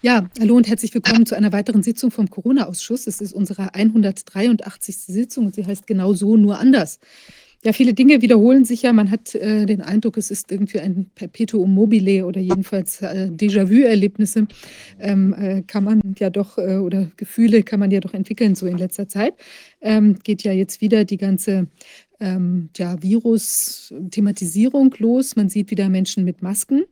Ja, 0.00 0.30
hallo 0.38 0.56
und 0.56 0.68
herzlich 0.68 0.94
willkommen 0.94 1.26
zu 1.26 1.34
einer 1.36 1.52
weiteren 1.52 1.82
Sitzung 1.82 2.12
vom 2.12 2.30
Corona-Ausschuss. 2.30 3.08
Es 3.08 3.20
ist 3.20 3.32
unsere 3.32 3.74
183. 3.74 4.96
Sitzung 4.96 5.46
und 5.46 5.56
sie 5.56 5.66
heißt 5.66 5.86
genau 5.88 6.12
so, 6.14 6.36
nur 6.36 6.60
anders. 6.60 7.00
Ja, 7.64 7.72
viele 7.72 7.92
Dinge 7.92 8.22
wiederholen 8.22 8.64
sich 8.64 8.82
ja. 8.82 8.92
Man 8.92 9.10
hat 9.10 9.34
äh, 9.34 9.66
den 9.66 9.80
Eindruck, 9.80 10.16
es 10.16 10.30
ist 10.30 10.52
irgendwie 10.52 10.78
ein 10.78 11.10
Perpetuum 11.16 11.74
mobile 11.74 12.24
oder 12.24 12.40
jedenfalls 12.40 13.02
äh, 13.02 13.28
Déjà-vu-Erlebnisse 13.32 14.46
ähm, 15.00 15.34
äh, 15.34 15.62
kann 15.62 15.82
man 15.82 16.00
ja 16.20 16.30
doch 16.30 16.58
äh, 16.58 16.76
oder 16.76 17.10
Gefühle 17.16 17.64
kann 17.64 17.80
man 17.80 17.90
ja 17.90 17.98
doch 17.98 18.14
entwickeln 18.14 18.54
so 18.54 18.66
in 18.66 18.78
letzter 18.78 19.08
Zeit. 19.08 19.34
Ähm, 19.80 20.20
geht 20.22 20.44
ja 20.44 20.52
jetzt 20.52 20.80
wieder 20.80 21.04
die 21.04 21.16
ganze 21.16 21.66
ähm, 22.20 22.70
ja, 22.76 23.02
Virus-Thematisierung 23.02 24.94
los. 24.98 25.34
Man 25.34 25.48
sieht 25.48 25.72
wieder 25.72 25.88
Menschen 25.88 26.24
mit 26.24 26.42
Masken. 26.42 26.84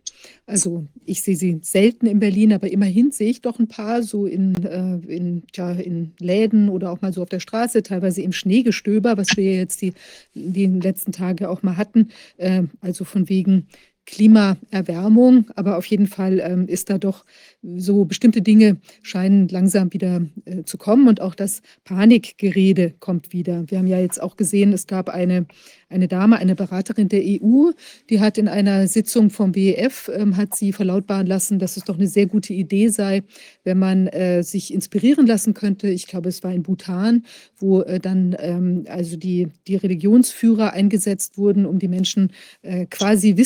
Also 0.46 0.86
ich 1.04 1.22
sehe 1.22 1.36
sie 1.36 1.58
selten 1.62 2.06
in 2.06 2.20
Berlin, 2.20 2.52
aber 2.52 2.70
immerhin 2.70 3.10
sehe 3.10 3.30
ich 3.30 3.40
doch 3.40 3.58
ein 3.58 3.68
paar 3.68 4.02
so 4.02 4.26
in, 4.26 4.54
äh, 4.64 4.96
in, 5.12 5.42
ja, 5.54 5.72
in 5.72 6.12
Läden 6.18 6.68
oder 6.68 6.92
auch 6.92 7.00
mal 7.00 7.12
so 7.12 7.22
auf 7.22 7.28
der 7.28 7.40
Straße, 7.40 7.82
teilweise 7.82 8.22
im 8.22 8.32
Schneegestöber, 8.32 9.16
was 9.16 9.36
wir 9.36 9.54
jetzt 9.54 9.82
die, 9.82 9.92
die 10.34 10.66
letzten 10.66 11.12
Tage 11.12 11.50
auch 11.50 11.62
mal 11.62 11.76
hatten. 11.76 12.08
Äh, 12.36 12.64
also 12.80 13.04
von 13.04 13.28
wegen 13.28 13.66
Klimaerwärmung, 14.06 15.50
aber 15.56 15.76
auf 15.76 15.86
jeden 15.86 16.06
Fall 16.06 16.40
ähm, 16.40 16.68
ist 16.68 16.90
da 16.90 16.98
doch 16.98 17.24
so 17.62 18.04
bestimmte 18.04 18.40
Dinge 18.40 18.76
scheinen 19.02 19.48
langsam 19.48 19.92
wieder 19.92 20.22
äh, 20.44 20.62
zu 20.62 20.78
kommen 20.78 21.08
und 21.08 21.20
auch 21.20 21.34
das 21.34 21.60
Panikgerede 21.84 22.94
kommt 23.00 23.32
wieder. 23.32 23.64
Wir 23.68 23.78
haben 23.78 23.88
ja 23.88 23.98
jetzt 23.98 24.22
auch 24.22 24.36
gesehen, 24.36 24.72
es 24.72 24.86
gab 24.86 25.08
eine, 25.08 25.46
eine 25.88 26.06
Dame, 26.06 26.36
eine 26.38 26.54
Beraterin 26.54 27.08
der 27.08 27.22
EU, 27.24 27.70
die 28.08 28.20
hat 28.20 28.38
in 28.38 28.48
einer 28.48 28.86
Sitzung 28.86 29.30
vom 29.30 29.52
BEF, 29.52 30.08
ähm, 30.14 30.36
hat 30.36 30.54
sie 30.54 30.72
verlautbaren 30.72 31.26
lassen, 31.26 31.58
dass 31.58 31.76
es 31.76 31.84
doch 31.84 31.96
eine 31.96 32.06
sehr 32.06 32.26
gute 32.26 32.52
Idee 32.52 32.88
sei, 32.88 33.24
wenn 33.64 33.78
man 33.78 34.06
äh, 34.06 34.42
sich 34.42 34.72
inspirieren 34.72 35.26
lassen 35.26 35.52
könnte. 35.52 35.88
Ich 35.88 36.06
glaube, 36.06 36.28
es 36.28 36.44
war 36.44 36.52
in 36.52 36.62
Bhutan, 36.62 37.24
wo 37.58 37.80
äh, 37.82 37.98
dann 37.98 38.36
ähm, 38.38 38.84
also 38.88 39.16
die, 39.16 39.48
die 39.66 39.76
Religionsführer 39.76 40.72
eingesetzt 40.72 41.38
wurden, 41.38 41.66
um 41.66 41.80
die 41.80 41.88
Menschen 41.88 42.30
äh, 42.62 42.86
quasi 42.86 43.36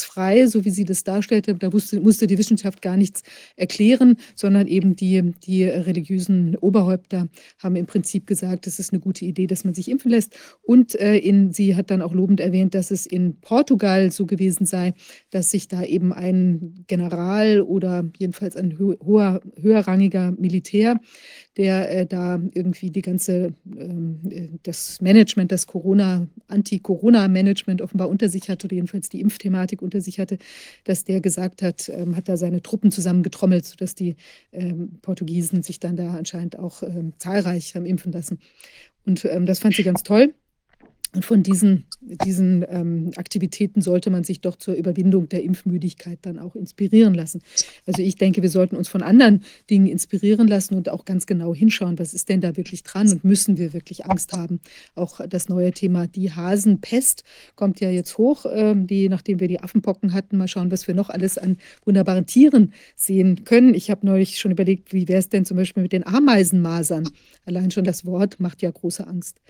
wissenschaftsfrei, 0.00 0.46
so 0.46 0.64
wie 0.64 0.70
sie 0.70 0.84
das 0.84 1.04
darstellte, 1.04 1.54
da 1.54 1.72
wusste, 1.72 2.00
musste 2.00 2.26
die 2.26 2.38
Wissenschaft 2.38 2.82
gar 2.82 2.96
nichts 2.96 3.22
erklären, 3.56 4.16
sondern 4.34 4.66
eben 4.66 4.96
die, 4.96 5.32
die 5.44 5.64
religiösen 5.64 6.56
Oberhäupter 6.56 7.28
haben 7.58 7.76
im 7.76 7.86
Prinzip 7.86 8.26
gesagt, 8.26 8.66
es 8.66 8.78
ist 8.78 8.92
eine 8.92 9.00
gute 9.00 9.24
Idee, 9.24 9.46
dass 9.46 9.64
man 9.64 9.74
sich 9.74 9.88
impfen 9.88 10.10
lässt. 10.10 10.34
Und 10.62 10.94
äh, 10.98 11.16
in, 11.16 11.52
sie 11.52 11.76
hat 11.76 11.90
dann 11.90 12.02
auch 12.02 12.14
lobend 12.14 12.40
erwähnt, 12.40 12.74
dass 12.74 12.90
es 12.90 13.06
in 13.06 13.40
Portugal 13.40 14.10
so 14.10 14.26
gewesen 14.26 14.66
sei, 14.66 14.94
dass 15.30 15.50
sich 15.50 15.68
da 15.68 15.82
eben 15.82 16.12
ein 16.12 16.84
General 16.86 17.60
oder 17.60 18.04
jedenfalls 18.18 18.56
ein 18.56 18.78
hoher, 18.78 19.40
höherrangiger 19.60 20.32
Militär 20.32 21.00
der 21.56 21.90
äh, 21.90 22.06
da 22.06 22.40
irgendwie 22.54 22.90
die 22.90 23.02
ganze, 23.02 23.54
ähm, 23.76 24.20
äh, 24.30 24.48
das 24.62 25.00
Management, 25.00 25.50
das 25.50 25.66
Corona, 25.66 26.28
Anti-Corona-Management 26.48 27.82
offenbar 27.82 28.08
unter 28.08 28.28
sich 28.28 28.48
hatte 28.48 28.66
oder 28.66 28.76
jedenfalls 28.76 29.08
die 29.08 29.20
Impfthematik 29.20 29.82
unter 29.82 30.00
sich 30.00 30.20
hatte, 30.20 30.38
dass 30.84 31.04
der 31.04 31.20
gesagt 31.20 31.62
hat, 31.62 31.88
ähm, 31.88 32.16
hat 32.16 32.28
da 32.28 32.36
seine 32.36 32.62
Truppen 32.62 32.92
zusammengetrommelt, 32.92 33.64
sodass 33.64 33.94
die 33.94 34.16
ähm, 34.52 34.98
Portugiesen 35.02 35.62
sich 35.62 35.80
dann 35.80 35.96
da 35.96 36.14
anscheinend 36.14 36.58
auch 36.58 36.82
ähm, 36.82 37.14
zahlreich 37.18 37.74
haben 37.74 37.86
impfen 37.86 38.12
lassen. 38.12 38.38
Und 39.04 39.24
ähm, 39.24 39.46
das 39.46 39.58
fand 39.58 39.74
sie 39.74 39.82
ganz 39.82 40.02
toll. 40.02 40.34
Und 41.12 41.24
von 41.24 41.42
diesen, 41.42 41.86
diesen 42.00 42.64
ähm, 42.68 43.10
Aktivitäten 43.16 43.82
sollte 43.82 44.10
man 44.10 44.22
sich 44.22 44.40
doch 44.40 44.54
zur 44.54 44.74
Überwindung 44.74 45.28
der 45.28 45.42
Impfmüdigkeit 45.42 46.20
dann 46.22 46.38
auch 46.38 46.54
inspirieren 46.54 47.14
lassen. 47.14 47.42
Also 47.84 48.02
ich 48.02 48.14
denke, 48.14 48.42
wir 48.42 48.48
sollten 48.48 48.76
uns 48.76 48.88
von 48.88 49.02
anderen 49.02 49.42
Dingen 49.68 49.86
inspirieren 49.86 50.46
lassen 50.46 50.76
und 50.76 50.88
auch 50.88 51.04
ganz 51.04 51.26
genau 51.26 51.52
hinschauen, 51.52 51.98
was 51.98 52.14
ist 52.14 52.28
denn 52.28 52.40
da 52.40 52.56
wirklich 52.56 52.84
dran 52.84 53.08
und 53.10 53.24
müssen 53.24 53.58
wir 53.58 53.72
wirklich 53.72 54.06
Angst 54.06 54.32
haben. 54.32 54.60
Auch 54.94 55.20
das 55.26 55.48
neue 55.48 55.72
Thema, 55.72 56.06
die 56.06 56.32
Hasenpest, 56.32 57.24
kommt 57.56 57.80
ja 57.80 57.90
jetzt 57.90 58.16
hoch, 58.16 58.46
ähm, 58.48 58.86
die, 58.86 59.08
nachdem 59.08 59.40
wir 59.40 59.48
die 59.48 59.60
Affenpocken 59.60 60.12
hatten. 60.12 60.38
Mal 60.38 60.46
schauen, 60.46 60.70
was 60.70 60.86
wir 60.86 60.94
noch 60.94 61.10
alles 61.10 61.38
an 61.38 61.56
wunderbaren 61.84 62.26
Tieren 62.26 62.72
sehen 62.94 63.44
können. 63.44 63.74
Ich 63.74 63.90
habe 63.90 64.06
neulich 64.06 64.38
schon 64.38 64.52
überlegt, 64.52 64.92
wie 64.92 65.08
wäre 65.08 65.18
es 65.18 65.28
denn 65.28 65.44
zum 65.44 65.56
Beispiel 65.56 65.82
mit 65.82 65.92
den 65.92 66.06
Ameisenmasern? 66.06 67.08
Allein 67.46 67.72
schon 67.72 67.84
das 67.84 68.06
Wort 68.06 68.38
macht 68.38 68.62
ja 68.62 68.70
große 68.70 69.04
Angst. 69.06 69.40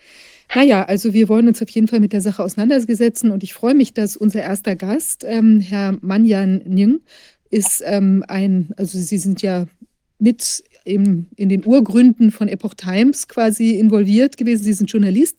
Naja, 0.55 0.84
also 0.84 1.15
wir 1.15 1.28
wollen 1.28 1.49
uns 1.49 1.62
auf 1.62 1.71
jeden 1.71 1.87
Fall 1.87 2.00
mit 2.00 2.12
der 2.12 2.21
Sache 2.21 2.43
auseinandersetzen 2.43 3.31
und 3.31 3.43
ich 3.43 3.55
freue 3.55 3.75
mich, 3.75 3.94
dass 3.94 4.16
unser 4.16 4.43
erster 4.43 4.75
Gast, 4.75 5.25
ähm, 5.25 5.61
Herr 5.61 5.97
Manjan 6.00 6.62
Ning, 6.66 7.00
ist 7.50 7.83
ähm, 7.84 8.25
ein, 8.27 8.71
also 8.77 8.99
Sie 8.99 9.19
sind 9.19 9.43
ja 9.43 9.66
mit 10.19 10.65
im, 10.84 11.27
in 11.37 11.49
den 11.49 11.65
Urgründen 11.65 12.33
von 12.33 12.49
Epoch 12.49 12.75
Times 12.75 13.28
quasi 13.28 13.72
involviert 13.72 14.37
gewesen. 14.37 14.65
Sie 14.65 14.72
sind 14.72 14.91
Journalist 14.91 15.37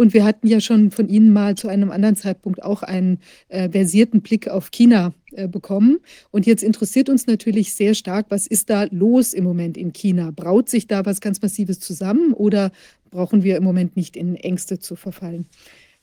und 0.00 0.14
wir 0.14 0.24
hatten 0.24 0.46
ja 0.46 0.60
schon 0.62 0.90
von 0.92 1.10
Ihnen 1.10 1.30
mal 1.30 1.56
zu 1.56 1.68
einem 1.68 1.90
anderen 1.90 2.16
Zeitpunkt 2.16 2.62
auch 2.62 2.82
einen 2.82 3.18
äh, 3.48 3.68
versierten 3.68 4.22
Blick 4.22 4.48
auf 4.48 4.70
China 4.70 5.12
äh, 5.32 5.46
bekommen. 5.46 5.98
Und 6.30 6.46
jetzt 6.46 6.62
interessiert 6.62 7.10
uns 7.10 7.26
natürlich 7.26 7.74
sehr 7.74 7.94
stark, 7.94 8.24
was 8.30 8.46
ist 8.46 8.70
da 8.70 8.86
los 8.90 9.34
im 9.34 9.44
Moment 9.44 9.76
in 9.76 9.92
China? 9.92 10.32
Braut 10.34 10.70
sich 10.70 10.86
da 10.86 11.04
was 11.04 11.20
ganz 11.20 11.42
Massives 11.42 11.80
zusammen 11.80 12.32
oder 12.32 12.72
brauchen 13.10 13.42
wir 13.42 13.58
im 13.58 13.62
Moment 13.62 13.94
nicht 13.94 14.16
in 14.16 14.36
Ängste 14.36 14.78
zu 14.78 14.96
verfallen? 14.96 15.44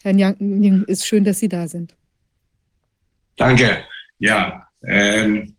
Herr 0.04 0.16
Yang, 0.16 0.84
ist 0.84 1.08
schön, 1.08 1.24
dass 1.24 1.40
Sie 1.40 1.50
da 1.50 1.68
sind. 1.68 1.96
Danke. 3.36 3.80
Ja, 4.20 4.68
ähm, 4.84 5.56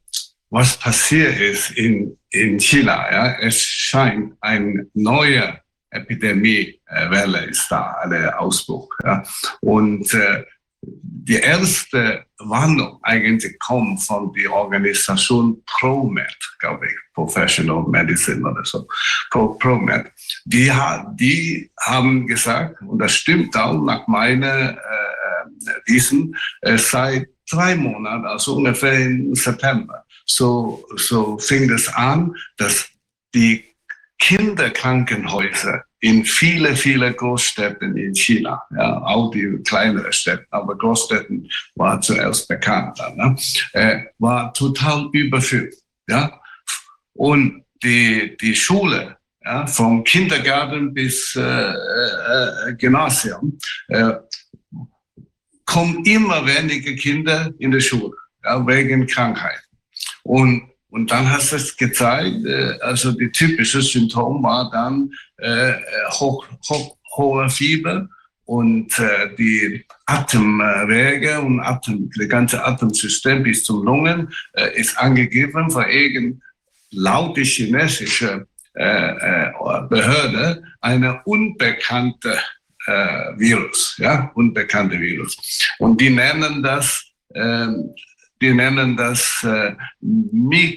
was 0.50 0.78
passiert 0.78 1.40
ist 1.40 1.72
in, 1.72 2.16
in 2.30 2.60
China, 2.60 3.04
ja, 3.10 3.36
es 3.40 3.60
scheint 3.60 4.34
ein 4.40 4.88
neuer 4.94 5.60
Epidemiewelle 5.90 7.46
ist 7.46 7.66
da, 7.70 7.96
eine 8.02 8.38
Ausbruch. 8.38 8.88
Ja. 9.04 9.22
Und 9.60 10.12
äh, 10.14 10.44
die 10.80 11.36
erste 11.36 12.24
Warnung 12.38 13.00
eigentlich 13.02 13.58
kommt 13.58 14.02
von 14.02 14.32
der 14.32 14.52
Organisation 14.52 15.62
ProMed, 15.66 16.36
glaube 16.60 16.86
ich, 16.86 16.94
Professional 17.14 17.84
Medicine 17.88 18.48
oder 18.48 18.64
so, 18.64 18.86
Pro, 19.30 19.54
ProMed. 19.54 20.06
Die, 20.44 20.72
die 21.14 21.70
haben 21.80 22.26
gesagt, 22.26 22.80
und 22.82 22.98
das 22.98 23.14
stimmt 23.14 23.56
auch 23.56 23.82
nach 23.82 24.06
meiner 24.06 24.72
äh, 24.72 24.76
Wissen, 25.86 26.36
äh, 26.62 26.78
seit 26.78 27.28
drei 27.50 27.74
Monaten, 27.74 28.26
also 28.26 28.56
ungefähr 28.56 29.00
im 29.00 29.34
September, 29.34 30.04
so, 30.26 30.84
so 30.96 31.38
fing 31.38 31.70
es 31.70 31.88
an, 31.88 32.34
dass 32.56 32.88
die 33.34 33.64
Kinderkrankenhäuser 34.18 35.84
in 36.00 36.24
viele, 36.24 36.76
viele 36.76 37.12
Großstädten 37.12 37.96
in 37.96 38.14
China, 38.14 38.62
ja, 38.76 39.02
auch 39.02 39.30
die 39.30 39.58
kleineren 39.64 40.12
Städte, 40.12 40.46
aber 40.50 40.76
Großstädten 40.76 41.48
war 41.74 42.00
zuerst 42.00 42.48
bekannt, 42.48 42.98
ne, 43.16 43.36
äh, 43.72 44.04
war 44.18 44.52
total 44.52 45.08
überfüllt. 45.12 45.74
Ja. 46.08 46.40
Und 47.14 47.64
die, 47.82 48.36
die 48.40 48.54
Schule, 48.54 49.16
ja, 49.44 49.66
vom 49.66 50.04
Kindergarten 50.04 50.94
bis 50.94 51.34
äh, 51.36 51.40
äh, 51.42 52.74
Gymnasium, 52.76 53.58
äh, 53.88 54.14
kommen 55.64 56.04
immer 56.04 56.46
weniger 56.46 56.92
Kinder 56.94 57.52
in 57.58 57.70
die 57.70 57.80
Schule, 57.80 58.16
ja, 58.44 58.64
wegen 58.66 59.06
Krankheit. 59.06 59.60
Und 60.22 60.70
und 60.90 61.10
dann 61.10 61.30
hast 61.30 61.52
du 61.52 61.56
es 61.56 61.76
gezeigt, 61.76 62.44
äh, 62.46 62.78
also 62.80 63.12
die 63.12 63.30
typische 63.30 63.82
Symptom 63.82 64.42
war 64.42 64.70
dann 64.70 65.12
äh, 65.36 65.74
hoch, 66.10 66.46
hoch, 66.68 66.96
hohe 67.16 67.50
Fieber 67.50 68.08
und 68.44 68.98
äh, 68.98 69.34
die 69.36 69.84
Atemwege 70.06 71.40
und 71.40 71.60
Atem, 71.60 72.10
das 72.16 72.28
ganze 72.28 72.64
Atemsystem 72.64 73.42
bis 73.42 73.64
zum 73.64 73.84
Lungen 73.84 74.32
äh, 74.54 74.80
ist 74.80 74.96
angegeben 74.98 75.70
von 75.70 75.84
irgend 75.88 76.42
laut 76.90 77.36
die 77.36 77.44
chinesische 77.44 78.46
äh, 78.74 79.10
äh, 79.10 79.52
Behörde 79.88 80.62
eine 80.80 81.20
unbekannte 81.24 82.38
äh, 82.86 83.36
Virus, 83.36 83.96
ja, 83.98 84.30
unbekannte 84.34 84.98
Virus. 84.98 85.36
Und 85.78 86.00
die 86.00 86.10
nennen 86.10 86.62
das 86.62 87.04
ähm, 87.34 87.94
wir 88.40 88.54
nennen 88.54 88.96
das 88.96 89.44
äh, 89.44 89.74
Mycoplasma 90.00 90.68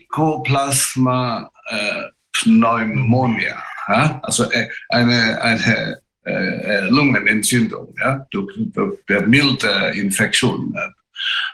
äh, 1.68 2.04
pneumonia, 2.34 3.62
ja? 3.88 4.20
also 4.24 4.50
äh, 4.52 4.68
eine, 4.90 5.42
eine 5.42 6.02
äh, 6.26 6.32
äh, 6.32 6.90
Lungenentzündung 6.90 7.94
ja? 8.00 8.26
durch, 8.32 8.54
durch 8.58 9.00
der 9.08 9.28
milde 9.28 9.92
Infektion. 9.96 10.76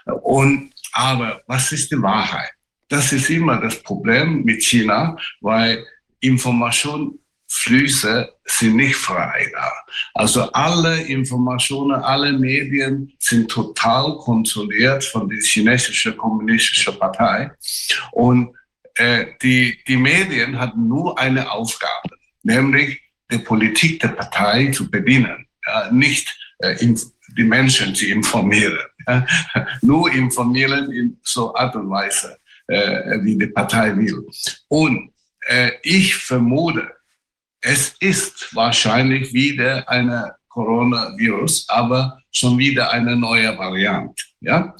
Und, 0.05 0.73
aber 0.93 1.41
was 1.47 1.71
ist 1.71 1.91
die 1.91 2.01
Wahrheit? 2.01 2.51
Das 2.89 3.11
ist 3.11 3.29
immer 3.29 3.59
das 3.59 3.81
Problem 3.83 4.43
mit 4.43 4.63
China, 4.63 5.17
weil 5.41 5.85
Information 6.21 7.19
Flüsse 7.47 8.33
sind 8.45 8.75
nicht 8.75 8.95
frei 8.95 9.49
da. 9.53 9.71
Also 10.13 10.51
alle 10.51 11.01
Informationen, 11.03 12.01
alle 12.01 12.33
Medien 12.33 13.13
sind 13.19 13.49
total 13.49 14.17
kontrolliert 14.17 15.03
von 15.05 15.29
der 15.29 15.39
chinesischen 15.39 16.17
kommunistischen 16.17 16.97
Partei. 16.99 17.51
Und 18.11 18.53
äh, 18.95 19.27
die, 19.41 19.79
die 19.87 19.97
Medien 19.97 20.59
hatten 20.59 20.87
nur 20.87 21.17
eine 21.17 21.49
Aufgabe, 21.49 22.17
nämlich 22.43 22.99
die 23.31 23.39
Politik 23.39 23.99
der 24.01 24.09
Partei 24.09 24.71
zu 24.71 24.89
bedienen, 24.89 25.47
ja, 25.65 25.91
nicht 25.91 26.35
äh, 26.59 26.75
die 27.37 27.43
Menschen 27.43 27.93
zu 27.93 28.05
informieren. 28.05 28.79
Ja. 29.07 29.25
Nur 29.81 30.11
informieren 30.11 30.91
in 30.91 31.19
so 31.23 31.53
Art 31.55 31.75
und 31.75 31.89
Weise, 31.89 32.37
äh, 32.67 33.21
wie 33.21 33.37
die 33.37 33.47
Partei 33.47 33.95
will. 33.95 34.27
Und 34.69 35.11
äh, 35.47 35.71
ich 35.83 36.15
vermute, 36.15 36.96
es 37.61 37.95
ist 37.99 38.53
wahrscheinlich 38.55 39.33
wieder 39.33 39.87
eine 39.89 40.35
Coronavirus, 40.49 41.65
aber 41.69 42.19
schon 42.31 42.57
wieder 42.57 42.91
eine 42.91 43.15
neue 43.15 43.57
Variante. 43.57 44.23
Ja? 44.41 44.75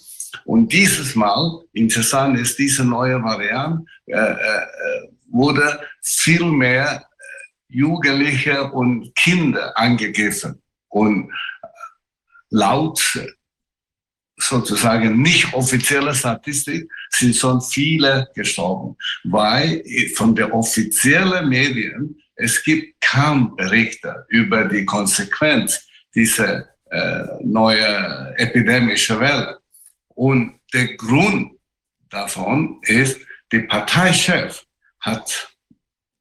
Und 0.46 0.72
dieses 0.72 1.16
Mal, 1.16 1.64
interessant 1.74 2.40
ist, 2.40 2.58
diese 2.58 2.84
neue 2.84 3.22
Variante 3.24 3.86
äh, 4.06 4.16
äh, 4.16 5.08
wurde 5.30 5.80
viel 6.02 6.44
mehr 6.46 7.02
äh, 7.02 7.76
Jugendliche 7.76 8.72
und 8.72 9.14
Kinder 9.16 9.78
angegriffen. 9.78 10.62
Und 10.90 11.32
laut 12.50 13.20
sozusagen 14.38 15.22
nicht 15.22 15.54
offizielle 15.54 16.14
Statistik 16.14 16.90
sind 17.10 17.36
schon 17.36 17.60
viele 17.62 18.30
gestorben, 18.36 18.96
weil 19.24 19.84
von 20.16 20.36
der 20.36 20.54
offiziellen 20.54 21.50
Medien 21.50 22.16
es 22.38 22.64
gibt 22.64 23.02
kaum 23.02 23.56
Berichte 23.56 24.26
über 24.30 24.66
die 24.66 24.86
Konsequenz 24.86 25.88
dieser 26.14 26.70
äh, 26.90 27.24
neuen 27.42 28.34
epidemischen 28.38 29.20
Welle. 29.20 29.60
Und 30.10 30.60
der 30.74 30.96
Grund 30.96 31.54
davon 32.10 32.80
ist, 32.84 33.20
der 33.52 33.62
Parteichef 33.62 34.66
hat 35.00 35.54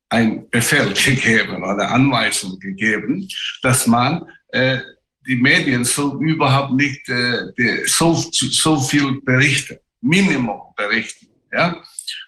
ein 0.09 0.49
Befehl 0.51 0.93
gegeben 1.05 1.63
oder 1.63 1.91
Anweisung 1.91 2.59
gegeben, 2.59 3.29
dass 3.63 3.87
man 3.87 4.27
äh, 4.49 4.79
die 5.27 5.37
Medien 5.37 5.85
so 5.85 6.21
überhaupt 6.21 6.73
nicht 6.73 7.09
äh, 7.09 7.53
die, 7.59 7.87
so, 7.87 8.15
so 8.15 8.81
viel 8.81 9.21
berichten, 9.23 9.79
Minimum 10.01 10.61
berichten. 10.77 11.27
Ja? 11.53 11.83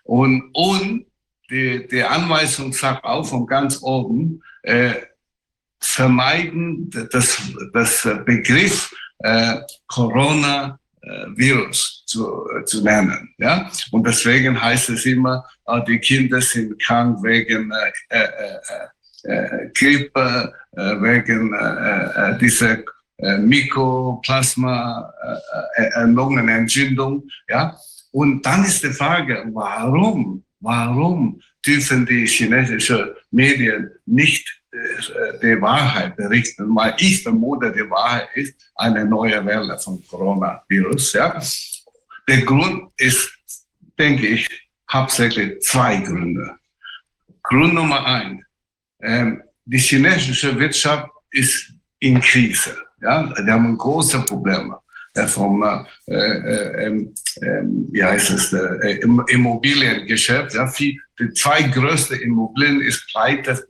Und, 0.05 0.51
und 0.53 1.07
die, 1.51 1.87
die 1.89 2.03
Anweisung 2.03 2.73
sagt 2.73 3.05
auch 3.05 3.25
von 3.25 3.47
ganz 3.47 3.83
oben, 3.83 4.43
äh, 4.63 4.95
vermeiden 5.81 6.91
das, 7.13 7.41
das 7.73 8.03
Begriff 8.25 8.93
äh, 9.21 9.61
Corona-Virus 9.87 12.03
zu, 12.07 12.45
zu 12.65 12.83
nennen. 12.83 13.33
Ja? 13.39 13.71
Und 13.91 14.05
deswegen 14.07 14.61
heißt 14.61 14.91
es 14.91 15.07
immer, 15.07 15.45
äh, 15.67 15.81
die 15.87 15.99
Kinder 15.99 16.41
sind 16.41 16.81
krank 16.83 17.23
wegen 17.23 17.73
äh, 18.11 18.19
äh, 18.19 18.59
äh, 19.25 19.71
Grippe, 19.75 20.53
äh, 20.73 21.01
wegen 21.01 21.55
äh, 21.55 22.33
äh, 22.33 22.39
dieser 22.39 22.79
äh, 23.19 23.39
Mykoplasma, 23.39 25.13
äh, 25.77 25.83
äh, 25.83 26.05
Lungenentzündung. 26.05 27.29
Ja? 27.49 27.77
Und 28.11 28.45
dann 28.45 28.65
ist 28.65 28.83
die 28.83 28.91
Frage, 28.91 29.45
warum 29.53 30.45
Warum 30.61 31.41
dürfen 31.65 32.05
die 32.07 32.27
chinesischen 32.27 33.11
Medien 33.31 33.91
nicht 34.07 34.45
äh, 34.73 35.39
die 35.43 35.61
Wahrheit 35.61 36.17
berichten? 36.17 36.75
Weil 36.75 36.95
ich 36.99 37.23
vermute, 37.23 37.73
die 37.73 37.89
Wahrheit 37.89 38.29
ist 38.35 38.55
eine 38.75 39.05
neue 39.05 39.45
Welle 39.45 39.79
von 39.79 40.03
Coronavirus. 40.07 41.13
Ja? 41.13 41.41
Der 42.29 42.43
Grund 42.43 42.91
ist, 42.97 43.33
denke 43.99 44.27
ich, 44.27 44.49
hauptsächlich 44.91 45.61
zwei 45.61 45.99
Gründe. 45.99 46.57
Grund 47.43 47.75
Nummer 47.75 48.05
eins, 48.05 48.43
ähm, 49.01 49.43
die 49.65 49.79
chinesische 49.79 50.59
Wirtschaft 50.59 51.09
ist 51.31 51.73
in 52.01 52.21
Krise. 52.21 52.77
Ja? 53.01 53.23
Die 53.23 53.51
haben 53.51 53.79
große 53.79 54.21
Probleme 54.23 54.79
vom 55.27 55.63
äh, 55.63 55.85
äh, 56.15 56.87
ähm, 56.87 57.15
ähm, 57.43 57.89
wie 57.91 58.05
heißt 58.05 58.31
es, 58.31 58.53
äh, 58.53 59.01
Immobiliengeschäft. 59.29 60.55
Ja, 60.55 60.71
die 60.79 61.01
zwei 61.35 61.63
größte 61.63 62.17
Immobilien 62.17 62.81
ist 62.81 63.07
pleite 63.11 63.67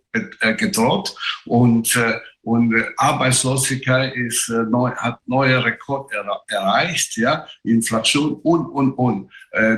gedroht 0.56 1.14
und, 1.44 1.96
und 2.42 2.74
Arbeitslosigkeit 2.96 4.16
ist, 4.16 4.48
neu, 4.48 4.90
hat 4.96 5.20
neue 5.26 5.64
Rekord 5.64 6.12
er, 6.12 6.26
erreicht, 6.48 7.16
ja, 7.16 7.46
Inflation 7.62 8.34
und, 8.42 8.66
und, 8.66 8.92
und. 8.94 9.30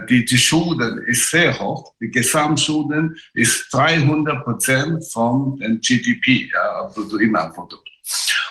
Die, 0.08 0.24
die 0.24 0.38
Schulden 0.38 1.02
ist 1.06 1.30
sehr 1.30 1.58
hoch. 1.58 1.94
Die 2.00 2.10
Gesamtschulden 2.10 3.16
ist 3.34 3.72
300 3.72 4.44
Prozent 4.44 5.04
vom 5.12 5.58
GDP, 5.80 6.50
ja, 6.52 6.90
Bruttoinlandprodukt. 6.94 7.88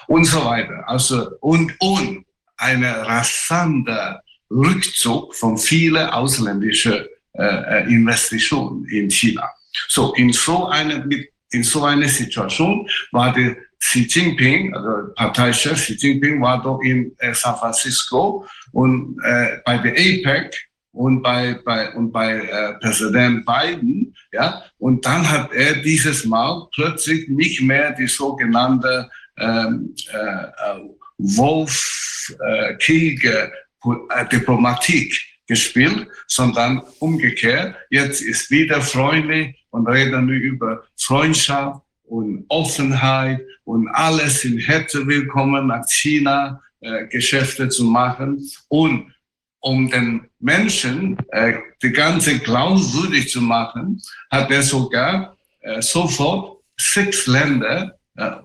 Und 0.08 0.26
so 0.26 0.46
weiter. 0.46 0.88
Also, 0.88 1.30
und, 1.40 1.74
und, 1.80 2.26
eine 2.60 3.08
rasante 3.08 4.20
Rückzug 4.52 5.36
von 5.36 5.58
vielen 5.58 6.08
ausländischen 6.10 7.06
äh, 7.34 7.44
äh, 7.44 7.94
Investitionen 7.94 8.86
in 8.86 9.10
China. 9.10 9.50
So, 9.88 10.14
in 10.16 10.34
so 10.34 10.68
einer, 10.68 11.06
in 11.52 11.64
so 11.64 11.84
einer 11.84 12.08
Situation 12.08 12.90
war 13.12 13.34
der 13.34 13.56
Xi 13.80 14.08
Jinping, 14.10 14.76
also 14.76 15.14
Parteichef 15.14 15.76
Xi 15.76 15.94
Jinping, 15.94 16.42
war 16.42 16.62
doch 16.62 16.82
in 16.82 17.16
äh, 17.20 17.34
San 17.34 17.56
Francisco 17.56 18.46
und 18.74 19.18
äh, 19.24 19.60
bei 19.64 19.78
der 19.78 19.94
APEC 19.94 20.56
und 20.92 21.22
bei, 21.22 21.60
bei, 21.64 21.94
und 21.94 22.12
bei 22.12 22.40
äh, 22.40 22.74
Präsident 22.80 23.46
Biden, 23.46 24.14
ja, 24.34 24.64
und 24.80 25.06
dann 25.06 25.30
hat 25.30 25.54
er 25.54 25.76
dieses 25.76 26.26
Mal 26.26 26.68
plötzlich 26.74 27.30
nicht 27.30 27.62
mehr 27.62 27.94
die 27.94 28.08
sogenannte 28.08 29.10
ähm, 29.38 29.96
äh, 30.12 30.80
Wolf, 31.20 32.34
äh, 32.40 32.76
Kriege, 32.76 33.52
äh, 33.84 34.28
Diplomatik 34.32 35.20
gespielt, 35.48 36.08
sondern 36.28 36.82
umgekehrt. 37.00 37.76
Jetzt 37.90 38.22
ist 38.22 38.50
wieder 38.50 38.82
freundlich 38.82 39.56
und 39.72 39.88
reden 39.88 40.30
über 40.30 40.84
Freundschaft 40.98 41.82
und 42.04 42.46
Offenheit 42.48 43.42
und 43.64 43.88
alles 43.90 44.42
sind 44.42 44.60
herzlich 44.60 45.06
willkommen 45.08 45.68
nach 45.68 45.88
China 45.90 46.62
äh, 46.82 47.08
Geschäfte 47.08 47.70
zu 47.70 47.84
machen 47.84 48.50
und 48.70 49.14
um 49.62 49.90
den 49.90 50.30
Menschen 50.40 51.18
äh, 51.32 51.56
die 51.84 51.92
ganze 51.92 52.40
glaubwürdig 52.40 53.30
zu 53.30 53.42
machen, 53.42 54.02
hat 54.32 54.50
er 54.52 54.64
sogar 54.64 55.38
äh, 55.60 55.82
sofort 55.82 56.62
sechs 56.78 57.28
Länder 57.28 57.99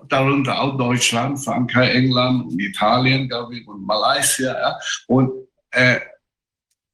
darunter 0.07 0.61
auch 0.61 0.77
Deutschland, 0.77 1.43
Frankreich, 1.43 1.95
England 1.95 2.45
und 2.45 2.59
Italien, 2.59 3.27
glaube 3.27 3.57
ich, 3.57 3.67
und 3.67 3.85
Malaysia, 3.85 4.53
ja, 4.53 4.77
und 5.07 5.31
äh, 5.71 5.99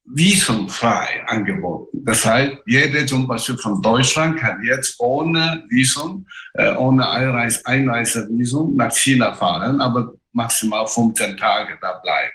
visumfrei 0.05 1.23
angeboten. 1.27 2.03
Das 2.03 2.25
heißt, 2.25 2.57
jeder 2.65 3.05
zum 3.05 3.27
Beispiel 3.27 3.57
von 3.57 3.81
Deutschland 3.81 4.39
kann 4.39 4.63
jetzt 4.63 4.99
ohne 4.99 5.63
Visum, 5.69 6.25
äh, 6.55 6.73
ohne 6.75 7.07
Einreise, 7.09 7.65
Einreisevisum 7.65 8.75
nach 8.75 8.91
China 8.93 9.33
fahren, 9.33 9.79
aber 9.79 10.13
maximal 10.33 10.87
15 10.87 11.37
Tage 11.37 11.77
da 11.81 11.99
bleiben. 11.99 12.33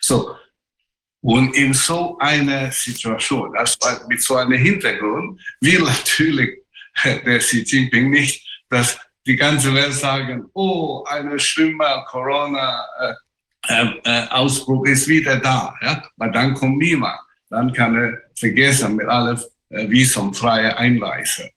So. 0.00 0.36
Und 1.22 1.54
in 1.54 1.74
so 1.74 2.16
einer 2.18 2.70
Situation, 2.70 3.54
also 3.56 3.76
mit 4.08 4.22
so 4.22 4.36
einem 4.36 4.58
Hintergrund, 4.58 5.40
will 5.60 5.80
natürlich 5.84 6.58
der 7.04 7.38
Xi 7.38 7.62
Jinping 7.62 8.10
nicht, 8.10 8.46
dass 8.70 8.98
die 9.30 9.36
ganze 9.36 9.72
Welt 9.72 9.94
sagen, 9.94 10.50
oh, 10.54 11.04
ein 11.08 11.38
schlimmer 11.38 12.04
Corona-Ausbruch 12.08 14.86
äh, 14.86 14.88
äh, 14.88 14.92
ist 14.92 15.06
wieder 15.06 15.36
da. 15.36 15.72
Ja? 15.82 16.02
Weil 16.16 16.32
dann 16.32 16.54
kommt 16.54 16.78
niemand. 16.78 17.20
Dann 17.48 17.72
kann 17.72 17.94
er 17.94 18.18
vergessen 18.34 18.96
mit 18.96 19.06
aller 19.06 19.40
äh, 19.68 19.88
visumfreie 19.88 20.76
Einreise. 20.76 21.48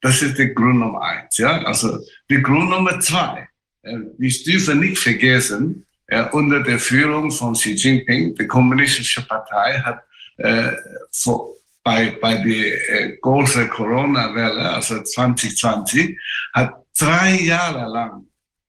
Das 0.00 0.22
ist 0.22 0.38
der 0.38 0.50
Grund 0.50 0.78
Nummer 0.78 1.02
eins. 1.02 1.36
Ja? 1.36 1.64
Also 1.64 1.98
der 2.28 2.42
Grund 2.42 2.70
Nummer 2.70 3.00
zwei. 3.00 3.48
Äh, 3.82 3.96
wir 4.16 4.30
dürfen 4.44 4.78
nicht 4.78 4.98
vergessen, 4.98 5.84
äh, 6.06 6.26
unter 6.30 6.62
der 6.62 6.78
Führung 6.78 7.32
von 7.32 7.54
Xi 7.54 7.72
Jinping, 7.72 8.36
die 8.36 8.46
kommunistische 8.46 9.26
Partei 9.26 9.80
hat 9.80 10.04
äh, 10.36 10.70
vor, 11.10 11.56
bei, 11.82 12.16
bei 12.20 12.36
der 12.36 12.90
äh, 12.90 13.16
großen 13.20 13.68
Corona-Welle, 13.68 14.70
also 14.70 15.02
2020, 15.02 16.16
hat 16.52 16.79
drei 16.98 17.40
Jahre 17.40 17.90
lang 17.90 18.26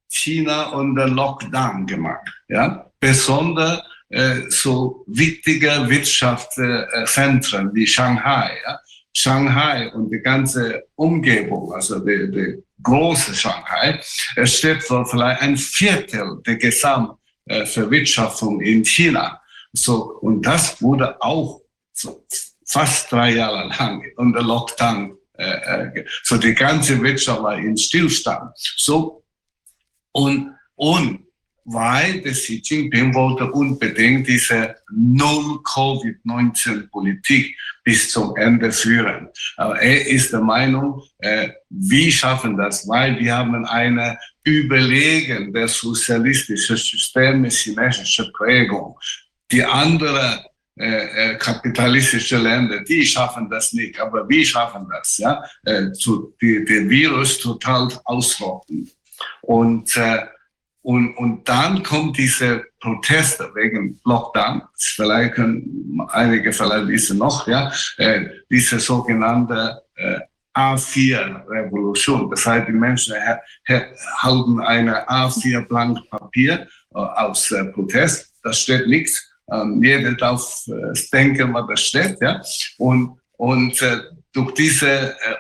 China 0.09 0.71
unter 0.71 1.07
Lockdown 1.07 1.85
gemacht. 1.85 2.27
Ja? 2.47 2.89
Besonders 2.99 3.83
äh, 4.09 4.49
so 4.49 5.03
wichtige 5.07 5.89
Wirtschaftszentren 5.89 7.73
wie 7.73 7.87
Shanghai, 7.87 8.57
ja? 8.65 8.79
Shanghai 9.13 9.91
und 9.93 10.09
die 10.09 10.19
ganze 10.19 10.83
Umgebung, 10.95 11.73
also 11.73 11.99
die, 11.99 12.31
die 12.31 12.63
große 12.81 13.35
Shanghai, 13.35 13.99
es 14.35 14.57
steht 14.57 14.83
für 14.83 15.05
vielleicht 15.05 15.41
ein 15.41 15.57
Viertel 15.57 16.41
der 16.45 16.55
Gesamtverwirtschaftung 16.55 18.61
in 18.61 18.85
China. 18.85 19.41
So, 19.73 20.17
und 20.21 20.45
das 20.45 20.81
wurde 20.81 21.21
auch 21.21 21.59
so 21.93 22.25
fast 22.65 23.11
drei 23.11 23.35
Jahre 23.35 23.67
lang 23.67 24.05
unter 24.15 24.41
Lockdown. 24.41 25.17
Äh, 25.41 25.97
äh, 25.97 26.39
die 26.39 26.53
ganze 26.53 27.01
Wirtschaft 27.01 27.41
war 27.41 27.57
in 27.57 27.75
Stillstand. 27.75 28.51
So, 28.77 29.23
und, 30.11 30.51
und 30.75 31.25
weil 31.65 32.21
der 32.21 32.33
Xi 32.33 32.61
Jinping 32.63 33.13
wollte 33.13 33.51
unbedingt 33.51 34.27
diese 34.27 34.75
Null-Covid-19-Politik 34.91 37.55
bis 37.83 38.11
zum 38.11 38.35
Ende 38.35 38.71
führen. 38.71 39.29
Aber 39.57 39.81
er 39.81 40.07
ist 40.07 40.31
der 40.33 40.41
Meinung, 40.41 41.01
äh, 41.19 41.49
wir 41.69 42.11
schaffen 42.11 42.57
das, 42.57 42.87
weil 42.87 43.19
wir 43.19 43.37
haben 43.37 43.63
eine 43.65 44.17
überlegene 44.43 45.67
sozialistische 45.67 46.77
System 46.77 47.41
mit 47.41 47.53
chinesischer 47.53 48.31
Prägung. 48.33 48.97
Die 49.51 49.63
anderen 49.63 50.39
äh, 50.81 51.33
äh, 51.33 51.35
kapitalistische 51.37 52.37
Länder, 52.37 52.81
die 52.81 53.05
schaffen 53.05 53.49
das 53.49 53.71
nicht, 53.73 53.99
aber 53.99 54.27
wir 54.27 54.45
schaffen 54.45 54.87
das, 54.89 55.17
ja, 55.17 55.43
äh, 55.63 55.91
zu, 55.91 56.35
die, 56.41 56.65
den 56.65 56.89
Virus 56.89 57.37
total 57.37 57.87
ausrotten. 58.05 58.89
Und 59.41 59.95
äh, 59.97 60.25
und, 60.83 61.15
und 61.17 61.47
dann 61.47 61.83
kommt 61.83 62.17
diese 62.17 62.65
Proteste 62.79 63.51
wegen 63.53 63.99
Lockdown. 64.03 64.63
Vielleicht 64.75 65.35
können 65.35 66.01
einige 66.09 66.51
vielleicht 66.51 66.87
wissen 66.87 67.19
noch, 67.19 67.47
ja, 67.47 67.71
äh, 67.97 68.25
diese 68.49 68.79
sogenannte 68.79 69.79
äh, 69.95 70.19
A4-Revolution. 70.55 72.29
Das 72.31 72.45
heißt, 72.45 72.67
die 72.67 72.73
Menschen 72.73 73.13
halten 74.17 74.59
eine 74.59 75.07
A4 75.07 75.67
Blank 75.67 75.99
Papier 76.09 76.67
äh, 76.93 76.97
aus 76.97 77.51
äh, 77.51 77.65
Protest. 77.65 78.33
Da 78.43 78.51
steht 78.51 78.87
nichts. 78.87 79.30
Ähm, 79.51 79.83
jeder 79.83 80.13
darf 80.13 80.65
äh, 80.67 80.93
denken, 81.11 81.53
was 81.53 81.67
da 81.67 81.77
steht. 81.77 82.21
Ja? 82.21 82.41
Und, 82.77 83.19
und 83.37 83.81
äh, 83.81 83.97
durch 84.33 84.53
diese 84.53 85.11
äh, 85.11 85.35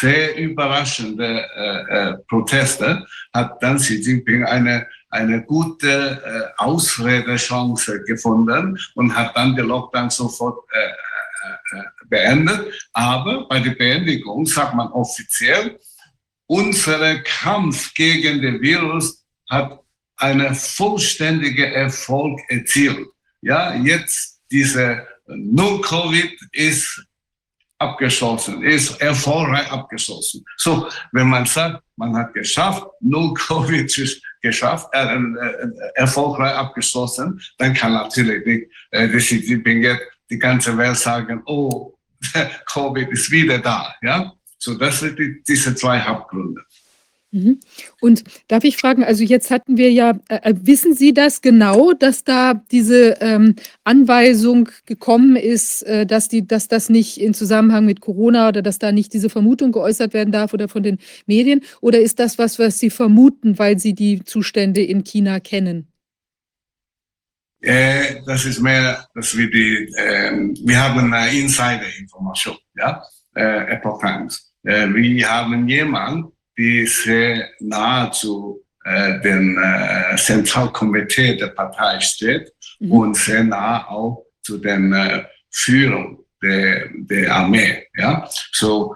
sehr 0.00 0.36
überraschende 0.36 1.46
äh, 1.56 2.10
äh, 2.10 2.18
Proteste 2.28 3.06
hat 3.32 3.62
dann 3.62 3.78
Xi 3.78 3.96
Jinping 3.96 4.44
eine, 4.44 4.86
eine 5.08 5.42
gute 5.42 6.22
äh, 6.24 6.62
Ausredechance 6.62 8.02
gefunden 8.04 8.78
und 8.94 9.16
hat 9.16 9.36
dann 9.36 9.56
den 9.56 9.66
Lockdown 9.66 10.10
sofort 10.10 10.64
äh, 10.72 10.78
äh, 10.80 11.78
äh, 11.78 11.84
beendet. 12.08 12.88
Aber 12.92 13.48
bei 13.48 13.60
der 13.60 13.72
Beendigung 13.72 14.44
sagt 14.46 14.74
man 14.74 14.88
offiziell, 14.88 15.78
unser 16.46 17.20
Kampf 17.20 17.94
gegen 17.94 18.42
den 18.42 18.60
Virus 18.60 19.24
hat 19.48 19.80
einen 20.16 20.54
vollständigen 20.54 21.72
Erfolg 21.72 22.40
erzielt. 22.48 23.08
Ja, 23.42 23.74
jetzt 23.74 24.40
diese 24.50 25.06
Null-Covid 25.26 26.38
ist 26.52 27.04
abgeschossen, 27.80 28.62
ist 28.62 29.00
erfolgreich 29.00 29.70
abgeschossen. 29.72 30.44
So, 30.56 30.88
wenn 31.12 31.28
man 31.28 31.46
sagt, 31.46 31.82
man 31.96 32.14
hat 32.16 32.34
geschafft, 32.34 32.84
null 33.00 33.32
Covid 33.34 33.98
ist 33.98 34.22
geschafft, 34.42 34.88
äh, 34.92 35.16
äh, 35.16 35.70
erfolgreich 35.94 36.54
abgeschlossen, 36.54 37.40
dann 37.58 37.74
kann 37.74 37.92
natürlich 37.94 38.44
nicht 38.44 38.70
äh, 38.90 39.08
die 39.08 39.18
Xi 39.18 39.36
Jinping 39.36 39.82
jetzt 39.82 40.02
die 40.30 40.38
ganze 40.38 40.76
Welt 40.76 40.98
sagen, 40.98 41.42
oh, 41.46 41.94
Covid 42.66 43.08
ist 43.10 43.30
wieder 43.30 43.58
da. 43.58 43.94
Ja? 44.02 44.32
So, 44.58 44.74
das 44.74 45.00
sind 45.00 45.18
die, 45.18 45.42
diese 45.48 45.74
zwei 45.74 46.00
Hauptgründe. 46.00 46.62
Mhm. 47.32 47.60
Und 48.00 48.24
darf 48.48 48.64
ich 48.64 48.76
fragen, 48.76 49.04
also 49.04 49.22
jetzt 49.22 49.50
hatten 49.50 49.76
wir 49.76 49.92
ja, 49.92 50.18
äh, 50.28 50.50
äh, 50.50 50.54
wissen 50.62 50.94
Sie 50.94 51.14
das 51.14 51.40
genau, 51.40 51.92
dass 51.92 52.24
da 52.24 52.54
diese 52.54 53.18
ähm, 53.20 53.54
Anweisung 53.84 54.68
gekommen 54.84 55.36
ist, 55.36 55.82
äh, 55.84 56.06
dass, 56.06 56.28
die, 56.28 56.46
dass 56.46 56.66
das 56.66 56.88
nicht 56.88 57.20
in 57.20 57.32
Zusammenhang 57.32 57.86
mit 57.86 58.00
Corona 58.00 58.48
oder 58.48 58.62
dass 58.62 58.80
da 58.80 58.90
nicht 58.90 59.12
diese 59.12 59.30
Vermutung 59.30 59.70
geäußert 59.70 60.12
werden 60.12 60.32
darf 60.32 60.52
oder 60.54 60.68
von 60.68 60.82
den 60.82 60.98
Medien? 61.26 61.60
Oder 61.80 62.00
ist 62.00 62.18
das 62.18 62.36
was, 62.36 62.58
was 62.58 62.80
Sie 62.80 62.90
vermuten, 62.90 63.58
weil 63.60 63.78
Sie 63.78 63.94
die 63.94 64.24
Zustände 64.24 64.82
in 64.82 65.04
China 65.04 65.38
kennen? 65.38 65.86
Äh, 67.60 68.22
das 68.26 68.44
ist 68.44 68.60
mehr, 68.60 69.06
dass 69.14 69.36
wir 69.36 69.48
die, 69.48 69.88
äh, 69.96 70.32
wir 70.64 70.82
haben 70.82 71.12
eine 71.12 71.30
Insider-Information, 71.38 72.56
ja, 72.74 73.02
äh, 73.36 73.74
Epoch 73.74 74.00
Times. 74.00 74.52
Äh, 74.64 74.88
wir 74.88 75.30
haben 75.30 75.68
jemanden, 75.68 76.32
die 76.60 76.86
sehr 76.86 77.48
nahe 77.60 78.10
zu 78.10 78.62
äh, 78.84 79.18
dem 79.20 79.58
äh, 79.58 80.14
Zentralkomitee 80.16 81.36
der 81.36 81.48
Partei 81.48 81.98
steht 82.00 82.52
mhm. 82.78 82.92
und 82.92 83.16
sehr 83.16 83.44
nah 83.44 83.88
auch 83.88 84.26
zu 84.42 84.58
der 84.58 84.78
äh, 84.78 85.24
Führung 85.50 86.22
der, 86.42 86.90
der 86.92 87.34
Armee. 87.34 87.86
Ja, 87.96 88.28
so 88.52 88.94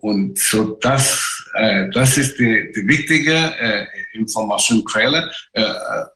und 0.00 0.38
so 0.38 0.76
das 0.80 1.42
äh, 1.54 1.88
das 1.90 2.18
ist 2.18 2.38
die, 2.38 2.72
die 2.74 2.86
wichtige 2.86 3.34
äh, 3.34 3.86
Informationsquelle 4.12 5.30
äh, 5.52 5.62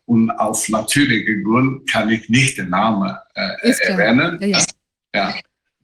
und 0.05 0.31
auf 0.31 0.69
natürlichen 0.69 1.43
Grund 1.45 1.91
kann 1.91 2.11
ich 2.11 2.29
nicht 2.29 2.59
den 2.59 2.71
Namen 2.71 3.17
äh, 3.35 3.71
erwähnen. 3.81 4.39
Ja, 4.41 4.59
ja. 4.59 4.65
ja. 5.15 5.35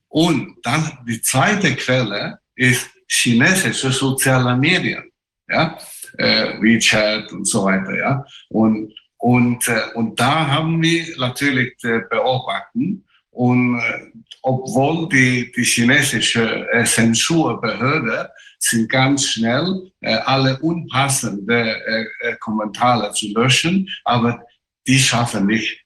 Und 0.09 0.57
dann 0.63 0.99
die 1.09 1.23
zweite 1.23 1.75
Quelle 1.75 2.39
ist 2.55 2.89
chinesische 3.13 3.93
soziale 3.93 4.57
Medien, 4.57 5.05
ja, 5.49 5.79
äh, 6.19 6.61
WeChat 6.61 7.31
und 7.33 7.47
so 7.47 7.65
weiter, 7.65 7.95
ja. 7.97 8.25
Und, 8.49 8.93
und, 9.19 9.69
äh, 9.69 9.93
und 9.95 10.19
da 10.19 10.47
haben 10.47 10.83
wir 10.83 11.05
natürlich 11.19 11.75
äh, 11.85 12.01
beobachten 12.11 13.05
und 13.31 13.81
äh, 13.81 14.11
obwohl 14.43 15.09
die, 15.09 15.53
die 15.53 15.65
chinesische 15.65 16.69
äh, 16.73 16.85
Zensurbehörde 16.85 18.31
sind 18.59 18.89
ganz 18.89 19.27
schnell 19.27 19.91
äh, 20.01 20.15
alle 20.15 20.59
unpassende 20.61 22.07
Kommentare 22.41 23.13
zu 23.13 23.33
löschen, 23.35 23.89
aber 24.05 24.45
die 24.87 24.99
schaffen 24.99 25.47
nicht 25.47 25.82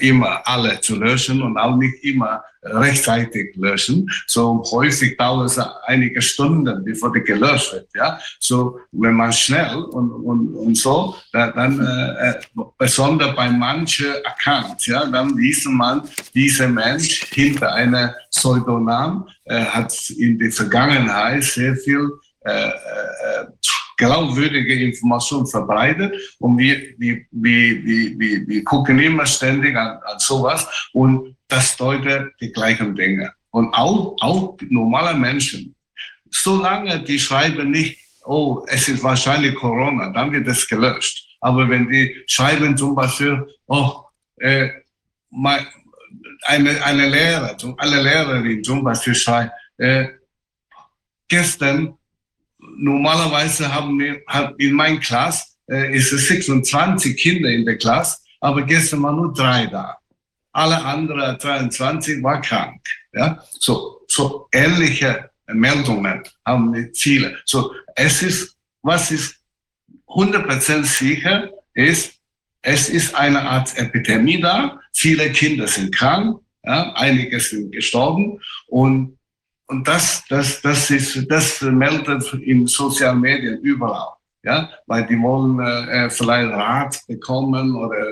immer 0.00 0.40
alle 0.44 0.80
zu 0.80 0.96
löschen 0.96 1.42
und 1.42 1.56
auch 1.56 1.76
nicht 1.76 2.02
immer 2.02 2.42
rechtzeitig 2.62 3.56
löschen. 3.56 4.10
So 4.26 4.62
häufig 4.70 5.16
dauert 5.16 5.50
es 5.50 5.58
einige 5.86 6.20
Stunden, 6.20 6.84
bevor 6.84 7.12
die 7.12 7.20
gelöscht 7.20 7.72
wird. 7.72 7.88
Ja, 7.94 8.18
so 8.38 8.80
wenn 8.92 9.14
man 9.14 9.32
schnell 9.32 9.76
und 9.76 10.10
und, 10.10 10.54
und 10.54 10.76
so, 10.76 11.16
dann 11.32 11.80
äh, 11.80 12.30
äh, 12.30 12.34
besonders 12.78 13.34
bei 13.34 13.48
manchen 13.48 14.12
Accounts, 14.24 14.86
ja, 14.86 15.06
dann 15.06 15.36
liest 15.36 15.66
man, 15.66 16.02
dieser 16.34 16.68
Mensch 16.68 17.24
hinter 17.30 17.72
einer 17.72 18.14
Pseudonym 18.30 19.24
äh, 19.44 19.64
hat 19.64 19.94
in 20.10 20.38
der 20.38 20.52
Vergangenheit 20.52 21.44
sehr 21.44 21.76
viel 21.76 22.00
äh, 22.00 22.06
äh, 22.06 22.29
glaubwürdige 24.00 24.82
Informationen 24.82 25.46
verbreitet 25.46 26.14
und 26.38 26.56
wir, 26.56 26.80
wir, 26.96 27.20
wir, 27.30 27.84
wir, 27.84 28.48
wir 28.48 28.64
gucken 28.64 28.98
immer 28.98 29.26
ständig 29.26 29.76
an, 29.76 29.98
an 30.04 30.18
sowas 30.18 30.66
und 30.94 31.36
das 31.48 31.76
deutet 31.76 32.32
die 32.40 32.50
gleichen 32.50 32.96
Dinge. 32.96 33.32
Und 33.50 33.74
auch, 33.74 34.16
auch 34.20 34.56
normale 34.70 35.18
Menschen, 35.18 35.74
solange 36.30 37.02
die 37.02 37.18
schreiben 37.18 37.70
nicht, 37.70 37.98
oh, 38.24 38.64
es 38.68 38.88
ist 38.88 39.02
wahrscheinlich 39.02 39.54
Corona, 39.54 40.10
dann 40.12 40.32
wird 40.32 40.48
es 40.48 40.66
gelöscht. 40.66 41.36
Aber 41.40 41.68
wenn 41.68 41.90
die 41.90 42.22
schreiben 42.26 42.76
zum 42.76 42.94
Beispiel, 42.94 43.46
oh, 43.66 44.04
äh, 44.36 44.70
eine, 46.44 46.84
eine 46.84 47.08
Lehrer, 47.08 47.54
eine 47.76 48.02
Lehrerin 48.02 48.64
zum 48.64 48.82
Beispiel 48.82 49.14
schreibt, 49.14 49.52
äh, 49.76 50.08
gestern 51.28 51.96
normalerweise 52.80 53.72
haben 53.72 53.98
wir 53.98 54.22
in 54.58 54.72
meiner 54.72 55.00
Klasse 55.00 55.44
äh, 55.70 55.94
ist 55.96 56.12
es 56.12 56.28
26 56.28 57.16
Kinder 57.16 57.50
in 57.50 57.64
der 57.64 57.76
Klasse, 57.76 58.18
aber 58.40 58.62
gestern 58.62 59.02
waren 59.02 59.16
nur 59.16 59.32
drei 59.32 59.66
da. 59.66 59.98
Alle 60.52 60.82
anderen 60.82 61.38
23 61.38 62.22
waren 62.22 62.42
krank. 62.42 62.80
Ja, 63.12 63.42
so 63.58 64.00
so 64.08 64.48
ähnliche 64.52 65.30
Meldungen 65.46 66.22
haben 66.44 66.74
wir 66.74 66.90
viele. 66.94 67.38
So 67.44 67.72
es 67.94 68.22
ist 68.22 68.56
was 68.82 69.10
ist 69.10 69.36
100% 70.08 70.84
sicher 70.84 71.50
ist, 71.74 72.14
es 72.62 72.88
ist 72.88 73.14
eine 73.14 73.40
Art 73.42 73.76
Epidemie 73.78 74.40
da. 74.40 74.80
Viele 74.92 75.30
Kinder 75.30 75.66
sind 75.68 75.94
krank, 75.94 76.40
ja, 76.64 76.92
einige 76.94 77.38
sind 77.40 77.72
gestorben 77.72 78.40
und 78.66 79.18
und 79.70 79.86
das, 79.86 80.24
das, 80.28 80.60
das 80.60 80.90
ist, 80.90 81.30
das 81.30 81.62
meldet 81.62 82.32
in 82.34 82.66
sozialen 82.66 83.20
Medien 83.20 83.60
überall. 83.62 84.14
Ja, 84.42 84.70
weil 84.86 85.06
die 85.06 85.20
wollen 85.20 85.60
äh, 85.60 86.06
äh, 86.06 86.10
vielleicht 86.10 86.50
Rat 86.50 86.98
bekommen 87.06 87.76
oder 87.76 88.02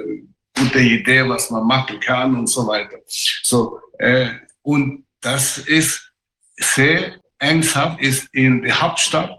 gute 0.54 0.78
Idee, 0.78 1.26
was 1.26 1.50
man 1.50 1.66
machen 1.66 1.98
kann 2.00 2.36
und 2.36 2.46
so 2.48 2.66
weiter. 2.66 2.98
So, 3.06 3.80
äh, 3.98 4.28
und 4.62 5.06
das 5.22 5.58
ist 5.58 6.12
sehr 6.56 7.14
ernsthaft 7.38 8.00
ist 8.00 8.28
in 8.32 8.62
der 8.62 8.80
Hauptstadt 8.80 9.30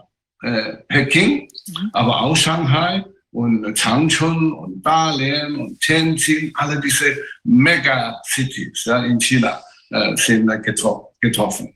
äh, 0.42 0.78
Peking, 0.88 1.48
mhm. 1.68 1.90
aber 1.92 2.22
auch 2.22 2.36
Shanghai 2.36 3.04
und 3.30 3.74
Changchun 3.74 4.52
und 4.52 4.82
Dalian 4.82 5.56
und 5.56 5.80
Tianjin, 5.80 6.52
alle 6.56 6.80
diese 6.80 7.16
Mega-Cities 7.44 8.84
ja, 8.86 9.04
in 9.04 9.20
China 9.20 9.60
äh, 9.90 10.16
sind 10.16 10.50
getroffen. 11.20 11.74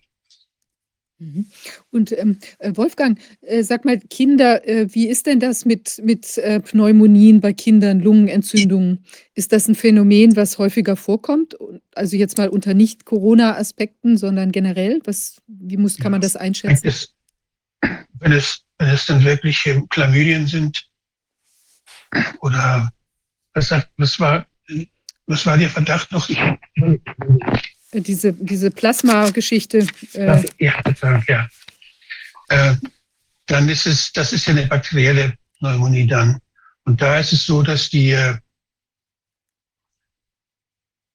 Mhm. 1.24 1.46
Und 1.90 2.12
ähm, 2.12 2.38
äh, 2.58 2.72
Wolfgang, 2.74 3.18
äh, 3.40 3.62
sag 3.62 3.84
mal, 3.84 3.98
Kinder, 3.98 4.66
äh, 4.68 4.92
wie 4.94 5.08
ist 5.08 5.26
denn 5.26 5.40
das 5.40 5.64
mit, 5.64 6.00
mit 6.02 6.36
äh, 6.38 6.60
Pneumonien 6.60 7.40
bei 7.40 7.52
Kindern, 7.52 8.00
Lungenentzündungen? 8.00 9.04
Ist 9.34 9.52
das 9.52 9.68
ein 9.68 9.74
Phänomen, 9.74 10.36
was 10.36 10.58
häufiger 10.58 10.96
vorkommt? 10.96 11.56
Also 11.94 12.16
jetzt 12.16 12.36
mal 12.38 12.48
unter 12.48 12.74
nicht 12.74 13.04
Corona-Aspekten, 13.04 14.16
sondern 14.16 14.52
generell? 14.52 15.00
Was, 15.04 15.40
wie 15.46 15.76
muss, 15.76 15.98
kann 15.98 16.12
man 16.12 16.20
das 16.20 16.36
einschätzen? 16.36 16.86
Es, 16.86 17.14
wenn, 18.20 18.32
es, 18.32 18.62
wenn 18.78 18.88
es 18.88 19.06
dann 19.06 19.24
wirklich 19.24 19.64
Chlamydien 19.90 20.46
sind 20.46 20.86
oder 22.40 22.92
was, 23.54 23.72
was, 23.96 24.20
war, 24.20 24.46
was 25.26 25.46
war 25.46 25.56
der 25.56 25.70
Verdacht 25.70 26.12
noch? 26.12 26.28
Diese, 28.00 28.32
diese 28.32 28.70
Plasma-Geschichte. 28.70 29.86
Äh 30.14 30.44
ja, 30.58 30.82
ja. 31.28 31.48
Äh, 32.48 32.76
dann 33.46 33.68
ist 33.68 33.86
es, 33.86 34.12
das 34.12 34.32
ist 34.32 34.46
ja 34.46 34.54
eine 34.54 34.66
bakterielle 34.66 35.34
Pneumonie 35.58 36.06
dann. 36.06 36.38
Und 36.84 37.00
da 37.00 37.18
ist 37.18 37.32
es 37.32 37.46
so, 37.46 37.62
dass 37.62 37.90
die, 37.90 38.10
äh, 38.10 38.36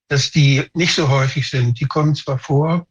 dass 0.08 0.32
die 0.32 0.66
nicht 0.74 0.94
so 0.94 1.10
häufig 1.10 1.50
sind. 1.50 1.80
Die 1.80 1.86
kommen 1.86 2.16
zwar 2.16 2.40
vor 2.40 2.88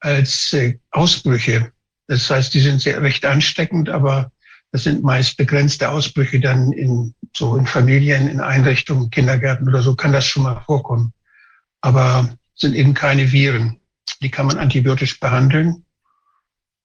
als 0.00 0.52
äh, 0.52 0.78
Ausbrüche. 0.90 1.72
Das 2.06 2.30
heißt, 2.30 2.52
die 2.54 2.60
sind 2.60 2.80
sehr 2.80 3.02
recht 3.02 3.24
ansteckend, 3.24 3.88
aber 3.88 4.30
das 4.72 4.84
sind 4.84 5.02
meist 5.02 5.36
begrenzte 5.36 5.88
Ausbrüche 5.88 6.40
dann 6.40 6.72
in 6.72 7.14
so 7.34 7.56
in 7.56 7.66
Familien, 7.66 8.28
in 8.28 8.40
Einrichtungen, 8.40 9.10
Kindergärten 9.10 9.68
oder 9.68 9.82
so 9.82 9.94
kann 9.94 10.12
das 10.12 10.26
schon 10.26 10.42
mal 10.42 10.60
vorkommen. 10.66 11.12
Aber 11.80 12.36
sind 12.58 12.74
eben 12.74 12.94
keine 12.94 13.32
Viren. 13.32 13.80
Die 14.20 14.30
kann 14.30 14.46
man 14.46 14.58
antibiotisch 14.58 15.18
behandeln. 15.20 15.84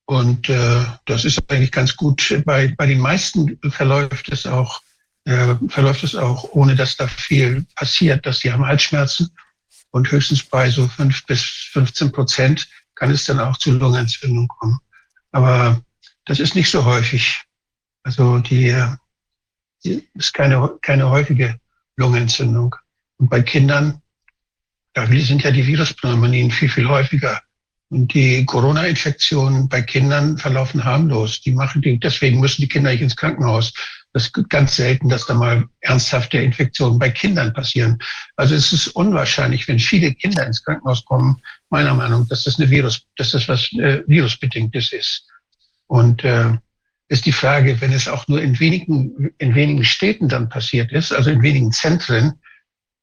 Und 0.05 0.49
äh, 0.49 0.85
das 1.05 1.25
ist 1.25 1.41
eigentlich 1.49 1.71
ganz 1.71 1.95
gut. 1.95 2.41
Bei, 2.45 2.73
bei 2.77 2.85
den 2.85 2.99
meisten 2.99 3.57
verläuft 3.71 4.29
es 4.29 4.45
auch, 4.45 4.81
äh, 5.25 5.55
verläuft 5.69 6.03
es 6.03 6.15
auch, 6.15 6.43
ohne 6.51 6.75
dass 6.75 6.97
da 6.97 7.07
viel 7.07 7.65
passiert, 7.75 8.25
dass 8.25 8.39
sie 8.39 8.51
haben 8.51 8.65
Halsschmerzen. 8.65 9.29
Und 9.91 10.11
höchstens 10.11 10.43
bei 10.43 10.69
so 10.69 10.87
fünf 10.87 11.25
bis 11.25 11.41
15 11.71 12.11
Prozent 12.11 12.67
kann 12.95 13.11
es 13.11 13.25
dann 13.25 13.39
auch 13.39 13.57
zu 13.57 13.71
Lungenentzündung 13.71 14.47
kommen. 14.47 14.79
Aber 15.31 15.81
das 16.25 16.39
ist 16.39 16.55
nicht 16.55 16.69
so 16.69 16.83
häufig. 16.85 17.41
Also 18.03 18.39
die, 18.39 18.75
die 19.83 20.07
ist 20.13 20.33
keine, 20.33 20.77
keine 20.81 21.09
häufige 21.09 21.59
Lungenentzündung. 21.95 22.75
Und 23.17 23.29
bei 23.29 23.41
Kindern 23.41 24.02
da 24.93 25.07
sind 25.07 25.43
ja 25.43 25.51
die 25.51 25.65
Viruspneumonien 25.65 26.51
viel, 26.51 26.69
viel 26.69 26.87
häufiger. 26.87 27.41
Und 27.89 28.13
die 28.13 28.45
Corona-Infektionen 28.45 29.69
bei 29.69 29.81
Kindern 29.81 30.37
verlaufen 30.37 30.83
harmlos. 30.83 31.41
Die 31.41 31.51
machen 31.51 31.81
die, 31.81 31.99
deswegen 31.99 32.39
müssen 32.39 32.61
die 32.61 32.67
Kinder 32.67 32.91
nicht 32.91 33.01
ins 33.01 33.15
Krankenhaus. 33.15 33.73
Das 34.13 34.25
ist 34.25 34.49
ganz 34.49 34.75
selten, 34.75 35.09
dass 35.09 35.25
da 35.25 35.33
mal 35.33 35.65
ernsthafte 35.81 36.37
Infektionen 36.37 36.99
bei 36.99 37.09
Kindern 37.09 37.53
passieren. 37.53 37.99
Also 38.35 38.55
es 38.55 38.71
ist 38.71 38.87
unwahrscheinlich, 38.87 39.67
wenn 39.67 39.79
viele 39.79 40.13
Kinder 40.13 40.45
ins 40.45 40.63
Krankenhaus 40.63 41.03
kommen, 41.05 41.41
meiner 41.69 41.93
Meinung, 41.93 42.27
dass 42.27 42.43
das 42.43 42.59
eine 42.59 42.69
Virus, 42.69 43.03
dass 43.17 43.31
das 43.31 43.47
was 43.47 43.71
äh, 43.73 44.03
virusbedingtes 44.07 44.91
ist. 44.91 45.27
Und 45.87 46.23
äh, 46.23 46.57
ist 47.09 47.25
die 47.25 47.31
Frage, 47.31 47.79
wenn 47.81 47.91
es 47.91 48.07
auch 48.07 48.27
nur 48.27 48.41
in 48.41 48.59
wenigen, 48.59 49.31
in 49.37 49.53
wenigen 49.53 49.83
Städten 49.83 50.29
dann 50.29 50.49
passiert 50.49 50.91
ist, 50.91 51.11
also 51.11 51.29
in 51.29 51.41
wenigen 51.41 51.71
Zentren, 51.71 52.39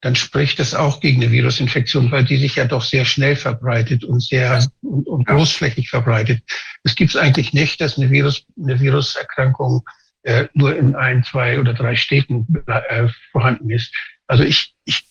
dann 0.01 0.15
spricht 0.15 0.59
das 0.59 0.73
auch 0.73 0.99
gegen 0.99 1.21
eine 1.21 1.31
Virusinfektion, 1.31 2.11
weil 2.11 2.25
die 2.25 2.37
sich 2.37 2.55
ja 2.55 2.65
doch 2.65 2.83
sehr 2.83 3.05
schnell 3.05 3.35
verbreitet 3.35 4.03
und 4.03 4.19
sehr 4.19 4.67
und, 4.81 5.07
und 5.07 5.27
großflächig 5.27 5.89
verbreitet. 5.89 6.41
Es 6.83 6.95
gibt 6.95 7.11
es 7.11 7.17
eigentlich 7.17 7.53
nicht, 7.53 7.79
dass 7.79 7.97
eine, 7.97 8.09
Virus, 8.09 8.43
eine 8.61 8.79
Viruserkrankung 8.79 9.83
äh, 10.23 10.47
nur 10.53 10.75
in 10.75 10.95
ein, 10.95 11.23
zwei 11.23 11.59
oder 11.59 11.73
drei 11.73 11.95
Städten 11.95 12.47
äh, 12.67 13.07
vorhanden 13.31 13.69
ist. 13.69 13.93
Also 14.27 14.43
ich, 14.43 14.73
ich, 14.85 15.05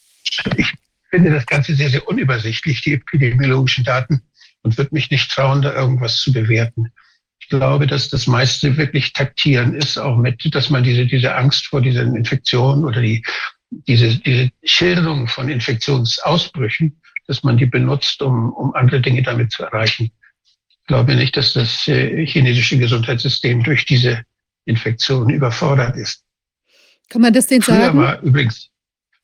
ich 0.57 0.75
finde 1.11 1.31
das 1.31 1.47
Ganze 1.47 1.75
sehr, 1.75 1.91
sehr 1.91 2.07
unübersichtlich, 2.09 2.83
die 2.83 2.95
epidemiologischen 2.95 3.85
Daten, 3.85 4.23
und 4.63 4.77
würde 4.77 4.91
mich 4.93 5.11
nicht 5.11 5.31
trauen, 5.31 5.63
da 5.63 5.73
irgendwas 5.75 6.19
zu 6.19 6.33
bewerten. 6.33 6.93
Ich 7.39 7.49
glaube, 7.49 7.87
dass 7.87 8.09
das 8.09 8.27
meiste 8.27 8.77
wirklich 8.77 9.13
taktieren 9.13 9.75
ist, 9.75 9.99
auch 9.99 10.17
mit, 10.17 10.55
dass 10.55 10.71
man 10.71 10.85
diese, 10.85 11.07
diese 11.07 11.35
Angst 11.35 11.67
vor 11.67 11.81
diesen 11.81 12.15
Infektionen 12.15 12.85
oder 12.85 13.01
die 13.01 13.25
diese, 13.71 14.19
diese 14.19 14.51
Schilderung 14.65 15.29
von 15.29 15.49
Infektionsausbrüchen, 15.49 17.01
dass 17.27 17.43
man 17.43 17.57
die 17.57 17.67
benutzt, 17.67 18.21
um, 18.23 18.53
um 18.53 18.75
andere 18.75 19.01
Dinge 19.01 19.23
damit 19.23 19.53
zu 19.53 19.63
erreichen. 19.63 20.11
Ich 20.69 20.87
glaube 20.87 21.15
nicht, 21.15 21.37
dass 21.37 21.53
das 21.53 21.87
äh, 21.87 22.27
chinesische 22.27 22.79
Gesundheitssystem 22.79 23.63
durch 23.63 23.87
diese 23.87 24.25
Infektion 24.65 25.31
überfordert 25.31 25.97
ist. 25.97 26.25
Kann 27.09 27.23
man 27.23 27.33
das 27.33 27.47
denn 27.47 27.63
früher 27.63 27.77
sagen? 27.77 27.99
War 27.99 28.21
übrigens, 28.21 28.71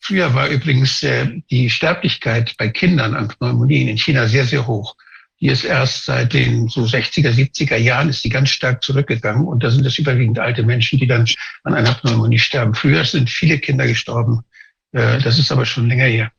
früher 0.00 0.32
war 0.34 0.48
übrigens 0.48 1.02
äh, 1.02 1.40
die 1.50 1.68
Sterblichkeit 1.70 2.54
bei 2.58 2.68
Kindern 2.68 3.14
an 3.14 3.28
Pneumonien 3.28 3.88
in 3.88 3.98
China 3.98 4.26
sehr, 4.26 4.44
sehr 4.44 4.66
hoch. 4.66 4.94
Die 5.40 5.48
ist 5.48 5.64
erst 5.64 6.06
seit 6.06 6.32
den 6.32 6.68
so 6.68 6.82
60er, 6.82 7.30
70er 7.30 7.76
Jahren 7.76 8.08
ist 8.08 8.24
die 8.24 8.30
ganz 8.30 8.48
stark 8.48 8.82
zurückgegangen. 8.82 9.46
Und 9.46 9.62
da 9.62 9.70
sind 9.70 9.84
es 9.84 9.98
überwiegend 9.98 10.38
alte 10.38 10.62
Menschen, 10.62 10.98
die 10.98 11.06
dann 11.06 11.26
an 11.64 11.74
einer 11.74 11.92
Pneumonie 11.94 12.38
sterben. 12.38 12.74
Früher 12.74 13.04
sind 13.04 13.28
viele 13.28 13.58
Kinder 13.58 13.86
gestorben. 13.86 14.40
Äh, 14.92 15.20
das 15.20 15.38
ist 15.38 15.52
aber 15.52 15.66
schon 15.66 15.88
länger 15.88 16.06
her. 16.06 16.32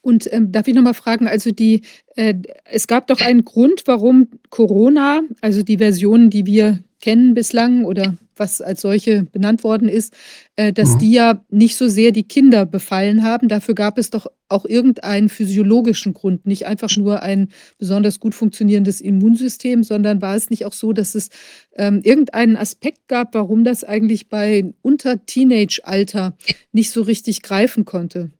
Und 0.00 0.32
ähm, 0.32 0.52
darf 0.52 0.68
ich 0.68 0.74
nochmal 0.74 0.94
fragen, 0.94 1.26
also 1.26 1.50
die, 1.50 1.82
äh, 2.16 2.34
es 2.64 2.86
gab 2.86 3.06
doch 3.08 3.20
einen 3.20 3.44
Grund, 3.44 3.82
warum 3.86 4.28
Corona, 4.50 5.20
also 5.40 5.62
die 5.62 5.78
Versionen, 5.78 6.30
die 6.30 6.46
wir 6.46 6.82
kennen 7.00 7.34
bislang 7.34 7.84
oder 7.84 8.16
was 8.38 8.60
als 8.60 8.80
solche 8.80 9.24
benannt 9.24 9.64
worden 9.64 9.88
ist, 9.88 10.14
äh, 10.56 10.72
dass 10.72 10.94
mhm. 10.94 10.98
die 10.98 11.12
ja 11.12 11.44
nicht 11.50 11.76
so 11.76 11.88
sehr 11.88 12.12
die 12.12 12.26
Kinder 12.26 12.66
befallen 12.66 13.22
haben. 13.22 13.48
Dafür 13.48 13.74
gab 13.74 13.98
es 13.98 14.10
doch 14.10 14.26
auch 14.48 14.64
irgendeinen 14.64 15.28
physiologischen 15.28 16.14
Grund, 16.14 16.46
nicht 16.46 16.66
einfach 16.66 16.96
nur 16.96 17.22
ein 17.22 17.48
besonders 17.78 18.20
gut 18.20 18.34
funktionierendes 18.34 19.00
Immunsystem, 19.00 19.84
sondern 19.84 20.22
war 20.22 20.36
es 20.36 20.50
nicht 20.50 20.64
auch 20.64 20.72
so, 20.72 20.92
dass 20.92 21.14
es 21.14 21.28
ähm, 21.76 22.00
irgendeinen 22.02 22.56
Aspekt 22.56 23.08
gab, 23.08 23.34
warum 23.34 23.64
das 23.64 23.84
eigentlich 23.84 24.28
bei 24.28 24.72
unter 24.82 25.24
Teenage-Alter 25.24 26.36
nicht 26.72 26.90
so 26.90 27.02
richtig 27.02 27.42
greifen 27.42 27.84
konnte? 27.84 28.30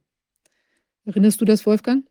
Erinnerst 1.05 1.41
du 1.41 1.45
das, 1.45 1.65
Wolfgang? 1.65 2.05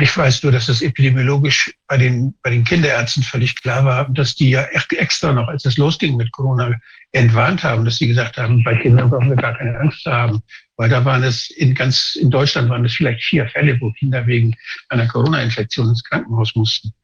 Ich 0.00 0.16
weiß 0.16 0.42
nur, 0.42 0.52
dass 0.52 0.66
das 0.66 0.80
epidemiologisch 0.80 1.74
bei 1.86 1.98
den, 1.98 2.34
bei 2.42 2.50
den 2.50 2.64
Kinderärzten 2.64 3.22
völlig 3.22 3.60
klar 3.60 3.84
war, 3.84 4.08
dass 4.08 4.34
die 4.34 4.50
ja 4.50 4.62
extra 4.62 5.32
noch, 5.32 5.48
als 5.48 5.66
es 5.66 5.76
losging 5.76 6.16
mit 6.16 6.32
Corona, 6.32 6.78
entwarnt 7.12 7.62
haben, 7.62 7.84
dass 7.84 7.98
sie 7.98 8.08
gesagt 8.08 8.38
haben, 8.38 8.64
bei 8.64 8.74
Kindern 8.76 9.10
brauchen 9.10 9.28
wir 9.28 9.36
gar 9.36 9.56
keine 9.56 9.78
Angst 9.78 10.02
zu 10.02 10.10
haben. 10.10 10.42
Weil 10.76 10.88
da 10.88 11.04
waren 11.04 11.22
es 11.22 11.50
in 11.50 11.74
ganz, 11.74 12.16
in 12.18 12.30
Deutschland 12.30 12.70
waren 12.70 12.84
es 12.86 12.94
vielleicht 12.94 13.22
vier 13.22 13.46
Fälle, 13.48 13.78
wo 13.80 13.92
Kinder 13.92 14.26
wegen 14.26 14.56
einer 14.88 15.06
Corona-Infektion 15.06 15.90
ins 15.90 16.04
Krankenhaus 16.04 16.54
mussten. 16.56 16.94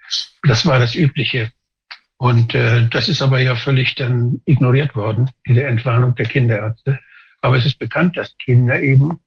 Das 0.45 0.65
war 0.65 0.79
das 0.79 0.95
Übliche. 0.95 1.53
Und 2.17 2.55
äh, 2.55 2.89
das 2.89 3.09
ist 3.09 3.21
aber 3.21 3.41
ja 3.41 3.55
völlig 3.55 3.95
dann 3.97 4.41
ignoriert 4.47 4.97
worden, 4.97 5.31
diese 5.47 5.65
Entwarnung 5.65 6.15
der 6.15 6.27
Kinderärzte. 6.27 6.99
Aber 7.43 7.57
es 7.57 7.67
ist 7.67 7.79
bekannt, 7.79 8.17
dass 8.17 8.37
Kinder 8.39 8.81
eben 8.81 9.21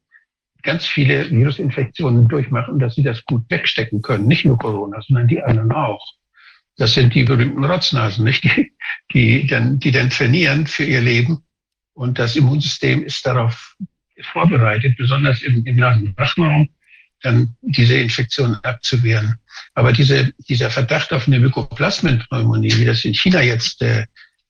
ganz 0.64 0.86
viele 0.86 1.30
Virusinfektionen 1.30 2.28
durchmachen, 2.28 2.80
dass 2.80 2.96
sie 2.96 3.04
das 3.04 3.24
gut 3.26 3.44
wegstecken 3.50 4.02
können. 4.02 4.28
Nicht 4.28 4.46
nur 4.46 4.58
Corona, 4.58 5.02
sondern 5.02 5.28
die 5.28 5.42
anderen 5.42 5.72
auch. 5.72 6.06
Das 6.78 6.94
sind 6.94 7.14
die 7.14 7.24
berühmten 7.24 7.64
Rotznasen, 7.64 8.26
nicht? 8.26 8.44
Die, 8.44 8.72
die, 9.14 9.48
dann, 9.48 9.80
die 9.80 9.92
dann 9.92 10.10
trainieren 10.10 10.68
für 10.68 10.84
ihr 10.84 11.02
Leben. 11.02 11.44
Und 11.94 12.18
das 12.18 12.36
Immunsystem 12.36 13.04
ist 13.04 13.26
darauf 13.26 13.76
vorbereitet, 14.32 14.98
besonders 14.98 15.42
im, 15.42 15.66
im 15.66 15.76
Nasenrachenraum, 15.76 16.70
dann 17.22 17.56
diese 17.62 17.98
Infektionen 17.98 18.56
abzuwehren. 18.64 19.36
Aber 19.74 19.92
diese, 19.92 20.34
dieser 20.48 20.70
Verdacht 20.70 21.14
auf 21.14 21.28
eine 21.28 21.40
Mykoplasmenpneumonie, 21.40 22.78
wie 22.78 22.86
das 22.86 23.06
in 23.06 23.14
China 23.14 23.42
jetzt, 23.42 23.82
äh, 23.82 24.06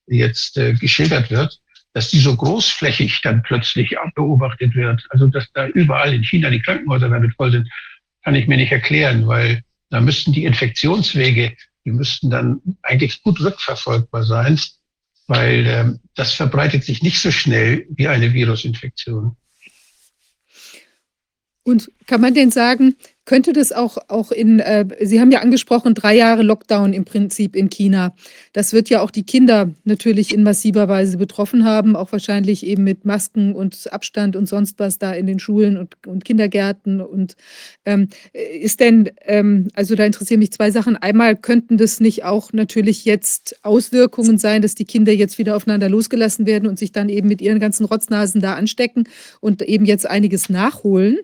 jetzt 0.07 0.57
äh, 0.57 0.73
geschildert 0.73 1.29
wird, 1.31 1.59
dass 1.93 2.09
die 2.09 2.19
so 2.19 2.35
großflächig 2.35 3.21
dann 3.21 3.43
plötzlich 3.43 3.95
beobachtet 4.15 4.75
wird. 4.75 5.05
Also 5.09 5.27
dass 5.27 5.51
da 5.53 5.67
überall 5.67 6.13
in 6.13 6.23
China 6.23 6.49
die 6.49 6.61
Krankenhäuser 6.61 7.09
damit 7.09 7.35
voll 7.35 7.51
sind, 7.51 7.69
kann 8.23 8.35
ich 8.35 8.47
mir 8.47 8.57
nicht 8.57 8.71
erklären, 8.71 9.27
weil 9.27 9.63
da 9.89 9.99
müssten 9.99 10.31
die 10.31 10.45
Infektionswege, 10.45 11.55
die 11.85 11.91
müssten 11.91 12.29
dann 12.29 12.61
eigentlich 12.81 13.21
gut 13.23 13.41
rückverfolgbar 13.41 14.23
sein, 14.23 14.59
weil 15.27 15.65
ähm, 15.67 15.99
das 16.15 16.33
verbreitet 16.33 16.83
sich 16.83 17.01
nicht 17.01 17.19
so 17.19 17.31
schnell 17.31 17.85
wie 17.89 18.07
eine 18.07 18.33
Virusinfektion. 18.33 19.35
Und 21.63 21.91
kann 22.07 22.21
man 22.21 22.33
denn 22.33 22.51
sagen, 22.51 22.95
könnte 23.31 23.53
das 23.53 23.71
auch, 23.71 23.97
auch 24.09 24.33
in, 24.33 24.59
äh, 24.59 24.85
Sie 24.99 25.21
haben 25.21 25.31
ja 25.31 25.39
angesprochen, 25.39 25.93
drei 25.93 26.17
Jahre 26.17 26.43
Lockdown 26.43 26.91
im 26.91 27.05
Prinzip 27.05 27.55
in 27.55 27.69
China. 27.69 28.13
Das 28.51 28.73
wird 28.73 28.89
ja 28.89 29.01
auch 29.01 29.09
die 29.09 29.23
Kinder 29.23 29.69
natürlich 29.85 30.33
in 30.33 30.43
massiver 30.43 30.89
Weise 30.89 31.17
betroffen 31.17 31.63
haben, 31.63 31.95
auch 31.95 32.11
wahrscheinlich 32.11 32.65
eben 32.65 32.83
mit 32.83 33.05
Masken 33.05 33.55
und 33.55 33.87
Abstand 33.93 34.35
und 34.35 34.47
sonst 34.47 34.79
was 34.79 34.97
da 34.97 35.13
in 35.13 35.27
den 35.27 35.39
Schulen 35.39 35.77
und, 35.77 35.95
und 36.05 36.25
Kindergärten. 36.25 36.99
Und 36.99 37.37
ähm, 37.85 38.09
ist 38.33 38.81
denn, 38.81 39.11
ähm, 39.21 39.69
also 39.75 39.95
da 39.95 40.03
interessieren 40.03 40.39
mich 40.39 40.51
zwei 40.51 40.69
Sachen. 40.69 40.97
Einmal 40.97 41.37
könnten 41.37 41.77
das 41.77 42.01
nicht 42.01 42.25
auch 42.25 42.51
natürlich 42.51 43.05
jetzt 43.05 43.63
Auswirkungen 43.63 44.39
sein, 44.39 44.61
dass 44.61 44.75
die 44.75 44.83
Kinder 44.83 45.13
jetzt 45.13 45.37
wieder 45.37 45.55
aufeinander 45.55 45.87
losgelassen 45.87 46.45
werden 46.45 46.67
und 46.67 46.77
sich 46.77 46.91
dann 46.91 47.07
eben 47.07 47.29
mit 47.29 47.39
ihren 47.39 47.61
ganzen 47.61 47.85
Rotznasen 47.85 48.41
da 48.41 48.55
anstecken 48.55 49.07
und 49.39 49.61
eben 49.61 49.85
jetzt 49.85 50.05
einiges 50.05 50.49
nachholen? 50.49 51.19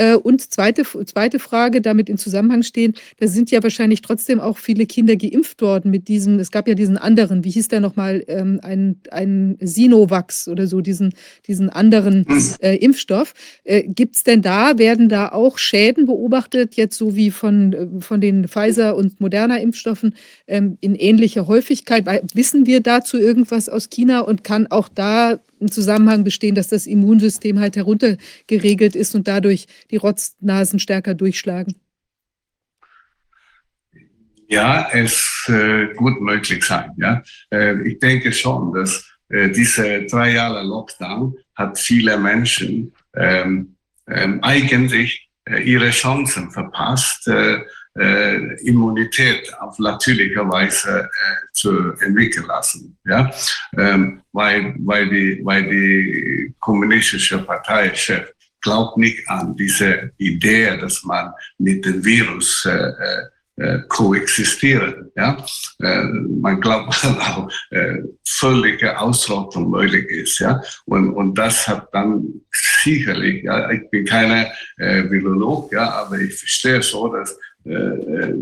Äh, 0.00 0.14
und 0.14 0.40
zweite, 0.50 0.84
zweite 1.04 1.38
Frage, 1.38 1.82
damit 1.82 2.08
in 2.08 2.16
Zusammenhang 2.16 2.62
stehen, 2.62 2.94
da 3.18 3.28
sind 3.28 3.50
ja 3.50 3.62
wahrscheinlich 3.62 4.00
trotzdem 4.00 4.40
auch 4.40 4.56
viele 4.56 4.86
Kinder 4.86 5.14
geimpft 5.14 5.60
worden 5.60 5.90
mit 5.90 6.08
diesem, 6.08 6.38
es 6.38 6.50
gab 6.50 6.66
ja 6.66 6.74
diesen 6.74 6.96
anderen, 6.96 7.44
wie 7.44 7.50
hieß 7.50 7.68
der 7.68 7.80
nochmal, 7.80 8.24
ähm, 8.26 8.60
ein, 8.62 8.96
ein 9.10 9.58
Sinovax 9.60 10.48
oder 10.48 10.66
so, 10.66 10.80
diesen, 10.80 11.12
diesen 11.46 11.68
anderen 11.68 12.24
hm. 12.26 12.54
äh, 12.60 12.76
Impfstoff. 12.76 13.34
Äh, 13.64 13.82
Gibt 13.82 14.16
es 14.16 14.22
denn 14.24 14.40
da, 14.40 14.78
werden 14.78 15.10
da 15.10 15.32
auch 15.32 15.58
Schäden 15.58 16.06
beobachtet, 16.06 16.76
jetzt 16.76 16.96
so 16.96 17.14
wie 17.14 17.30
von, 17.30 17.72
äh, 17.74 17.86
von 18.00 18.22
den 18.22 18.48
Pfizer- 18.48 18.96
und 18.96 19.20
Moderna-Impfstoffen 19.20 20.14
ähm, 20.46 20.78
in 20.80 20.94
ähnlicher 20.94 21.46
Häufigkeit? 21.46 22.06
Wissen 22.32 22.64
wir 22.64 22.80
dazu 22.80 23.18
irgendwas 23.18 23.68
aus 23.68 23.90
China 23.90 24.20
und 24.20 24.44
kann 24.44 24.66
auch 24.68 24.88
da 24.88 25.40
Zusammenhang 25.68 26.24
bestehen, 26.24 26.54
dass 26.54 26.68
das 26.68 26.86
Immunsystem 26.86 27.58
halt 27.58 27.76
heruntergeregelt 27.76 28.96
ist 28.96 29.14
und 29.14 29.28
dadurch 29.28 29.66
die 29.90 29.96
Rotznasen 29.96 30.78
stärker 30.78 31.14
durchschlagen? 31.14 31.74
Ja, 34.48 34.88
es 34.92 35.44
äh, 35.48 35.94
gut 35.94 36.20
möglich 36.20 36.64
sein. 36.64 36.92
Ja, 36.96 37.22
äh, 37.52 37.80
ich 37.88 38.00
denke 38.00 38.32
schon, 38.32 38.72
dass 38.72 39.08
äh, 39.28 39.48
diese 39.50 40.06
drei 40.06 40.32
Jahre 40.32 40.62
Lockdown 40.64 41.36
hat 41.54 41.78
viele 41.78 42.18
Menschen 42.18 42.92
ähm, 43.14 43.76
ähm, 44.08 44.42
eigentlich 44.42 45.30
äh, 45.44 45.62
ihre 45.62 45.90
Chancen 45.90 46.50
verpasst. 46.50 47.28
Äh, 47.28 47.60
äh, 47.98 48.54
Immunität 48.66 49.52
auf 49.60 49.78
natürliche 49.78 50.48
Weise 50.48 51.02
äh, 51.02 51.34
zu 51.52 51.92
entwickeln 52.00 52.46
lassen. 52.46 52.98
Ja? 53.04 53.30
Ähm, 53.76 54.22
weil, 54.32 54.74
weil, 54.78 55.08
die, 55.08 55.40
weil 55.44 55.64
die 55.68 56.54
kommunistische 56.60 57.38
Parteichef 57.38 58.32
glaubt 58.62 58.96
nicht 58.98 59.28
an 59.28 59.56
diese 59.56 60.12
Idee, 60.18 60.76
dass 60.76 61.02
man 61.02 61.32
mit 61.58 61.84
dem 61.84 62.04
Virus 62.04 62.64
äh, 62.66 62.70
äh 62.70 63.24
äh, 63.60 63.80
koexistieren. 63.88 65.10
Ja? 65.16 65.36
Äh, 65.80 66.04
man 66.04 66.62
glaubt 66.62 67.04
auch, 67.04 67.50
äh, 67.70 67.98
völlige 68.24 68.98
Ausrottung 68.98 69.70
möglich 69.70 70.08
ist. 70.08 70.38
Ja? 70.38 70.62
Und, 70.86 71.12
und 71.12 71.34
das 71.36 71.68
hat 71.68 71.88
dann 71.92 72.40
sicherlich, 72.82 73.44
ja, 73.44 73.70
ich 73.70 73.90
bin 73.90 74.06
keine 74.06 74.50
äh, 74.78 75.02
Virolog, 75.10 75.70
ja, 75.72 75.90
aber 75.90 76.18
ich 76.18 76.38
verstehe 76.38 76.82
so, 76.82 77.08
dass 77.08 77.38
äh, 77.64 77.72
äh 77.72 78.34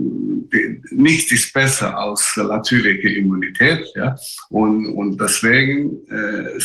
nichts 0.91 1.33
ist 1.33 1.53
besser 1.53 1.97
als 1.97 2.37
natürliche 2.37 3.09
Immunität, 3.09 3.87
ja, 3.95 4.17
und, 4.51 4.87
und 4.87 5.21
deswegen, 5.21 5.99
äh, 6.09 6.59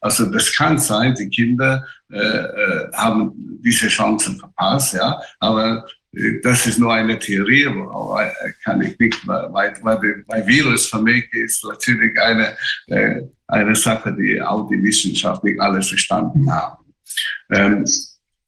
also 0.00 0.26
das 0.26 0.52
kann 0.52 0.78
sein, 0.78 1.14
die 1.14 1.28
Kinder 1.28 1.86
äh, 2.10 2.18
äh, 2.18 2.92
haben 2.92 3.32
diese 3.62 3.88
Chancen 3.88 4.38
verpasst, 4.38 4.94
ja, 4.94 5.20
aber 5.40 5.86
das 6.42 6.66
ist 6.66 6.78
nur 6.78 6.94
eine 6.94 7.18
Theorie, 7.18 7.66
aber 7.66 8.32
kann 8.64 8.80
ich 8.80 8.98
nicht, 8.98 9.26
weil, 9.26 9.76
weil, 9.82 10.24
weil 10.26 10.46
Virus 10.46 10.86
für 10.86 11.02
mich 11.02 11.30
ist 11.34 11.62
natürlich 11.62 12.18
eine, 12.18 12.56
eine 13.48 13.74
Sache, 13.74 14.16
die 14.18 14.40
auch 14.40 14.66
die 14.70 14.82
Wissenschaft 14.82 15.44
nicht 15.44 15.60
alle 15.60 15.82
verstanden 15.82 16.50
haben. 16.50 16.86
Ähm, 17.50 17.84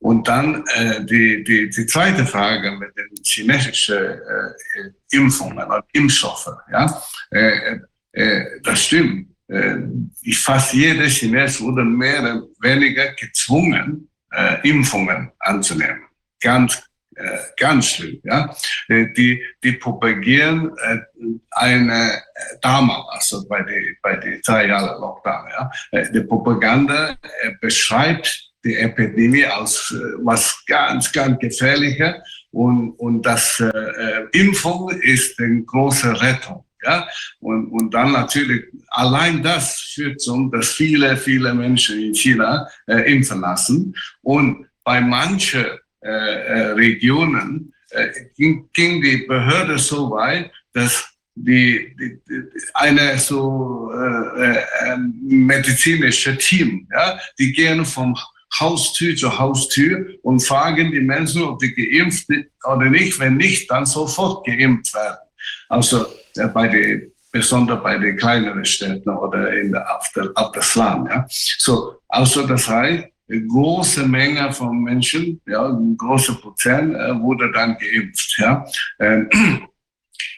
und 0.00 0.28
dann 0.28 0.64
äh, 0.74 1.04
die, 1.04 1.42
die, 1.42 1.70
die 1.70 1.86
zweite 1.86 2.24
Frage 2.24 2.70
mit 2.72 2.96
den 2.96 3.08
chinesischen 3.24 3.96
äh, 3.96 4.90
Impfungen 5.10 5.58
oder 5.58 5.84
Impfstoffen. 5.92 6.54
Ja? 6.70 7.02
Äh, 7.30 7.80
äh, 8.12 8.44
das 8.62 8.84
stimmt. 8.84 9.28
Äh, 9.48 9.78
fast 10.34 10.74
jeder 10.74 11.08
Chines 11.08 11.60
wurde 11.60 11.84
mehr 11.84 12.20
oder 12.20 12.42
weniger 12.60 13.12
gezwungen, 13.14 14.08
äh, 14.32 14.68
Impfungen 14.68 15.32
anzunehmen. 15.40 16.02
Ganz 16.40 16.82
äh, 17.18 17.38
ganz 17.56 17.86
schlimm. 17.86 18.20
Ja? 18.22 18.54
Äh, 18.88 19.12
die, 19.16 19.42
die 19.64 19.72
propagieren 19.72 20.70
äh, 20.78 20.98
eine 21.50 22.12
äh, 22.12 22.20
damals, 22.62 23.06
also 23.10 23.48
bei 23.48 23.62
den 23.62 23.96
bei 24.02 24.16
die 24.16 24.40
drei 24.42 24.68
Jahren 24.68 25.00
Lockdown, 25.00 25.48
ja? 25.50 25.70
die 26.12 26.20
Propaganda 26.20 27.16
beschreibt 27.60 28.47
die 28.64 28.76
Epidemie 28.76 29.44
als 29.44 29.94
was 30.22 30.64
ganz, 30.66 31.12
ganz 31.12 31.38
gefährlicher 31.38 32.22
und, 32.50 32.90
und 32.98 33.22
das 33.22 33.60
äh, 33.60 34.24
Impfung 34.32 34.90
ist 34.90 35.38
eine 35.38 35.62
große 35.62 36.20
Rettung. 36.20 36.64
Ja? 36.82 37.06
Und, 37.40 37.68
und 37.68 37.92
dann 37.92 38.12
natürlich, 38.12 38.64
allein 38.88 39.42
das 39.42 39.80
führt 39.94 40.20
zum, 40.20 40.50
dass 40.50 40.72
viele, 40.72 41.16
viele 41.16 41.54
Menschen 41.54 42.00
in 42.00 42.14
China 42.14 42.66
äh, 42.86 43.12
impfen 43.12 43.40
lassen. 43.40 43.94
Und 44.22 44.66
bei 44.84 45.00
manchen 45.00 45.66
äh, 46.00 46.08
äh, 46.08 46.66
Regionen 46.72 47.72
äh, 47.90 48.08
ging, 48.36 48.68
ging, 48.72 49.02
die 49.02 49.26
Behörde 49.26 49.78
so 49.78 50.10
weit, 50.10 50.50
dass 50.72 51.06
die, 51.34 51.94
die, 51.98 52.20
die 52.28 52.42
eine 52.74 53.18
so 53.18 53.90
äh, 53.92 54.64
ähm, 54.86 55.14
medizinische 55.22 56.36
Team, 56.38 56.88
ja, 56.92 57.18
die 57.38 57.52
gehen 57.52 57.84
vom 57.84 58.16
Haustür 58.58 59.14
zu 59.16 59.38
Haustür 59.38 60.14
und 60.22 60.40
fragen 60.40 60.90
die 60.90 61.00
Menschen, 61.00 61.42
ob 61.42 61.58
die 61.58 61.74
geimpft 61.74 62.26
sind 62.26 62.46
oder 62.64 62.88
nicht. 62.88 63.18
Wenn 63.18 63.36
nicht, 63.36 63.70
dann 63.70 63.86
sofort 63.86 64.46
geimpft 64.46 64.94
werden. 64.94 65.18
Also 65.68 66.06
äh, 66.36 66.48
bei 66.48 66.68
den 66.68 67.12
besonders 67.30 67.82
bei 67.82 67.98
den 67.98 68.16
kleineren 68.16 68.64
Städten 68.64 69.10
oder 69.10 69.52
in 69.52 69.72
der, 69.72 69.96
auf, 69.96 70.10
der, 70.14 70.30
auf 70.34 70.52
das 70.52 70.74
Land. 70.74 71.08
Ja. 71.10 71.26
So, 71.28 71.96
also 72.08 72.46
das 72.46 72.68
heißt, 72.68 73.04
eine 73.30 73.46
große 73.46 74.06
Menge 74.06 74.52
von 74.52 74.82
Menschen, 74.82 75.40
ja, 75.46 75.68
ein 75.68 75.96
großer 75.96 76.34
Prozent 76.34 76.94
äh, 76.94 77.20
wurde 77.20 77.52
dann 77.52 77.76
geimpft. 77.78 78.38
Ja. 78.38 78.64
Ähm, 78.98 79.28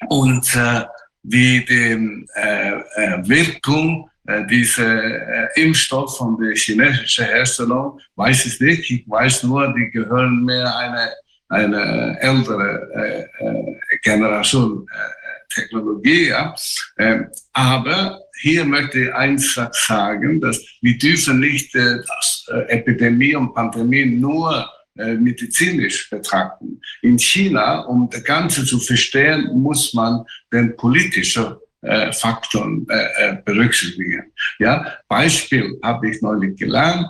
und 0.08 0.56
äh, 0.56 0.84
wie 1.22 1.64
die 1.64 2.26
äh, 2.34 2.80
äh, 2.96 3.28
Wirkung 3.28 4.10
äh, 4.26 4.46
dieser 4.46 5.04
äh, 5.04 5.48
Impfstoff 5.56 6.16
von 6.18 6.38
der 6.40 6.54
chinesischen 6.54 7.24
Herstellung, 7.24 8.00
weiß 8.16 8.46
ich 8.46 8.60
nicht. 8.60 8.90
Ich 8.90 9.04
weiß 9.08 9.44
nur, 9.44 9.72
die 9.74 9.90
gehören 9.90 10.44
mehr 10.44 10.76
eine, 10.76 11.10
eine 11.48 12.18
ältere 12.20 12.88
äh, 12.94 13.44
äh, 13.44 13.76
Generation 14.02 14.86
äh, 14.92 15.20
Technologie. 15.54 16.28
Ja. 16.28 16.54
Ähm, 16.98 17.28
aber 17.52 18.20
hier 18.40 18.64
möchte 18.64 19.00
ich 19.00 19.14
eins 19.14 19.58
sagen, 19.72 20.40
dass 20.40 20.64
wir 20.80 20.96
dürfen 20.96 21.40
nicht 21.40 21.74
äh, 21.74 21.98
das, 22.06 22.46
äh, 22.52 22.78
Epidemie 22.78 23.34
und 23.34 23.54
Pandemie 23.54 24.06
nur 24.06 24.68
äh, 25.00 25.14
medizinisch 25.14 26.10
betrachten. 26.10 26.80
In 27.02 27.18
China, 27.18 27.80
um 27.80 28.08
das 28.10 28.22
Ganze 28.22 28.64
zu 28.64 28.78
verstehen, 28.78 29.48
muss 29.54 29.94
man 29.94 30.24
den 30.52 30.76
politischen 30.76 31.56
äh, 31.82 32.12
Faktoren 32.12 32.86
äh, 32.90 33.38
berücksichtigen. 33.42 34.30
Ja, 34.58 34.98
Beispiel 35.08 35.78
habe 35.82 36.10
ich 36.10 36.20
neulich 36.20 36.58
gelernt, 36.58 37.08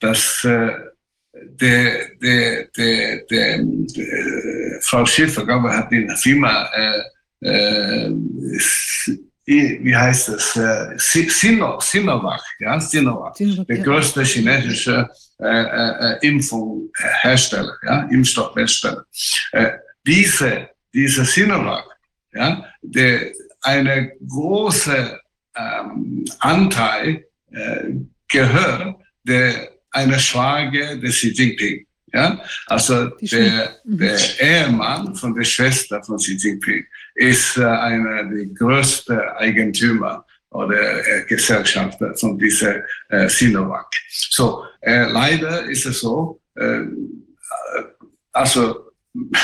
dass 0.00 0.42
äh, 0.44 0.70
der, 1.34 2.08
der, 2.22 2.68
der, 2.74 3.18
der, 3.26 3.66
Frau 4.80 5.04
Schiffer, 5.04 5.44
glaube 5.44 5.68
ich, 5.68 5.74
hat 5.74 5.92
in 5.92 6.06
der 6.06 6.16
Firma 6.16 6.66
wie 7.40 9.96
heißt 9.96 10.30
das, 10.30 10.58
Sino, 10.96 11.78
Sinovac, 11.80 12.42
ja, 12.58 12.80
Sinovac, 12.80 13.36
der 13.36 13.78
größte 13.78 14.24
chinesische 14.24 15.08
äh, 15.40 16.14
äh, 16.14 16.26
Impfunghersteller, 16.26 17.76
ja, 17.84 18.02
Impfstoffhersteller. 18.10 19.04
Äh, 19.52 19.70
diese, 20.06 20.70
diese 20.92 21.24
Sinovac, 21.24 21.84
ja, 22.32 22.64
der 22.82 23.32
eine 23.62 24.12
große 24.26 25.20
ähm, 25.56 26.24
Anteil 26.40 27.24
äh, 27.52 27.94
gehört 28.28 28.96
der 29.24 29.70
einer 29.90 30.18
Schwager 30.18 30.96
des 30.96 31.16
Xi 31.16 31.28
Jinping. 31.30 31.86
Ja? 32.12 32.40
Also 32.66 33.10
der, 33.20 33.76
mhm. 33.84 33.98
der 33.98 34.18
Ehemann 34.40 35.14
von 35.14 35.34
der 35.34 35.44
Schwester 35.44 36.02
von 36.02 36.16
Xi 36.16 36.34
Jinping 36.34 36.84
ist 37.14 37.56
äh, 37.56 37.64
einer 37.64 38.24
der 38.24 38.46
größten 38.46 39.18
Eigentümer 39.36 40.24
oder 40.50 41.06
äh, 41.06 41.24
Gesellschafter 41.26 42.14
von 42.16 42.38
dieser 42.38 42.82
äh, 43.08 43.28
Sinovac. 43.28 43.90
So, 44.08 44.64
äh, 44.80 45.04
leider 45.04 45.64
ist 45.64 45.86
es 45.86 46.00
so, 46.00 46.40
äh, 46.54 46.80
also 48.32 48.90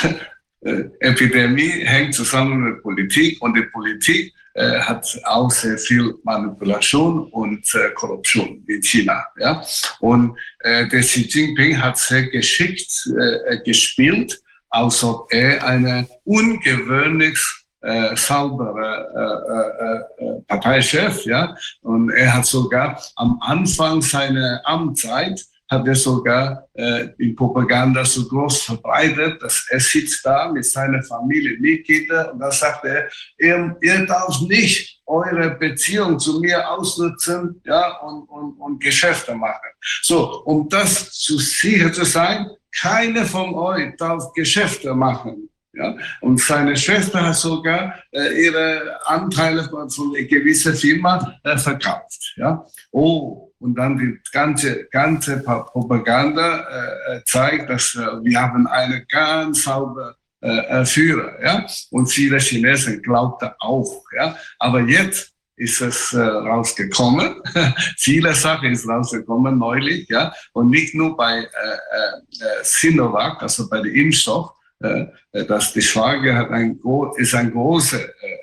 äh, 0.61 0.83
Epidemie 0.99 1.85
hängt 1.85 2.15
zusammen 2.15 2.63
mit 2.63 2.81
Politik 2.81 3.41
und 3.41 3.55
die 3.55 3.63
Politik 3.63 4.33
äh, 4.55 4.79
hat 4.79 5.19
auch 5.25 5.51
sehr 5.51 5.77
viel 5.77 6.15
Manipulation 6.23 7.27
und 7.31 7.67
äh, 7.75 7.91
Korruption 7.93 8.63
in 8.67 8.81
China. 8.81 9.25
Ja? 9.37 9.61
Und 9.99 10.37
äh, 10.59 10.87
der 10.87 11.01
Xi 11.01 11.27
Jinping 11.27 11.81
hat 11.81 11.97
sehr 11.97 12.23
geschickt 12.29 13.09
äh, 13.19 13.57
gespielt, 13.63 14.41
als 14.69 15.03
ob 15.03 15.31
er 15.33 15.61
eine 15.65 16.07
ungewöhnlich 16.23 17.37
äh, 17.85 18.15
saubere 18.15 20.05
äh, 20.19 20.25
äh, 20.25 20.41
Parteichef, 20.47 21.25
ja, 21.25 21.55
und 21.81 22.09
er 22.11 22.33
hat 22.33 22.45
sogar 22.45 22.99
am 23.15 23.37
Anfang 23.41 24.01
seiner 24.01 24.61
Amtszeit 24.63 25.39
hat 25.69 25.87
er 25.87 25.95
sogar 25.95 26.67
äh, 26.73 27.07
die 27.17 27.33
Propaganda 27.33 28.05
so 28.05 28.27
groß 28.27 28.61
verbreitet, 28.63 29.41
dass 29.41 29.65
er 29.69 29.79
sitzt 29.79 30.25
da 30.25 30.51
mit 30.51 30.65
seiner 30.65 31.01
Familie, 31.03 31.57
Mitglieder 31.59 32.31
und 32.31 32.39
da 32.39 32.51
sagt 32.51 32.85
er, 32.85 33.09
ihr, 33.39 33.75
ihr 33.81 34.05
darf 34.05 34.41
nicht 34.41 35.01
eure 35.07 35.51
Beziehung 35.51 36.19
zu 36.19 36.39
mir 36.39 36.69
ausnutzen 36.69 37.61
ja, 37.65 37.97
und, 37.99 38.29
und, 38.29 38.59
und 38.59 38.83
Geschäfte 38.83 39.33
machen. 39.33 39.71
So, 40.03 40.43
um 40.43 40.69
das 40.69 41.11
zu 41.11 41.37
sicher 41.39 41.91
zu 41.91 42.05
sein, 42.05 42.47
keine 42.79 43.25
von 43.25 43.55
euch 43.55 43.95
darf 43.97 44.33
Geschäfte 44.33 44.93
machen. 44.93 45.49
Ja? 45.75 45.95
Und 46.21 46.39
seine 46.39 46.75
Schwester 46.75 47.25
hat 47.25 47.35
sogar 47.35 47.95
äh, 48.11 48.45
ihre 48.45 48.99
Anteile 49.05 49.63
von, 49.63 49.89
von 49.89 50.15
einer 50.15 50.25
gewissen 50.25 50.75
Firma 50.75 51.37
äh, 51.43 51.57
verkauft. 51.57 52.33
Ja? 52.37 52.65
Oh, 52.91 53.51
und 53.59 53.75
dann 53.75 53.97
die 53.97 54.19
ganze, 54.31 54.85
ganze 54.85 55.41
Propaganda 55.41 56.59
äh, 56.59 57.17
äh, 57.17 57.23
zeigt, 57.25 57.69
dass 57.69 57.95
äh, 57.95 58.23
wir 58.23 58.41
haben 58.41 58.67
eine 58.67 59.05
ganz 59.05 59.63
saubere 59.63 60.15
äh, 60.41 60.81
äh, 60.81 60.85
Führer. 60.85 61.41
Ja? 61.43 61.65
Und 61.91 62.07
viele 62.07 62.39
Chinesen 62.39 63.01
glaubten 63.01 63.49
auch. 63.59 64.03
Ja? 64.15 64.35
Aber 64.59 64.81
jetzt 64.81 65.35
ist 65.57 65.81
es 65.81 66.13
äh, 66.13 66.19
rausgekommen. 66.19 67.41
Viele 67.97 68.33
Sachen 68.33 68.71
ist 68.71 68.87
rausgekommen 68.87 69.57
neulich, 69.57 70.07
ja. 70.09 70.33
Und 70.53 70.69
nicht 70.69 70.93
nur 70.93 71.15
bei 71.15 71.39
äh, 71.39 71.43
äh, 71.43 72.63
Sinovac, 72.63 73.41
also 73.41 73.69
bei 73.69 73.81
dem 73.81 73.95
Impfstoff, 73.95 74.51
dass 74.79 75.73
die 75.73 75.81
Schwager 75.81 76.35
hat 76.35 76.51
ein, 76.51 76.79
ist 77.17 77.33
ein 77.33 77.51
großer 77.51 78.01
äh, 78.01 78.37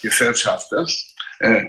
Gesellschafter. 0.00 0.86
Äh, 1.40 1.66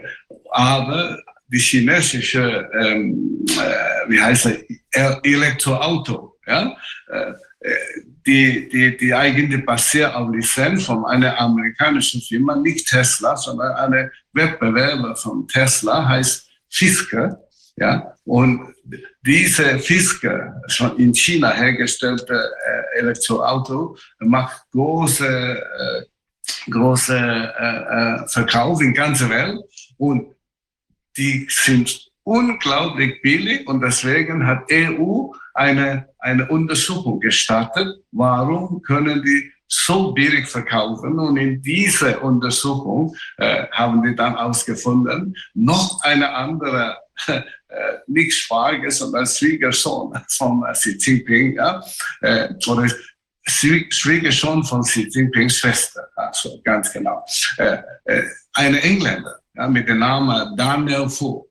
aber 0.51 1.19
die 1.47 1.59
chinesische, 1.59 2.69
ähm, 2.79 3.45
äh, 3.49 4.09
wie 4.09 4.21
heißt 4.21 4.45
es, 4.45 4.63
Elektroauto, 5.23 6.37
ja, 6.45 6.75
äh, 7.07 7.33
die, 8.25 8.67
die, 8.69 8.97
die 8.97 9.13
eigentlich 9.13 9.65
basiert 9.65 10.13
auf 10.15 10.33
Lizenz 10.33 10.85
von 10.85 11.05
einer 11.05 11.39
amerikanischen 11.39 12.21
Firma, 12.21 12.55
nicht 12.55 12.87
Tesla, 12.87 13.35
sondern 13.35 13.73
eine 13.73 14.11
Wettbewerber 14.33 15.15
von 15.15 15.47
Tesla, 15.47 16.07
heißt 16.07 16.49
Fisker. 16.69 17.39
Ja, 17.75 18.13
und 18.25 18.73
diese 19.25 19.79
Fisker, 19.79 20.61
schon 20.67 20.97
in 20.97 21.13
China 21.13 21.51
hergestellte 21.51 22.51
äh, 22.65 22.99
Elektroauto, 22.99 23.97
macht 24.19 24.63
große, 24.71 25.25
äh, 25.27 26.69
große 26.69 27.17
äh 27.17 28.27
Verkauf 28.27 28.81
in 28.81 28.93
ganzer 28.93 29.29
Welt. 29.29 29.59
Und 29.97 30.35
die 31.17 31.47
sind 31.49 32.11
unglaublich 32.23 33.21
billig 33.21 33.67
und 33.67 33.81
deswegen 33.81 34.45
hat 34.45 34.71
EU 34.71 35.31
eine, 35.53 36.09
eine 36.19 36.47
Untersuchung 36.49 37.19
gestartet, 37.19 38.03
warum 38.11 38.81
können 38.81 39.21
die 39.23 39.51
so 39.67 40.11
billig 40.11 40.47
verkaufen. 40.47 41.19
Und 41.19 41.37
in 41.37 41.61
dieser 41.61 42.21
Untersuchung 42.23 43.15
äh, 43.37 43.67
haben 43.71 44.03
die 44.03 44.15
dann 44.15 44.35
ausgefunden, 44.35 45.35
noch 45.53 46.01
eine 46.03 46.33
andere, 46.33 46.97
äh, 47.27 47.41
nicht 48.07 48.35
Schwager, 48.35 48.89
sondern 48.91 49.25
Schwiegersohn 49.25 50.13
von 50.29 50.63
Xi 50.73 50.97
Jinping, 50.99 51.55
ja, 51.55 51.83
äh, 52.21 52.49
oder 52.67 52.87
Schwiegersohn 53.45 54.63
von 54.63 54.81
Xi 54.81 55.07
Jinpings 55.09 55.57
Schwester, 55.57 56.07
also 56.15 56.61
ganz 56.63 56.91
genau, 56.91 57.25
äh, 57.57 57.77
eine 58.53 58.81
Engländer 58.81 59.39
ja, 59.55 59.67
mit 59.67 59.87
dem 59.87 59.99
Namen 59.99 60.55
Daniel 60.55 61.09
Fu, 61.09 61.45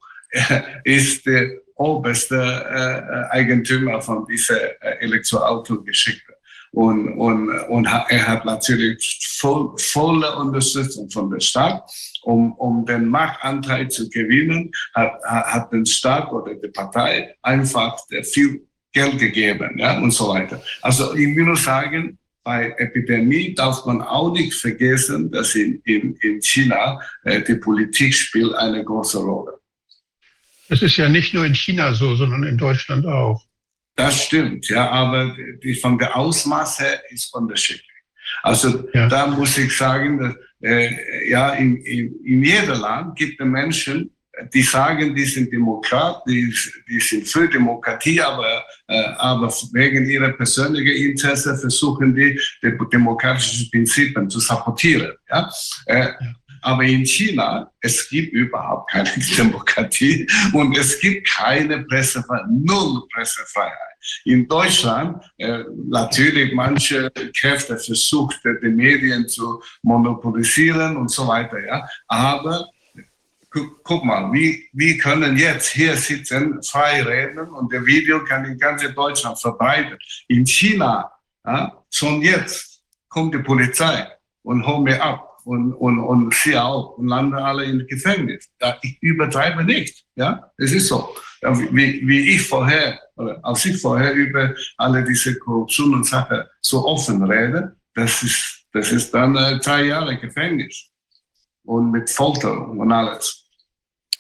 ist 0.85 1.27
der 1.27 1.51
oberste 1.75 3.29
Eigentümer 3.31 4.01
von 4.01 4.25
dieser 4.27 4.81
äh, 4.83 4.99
Elektroauto-Geschichte. 5.01 6.32
Und, 6.73 7.19
und, 7.19 7.51
und 7.69 7.85
er 7.87 8.27
hat 8.27 8.45
natürlich 8.47 9.21
voll, 9.39 9.75
volle 9.79 10.35
Unterstützung 10.37 11.11
von 11.11 11.31
der 11.31 11.41
Stadt. 11.41 11.83
Um, 12.25 12.53
um 12.53 12.87
den 12.87 13.09
Marktanteil 13.09 13.89
zu 13.89 14.09
gewinnen, 14.09 14.71
hat, 14.95 15.13
hat 15.25 15.73
den 15.73 15.85
Staat 15.85 16.31
oder 16.31 16.55
die 16.55 16.69
Partei 16.69 17.35
einfach 17.43 17.97
viel 18.23 18.65
Geld 18.93 19.19
gegeben 19.19 19.77
ja, 19.79 19.99
und 19.99 20.13
so 20.13 20.29
weiter. 20.29 20.63
Also 20.83 21.15
ich 21.15 21.35
will 21.35 21.45
nur 21.45 21.57
sagen, 21.57 22.19
bei 22.45 22.75
Epidemie 22.79 23.55
darf 23.55 23.85
man 23.87 24.03
auch 24.03 24.33
nicht 24.33 24.55
vergessen, 24.55 25.31
dass 25.31 25.55
in, 25.55 25.81
in, 25.85 26.15
in 26.17 26.41
China 26.43 27.01
äh, 27.25 27.43
die 27.43 27.55
Politik 27.55 28.15
spielt 28.15 28.55
eine 28.55 28.85
große 28.85 29.19
Rolle. 29.19 29.59
Das 30.69 30.83
ist 30.83 30.97
ja 30.97 31.09
nicht 31.09 31.35
nur 31.35 31.45
in 31.45 31.55
China 31.55 31.93
so, 31.95 32.15
sondern 32.17 32.45
in 32.45 32.57
Deutschland 32.57 33.07
auch. 33.07 33.45
Das 33.95 34.25
stimmt, 34.25 34.69
ja, 34.69 34.91
aber 34.91 35.37
die, 35.63 35.75
von 35.75 35.99
der 35.99 36.17
Ausmaß 36.17 36.81
her 36.81 37.03
ist 37.11 37.33
unterschiedlich. 37.35 37.87
Also 38.43 38.89
ja. 38.95 39.09
da 39.09 39.27
muss 39.27 39.59
ich 39.59 39.77
sagen, 39.77 40.19
dass, 40.19 40.35
äh, 40.63 41.29
ja, 41.29 41.51
in, 41.51 41.77
in, 41.77 42.25
in 42.25 42.43
jedem 42.43 42.81
Land 42.81 43.17
gibt 43.17 43.41
es 43.41 43.47
Menschen, 43.47 44.11
die 44.55 44.63
sagen, 44.63 45.15
die 45.15 45.25
sind 45.27 45.53
Demokrat, 45.53 46.23
die, 46.27 46.55
die 46.89 47.01
sind 47.01 47.29
für 47.29 47.49
Demokratie, 47.49 48.21
aber, 48.21 48.65
äh, 48.89 49.05
aber 49.19 49.49
wegen 49.73 50.09
ihrer 50.09 50.33
persönlichen 50.33 51.11
Interesse 51.11 51.57
versuchen 51.59 52.15
die, 52.15 52.41
die 52.63 52.79
demokratischen 52.91 53.71
Prinzipien 53.71 54.31
zu 54.31 54.41
sabotieren. 54.41 55.13
Ja? 55.29 55.51
Äh, 55.87 56.13
aber 56.63 56.85
in 56.85 57.05
China, 57.05 57.71
es 57.81 58.09
gibt 58.09 58.33
überhaupt 58.33 58.91
keine 58.91 59.11
Demokratie 59.39 60.27
und 60.53 60.77
es 60.77 60.99
gibt 61.01 61.29
keine 61.29 61.85
Pressefreiheit, 61.85 62.47
null 62.49 63.03
Pressefreiheit. 63.13 63.77
In 64.25 64.49
Deutschland, 64.49 65.23
äh, 65.39 65.65
natürlich 65.89 66.53
manche 66.55 67.11
Kräfte 67.39 67.77
versucht, 67.77 68.41
die 68.45 68.69
Medien 68.69 69.29
zu 69.29 69.63
monopolisieren 69.83 70.97
und 70.97 71.11
so 71.11 71.27
weiter, 71.29 71.59
ja. 71.65 71.87
Aber 72.09 72.69
guck, 73.83 74.05
mal, 74.05 74.33
wie, 74.33 74.69
wie 74.73 74.97
können 74.97 75.37
jetzt 75.37 75.69
hier 75.69 75.97
sitzen, 75.97 76.63
frei 76.63 77.03
reden 77.03 77.49
und 77.51 77.73
der 77.73 77.85
Video 77.85 78.25
kann 78.25 78.45
in 78.45 78.59
ganz 78.59 78.83
Deutschland 78.95 79.39
verbreitet. 79.41 80.03
In 80.29 80.47
China, 80.47 81.11
ja, 81.45 81.85
schon 81.91 82.23
jetzt 82.23 82.83
kommt 83.09 83.35
die 83.35 83.39
Polizei 83.39 84.09
und 84.43 84.67
holt 84.67 84.85
mir 84.85 85.03
ab 85.03 85.32
und, 85.45 85.73
und, 85.75 86.01
und 86.01 86.35
sie 86.35 86.57
auch 86.57 86.99
und 86.99 87.09
landen 87.09 87.35
alle 87.35 87.65
im 87.65 87.87
Gefängnis. 87.87 88.49
Ja, 88.61 88.79
ich 88.83 88.97
übertreibe 89.01 89.65
nicht. 89.65 90.05
Ja, 90.17 90.53
es 90.59 90.73
ist 90.73 90.89
so. 90.89 91.15
Wie, 91.43 92.07
wie 92.07 92.37
ich 92.37 92.43
vorher, 92.43 93.01
oder 93.17 93.45
als 93.45 93.65
ich 93.65 93.81
vorher 93.81 94.13
über 94.13 94.55
alle 94.77 95.05
diese 95.05 95.37
Korruption 95.39 95.95
und 95.95 96.07
Sachen 96.07 96.43
so 96.61 96.87
offen 96.87 97.23
rede, 97.25 97.77
das 97.95 98.23
ist, 98.23 98.65
das 98.73 98.93
ist 98.93 99.13
dann 99.13 99.35
äh, 99.37 99.59
drei 99.59 99.87
Jahre 99.87 100.17
Gefängnis 100.19 100.89
und 101.65 101.91
mit 101.91 102.09
Folter 102.09 102.69
und 102.69 102.93
alles. 102.93 103.45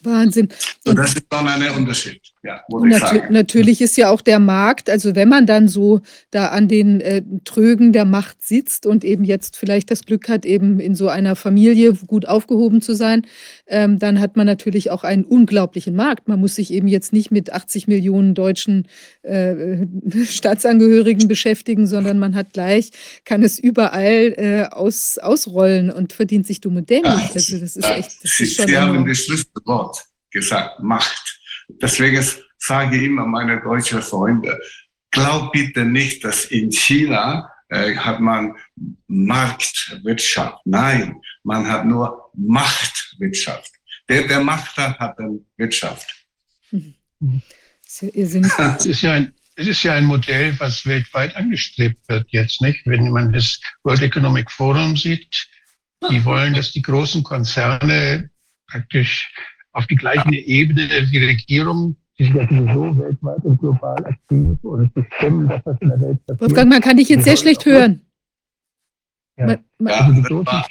Wahnsinn. 0.01 0.49
Und 0.85 0.97
das 0.97 1.15
ist 1.15 1.27
dann 1.29 1.47
ein 1.47 1.71
Unterschied. 1.77 2.21
Ja, 2.45 2.61
Natu 2.69 3.21
natürlich 3.31 3.81
ist 3.81 3.97
ja 3.97 4.11
auch 4.11 4.21
der 4.21 4.41
Markt, 4.41 4.91
also 4.91 5.15
wenn 5.15 5.29
man 5.29 5.47
dann 5.47 5.69
so 5.69 6.01
da 6.33 6.49
an 6.49 6.67
den 6.67 7.01
äh, 7.01 7.23
Trögen 7.45 7.93
der 7.93 8.05
Macht 8.05 8.45
sitzt 8.45 8.85
und 8.85 9.05
eben 9.05 9.23
jetzt 9.23 9.57
vielleicht 9.57 9.93
das 9.93 10.05
Glück 10.05 10.29
hat, 10.29 10.45
eben 10.45 10.81
in 10.81 10.97
so 10.97 11.09
einer 11.09 11.37
Familie 11.37 11.93
gut 11.93 12.27
aufgehoben 12.27 12.83
zu 12.83 12.95
sein, 12.95 13.29
ähm, 13.69 14.01
dann 14.01 14.19
hat 14.19 14.37
man 14.37 14.45
natürlich 14.45 14.91
auch 14.91 15.05
einen 15.05 15.25
unglaublichen 15.25 15.95
Markt. 15.95 16.27
Man 16.27 16.41
muss 16.41 16.57
sich 16.57 16.73
eben 16.73 16.89
jetzt 16.89 17.13
nicht 17.13 17.31
mit 17.31 17.53
80 17.53 17.87
Millionen 17.87 18.35
deutschen 18.35 18.89
äh, 19.23 19.87
Staatsangehörigen 20.25 21.29
beschäftigen, 21.29 21.87
sondern 21.87 22.19
man 22.19 22.35
hat 22.35 22.55
gleich, 22.55 22.91
kann 23.25 23.45
es 23.45 23.61
überall 23.61 24.35
äh, 24.37 24.65
aus, 24.69 25.17
ausrollen 25.19 25.93
und 25.93 26.13
verdient 26.13 26.49
sich 26.49 26.61
dumm 26.61 26.75
und 26.75 26.91
dämlich. 26.91 27.31
Also 27.35 27.59
das 27.59 27.77
ist 27.77 27.89
echt, 27.89 28.25
das 28.25 28.41
ist 28.41 28.57
schon 28.57 28.67
Sie 28.67 28.77
haben 28.77 29.07
das 29.07 29.19
Schlüsselwort 29.19 30.05
gesagt, 30.33 30.81
Macht. 30.81 31.42
Deswegen 31.69 32.25
sage 32.59 32.97
ich 32.97 33.05
immer 33.05 33.27
meine 33.27 33.61
deutschen 33.61 34.03
Freunde, 34.03 34.61
glaub 35.11 35.53
bitte 35.53 35.85
nicht, 35.85 36.25
dass 36.25 36.47
in 36.47 36.71
China 36.71 37.51
äh, 37.69 37.97
hat 37.97 38.21
man 38.21 38.55
Marktwirtschaft. 39.07 40.59
Nein, 40.65 41.21
man 41.43 41.67
hat 41.67 41.87
nur 41.87 42.31
Machtwirtschaft. 42.35 43.71
Der, 44.09 44.27
der 44.27 44.41
Macht 44.41 44.77
hat, 44.77 44.99
hat 44.99 45.19
dann 45.19 45.47
Wirtschaft. 45.57 46.27
Das 46.71 48.03
ist 48.87 49.03
ja, 49.03 49.13
ein, 49.13 49.33
es 49.57 49.67
ist 49.67 49.83
ja 49.83 49.95
ein 49.95 50.05
Modell, 50.05 50.59
was 50.59 50.87
weltweit 50.87 51.37
angestrebt 51.37 51.99
wird 52.09 52.27
jetzt, 52.31 52.61
nicht? 52.61 52.81
Wenn 52.85 53.11
man 53.11 53.33
das 53.33 53.61
World 53.85 54.03
Economic 54.03 54.51
Forum 54.51 54.97
sieht, 54.97 55.49
die 56.11 56.25
wollen, 56.25 56.55
dass 56.55 56.73
die 56.73 56.83
großen 56.83 57.23
Konzerne 57.23 58.31
praktisch 58.67 59.33
auf 59.73 59.87
die 59.87 59.97
gleiche 59.97 60.35
Ebene 60.35 60.89
die 61.11 61.25
Regierung, 61.25 61.97
die 62.19 62.25
sind 62.25 62.37
ja 62.37 62.49
sowieso 62.49 62.99
weltweit 62.99 63.45
und 63.45 63.59
global 63.59 64.05
aktiv 64.05 64.59
und 64.63 64.95
bestimmen, 64.95 65.49
dass 65.49 65.63
das 65.65 65.77
in 65.81 65.89
der 65.89 66.01
Welt 66.01 66.27
passiert. 66.27 66.41
Wolfgang, 66.41 66.71
man 66.71 66.81
kann 66.81 66.97
dich 66.97 67.09
jetzt 67.09 67.25
sehr 67.25 67.37
schlecht 67.37 67.65
hören. 67.65 68.03
Ja. 69.37 69.57
Also 69.85 70.13
die 70.13 70.23
großen, 70.23 70.63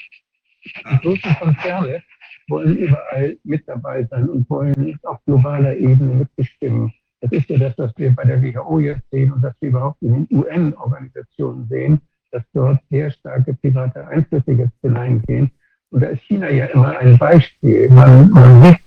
die 0.64 0.98
großen 1.00 1.36
Konzerne 1.40 2.04
wollen 2.48 2.78
überall 2.78 3.38
mit 3.44 3.68
dabei 3.68 4.06
sein 4.06 4.30
und 4.30 4.50
wollen 4.50 5.00
auf 5.04 5.18
globaler 5.26 5.76
Ebene 5.76 6.16
mitbestimmen. 6.16 6.94
Das 7.22 7.32
ist 7.32 7.50
ja 7.50 7.58
das, 7.58 7.74
was 7.78 7.92
wir 7.98 8.12
bei 8.16 8.24
der 8.24 8.42
WHO 8.42 8.80
jetzt 8.80 9.10
sehen 9.12 9.32
und 9.32 9.44
was 9.44 9.54
wir 9.62 9.70
überhaupt 9.70 10.02
in 10.02 10.28
den 10.28 10.38
UN-Organisationen 10.38 11.68
sehen, 11.70 12.02
dass 12.32 12.44
dort 12.54 12.80
sehr 12.90 13.12
starke 13.12 13.54
private 13.56 14.08
Einflüsse 14.08 14.52
jetzt 14.52 14.80
hineingehen. 14.82 15.52
Und 15.90 16.02
da 16.02 16.08
ist 16.08 16.24
China 16.24 16.50
ja 16.50 16.66
immer 16.68 16.98
ein 16.98 17.18
Beispiel. 17.18 17.90
Man, 17.90 18.30
man 18.32 18.64
sieht, 18.64 18.80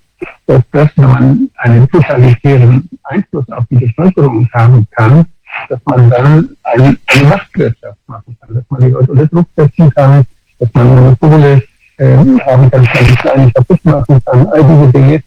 dass 0.47 0.63
das, 0.73 0.89
wenn 0.97 1.09
man 1.09 1.51
einen 1.57 1.89
totalitären 1.89 2.89
Einfluss 3.05 3.49
auf 3.51 3.65
die 3.71 3.77
Bevölkerung 3.77 4.49
haben 4.53 4.87
kann, 4.91 5.27
dass 5.69 5.81
man 5.85 6.11
dann 6.11 6.57
eine, 6.63 6.97
eine 7.07 7.29
Machtwirtschaft 7.29 7.99
machen 8.07 8.37
kann, 8.41 8.55
dass 8.55 8.65
man 8.69 8.81
die 8.81 8.89
Leute 8.89 9.13
unter 9.13 9.27
Druck 9.27 9.47
setzen 9.57 9.91
kann, 9.95 10.25
dass 10.59 10.69
man 10.75 10.95
Monopole 10.95 11.63
äh, 11.99 12.17
haben 12.17 12.71
kann, 12.71 12.85
dass 12.85 12.95
man 12.95 13.07
die 13.07 13.17
Kleinen 13.17 13.53
kaputt 13.53 13.85
machen 13.85 14.21
kann, 14.25 14.47
all 14.49 14.65
diese 14.65 14.93
Dinge 14.93 15.23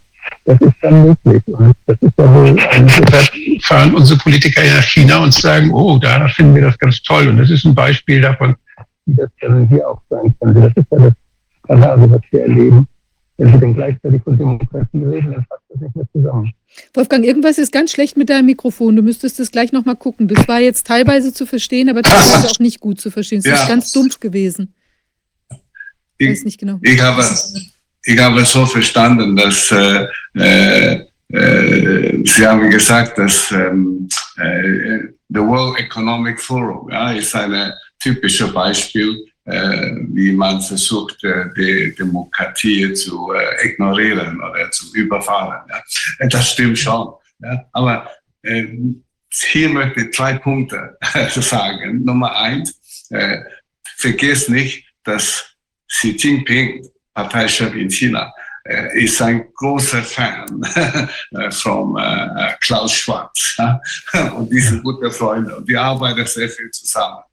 das 0.46 0.60
ist 0.62 0.76
dann 0.82 1.06
möglich. 1.06 1.44
Und 1.48 1.76
das 1.86 1.98
ist 2.02 2.14
ja 2.18 2.34
wohl 2.34 2.58
ein, 2.72 2.90
fahren 3.62 3.94
unsere 3.96 4.20
Politiker 4.20 4.62
nach 4.62 4.84
China 4.84 5.18
und 5.24 5.34
sagen, 5.34 5.72
oh, 5.74 5.98
da 5.98 6.28
finden 6.30 6.56
wir 6.56 6.64
das 6.64 6.78
ganz 6.78 7.02
toll. 7.02 7.28
Und 7.28 7.38
das 7.38 7.50
ist 7.50 7.66
ein 7.66 7.76
Beispiel 7.76 8.22
davon, 8.22 8.56
wie 9.06 9.16
das 9.16 9.30
dann 9.42 9.68
hier 9.68 9.88
auch 9.88 10.02
sein 10.10 10.34
könnte. 10.40 10.62
Das 10.62 10.72
ist 10.76 10.88
ja 10.92 11.00
das 11.00 11.14
Skandal, 11.64 12.12
was 12.12 12.22
wir 12.32 12.42
erleben. 12.42 12.88
Wenn 13.38 13.54
Sie 13.54 13.60
dann 13.60 13.76
gleichzeitig 13.76 14.24
von 14.24 14.38
Demokratie 14.38 15.04
reden, 15.04 15.32
dann 15.32 15.46
passt 15.48 15.64
das 15.70 15.82
nicht 15.82 15.96
mehr 15.96 16.06
zusammen. 16.12 16.54
Wolfgang, 16.94 17.24
irgendwas 17.24 17.58
ist 17.58 17.72
ganz 17.72 17.92
schlecht 17.92 18.18
mit 18.18 18.30
deinem 18.30 18.48
Mikrofon. 18.48 18.96
Du 18.96 19.02
müsstest 19.04 19.40
das 19.40 19.52
gleich 19.52 19.72
nochmal 19.72 19.96
gucken. 19.96 20.28
Das 20.28 20.48
war 20.48 20.60
jetzt 20.60 20.88
teilweise 20.88 21.32
zu 21.34 21.46
verstehen, 21.46 21.90
aber 21.90 22.02
teilweise 22.02 22.48
auch 22.50 22.60
nicht 22.60 22.80
gut 22.80 23.00
zu 23.00 23.12
verstehen. 23.12 23.40
Es 23.40 23.46
ja. 23.46 23.62
ist 23.62 23.68
ganz 23.68 23.92
dumpf 23.92 24.20
gewesen. 24.20 24.74
Ich, 26.18 26.30
weiß 26.30 26.46
nicht 26.46 26.60
genau. 26.60 26.80
Ich 26.82 27.00
habe 27.00 27.24
ich 28.04 28.20
habe 28.20 28.46
so 28.46 28.66
verstanden, 28.66 29.36
dass 29.36 29.72
äh, 29.72 30.08
äh, 30.36 31.06
äh, 31.30 32.24
Sie 32.26 32.48
haben 32.48 32.70
gesagt, 32.72 33.18
dass 33.18 33.52
ähm, 33.52 34.08
äh, 34.38 35.00
the 35.30 35.40
World 35.40 35.78
Economic 35.78 36.40
Forum 36.40 36.90
ja, 36.90 37.12
ist 37.12 37.36
ein 37.36 37.74
typisches 38.00 38.52
Beispiel, 38.54 39.26
wie 39.48 40.32
man 40.34 40.62
versucht, 40.62 41.24
äh, 41.24 41.46
die 41.56 41.96
Demokratie 41.96 42.94
zu 42.94 43.32
äh, 43.34 43.68
ignorieren 43.68 44.42
oder 44.42 44.70
zu 44.72 44.94
überfahren. 44.94 45.62
Das 46.30 46.52
stimmt 46.52 46.78
schon. 46.78 47.14
Aber 47.72 48.10
äh, 48.44 48.68
hier 49.32 49.70
möchte 49.70 50.02
ich 50.02 50.14
zwei 50.14 50.38
Punkte 50.38 50.98
sagen. 51.30 52.04
Nummer 52.04 52.36
eins, 52.36 53.08
äh, 53.10 53.40
vergiss 53.98 54.50
nicht, 54.50 54.86
dass 55.04 55.46
Xi 55.88 56.12
Jinping 56.18 56.86
Parteichef 57.18 57.74
in 57.74 57.90
China, 57.90 58.32
äh, 58.64 59.04
ist 59.04 59.20
ein 59.24 59.52
großer 59.56 60.04
Fan 60.04 60.62
äh, 61.32 61.52
von 61.52 61.98
äh, 61.98 62.54
Klaus 62.62 62.94
Schwarz. 62.94 63.58
Und 64.36 64.52
die 64.52 64.60
sind 64.60 64.84
gute 64.84 65.10
Freunde 65.10 65.56
und 65.56 65.68
die 65.68 65.76
arbeiten 65.76 66.28
sehr 66.28 66.48
viel 66.50 66.70
zusammen. 66.70 67.24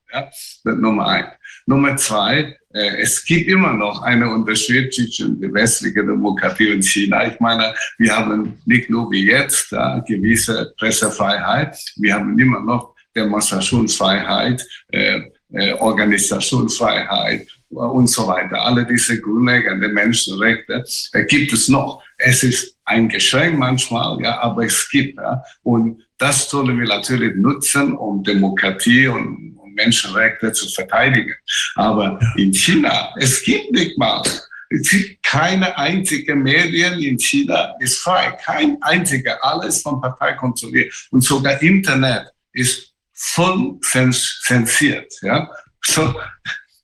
Nummer 0.65 1.07
eins. 1.09 1.29
Nummer 1.67 1.97
zwei, 1.97 2.57
es 2.71 3.25
gibt 3.25 3.49
immer 3.49 3.73
noch 3.73 4.03
einen 4.03 4.29
Unterschied 4.29 4.93
zwischen 4.93 5.41
der 5.41 5.53
westlichen 5.55 6.07
Demokratie 6.09 6.73
und 6.73 6.83
China. 6.83 7.27
Ich 7.29 7.39
meine, 7.39 7.73
wir 7.99 8.17
haben 8.17 8.59
nicht 8.67 8.91
nur 8.91 9.11
wie 9.13 9.27
jetzt 9.31 9.73
äh, 9.73 10.01
gewisse 10.07 10.75
Pressefreiheit, 10.77 11.77
wir 11.97 12.15
haben 12.15 12.37
immer 12.39 12.61
noch 12.61 12.95
Demonstrationsfreiheit, 13.15 14.67
äh, 14.89 15.23
äh, 15.53 15.73
Organisationsfreiheit 15.75 17.47
und 17.69 18.09
so 18.09 18.27
weiter. 18.27 18.61
Alle 18.63 18.85
diese 18.85 19.21
grundlegenden 19.21 19.95
Menschenrechte 19.95 20.85
äh, 21.13 21.25
gibt 21.25 21.53
es 21.53 21.69
noch. 21.69 22.03
Es 22.19 22.43
ist 22.43 22.77
eingeschränkt 22.85 23.59
manchmal, 23.59 24.21
ja, 24.21 24.41
aber 24.41 24.65
es 24.65 24.89
gibt. 24.91 25.19
Ja. 25.19 25.43
Und 25.63 26.03
das 26.19 26.51
sollen 26.51 26.79
wir 26.79 26.89
natürlich 26.89 27.35
nutzen, 27.37 27.97
um 27.97 28.23
Demokratie 28.23 29.09
und 29.09 29.54
Menschenrechte 29.75 30.53
zu 30.53 30.69
verteidigen. 30.69 31.35
Aber 31.75 32.19
in 32.37 32.53
China, 32.53 33.13
es 33.19 33.43
gibt 33.43 33.73
nicht 33.73 33.99
mal 33.99 34.23
es 34.71 34.91
gibt 34.91 35.23
keine 35.23 35.77
einzige 35.77 36.35
Medien 36.35 37.01
in 37.01 37.19
China 37.19 37.75
ist 37.81 37.99
frei. 37.99 38.37
Kein 38.45 38.77
einziger. 38.83 39.39
Alles 39.45 39.83
von 39.83 40.01
Partei 40.01 40.33
kontrolliert. 40.33 40.93
Und 41.11 41.23
sogar 41.23 41.61
Internet 41.63 42.27
ist 42.53 42.93
voll 43.13 43.79
zensiert. 43.81 45.13
Ja? 45.23 45.49
So, 45.83 46.15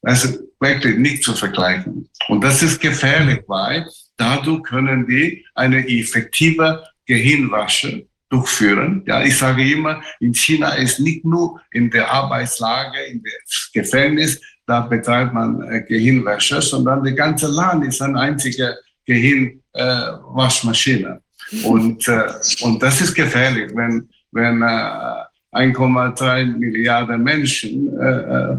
also 0.03 0.39
wirklich 0.61 0.97
nicht 0.99 1.25
zu 1.25 1.35
vergleichen. 1.35 2.09
Und 2.29 2.45
das 2.45 2.63
ist 2.63 2.81
gefährlich, 2.81 3.41
weil 3.47 3.89
dadurch 4.17 4.63
können 4.63 5.07
die 5.07 5.45
eine 5.55 5.87
effektive 5.89 6.85
Gehirnwasche 7.07 8.07
durchführen. 8.31 9.03
Ja, 9.07 9.23
ich 9.23 9.37
sage 9.37 9.71
immer, 9.71 10.01
in 10.21 10.33
China 10.33 10.71
ist 10.71 11.01
nicht 11.01 11.23
nur 11.25 11.61
in 11.73 11.91
der 11.91 12.11
Arbeitslage, 12.11 12.99
in 13.11 13.23
der 13.23 13.33
Gefängnis, 13.75 14.41
da 14.67 14.81
betreibt 14.81 15.35
man 15.35 15.61
äh, 15.63 15.83
Gehirnwäsche, 15.83 16.63
sondern 16.63 17.03
die 17.03 17.15
ganze 17.15 17.49
Land 17.49 17.85
ist 17.85 18.01
eine 18.01 18.21
einzige 18.21 18.79
Gehirnwaschmaschine. 19.05 21.21
Äh, 21.53 21.67
und, 21.67 22.07
äh, 22.07 22.29
und 22.61 22.81
das 22.81 23.01
ist 23.01 23.15
gefährlich, 23.15 23.73
wenn, 23.75 24.09
wenn 24.31 24.63
äh, 24.63 25.25
1,3 25.53 26.45
Milliarden 26.57 27.25
Menschen 27.25 27.99
äh, 27.99 28.57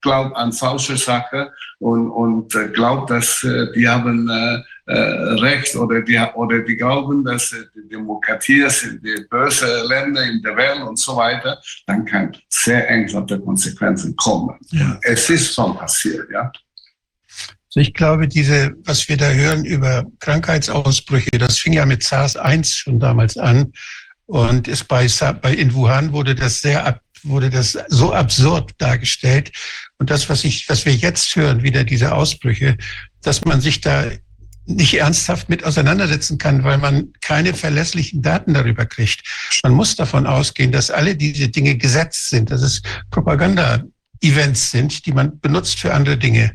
glaubt 0.00 0.36
an 0.36 0.52
falsche 0.52 0.96
Sachen 0.96 1.46
und, 1.78 2.10
und 2.10 2.50
glaubt, 2.72 3.10
dass 3.10 3.46
die 3.74 3.88
haben 3.88 4.30
Recht 4.92 5.76
oder 5.76 6.00
die, 6.00 6.18
oder 6.34 6.60
die 6.60 6.76
glauben, 6.76 7.24
dass 7.24 7.52
äh, 7.52 7.64
die 7.74 7.88
Demokratie 7.88 8.68
sind 8.70 9.04
die 9.04 9.26
böse 9.28 9.84
Länder 9.86 10.24
in 10.24 10.42
der 10.42 10.56
Welt 10.56 10.80
und 10.82 10.98
so 10.98 11.16
weiter, 11.16 11.60
dann 11.86 12.04
kann 12.04 12.34
sehr 12.48 12.88
ernsthafte 12.88 13.38
Konsequenzen 13.38 14.16
kommen. 14.16 14.56
Ja. 14.70 14.98
Es 15.02 15.28
ist 15.28 15.54
schon 15.54 15.76
passiert, 15.76 16.30
ja. 16.30 16.50
Also 17.68 17.80
ich 17.80 17.92
glaube, 17.92 18.28
diese, 18.28 18.74
was 18.84 19.08
wir 19.10 19.18
da 19.18 19.30
hören 19.30 19.66
über 19.66 20.04
Krankheitsausbrüche, 20.20 21.36
das 21.38 21.58
fing 21.58 21.74
ja 21.74 21.84
mit 21.84 22.02
SARS-1 22.02 22.74
schon 22.74 22.98
damals 22.98 23.36
an. 23.36 23.72
Und 24.24 24.68
ist 24.68 24.88
bei, 24.88 25.06
bei 25.42 25.54
in 25.54 25.74
Wuhan 25.74 26.12
wurde 26.12 26.34
das 26.34 26.60
sehr 26.60 27.00
wurde 27.24 27.50
das 27.50 27.76
so 27.88 28.12
absurd 28.12 28.72
dargestellt. 28.78 29.50
Und 29.98 30.10
das, 30.10 30.28
was 30.28 30.44
ich, 30.44 30.68
was 30.68 30.86
wir 30.86 30.94
jetzt 30.94 31.34
hören, 31.36 31.62
wieder 31.62 31.84
diese 31.84 32.14
Ausbrüche, 32.14 32.76
dass 33.22 33.44
man 33.44 33.60
sich 33.60 33.80
da 33.80 34.06
nicht 34.68 34.94
ernsthaft 34.94 35.48
mit 35.48 35.64
auseinandersetzen 35.64 36.38
kann, 36.38 36.62
weil 36.62 36.78
man 36.78 37.08
keine 37.20 37.54
verlässlichen 37.54 38.22
Daten 38.22 38.54
darüber 38.54 38.84
kriegt. 38.84 39.22
Man 39.62 39.72
muss 39.72 39.96
davon 39.96 40.26
ausgehen, 40.26 40.72
dass 40.72 40.90
alle 40.90 41.16
diese 41.16 41.48
Dinge 41.48 41.76
gesetzt 41.76 42.28
sind, 42.28 42.50
dass 42.50 42.62
es 42.62 42.82
Propaganda-Events 43.10 44.70
sind, 44.70 45.06
die 45.06 45.12
man 45.12 45.40
benutzt 45.40 45.80
für 45.80 45.94
andere 45.94 46.18
Dinge. 46.18 46.52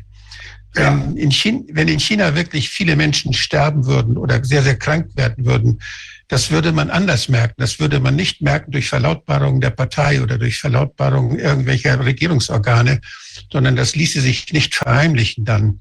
Ja. 0.76 0.92
Wenn, 0.92 1.16
in 1.16 1.30
China, 1.30 1.64
wenn 1.72 1.88
in 1.88 2.00
China 2.00 2.34
wirklich 2.34 2.68
viele 2.70 2.96
Menschen 2.96 3.32
sterben 3.32 3.86
würden 3.86 4.16
oder 4.16 4.44
sehr, 4.44 4.62
sehr 4.62 4.76
krank 4.76 5.10
werden 5.16 5.44
würden, 5.44 5.80
das 6.28 6.50
würde 6.50 6.72
man 6.72 6.90
anders 6.90 7.28
merken. 7.28 7.54
Das 7.58 7.78
würde 7.78 8.00
man 8.00 8.16
nicht 8.16 8.40
merken 8.40 8.70
durch 8.70 8.88
Verlautbarungen 8.88 9.60
der 9.60 9.70
Partei 9.70 10.22
oder 10.22 10.38
durch 10.38 10.58
Verlautbarungen 10.58 11.38
irgendwelcher 11.38 12.02
Regierungsorgane, 12.04 13.00
sondern 13.52 13.76
das 13.76 13.94
ließe 13.94 14.20
sich 14.20 14.52
nicht 14.52 14.74
verheimlichen 14.74 15.44
dann. 15.44 15.80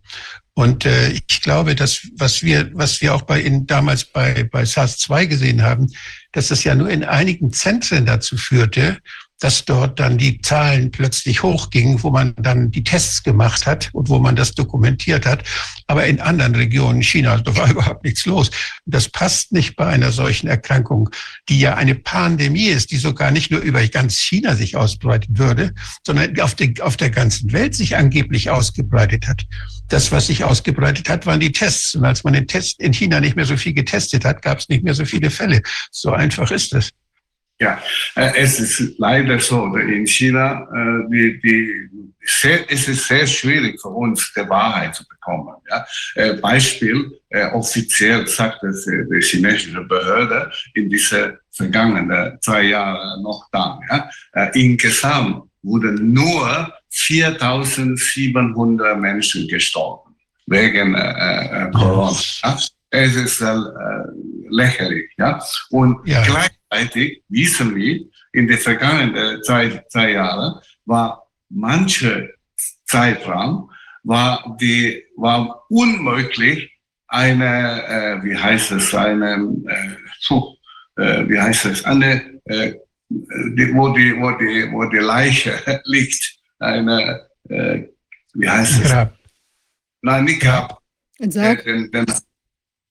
Und 0.55 0.85
äh, 0.85 1.09
ich 1.09 1.41
glaube, 1.41 1.75
dass 1.75 2.07
was 2.15 2.43
wir, 2.43 2.69
was 2.73 3.01
wir 3.01 3.15
auch 3.15 3.23
bei 3.23 3.41
in, 3.41 3.65
damals 3.65 4.05
bei, 4.05 4.43
bei 4.43 4.65
SARS-2 4.65 5.25
gesehen 5.25 5.63
haben, 5.63 5.91
dass 6.31 6.51
es 6.51 6.63
ja 6.63 6.75
nur 6.75 6.89
in 6.89 7.03
einigen 7.03 7.51
Zentren 7.51 8.05
dazu 8.05 8.37
führte, 8.37 8.99
dass 9.43 9.65
dort 9.65 9.99
dann 9.99 10.17
die 10.17 10.39
Zahlen 10.39 10.89
plötzlich 10.89 11.43
hochgingen, 11.43 12.01
wo 12.01 12.11
man 12.11 12.33
dann 12.37 12.71
die 12.71 12.83
Tests 12.83 13.23
gemacht 13.23 13.65
hat 13.65 13.89
und 13.91 14.07
wo 14.07 14.17
man 14.17 14.37
das 14.37 14.53
dokumentiert 14.53 15.25
hat. 15.25 15.43
Aber 15.87 16.05
in 16.05 16.21
anderen 16.21 16.55
Regionen 16.55 17.01
Chinas, 17.01 17.43
da 17.43 17.53
war 17.57 17.69
überhaupt 17.71 18.05
nichts 18.05 18.25
los. 18.25 18.51
Das 18.85 19.09
passt 19.09 19.51
nicht 19.51 19.75
bei 19.75 19.85
einer 19.85 20.13
solchen 20.13 20.47
Erkrankung, 20.47 21.09
die 21.49 21.59
ja 21.59 21.75
eine 21.75 21.93
Pandemie 21.93 22.67
ist, 22.67 22.91
die 22.91 22.97
sogar 22.97 23.31
nicht 23.31 23.51
nur 23.51 23.59
über 23.59 23.85
ganz 23.87 24.17
China 24.17 24.55
sich 24.55 24.77
ausbreiten 24.77 25.37
würde, 25.37 25.73
sondern 26.05 26.39
auf, 26.39 26.55
der 26.55 26.69
auf 26.79 26.95
der 26.95 27.09
ganzen 27.09 27.51
Welt 27.51 27.75
sich 27.75 27.97
angeblich 27.97 28.49
ausgebreitet 28.49 29.27
hat. 29.27 29.45
Das, 29.89 30.13
was 30.13 30.27
sich 30.27 30.45
ausgebreitet 30.45 31.09
hat, 31.09 31.25
waren 31.25 31.41
die 31.41 31.51
Tests. 31.51 31.95
Und 31.95 32.05
als 32.05 32.23
man 32.23 32.31
den 32.31 32.47
Test 32.47 32.79
in 32.79 32.93
China 32.93 33.19
nicht 33.19 33.35
mehr 33.35 33.45
so 33.45 33.57
viel 33.57 33.73
getestet 33.73 34.23
hat, 34.23 34.41
gab 34.41 34.59
es 34.59 34.69
nicht 34.69 34.85
mehr 34.85 34.93
so 34.93 35.03
viele 35.03 35.29
Fälle. 35.29 35.61
So 35.91 36.13
einfach 36.13 36.49
ist 36.49 36.73
es. 36.73 36.91
Ja, 37.59 37.79
äh, 38.15 38.31
es 38.35 38.59
ist 38.59 38.97
leider 38.97 39.39
so, 39.39 39.75
in 39.75 40.07
China, 40.07 40.67
äh, 40.73 41.07
die, 41.09 41.39
die, 41.39 41.87
sehr, 42.25 42.65
es 42.71 42.87
ist 42.87 43.07
sehr 43.07 43.27
schwierig 43.27 43.79
für 43.79 43.89
uns, 43.89 44.33
die 44.35 44.49
Wahrheit 44.49 44.95
zu 44.95 45.07
bekommen. 45.07 45.53
Ja? 45.69 45.85
Äh, 46.15 46.33
Beispiel, 46.33 47.11
offiziell 47.53 48.27
sagt 48.27 48.63
es 48.63 48.85
die 48.85 49.21
chinesische 49.21 49.81
Behörde 49.81 50.51
in 50.75 50.89
diese 50.89 51.39
vergangenen 51.51 52.39
zwei 52.41 52.63
Jahre 52.63 53.21
noch 53.21 53.47
dann. 53.51 53.79
Ja? 53.89 54.09
Insgesamt 54.53 55.43
wurden 55.63 56.13
nur 56.13 56.73
4700 56.89 58.99
Menschen 58.99 59.47
gestorben 59.47 60.15
wegen 60.45 60.93
Corona. 61.73 62.15
Es 62.91 63.15
ist 63.15 63.43
lächerlich. 64.49 65.11
Ja? 65.17 65.43
Und 65.71 66.07
ja. 66.07 66.23
Gleichzeitig 66.73 67.23
wissen 67.29 67.75
wir, 67.75 68.05
in 68.31 68.47
den 68.47 68.57
vergangenen 68.57 69.43
zwei, 69.43 69.83
zwei 69.89 70.11
Jahren 70.11 70.59
war 70.85 71.27
manche 71.49 72.33
Zeitraum 72.85 73.69
war 74.03 74.57
die 74.59 75.03
war 75.15 75.63
unmöglich 75.69 76.69
eine 77.07 77.83
äh, 77.87 78.23
wie 78.23 78.37
heißt 78.37 78.71
es 78.71 78.93
eine 78.93 79.35
äh, 79.67 79.89
so, 80.19 80.57
äh, 80.97 81.27
wie 81.29 81.39
heißt 81.39 81.65
es 81.65 81.85
eine 81.85 82.41
äh, 82.45 82.73
die, 83.09 83.73
wo 83.73 83.89
die 83.89 84.13
wo 84.19 84.31
die 84.31 84.69
wo 84.71 84.83
die 84.85 84.97
Leiche 84.97 85.53
liegt 85.85 86.37
eine 86.59 87.27
äh, 87.49 87.83
wie 88.33 88.49
heißt 88.49 88.83
es 88.83 88.91
Grab. 88.91 89.17
nein 90.01 90.25
nicht 90.25 90.41
Grab 90.41 90.83
ein 91.19 91.31
Sarg. 91.31 91.63
Den, 91.63 91.91
den, 91.91 92.05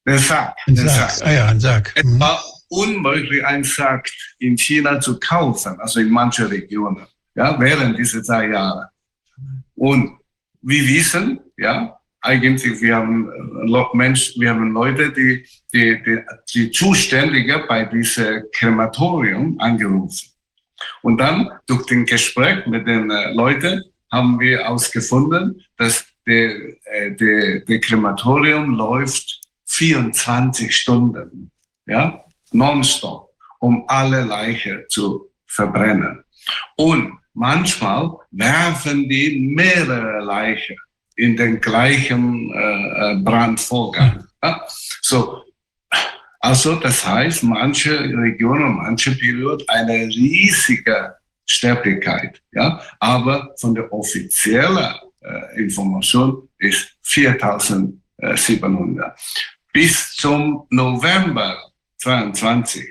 den 0.07 0.19
Sarg. 0.19 0.57
Ein 0.67 0.75
den 0.75 0.89
Sarg. 0.89 1.11
Sarg. 1.11 1.29
Ah 1.29 1.33
ja, 1.33 1.47
ein 1.47 1.61
Sarg. 1.61 1.93
Es 1.95 2.05
mhm. 2.05 2.21
war 2.21 2.43
unmöglich, 2.73 3.45
einen 3.45 3.65
Sarg 3.65 4.09
in 4.39 4.57
China 4.57 4.99
zu 5.01 5.21
kaufen, 5.21 5.79
also 5.79 6.01
in 6.01 6.11
manchen 6.11 6.47
Regionen, 6.47 7.07
ja, 7.35 7.59
während 7.61 7.99
dieser 7.99 8.23
zwei 8.23 8.49
Jahre. 8.49 8.89
Und 9.75 10.19
wir 10.63 10.89
wissen, 10.89 11.41
ja, 11.57 11.99
eigentlich, 12.23 12.81
wir 12.81 12.97
haben 12.97 13.31
äh, 13.31 13.97
Menschen, 13.97 14.41
wir 14.41 14.51
haben 14.51 14.73
Leute, 14.73 15.13
die, 15.13 15.45
die, 15.73 16.03
die, 16.03 16.19
die 16.55 16.71
Zuständige 16.71 17.65
bei 17.69 17.85
diesem 17.85 18.45
Krematorium 18.53 19.59
angerufen. 19.61 20.29
Und 21.03 21.19
dann 21.19 21.51
durch 21.67 21.85
den 21.87 22.07
Gespräch 22.07 22.67
mit 22.67 22.87
den 22.87 23.11
äh, 23.11 23.33
Leuten 23.33 23.83
haben 24.11 24.39
wir 24.41 24.69
ausgefunden, 24.69 25.63
dass 25.77 26.07
der, 26.27 26.55
äh, 26.85 27.13
der, 27.13 27.61
der 27.61 27.81
Krematorium 27.81 28.77
läuft 28.77 29.41
24 29.67 30.75
Stunden, 30.75 31.51
ja, 31.87 32.23
nonstop, 32.55 33.29
um 33.61 33.85
alle 33.89 34.23
Leichen 34.23 34.85
zu 34.89 35.29
verbrennen. 35.47 36.25
Und 36.77 37.19
manchmal 37.35 38.17
werfen 38.31 39.07
die 39.09 39.39
mehrere 39.39 40.25
Leichen 40.25 40.77
in 41.17 41.37
den 41.37 41.61
gleichen 41.61 42.51
äh, 42.55 43.13
äh 43.13 43.17
Brandvorgang. 43.17 44.27
Ja? 44.43 44.65
So, 45.03 45.43
also 46.41 46.77
das 46.77 47.07
heißt, 47.07 47.43
manche 47.45 48.01
Regionen, 48.01 48.77
manche 48.77 49.11
Perioden 49.13 49.69
eine 49.69 50.07
riesige 50.09 51.15
Sterblichkeit, 51.47 52.43
ja, 52.53 52.81
aber 52.99 53.55
von 53.61 53.75
der 53.75 53.93
offiziellen 53.93 54.95
äh, 55.21 55.63
Information 55.63 56.49
ist 56.59 56.97
4700 57.03 59.21
bis 59.73 60.15
zum 60.17 60.67
November 60.71 61.72
22 62.03 62.85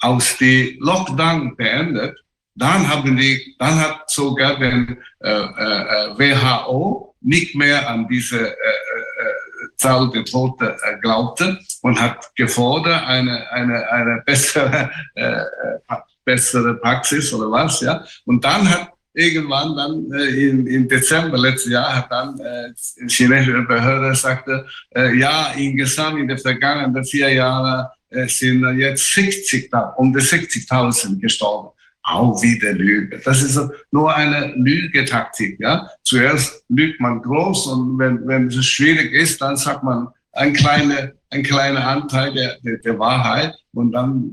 aus 0.00 0.36
die 0.38 0.78
Lockdown 0.80 1.56
beendet, 1.56 2.16
dann 2.54 2.88
haben 2.88 3.16
die, 3.16 3.56
dann 3.58 3.80
hat 3.80 4.10
sogar 4.10 4.58
den 4.58 4.98
äh, 5.20 5.30
äh, 5.30 6.18
WHO 6.18 7.14
nicht 7.20 7.54
mehr 7.56 7.88
an 7.88 8.06
diese 8.06 8.48
äh, 8.48 8.52
äh, 8.52 9.76
Zahl 9.76 10.10
der 10.10 10.24
Toten 10.24 10.68
äh, 10.68 10.98
glaubte 11.00 11.58
und 11.82 12.00
hat 12.00 12.30
gefordert 12.36 13.02
eine 13.06 13.50
eine 13.50 13.90
eine 13.90 14.22
bessere 14.24 14.90
äh, 15.14 15.32
äh 15.32 15.96
bessere 16.24 16.74
Praxis 16.76 17.34
oder 17.34 17.50
was 17.50 17.80
ja. 17.80 18.02
Und 18.24 18.44
dann 18.44 18.68
hat 18.68 18.94
irgendwann 19.14 19.76
dann 19.76 20.12
äh, 20.12 20.48
in, 20.48 20.66
im 20.66 20.88
Dezember 20.88 21.38
letztes 21.38 21.72
Jahr 21.72 21.96
hat 21.96 22.10
dann 22.10 22.38
äh, 22.40 22.72
chinesische 23.08 23.62
Behörde 23.62 24.14
sagte, 24.14 24.66
äh, 24.94 25.14
ja, 25.16 25.52
insgesamt 25.56 26.18
in 26.18 26.28
den 26.28 26.38
vergangenen 26.38 27.04
vier 27.04 27.32
Jahren 27.32 27.86
äh, 27.86 27.88
sind 28.28 28.78
jetzt 28.78 29.12
60, 29.12 29.70
um 29.96 30.12
die 30.12 30.20
60.000 30.20 31.20
gestorben. 31.20 31.70
Auch 32.02 32.42
wieder 32.42 32.72
Lüge. 32.72 33.18
Das 33.24 33.42
ist 33.42 33.58
nur 33.90 34.14
eine 34.14 34.52
Lügetaktik. 34.56 35.58
Ja? 35.58 35.88
Zuerst 36.04 36.62
lügt 36.68 37.00
man 37.00 37.22
groß 37.22 37.66
und 37.68 37.98
wenn, 37.98 38.26
wenn 38.26 38.48
es 38.48 38.66
schwierig 38.66 39.12
ist, 39.12 39.40
dann 39.40 39.56
sagt 39.56 39.82
man 39.82 40.08
ein 40.32 40.52
kleiner 40.52 41.12
ein 41.34 41.42
kleiner 41.42 41.86
Anteil 41.86 42.32
der, 42.32 42.56
der, 42.60 42.78
der 42.78 42.98
Wahrheit 42.98 43.54
und 43.72 43.92
dann 43.92 44.30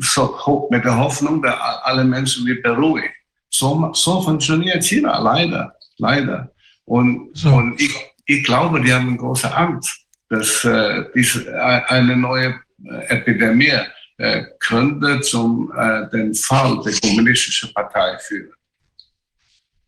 so 0.00 0.68
mit 0.70 0.84
der 0.84 0.96
Hoffnung, 0.96 1.40
dass 1.42 1.54
alle 1.82 2.04
Menschen 2.04 2.44
wird 2.46 2.62
beruhigt. 2.62 3.14
So, 3.48 3.90
so 3.94 4.20
funktioniert 4.20 4.84
China, 4.84 5.18
leider, 5.18 5.72
leider. 5.98 6.50
Und, 6.84 7.30
so. 7.34 7.50
und 7.50 7.80
ich, 7.80 7.94
ich 8.26 8.44
glaube, 8.44 8.80
die 8.80 8.92
haben 8.92 9.16
große 9.16 9.54
Angst, 9.54 10.06
dass 10.28 10.64
äh, 10.64 11.04
diese, 11.14 11.46
äh, 11.48 11.82
eine 11.86 12.16
neue 12.16 12.60
Epidemie 13.08 13.78
äh, 14.18 14.44
könnte 14.58 15.20
zum 15.20 15.72
äh, 15.76 16.08
den 16.10 16.34
Fall 16.34 16.80
der 16.84 16.92
kommunistischen 17.00 17.72
Partei 17.72 18.18
führen. 18.18 18.52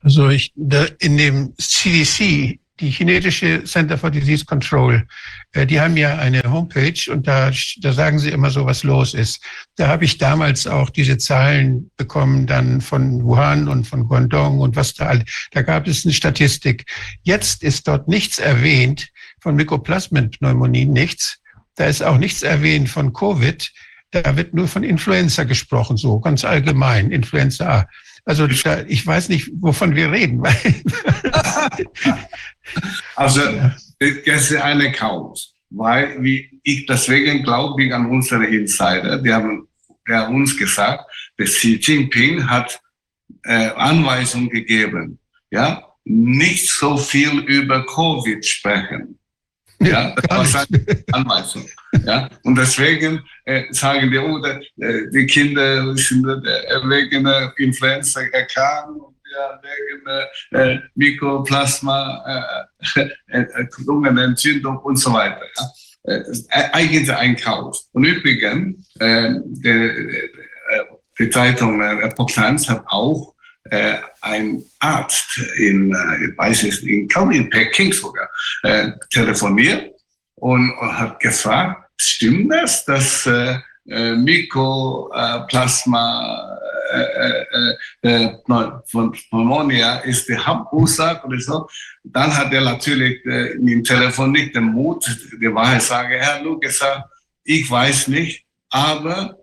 Also 0.01 0.29
ich, 0.31 0.53
in 0.57 1.17
dem 1.17 1.55
CDC 1.59 2.59
die 2.81 2.91
chinesische 2.91 3.63
Center 3.65 3.97
for 3.97 4.11
Disease 4.11 4.45
Control, 4.45 5.07
äh, 5.53 5.67
die 5.67 5.81
haben 5.81 5.97
ja 5.97 6.17
eine 6.17 6.43
Homepage 6.43 7.11
und 7.11 7.27
da, 7.29 7.53
da 7.81 7.93
sagen 7.93 8.19
sie 8.19 8.31
immer 8.31 8.51
so, 8.51 8.67
was 8.67 8.83
los 8.83 9.15
ist. 9.15 9.41
Da 9.77 9.89
habe 9.89 10.05
ich 10.05 10.19
damals 10.19 10.67
auch 10.67 10.91
diese 10.91 11.17
Zahlen 11.19 11.91
bekommen, 11.97 12.47
dann 12.47 12.81
von 12.81 13.23
Wuhan 13.23 13.69
und 13.69 13.87
von 13.87 14.09
Guangdong 14.09 14.59
und 14.59 14.75
was 14.75 14.95
da 14.95 15.07
all. 15.07 15.25
Da 15.53 15.63
gab 15.63 15.87
es 15.87 16.05
eine 16.05 16.13
Statistik. 16.13 16.87
Jetzt 17.23 17.63
ist 17.63 17.87
dort 17.87 18.09
nichts 18.09 18.39
erwähnt 18.39 19.09
von 19.41 19.55
Mykoplasmenpneumonie, 19.55 20.87
nichts. 20.87 21.39
Da 21.77 21.87
ist 21.87 22.03
auch 22.03 22.19
nichts 22.19 22.43
erwähnt 22.43 22.89
von 22.89 23.13
Covid. 23.13 23.71
Da 24.11 24.37
wird 24.37 24.55
nur 24.55 24.69
von 24.69 24.85
Influenza 24.85 25.45
gesprochen, 25.45 25.97
so 25.97 26.21
ganz 26.21 26.45
allgemein, 26.45 27.11
Influenza. 27.11 27.89
Also 28.25 28.47
ich 28.47 29.07
weiß 29.07 29.31
nicht, 29.31 29.51
wovon 29.55 29.97
wir 29.97 30.13
reden. 30.13 30.43
also 33.17 33.41
das 33.99 34.51
ist 34.51 34.57
eine 34.57 34.93
Chaos, 34.93 35.55
weil 35.71 36.19
ich 36.63 36.87
deswegen 36.87 37.43
glaube 37.43 37.83
ich 37.85 37.93
an 37.93 38.07
unsere 38.07 38.47
Insider, 38.47 39.19
die 39.19 39.33
haben, 39.33 39.67
haben 40.09 40.37
uns 40.37 40.57
gesagt, 40.57 41.05
dass 41.37 41.55
Xi 41.55 41.81
Jinping 41.83 42.49
hat 42.49 42.79
äh, 43.45 43.71
Anweisungen 43.71 44.51
gegeben, 44.51 45.19
ja, 45.51 45.83
nicht 46.05 46.69
so 46.69 46.97
viel 46.97 47.41
über 47.41 47.85
Covid 47.87 48.45
sprechen. 48.45 49.19
Ja, 49.83 50.15
das 50.29 50.53
seine 50.53 51.05
Anweisung. 51.13 51.67
Ja, 52.05 52.29
und 52.45 52.57
deswegen 52.57 53.23
äh, 53.45 53.65
sagen 53.71 54.11
die, 54.11 54.19
oh, 54.19 54.43
äh, 54.45 55.11
die 55.11 55.27
Kinder 55.27 55.97
sind 55.97 56.27
äh, 56.27 56.89
wegen 56.89 57.27
äh, 57.27 57.49
Influenza 57.59 58.21
erkrankt 58.21 59.01
und 59.01 59.17
ja, 59.33 59.61
wegen 59.63 60.61
äh, 60.61 60.81
Mikroplasma, 60.95 62.67
äh, 62.97 63.41
äh, 63.41 63.67
Lungenentzündung 63.85 64.79
und 64.79 64.97
so 64.97 65.13
weiter. 65.13 65.43
Ja. 65.57 65.71
Äh, 66.05 66.25
eigentlich 66.73 67.13
ein 67.13 67.37
Chaos. 67.37 67.89
Und 67.93 68.05
übrigens, 68.05 68.89
äh, 68.99 69.35
die, 69.45 70.31
die 71.19 71.31
Zeitung 71.31 71.81
äh, 71.81 72.05
Epoch 72.05 72.37
hat 72.37 72.85
auch 72.87 73.32
äh, 73.73 73.99
ein 74.21 74.63
Arzt 74.81 75.39
in, 75.57 75.95
äh, 75.95 76.27
ich 76.27 76.37
weiß 76.37 76.65
es, 76.65 76.81
in, 76.81 77.09
in 77.09 77.49
Peking 77.49 77.91
sogar, 77.93 78.29
äh, 78.65 78.91
telefoniert 79.11 79.95
und, 80.35 80.71
und 80.79 80.99
hat 80.99 81.19
gefragt, 81.21 81.91
stimmt 81.97 82.53
das, 82.53 82.85
dass 82.85 83.25
äh, 83.27 83.57
äh 83.89 84.15
Mykoplasma 84.15 85.79
äh, 88.03 88.29
von 88.87 89.13
Pneumonia 89.13 90.01
ist 90.01 90.29
die 90.29 90.37
Hauptursache 90.37 91.27
oder 91.27 91.41
so, 91.41 91.67
dann 92.05 92.37
hat 92.37 92.53
er 92.53 92.61
natürlich 92.61 93.25
im 93.25 93.83
Telefon 93.83 94.33
nicht 94.33 94.55
den 94.55 94.65
Mut, 94.65 95.07
die 95.41 95.55
Wahrheit 95.55 95.83
sagen, 95.83 96.13
Herr 96.21 96.43
Lukas, 96.43 96.85
ich 97.45 97.71
weiß 97.71 98.09
nicht, 98.09 98.45
aber 98.69 99.39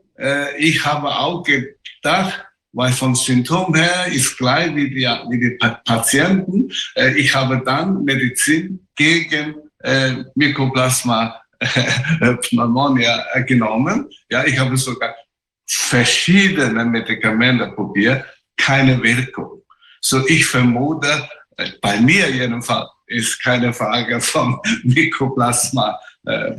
ich 0.60 0.86
habe 0.86 1.08
auch 1.08 1.42
gedacht, 1.44 2.49
weil 2.72 2.92
vom 2.92 3.16
Symptom 3.16 3.74
her 3.76 4.06
ist 4.12 4.38
gleich 4.38 4.76
wie 4.76 4.90
die, 4.90 5.08
wie 5.30 5.40
die 5.40 5.58
Patienten. 5.86 6.72
Äh, 6.96 7.18
ich 7.18 7.34
habe 7.34 7.62
dann 7.66 8.04
Medizin 8.04 8.88
gegen 8.96 9.56
äh, 9.80 10.24
Mycoplasma 10.36 11.42
äh, 11.60 12.36
Pneumonia 12.36 13.24
genommen. 13.48 14.10
Ja, 14.30 14.46
ich 14.46 14.58
habe 14.58 14.78
sogar 14.78 15.16
verschiedene 15.68 16.86
Medikamente 16.86 17.68
probiert, 17.72 18.26
keine 18.58 19.02
Wirkung. 19.02 19.62
So 20.02 20.26
ich 20.28 20.46
vermute, 20.46 21.28
äh, 21.58 21.72
bei 21.82 22.00
mir 22.00 22.30
jedenfalls 22.30 22.90
ist 23.08 23.42
keine 23.44 23.74
Frage 23.74 24.22
vom 24.22 24.62
Mycoplasma 24.84 26.00
äh, 26.26 26.52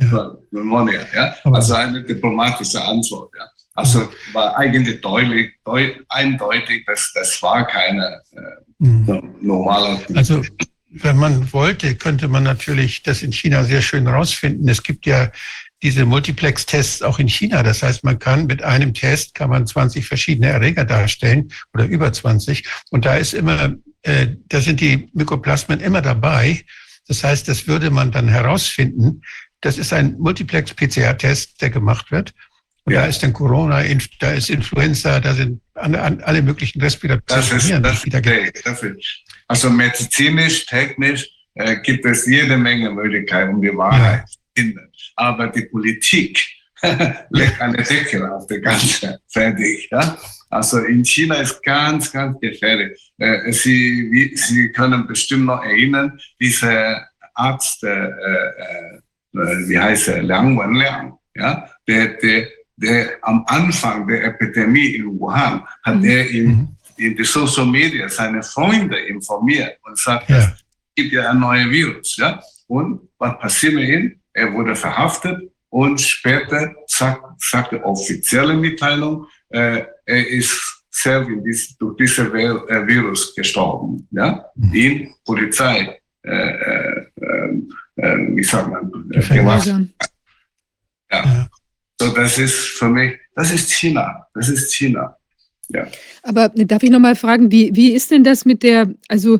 pneumonia. 0.49 1.01
Ja? 1.13 1.35
Also 1.43 1.75
eine 1.75 2.03
diplomatische 2.03 2.83
Antwort. 2.83 3.31
Ja? 3.37 3.45
Also 3.73 4.09
war 4.33 4.57
eigentlich 4.57 4.99
deutlich, 5.01 5.53
deut, 5.65 5.95
eindeutig, 6.09 6.85
dass 6.85 7.11
das 7.13 7.41
war 7.41 7.65
keine 7.65 8.21
äh, 8.31 8.39
mhm. 8.79 9.35
normale. 9.41 10.01
Also 10.13 10.43
wenn 10.89 11.17
man 11.17 11.51
wollte, 11.53 11.95
könnte 11.95 12.27
man 12.27 12.43
natürlich 12.43 13.01
das 13.01 13.23
in 13.23 13.31
China 13.31 13.63
sehr 13.63 13.81
schön 13.81 14.07
rausfinden. 14.07 14.67
Es 14.67 14.83
gibt 14.83 15.05
ja 15.05 15.31
diese 15.81 16.05
Multiplex-Tests 16.05 17.01
auch 17.01 17.17
in 17.17 17.29
China. 17.29 17.63
Das 17.63 17.81
heißt, 17.81 18.03
man 18.03 18.19
kann 18.19 18.45
mit 18.45 18.61
einem 18.61 18.93
Test 18.93 19.33
kann 19.33 19.49
man 19.49 19.65
20 19.65 20.05
verschiedene 20.05 20.47
Erreger 20.47 20.85
darstellen 20.85 21.51
oder 21.73 21.85
über 21.85 22.11
20. 22.11 22.67
Und 22.89 23.05
da 23.05 23.15
ist 23.15 23.33
immer, 23.33 23.75
äh, 24.03 24.27
da 24.49 24.61
sind 24.61 24.81
die 24.81 25.09
Mykoplasmen 25.13 25.79
immer 25.79 26.01
dabei. 26.01 26.61
Das 27.07 27.23
heißt, 27.23 27.47
das 27.47 27.67
würde 27.67 27.89
man 27.89 28.11
dann 28.11 28.27
herausfinden. 28.27 29.21
Das 29.61 29.77
ist 29.77 29.93
ein 29.93 30.17
Multiplex-PCR-Test, 30.19 31.61
der 31.61 31.69
gemacht 31.69 32.11
wird. 32.11 32.33
Und 32.83 32.93
ja. 32.93 33.01
da 33.01 33.07
ist 33.07 33.21
dann 33.21 33.33
Corona, 33.33 33.83
da 34.19 34.31
ist 34.31 34.49
Influenza, 34.49 35.19
da 35.19 35.33
sind 35.33 35.61
alle 35.75 36.41
möglichen 36.41 36.81
Respiratoren. 36.81 37.41
Das 37.41 37.51
ist, 37.51 37.69
das, 37.69 38.03
das 38.63 38.83
ist, 38.83 39.23
also 39.47 39.69
medizinisch, 39.69 40.65
technisch 40.65 41.29
äh, 41.55 41.77
gibt 41.81 42.05
es 42.05 42.25
jede 42.25 42.57
Menge 42.57 42.89
Möglichkeiten, 42.89 43.55
um 43.55 43.61
die 43.61 43.75
Wahrheit 43.75 44.27
zu 44.27 44.39
finden. 44.57 44.91
Aber 45.15 45.47
die 45.47 45.63
Politik 45.63 46.39
legt 47.29 47.61
eine 47.61 47.83
Deckel 47.83 48.25
auf 48.25 48.47
die 48.47 48.59
ganze 48.59 49.19
fertig. 49.27 49.87
Ja? 49.91 50.17
Also 50.49 50.79
in 50.79 51.05
China 51.05 51.35
ist 51.35 51.61
ganz, 51.63 52.11
ganz 52.11 52.39
gefährlich. 52.39 53.13
Äh, 53.17 53.51
Sie, 53.51 54.09
wie, 54.11 54.35
Sie 54.35 54.71
können 54.71 55.05
bestimmt 55.05 55.45
noch 55.45 55.63
erinnern, 55.63 56.19
dieser 56.39 57.07
Arzt, 57.35 57.83
äh, 57.83 57.89
äh, 57.89 58.95
äh 59.33 59.67
wie 59.67 59.79
heißt 59.79 60.09
er, 60.09 60.23
Liang 60.23 60.57
Wenliang, 60.57 61.17
ja, 61.35 61.69
der, 61.87 62.07
der 62.15 62.47
der 62.81 63.17
am 63.21 63.43
Anfang 63.47 64.07
der 64.07 64.25
Epidemie 64.25 64.95
in 64.95 65.19
Wuhan 65.19 65.63
hat 65.83 65.97
mhm. 65.97 66.05
er 66.05 66.29
in, 66.29 66.47
mhm. 66.47 66.67
in 66.97 67.15
die 67.15 67.23
Social 67.23 67.65
Media 67.65 68.09
seine 68.09 68.41
Freunde 68.41 68.97
informiert 68.99 69.77
und 69.83 69.97
sagt, 69.97 70.29
ja. 70.29 70.37
es 70.37 70.65
gibt 70.95 71.13
ja 71.13 71.29
ein 71.29 71.39
neues 71.39 71.69
Virus. 71.69 72.17
Ja? 72.17 72.41
Und 72.67 73.01
was 73.19 73.37
passiert 73.39 73.75
mit 73.75 73.87
ihm? 73.87 74.19
Er 74.33 74.51
wurde 74.53 74.75
verhaftet 74.75 75.51
und 75.69 76.01
später 76.01 76.73
sagt, 76.87 77.21
sagte 77.41 77.83
offizielle 77.83 78.55
Mitteilung, 78.55 79.27
äh, 79.49 79.83
er 80.05 80.27
ist 80.27 80.83
selbst 80.89 81.29
dies, 81.45 81.77
durch 81.77 81.97
dieses 81.97 82.27
äh, 82.27 82.87
Virus 82.87 83.35
gestorben. 83.35 84.07
Ja? 84.11 84.45
Mhm. 84.55 84.71
Die 84.71 85.13
Polizei, 85.23 85.99
äh, 86.23 86.31
äh, 86.31 87.05
äh, 87.97 88.35
wie 88.35 88.43
sagt 88.43 88.69
man, 88.69 88.91
äh, 89.11 89.35
ja. 91.11 91.23
ja. 91.25 91.47
So, 92.01 92.07
das 92.07 92.39
ist 92.39 92.55
für 92.55 92.89
mich, 92.89 93.13
das 93.35 93.53
ist 93.53 93.71
China. 93.71 94.25
Das 94.33 94.49
ist 94.49 94.73
China. 94.73 95.15
Ja. 95.69 95.85
Aber 96.23 96.49
darf 96.49 96.81
ich 96.81 96.89
noch 96.89 96.99
mal 96.99 97.15
fragen, 97.15 97.51
wie, 97.51 97.75
wie 97.75 97.91
ist 97.91 98.09
denn 98.09 98.23
das 98.23 98.43
mit 98.43 98.63
der, 98.63 98.89
also 99.07 99.39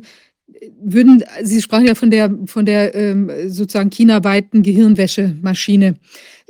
würden, 0.79 1.23
Sie 1.41 1.59
sprachen 1.59 1.87
ja 1.87 1.95
von 1.95 2.11
der, 2.11 2.29
von 2.45 2.67
der 2.67 2.93
ähm, 2.93 3.31
sozusagen 3.47 3.89
chinaweiten 3.89 4.61
Gehirnwäschemaschine. 4.61 5.95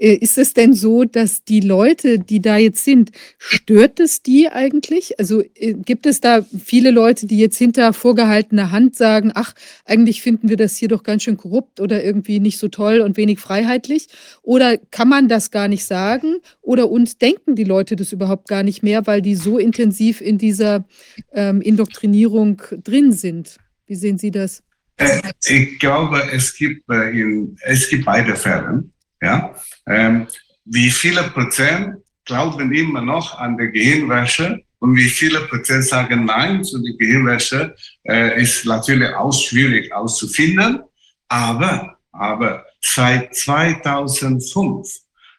Äh, 0.02 0.16
ist 0.16 0.38
es 0.39 0.54
denn 0.54 0.74
so, 0.74 1.04
dass 1.04 1.43
die 1.43 1.60
Leute, 1.60 2.18
die 2.18 2.41
da 2.41 2.58
jetzt 2.58 2.84
sind, 2.84 3.12
stört 3.38 3.99
es 3.99 4.24
die 4.24 4.49
eigentlich? 4.49 5.20
Also 5.20 5.43
äh, 5.56 5.74
gibt 5.74 6.08
es 6.08 6.22
da 6.22 6.43
viele 6.66 6.89
Leute, 6.89 7.28
die 7.28 7.38
jetzt 7.38 7.58
hinter 7.58 7.93
vorgehaltener 7.93 8.72
Hand 8.72 8.95
sagen, 8.95 9.32
ach, 9.36 9.54
eigentlich 9.86 10.24
finden 10.24 10.49
wir 10.49 10.58
das 10.58 10.76
hier 10.76 10.88
doch 10.88 11.04
ganz 11.04 11.24
schön 11.24 11.38
korrupt 11.38 11.80
oder 11.80 12.04
irgendwie 12.04 12.39
nicht 12.39 12.58
so 12.58 12.68
toll 12.68 13.02
und 13.02 13.16
wenig 13.16 13.39
freiheitlich? 13.39 14.08
Oder 14.41 14.78
kann 14.78 15.08
man 15.08 15.28
das 15.28 15.52
gar 15.52 15.68
nicht 15.68 15.86
sagen? 15.86 16.38
Oder 16.62 16.89
uns 16.89 17.20
denken 17.20 17.56
die 17.56 17.64
Leute 17.64 17.95
das 17.95 18.12
überhaupt 18.12 18.47
gar 18.47 18.64
nicht 18.64 18.82
mehr, 18.82 19.06
weil 19.06 19.22
die 19.22 19.36
so 19.36 19.60
intensiv 19.60 20.20
in 20.20 20.39
dieser 20.39 20.84
ähm, 21.32 21.62
Indoktrinierung 21.62 22.60
drin 22.84 23.12
sind? 23.12 23.58
Wie 23.86 23.95
sehen 23.95 24.18
Sie 24.18 24.32
das? 24.32 24.64
Äh, 24.97 25.22
ich 25.45 25.78
glaube, 25.78 26.24
es 26.34 26.56
gibt, 26.56 26.89
in, 26.89 27.56
es 27.62 27.88
gibt 27.88 28.06
beide 28.06 28.36
Fälle. 28.36 28.84
Ja? 29.22 29.55
Ähm, 29.88 30.28
wie 30.65 30.91
viele 30.91 31.24
Prozent 31.24 31.97
glauben 32.26 32.74
immer 32.74 33.01
noch 33.01 33.38
an 33.38 33.57
die 33.57 33.72
Gehirnwäsche 33.72 34.63
und 34.80 34.95
wie 34.95 35.09
viele 35.09 35.41
Prozent 35.41 35.86
sagen 35.86 36.26
Nein 36.26 36.63
zu 36.63 36.82
der 36.82 36.93
Gehirnwäsche, 36.93 37.76
äh, 38.03 38.41
ist 38.41 38.65
natürlich 38.65 39.13
auch 39.13 39.32
schwierig 39.32 39.93
auszufinden. 39.93 40.82
Aber, 41.28 41.97
aber 42.11 42.65
seit 42.82 43.36
2005 43.36 44.88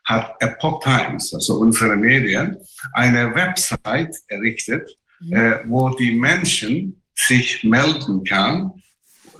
hat 0.05 0.37
Epoch 0.41 0.83
Times, 0.83 1.35
also 1.35 1.59
unsere 1.59 1.97
Medien, 1.97 2.57
eine 2.93 3.35
Website 3.35 4.14
errichtet, 4.28 4.97
mhm. 5.20 5.33
äh, 5.33 5.61
wo 5.66 5.91
die 5.91 6.12
Menschen 6.12 7.03
sich 7.14 7.62
melden 7.62 8.24
kann, 8.24 8.72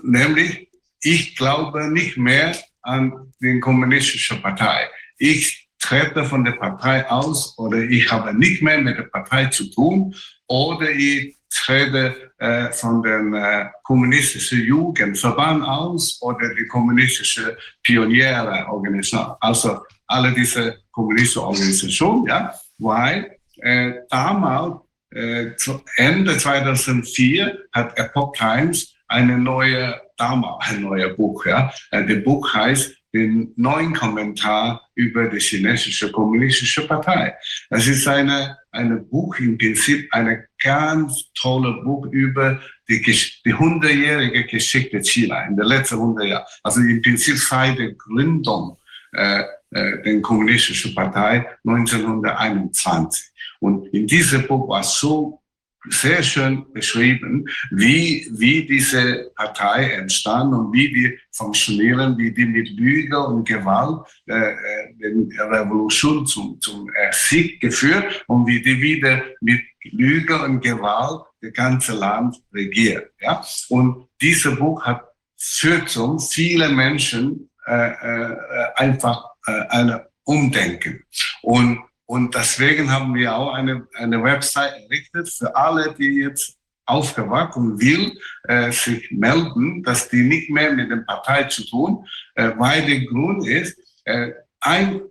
nämlich 0.01 0.69
ich 1.01 1.35
glaube 1.35 1.89
nicht 1.89 2.17
mehr 2.17 2.55
an 2.83 3.33
die 3.39 3.59
kommunistische 3.59 4.41
Partei. 4.41 4.89
Ich 5.17 5.67
trete 5.79 6.23
von 6.23 6.43
der 6.43 6.53
Partei 6.53 7.09
aus 7.09 7.57
oder 7.57 7.77
ich 7.77 8.09
habe 8.11 8.33
nicht 8.33 8.61
mehr 8.61 8.79
mit 8.79 8.97
der 8.97 9.03
Partei 9.03 9.47
zu 9.47 9.69
tun 9.69 10.15
oder 10.47 10.89
ich 10.89 11.37
trete 11.49 12.31
äh, 12.37 12.71
von 12.71 13.03
dem 13.03 13.33
äh, 13.33 13.65
kommunistischen 13.83 14.63
Jugendverband 14.63 15.63
aus 15.63 16.19
oder 16.21 16.53
die 16.55 16.67
kommunistische 16.67 17.57
Pionierorganisation. 17.83 19.35
Also 19.39 19.81
alle 20.07 20.31
diese 20.33 20.79
kommunistische 20.91 21.43
Organisationen, 21.43 22.25
ja, 22.27 22.53
weil 22.77 23.37
äh, 23.61 23.93
damals, 24.09 24.81
äh, 25.11 25.51
Ende 25.97 26.37
2004, 26.37 27.65
hat 27.71 27.97
Epoch 27.97 28.33
Times 28.35 28.92
eine 29.07 29.37
neue 29.37 30.01
damals 30.17 30.69
ein 30.69 30.81
neues 30.81 31.15
Buch. 31.15 31.45
Ja. 31.45 31.73
Äh, 31.91 32.05
das 32.05 32.23
Buch 32.23 32.53
heißt 32.53 32.95
den 33.13 33.53
neuen 33.55 33.93
Kommentar 33.93 34.89
über 34.95 35.27
die 35.27 35.39
chinesische 35.39 36.11
kommunistische 36.11 36.87
Partei. 36.87 37.35
Das 37.69 37.87
ist 37.87 38.07
eine, 38.07 38.57
eine 38.71 38.97
Buch 38.97 39.37
im 39.37 39.57
Prinzip, 39.57 40.07
eine 40.11 40.47
ganz 40.61 41.31
tolle 41.39 41.83
Buch 41.83 42.07
über 42.07 42.59
die, 42.89 43.01
die 43.01 43.53
100-jährige 43.53 44.45
Geschichte 44.45 45.03
China 45.03 45.43
in 45.43 45.55
den 45.55 45.65
letzten 45.65 45.95
100 45.95 46.25
Jahren. 46.25 46.45
Also 46.63 46.81
im 46.81 47.01
Prinzip 47.03 47.37
seit 47.37 47.77
der 47.77 47.93
Gründung 47.93 48.79
äh, 49.11 49.43
äh, 49.69 50.01
der 50.03 50.21
kommunistischen 50.21 50.95
Partei 50.95 51.47
1921. 51.65 53.31
Und 53.59 53.87
in 53.93 54.07
diesem 54.07 54.47
Buch 54.47 54.67
war 54.67 54.83
so 54.83 55.42
sehr 55.89 56.23
schön 56.23 56.65
beschrieben, 56.73 57.45
wie, 57.71 58.27
wie 58.31 58.65
diese 58.65 59.31
Partei 59.35 59.91
entstand 59.91 60.53
und 60.53 60.73
wie 60.73 60.93
die 60.93 61.19
funktionieren, 61.31 62.17
wie 62.17 62.31
die 62.31 62.45
mit 62.45 62.69
Lüge 62.69 63.19
und 63.19 63.47
Gewalt 63.47 64.07
äh, 64.27 64.33
äh 64.33 64.55
die 64.99 65.37
Revolution 65.37 66.25
zum, 66.25 66.59
zum 66.61 66.89
äh, 66.89 67.11
Sieg 67.11 67.59
geführt 67.59 68.23
und 68.27 68.47
wie 68.47 68.61
die 68.61 68.81
wieder 68.81 69.23
mit 69.41 69.61
Lüge 69.91 70.41
und 70.41 70.61
Gewalt 70.61 71.23
das 71.41 71.53
ganze 71.53 71.93
Land 71.93 72.37
regiert. 72.53 73.11
Ja? 73.19 73.43
Und 73.69 74.07
dieses 74.21 74.55
Buch 74.57 74.81
hat 74.83 75.03
führt 75.43 75.89
zum 75.89 76.19
viele 76.19 76.69
Menschen 76.69 77.49
äh, 77.67 77.91
äh, 77.91 78.35
einfach 78.77 79.25
äh, 79.45 79.51
eine 79.69 80.07
Umdenken. 80.23 81.03
Und 81.41 81.79
und 82.05 82.35
deswegen 82.35 82.91
haben 82.91 83.15
wir 83.15 83.35
auch 83.35 83.53
eine, 83.53 83.87
eine 83.93 84.21
Website 84.21 84.73
errichtet 84.83 85.29
für 85.29 85.55
alle, 85.55 85.93
die 85.97 86.21
jetzt 86.21 86.57
aufgewachsen 86.85 87.79
will, 87.79 88.17
äh, 88.43 88.71
sich 88.71 89.09
melden, 89.11 89.83
dass 89.83 90.09
die 90.09 90.23
nicht 90.23 90.49
mehr 90.49 90.73
mit 90.73 90.91
der 90.91 90.97
Partei 90.97 91.43
zu 91.45 91.65
tun, 91.65 92.05
äh, 92.35 92.51
weil 92.57 92.85
der 92.85 93.05
Grund 93.05 93.47
ist, 93.47 93.77
äh, 94.03 94.31
ein, 94.59 95.01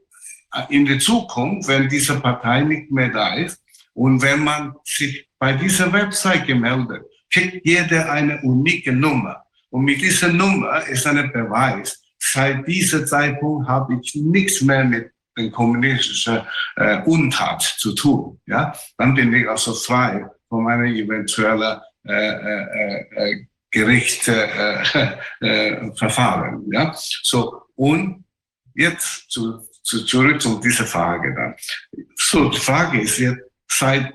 in 0.68 0.84
der 0.84 0.99
Zukunft, 0.99 1.68
wenn 1.68 1.88
diese 1.88 2.20
Partei 2.20 2.61
nicht 2.61 2.90
mehr 2.90 3.09
da 3.09 3.34
ist 3.34 3.62
und 3.95 4.20
wenn 4.20 4.45
man 4.45 4.74
sich 4.84 5.26
bei 5.38 5.55
dieser 5.55 5.90
Website 5.93 6.47
gemeldet, 6.47 7.05
kriegt 7.32 7.66
jeder 7.66 8.12
eine 8.12 8.40
unike 8.43 8.93
Nummer. 8.93 9.43
Und 9.70 9.84
mit 9.84 10.03
dieser 10.03 10.28
Nummer 10.28 10.86
ist 10.86 11.07
ein 11.07 11.32
Beweis, 11.32 12.03
seit 12.18 12.66
diesem 12.68 13.07
Zeitpunkt 13.07 13.66
habe 13.66 13.99
ich 14.01 14.14
nichts 14.14 14.61
mehr 14.61 14.84
mit 14.84 15.11
den 15.37 15.51
kommunistischen 15.51 16.43
äh, 16.76 17.03
Untat 17.03 17.62
zu 17.78 17.95
tun, 17.95 18.41
ja, 18.47 18.72
dann 18.99 19.14
bin 19.14 19.33
ich 19.33 19.49
also 19.49 19.72
frei 19.74 20.26
von 20.49 20.64
meiner 20.64 20.85
eventuellen 20.85 21.80
äh, 22.07 22.12
äh, 22.12 23.07
äh, 23.16 23.47
Gerichtsverfahren. 23.70 25.24
Äh, 25.41 25.87
äh, 26.66 26.70
ja. 26.72 26.93
So, 26.95 27.62
und 27.74 28.24
jetzt 28.74 29.30
zu 29.30 29.62
zu, 29.83 30.05
zurück 30.05 30.41
zu 30.41 30.61
dieser 30.61 30.87
Frage 30.87 31.35
dann. 31.35 31.55
So, 32.16 32.49
die 32.49 32.61
Frage 32.61 33.01
ist 33.01 33.18
jetzt 33.18 33.43
seit 33.68 34.14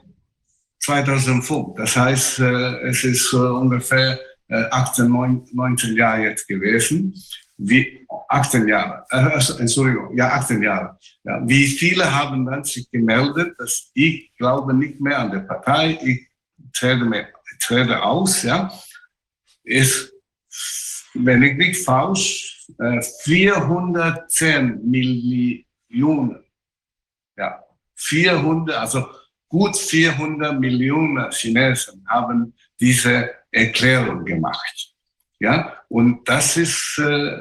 2005, 0.79 1.75
das 1.77 1.95
heißt, 1.95 2.39
äh, 2.39 2.89
es 2.89 3.03
ist 3.03 3.33
äh, 3.33 3.37
ungefähr 3.37 4.13
äh, 4.13 4.17
18, 4.49 5.09
19 5.53 5.95
Jahre 5.95 6.23
jetzt 6.23 6.47
gewesen. 6.47 7.13
Wie, 7.57 8.07
18 8.29 8.67
Jahre, 8.67 9.05
äh, 9.09 9.15
also, 9.17 9.57
Entschuldigung, 9.57 10.15
ja, 10.15 10.29
18 10.33 10.61
Jahre. 10.61 10.97
Ja, 11.23 11.41
wie 11.47 11.67
viele 11.67 12.13
haben 12.13 12.45
dann 12.45 12.63
sich 12.63 12.89
gemeldet, 12.91 13.55
dass 13.57 13.89
ich 13.93 14.31
glaube 14.37 14.73
nicht 14.73 14.99
mehr 14.99 15.19
an 15.19 15.31
der 15.31 15.39
Partei, 15.39 15.97
ich 16.03 16.27
trete, 16.73 17.03
mehr, 17.05 17.29
trete 17.59 18.01
aus, 18.01 18.43
ja, 18.43 18.71
ist, 19.63 20.13
wenn 21.13 21.43
ich 21.43 21.57
nicht 21.57 21.83
falsch, 21.83 22.67
äh, 22.79 23.01
410 23.01 24.81
Millionen, 24.83 26.43
ja, 27.37 27.63
400, 27.95 28.77
also 28.77 29.07
gut 29.49 29.75
400 29.77 30.59
Millionen 30.59 31.31
Chinesen 31.31 32.05
haben 32.07 32.53
diese 32.79 33.31
Erklärung 33.51 34.25
gemacht. 34.25 34.93
Ja, 35.39 35.73
und 35.89 36.27
das 36.27 36.57
ist, 36.57 36.99
äh, 36.99 37.37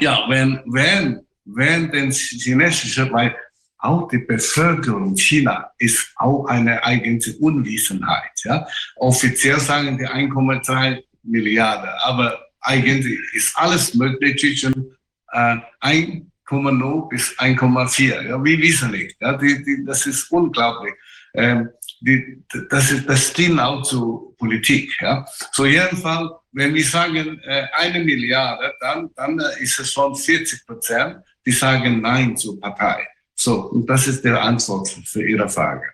ja, 0.00 0.24
wenn, 0.28 0.62
wenn, 0.66 1.20
wenn 1.44 1.90
den 1.90 2.10
chinesischen, 2.10 3.12
weil 3.12 3.36
auch 3.78 4.08
die 4.08 4.18
Bevölkerung 4.18 5.16
China 5.16 5.70
ist 5.78 6.12
auch 6.16 6.46
eine 6.46 6.82
eigene 6.84 7.20
Unwissenheit. 7.40 8.32
Ja, 8.44 8.66
offiziell 8.96 9.58
sagen 9.58 9.98
die 9.98 10.06
1,3 10.06 11.02
Milliarden, 11.22 11.90
aber 12.02 12.38
eigentlich 12.60 13.18
ist 13.32 13.56
alles 13.56 13.94
möglich 13.94 14.38
zwischen 14.38 14.96
äh, 15.32 15.56
1,0 15.80 17.08
bis 17.08 17.38
1,4. 17.38 18.28
Ja, 18.28 18.44
wir 18.44 18.58
wissen 18.58 18.90
nicht. 18.90 19.16
Ja, 19.20 19.36
die, 19.36 19.62
die, 19.62 19.84
das 19.84 20.06
ist 20.06 20.30
unglaublich. 20.30 20.94
Ähm, 21.34 21.70
die, 22.00 22.42
das, 22.70 22.90
ist, 22.90 23.08
das 23.08 23.32
dient 23.32 23.60
auch 23.60 23.82
zur 23.82 24.36
Politik. 24.36 24.90
Ja. 25.00 25.26
So 25.52 25.66
jedenfalls, 25.66 26.30
wenn 26.52 26.74
wir 26.74 26.84
sagen 26.84 27.40
äh, 27.44 27.66
eine 27.72 28.02
Milliarde, 28.02 28.74
dann, 28.80 29.10
dann 29.14 29.38
ist 29.60 29.78
es 29.78 29.92
schon 29.92 30.14
40 30.14 30.66
Prozent, 30.66 31.18
die 31.46 31.52
sagen 31.52 32.00
Nein 32.00 32.36
zur 32.36 32.58
Partei. 32.60 33.06
So, 33.34 33.70
und 33.70 33.86
das 33.86 34.06
ist 34.06 34.24
die 34.24 34.28
Antwort 34.28 34.88
für 35.06 35.22
Ihre 35.22 35.48
Frage. 35.48 35.84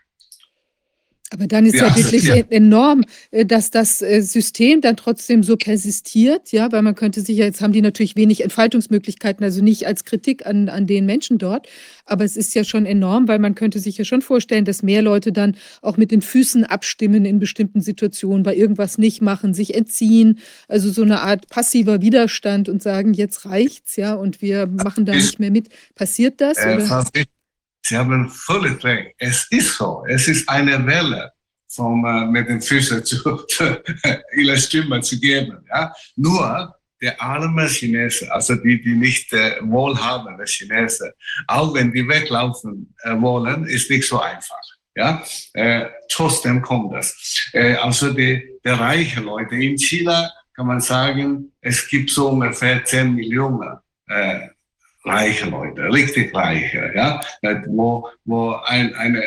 Aber 1.30 1.46
dann 1.46 1.66
ist 1.66 1.74
ja, 1.74 1.88
ja 1.88 1.96
wirklich 1.96 2.24
ja. 2.24 2.36
enorm, 2.50 3.04
äh, 3.30 3.44
dass 3.44 3.70
das 3.70 4.02
äh, 4.02 4.20
System 4.20 4.80
dann 4.80 4.96
trotzdem 4.96 5.42
so 5.42 5.56
persistiert, 5.56 6.52
ja, 6.52 6.70
weil 6.70 6.82
man 6.82 6.94
könnte 6.94 7.20
sich 7.20 7.36
ja, 7.36 7.44
jetzt 7.44 7.60
haben 7.60 7.72
die 7.72 7.82
natürlich 7.82 8.16
wenig 8.16 8.42
Entfaltungsmöglichkeiten, 8.42 9.44
also 9.44 9.62
nicht 9.62 9.86
als 9.86 10.04
Kritik 10.04 10.46
an, 10.46 10.68
an 10.68 10.86
den 10.86 11.06
Menschen 11.06 11.38
dort, 11.38 11.66
aber 12.04 12.24
es 12.24 12.36
ist 12.36 12.54
ja 12.54 12.64
schon 12.64 12.86
enorm, 12.86 13.28
weil 13.28 13.38
man 13.38 13.54
könnte 13.54 13.80
sich 13.80 13.98
ja 13.98 14.04
schon 14.04 14.22
vorstellen, 14.22 14.64
dass 14.64 14.82
mehr 14.82 15.02
Leute 15.02 15.32
dann 15.32 15.56
auch 15.82 15.96
mit 15.96 16.10
den 16.10 16.22
Füßen 16.22 16.64
abstimmen 16.64 17.24
in 17.24 17.38
bestimmten 17.38 17.80
Situationen, 17.80 18.42
bei 18.42 18.54
irgendwas 18.54 18.98
nicht 18.98 19.22
machen, 19.22 19.54
sich 19.54 19.74
entziehen, 19.74 20.38
also 20.68 20.90
so 20.90 21.02
eine 21.02 21.20
Art 21.22 21.48
passiver 21.48 22.00
Widerstand 22.00 22.68
und 22.68 22.82
sagen, 22.82 23.12
jetzt 23.14 23.46
reicht's, 23.46 23.96
ja, 23.96 24.14
und 24.14 24.42
wir 24.42 24.66
machen 24.66 25.04
da 25.04 25.14
nicht 25.14 25.40
mehr 25.40 25.50
mit. 25.50 25.68
Passiert 25.94 26.40
das? 26.40 26.58
Äh, 26.58 26.76
oder? 26.76 27.06
Sie 27.86 27.96
haben 27.96 28.28
völlig 28.30 28.82
recht. 28.82 29.14
Es 29.18 29.46
ist 29.50 29.76
so. 29.76 30.04
Es 30.08 30.26
ist 30.26 30.48
eine 30.48 30.84
Welle, 30.86 31.30
vom, 31.68 32.04
äh, 32.04 32.26
mit 32.26 32.48
den 32.48 32.60
Füßen 32.60 33.04
zu, 33.04 33.18
ihre 34.36 34.56
Stimme 34.56 35.00
zu 35.02 35.20
geben. 35.20 35.64
Ja? 35.68 35.94
Nur 36.16 36.74
der 37.00 37.20
arme 37.20 37.68
Chinese, 37.68 38.32
also 38.32 38.56
die, 38.56 38.82
die 38.82 38.96
nicht 38.96 39.32
äh, 39.32 39.58
wohlhabende 39.60 40.44
Chinese, 40.46 41.14
auch 41.46 41.74
wenn 41.74 41.92
die 41.92 42.08
weglaufen 42.08 42.92
äh, 43.04 43.20
wollen, 43.20 43.64
ist 43.66 43.88
nicht 43.88 44.08
so 44.08 44.18
einfach. 44.20 44.56
Ja, 44.96 45.22
äh, 45.52 45.86
trotzdem 46.08 46.62
kommt 46.62 46.92
das. 46.92 47.50
Äh, 47.52 47.74
also 47.74 48.12
die, 48.12 48.58
die 48.64 48.68
reichen 48.68 49.24
Leute 49.24 49.54
in 49.54 49.78
China 49.78 50.32
kann 50.54 50.66
man 50.66 50.80
sagen, 50.80 51.52
es 51.60 51.86
gibt 51.86 52.10
so 52.10 52.30
ungefähr 52.30 52.82
10 52.84 53.14
Millionen 53.14 53.78
äh, 54.08 54.48
reiche 55.06 55.48
Leute, 55.48 55.92
richtig 55.92 56.34
reiche, 56.34 56.90
ja, 56.94 57.20
wo, 57.66 58.08
wo 58.24 58.52
ein, 58.66 58.94
eine, 58.94 59.22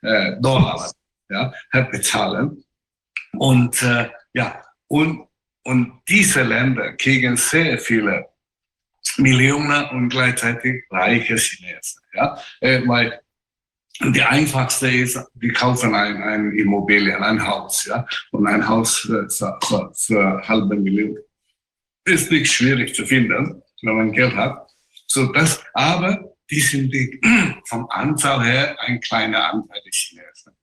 äh, 0.00 0.40
Dollar 0.40 0.90
ja, 1.28 1.52
bezahlen. 1.92 2.64
Und 3.34 3.86
ja, 4.32 4.64
und, 4.88 5.28
und 5.64 6.00
diese 6.08 6.42
Länder 6.42 6.94
kriegen 6.94 7.36
sehr 7.36 7.78
viele 7.78 8.26
Millionen 9.18 9.84
und 9.90 10.08
gleichzeitig 10.08 10.84
reiche 10.90 11.36
Chinesen. 11.36 12.00
Ja? 12.14 12.36
Weil 12.86 13.20
die 14.00 14.22
einfachste 14.22 14.90
ist, 14.90 15.20
die 15.34 15.52
kaufen 15.52 15.94
ein, 15.94 16.22
ein 16.22 16.52
Immobilien, 16.52 17.22
ein 17.22 17.46
Haus, 17.46 17.84
ja, 17.84 18.04
und 18.32 18.46
ein 18.46 18.66
Haus 18.66 18.98
für, 18.98 19.28
für, 19.30 19.92
für 19.94 20.48
halbe 20.48 20.74
Million 20.74 21.16
ist 22.10 22.30
nicht 22.30 22.52
schwierig 22.52 22.94
zu 22.94 23.06
finden, 23.06 23.62
wenn 23.82 23.96
man 23.96 24.12
Geld 24.12 24.34
hat. 24.34 24.68
So 25.06 25.32
das, 25.32 25.62
aber 25.74 26.34
die 26.50 26.60
sind 26.60 26.92
die, 26.92 27.20
vom 27.66 27.86
Anzahl 27.90 28.44
her 28.44 28.76
ein 28.80 29.00
kleiner 29.00 29.52
Anteil 29.52 29.80
der 29.84 29.92
Chinesen. 29.92 30.56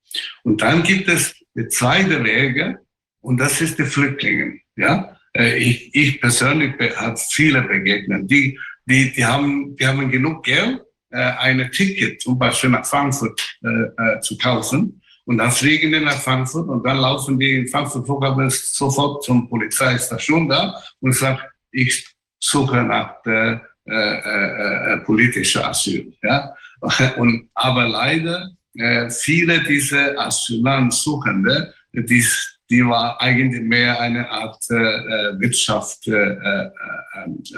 Und 0.43 0.61
dann 0.61 0.83
gibt 0.83 1.07
es 1.07 1.35
die 1.55 1.67
zweite 1.67 2.23
Wege, 2.23 2.79
und 3.21 3.37
das 3.37 3.59
ist 3.61 3.77
die 3.77 3.83
Flüchtlinge. 3.83 4.59
Ja, 4.75 5.17
äh, 5.35 5.57
ich, 5.57 5.93
ich 5.93 6.21
persönlich 6.21 6.73
habe 6.95 7.17
viele 7.31 7.63
begegnet, 7.63 8.29
die, 8.29 8.59
die, 8.85 9.11
die 9.11 9.25
haben, 9.25 9.75
die 9.75 9.85
haben 9.85 10.09
genug 10.09 10.43
Geld, 10.43 10.81
äh, 11.09 11.17
eine 11.17 11.69
Ticket 11.71 12.21
zum 12.21 12.37
Beispiel 12.37 12.69
nach 12.69 12.85
Frankfurt 12.85 13.57
äh, 13.63 14.19
zu 14.21 14.37
kaufen 14.37 14.96
und 15.27 15.39
dann 15.39 15.51
fliegen 15.51 15.91
die 15.91 15.99
nach 15.99 16.21
Frankfurt 16.21 16.69
und 16.69 16.85
dann 16.85 16.99
laufen 16.99 17.37
die 17.37 17.57
in 17.57 17.67
Frankfurt 17.67 18.05
Flughafen 18.05 18.49
sofort 18.49 19.25
zum 19.25 19.49
Polizeistation 19.49 20.47
da 20.47 20.81
und 21.01 21.13
sagen, 21.13 21.39
ich 21.69 22.07
suche 22.39 22.81
nach 22.83 23.21
der 23.23 23.61
äh, 23.85 23.93
äh, 23.93 24.93
äh, 24.93 24.97
politische 24.99 25.65
Asyl. 25.65 26.13
Ja? 26.23 26.55
Und, 27.17 27.49
aber 27.53 27.87
leider, 27.87 28.51
äh, 28.75 29.09
viele 29.09 29.63
dieser 29.63 30.17
Asyllandsuchende, 30.19 31.73
die, 31.93 32.25
die 32.69 32.85
war 32.85 33.19
eigentlich 33.21 33.61
mehr 33.63 33.99
eine 33.99 34.29
Art 34.29 34.61
äh, 34.69 34.75
äh 34.75 35.39
Wirtschaft, 35.39 36.07
äh, 36.07 36.33
äh, 36.33 36.69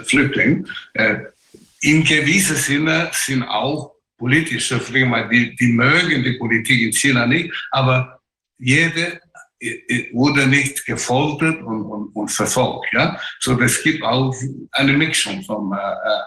Flüchtling. 0.04 0.68
Äh, 0.94 1.18
in 1.80 2.04
gewissem 2.04 2.56
Sinne 2.56 3.10
sind 3.12 3.42
auch 3.42 3.94
politische 4.20 4.78
Flüchtlinge, 4.78 5.28
die, 5.32 5.56
die 5.56 5.72
mögen 5.72 6.22
die 6.22 6.38
Politik 6.42 6.78
in 6.82 6.92
China 6.92 7.26
nicht, 7.26 7.50
aber 7.72 8.20
jede 8.58 9.20
wurde 10.12 10.46
nicht 10.46 10.86
gefoltert 10.86 11.62
und, 11.62 11.82
und, 11.82 12.16
und 12.16 12.28
verfolgt. 12.30 12.92
Ja? 12.92 13.20
So, 13.40 13.54
das 13.54 13.82
gibt 13.82 14.02
auch 14.02 14.34
eine 14.72 14.92
Mischung 14.94 15.42
von 15.42 15.72
äh, 15.72 15.76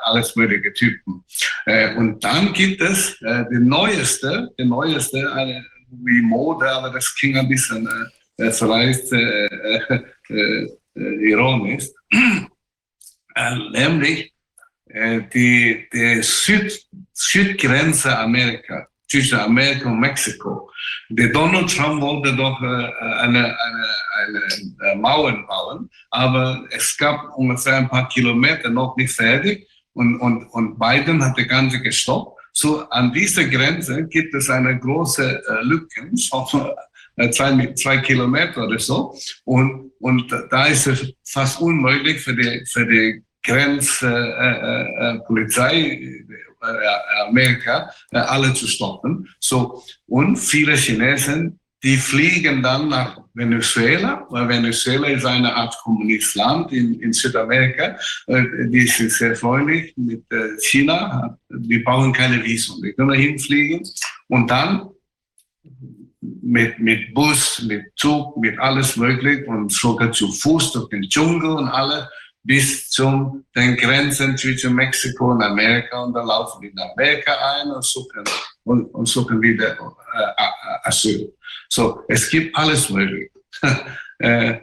alles 0.03 0.35
mögliche 0.35 0.71
Typen. 0.73 1.23
Äh, 1.65 1.95
und 1.95 2.23
dann 2.23 2.53
gibt 2.53 2.81
es 2.81 3.19
äh, 3.21 3.45
die 3.51 3.59
neueste, 3.59 4.51
die 4.59 4.65
neueste, 4.65 5.31
eine, 5.33 5.65
wie 6.03 6.21
Mode, 6.21 6.69
aber 6.69 6.91
das 6.91 7.15
ging 7.19 7.35
ein 7.37 7.49
bisschen 7.49 7.87
äh, 8.37 8.51
vielleicht 8.51 9.11
äh, 9.11 9.45
äh, 9.45 10.03
äh, 10.29 11.29
ironisch, 11.31 11.87
äh, 13.35 13.55
nämlich 13.71 14.31
äh, 14.89 15.21
die, 15.33 15.87
die 15.91 16.21
Süd, 16.21 16.85
Südgrenze 17.13 18.17
Amerika, 18.17 18.87
zwischen 19.09 19.39
Amerika 19.39 19.89
und 19.89 19.99
Mexiko. 19.99 20.69
Der 21.09 21.29
Donald 21.29 21.75
Trump 21.75 22.01
wollte 22.01 22.35
doch 22.35 22.61
äh, 22.61 22.65
eine, 22.65 23.55
eine, 23.55 24.41
eine 24.79 24.95
Mauer 24.99 25.45
bauen, 25.47 25.89
aber 26.09 26.65
es 26.71 26.97
gab 26.97 27.37
ungefähr 27.37 27.77
ein 27.77 27.89
paar 27.89 28.09
Kilometer 28.09 28.69
noch 28.69 28.97
nicht 28.97 29.13
fertig 29.13 29.67
und, 29.93 30.19
und, 30.19 30.47
und 30.47 30.77
Biden 30.79 31.23
hat 31.23 31.37
das 31.37 31.47
Ganze 31.47 31.79
gestoppt. 31.81 32.37
So 32.51 32.89
an 32.89 33.13
dieser 33.13 33.45
Grenze 33.45 34.05
gibt 34.07 34.35
es 34.35 34.49
eine 34.49 34.77
große 34.79 35.43
äh, 35.47 35.63
Lücke 35.63 36.09
von 36.29 36.71
äh, 37.15 37.29
zwei, 37.31 37.73
zwei 37.73 37.97
Kilometer 37.97 38.65
oder 38.65 38.79
so. 38.79 39.15
Und, 39.45 39.91
und 39.99 40.31
da 40.49 40.65
ist 40.65 40.87
es 40.87 41.13
fast 41.25 41.61
unmöglich 41.61 42.21
für 42.21 42.35
die, 42.35 42.65
für 42.71 42.85
die 42.85 43.23
Grenzpolizei 43.43 45.75
äh, 45.75 46.05
äh, 46.05 46.52
Amerika 47.27 47.91
alle 48.11 48.53
zu 48.53 48.67
stoppen. 48.67 49.29
So, 49.39 49.83
und 50.07 50.37
viele 50.37 50.75
Chinesen, 50.75 51.59
die 51.83 51.97
fliegen 51.97 52.63
dann 52.63 52.87
nach 52.87 53.19
Venezuela, 53.33 54.25
weil 54.29 54.47
Venezuela 54.47 55.07
ist 55.07 55.25
eine 55.25 55.53
Art 55.53 55.75
Kommunistland 55.83 56.71
in, 56.71 56.99
in 57.01 57.11
Südamerika. 57.11 57.97
Die 58.27 58.87
sind 58.87 59.11
sehr 59.11 59.35
freundlich 59.35 59.93
mit 59.97 60.23
China. 60.61 61.37
Die 61.49 61.79
brauchen 61.79 62.13
keine 62.13 62.41
Visum. 62.41 62.81
Die 62.81 62.93
können 62.93 63.13
hinfliegen 63.13 63.83
und 64.29 64.49
dann 64.49 64.91
mit, 66.21 66.79
mit 66.79 67.13
Bus, 67.13 67.61
mit 67.67 67.85
Zug, 67.95 68.37
mit 68.37 68.57
alles 68.59 68.95
möglich 68.95 69.47
und 69.47 69.71
sogar 69.71 70.11
zu 70.11 70.31
Fuß 70.31 70.71
durch 70.73 70.89
den 70.89 71.03
Dschungel 71.03 71.51
und 71.51 71.67
alle 71.67 72.09
bis 72.43 72.89
zum 72.89 73.45
den 73.55 73.77
Grenzen 73.77 74.37
zwischen 74.37 74.75
Mexiko 74.75 75.31
und 75.31 75.41
Amerika 75.41 76.03
und 76.03 76.13
dann 76.13 76.27
laufen 76.27 76.61
die 76.61 76.67
in 76.67 76.79
Amerika 76.79 77.33
ein 77.55 77.71
und 77.71 77.83
suchen, 77.83 78.23
und, 78.63 78.85
und 78.93 79.07
suchen 79.07 79.41
wieder 79.41 79.71
äh, 79.71 80.43
Asyl. 80.83 81.33
So, 81.69 82.03
es 82.07 82.29
gibt 82.29 82.55
alles 82.55 82.89
möglich. 82.89 83.31
äh, 84.19 84.59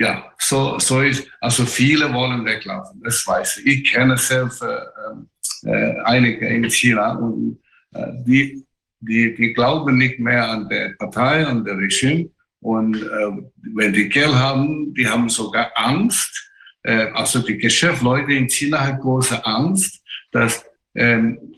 ja, 0.00 0.32
so, 0.38 0.78
so 0.78 1.00
ist, 1.00 1.28
also 1.40 1.66
viele 1.66 2.12
wollen 2.12 2.44
weglaufen, 2.44 3.02
das 3.02 3.26
weiß 3.26 3.58
ich. 3.58 3.66
Ich 3.66 3.92
kenne 3.92 4.16
selbst 4.16 4.62
äh, 4.62 5.68
äh, 5.68 6.00
einige 6.04 6.46
in 6.46 6.70
China 6.70 7.16
und 7.16 7.58
äh, 7.94 8.12
die 8.24 8.64
die, 9.00 9.34
die 9.34 9.52
glauben 9.52 9.96
nicht 9.96 10.18
mehr 10.18 10.48
an 10.48 10.68
der 10.68 10.90
Partei, 10.98 11.46
an 11.46 11.64
der 11.64 11.78
Regime. 11.78 12.30
Und 12.60 12.96
äh, 12.96 13.30
wenn 13.74 13.92
die 13.92 14.08
Geld 14.08 14.34
haben, 14.34 14.92
die 14.94 15.06
haben 15.06 15.28
sogar 15.28 15.70
Angst. 15.76 16.47
Äh, 16.82 17.10
also 17.12 17.40
die 17.40 17.58
Geschäftsleute 17.58 18.32
in 18.32 18.48
China 18.48 18.80
haben 18.80 19.00
große 19.00 19.44
Angst, 19.44 20.00
dass 20.32 20.64
ähm, 20.94 21.54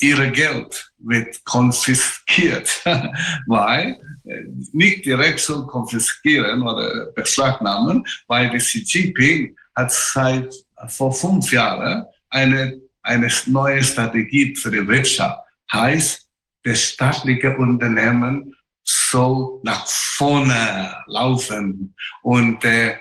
ihre 0.00 0.30
Geld 0.30 0.92
wird 0.98 1.44
konfiskiert, 1.44 2.82
weil 3.46 3.98
äh, 4.24 4.42
nicht 4.72 5.04
direkt 5.04 5.40
so 5.40 5.66
konfiskieren 5.66 6.62
oder 6.62 7.06
beschlagnahmen, 7.12 8.06
weil 8.26 8.50
die 8.50 8.58
Xi 8.58 8.84
Jinping 8.86 9.56
hat 9.74 9.92
seit 9.92 10.54
vor 10.88 11.12
fünf 11.12 11.52
Jahren 11.52 12.04
eine, 12.30 12.80
eine 13.02 13.28
neue 13.46 13.82
Strategie 13.82 14.54
für 14.56 14.70
die 14.70 14.86
Wirtschaft. 14.86 15.40
Heißt, 15.72 16.26
das 16.64 16.82
staatliche 16.82 17.56
Unternehmen 17.56 18.54
soll 18.84 19.60
nach 19.62 19.86
vorne 19.86 20.94
laufen 21.06 21.94
und 22.22 22.64
äh, 22.64 22.96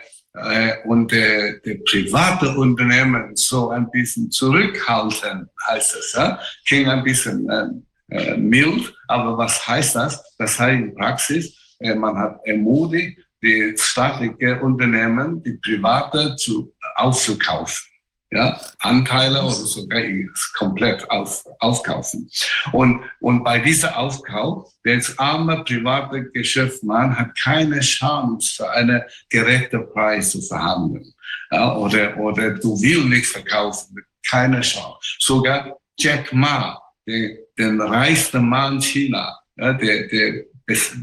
und 0.86 1.12
der, 1.12 1.60
der 1.60 1.76
private 1.86 2.56
Unternehmen 2.58 3.36
so 3.36 3.70
ein 3.70 3.90
bisschen 3.92 4.32
zurückhalten, 4.32 5.50
heißt 5.68 5.96
es. 5.96 6.14
Ja? 6.14 6.40
Klingt 6.66 6.88
ein 6.88 7.04
bisschen 7.04 7.50
äh, 7.50 7.68
äh, 8.12 8.38
mild, 8.38 8.94
aber 9.08 9.38
was 9.38 9.68
heißt 9.68 9.96
das? 9.96 10.24
Das 10.38 10.58
heißt 10.60 10.80
in 10.80 10.96
Praxis, 10.96 11.54
äh, 11.80 11.96
man 11.96 12.18
hat 12.18 12.40
ermutigt, 12.46 13.20
die 13.44 13.74
staatliche 13.78 14.62
Unternehmen, 14.62 15.42
die 15.44 15.54
private 15.64 16.36
zu 16.36 16.74
aufzukaufen 16.96 17.91
ja, 18.32 18.60
Anteile 18.80 19.42
oder 19.42 19.52
sogar 19.52 20.02
komplett 20.58 21.10
auf, 21.10 21.44
aufkaufen. 21.60 22.30
Und, 22.72 23.02
und 23.20 23.44
bei 23.44 23.60
dieser 23.60 23.98
Aufkauf, 23.98 24.72
der 24.86 25.02
arme 25.18 25.64
private 25.66 26.24
Geschäftsmann 26.32 27.18
hat 27.18 27.38
keine 27.38 27.82
Chance 27.82 28.54
für 28.56 28.72
einen 28.72 29.02
gerechten 29.30 29.88
Preis 29.92 30.32
zu 30.32 30.42
verhandeln. 30.42 31.14
Ja, 31.52 31.76
oder, 31.76 32.18
oder 32.18 32.52
du 32.52 32.82
willst 32.82 33.10
nichts 33.10 33.32
verkaufen, 33.32 33.98
keine 34.30 34.62
Chance. 34.62 35.18
Sogar 35.20 35.78
Jack 36.00 36.32
Ma, 36.32 36.82
der, 37.06 37.38
der 37.58 37.80
reichste 37.80 38.40
Mann 38.40 38.82
China, 38.82 39.38
ja, 39.58 39.74
der, 39.74 40.08
der, 40.08 40.46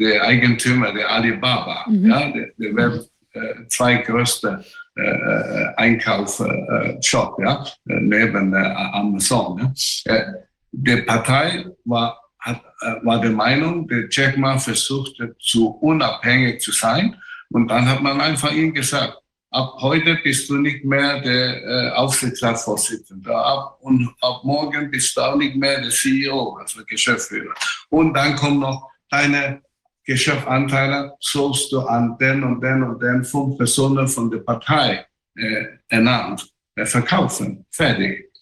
der 0.01 0.23
Eigentümer 0.23 0.93
der 0.95 1.11
Alibaba, 1.11 1.85
mhm. 1.89 2.11
ja, 2.11 2.31
der, 2.31 2.49
der 2.57 2.75
wird 2.75 3.11
äh, 3.33 3.67
zwei 3.69 3.97
größte 3.97 4.65
äh, 4.99 5.75
Einkauf-Shop, 5.77 7.39
ja, 7.41 7.65
neben 7.85 8.55
Amazon. 8.55 9.75
Ja. 10.05 10.25
Die 10.73 10.97
Partei 11.03 11.67
war, 11.85 12.21
hat, 12.41 12.61
war 13.03 13.21
der 13.21 13.31
Meinung, 13.31 13.89
der 13.89 14.09
Jack 14.11 14.37
versuchte 14.61 15.37
zu 15.41 15.69
unabhängig 15.69 16.61
zu 16.61 16.73
sein. 16.73 17.17
Und 17.51 17.69
dann 17.69 17.89
hat 17.89 18.03
man 18.03 18.21
einfach 18.21 18.53
ihm 18.53 18.75
gesagt, 18.75 19.19
ab 19.51 19.75
heute 19.81 20.17
bist 20.23 20.51
du 20.51 20.57
nicht 20.57 20.85
mehr 20.85 21.21
der 21.21 21.65
äh, 21.65 21.91
Aufsichtsratsvorsitzende. 21.93 23.35
Ab, 23.35 23.79
und 23.81 24.15
ab 24.21 24.43
morgen 24.45 24.91
bist 24.91 25.17
du 25.17 25.21
auch 25.21 25.37
nicht 25.37 25.57
mehr 25.57 25.81
der 25.81 25.91
CEO, 25.91 26.57
also 26.57 26.83
Geschäftsführer. 26.87 27.55
Und 27.89 28.15
dann 28.15 28.37
kommt 28.37 28.61
noch 28.61 28.91
deine 29.11 29.63
Geschäftsanteile 30.09 31.13
sollst 31.21 31.71
du 31.71 31.81
an 31.81 32.17
den 32.17 32.43
und 32.43 32.63
den 32.63 32.83
und 32.83 33.03
den 33.03 33.23
fünf 33.23 33.59
Personen 33.59 34.09
von 34.09 34.31
der 34.31 34.39
Partei 34.39 35.05
äh, 35.37 35.67
ernannt, 35.89 36.49
äh, 36.77 36.87
verkaufen. 36.87 37.67
Fertig. 37.71 38.33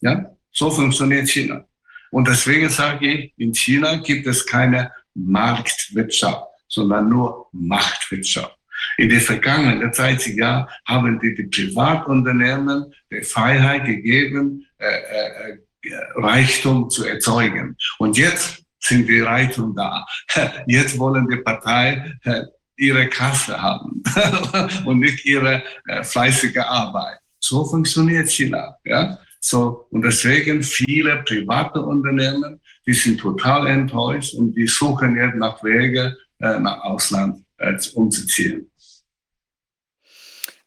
Ja? 0.00 0.34
So 0.50 0.70
funktioniert 0.70 1.28
China. 1.28 1.62
Und 2.10 2.26
deswegen 2.26 2.70
sage 2.70 3.06
ich, 3.06 3.34
in 3.36 3.54
China 3.54 3.96
gibt 3.96 4.26
es 4.26 4.46
keine 4.46 4.92
Marktwirtschaft, 5.14 6.46
sondern 6.68 7.10
nur 7.10 7.48
Machtwirtschaft. 7.52 8.56
In 8.96 9.10
den 9.10 9.20
vergangenen 9.20 9.92
30 9.92 10.36
Jahren 10.36 10.68
haben 10.86 11.20
die, 11.20 11.34
die 11.34 11.44
Privatunternehmen 11.44 12.94
die 13.12 13.20
Freiheit 13.20 13.84
gegeben, 13.84 14.66
äh, 14.78 14.86
äh, 14.86 15.58
äh 15.82 15.96
Reichtum 16.14 16.88
zu 16.88 17.04
erzeugen. 17.04 17.76
Und 17.98 18.16
jetzt 18.16 18.64
sind 18.80 19.08
die 19.08 19.20
Reichtum 19.20 19.74
da. 19.76 20.04
Jetzt 20.66 20.98
wollen 20.98 21.28
die 21.28 21.36
Partei 21.36 22.14
äh, 22.24 22.42
ihre 22.76 23.08
Kasse 23.08 23.60
haben 23.60 24.02
und 24.86 25.00
nicht 25.00 25.24
ihre 25.24 25.62
äh, 25.86 26.02
fleißige 26.02 26.58
Arbeit. 26.58 27.18
So 27.38 27.64
funktioniert 27.64 28.30
China. 28.30 28.76
Ja? 28.84 29.18
So, 29.40 29.86
und 29.90 30.02
deswegen 30.02 30.62
viele 30.62 31.22
private 31.22 31.80
Unternehmen, 31.80 32.60
die 32.86 32.94
sind 32.94 33.20
total 33.20 33.66
enttäuscht 33.66 34.34
und 34.34 34.54
die 34.54 34.66
suchen 34.66 35.16
jetzt 35.16 35.36
nach 35.36 35.62
Wege, 35.62 36.16
äh, 36.40 36.58
nach 36.58 36.80
Ausland 36.80 37.44
umzuziehen. 37.94 38.69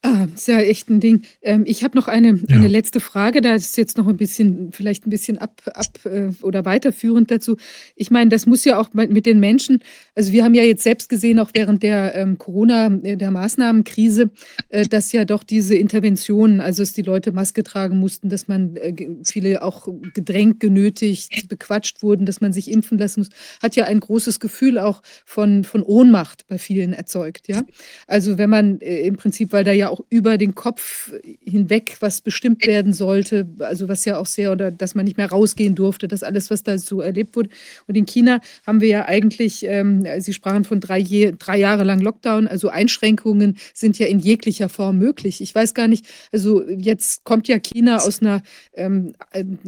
Ah, 0.05 0.27
ist 0.35 0.49
ja 0.49 0.59
echt 0.59 0.89
ein 0.89 0.99
Ding. 0.99 1.21
Ähm, 1.41 1.63
ich 1.65 1.81
habe 1.81 1.97
noch 1.97 2.09
eine, 2.09 2.37
ja. 2.49 2.57
eine 2.57 2.67
letzte 2.67 2.99
Frage, 2.99 3.39
da 3.39 3.55
ist 3.55 3.77
jetzt 3.77 3.97
noch 3.97 4.05
ein 4.05 4.17
bisschen, 4.17 4.73
vielleicht 4.73 5.07
ein 5.07 5.09
bisschen 5.09 5.37
ab, 5.37 5.61
ab 5.65 6.05
äh, 6.05 6.31
oder 6.41 6.65
weiterführend 6.65 7.31
dazu. 7.31 7.55
Ich 7.95 8.11
meine, 8.11 8.29
das 8.29 8.45
muss 8.45 8.65
ja 8.65 8.77
auch 8.77 8.89
mit 8.93 9.25
den 9.25 9.39
Menschen, 9.39 9.79
also 10.13 10.33
wir 10.33 10.43
haben 10.43 10.55
ja 10.55 10.63
jetzt 10.63 10.83
selbst 10.83 11.07
gesehen, 11.07 11.39
auch 11.39 11.51
während 11.53 11.83
der 11.83 12.15
ähm, 12.15 12.37
Corona, 12.37 12.87
äh, 13.01 13.15
der 13.15 13.31
Maßnahmenkrise, 13.31 14.29
äh, 14.67 14.85
dass 14.85 15.13
ja 15.13 15.23
doch 15.23 15.41
diese 15.41 15.75
Interventionen, 15.75 16.59
also 16.59 16.83
dass 16.83 16.91
die 16.91 17.01
Leute 17.01 17.31
Maske 17.31 17.63
tragen 17.63 17.97
mussten, 17.97 18.27
dass 18.27 18.49
man 18.49 18.75
äh, 18.75 19.07
viele 19.23 19.63
auch 19.63 19.87
gedrängt, 20.13 20.59
genötigt, 20.59 21.47
bequatscht 21.47 22.03
wurden, 22.03 22.25
dass 22.25 22.41
man 22.41 22.51
sich 22.51 22.69
impfen 22.69 22.97
lassen 22.97 23.21
muss, 23.21 23.29
hat 23.61 23.77
ja 23.77 23.85
ein 23.85 24.01
großes 24.01 24.41
Gefühl 24.41 24.79
auch 24.79 25.01
von, 25.23 25.63
von 25.63 25.81
Ohnmacht 25.81 26.45
bei 26.49 26.57
vielen 26.57 26.91
erzeugt. 26.91 27.47
Ja? 27.47 27.63
Also 28.05 28.37
wenn 28.37 28.49
man 28.49 28.81
äh, 28.81 29.07
im 29.07 29.15
Prinzip, 29.15 29.53
weil 29.53 29.63
da 29.63 29.71
ja 29.71 29.92
auch 29.93 30.03
über 30.09 30.39
den 30.39 30.55
Kopf 30.55 31.11
hinweg 31.41 31.97
was 31.99 32.21
bestimmt 32.21 32.65
werden 32.65 32.93
sollte, 32.93 33.47
also 33.59 33.87
was 33.87 34.05
ja 34.05 34.17
auch 34.17 34.25
sehr, 34.25 34.51
oder 34.51 34.71
dass 34.71 34.95
man 34.95 35.05
nicht 35.05 35.17
mehr 35.17 35.29
rausgehen 35.29 35.75
durfte, 35.75 36.07
das 36.07 36.23
alles, 36.23 36.49
was 36.49 36.63
da 36.63 36.79
so 36.79 37.01
erlebt 37.01 37.35
wurde. 37.35 37.49
Und 37.85 37.95
in 37.95 38.05
China 38.05 38.39
haben 38.65 38.81
wir 38.81 38.87
ja 38.87 39.05
eigentlich, 39.05 39.63
ähm, 39.67 40.07
Sie 40.19 40.33
sprachen 40.33 40.63
von 40.63 40.79
drei, 40.79 40.97
je, 40.97 41.33
drei 41.37 41.59
Jahre 41.59 41.83
lang 41.83 41.99
Lockdown, 41.99 42.47
also 42.47 42.69
Einschränkungen 42.69 43.57
sind 43.73 43.99
ja 43.99 44.07
in 44.07 44.19
jeglicher 44.19 44.67
Form 44.67 44.97
möglich. 44.97 45.41
Ich 45.41 45.53
weiß 45.53 45.75
gar 45.75 45.87
nicht, 45.87 46.07
also 46.31 46.67
jetzt 46.67 47.23
kommt 47.23 47.47
ja 47.47 47.59
China 47.59 47.97
aus 47.97 48.21
einer, 48.21 48.41
ähm, 48.73 49.13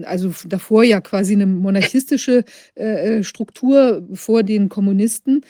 also 0.06 0.34
davor 0.48 0.84
ja 0.84 1.02
quasi 1.02 1.34
eine 1.34 1.46
monarchistische 1.46 2.46
äh, 2.74 3.22
Struktur 3.24 4.08
vor 4.14 4.42
den 4.42 4.70
Kommunisten. 4.70 5.42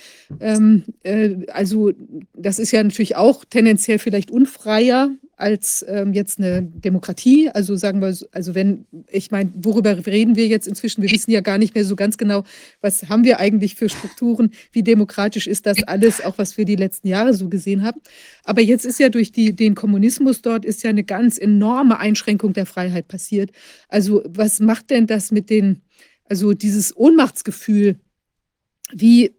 Ähm, 0.41 0.83
äh, 1.03 1.35
also 1.47 1.93
das 2.33 2.59
ist 2.59 2.71
ja 2.71 2.83
natürlich 2.83 3.15
auch 3.15 3.45
tendenziell 3.45 3.99
vielleicht 3.99 4.31
unfrei 4.31 4.64
freier 4.65 5.11
als 5.37 5.85
ähm, 5.87 6.13
jetzt 6.13 6.39
eine 6.39 6.63
Demokratie. 6.63 7.49
Also 7.49 7.75
sagen 7.75 8.01
wir, 8.01 8.15
also 8.31 8.55
wenn, 8.55 8.87
ich 9.11 9.29
meine, 9.29 9.51
worüber 9.53 9.95
reden 10.07 10.35
wir 10.35 10.47
jetzt 10.47 10.67
inzwischen? 10.67 11.03
Wir 11.03 11.11
wissen 11.11 11.29
ja 11.29 11.41
gar 11.41 11.59
nicht 11.59 11.75
mehr 11.75 11.85
so 11.85 11.95
ganz 11.95 12.17
genau, 12.17 12.43
was 12.81 13.07
haben 13.07 13.25
wir 13.25 13.39
eigentlich 13.39 13.75
für 13.75 13.89
Strukturen, 13.89 14.49
wie 14.71 14.81
demokratisch 14.81 15.45
ist 15.45 15.67
das 15.67 15.83
alles, 15.83 16.23
auch 16.25 16.39
was 16.39 16.57
wir 16.57 16.65
die 16.65 16.77
letzten 16.77 17.07
Jahre 17.07 17.35
so 17.35 17.47
gesehen 17.47 17.83
haben. 17.83 18.01
Aber 18.43 18.61
jetzt 18.61 18.85
ist 18.85 18.99
ja 18.99 19.09
durch 19.09 19.31
die, 19.31 19.55
den 19.55 19.75
Kommunismus 19.75 20.41
dort 20.41 20.65
ist 20.65 20.81
ja 20.81 20.89
eine 20.89 21.03
ganz 21.03 21.37
enorme 21.37 21.99
Einschränkung 21.99 22.53
der 22.53 22.65
Freiheit 22.65 23.07
passiert. 23.07 23.51
Also 23.87 24.23
was 24.27 24.59
macht 24.59 24.89
denn 24.89 25.05
das 25.05 25.29
mit 25.31 25.51
den, 25.51 25.83
also 26.23 26.53
dieses 26.53 26.97
Ohnmachtsgefühl, 26.97 27.97
wie 28.91 29.35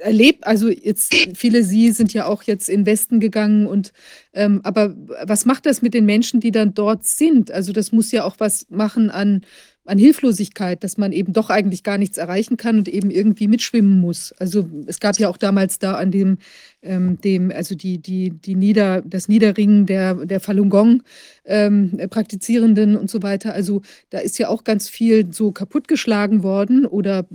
erlebt, 0.00 0.46
also 0.46 0.68
jetzt 0.68 1.14
viele 1.34 1.62
Sie 1.64 1.92
sind 1.92 2.12
ja 2.12 2.26
auch 2.26 2.42
jetzt 2.42 2.68
in 2.68 2.86
Westen 2.86 3.20
gegangen 3.20 3.66
und 3.66 3.92
ähm, 4.32 4.60
aber 4.64 4.94
was 5.24 5.44
macht 5.44 5.66
das 5.66 5.82
mit 5.82 5.94
den 5.94 6.06
Menschen, 6.06 6.40
die 6.40 6.50
dann 6.50 6.74
dort 6.74 7.04
sind? 7.04 7.50
Also 7.50 7.72
das 7.72 7.92
muss 7.92 8.12
ja 8.12 8.24
auch 8.24 8.36
was 8.38 8.66
machen 8.70 9.10
an 9.10 9.42
an 9.90 9.98
Hilflosigkeit, 9.98 10.84
dass 10.84 10.96
man 10.98 11.10
eben 11.10 11.32
doch 11.32 11.50
eigentlich 11.50 11.82
gar 11.82 11.98
nichts 11.98 12.16
erreichen 12.16 12.56
kann 12.56 12.78
und 12.78 12.88
eben 12.88 13.10
irgendwie 13.10 13.48
mitschwimmen 13.48 14.00
muss. 14.00 14.32
Also 14.38 14.70
es 14.86 15.00
gab 15.00 15.18
ja 15.18 15.28
auch 15.28 15.36
damals 15.36 15.80
da 15.80 15.94
an 15.94 16.12
dem, 16.12 16.38
ähm, 16.82 17.20
dem 17.20 17.50
also 17.50 17.74
die, 17.74 17.98
die, 17.98 18.30
die 18.30 18.54
Nieder, 18.54 19.02
das 19.04 19.28
Niederringen 19.28 19.86
der, 19.86 20.14
der 20.14 20.38
Falun 20.38 20.70
Gong 20.70 21.02
ähm, 21.44 22.00
Praktizierenden 22.08 22.96
und 22.96 23.10
so 23.10 23.22
weiter. 23.22 23.52
Also 23.52 23.82
da 24.10 24.20
ist 24.20 24.38
ja 24.38 24.48
auch 24.48 24.62
ganz 24.62 24.88
viel 24.88 25.32
so 25.32 25.50
kaputtgeschlagen 25.50 26.44
worden 26.44 26.86
oder 26.86 27.26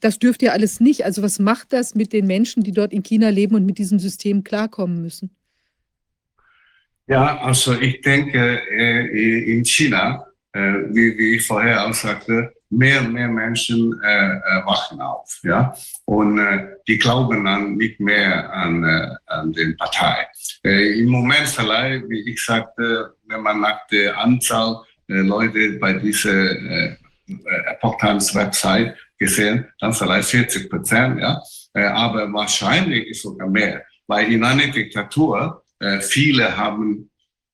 das 0.00 0.18
dürft 0.18 0.42
ihr 0.42 0.54
alles 0.54 0.80
nicht. 0.80 1.04
Also 1.04 1.22
was 1.22 1.38
macht 1.38 1.74
das 1.74 1.94
mit 1.94 2.14
den 2.14 2.26
Menschen, 2.26 2.62
die 2.62 2.72
dort 2.72 2.94
in 2.94 3.02
China 3.02 3.28
leben 3.28 3.54
und 3.54 3.66
mit 3.66 3.76
diesem 3.76 3.98
System 3.98 4.42
klarkommen 4.42 5.02
müssen? 5.02 5.30
Ja, 7.06 7.38
also 7.42 7.78
ich 7.78 8.00
denke, 8.00 8.62
äh, 8.70 9.52
in 9.52 9.64
China 9.64 10.29
wie, 10.52 11.16
wie 11.16 11.36
ich 11.36 11.46
vorher 11.46 11.86
auch 11.86 11.94
sagte, 11.94 12.52
mehr 12.70 13.00
und 13.00 13.12
mehr 13.12 13.28
Menschen 13.28 14.00
äh, 14.02 14.36
äh, 14.36 14.64
wachen 14.64 15.00
auf. 15.00 15.40
Ja? 15.42 15.74
Und 16.04 16.38
äh, 16.38 16.76
die 16.86 16.98
glauben 16.98 17.44
dann 17.44 17.76
nicht 17.76 17.98
mehr 18.00 18.52
an, 18.52 18.84
äh, 18.84 19.08
an 19.26 19.52
den 19.52 19.76
Partei. 19.76 20.28
Äh, 20.64 21.00
Im 21.00 21.08
Moment 21.08 21.48
vielleicht, 21.48 22.08
wie 22.08 22.30
ich 22.30 22.42
sagte, 22.42 23.14
wenn 23.26 23.42
man 23.42 23.60
nach 23.60 23.86
der 23.88 24.16
Anzahl 24.16 24.82
der 25.08 25.24
Leute 25.24 25.72
bei 25.80 25.94
dieser 25.94 26.52
äh, 26.52 26.96
Epoch 27.66 27.98
Times 27.98 28.34
Website 28.34 28.96
gesehen, 29.18 29.66
dann 29.80 29.92
vielleicht 29.92 30.30
40 30.30 30.70
Prozent. 30.70 31.20
Ja? 31.20 31.42
Äh, 31.74 31.84
aber 31.84 32.32
wahrscheinlich 32.32 33.08
ist 33.08 33.22
sogar 33.22 33.48
mehr, 33.48 33.84
weil 34.06 34.32
in 34.32 34.44
einer 34.44 34.68
Diktatur 34.68 35.64
äh, 35.80 36.00
viele 36.00 36.56
haben 36.56 37.10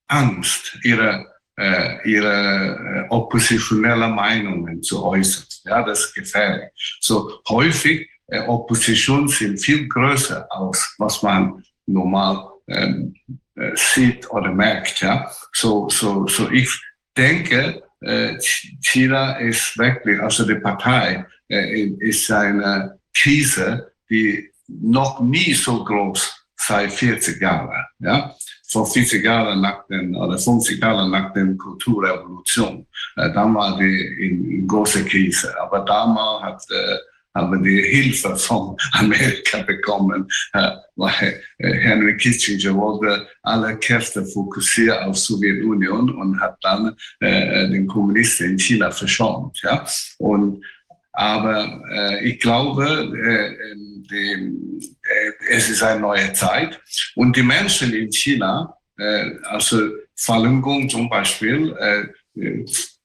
Angst, 0.09 0.79
ihre 0.83 1.27
äh, 1.57 2.09
ihre 2.09 3.07
äh, 3.07 3.09
oppositionelle 3.09 4.09
Meinungen 4.09 4.83
zu 4.83 5.05
äußern. 5.05 5.45
Ja, 5.65 5.83
das 5.83 6.07
ist 6.07 6.15
gefährlich. 6.15 6.71
So 7.01 7.41
häufig 7.49 8.09
äh, 8.29 8.41
Opposition 8.41 9.29
sind 9.29 9.59
viel 9.59 9.89
größer 9.89 10.47
als 10.51 10.95
was 10.99 11.23
man 11.23 11.65
normal 11.87 12.51
ähm, 12.69 13.15
äh, 13.55 13.73
sieht 13.75 14.31
oder 14.31 14.53
merkt. 14.53 15.01
Ja, 15.01 15.31
so 15.53 15.89
so 15.89 16.27
so 16.27 16.51
ich 16.51 16.69
denke, 17.17 17.83
äh, 18.01 18.37
China 18.83 19.37
ist 19.37 19.79
wirklich, 19.79 20.21
also 20.21 20.47
die 20.47 20.57
Partei 20.57 21.25
äh, 21.49 21.85
ist 22.01 22.31
eine 22.31 22.99
Krise, 23.15 23.93
die 24.11 24.51
noch 24.69 25.21
nie 25.21 25.55
so 25.55 25.85
groß 25.85 26.46
seit 26.57 26.93
40 26.93 27.41
Jahren. 27.41 27.85
Ja, 27.99 28.35
vor 28.69 28.87
40 28.87 29.25
Jahren 29.25 29.61
nach 29.61 29.87
den, 29.87 30.15
oder 30.17 30.39
50 30.39 30.83
Jahren 30.83 31.11
nach 31.11 31.33
der 31.33 31.55
Kulturrevolution. 31.57 32.87
Äh, 33.17 33.35
war 33.35 33.79
die 33.79 34.27
in, 34.27 34.51
in 34.51 34.69
große 34.69 35.05
Krise. 35.05 35.55
Aber 35.61 35.81
damals 35.81 36.43
hat, 36.43 36.63
äh, 36.71 36.97
haben 37.35 37.63
die 37.63 37.83
Hilfe 37.83 38.35
von 38.37 38.77
Amerika 38.93 39.63
bekommen, 39.63 40.29
äh, 40.53 40.73
weil 40.97 41.43
äh, 41.59 41.73
Henry 41.75 42.17
Kissinger 42.17 42.75
wollte 42.75 43.29
alle 43.43 43.79
Kräfte 43.79 44.25
fokussieren 44.25 45.05
auf 45.05 45.19
Sowjetunion 45.19 46.15
und 46.17 46.41
hat 46.41 46.57
dann 46.63 46.97
äh, 47.21 47.69
den 47.69 47.87
Kommunisten 47.87 48.53
in 48.53 48.59
China 48.59 48.91
verschont. 48.91 49.61
Ja? 49.63 49.87
Und 50.19 50.65
aber 51.17 51.81
äh, 51.91 52.29
ich 52.29 52.41
glaube, 52.41 52.85
äh, 52.85 53.75
die, 54.11 54.93
äh, 55.03 55.33
es 55.51 55.71
ist 55.71 55.83
eine 55.83 56.01
neue 56.01 56.31
Zeit 56.35 56.79
und 57.15 57.35
die 57.35 57.43
Menschen 57.43 57.95
in 57.95 58.13
China, 58.13 58.77
äh, 58.99 59.31
also 59.45 59.93
Falun 60.15 60.61
Gong 60.61 60.91
zum 60.91 61.09
Beispiel, 61.09 61.75
äh, 61.79 62.05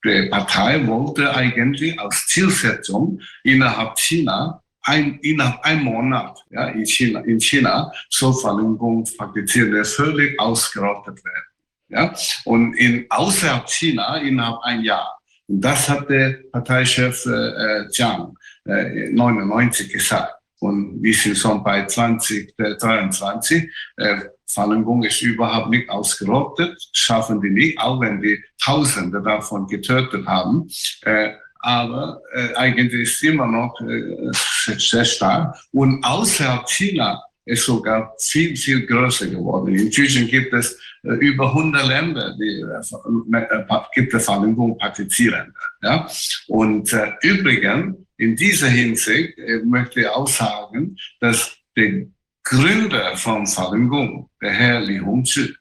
die 0.03 0.27
Partei 0.29 0.85
wollte 0.87 1.33
eigentlich 1.33 1.97
als 1.97 2.27
Zielsetzung 2.27 3.21
innerhalb 3.43 3.97
China 3.97 4.61
ein, 4.83 5.17
innerhalb 5.21 5.63
einem 5.63 5.85
Monat 5.85 6.37
ja, 6.49 6.67
in, 6.67 6.85
China, 6.85 7.21
in 7.21 7.39
China 7.39 7.93
so 8.09 8.33
Falun 8.33 8.77
Gong 8.77 9.07
praktizierte 9.17 9.85
völlig 9.85 10.37
ausgerottet 10.37 11.23
werden. 11.23 11.45
Ja? 11.87 12.13
Und 12.43 12.73
in, 12.73 13.05
außerhalb 13.09 13.69
China 13.69 14.17
innerhalb 14.17 14.61
ein 14.63 14.81
Jahr. 14.81 15.20
Und 15.51 15.59
das 15.61 15.89
hat 15.89 16.09
der 16.09 16.39
Parteichef 16.51 17.25
äh, 17.25 17.85
Jiang 17.91 18.37
äh, 18.65 19.09
99 19.11 19.91
gesagt. 19.91 20.33
Und 20.59 21.03
wir 21.03 21.13
sind 21.13 21.37
schon 21.37 21.61
bei 21.61 21.85
2023. 21.85 23.69
Äh, 23.97 24.21
Falun 24.47 24.85
Gong 24.85 25.03
ist 25.03 25.21
überhaupt 25.21 25.69
nicht 25.69 25.89
ausgerottet, 25.89 26.77
schaffen 26.93 27.41
die 27.41 27.49
nicht, 27.49 27.79
auch 27.79 27.99
wenn 27.99 28.21
wir 28.21 28.37
Tausende 28.63 29.21
davon 29.21 29.67
getötet 29.67 30.25
haben. 30.25 30.69
Äh, 31.01 31.31
aber 31.59 32.21
äh, 32.33 32.55
eigentlich 32.55 33.01
ist 33.01 33.23
immer 33.23 33.45
noch 33.45 33.75
äh, 33.81 34.31
sehr 34.77 35.05
stark. 35.05 35.55
Und 35.73 36.01
außerhalb 36.03 36.67
China 36.69 37.21
ist 37.51 37.65
sogar 37.65 38.13
viel, 38.19 38.55
viel 38.55 38.85
größer 38.85 39.27
geworden. 39.27 39.75
Inzwischen 39.75 40.27
gibt 40.27 40.53
es 40.53 40.79
äh, 41.03 41.13
über 41.15 41.49
100 41.49 41.87
Länder, 41.87 42.35
die 42.39 42.61
äh, 42.61 43.41
äh 43.41 43.79
gibt 43.93 44.13
es 44.13 44.25
Falun 44.25 44.55
Gong 44.55 44.77
praktizieren. 44.77 45.53
Ja? 45.81 46.07
Und 46.47 46.93
äh, 46.93 47.11
übrigens, 47.21 47.97
in 48.17 48.35
dieser 48.35 48.67
Hinsicht 48.67 49.37
äh, 49.37 49.59
möchte 49.65 50.01
ich 50.01 50.07
auch 50.07 50.27
sagen, 50.27 50.95
dass 51.19 51.55
der 51.75 52.05
Gründer 52.43 53.17
von 53.17 53.45
Falun 53.45 53.89
Gong, 53.89 54.29
der 54.41 54.51
Herr 54.51 54.79
Li 54.79 54.99
Hongzhi, 54.99 55.53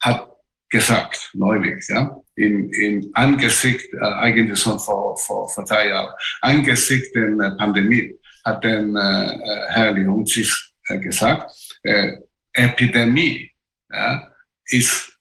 hat 0.00 0.28
gesagt, 0.70 1.30
neulich, 1.34 1.86
ja, 1.88 2.16
in, 2.34 2.70
in 2.72 3.10
Angesicht, 3.14 3.92
äh, 3.92 3.98
eigentlich 3.98 4.58
schon 4.58 4.78
vor, 4.78 5.16
vor, 5.18 5.48
vor 5.48 5.64
drei 5.64 5.88
Jahren, 5.88 6.14
angesichts 6.40 7.12
der 7.12 7.56
Pandemie, 7.58 8.14
hat 8.44 8.64
der 8.64 8.80
äh, 8.80 9.72
Herr 9.74 9.92
Li 9.92 10.04
Hongzhi 10.04 10.42
äh, 10.42 10.46
gesagt, 10.86 11.52
äh, 11.82 12.12
Epidemie 12.52 13.50
ja, 13.90 14.32
ist, 14.66 15.12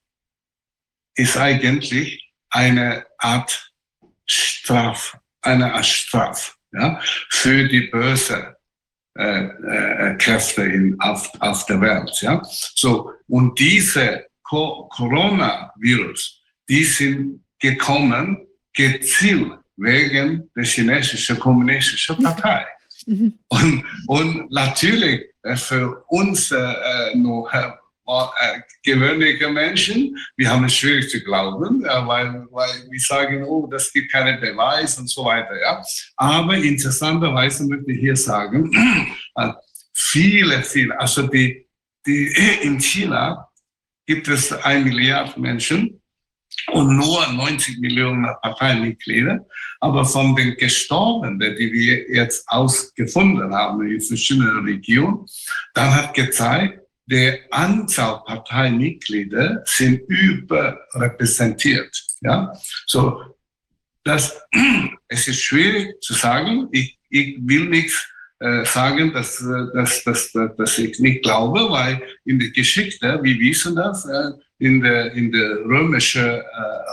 ist 1.16 1.38
eigentlich 1.38 2.32
eine 2.49 3.05
Art 3.18 3.72
Straf, 4.26 5.18
eine 5.41 5.74
Art 5.74 5.86
Straf 5.86 6.57
ja, 6.72 6.99
für 7.30 7.68
die 7.68 7.82
böse 7.82 8.55
äh, 9.18 9.45
äh, 9.45 10.18
Kräfte 10.18 10.63
in, 10.63 10.99
auf, 10.99 11.32
auf 11.39 11.66
der 11.66 11.80
Welt. 11.82 12.11
Ja. 12.22 12.41
So, 12.43 13.11
und 13.28 13.57
diese 13.59 14.26
Co 14.43 14.89
Coronavirus, 14.89 16.41
die 16.68 16.84
sind 16.84 17.45
gekommen 17.59 18.45
gezielt 18.74 19.53
wegen 19.78 20.49
der 20.55 20.63
chinesischen 20.63 21.39
kommunistischen 21.39 22.22
Partei. 22.22 22.66
Mhm. 23.05 23.39
Und, 23.47 23.86
und 24.07 24.51
natürlich 24.51 25.22
äh, 25.22 25.34
für 25.55 26.03
uns 26.07 26.51
äh, 26.51 26.57
äh 26.57 27.15
nur 27.15 27.53
äh, 27.53 27.71
äh, 28.07 28.61
gewöhnliche 28.83 29.49
Menschen, 29.49 30.15
wir 30.37 30.49
haben 30.49 30.65
es 30.65 30.75
schwierig 30.75 31.09
zu 31.09 31.19
glauben, 31.21 31.83
äh, 31.83 32.07
weil, 32.07 32.45
weil 32.51 32.69
wir 32.89 32.99
sagen, 32.99 33.43
oh, 33.43 33.67
das 33.67 33.91
gibt 33.91 34.11
keine 34.11 34.37
Beweis 34.37 34.97
und 34.99 35.09
so 35.09 35.25
weiter. 35.25 35.59
Ja. 35.59 35.83
Aber 36.17 36.55
interessanterweise 36.55 37.65
möchte 37.65 37.91
ich 37.91 37.99
hier 37.99 38.15
sagen, 38.15 38.71
viele, 39.93 40.61
viele, 40.61 40.99
also 40.99 41.23
die, 41.23 41.67
die, 42.05 42.27
in 42.61 42.79
China 42.79 43.49
gibt 44.05 44.27
es 44.27 44.51
ein 44.51 44.83
Milliard 44.83 45.35
Menschen 45.37 45.99
und 46.72 46.97
nur 46.97 47.28
90 47.28 47.80
Millionen 47.80 48.26
Parteimitglieder. 48.41 49.45
Aber 49.80 50.05
von 50.05 50.36
den 50.36 50.55
Gestorbenen, 50.57 51.39
die 51.39 51.72
wir 51.72 52.09
jetzt 52.11 52.47
ausgefunden 52.47 53.53
haben 53.53 53.88
in 53.88 54.01
verschiedenen 54.01 54.66
Regionen, 54.66 55.26
dann 55.74 55.93
hat 55.93 56.13
gezeigt, 56.13 56.80
die 57.07 57.34
Anzahl 57.51 58.24
Parteimitglieder 58.26 59.61
sind 59.66 60.01
überrepräsentiert. 60.07 62.03
Ja, 62.22 62.51
so 62.88 63.36
das, 64.03 64.39
es 65.07 65.28
ist 65.28 65.41
schwierig 65.41 66.01
zu 66.01 66.13
sagen. 66.13 66.70
Ich, 66.72 66.97
ich 67.09 67.38
will 67.41 67.70
nichts 67.70 68.07
äh, 68.39 68.66
sagen, 68.66 69.13
dass, 69.13 69.43
dass, 69.74 70.03
dass, 70.03 70.32
dass 70.57 70.78
ich 70.78 70.99
nicht 70.99 71.24
glaube, 71.24 71.70
weil 71.70 72.01
in 72.24 72.39
der 72.39 72.49
Geschichte, 72.49 73.20
wir 73.22 73.39
wissen 73.39 73.76
das, 73.76 74.05
äh, 74.05 74.32
in 74.60 74.82
der, 74.82 75.12
in 75.14 75.32
der 75.32 75.58
römischen 75.66 76.26
äh, 76.26 76.41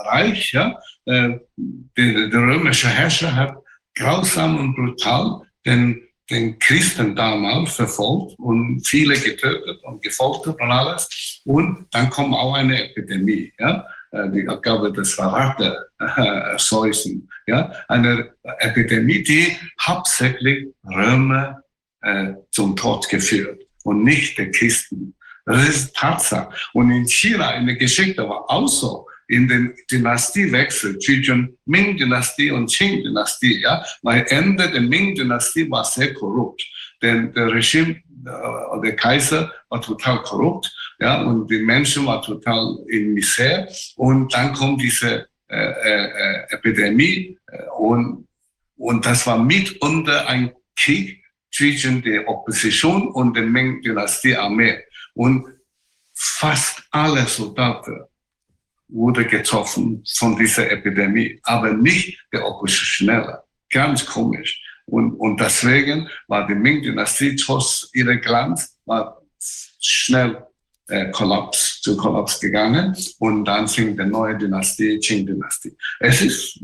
Reich, 0.06 0.52
ja, 0.52 0.78
äh, 1.06 1.38
der, 1.56 2.28
der 2.28 2.40
römische 2.40 2.88
Herrscher 2.88 3.34
hat 3.34 3.56
grausam 3.94 4.58
und 4.58 4.74
brutal 4.74 5.42
den, 5.66 6.02
den 6.30 6.58
Christen 6.58 7.14
damals 7.14 7.74
verfolgt 7.74 8.38
und 8.38 8.86
viele 8.86 9.14
getötet 9.14 9.82
und 9.84 10.02
gefoltert 10.02 10.60
und 10.60 10.70
alles. 10.70 11.40
Und 11.44 11.86
dann 11.90 12.10
kommt 12.10 12.34
auch 12.34 12.54
eine 12.54 12.90
Epidemie, 12.90 13.52
ja. 13.58 13.86
Äh, 14.12 14.38
ich 14.38 14.62
glaube, 14.62 14.92
das 14.92 15.16
war 15.18 15.32
Ratte-Seuchen, 15.32 17.28
ja. 17.46 17.72
Eine 17.88 18.32
Epidemie, 18.58 19.22
die 19.22 19.56
hauptsächlich 19.80 20.68
Römer 20.84 21.62
äh, 22.02 22.34
zum 22.50 22.76
Tod 22.76 23.08
geführt 23.08 23.62
und 23.84 24.04
nicht 24.04 24.38
der 24.38 24.50
Christen. 24.50 25.14
Das 25.44 25.68
ist 25.68 25.96
Tatsache. 25.96 26.50
Und 26.72 26.90
in 26.90 27.06
China, 27.06 27.54
in 27.54 27.66
der 27.66 27.76
Geschichte 27.76 28.28
war 28.28 28.48
auch 28.48 28.68
so, 28.68 29.06
in 29.28 29.48
den 29.48 29.74
Dynastiewechsel 29.90 30.98
zwischen 30.98 31.58
Ming-Dynastie 31.64 32.50
und 32.50 32.70
Qing-Dynastie, 32.70 33.62
ja, 33.62 33.82
weil 34.02 34.26
Ende 34.28 34.70
der 34.70 34.82
Ming-Dynastie 34.82 35.70
war 35.70 35.84
sehr 35.84 36.12
korrupt. 36.12 36.62
Denn 37.00 37.32
der 37.32 37.52
Regime, 37.52 38.02
äh, 38.26 38.80
der 38.82 38.94
Kaiser 38.94 39.50
war 39.70 39.80
total 39.80 40.22
korrupt, 40.22 40.70
ja, 41.00 41.22
und 41.22 41.50
die 41.50 41.58
Menschen 41.58 42.06
waren 42.06 42.22
total 42.22 42.78
in 42.88 43.14
Misere. 43.14 43.68
Und 43.96 44.32
dann 44.34 44.52
kommt 44.52 44.82
diese 44.82 45.26
äh, 45.48 45.56
äh, 45.56 46.46
Epidemie 46.50 47.38
äh, 47.46 47.62
und, 47.78 48.26
und 48.76 49.04
das 49.04 49.26
war 49.26 49.38
mitunter 49.38 50.28
ein 50.28 50.52
Krieg 50.78 51.22
zwischen 51.54 52.02
der 52.02 52.28
Opposition 52.28 53.08
und 53.08 53.36
der 53.36 53.44
Ming-Dynastie-Armee. 53.44 54.78
Und 55.14 55.46
fast 56.14 56.82
alle 56.90 57.26
Soldaten 57.26 58.04
wurde 58.88 59.26
getroffen 59.26 60.04
von 60.16 60.36
dieser 60.36 60.70
Epidemie, 60.70 61.40
aber 61.44 61.72
nicht 61.72 62.18
der 62.32 62.46
Oppositionelle. 62.46 63.42
Ganz 63.70 64.04
komisch. 64.04 64.60
Und, 64.86 65.14
und 65.14 65.40
deswegen 65.40 66.08
war 66.28 66.46
die 66.46 66.54
Ming-Dynastie 66.54 67.36
trotz 67.36 67.88
ihrer 67.94 68.16
Glanz 68.16 68.76
war 68.84 69.22
schnell 69.80 70.44
äh, 70.88 71.10
Kollaps, 71.10 71.80
zu 71.80 71.96
Kollaps 71.96 72.40
gegangen 72.40 72.96
und 73.18 73.44
dann 73.44 73.68
fing 73.68 73.96
die 73.96 74.04
neue 74.04 74.36
Dynastie, 74.36 74.98
Qing-Dynastie. 74.98 75.76
Es 76.00 76.20
ist 76.20 76.60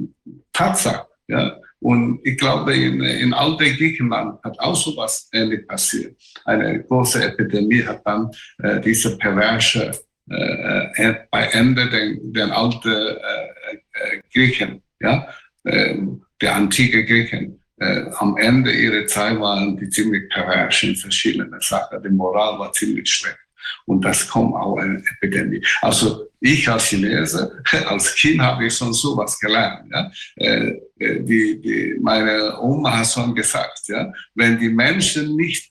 Tatsache. 0.52 1.06
Ja? 1.28 1.56
Und 1.80 2.20
ich 2.24 2.36
glaube, 2.36 2.74
in, 2.74 3.00
in 3.02 3.32
alten 3.32 3.76
Griechenland 3.76 4.42
hat 4.42 4.58
auch 4.58 4.74
so 4.74 4.96
was 4.96 5.28
ähnlich 5.32 5.66
passiert. 5.66 6.16
Eine 6.44 6.82
große 6.82 7.24
Epidemie 7.24 7.84
hat 7.84 8.02
dann 8.04 8.30
äh, 8.62 8.80
diese 8.80 9.16
perverse 9.16 9.92
äh, 10.30 10.84
äh 10.96 11.14
bei 11.30 11.44
Ende 11.46 11.88
den, 11.88 12.32
den 12.32 12.50
alten 12.50 12.88
äh, 12.88 13.12
äh, 13.12 14.22
Griechen, 14.32 14.82
ja, 15.00 15.28
äh, 15.64 15.96
der 16.40 16.56
antike 16.56 17.04
Griechen, 17.04 17.62
äh, 17.80 18.06
am 18.16 18.36
Ende 18.36 18.72
ihrer 18.72 19.06
Zeit 19.06 19.38
waren 19.38 19.76
die 19.76 19.88
ziemlich 19.88 20.28
pervers 20.30 20.82
in 20.82 20.96
verschiedenen 20.96 21.60
Sachen. 21.60 22.02
Die 22.02 22.08
Moral 22.08 22.58
war 22.58 22.72
ziemlich 22.72 23.08
schlecht. 23.08 23.38
Und 23.86 24.04
das 24.04 24.28
kommt 24.28 24.54
auch 24.54 24.76
eine 24.76 25.02
Epidemie. 25.16 25.64
Also 25.80 26.28
ich 26.40 26.68
als 26.68 26.84
Chinese, 26.84 27.62
als 27.86 28.14
Kind 28.14 28.40
habe 28.40 28.66
ich 28.66 28.76
schon 28.76 28.92
sowas 28.92 29.38
gelernt. 29.38 29.90
Ja? 29.90 30.10
Äh, 30.36 30.80
äh, 30.98 31.22
die, 31.22 31.60
die, 31.60 31.96
meine 32.00 32.58
Oma 32.60 32.98
hat 32.98 33.10
schon 33.10 33.34
gesagt, 33.34 33.82
ja? 33.88 34.12
wenn 34.34 34.58
die 34.58 34.68
Menschen 34.68 35.36
nicht 35.36 35.70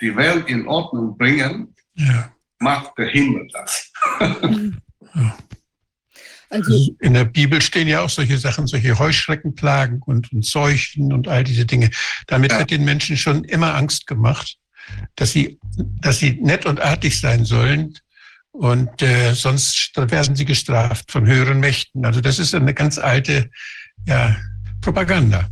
die 0.00 0.14
Welt 0.16 0.48
in 0.48 0.66
Ordnung 0.66 1.16
bringen, 1.16 1.74
ja. 1.94 2.32
macht 2.58 2.98
der 2.98 3.08
Himmel 3.08 3.48
das. 3.52 3.92
ja. 5.14 5.36
Also 6.50 6.94
in 7.00 7.14
der 7.14 7.24
Bibel 7.24 7.60
stehen 7.60 7.88
ja 7.88 8.02
auch 8.02 8.10
solche 8.10 8.38
Sachen, 8.38 8.68
solche 8.68 8.96
Heuschreckenplagen 8.96 10.00
und, 10.02 10.32
und 10.32 10.44
Seuchen 10.44 11.12
und 11.12 11.26
all 11.26 11.42
diese 11.42 11.66
Dinge. 11.66 11.90
Damit 12.28 12.52
ja. 12.52 12.60
wird 12.60 12.70
den 12.70 12.84
Menschen 12.84 13.16
schon 13.16 13.42
immer 13.44 13.74
Angst 13.74 14.06
gemacht 14.06 14.56
dass 15.16 15.32
sie, 15.32 15.58
dass 16.00 16.18
sie 16.18 16.38
nett 16.40 16.66
und 16.66 16.80
artig 16.80 17.20
sein 17.20 17.44
sollen. 17.44 17.94
Und 18.52 19.02
äh, 19.02 19.34
sonst 19.34 19.92
werden 19.96 20.36
sie 20.36 20.44
gestraft 20.44 21.10
von 21.10 21.26
höheren 21.26 21.58
Mächten. 21.58 22.04
Also 22.04 22.20
das 22.20 22.38
ist 22.38 22.54
eine 22.54 22.72
ganz 22.72 22.98
alte 22.98 23.50
ja, 24.06 24.36
Propaganda. 24.80 25.48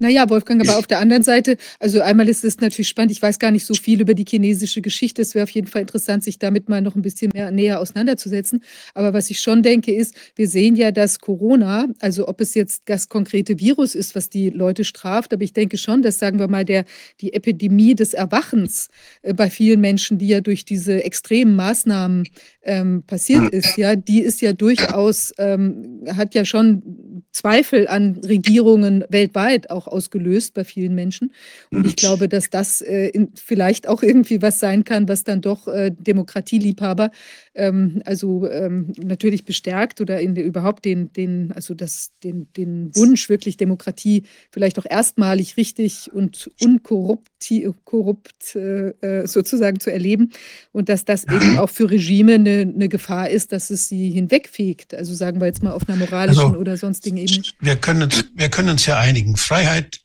Naja, 0.00 0.30
Wolfgang, 0.30 0.60
aber 0.62 0.78
auf 0.78 0.86
der 0.86 1.00
anderen 1.00 1.24
Seite, 1.24 1.56
also 1.80 2.00
einmal 2.00 2.28
ist 2.28 2.44
es 2.44 2.60
natürlich 2.60 2.86
spannend, 2.86 3.10
ich 3.10 3.20
weiß 3.20 3.40
gar 3.40 3.50
nicht 3.50 3.66
so 3.66 3.74
viel 3.74 4.00
über 4.00 4.14
die 4.14 4.24
chinesische 4.24 4.80
Geschichte. 4.80 5.22
Es 5.22 5.34
wäre 5.34 5.42
auf 5.42 5.50
jeden 5.50 5.66
Fall 5.66 5.82
interessant, 5.82 6.22
sich 6.22 6.38
damit 6.38 6.68
mal 6.68 6.80
noch 6.80 6.94
ein 6.94 7.02
bisschen 7.02 7.32
mehr 7.34 7.50
näher 7.50 7.80
auseinanderzusetzen. 7.80 8.62
Aber 8.94 9.12
was 9.12 9.28
ich 9.28 9.40
schon 9.40 9.64
denke, 9.64 9.92
ist, 9.92 10.14
wir 10.36 10.46
sehen 10.46 10.76
ja, 10.76 10.92
dass 10.92 11.18
Corona, 11.18 11.88
also 11.98 12.28
ob 12.28 12.40
es 12.40 12.54
jetzt 12.54 12.82
das 12.84 13.08
konkrete 13.08 13.58
Virus 13.58 13.96
ist, 13.96 14.14
was 14.14 14.30
die 14.30 14.50
Leute 14.50 14.84
straft, 14.84 15.32
aber 15.32 15.42
ich 15.42 15.52
denke 15.52 15.78
schon, 15.78 16.02
dass, 16.02 16.18
sagen 16.18 16.38
wir 16.38 16.46
mal, 16.46 16.64
der, 16.64 16.84
die 17.20 17.32
Epidemie 17.32 17.96
des 17.96 18.14
Erwachens 18.14 18.90
äh, 19.22 19.34
bei 19.34 19.50
vielen 19.50 19.80
Menschen, 19.80 20.16
die 20.18 20.28
ja 20.28 20.40
durch 20.40 20.64
diese 20.64 21.02
extremen 21.02 21.56
Maßnahmen 21.56 22.28
ähm, 22.62 23.02
passiert 23.06 23.50
ist, 23.52 23.76
ja, 23.76 23.96
die 23.96 24.20
ist 24.20 24.40
ja 24.40 24.52
durchaus, 24.52 25.32
ähm, 25.38 26.04
hat 26.16 26.34
ja 26.34 26.44
schon 26.44 27.24
Zweifel 27.32 27.86
an 27.88 28.20
Regierungen 28.26 29.04
weltweit 29.08 29.70
auch 29.70 29.86
ausgelöst 29.86 30.54
bei 30.54 30.64
vielen 30.64 30.94
Menschen. 30.94 31.32
Und 31.70 31.86
ich 31.86 31.96
glaube, 31.96 32.28
dass 32.28 32.50
das 32.50 32.80
äh, 32.80 33.08
in, 33.08 33.30
vielleicht 33.34 33.88
auch 33.88 34.02
irgendwie 34.02 34.42
was 34.42 34.58
sein 34.58 34.84
kann, 34.84 35.08
was 35.08 35.24
dann 35.24 35.40
doch 35.40 35.68
äh, 35.68 35.92
Demokratieliebhaber 35.96 37.10
ähm, 37.58 38.00
also 38.04 38.48
ähm, 38.48 38.92
natürlich 38.96 39.44
bestärkt 39.44 40.00
oder 40.00 40.20
in, 40.20 40.36
überhaupt 40.36 40.84
den, 40.84 41.12
den, 41.12 41.52
also 41.52 41.74
das, 41.74 42.12
den, 42.22 42.50
den 42.54 42.94
Wunsch, 42.94 43.28
wirklich 43.28 43.56
Demokratie 43.56 44.22
vielleicht 44.50 44.78
auch 44.78 44.86
erstmalig 44.88 45.56
richtig 45.56 46.10
und 46.12 46.50
unkorrupt 46.62 47.28
korrupt, 47.84 48.54
äh, 48.54 48.90
äh, 49.00 49.26
sozusagen 49.26 49.80
zu 49.80 49.92
erleben 49.92 50.32
und 50.72 50.88
dass 50.88 51.04
das 51.04 51.24
eben 51.28 51.58
auch 51.58 51.70
für 51.70 51.90
Regime 51.90 52.34
eine, 52.34 52.60
eine 52.60 52.88
Gefahr 52.88 53.28
ist, 53.28 53.52
dass 53.52 53.70
es 53.70 53.88
sie 53.88 54.10
hinwegfegt. 54.10 54.94
Also 54.94 55.14
sagen 55.14 55.40
wir 55.40 55.46
jetzt 55.46 55.62
mal 55.62 55.72
auf 55.72 55.88
einer 55.88 55.98
moralischen 55.98 56.44
also, 56.46 56.58
oder 56.58 56.76
sonstigen 56.76 57.16
Ebene. 57.16 57.42
Wir 57.60 57.76
können, 57.76 58.04
uns, 58.04 58.24
wir 58.34 58.48
können 58.48 58.70
uns 58.70 58.86
ja 58.86 58.98
einigen. 58.98 59.36
Freiheit, 59.36 60.00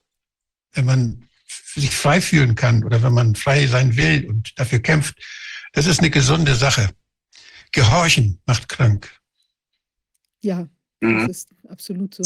wenn 0.74 0.86
man 0.86 1.30
sich 1.76 1.92
frei 1.92 2.20
fühlen 2.22 2.56
kann 2.56 2.84
oder 2.84 3.04
wenn 3.04 3.14
man 3.14 3.36
frei 3.36 3.68
sein 3.68 3.96
will 3.96 4.26
und 4.28 4.58
dafür 4.60 4.80
kämpft, 4.80 5.16
das 5.74 5.86
ist 5.86 6.00
eine 6.00 6.10
gesunde 6.10 6.56
Sache. 6.56 6.90
Gehorchen 7.74 8.40
macht 8.46 8.70
krank. 8.70 9.12
Ja, 10.42 10.68
mhm. 11.02 11.28
das 11.28 11.38
ist 11.38 11.50
absolut 11.68 12.16
so. 12.16 12.24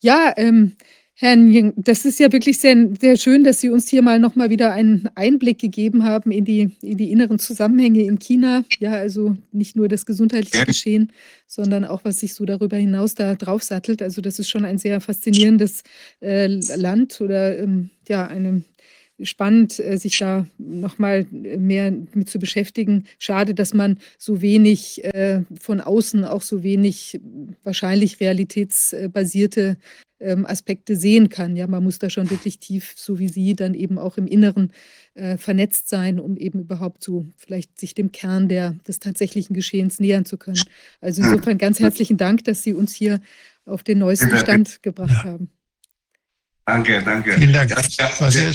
Ja, 0.00 0.32
ähm, 0.36 0.76
Herrn 1.20 1.50
Jung, 1.50 1.72
das 1.76 2.04
ist 2.04 2.20
ja 2.20 2.30
wirklich 2.30 2.58
sehr, 2.58 2.76
sehr 3.00 3.16
schön, 3.16 3.42
dass 3.42 3.60
Sie 3.60 3.70
uns 3.70 3.88
hier 3.88 4.02
mal 4.02 4.20
nochmal 4.20 4.50
wieder 4.50 4.72
einen 4.72 5.08
Einblick 5.16 5.58
gegeben 5.58 6.04
haben 6.04 6.30
in 6.30 6.44
die, 6.44 6.76
in 6.80 6.96
die 6.96 7.10
inneren 7.10 7.40
Zusammenhänge 7.40 8.02
in 8.02 8.20
China. 8.20 8.64
Ja, 8.78 8.92
also 8.92 9.36
nicht 9.50 9.74
nur 9.74 9.88
das 9.88 10.06
gesundheitliche 10.06 10.64
Geschehen, 10.64 11.12
sondern 11.48 11.84
auch, 11.84 12.04
was 12.04 12.20
sich 12.20 12.34
so 12.34 12.44
darüber 12.44 12.76
hinaus 12.76 13.16
da 13.16 13.34
draufsattelt. 13.34 14.00
Also 14.00 14.22
das 14.22 14.38
ist 14.38 14.48
schon 14.48 14.64
ein 14.64 14.78
sehr 14.78 15.00
faszinierendes 15.00 15.82
äh, 16.20 16.46
Land 16.76 17.20
oder 17.20 17.58
ähm, 17.58 17.90
ja, 18.08 18.24
eine 18.28 18.62
spannend, 19.22 19.78
äh, 19.78 19.98
sich 19.98 20.18
da 20.18 20.46
nochmal 20.58 21.26
mehr 21.30 21.92
mit 22.14 22.28
zu 22.28 22.38
beschäftigen. 22.38 23.04
Schade, 23.18 23.54
dass 23.54 23.74
man 23.74 23.98
so 24.16 24.40
wenig 24.40 25.04
äh, 25.04 25.42
von 25.60 25.80
außen 25.80 26.24
auch 26.24 26.42
so 26.42 26.62
wenig 26.62 27.20
wahrscheinlich 27.64 28.20
realitätsbasierte 28.20 29.76
ähm, 30.20 30.46
Aspekte 30.46 30.96
sehen 30.96 31.28
kann. 31.28 31.56
Ja, 31.56 31.66
man 31.66 31.84
muss 31.84 31.98
da 31.98 32.10
schon 32.10 32.30
wirklich 32.30 32.58
tief, 32.58 32.94
so 32.96 33.18
wie 33.18 33.28
Sie, 33.28 33.54
dann 33.54 33.74
eben 33.74 33.98
auch 33.98 34.16
im 34.18 34.26
Inneren 34.26 34.72
äh, 35.14 35.36
vernetzt 35.36 35.88
sein, 35.88 36.18
um 36.18 36.36
eben 36.36 36.60
überhaupt 36.60 37.02
so 37.02 37.26
vielleicht 37.36 37.78
sich 37.78 37.94
dem 37.94 38.12
Kern 38.12 38.48
der, 38.48 38.72
des 38.86 38.98
tatsächlichen 38.98 39.54
Geschehens 39.54 40.00
nähern 40.00 40.24
zu 40.24 40.36
können. 40.36 40.62
Also 41.00 41.22
insofern 41.22 41.58
ganz 41.58 41.80
herzlichen 41.80 42.16
Dank, 42.16 42.44
dass 42.44 42.62
Sie 42.62 42.74
uns 42.74 42.94
hier 42.94 43.20
auf 43.64 43.82
den 43.82 43.98
neuesten 43.98 44.36
Stand 44.38 44.82
gebracht 44.82 45.24
haben. 45.24 45.50
Danke, 46.64 47.02
danke. 47.02 47.32
Vielen 47.32 47.52
Dank. 47.52 47.74
Das 47.74 48.20
war 48.20 48.30
sehr 48.30 48.52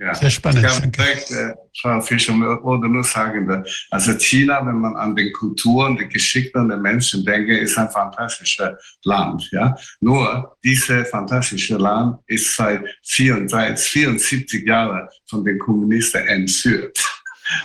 ja. 0.00 0.14
Sehr 0.14 0.30
spannend. 0.30 0.62
Ja, 0.62 0.80
direkt, 0.80 1.30
äh, 1.30 1.54
Frau 1.80 2.00
Fischer, 2.00 2.34
würde 2.34 2.88
nur 2.88 3.04
sagen, 3.04 3.64
also 3.90 4.18
China, 4.18 4.64
wenn 4.66 4.80
man 4.80 4.96
an 4.96 5.14
den 5.14 5.32
Kulturen, 5.32 5.96
die 5.96 6.08
Geschichten 6.08 6.68
der 6.68 6.78
Menschen 6.78 7.24
denkt, 7.24 7.50
ist 7.50 7.78
ein 7.78 7.90
fantastisches 7.90 8.74
Land. 9.04 9.48
Ja? 9.52 9.76
Nur, 10.00 10.56
dieses 10.64 11.08
fantastische 11.10 11.76
Land 11.76 12.18
ist 12.26 12.56
seit 12.56 12.82
74, 13.04 13.88
74 13.88 14.66
Jahren 14.66 15.08
von 15.28 15.44
den 15.44 15.58
Kommunisten 15.58 16.26
entführt. 16.26 16.98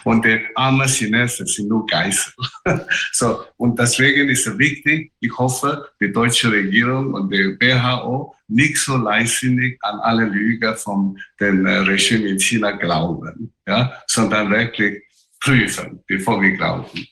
Und 0.04 0.26
die 0.26 0.40
armen 0.56 0.88
Chinesen 0.88 1.46
sind 1.46 1.70
nur 1.70 1.86
Geißel. 1.86 2.34
so, 3.12 3.46
und 3.58 3.80
deswegen 3.80 4.30
ist 4.30 4.48
es 4.48 4.58
wichtig, 4.58 5.12
ich 5.20 5.38
hoffe, 5.38 5.90
die 6.02 6.12
deutsche 6.12 6.52
Regierung 6.52 7.14
und 7.14 7.32
die 7.32 7.58
WHO 7.60 8.36
nicht 8.48 8.78
so 8.78 8.98
leichtsinnig 8.98 9.78
an 9.82 10.00
alle 10.00 10.26
Lüge 10.26 10.76
von 10.76 11.20
dem 11.40 11.66
äh, 11.66 11.78
Regime 11.78 12.28
in 12.28 12.40
China 12.40 12.72
glauben, 12.72 13.54
ja, 13.68 14.02
sondern 14.08 14.50
wirklich 14.50 15.04
prüfen, 15.40 16.04
bevor 16.08 16.42
wir 16.42 16.58
glauben. 16.58 17.08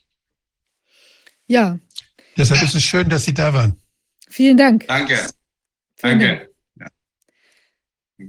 Ja. 1.47 1.79
Deshalb 2.35 2.61
ist 2.63 2.75
es 2.75 2.83
schön, 2.83 3.09
dass 3.09 3.25
Sie 3.25 3.33
da 3.33 3.53
waren. 3.53 3.81
Vielen 4.29 4.57
Dank. 4.57 4.87
Danke. 4.87 5.27
Vielen 5.95 6.19
Danke. 6.19 6.49
Dank. 6.75 6.91
Ja, 8.19 8.25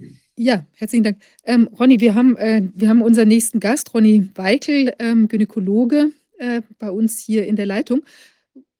herzlichen 0.77 1.03
Dank. 1.03 1.19
Ähm, 1.45 1.69
Ronny, 1.79 2.01
wir 2.01 2.15
haben, 2.15 2.37
äh, 2.37 2.63
wir 2.77 2.89
haben 2.89 3.03
unseren 3.03 3.27
nächsten 3.27 3.59
Gast, 3.59 3.93
Ronny 3.93 4.31
Weikel, 4.37 4.95
ähm, 5.01 5.27
Gynäkologe, 5.27 6.13
äh, 6.39 6.63
bei 6.79 6.93
uns 6.93 7.19
hier 7.19 7.45
in 7.47 7.57
der 7.57 7.67
Leitung. 7.67 8.05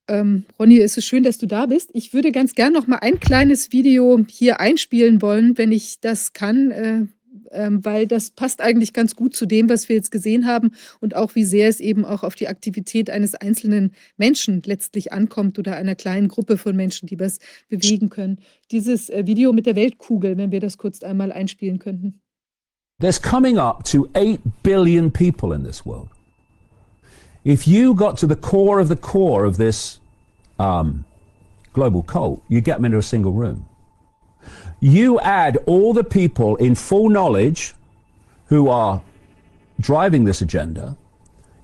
Ähm, 0.07 0.45
Ronny, 0.57 0.79
es 0.79 0.97
ist 0.97 1.07
schön, 1.07 1.25
dass 1.25 1.37
du 1.37 1.47
da 1.47 1.67
bist. 1.67 1.91
Ich 1.95 2.15
würde 2.15 2.31
ganz 2.31 2.55
gern 2.55 2.73
noch 2.73 2.87
mal 2.87 2.99
ein 2.99 3.19
kleines 3.19 3.73
Video 3.73 4.25
hier 4.29 4.61
einspielen 4.61 5.21
wollen, 5.21 5.59
wenn 5.59 5.73
ich 5.73 5.99
das 6.01 6.33
kann, 6.33 6.71
äh, 6.71 7.07
ähm, 7.53 7.85
weil 7.85 8.07
das 8.07 8.31
passt 8.31 8.61
eigentlich 8.61 8.93
ganz 8.93 9.17
gut 9.17 9.35
zu 9.35 9.47
dem, 9.47 9.69
was 9.69 9.89
wir 9.89 9.97
jetzt 9.97 10.11
gesehen 10.11 10.47
haben 10.47 10.73
und 11.01 11.17
auch 11.17 11.35
wie 11.35 11.45
sehr 11.45 11.69
es 11.69 11.81
eben 11.81 12.05
auch 12.05 12.23
auf 12.23 12.35
die 12.35 12.49
Aktivität 12.49 13.11
eines 13.11 13.35
einzelnen 13.35 13.93
Menschen 14.17 14.63
letztlich 14.65 15.13
ankommt 15.13 15.59
oder 15.59 15.77
einer 15.77 15.95
kleinen 15.95 16.29
Gruppe 16.29 16.59
von 16.59 16.77
Menschen, 16.77 17.07
die 17.07 17.19
was 17.19 17.39
bewegen 17.69 18.09
können. 18.09 18.39
Dieses 18.71 19.11
äh, 19.11 19.27
Video 19.27 19.53
mit 19.53 19.67
der 19.67 19.77
Weltkugel, 19.77 20.37
wenn 20.37 20.51
wir 20.51 20.61
das 20.61 20.79
kurz 20.79 21.03
einmal 21.03 21.33
einspielen 21.33 21.79
könnten. 21.79 22.21
There's 23.01 23.21
coming 23.21 23.59
up 23.59 23.85
to 23.85 24.09
8 24.15 24.41
billion 24.63 25.11
people 25.11 25.55
in 25.55 25.63
this 25.63 25.87
world. 25.87 26.09
If 27.45 27.67
you 27.67 27.95
got 27.95 28.19
to 28.19 28.27
the 28.27 28.35
core 28.35 28.81
of 28.81 28.89
the 28.89 28.97
core 28.97 29.47
of 29.47 29.57
this 29.57 30.01
um, 30.59 31.05
global 31.73 32.03
cult, 32.03 32.43
you 32.49 32.61
get 32.61 32.77
them 32.77 32.85
into 32.85 32.99
a 32.99 33.03
single 33.03 33.33
room. 33.33 33.69
You 34.81 35.19
add 35.21 35.59
all 35.67 35.93
the 35.93 36.05
people 36.05 36.57
in 36.57 36.75
full 36.75 37.09
knowledge 37.09 37.75
who 38.47 38.69
are 38.69 39.03
driving 39.81 40.25
this 40.25 40.41
agenda. 40.41 40.97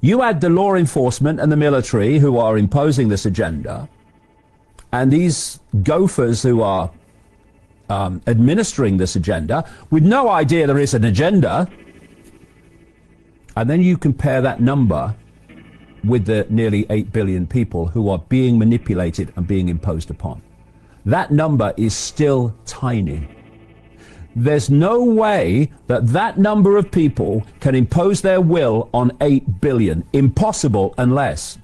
You 0.00 0.22
add 0.22 0.40
the 0.40 0.50
law 0.50 0.74
enforcement 0.74 1.40
and 1.40 1.50
the 1.50 1.56
military 1.56 2.18
who 2.18 2.38
are 2.38 2.58
imposing 2.58 3.08
this 3.08 3.24
agenda. 3.24 3.88
And 4.92 5.12
these 5.12 5.60
gophers 5.82 6.42
who 6.42 6.62
are 6.62 6.90
um, 7.88 8.22
administering 8.26 8.96
this 8.96 9.16
agenda 9.16 9.68
with 9.90 10.02
no 10.02 10.28
idea 10.28 10.66
there 10.66 10.78
is 10.78 10.94
an 10.94 11.04
agenda. 11.04 11.68
And 13.56 13.70
then 13.70 13.80
you 13.80 13.96
compare 13.96 14.40
that 14.42 14.60
number 14.60 15.14
with 16.02 16.26
the 16.26 16.46
nearly 16.50 16.86
8 16.90 17.12
billion 17.12 17.46
people 17.46 17.86
who 17.86 18.08
are 18.10 18.18
being 18.18 18.58
manipulated 18.58 19.32
and 19.36 19.46
being 19.46 19.68
imposed 19.68 20.10
upon. 20.10 20.42
That 21.04 21.30
number 21.30 21.74
is 21.76 21.94
still 21.94 22.54
tiny. 22.64 23.28
There's 24.36 24.68
no 24.70 25.04
way 25.04 25.70
that 25.86 26.08
that 26.08 26.38
number 26.38 26.76
of 26.76 26.90
people 26.90 27.46
can 27.60 27.74
impose 27.74 28.20
their 28.20 28.40
will 28.40 28.88
on 28.92 29.12
8 29.20 29.60
billion. 29.60 30.04
Impossible 30.12 30.94
unless 30.98 31.58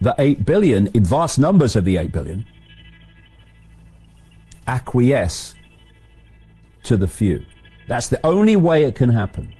the 0.00 0.14
8 0.18 0.44
billion, 0.44 0.88
in 0.88 1.04
vast 1.04 1.38
numbers 1.38 1.76
of 1.76 1.84
the 1.84 1.96
8 1.96 2.12
billion, 2.12 2.46
acquiesce 4.66 5.54
to 6.84 6.96
the 6.96 7.08
few. 7.08 7.44
That's 7.88 8.08
the 8.08 8.24
only 8.24 8.56
way 8.56 8.84
it 8.84 8.94
can 8.94 9.08
happen. 9.08 9.54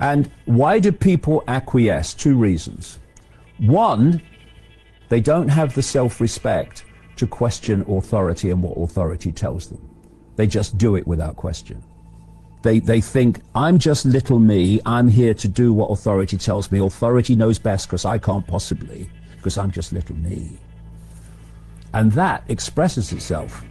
And 0.00 0.30
why 0.46 0.78
do 0.78 0.90
people 0.90 1.44
acquiesce? 1.46 2.12
Two 2.14 2.36
reasons. 2.36 2.98
One, 3.58 4.20
they 5.10 5.20
don't 5.20 5.48
have 5.48 5.74
the 5.74 5.82
self-respect 5.82 6.84
to 7.20 7.26
question 7.26 7.84
authority 7.86 8.50
and 8.50 8.62
what 8.62 8.76
authority 8.76 9.30
tells 9.30 9.68
them. 9.68 9.80
They 10.36 10.46
just 10.46 10.78
do 10.78 10.96
it 10.96 11.06
without 11.06 11.36
question. 11.36 11.82
They, 12.62 12.78
they 12.78 13.02
think, 13.02 13.40
I'm 13.54 13.78
just 13.78 14.06
little 14.06 14.38
me. 14.38 14.80
I'm 14.86 15.08
here 15.08 15.34
to 15.34 15.48
do 15.48 15.72
what 15.72 15.88
authority 15.90 16.38
tells 16.38 16.72
me. 16.72 16.78
Authority 16.78 17.36
knows 17.36 17.58
best 17.58 17.86
because 17.86 18.06
I 18.06 18.16
can't 18.16 18.46
possibly, 18.46 19.10
because 19.36 19.58
I'm 19.58 19.70
just 19.70 19.92
little 19.92 20.16
me. 20.16 20.58
And 21.92 22.12
that 22.12 22.42
expresses 22.48 23.12
itself 23.12 23.64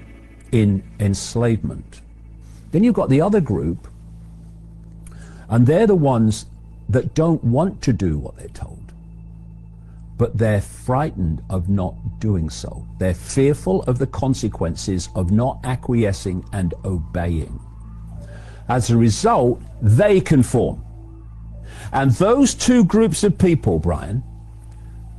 in 0.51 0.83
enslavement. 0.99 2.01
Then 2.71 2.83
you've 2.83 2.95
got 2.95 3.09
the 3.09 3.21
other 3.21 3.41
group, 3.41 3.87
and 5.49 5.65
they're 5.65 5.87
the 5.87 5.95
ones 5.95 6.45
that 6.87 7.15
don't 7.15 7.43
want 7.43 7.81
to 7.81 7.93
do 7.93 8.19
what 8.19 8.37
they're 8.37 8.47
told, 8.49 8.78
but 10.19 10.37
they're 10.37 10.61
frightened 10.61 11.41
of 11.49 11.69
not 11.69 12.19
doing 12.19 12.49
so. 12.49 12.85
They're 12.99 13.13
fearful 13.13 13.83
of 13.83 13.97
the 13.99 14.05
consequences 14.05 15.07
of 15.15 15.31
not 15.31 15.61
acquiescing 15.63 16.43
and 16.51 16.73
obeying. 16.83 17.57
As 18.67 18.89
a 18.89 18.97
result, 18.97 19.61
they 19.81 20.19
conform. 20.19 20.83
And 21.93 22.11
those 22.11 22.53
two 22.53 22.83
groups 22.83 23.23
of 23.23 23.37
people, 23.37 23.79
Brian, 23.79 24.21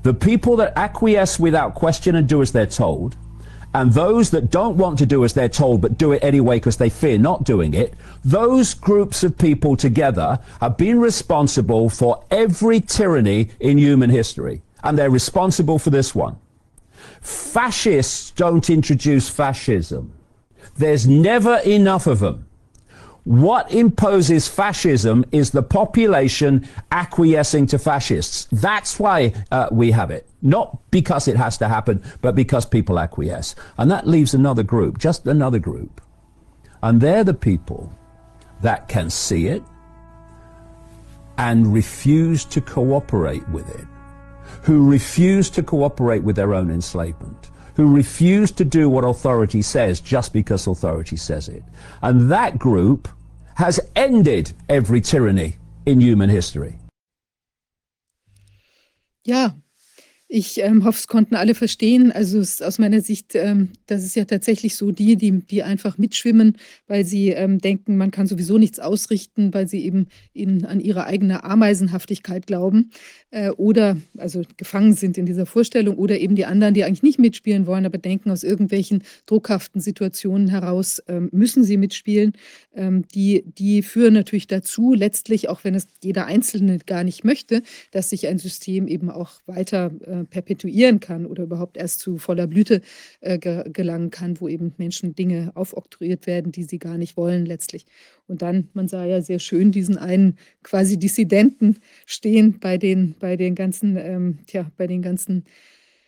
the 0.03 0.13
people 0.13 0.55
that 0.57 0.75
acquiesce 0.77 1.41
without 1.41 1.75
question 1.75 2.15
and 2.15 2.29
do 2.29 2.43
as 2.43 2.53
they're 2.53 2.67
told, 2.67 3.17
and 3.73 3.93
those 3.93 4.31
that 4.31 4.51
don't 4.51 4.77
want 4.77 4.99
to 4.99 5.07
do 5.07 5.25
as 5.25 5.33
they're 5.33 5.49
told 5.49 5.81
but 5.81 5.97
do 5.97 6.13
it 6.13 6.23
anyway 6.23 6.57
because 6.57 6.77
they 6.77 6.91
fear 6.91 7.17
not 7.17 7.45
doing 7.45 7.73
it, 7.73 7.95
those 8.23 8.75
groups 8.75 9.23
of 9.23 9.39
people 9.39 9.77
together 9.77 10.39
have 10.61 10.77
been 10.77 11.01
responsible 11.01 11.89
for 11.89 12.23
every 12.31 12.81
tyranny 12.83 13.49
in 13.61 13.79
human 13.79 14.11
history. 14.11 14.61
And 14.83 14.99
they're 14.99 15.11
responsible 15.11 15.79
for 15.79 15.91
this 15.91 16.15
one. 16.15 16.39
Fascists 17.21 18.31
don't 18.33 18.69
introduce 18.71 19.29
fascism. 19.29 20.13
There's 20.77 21.07
never 21.07 21.57
enough 21.59 22.07
of 22.07 22.21
them. 22.21 22.47
What 23.25 23.71
imposes 23.71 24.49
fascism 24.49 25.27
is 25.31 25.51
the 25.51 25.63
population 25.63 26.67
acquiescing 26.91 27.67
to 27.67 27.79
fascists. 27.79 28.49
That's 28.51 28.99
why 28.99 29.35
uh, 29.51 29.69
we 29.71 29.91
have 29.91 30.11
it. 30.11 30.27
Not 30.41 30.79
because 30.91 31.29
it 31.29 31.37
has 31.37 31.59
to 31.59 31.69
happen, 31.69 32.03
but 32.23 32.35
because 32.35 32.65
people 32.65 32.99
acquiesce. 32.99 33.55
And 33.77 33.91
that 33.91 34.07
leaves 34.07 34.33
another 34.33 34.63
group, 34.63 34.99
just 34.99 35.27
another 35.27 35.59
group. 35.59 36.01
And 36.83 37.01
they're 37.01 37.25
the 37.25 37.35
people 37.35 37.93
that 38.63 38.89
can 38.89 39.11
see 39.11 39.49
it 39.49 39.63
and 41.37 41.73
refuse 41.73 42.45
to 42.47 42.61
cooperate 42.61 43.47
with 43.51 43.69
it, 43.79 43.87
who 44.63 44.91
refuse 44.91 45.51
to 45.51 45.63
cooperate 45.63 46.23
with 46.23 46.37
their 46.37 46.55
own 46.55 46.71
enslavement, 46.71 47.51
who 47.77 47.95
refuse 47.95 48.51
to 48.53 48.65
do 48.65 48.89
what 48.89 49.05
authority 49.05 49.63
says 49.63 50.01
just 50.01 50.33
because 50.33 50.67
authority 50.67 51.17
says 51.17 51.49
it. 51.49 51.63
And 52.03 52.31
that 52.31 52.59
group 52.59 53.09
has 53.55 53.81
ended 53.97 54.53
every 54.69 55.01
tyranny 55.01 55.57
in 55.87 56.01
human 56.01 56.31
history. 56.31 56.79
Ja, 59.25 59.51
ich 60.33 60.61
ähm, 60.63 60.85
hoffe, 60.85 61.01
es 61.01 61.09
konnten 61.09 61.35
alle 61.35 61.57
verstehen. 61.57 62.13
Also 62.13 62.39
es 62.39 62.63
aus 62.63 62.79
meiner 62.79 63.01
Sicht, 63.01 63.35
ähm, 63.35 63.71
das 63.87 64.05
ist 64.05 64.15
ja 64.15 64.25
tatsächlich 64.25 64.77
so 64.77 64.93
die, 64.93 65.17
die, 65.17 65.33
die 65.41 65.65
einfach 65.65 65.99
mitschwimmen, 65.99 66.57
weil 66.87 67.05
sie 67.05 67.31
ähm, 67.31 67.59
denken, 67.59 67.97
man 67.97 68.13
kann 68.13 68.29
sowieso 68.29 68.57
nichts 68.57 68.79
ausrichten, 68.79 69.53
weil 69.53 69.67
sie 69.67 69.85
eben 69.85 70.07
in, 70.33 70.65
an 70.67 70.79
ihre 70.79 71.05
eigene 71.07 71.43
Ameisenhaftigkeit 71.43 72.47
glauben 72.47 72.93
äh, 73.33 73.51
oder 73.51 73.97
also 74.19 74.43
gefangen 74.57 74.93
sind 74.93 75.19
in 75.19 75.27
dieser 75.27 75.47
Vorstellung 75.47 75.97
oder 75.99 76.21
eben 76.21 76.37
die 76.37 76.47
anderen, 76.47 76.75
die 76.75 76.85
eigentlich 76.85 77.03
nicht 77.03 77.19
mitspielen 77.19 77.67
wollen, 77.67 77.85
aber 77.85 77.99
denken, 77.99 78.31
aus 78.31 78.45
irgendwelchen 78.45 79.03
druckhaften 79.27 79.81
Situationen 79.81 80.47
heraus 80.47 81.03
ähm, 81.09 81.29
müssen 81.33 81.65
sie 81.65 81.77
mitspielen. 81.77 82.35
Ähm, 82.73 83.07
die, 83.09 83.45
die 83.47 83.83
führen 83.83 84.15
natürlich 84.15 84.47
dazu, 84.47 84.95
letztlich, 84.95 85.49
auch 85.49 85.65
wenn 85.65 85.75
es 85.75 85.89
jeder 86.03 86.27
Einzelne 86.27 86.79
gar 86.79 87.03
nicht 87.03 87.25
möchte, 87.25 87.63
dass 87.91 88.11
sich 88.11 88.29
ein 88.29 88.39
System 88.39 88.87
eben 88.87 89.11
auch 89.11 89.41
weiter 89.47 89.91
äh, 90.07 90.25
perpetuieren 90.25 91.01
kann 91.01 91.27
oder 91.27 91.43
überhaupt 91.45 91.77
erst 91.77 92.01
zu 92.01 92.19
voller 92.19 92.47
Blüte 92.47 92.81
äh, 93.21 93.39
ge 93.39 93.65
gelangen 93.73 94.11
kann, 94.11 94.41
wo 94.41 94.49
eben 94.49 94.73
Menschen 94.79 95.15
Dinge 95.15 95.51
aufoktroyiert 95.55 96.27
werden, 96.27 96.53
die 96.53 96.65
sie 96.65 96.79
gar 96.79 96.97
nicht 96.97 97.17
wollen 97.17 97.45
letztlich. 97.45 97.87
Und 98.29 98.43
dann, 98.43 98.69
man 98.75 98.87
sah 98.87 99.05
ja 99.05 99.21
sehr 99.21 99.41
schön 99.41 99.73
diesen 99.73 99.99
einen 99.99 100.39
quasi 100.63 100.97
Dissidenten 100.99 101.79
stehen 102.07 102.61
bei 102.61 102.79
den, 102.79 103.17
bei 103.19 103.37
den 103.37 103.57
ganzen, 103.57 103.97
ähm, 103.97 104.39
tja, 104.47 104.71
bei 104.77 104.87
den 104.87 105.03
ganzen 105.03 105.45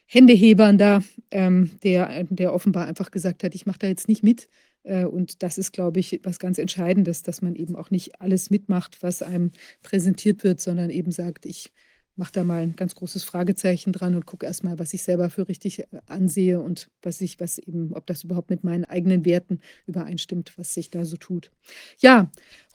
Händehebern 0.07 0.79
da, 0.79 1.03
ähm, 1.31 1.71
der, 1.83 2.25
der 2.25 2.53
offenbar 2.53 2.87
einfach 2.87 3.11
gesagt 3.11 3.43
hat, 3.43 3.55
ich 3.55 3.67
mache 3.67 3.79
da 3.81 3.87
jetzt 3.89 4.09
nicht 4.09 4.23
mit. 4.23 4.49
Äh, 4.85 5.05
und 5.05 5.43
das 5.43 5.59
ist, 5.59 5.73
glaube 5.73 6.01
ich, 6.01 6.21
was 6.23 6.39
ganz 6.39 6.59
Entscheidendes, 6.59 7.23
dass 7.23 7.43
man 7.43 7.55
eben 7.55 7.77
auch 7.77 7.91
nicht 7.91 8.21
alles 8.21 8.51
mitmacht, 8.51 9.03
was 9.03 9.23
einem 9.23 9.53
präsentiert 9.83 10.45
wird, 10.45 10.61
sondern 10.61 10.91
eben 10.91 11.13
sagt, 11.13 11.47
ich 11.47 11.73
mache 12.17 12.33
da 12.33 12.45
mal 12.45 12.63
ein 12.63 12.77
ganz 12.77 12.95
großes 12.95 13.25
Fragezeichen 13.25 13.93
dran 13.93 14.15
und 14.15 14.27
gucke 14.27 14.45
erstmal, 14.45 14.79
was 14.79 14.93
ich 14.93 15.03
selber 15.03 15.31
für 15.31 15.49
richtig 15.49 15.81
äh, 15.81 15.87
ansehe 16.07 16.61
und 16.61 16.91
was 17.03 17.21
ich, 17.21 17.41
was 17.41 17.59
eben, 17.59 17.93
ob 17.95 18.07
das 18.07 18.25
überhaupt 18.25 18.51
mit 18.51 18.65
meinen 18.65 18.85
eigenen 18.85 19.25
Werten 19.25 19.61
übereinstimmt, 19.87 20.53
was 20.57 20.75
sich 20.75 20.91
da 20.91 21.05
so 21.05 21.17
tut. 21.17 21.51
Ja, 21.99 22.31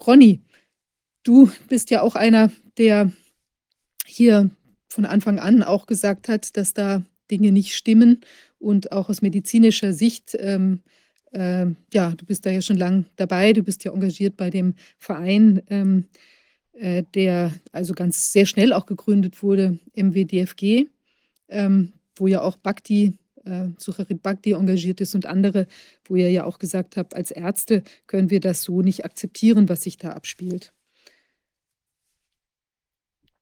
Ronny, 0.05 0.41
du 1.23 1.51
bist 1.69 1.91
ja 1.91 2.01
auch 2.01 2.15
einer, 2.15 2.51
der 2.77 3.11
hier 4.05 4.49
von 4.89 5.05
Anfang 5.05 5.39
an 5.39 5.63
auch 5.63 5.85
gesagt 5.85 6.29
hat, 6.29 6.57
dass 6.57 6.73
da 6.73 7.03
Dinge 7.29 7.51
nicht 7.51 7.75
stimmen 7.75 8.21
und 8.57 8.91
auch 8.91 9.09
aus 9.09 9.21
medizinischer 9.21 9.93
Sicht 9.93 10.35
ähm, 10.39 10.81
äh, 11.31 11.67
ja, 11.93 12.11
du 12.11 12.25
bist 12.25 12.45
da 12.45 12.51
ja 12.51 12.61
schon 12.61 12.77
lang 12.77 13.05
dabei, 13.15 13.53
du 13.53 13.63
bist 13.63 13.83
ja 13.83 13.91
engagiert 13.93 14.37
bei 14.37 14.49
dem 14.49 14.75
Verein 14.99 15.61
ähm, 15.69 16.05
äh, 16.79 17.03
der 17.15 17.53
also 17.71 17.93
ganz 17.93 18.31
sehr 18.31 18.45
schnell 18.45 18.71
auch 18.71 18.85
gegründet 18.85 19.41
wurde, 19.41 19.79
MWDFG. 19.95 20.87
ähm, 21.49 21.93
wo 22.15 22.27
ja 22.27 22.41
auch 22.41 22.57
Bhakti, 22.57 23.13
äh, 23.45 23.67
Sucharit 23.77 24.21
Bhakti 24.21 24.51
engagiert 24.51 25.01
ist 25.01 25.15
und 25.15 25.25
andere, 25.25 25.67
wo 26.05 26.15
ihr 26.15 26.31
ja 26.31 26.45
auch 26.45 26.59
gesagt 26.59 26.97
habt, 26.97 27.15
als 27.15 27.31
Ärzte 27.31 27.83
können 28.05 28.29
wir 28.29 28.39
das 28.39 28.63
so 28.63 28.81
nicht 28.81 29.05
akzeptieren, 29.05 29.69
was 29.69 29.83
sich 29.83 29.97
da 29.97 30.11
abspielt. 30.11 30.73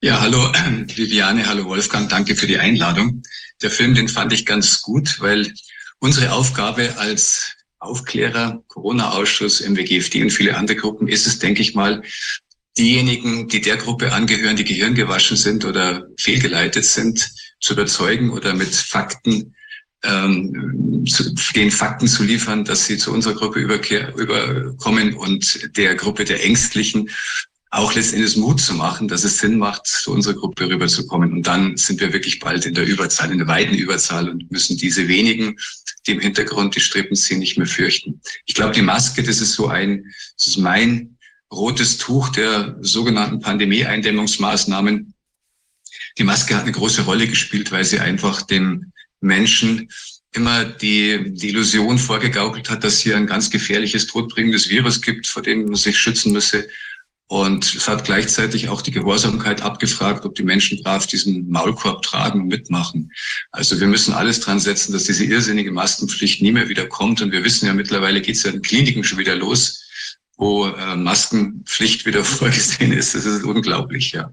Ja, 0.01 0.21
hallo 0.21 0.37
Viviane, 0.95 1.47
hallo 1.47 1.65
Wolfgang, 1.65 2.09
danke 2.09 2.35
für 2.35 2.47
die 2.47 2.59
Einladung. 2.59 3.23
Der 3.61 3.71
Film, 3.71 3.95
den 3.95 4.07
fand 4.07 4.31
ich 4.33 4.45
ganz 4.45 4.81
gut, 4.81 5.19
weil 5.19 5.51
unsere 5.99 6.33
Aufgabe 6.33 6.97
als 6.97 7.55
Aufklärer, 7.85 8.63
Corona-Ausschuss, 8.67 9.61
MWGFD 9.61 10.23
und 10.23 10.31
viele 10.31 10.57
andere 10.57 10.77
Gruppen 10.77 11.07
ist 11.07 11.27
es, 11.27 11.39
denke 11.39 11.61
ich 11.61 11.75
mal, 11.75 12.03
diejenigen, 12.77 13.47
die 13.47 13.61
der 13.61 13.77
Gruppe 13.77 14.11
angehören, 14.11 14.57
die 14.57 14.65
gehirngewaschen 14.65 15.37
sind 15.37 15.65
oder 15.65 16.07
fehlgeleitet 16.19 16.85
sind, 16.85 17.29
zu 17.59 17.73
überzeugen 17.73 18.31
oder 18.31 18.53
mit 18.53 18.73
Fakten 18.75 19.55
ähm, 20.03 21.05
zu, 21.07 21.33
den 21.53 21.71
Fakten 21.71 22.07
zu 22.07 22.23
liefern, 22.23 22.65
dass 22.65 22.85
sie 22.85 22.97
zu 22.97 23.11
unserer 23.11 23.33
Gruppe 23.33 23.59
überkommen 23.59 25.15
und 25.15 25.77
der 25.77 25.95
Gruppe 25.95 26.25
der 26.25 26.43
Ängstlichen 26.43 27.09
auch 27.75 27.93
letztendlich 27.93 28.37
Mut 28.37 28.61
zu 28.61 28.73
machen, 28.73 29.07
dass 29.09 29.25
es 29.25 29.39
Sinn 29.39 29.57
macht, 29.57 29.85
zu 29.85 30.11
unserer 30.11 30.35
Gruppe 30.35 30.69
rüberzukommen. 30.69 31.33
Und 31.33 31.45
dann 31.45 31.75
sind 31.75 31.99
wir 31.99 32.13
wirklich 32.13 32.39
bald 32.39 32.65
in 32.65 32.73
der 32.73 32.85
Überzahl, 32.85 33.31
in 33.31 33.39
der 33.39 33.47
weiten 33.47 33.73
Überzahl 33.73 34.29
und 34.29 34.49
müssen 34.49 34.77
diese 34.77 35.07
wenigen, 35.09 35.57
die 36.07 36.11
im 36.11 36.21
Hintergrund 36.21 36.75
die 36.75 36.79
Strippen 36.79 37.17
ziehen, 37.17 37.39
nicht 37.39 37.57
mehr 37.57 37.67
fürchten. 37.67 38.21
Ich 38.45 38.55
glaube, 38.55 38.73
die 38.73 38.81
Maske, 38.81 39.23
das 39.23 39.41
ist 39.41 39.53
so 39.53 39.67
ein, 39.67 40.05
das 40.37 40.47
ist 40.47 40.57
mein 40.57 41.17
rotes 41.51 41.97
Tuch 41.97 42.29
der 42.29 42.77
sogenannten 42.79 43.41
Pandemie-Eindämmungsmaßnahmen. 43.41 45.13
Die 46.17 46.23
Maske 46.23 46.55
hat 46.55 46.63
eine 46.63 46.71
große 46.71 47.01
Rolle 47.01 47.27
gespielt, 47.27 47.73
weil 47.73 47.83
sie 47.83 47.99
einfach 47.99 48.41
den 48.41 48.93
Menschen 49.19 49.89
immer 50.31 50.63
die, 50.63 51.33
die 51.33 51.49
Illusion 51.49 51.97
vorgegaukelt 51.97 52.69
hat, 52.69 52.85
dass 52.85 52.99
hier 52.99 53.17
ein 53.17 53.27
ganz 53.27 53.49
gefährliches, 53.49 54.07
todbringendes 54.07 54.69
Virus 54.69 55.01
gibt, 55.01 55.27
vor 55.27 55.41
dem 55.41 55.65
man 55.65 55.75
sich 55.75 55.97
schützen 55.97 56.31
müsse. 56.31 56.67
Und 57.27 57.73
es 57.73 57.87
hat 57.87 58.05
gleichzeitig 58.05 58.69
auch 58.69 58.83
die 58.83 58.91
Gehorsamkeit 58.91 59.63
abgefragt, 59.63 60.25
ob 60.25 60.35
die 60.35 60.43
Menschen 60.43 60.81
brav 60.83 61.07
diesen 61.07 61.49
Maulkorb 61.49 62.03
tragen 62.03 62.41
und 62.41 62.47
mitmachen. 62.47 63.11
Also 63.51 63.79
wir 63.79 63.87
müssen 63.87 64.13
alles 64.13 64.41
dran 64.41 64.59
setzen, 64.59 64.93
dass 64.93 65.05
diese 65.05 65.25
irrsinnige 65.25 65.71
Maskenpflicht 65.71 66.43
nie 66.43 66.51
mehr 66.51 66.69
wieder 66.69 66.85
kommt. 66.85 67.23
Und 67.23 67.31
wir 67.31 67.43
wissen 67.43 67.65
ja 67.65 67.73
mittlerweile 67.73 68.21
geht 68.21 68.35
es 68.35 68.43
ja 68.43 68.51
in 68.51 68.61
Kliniken 68.61 69.03
schon 69.03 69.17
wieder 69.17 69.35
los, 69.35 69.83
wo 70.37 70.67
äh, 70.67 70.95
Maskenpflicht 70.95 72.05
wieder 72.05 72.23
vorgesehen 72.23 72.91
ist. 72.91 73.15
Das 73.15 73.25
ist 73.25 73.43
unglaublich, 73.43 74.11
ja. 74.11 74.31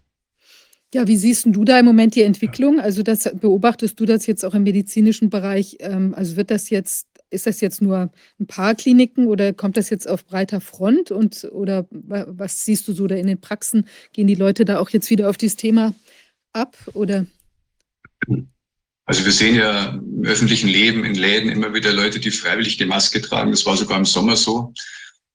Ja, 0.94 1.09
wie 1.09 1.16
siehst 1.16 1.47
du 1.47 1.64
da 1.64 1.78
im 1.78 1.86
Moment 1.86 2.14
die 2.14 2.23
Entwicklung? 2.23 2.78
Also 2.78 3.02
das 3.02 3.31
beobachtest 3.40 3.98
du 3.98 4.05
das 4.05 4.27
jetzt 4.27 4.44
auch 4.44 4.52
im 4.52 4.64
medizinischen 4.64 5.31
Bereich? 5.31 5.78
Ähm, 5.81 6.14
also 6.14 6.36
wird 6.36 6.51
das 6.51 6.69
jetzt, 6.69 7.06
ist 7.32 7.46
das 7.46 7.60
jetzt 7.60 7.82
nur 7.82 8.12
ein 8.38 8.46
paar 8.46 8.74
Kliniken 8.74 9.26
oder 9.26 9.52
kommt 9.52 9.76
das 9.76 9.90
jetzt 9.90 10.09
auf 10.09 10.24
breiter 10.24 10.60
Front? 10.60 11.10
Und 11.10 11.48
oder 11.52 11.86
was 11.90 12.64
siehst 12.64 12.86
du 12.88 12.92
so 12.92 13.06
da 13.06 13.14
in 13.14 13.26
den 13.26 13.40
Praxen? 13.40 13.88
Gehen 14.12 14.26
die 14.26 14.34
Leute 14.34 14.64
da 14.64 14.78
auch 14.78 14.90
jetzt 14.90 15.10
wieder 15.10 15.30
auf 15.30 15.36
dieses 15.36 15.56
Thema 15.56 15.94
ab? 16.52 16.76
Oder? 16.94 17.26
Also 19.04 19.24
wir 19.24 19.32
sehen 19.32 19.56
ja 19.56 19.90
im 19.94 20.24
öffentlichen 20.24 20.68
Leben, 20.68 21.04
in 21.04 21.14
Läden 21.14 21.50
immer 21.50 21.74
wieder 21.74 21.92
Leute, 21.92 22.20
die 22.20 22.30
freiwillig 22.30 22.76
die 22.76 22.86
Maske 22.86 23.20
tragen. 23.20 23.50
Das 23.50 23.66
war 23.66 23.76
sogar 23.76 23.98
im 23.98 24.04
Sommer 24.04 24.36
so. 24.36 24.72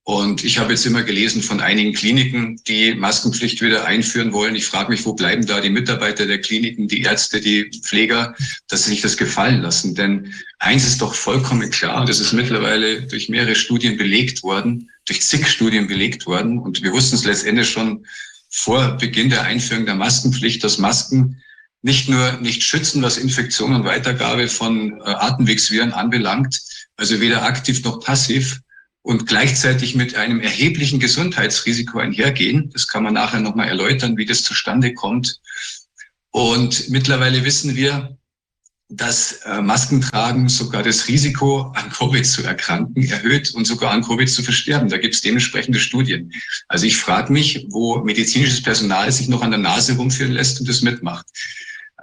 Und 0.07 0.45
ich 0.45 0.57
habe 0.57 0.71
jetzt 0.71 0.85
immer 0.85 1.03
gelesen 1.03 1.43
von 1.43 1.59
einigen 1.59 1.91
Kliniken, 1.91 2.61
die 2.65 2.95
Maskenpflicht 2.95 3.61
wieder 3.61 3.83
einführen 3.83 4.31
wollen. 4.31 4.55
Ich 4.55 4.65
frage 4.65 4.89
mich, 4.89 5.05
wo 5.05 5.11
bleiben 5.11 5.45
da 5.45 5.59
die 5.59 5.69
Mitarbeiter 5.69 6.25
der 6.25 6.39
Kliniken, 6.39 6.87
die 6.87 7.01
Ärzte, 7.01 7.41
die 7.41 7.69
Pfleger, 7.83 8.33
dass 8.69 8.85
sie 8.85 8.91
sich 8.91 9.01
das 9.01 9.17
gefallen 9.17 9.61
lassen. 9.61 9.95
Denn 9.95 10.33
eins 10.59 10.87
ist 10.87 11.01
doch 11.01 11.13
vollkommen 11.13 11.69
klar, 11.71 12.05
das 12.05 12.21
ist 12.21 12.31
mittlerweile 12.31 13.01
durch 13.01 13.27
mehrere 13.27 13.55
Studien 13.55 13.97
belegt 13.97 14.43
worden, 14.43 14.89
durch 15.03 15.23
zig 15.23 15.45
Studien 15.45 15.87
belegt 15.87 16.25
worden. 16.25 16.57
Und 16.57 16.81
wir 16.81 16.93
wussten 16.93 17.17
es 17.17 17.25
letztendlich 17.25 17.69
schon 17.69 18.05
vor 18.49 18.91
Beginn 18.91 19.29
der 19.29 19.43
Einführung 19.43 19.85
der 19.85 19.95
Maskenpflicht, 19.95 20.63
dass 20.63 20.77
Masken 20.77 21.41
nicht 21.81 22.07
nur 22.07 22.31
nicht 22.37 22.63
schützen, 22.63 23.01
was 23.01 23.17
Infektion 23.17 23.75
und 23.75 23.83
Weitergabe 23.83 24.47
von 24.47 25.01
äh, 25.01 25.03
Atemwegsviren 25.03 25.91
anbelangt, 25.91 26.61
also 26.95 27.19
weder 27.19 27.43
aktiv 27.43 27.83
noch 27.83 27.99
passiv, 27.99 28.61
und 29.07 29.25
gleichzeitig 29.25 29.95
mit 29.95 30.15
einem 30.15 30.41
erheblichen 30.41 30.99
Gesundheitsrisiko 30.99 31.97
einhergehen. 31.97 32.69
Das 32.73 32.89
kann 32.89 33.03
man 33.03 33.13
nachher 33.13 33.39
nochmal 33.39 33.69
erläutern, 33.69 34.17
wie 34.17 34.25
das 34.25 34.43
zustande 34.43 34.93
kommt. 34.93 35.39
Und 36.31 36.89
mittlerweile 36.89 37.45
wissen 37.45 37.77
wir, 37.77 38.17
dass 38.89 39.43
äh, 39.45 39.61
Maskentragen 39.61 40.49
sogar 40.49 40.83
das 40.83 41.07
Risiko, 41.07 41.71
an 41.73 41.89
Covid 41.89 42.25
zu 42.25 42.43
erkranken, 42.43 43.01
erhöht 43.07 43.53
und 43.53 43.63
sogar 43.63 43.91
an 43.91 44.03
Covid 44.03 44.29
zu 44.29 44.43
versterben. 44.43 44.89
Da 44.89 44.97
gibt 44.97 45.15
es 45.15 45.21
dementsprechende 45.21 45.79
Studien. 45.79 46.33
Also 46.67 46.85
ich 46.85 46.97
frage 46.97 47.31
mich, 47.31 47.65
wo 47.69 48.03
medizinisches 48.03 48.61
Personal 48.61 49.09
sich 49.13 49.29
noch 49.29 49.41
an 49.41 49.51
der 49.51 49.59
Nase 49.61 49.95
rumführen 49.95 50.33
lässt 50.33 50.59
und 50.59 50.67
das 50.67 50.81
mitmacht. 50.81 51.25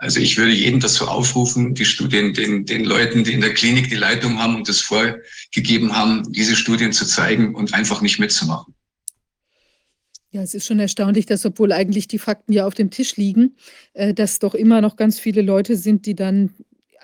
Also 0.05 0.21
ich 0.21 0.37
würde 0.37 0.53
jeden 0.53 0.81
dazu 0.81 1.09
aufrufen, 1.09 1.75
die 1.75 1.87
Studien 1.87 2.35
den, 2.35 2.67
den 2.67 2.85
Leuten, 2.85 3.25
die 3.25 3.33
in 3.33 3.41
der 3.41 3.55
Klinik 3.55 3.89
die 3.89 3.95
Leitung 3.95 4.39
haben 4.39 4.55
und 4.55 4.69
das 4.69 4.83
vorgegeben 4.83 5.97
haben, 5.97 6.31
diese 6.31 6.57
Studien 6.57 6.93
zu 6.93 7.07
zeigen 7.07 7.55
und 7.55 7.73
einfach 7.73 8.03
nicht 8.03 8.19
mitzumachen. 8.19 8.75
Ja, 10.31 10.43
es 10.43 10.53
ist 10.53 10.67
schon 10.67 10.79
erstaunlich, 10.79 11.25
dass 11.25 11.47
obwohl 11.47 11.73
eigentlich 11.73 12.07
die 12.07 12.19
Fakten 12.19 12.53
ja 12.53 12.67
auf 12.67 12.75
dem 12.75 12.91
Tisch 12.91 13.17
liegen, 13.17 13.57
äh, 13.95 14.13
dass 14.13 14.41
doch 14.41 14.55
immer 14.55 14.83
noch 14.83 14.97
ganz 14.97 15.19
viele 15.19 15.41
Leute 15.41 15.75
sind, 15.75 16.05
die 16.05 16.15
dann 16.15 16.51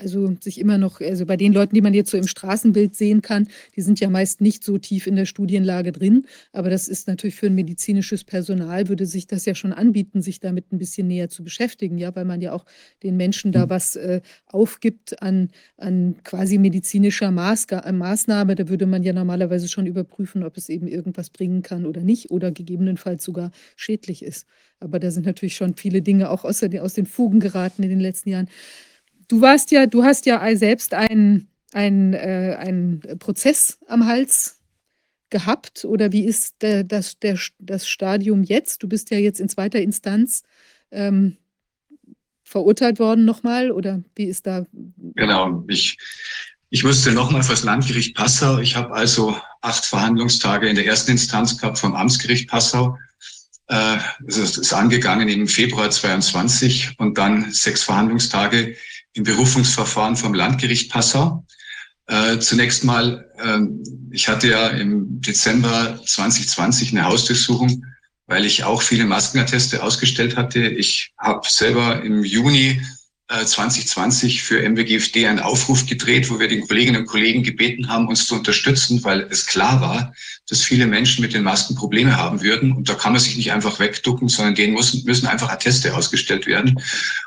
also 0.01 0.35
sich 0.41 0.59
immer 0.59 0.79
noch, 0.79 1.01
also 1.01 1.27
bei 1.27 1.37
den 1.37 1.53
Leuten, 1.53 1.75
die 1.75 1.83
man 1.83 1.95
jetzt 1.95 2.11
so 2.11 2.17
im 2.17 2.27
Straßenbild 2.27 2.97
sehen 2.97 3.23
kann, 3.23 3.49
die 3.77 3.83
sind 3.83 4.01
ja 4.01 4.09
meist 4.09 4.41
nicht 4.41 4.65
so 4.65 4.79
tief 4.79 5.07
in 5.07 5.17
der 5.17 5.27
Studienlage 5.27 5.93
drin. 5.93 6.27
Aber 6.53 6.71
das 6.71 6.89
ist 6.89 7.07
natürlich 7.07 7.37
für 7.37 7.47
ein 7.47 7.55
medizinisches 7.55 8.25
Personal, 8.25 8.89
würde 8.89 9.07
sich 9.07 9.27
das 9.27 9.45
ja 9.45 9.55
schon 9.55 9.73
anbieten, 9.73 10.23
sich 10.23 10.41
damit 10.41 10.73
ein 10.73 10.79
bisschen 10.79 11.07
näher 11.07 11.29
zu 11.29 11.45
beschäftigen, 11.45 11.99
ja, 11.99 12.15
weil 12.17 12.25
man 12.25 12.41
ja 12.41 12.53
auch 12.53 12.65
den 13.03 13.17
Menschen 13.17 13.53
da 13.53 13.67
mhm. 13.67 13.71
was 13.71 13.97
äh, 13.97 14.21
aufgibt 14.47 15.23
an, 15.23 15.51
an 15.77 16.17
quasi 16.25 16.59
medizinischer 16.59 17.31
Maßga 17.31 17.91
Maßnahme. 17.93 18.55
Da 18.55 18.69
würde 18.69 18.87
man 18.87 19.03
ja 19.03 19.13
normalerweise 19.13 19.69
schon 19.69 19.87
überprüfen, 19.87 20.43
ob 20.43 20.57
es 20.57 20.69
eben 20.69 20.89
irgendwas 20.89 21.31
bringen 21.31 21.63
kann 21.63 21.87
oder 21.87 22.03
nicht 22.03 22.31
oder 22.31 22.51
gegebenenfalls 22.51 23.25
sogar 23.25 23.51
schädlich 23.77 24.23
ist. 24.23 24.47
Aber 24.81 24.99
da 24.99 25.11
sind 25.11 25.27
natürlich 25.27 25.57
schon 25.57 25.77
viele 25.77 26.01
Dinge 26.01 26.31
auch 26.31 26.45
aus, 26.45 26.63
aus 26.63 26.95
den 26.95 27.07
Fugen 27.07 27.39
geraten 27.39 27.83
in 27.83 27.91
den 27.91 28.01
letzten 28.01 28.31
Jahren. 28.31 28.49
Du 29.31 29.41
warst 29.41 29.71
ja, 29.71 29.87
du 29.87 30.03
hast 30.03 30.27
ja 30.27 30.45
selbst 30.57 30.93
einen 30.93 31.47
äh, 31.73 32.57
einen 32.59 33.01
Prozess 33.21 33.79
am 33.87 34.07
Hals 34.07 34.59
gehabt 35.31 35.85
oder 35.85 36.11
wie 36.11 36.25
ist 36.25 36.63
der, 36.63 36.83
das, 36.83 37.17
der, 37.21 37.39
das 37.61 37.89
Stadium 37.89 38.43
jetzt? 38.43 38.83
Du 38.83 38.89
bist 38.89 39.09
ja 39.11 39.19
jetzt 39.19 39.39
in 39.39 39.49
zweiter 39.49 39.81
Instanz 39.81 40.43
ähm, 40.91 41.37
verurteilt 42.43 42.99
worden 42.99 43.25
nochmal 43.25 43.71
oder 43.71 44.03
wie 44.17 44.25
ist 44.25 44.49
da? 44.49 44.67
Genau, 45.15 45.63
ich, 45.69 45.97
ich 46.71 46.83
musste 46.83 47.13
nochmal 47.13 47.45
fürs 47.45 47.63
Landgericht 47.63 48.17
Passau. 48.17 48.59
Ich 48.59 48.75
habe 48.75 48.93
also 48.93 49.37
acht 49.61 49.85
Verhandlungstage 49.85 50.69
in 50.69 50.75
der 50.75 50.87
ersten 50.87 51.13
Instanz 51.13 51.57
gehabt 51.57 51.79
vom 51.79 51.95
Amtsgericht 51.95 52.51
Passau. 52.51 52.99
Äh, 53.69 53.99
es 54.27 54.39
ist 54.39 54.73
angegangen 54.73 55.29
im 55.29 55.47
Februar 55.47 55.89
22 55.89 56.97
und 56.99 57.17
dann 57.17 57.53
sechs 57.53 57.85
Verhandlungstage 57.85 58.75
im 59.15 59.25
Berufungsverfahren 59.25 60.17
vom 60.17 60.35
Landgericht 60.35 60.91
Passau. 60.91 61.45
Äh, 62.07 62.39
zunächst 62.39 62.85
mal, 62.85 63.31
äh, 63.39 63.61
ich 64.11 64.29
hatte 64.29 64.49
ja 64.49 64.69
im 64.69 65.21
Dezember 65.21 66.01
2020 66.05 66.93
eine 66.93 67.05
Hausdurchsuchung, 67.05 67.85
weil 68.27 68.45
ich 68.45 68.65
auch 68.65 68.83
viele 68.83 69.05
Maskenatteste 69.05 69.83
ausgestellt 69.83 70.37
hatte. 70.37 70.61
Ich 70.61 71.13
habe 71.19 71.47
selber 71.49 72.03
im 72.03 72.25
Juni 72.25 72.81
2020 73.31 74.37
äh, 74.37 74.41
für 74.41 74.69
MWGFD 74.69 75.27
einen 75.27 75.39
Aufruf 75.39 75.87
gedreht, 75.87 76.31
wo 76.31 76.41
wir 76.41 76.49
den 76.49 76.67
Kolleginnen 76.67 77.03
und 77.03 77.07
Kollegen 77.07 77.43
gebeten 77.43 77.89
haben, 77.89 78.09
uns 78.09 78.27
zu 78.27 78.35
unterstützen, 78.35 79.03
weil 79.05 79.27
es 79.31 79.47
klar 79.47 79.81
war, 79.81 80.15
dass 80.49 80.63
viele 80.63 80.87
Menschen 80.87 81.23
mit 81.23 81.33
den 81.33 81.45
Masken 81.45 81.77
Probleme 81.77 82.17
haben 82.17 82.43
würden. 82.43 82.73
Und 82.73 82.89
da 82.89 82.95
kann 82.95 83.13
man 83.13 83.21
sich 83.21 83.37
nicht 83.37 83.53
einfach 83.53 83.79
wegducken, 83.79 84.29
sondern 84.29 84.57
denen 84.57 84.75
müssen, 84.75 85.05
müssen 85.05 85.27
einfach 85.27 85.49
Atteste 85.49 85.95
ausgestellt 85.95 86.47
werden. 86.47 86.81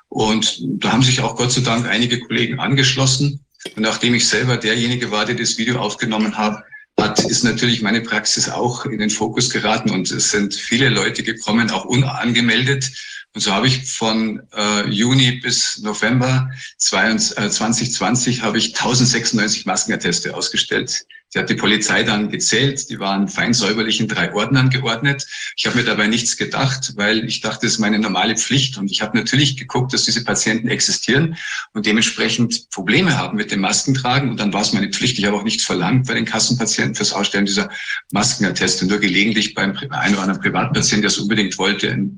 Und 0.09 0.59
da 0.61 0.91
haben 0.91 1.03
sich 1.03 1.21
auch 1.21 1.35
Gott 1.35 1.51
sei 1.51 1.61
Dank 1.61 1.87
einige 1.87 2.19
Kollegen 2.19 2.59
angeschlossen. 2.59 3.39
Und 3.75 3.81
nachdem 3.83 4.13
ich 4.13 4.27
selber 4.27 4.57
derjenige 4.57 5.09
war, 5.11 5.25
der 5.25 5.35
das 5.35 5.57
Video 5.57 5.79
aufgenommen 5.79 6.37
hat, 6.37 6.63
hat, 6.99 7.19
ist 7.19 7.43
natürlich 7.43 7.81
meine 7.81 8.01
Praxis 8.01 8.49
auch 8.49 8.85
in 8.85 8.99
den 8.99 9.09
Fokus 9.09 9.49
geraten 9.49 9.89
und 9.89 10.11
es 10.11 10.31
sind 10.31 10.53
viele 10.53 10.89
Leute 10.89 11.23
gekommen, 11.23 11.71
auch 11.71 11.85
unangemeldet. 11.85 12.91
Und 13.33 13.41
so 13.41 13.51
habe 13.51 13.67
ich 13.67 13.91
von 13.91 14.47
äh, 14.55 14.87
Juni 14.89 15.31
bis 15.31 15.79
November 15.79 16.49
2020 16.77 18.37
äh, 18.37 18.41
habe 18.41 18.59
ich 18.59 18.75
1096 18.75 19.65
Maskenatteste 19.65 20.35
ausgestellt. 20.35 21.05
Die 21.33 21.39
hat 21.39 21.49
die 21.49 21.55
Polizei 21.55 22.03
dann 22.03 22.29
gezählt. 22.29 22.89
Die 22.89 22.99
waren 22.99 23.27
fein 23.27 23.53
säuberlich 23.53 23.99
in 23.99 24.07
drei 24.07 24.33
Ordnern 24.33 24.69
geordnet. 24.69 25.25
Ich 25.55 25.65
habe 25.65 25.77
mir 25.77 25.83
dabei 25.83 26.07
nichts 26.07 26.37
gedacht, 26.37 26.93
weil 26.95 27.25
ich 27.25 27.41
dachte, 27.41 27.65
das 27.65 27.73
ist 27.73 27.79
meine 27.79 27.99
normale 27.99 28.35
Pflicht. 28.35 28.77
Und 28.77 28.91
ich 28.91 29.01
habe 29.01 29.17
natürlich 29.17 29.57
geguckt, 29.57 29.93
dass 29.93 30.03
diese 30.03 30.23
Patienten 30.23 30.67
existieren 30.67 31.37
und 31.73 31.85
dementsprechend 31.85 32.69
Probleme 32.69 33.17
haben 33.17 33.37
mit 33.37 33.51
dem 33.51 33.61
Maskentragen. 33.61 34.29
Und 34.29 34.39
dann 34.39 34.53
war 34.53 34.61
es 34.61 34.73
meine 34.73 34.89
Pflicht. 34.89 35.17
Ich 35.17 35.25
habe 35.25 35.37
auch 35.37 35.43
nichts 35.43 35.63
verlangt 35.63 36.07
bei 36.07 36.13
den 36.13 36.25
Kassenpatienten 36.25 36.95
fürs 36.95 37.13
Ausstellen 37.13 37.45
dieser 37.45 37.69
Maskenatteste. 38.11 38.85
Nur 38.85 38.99
gelegentlich 38.99 39.53
beim 39.53 39.75
einen 39.89 40.13
oder 40.13 40.23
anderen 40.23 40.41
Privatpatienten, 40.41 41.01
der 41.01 41.09
es 41.09 41.17
unbedingt 41.17 41.57
wollte, 41.57 42.09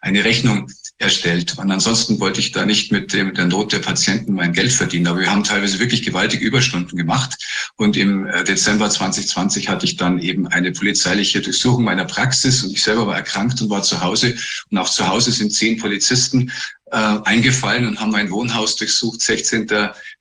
eine 0.00 0.24
Rechnung 0.24 0.70
erstellt. 1.02 1.58
Und 1.58 1.70
ansonsten 1.70 2.20
wollte 2.20 2.40
ich 2.40 2.52
da 2.52 2.64
nicht 2.64 2.92
mit 2.92 3.12
dem, 3.12 3.34
der 3.34 3.46
Not 3.46 3.72
der 3.72 3.80
Patienten 3.80 4.34
mein 4.34 4.52
Geld 4.52 4.72
verdienen. 4.72 5.06
Aber 5.06 5.20
wir 5.20 5.30
haben 5.30 5.44
teilweise 5.44 5.78
wirklich 5.78 6.02
gewaltige 6.02 6.44
Überstunden 6.44 6.96
gemacht. 6.96 7.36
Und 7.76 7.96
im 7.96 8.26
äh, 8.26 8.44
Dezember 8.44 8.88
2020 8.88 9.68
hatte 9.68 9.84
ich 9.84 9.96
dann 9.96 10.18
eben 10.18 10.46
eine 10.46 10.72
polizeiliche 10.72 11.40
Durchsuchung 11.40 11.84
meiner 11.84 12.04
Praxis 12.04 12.62
und 12.62 12.72
ich 12.72 12.82
selber 12.82 13.06
war 13.06 13.16
erkrankt 13.16 13.60
und 13.60 13.70
war 13.70 13.82
zu 13.82 14.00
Hause. 14.00 14.34
Und 14.70 14.78
auch 14.78 14.88
zu 14.88 15.06
Hause 15.06 15.32
sind 15.32 15.52
zehn 15.52 15.78
Polizisten 15.78 16.50
eingefallen 16.92 17.86
und 17.86 18.00
haben 18.00 18.12
mein 18.12 18.30
Wohnhaus 18.30 18.76
durchsucht, 18.76 19.22
16. 19.22 19.66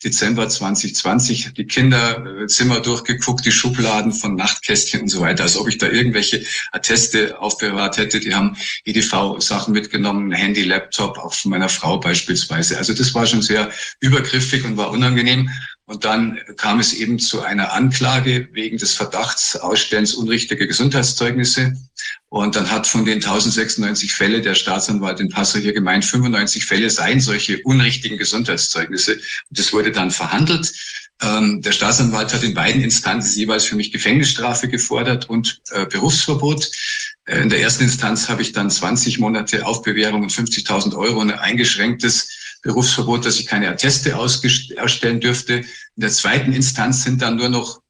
Dezember 0.03 0.48
2020, 0.48 1.53
die 1.53 1.65
Kinderzimmer 1.65 2.80
durchgeguckt, 2.80 3.45
die 3.45 3.52
Schubladen 3.52 4.14
von 4.14 4.35
Nachtkästchen 4.35 5.02
und 5.02 5.10
so 5.10 5.19
weiter, 5.19 5.43
als 5.43 5.57
ob 5.57 5.68
ich 5.68 5.77
da 5.77 5.88
irgendwelche 5.88 6.45
Atteste 6.72 7.39
aufbewahrt 7.39 7.98
hätte. 7.98 8.22
Die 8.22 8.34
haben 8.34 8.56
EDV-Sachen 8.85 9.73
mitgenommen, 9.73 10.31
Handy, 10.31 10.64
Laptop, 10.64 11.18
auch 11.18 11.34
von 11.34 11.52
meiner 11.52 11.69
Frau 11.69 11.98
beispielsweise. 11.99 12.77
Also 12.77 12.93
das 12.93 13.14
war 13.14 13.26
schon 13.26 13.41
sehr 13.41 13.69
übergriffig 13.99 14.64
und 14.64 14.77
war 14.77 14.91
unangenehm. 14.91 15.49
Und 15.85 16.06
dann 16.06 16.39
kam 16.56 16.80
es 16.80 16.93
eben 16.93 17.19
zu 17.19 17.41
einer 17.41 17.73
Anklage 17.73 18.48
wegen 18.53 18.77
des 18.77 18.93
Verdachts 18.93 19.57
Ausstellens 19.57 20.14
unrichtiger 20.14 20.65
Gesundheitszeugnisse. 20.65 21.73
Und 22.33 22.55
dann 22.55 22.71
hat 22.71 22.87
von 22.87 23.03
den 23.03 23.15
1096 23.15 24.13
Fälle 24.13 24.41
der 24.41 24.55
Staatsanwalt 24.55 25.19
in 25.19 25.27
Passau 25.27 25.59
hier 25.59 25.73
gemeint, 25.73 26.05
95 26.05 26.65
Fälle 26.65 26.89
seien 26.89 27.19
solche 27.19 27.61
unrichtigen 27.63 28.17
Gesundheitszeugnisse. 28.17 29.15
Und 29.15 29.59
das 29.59 29.73
wurde 29.73 29.91
dann 29.91 30.11
verhandelt. 30.11 30.71
Ähm, 31.21 31.61
der 31.61 31.73
Staatsanwalt 31.73 32.33
hat 32.33 32.41
in 32.43 32.53
beiden 32.53 32.81
Instanzen 32.81 33.37
jeweils 33.37 33.65
für 33.65 33.75
mich 33.75 33.91
Gefängnisstrafe 33.91 34.69
gefordert 34.69 35.29
und 35.29 35.61
äh, 35.71 35.85
Berufsverbot. 35.85 36.71
Äh, 37.25 37.41
in 37.41 37.49
der 37.49 37.59
ersten 37.59 37.83
Instanz 37.83 38.29
habe 38.29 38.43
ich 38.43 38.53
dann 38.53 38.71
20 38.71 39.19
Monate 39.19 39.65
Aufbewährung 39.65 40.23
und 40.23 40.31
50.000 40.31 40.95
Euro 40.95 41.19
und 41.19 41.31
ein 41.31 41.39
eingeschränktes 41.39 42.29
Berufsverbot, 42.61 43.25
dass 43.25 43.39
ich 43.41 43.45
keine 43.45 43.67
Atteste 43.67 44.15
ausstellen 44.15 45.19
dürfte. 45.19 45.55
In 45.55 45.65
der 45.97 46.11
zweiten 46.11 46.53
Instanz 46.53 47.03
sind 47.03 47.21
dann 47.21 47.35
nur 47.35 47.49
noch 47.49 47.81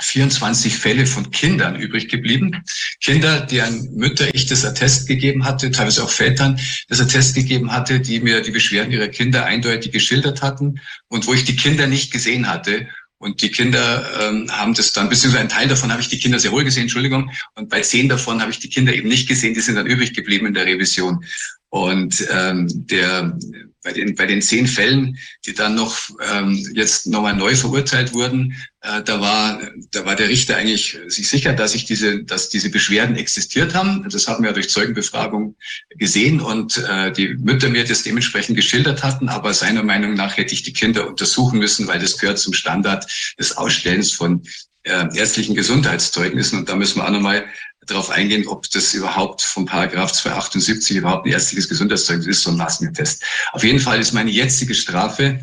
24 0.00 0.76
Fälle 0.76 1.06
von 1.06 1.30
Kindern 1.30 1.76
übrig 1.76 2.08
geblieben. 2.08 2.62
Kinder, 3.00 3.40
deren 3.40 3.94
Mütter 3.94 4.32
ich 4.32 4.46
das 4.46 4.64
Attest 4.64 5.08
gegeben 5.08 5.44
hatte, 5.44 5.70
teilweise 5.70 6.04
auch 6.04 6.10
Vätern 6.10 6.60
das 6.88 7.00
Attest 7.00 7.34
gegeben 7.34 7.72
hatte, 7.72 8.00
die 8.00 8.20
mir 8.20 8.40
die 8.40 8.50
Beschwerden 8.50 8.92
ihrer 8.92 9.08
Kinder 9.08 9.44
eindeutig 9.44 9.92
geschildert 9.92 10.42
hatten 10.42 10.80
und 11.08 11.26
wo 11.26 11.34
ich 11.34 11.44
die 11.44 11.56
Kinder 11.56 11.86
nicht 11.86 12.12
gesehen 12.12 12.48
hatte. 12.48 12.88
Und 13.20 13.42
die 13.42 13.50
Kinder 13.50 14.08
ähm, 14.20 14.48
haben 14.50 14.74
das 14.74 14.92
dann, 14.92 15.08
beziehungsweise 15.08 15.42
ein 15.42 15.48
Teil 15.48 15.66
davon 15.66 15.90
habe 15.90 16.00
ich 16.00 16.08
die 16.08 16.20
Kinder 16.20 16.38
sehr 16.38 16.52
wohl 16.52 16.62
gesehen, 16.62 16.82
Entschuldigung. 16.82 17.32
Und 17.56 17.68
bei 17.68 17.80
zehn 17.80 18.08
davon 18.08 18.40
habe 18.40 18.52
ich 18.52 18.60
die 18.60 18.68
Kinder 18.68 18.94
eben 18.94 19.08
nicht 19.08 19.28
gesehen, 19.28 19.54
die 19.54 19.60
sind 19.60 19.74
dann 19.74 19.86
übrig 19.86 20.14
geblieben 20.14 20.46
in 20.46 20.54
der 20.54 20.66
Revision. 20.66 21.24
Und 21.68 22.26
ähm, 22.30 22.68
der 22.86 23.36
bei 23.82 23.92
den, 23.92 24.14
bei 24.14 24.26
den 24.26 24.42
zehn 24.42 24.66
Fällen, 24.66 25.18
die 25.46 25.54
dann 25.54 25.74
noch 25.74 25.98
ähm, 26.32 26.56
jetzt 26.74 27.06
nochmal 27.06 27.34
neu 27.34 27.54
verurteilt 27.54 28.12
wurden, 28.12 28.56
äh, 28.80 29.02
da 29.02 29.20
war, 29.20 29.60
da 29.90 30.04
war 30.04 30.16
der 30.16 30.28
Richter 30.28 30.56
eigentlich 30.56 30.98
sich 31.06 31.28
sicher, 31.28 31.52
dass 31.52 31.74
ich 31.74 31.84
diese, 31.84 32.24
dass 32.24 32.48
diese 32.48 32.70
Beschwerden 32.70 33.16
existiert 33.16 33.74
haben. 33.74 34.08
Das 34.10 34.28
haben 34.28 34.44
wir 34.44 34.52
durch 34.52 34.70
Zeugenbefragung 34.70 35.56
gesehen 35.90 36.40
und 36.40 36.78
äh, 36.88 37.12
die 37.12 37.34
Mütter 37.34 37.68
mir 37.68 37.84
das 37.84 38.02
dementsprechend 38.02 38.56
geschildert 38.56 39.02
hatten. 39.02 39.28
Aber 39.28 39.54
seiner 39.54 39.82
Meinung 39.82 40.14
nach 40.14 40.36
hätte 40.36 40.54
ich 40.54 40.62
die 40.62 40.72
Kinder 40.72 41.06
untersuchen 41.06 41.58
müssen, 41.58 41.86
weil 41.86 41.98
das 41.98 42.18
gehört 42.18 42.38
zum 42.38 42.52
Standard 42.52 43.06
des 43.38 43.56
Ausstellens 43.56 44.12
von 44.12 44.42
äh, 44.82 45.06
ärztlichen 45.14 45.54
Gesundheitszeugnissen. 45.54 46.60
Und 46.60 46.68
da 46.68 46.76
müssen 46.76 46.98
wir 46.98 47.06
auch 47.06 47.10
nochmal 47.10 47.46
darauf 47.90 48.10
eingehen, 48.10 48.46
ob 48.46 48.70
das 48.70 48.94
überhaupt 48.94 49.42
vom 49.42 49.66
Paragraph 49.66 50.12
278 50.12 50.96
überhaupt 50.96 51.26
ein 51.26 51.32
ärztliches 51.32 51.68
Gesundheitszeugnis 51.68 52.26
ist, 52.26 52.42
so 52.42 52.50
ein 52.50 52.56
Maskentest. 52.56 53.24
Auf 53.52 53.64
jeden 53.64 53.80
Fall 53.80 54.00
ist 54.00 54.12
meine 54.12 54.30
jetzige 54.30 54.74
Strafe 54.74 55.40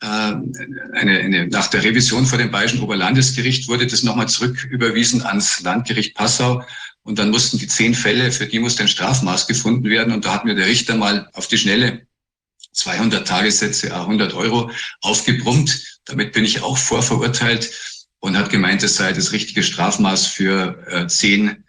äh, 0.00 0.06
eine, 0.06 1.18
eine, 1.18 1.46
nach 1.48 1.68
der 1.68 1.82
Revision 1.82 2.26
vor 2.26 2.38
dem 2.38 2.50
Bayerischen 2.50 2.80
Oberlandesgericht 2.80 3.68
wurde 3.68 3.86
das 3.86 4.02
nochmal 4.02 4.28
zurück 4.28 4.64
überwiesen 4.64 5.22
ans 5.22 5.60
Landgericht 5.60 6.14
Passau. 6.14 6.64
Und 7.02 7.18
dann 7.18 7.30
mussten 7.30 7.58
die 7.58 7.66
zehn 7.66 7.94
Fälle, 7.94 8.30
für 8.30 8.46
die 8.46 8.58
musste 8.58 8.82
ein 8.82 8.88
Strafmaß 8.88 9.46
gefunden 9.46 9.88
werden. 9.88 10.12
Und 10.12 10.24
da 10.24 10.34
hat 10.34 10.44
mir 10.44 10.54
der 10.54 10.66
Richter 10.66 10.96
mal 10.96 11.28
auf 11.32 11.48
die 11.48 11.58
Schnelle 11.58 12.06
200 12.72 13.26
Tagessätze, 13.26 13.94
100 13.94 14.34
Euro 14.34 14.70
aufgebrummt. 15.00 16.00
Damit 16.04 16.32
bin 16.32 16.44
ich 16.44 16.62
auch 16.62 16.76
vorverurteilt 16.76 17.70
und 18.20 18.36
hat 18.36 18.50
gemeint, 18.50 18.82
es 18.82 18.96
sei 18.96 19.12
das 19.12 19.32
richtige 19.32 19.62
Strafmaß 19.62 20.26
für 20.26 20.84
äh, 20.88 21.06
zehn 21.06 21.64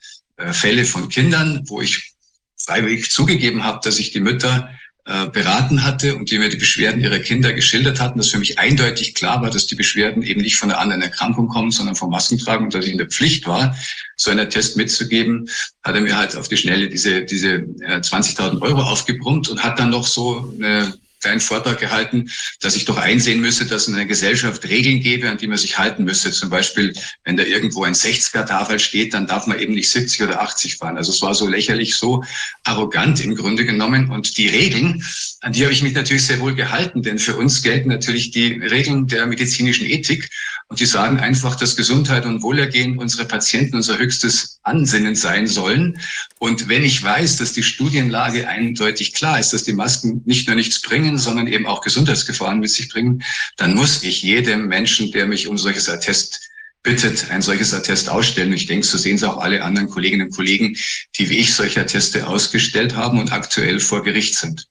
Fälle 0.51 0.85
von 0.85 1.09
Kindern, 1.09 1.63
wo 1.67 1.81
ich 1.81 2.13
freiwillig 2.57 3.11
zugegeben 3.11 3.63
habe, 3.63 3.79
dass 3.83 3.99
ich 3.99 4.11
die 4.11 4.19
Mütter 4.19 4.69
äh, 5.05 5.27
beraten 5.27 5.83
hatte 5.83 6.15
und 6.15 6.29
die 6.29 6.37
mir 6.37 6.49
die 6.49 6.57
Beschwerden 6.57 7.01
ihrer 7.01 7.17
Kinder 7.17 7.53
geschildert 7.53 7.99
hatten, 7.99 8.19
dass 8.19 8.29
für 8.29 8.37
mich 8.37 8.59
eindeutig 8.59 9.15
klar 9.15 9.41
war, 9.41 9.49
dass 9.49 9.65
die 9.65 9.73
Beschwerden 9.75 10.21
eben 10.21 10.41
nicht 10.41 10.57
von 10.57 10.69
einer 10.69 10.79
anderen 10.79 11.01
Erkrankung 11.01 11.47
kommen, 11.47 11.71
sondern 11.71 11.95
vom 11.95 12.11
Maskentragen 12.11 12.65
und 12.65 12.75
dass 12.75 12.85
ich 12.85 12.91
in 12.91 12.99
der 12.99 13.07
Pflicht 13.07 13.47
war, 13.47 13.75
so 14.17 14.29
einen 14.29 14.49
Test 14.49 14.77
mitzugeben, 14.77 15.49
hat 15.83 15.95
er 15.95 16.01
mir 16.01 16.15
halt 16.15 16.35
auf 16.35 16.47
die 16.47 16.57
Schnelle 16.57 16.89
diese, 16.89 17.23
diese 17.23 17.53
äh, 17.81 18.01
20.000 18.01 18.61
Euro 18.61 18.81
aufgebrummt 18.81 19.49
und 19.49 19.63
hat 19.63 19.79
dann 19.79 19.89
noch 19.89 20.05
so 20.05 20.53
eine 20.59 20.93
kleinen 21.19 21.39
Vortrag 21.39 21.79
gehalten, 21.79 22.29
dass 22.61 22.75
ich 22.75 22.85
doch 22.85 22.97
einsehen 22.97 23.41
müsse, 23.41 23.65
dass 23.65 23.87
in 23.87 23.95
einer 23.95 24.05
Gesellschaft 24.05 24.63
Regeln 24.67 25.01
gäbe, 25.01 25.29
an 25.29 25.37
die 25.37 25.47
man 25.47 25.57
sich 25.57 25.77
halten 25.77 26.03
müsse. 26.03 26.31
Zum 26.31 26.49
Beispiel, 26.49 26.93
wenn 27.23 27.37
da 27.37 27.43
irgendwo 27.43 27.83
ein 27.83 27.93
60er-Tafel 27.93 28.79
steht, 28.79 29.13
dann 29.13 29.27
darf 29.27 29.47
man 29.47 29.59
eben 29.59 29.73
nicht 29.73 29.89
70 29.89 30.23
oder 30.23 30.41
80 30.41 30.77
fahren. 30.77 30.97
Also 30.97 31.11
es 31.11 31.21
war 31.21 31.33
so 31.33 31.47
lächerlich, 31.47 31.95
so 31.95 32.23
arrogant 32.63 33.23
im 33.23 33.35
Grunde 33.35 33.65
genommen. 33.65 34.11
Und 34.11 34.37
die 34.37 34.47
Regeln, 34.47 35.03
an 35.41 35.53
die 35.53 35.63
habe 35.63 35.71
ich 35.71 35.83
mich 35.83 35.93
natürlich 35.93 36.25
sehr 36.25 36.39
wohl 36.41 36.53
gehalten, 36.53 37.01
denn 37.01 37.17
für 37.17 37.37
uns 37.37 37.61
gelten 37.61 37.87
natürlich 37.87 38.31
die 38.31 38.53
Regeln 38.53 39.07
der 39.07 39.25
medizinischen 39.25 39.85
Ethik. 39.85 40.29
Und 40.67 40.79
die 40.79 40.85
sagen 40.85 41.19
einfach, 41.19 41.55
dass 41.55 41.77
Gesundheit 41.77 42.25
und 42.25 42.43
Wohlergehen 42.43 42.97
unserer 42.97 43.25
Patienten 43.25 43.77
unser 43.77 43.97
höchstes 43.97 44.59
Ansinnen 44.63 45.15
sein 45.15 45.47
sollen. 45.47 45.99
Und 46.39 46.67
wenn 46.67 46.83
ich 46.83 47.01
weiß, 47.01 47.37
dass 47.37 47.53
die 47.53 47.63
Studienlage 47.63 48.47
eindeutig 48.47 49.13
klar 49.13 49.39
ist, 49.39 49.53
dass 49.53 49.63
die 49.63 49.73
Masken 49.73 50.21
nicht 50.25 50.47
nur 50.47 50.55
nichts 50.55 50.81
bringen, 50.81 51.17
sondern 51.17 51.47
eben 51.47 51.65
auch 51.65 51.81
Gesundheitsgefahren 51.81 52.59
mit 52.59 52.69
sich 52.69 52.89
bringen, 52.89 53.23
dann 53.55 53.75
muss 53.75 54.03
ich 54.03 54.21
jedem 54.21 54.67
Menschen, 54.67 55.11
der 55.11 55.25
mich 55.25 55.47
um 55.47 55.57
solches 55.57 55.89
Attest 55.89 56.41
bittet, 56.83 57.31
ein 57.31 57.41
solches 57.41 57.73
Attest 57.73 58.09
ausstellen. 58.09 58.53
Ich 58.53 58.67
denke, 58.67 58.85
so 58.85 58.97
sehen 58.97 59.15
es 59.15 59.23
auch 59.23 59.37
alle 59.37 59.63
anderen 59.63 59.89
Kolleginnen 59.89 60.27
und 60.27 60.35
Kollegen, 60.35 60.77
die 61.17 61.29
wie 61.29 61.37
ich 61.37 61.53
solche 61.53 61.81
Atteste 61.81 62.27
ausgestellt 62.27 62.95
haben 62.95 63.19
und 63.19 63.31
aktuell 63.31 63.79
vor 63.79 64.03
Gericht 64.03 64.35
sind. 64.35 64.67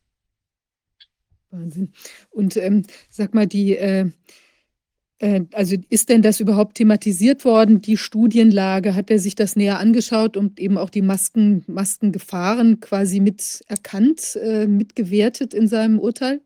Wahnsinn. 1.50 1.92
Und 2.30 2.56
ähm, 2.56 2.84
sag 3.10 3.34
mal, 3.34 3.46
die 3.46 3.76
äh 3.76 4.10
äh, 5.18 5.42
also 5.52 5.76
ist 5.90 6.08
denn 6.08 6.22
das 6.22 6.40
überhaupt 6.40 6.76
thematisiert 6.76 7.44
worden, 7.44 7.80
die 7.80 7.96
Studienlage? 7.96 8.94
Hat 8.94 9.10
er 9.10 9.18
sich 9.18 9.34
das 9.34 9.56
näher 9.56 9.78
angeschaut 9.78 10.36
und 10.36 10.60
eben 10.60 10.78
auch 10.78 10.90
die 10.90 11.02
Masken, 11.02 11.64
Maskengefahren 11.66 12.80
quasi 12.80 13.20
mit 13.20 13.62
erkannt, 13.66 14.36
äh, 14.36 14.66
mitgewertet 14.66 15.54
in 15.54 15.68
seinem 15.68 15.98
Urteil? 15.98 16.40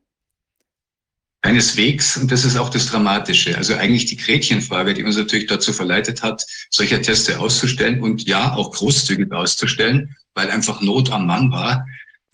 Keineswegs, 1.45 2.16
und 2.16 2.31
das 2.31 2.45
ist 2.45 2.57
auch 2.57 2.70
das 2.70 2.87
Dramatische. 2.87 3.59
Also 3.59 3.74
eigentlich 3.74 4.07
die 4.07 4.16
Gretchenfrage, 4.16 4.95
die 4.95 5.03
uns 5.03 5.16
natürlich 5.16 5.49
dazu 5.49 5.73
verleitet 5.73 6.23
hat, 6.23 6.47
solche 6.70 7.03
Teste 7.03 7.41
auszustellen 7.41 8.01
und 8.01 8.29
ja, 8.29 8.55
auch 8.55 8.70
großzügig 8.70 9.33
auszustellen, 9.33 10.15
weil 10.35 10.51
einfach 10.51 10.81
Not 10.81 11.11
am 11.11 11.27
Mann 11.27 11.51
war. 11.51 11.85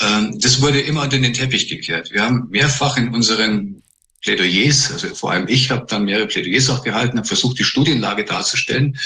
Ähm, 0.00 0.38
das 0.40 0.60
wurde 0.60 0.80
immer 0.80 1.02
unter 1.02 1.18
den 1.18 1.32
Teppich 1.32 1.68
gekehrt. 1.68 2.10
Wir 2.12 2.22
haben 2.22 2.48
mehrfach 2.50 2.96
in 2.96 3.08
unseren 3.08 3.82
Plädoyers, 4.22 4.90
also 4.90 5.14
vor 5.14 5.30
allem 5.30 5.46
ich 5.48 5.70
habe 5.70 5.86
dann 5.88 6.04
mehrere 6.04 6.26
Plädoyers 6.26 6.68
auch 6.70 6.82
gehalten, 6.82 7.18
habe 7.18 7.28
versucht, 7.28 7.58
die 7.58 7.64
Studienlage 7.64 8.24
darzustellen. 8.24 8.98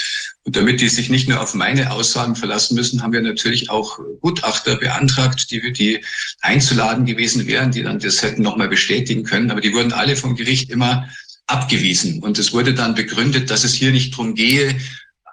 Und 0.43 0.55
damit 0.55 0.81
die 0.81 0.89
sich 0.89 1.09
nicht 1.09 1.29
nur 1.29 1.39
auf 1.39 1.53
meine 1.53 1.91
Aussagen 1.91 2.35
verlassen 2.35 2.75
müssen, 2.75 3.01
haben 3.01 3.13
wir 3.13 3.21
natürlich 3.21 3.69
auch 3.69 3.99
Gutachter 4.21 4.75
beantragt, 4.75 5.51
die, 5.51 5.71
die 5.71 6.03
einzuladen 6.41 7.05
gewesen 7.05 7.45
wären, 7.47 7.71
die 7.71 7.83
dann 7.83 7.99
das 7.99 8.21
hätten 8.21 8.41
nochmal 8.41 8.67
bestätigen 8.67 9.23
können. 9.23 9.51
Aber 9.51 9.61
die 9.61 9.73
wurden 9.73 9.93
alle 9.93 10.15
vom 10.15 10.35
Gericht 10.35 10.71
immer 10.71 11.07
abgewiesen. 11.47 12.21
Und 12.21 12.39
es 12.39 12.51
wurde 12.51 12.73
dann 12.73 12.95
begründet, 12.95 13.49
dass 13.51 13.63
es 13.63 13.73
hier 13.73 13.91
nicht 13.91 14.13
darum 14.13 14.33
gehe, 14.33 14.75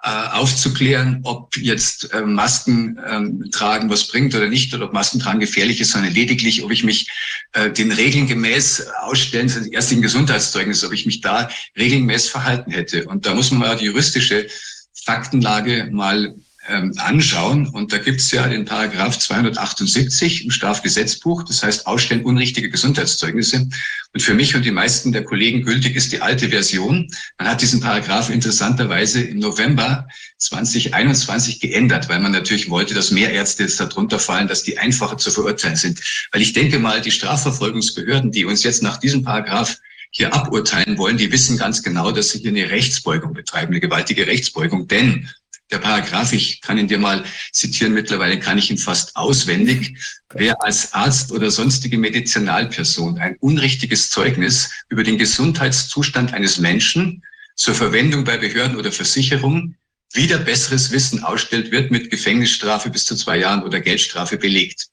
aufzuklären, 0.03 1.19
ob 1.23 1.55
jetzt 1.57 2.11
äh, 2.11 2.21
Masken 2.21 2.99
ähm, 3.07 3.51
tragen 3.51 3.89
was 3.89 4.07
bringt 4.07 4.33
oder 4.33 4.47
nicht, 4.47 4.73
oder 4.73 4.85
ob 4.85 4.93
Masken 4.93 5.19
tragen 5.19 5.39
gefährlich 5.39 5.79
ist, 5.79 5.91
sondern 5.91 6.13
lediglich, 6.13 6.63
ob 6.63 6.71
ich 6.71 6.83
mich 6.83 7.09
äh, 7.53 7.69
den 7.69 7.91
Regeln 7.91 8.25
gemäß 8.25 8.87
ausstellen, 9.01 9.47
das 9.47 9.67
ärztlichen 9.67 10.01
Gesundheitszeugnis, 10.01 10.83
ob 10.83 10.93
ich 10.93 11.05
mich 11.05 11.21
da 11.21 11.49
regelmäß 11.77 12.29
verhalten 12.29 12.71
hätte. 12.71 13.05
Und 13.05 13.25
da 13.27 13.35
muss 13.35 13.51
man 13.51 13.59
mal 13.59 13.77
die 13.77 13.85
juristische 13.85 14.47
Faktenlage 14.93 15.89
mal 15.91 16.35
ähm, 16.67 16.93
anschauen. 16.97 17.67
Und 17.67 17.91
da 17.91 17.97
gibt 17.97 18.21
es 18.21 18.31
ja 18.31 18.47
den 18.47 18.65
Paragraph 18.65 19.17
278 19.17 20.45
im 20.45 20.51
Strafgesetzbuch, 20.51 21.43
das 21.43 21.63
heißt 21.63 21.87
Ausstellen 21.87 22.23
unrichtige 22.23 22.69
Gesundheitszeugnisse. 22.69 23.67
Und 24.13 24.21
für 24.21 24.33
mich 24.33 24.55
und 24.55 24.65
die 24.65 24.71
meisten 24.71 25.11
der 25.11 25.23
Kollegen 25.23 25.63
gültig 25.63 25.95
ist 25.95 26.11
die 26.11 26.21
alte 26.21 26.49
Version. 26.49 27.07
Man 27.39 27.47
hat 27.47 27.61
diesen 27.61 27.79
Paragraph 27.79 28.29
interessanterweise 28.29 29.21
im 29.21 29.39
November 29.39 30.07
2021 30.37 31.59
geändert, 31.59 32.09
weil 32.09 32.19
man 32.19 32.31
natürlich 32.31 32.69
wollte, 32.69 32.93
dass 32.93 33.11
mehr 33.11 33.31
Ärzte 33.31 33.63
jetzt 33.63 33.79
darunter 33.79 34.19
fallen, 34.19 34.47
dass 34.47 34.63
die 34.63 34.77
einfacher 34.77 35.17
zu 35.17 35.31
verurteilen 35.31 35.77
sind. 35.77 35.99
Weil 36.31 36.41
ich 36.41 36.53
denke 36.53 36.77
mal, 36.77 37.01
die 37.01 37.11
Strafverfolgungsbehörden, 37.11 38.31
die 38.31 38.45
uns 38.45 38.63
jetzt 38.63 38.83
nach 38.83 38.97
diesem 38.97 39.23
Paragraph 39.23 39.77
hier 40.11 40.33
aburteilen 40.33 40.97
wollen, 40.97 41.17
die 41.17 41.31
wissen 41.31 41.57
ganz 41.57 41.81
genau, 41.81 42.11
dass 42.11 42.29
sie 42.29 42.39
hier 42.39 42.49
eine 42.49 42.69
Rechtsbeugung 42.69 43.33
betreiben, 43.33 43.71
eine 43.71 43.79
gewaltige 43.79 44.27
Rechtsbeugung. 44.27 44.87
Denn 44.87 45.29
der 45.71 45.79
Paragraph, 45.79 46.33
ich 46.33 46.61
kann 46.61 46.77
ihn 46.77 46.87
dir 46.87 46.97
mal 46.97 47.23
zitieren, 47.51 47.93
mittlerweile 47.93 48.39
kann 48.39 48.57
ich 48.57 48.69
ihn 48.69 48.77
fast 48.77 49.15
auswendig. 49.15 49.97
Wer 50.33 50.61
als 50.63 50.93
Arzt 50.93 51.31
oder 51.31 51.51
sonstige 51.51 51.97
Medizinalperson 51.97 53.17
ein 53.19 53.37
unrichtiges 53.39 54.09
Zeugnis 54.09 54.69
über 54.89 55.03
den 55.03 55.17
Gesundheitszustand 55.17 56.33
eines 56.33 56.57
Menschen 56.57 57.23
zur 57.55 57.75
Verwendung 57.75 58.23
bei 58.23 58.37
Behörden 58.37 58.77
oder 58.77 58.91
Versicherungen 58.91 59.77
wieder 60.13 60.37
besseres 60.39 60.91
Wissen 60.91 61.23
ausstellt, 61.23 61.71
wird 61.71 61.89
mit 61.89 62.09
Gefängnisstrafe 62.09 62.89
bis 62.89 63.05
zu 63.05 63.15
zwei 63.15 63.37
Jahren 63.37 63.63
oder 63.63 63.79
Geldstrafe 63.79 64.37
belegt. 64.37 64.87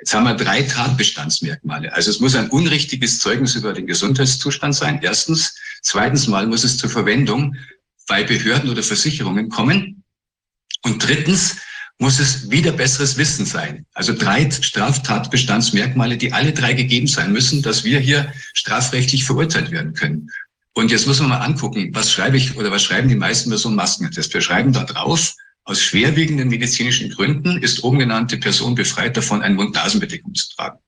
Jetzt 0.00 0.14
haben 0.14 0.24
wir 0.24 0.34
drei 0.34 0.62
Tatbestandsmerkmale. 0.62 1.92
Also 1.92 2.10
es 2.10 2.18
muss 2.18 2.34
ein 2.34 2.50
unrichtiges 2.50 3.20
Zeugnis 3.20 3.54
über 3.54 3.72
den 3.72 3.86
Gesundheitszustand 3.86 4.74
sein. 4.74 5.00
Erstens. 5.02 5.54
Zweitens 5.82 6.26
mal 6.26 6.46
muss 6.46 6.64
es 6.64 6.78
zur 6.78 6.88
Verwendung 6.88 7.56
bei 8.06 8.24
Behörden 8.24 8.70
oder 8.70 8.82
Versicherungen 8.82 9.50
kommen. 9.50 9.93
Und 10.84 11.06
drittens 11.06 11.56
muss 11.98 12.18
es 12.18 12.50
wieder 12.50 12.72
besseres 12.72 13.16
Wissen 13.16 13.46
sein. 13.46 13.86
Also 13.94 14.14
drei 14.14 14.50
Straftatbestandsmerkmale, 14.50 16.16
die 16.16 16.32
alle 16.32 16.52
drei 16.52 16.74
gegeben 16.74 17.06
sein 17.06 17.32
müssen, 17.32 17.62
dass 17.62 17.84
wir 17.84 18.00
hier 18.00 18.32
strafrechtlich 18.52 19.24
verurteilt 19.24 19.70
werden 19.70 19.94
können. 19.94 20.30
Und 20.74 20.90
jetzt 20.90 21.06
muss 21.06 21.20
man 21.20 21.30
mal 21.30 21.38
angucken, 21.38 21.90
was 21.92 22.12
schreibe 22.12 22.36
ich 22.36 22.56
oder 22.56 22.70
was 22.70 22.82
schreiben 22.82 23.08
die 23.08 23.14
meisten 23.14 23.48
bei 23.48 23.56
so 23.56 23.68
einem 23.68 23.76
Maskentest? 23.76 24.34
Wir 24.34 24.40
schreiben 24.40 24.72
da 24.72 24.84
drauf, 24.84 25.34
aus 25.66 25.80
schwerwiegenden 25.80 26.48
medizinischen 26.48 27.08
Gründen 27.08 27.62
ist 27.62 27.82
oben 27.84 27.98
genannte 27.98 28.36
Person 28.36 28.74
befreit 28.74 29.16
davon, 29.16 29.40
eine 29.40 29.54
Mund-Nasen-Bedeckung 29.54 30.34
zu 30.34 30.54
tragen. 30.54 30.78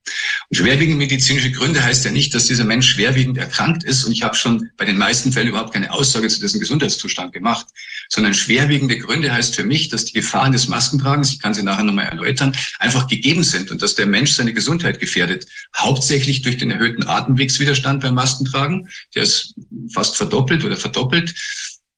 Und 0.49 0.55
schwerwiegende 0.55 0.99
medizinische 0.99 1.51
Gründe 1.51 1.83
heißt 1.83 2.05
ja 2.05 2.11
nicht, 2.11 2.33
dass 2.35 2.45
dieser 2.45 2.63
Mensch 2.63 2.87
schwerwiegend 2.87 3.39
erkrankt 3.39 3.83
ist. 3.83 4.03
Und 4.03 4.11
ich 4.11 4.21
habe 4.21 4.35
schon 4.35 4.69
bei 4.77 4.85
den 4.85 4.97
meisten 4.99 5.31
Fällen 5.31 5.47
überhaupt 5.47 5.73
keine 5.73 5.91
Aussage 5.91 6.27
zu 6.27 6.39
dessen 6.39 6.59
Gesundheitszustand 6.59 7.33
gemacht. 7.33 7.65
Sondern 8.09 8.35
schwerwiegende 8.35 8.99
Gründe 8.99 9.33
heißt 9.33 9.55
für 9.55 9.63
mich, 9.63 9.89
dass 9.89 10.05
die 10.05 10.13
Gefahren 10.13 10.51
des 10.51 10.67
Maskentragens, 10.67 11.33
ich 11.33 11.39
kann 11.39 11.55
sie 11.55 11.63
nachher 11.63 11.83
nochmal 11.83 12.05
erläutern, 12.05 12.55
einfach 12.77 13.07
gegeben 13.07 13.43
sind 13.43 13.71
und 13.71 13.81
dass 13.81 13.95
der 13.95 14.05
Mensch 14.05 14.33
seine 14.33 14.53
Gesundheit 14.53 14.99
gefährdet. 14.99 15.47
Hauptsächlich 15.75 16.43
durch 16.43 16.57
den 16.57 16.69
erhöhten 16.69 17.07
Atemwegswiderstand 17.07 18.03
beim 18.03 18.13
Maskentragen. 18.13 18.89
Der 19.15 19.23
ist 19.23 19.55
fast 19.91 20.15
verdoppelt 20.17 20.63
oder 20.63 20.77
verdoppelt 20.77 21.33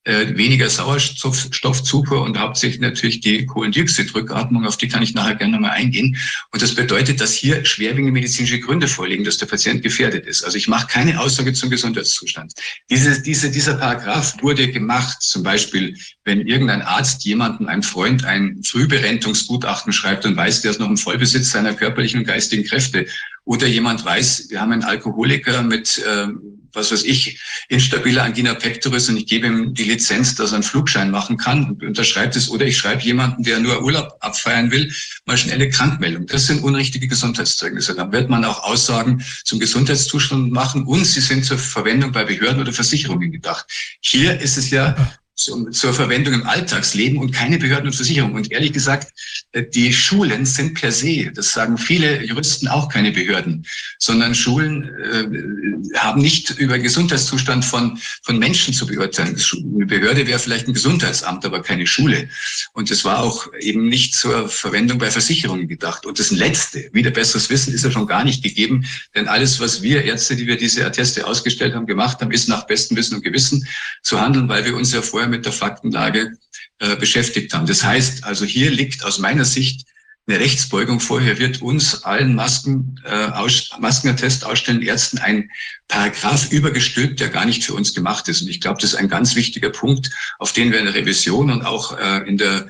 äh, 0.10 0.36
weniger 0.36 0.70
Sauerstoffzufuhr 0.70 2.24
und 2.24 2.40
hauptsächlich 2.40 2.82
natürlich 2.82 3.20
die 3.20 3.46
Kohlendioxidrückatmung, 3.46 4.66
auf 4.66 4.76
die 4.76 4.88
kann 4.88 5.04
ich 5.04 5.14
nachher 5.14 5.36
gerne 5.36 5.60
mal 5.60 5.70
eingehen. 5.70 6.18
Und 6.52 6.64
das 6.64 6.74
bedeutet, 6.74 7.22
dass 7.22 7.34
hier 7.34 7.64
schwerwiegende 7.64 8.12
medizinische 8.12 8.60
Gründe 8.60 8.88
vorliegen, 8.88 9.24
dass 9.24 9.38
der 9.38 9.46
Patient 9.46 9.84
gefährdet 9.84 10.26
ist. 10.26 10.44
Also 10.44 10.58
ich 10.58 10.68
mache 10.68 10.88
keine 10.88 11.20
Aussage 11.20 11.54
zum 11.54 11.70
Gesundheitszustand. 11.70 12.54
Diese, 12.90 13.22
diese, 13.22 13.52
dieser 13.52 13.76
Paragraph 13.76 14.36
wurde 14.42 14.72
gemacht, 14.72 15.22
zum 15.22 15.44
Beispiel, 15.44 15.96
wenn 16.24 16.42
irgendein 16.48 16.82
Arzt 16.82 17.24
jemanden, 17.26 17.68
einem 17.68 17.84
Freund, 17.84 18.26
ein 18.26 18.64
Frühberentungsgutachten 18.64 19.94
schreibt 19.94 20.26
und 20.26 20.36
weiß, 20.36 20.64
der 20.64 20.72
ist 20.72 20.80
noch 20.80 20.90
im 20.90 20.98
Vollbesitz 20.98 21.52
seiner 21.52 21.76
körperlichen 21.76 22.22
und 22.22 22.26
geistigen 22.26 22.64
Kräfte. 22.64 23.06
Oder 23.46 23.68
jemand 23.68 24.04
weiß, 24.04 24.48
wir 24.50 24.60
haben 24.60 24.72
einen 24.72 24.84
Alkoholiker 24.84 25.62
mit 25.62 26.00
äh, 26.00 26.28
was 26.74 26.92
weiß 26.92 27.04
ich, 27.04 27.40
instabiler 27.68 28.24
Angina 28.24 28.54
pectoris 28.54 29.10
und 29.10 29.18
ich 29.18 29.26
gebe 29.26 29.48
ihm 29.48 29.74
die 29.74 29.84
Lizenz, 29.84 30.36
dass 30.36 30.52
er 30.52 30.56
einen 30.56 30.64
Flugschein 30.64 31.12
machen 31.12 31.38
kann 31.38 31.72
und 31.72 31.84
unterschreibt 31.84 32.36
es. 32.36 32.50
Oder 32.50 32.66
ich 32.66 32.78
schreibe 32.78 33.02
jemanden, 33.02 33.44
der 33.44 33.60
nur 33.60 33.84
Urlaub 33.84 34.18
abfeiern 34.20 34.72
will, 34.72 34.92
mal 35.26 35.38
schnelle 35.38 35.70
Krankmeldung. 35.70 36.26
Das 36.28 36.48
sind 36.48 36.64
unrichtige 36.64 37.08
Gesundheitszeugnisse. 37.08 37.96
Dann 37.96 38.12
wird 38.12 38.30
man 38.30 38.46
auch 38.46 38.64
Aussagen 38.64 39.24
zum 39.44 39.60
Gesundheitszustand 39.60 40.52
machen 40.52 40.86
und 40.86 41.06
sie 41.06 41.22
sind 41.22 41.46
zur 41.46 41.58
Verwendung 41.58 42.12
bei 42.12 42.24
Behörden 42.24 42.62
oder 42.62 42.74
Versicherungen 42.74 43.32
gedacht. 43.32 43.66
Hier 44.02 44.40
ist 44.40 44.58
es 44.58 44.70
ja 44.70 44.96
zur 45.40 45.94
Verwendung 45.94 46.34
im 46.34 46.48
Alltagsleben 46.48 47.18
und 47.18 47.32
keine 47.32 47.58
Behörden 47.58 47.88
und 47.88 47.96
Versicherungen. 47.96 48.36
Und 48.36 48.52
ehrlich 48.52 48.74
gesagt, 48.74 49.14
äh, 49.54 49.64
die 49.64 49.94
Schulen 49.94 50.46
sind 50.46 50.74
per 50.74 50.92
se, 50.92 51.32
das 51.34 51.54
sagen 51.54 51.78
viele 51.78 52.24
Juristen 52.24 52.68
auch 52.68 52.90
keine 52.90 53.12
Behörden, 53.12 53.66
sondern 54.00 54.36
Schulen 54.36 54.84
äh, 54.84 55.98
haben 55.98 56.22
nicht 56.22 56.50
über 56.52 56.78
Gesundheitszustand 56.78 57.64
von, 57.64 57.98
von 58.24 58.38
Menschen 58.38 58.74
zu 58.74 58.86
beurteilen. 58.86 59.38
Eine 59.76 59.86
Behörde 59.86 60.28
wäre 60.28 60.40
vielleicht 60.40 60.68
ein 60.68 60.74
Gesundheitsamt, 60.74 61.46
aber 61.46 61.62
keine 61.62 61.88
Schule. 61.88 62.28
Und 62.74 62.92
es 62.92 63.06
war 63.06 63.20
auch 63.20 63.48
eben 63.62 63.88
nicht 63.88 64.16
zur 64.16 64.50
Verwendung 64.50 64.98
bei 64.98 65.10
Versicherungen 65.10 65.68
gedacht. 65.70 66.06
Und 66.06 66.20
das 66.20 66.32
Letzte, 66.32 66.90
wieder 66.92 67.12
besseres 67.12 67.50
Wissen, 67.50 67.74
ist 67.74 67.86
ja 67.86 67.92
schon 67.92 68.08
gar 68.08 68.26
nicht 68.26 68.44
gegeben, 68.44 68.86
denn 69.16 69.28
alles, 69.28 69.60
was 69.60 69.82
wir 69.82 70.04
Ärzte, 70.04 70.36
die 70.36 70.48
wir 70.48 70.58
diese 70.58 70.86
Atteste 70.86 71.26
ausgestellt 71.26 71.76
haben, 71.76 71.88
gemacht 71.88 72.20
haben, 72.20 72.32
ist 72.32 72.50
nach 72.50 72.68
bestem 72.68 72.98
Wissen 72.98 73.16
und 73.16 73.24
Gewissen 73.24 73.66
zu 74.04 74.20
handeln, 74.20 74.50
weil 74.50 74.66
wir 74.66 74.76
uns 74.76 74.92
ja 74.92 75.02
vorher 75.02 75.29
mit 75.30 75.46
der 75.46 75.54
Faktenlage 75.54 76.38
äh, 76.80 76.96
beschäftigt 76.96 77.54
haben. 77.54 77.68
Das 77.68 77.84
heißt, 77.84 78.24
also 78.24 78.46
hier 78.46 78.72
liegt 78.72 79.04
aus 79.06 79.20
meiner 79.20 79.46
Sicht 79.46 79.86
eine 80.28 80.40
Rechtsbeugung 80.40 81.00
vor. 81.00 81.22
Hier 81.22 81.40
wird 81.40 81.62
uns 81.62 82.04
allen 82.04 82.36
Masken, 82.36 83.00
äh, 83.06 83.26
aus, 83.32 83.72
Maskenattest 83.80 84.46
ausstellen 84.46 84.82
Ärzten 84.82 85.18
ein 85.18 85.50
Paragraph 85.88 86.52
übergestülpt, 86.52 87.20
der 87.20 87.30
gar 87.30 87.46
nicht 87.46 87.64
für 87.64 87.74
uns 87.74 87.94
gemacht 87.94 88.28
ist. 88.28 88.42
Und 88.42 88.50
ich 88.50 88.62
glaube, 88.62 88.80
das 88.82 88.92
ist 88.92 88.96
ein 88.96 89.10
ganz 89.10 89.36
wichtiger 89.36 89.70
Punkt, 89.70 90.12
auf 90.38 90.54
den 90.54 90.72
wir 90.72 90.80
in 90.80 90.86
der 90.86 90.96
Revision 90.96 91.50
und 91.50 91.64
auch 91.64 91.98
äh, 91.98 92.28
in 92.28 92.38
der 92.38 92.68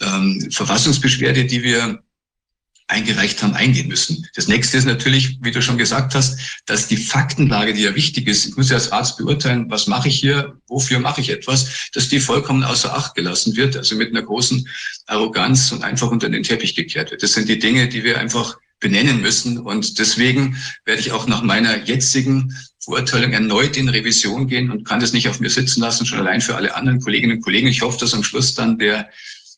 ähm, 0.00 0.48
Verfassungsbeschwerde, 0.50 1.44
die 1.44 1.62
wir 1.62 2.02
eingereicht 2.92 3.42
haben, 3.42 3.54
eingehen 3.54 3.88
müssen. 3.88 4.28
Das 4.34 4.48
nächste 4.48 4.76
ist 4.76 4.84
natürlich, 4.84 5.38
wie 5.40 5.50
du 5.50 5.62
schon 5.62 5.78
gesagt 5.78 6.14
hast, 6.14 6.38
dass 6.66 6.86
die 6.86 6.98
Faktenlage, 6.98 7.72
die 7.72 7.82
ja 7.82 7.94
wichtig 7.94 8.28
ist, 8.28 8.46
ich 8.46 8.56
muss 8.56 8.68
ja 8.68 8.76
als 8.76 8.92
Arzt 8.92 9.16
beurteilen, 9.16 9.70
was 9.70 9.86
mache 9.86 10.08
ich 10.08 10.20
hier, 10.20 10.54
wofür 10.68 11.00
mache 11.00 11.22
ich 11.22 11.30
etwas, 11.30 11.88
dass 11.92 12.08
die 12.08 12.20
vollkommen 12.20 12.62
außer 12.62 12.94
Acht 12.94 13.14
gelassen 13.14 13.56
wird, 13.56 13.76
also 13.76 13.96
mit 13.96 14.10
einer 14.10 14.22
großen 14.22 14.68
Arroganz 15.06 15.72
und 15.72 15.82
einfach 15.82 16.10
unter 16.10 16.28
den 16.28 16.42
Teppich 16.42 16.74
gekehrt 16.74 17.10
wird. 17.10 17.22
Das 17.22 17.32
sind 17.32 17.48
die 17.48 17.58
Dinge, 17.58 17.88
die 17.88 18.04
wir 18.04 18.20
einfach 18.20 18.58
benennen 18.82 19.22
müssen. 19.22 19.58
Und 19.58 19.98
deswegen 19.98 20.58
werde 20.84 21.00
ich 21.00 21.12
auch 21.12 21.26
nach 21.26 21.42
meiner 21.42 21.84
jetzigen 21.84 22.54
Verurteilung 22.80 23.32
erneut 23.32 23.76
in 23.78 23.88
Revision 23.88 24.48
gehen 24.48 24.70
und 24.70 24.84
kann 24.84 25.00
das 25.00 25.14
nicht 25.14 25.28
auf 25.28 25.40
mir 25.40 25.50
sitzen 25.50 25.80
lassen, 25.80 26.04
schon 26.04 26.18
allein 26.18 26.42
für 26.42 26.56
alle 26.56 26.74
anderen 26.74 27.00
Kolleginnen 27.00 27.38
und 27.38 27.42
Kollegen. 27.42 27.68
Ich 27.68 27.80
hoffe, 27.80 27.98
dass 28.00 28.12
am 28.12 28.24
Schluss 28.24 28.54
dann 28.54 28.78
der 28.78 29.08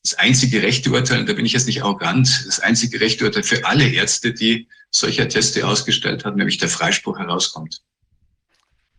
das 0.05 0.15
einzige 0.15 0.63
rechte 0.63 0.91
Urteil, 0.93 1.21
und 1.21 1.29
da 1.29 1.33
bin 1.33 1.47
ich 1.47 1.55
jetzt 1.55 1.67
nicht 1.67 1.83
arrogant, 1.83 2.45
das 2.47 2.61
einzige 2.61 3.01
rechte 3.01 3.25
Urteil 3.25 3.43
für 3.43 3.65
alle 3.65 3.89
Ärzte, 3.89 4.35
die 4.35 4.69
solcher 4.91 5.29
Teste 5.29 5.67
ausgestellt 5.67 6.25
haben, 6.25 6.37
nämlich 6.37 6.59
der 6.59 6.69
Freispruch 6.69 7.19
herauskommt. 7.19 7.81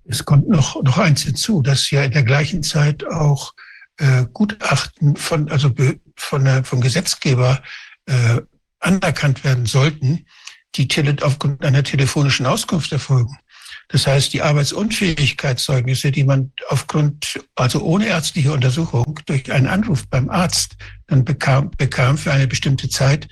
Es 0.05 0.25
kommt 0.25 0.49
noch, 0.49 0.81
noch 0.81 0.97
eins 0.97 1.21
hinzu, 1.21 1.61
dass 1.61 1.91
ja 1.91 2.03
in 2.03 2.11
der 2.11 2.23
gleichen 2.23 2.63
Zeit 2.63 3.05
auch 3.05 3.53
äh, 3.97 4.25
Gutachten 4.33 5.15
von, 5.15 5.49
also 5.49 5.71
von, 6.15 6.45
äh, 6.45 6.63
vom 6.63 6.81
Gesetzgeber 6.81 7.61
äh, 8.07 8.41
anerkannt 8.79 9.43
werden 9.43 9.67
sollten, 9.67 10.25
die 10.75 10.87
tele 10.87 11.15
aufgrund 11.21 11.63
einer 11.63 11.83
telefonischen 11.83 12.45
Auskunft 12.45 12.91
erfolgen. 12.91 13.37
Das 13.89 14.07
heißt, 14.07 14.33
die 14.33 14.41
Arbeitsunfähigkeitszeugnisse, 14.41 16.11
die 16.11 16.23
man 16.23 16.51
aufgrund, 16.69 17.39
also 17.55 17.81
ohne 17.81 18.07
ärztliche 18.07 18.51
Untersuchung 18.51 19.19
durch 19.25 19.51
einen 19.51 19.67
Anruf 19.67 20.07
beim 20.07 20.29
Arzt 20.29 20.75
dann 21.07 21.23
bekam, 21.23 21.71
bekam 21.77 22.17
für 22.17 22.31
eine 22.31 22.47
bestimmte 22.47 22.89
Zeit, 22.89 23.27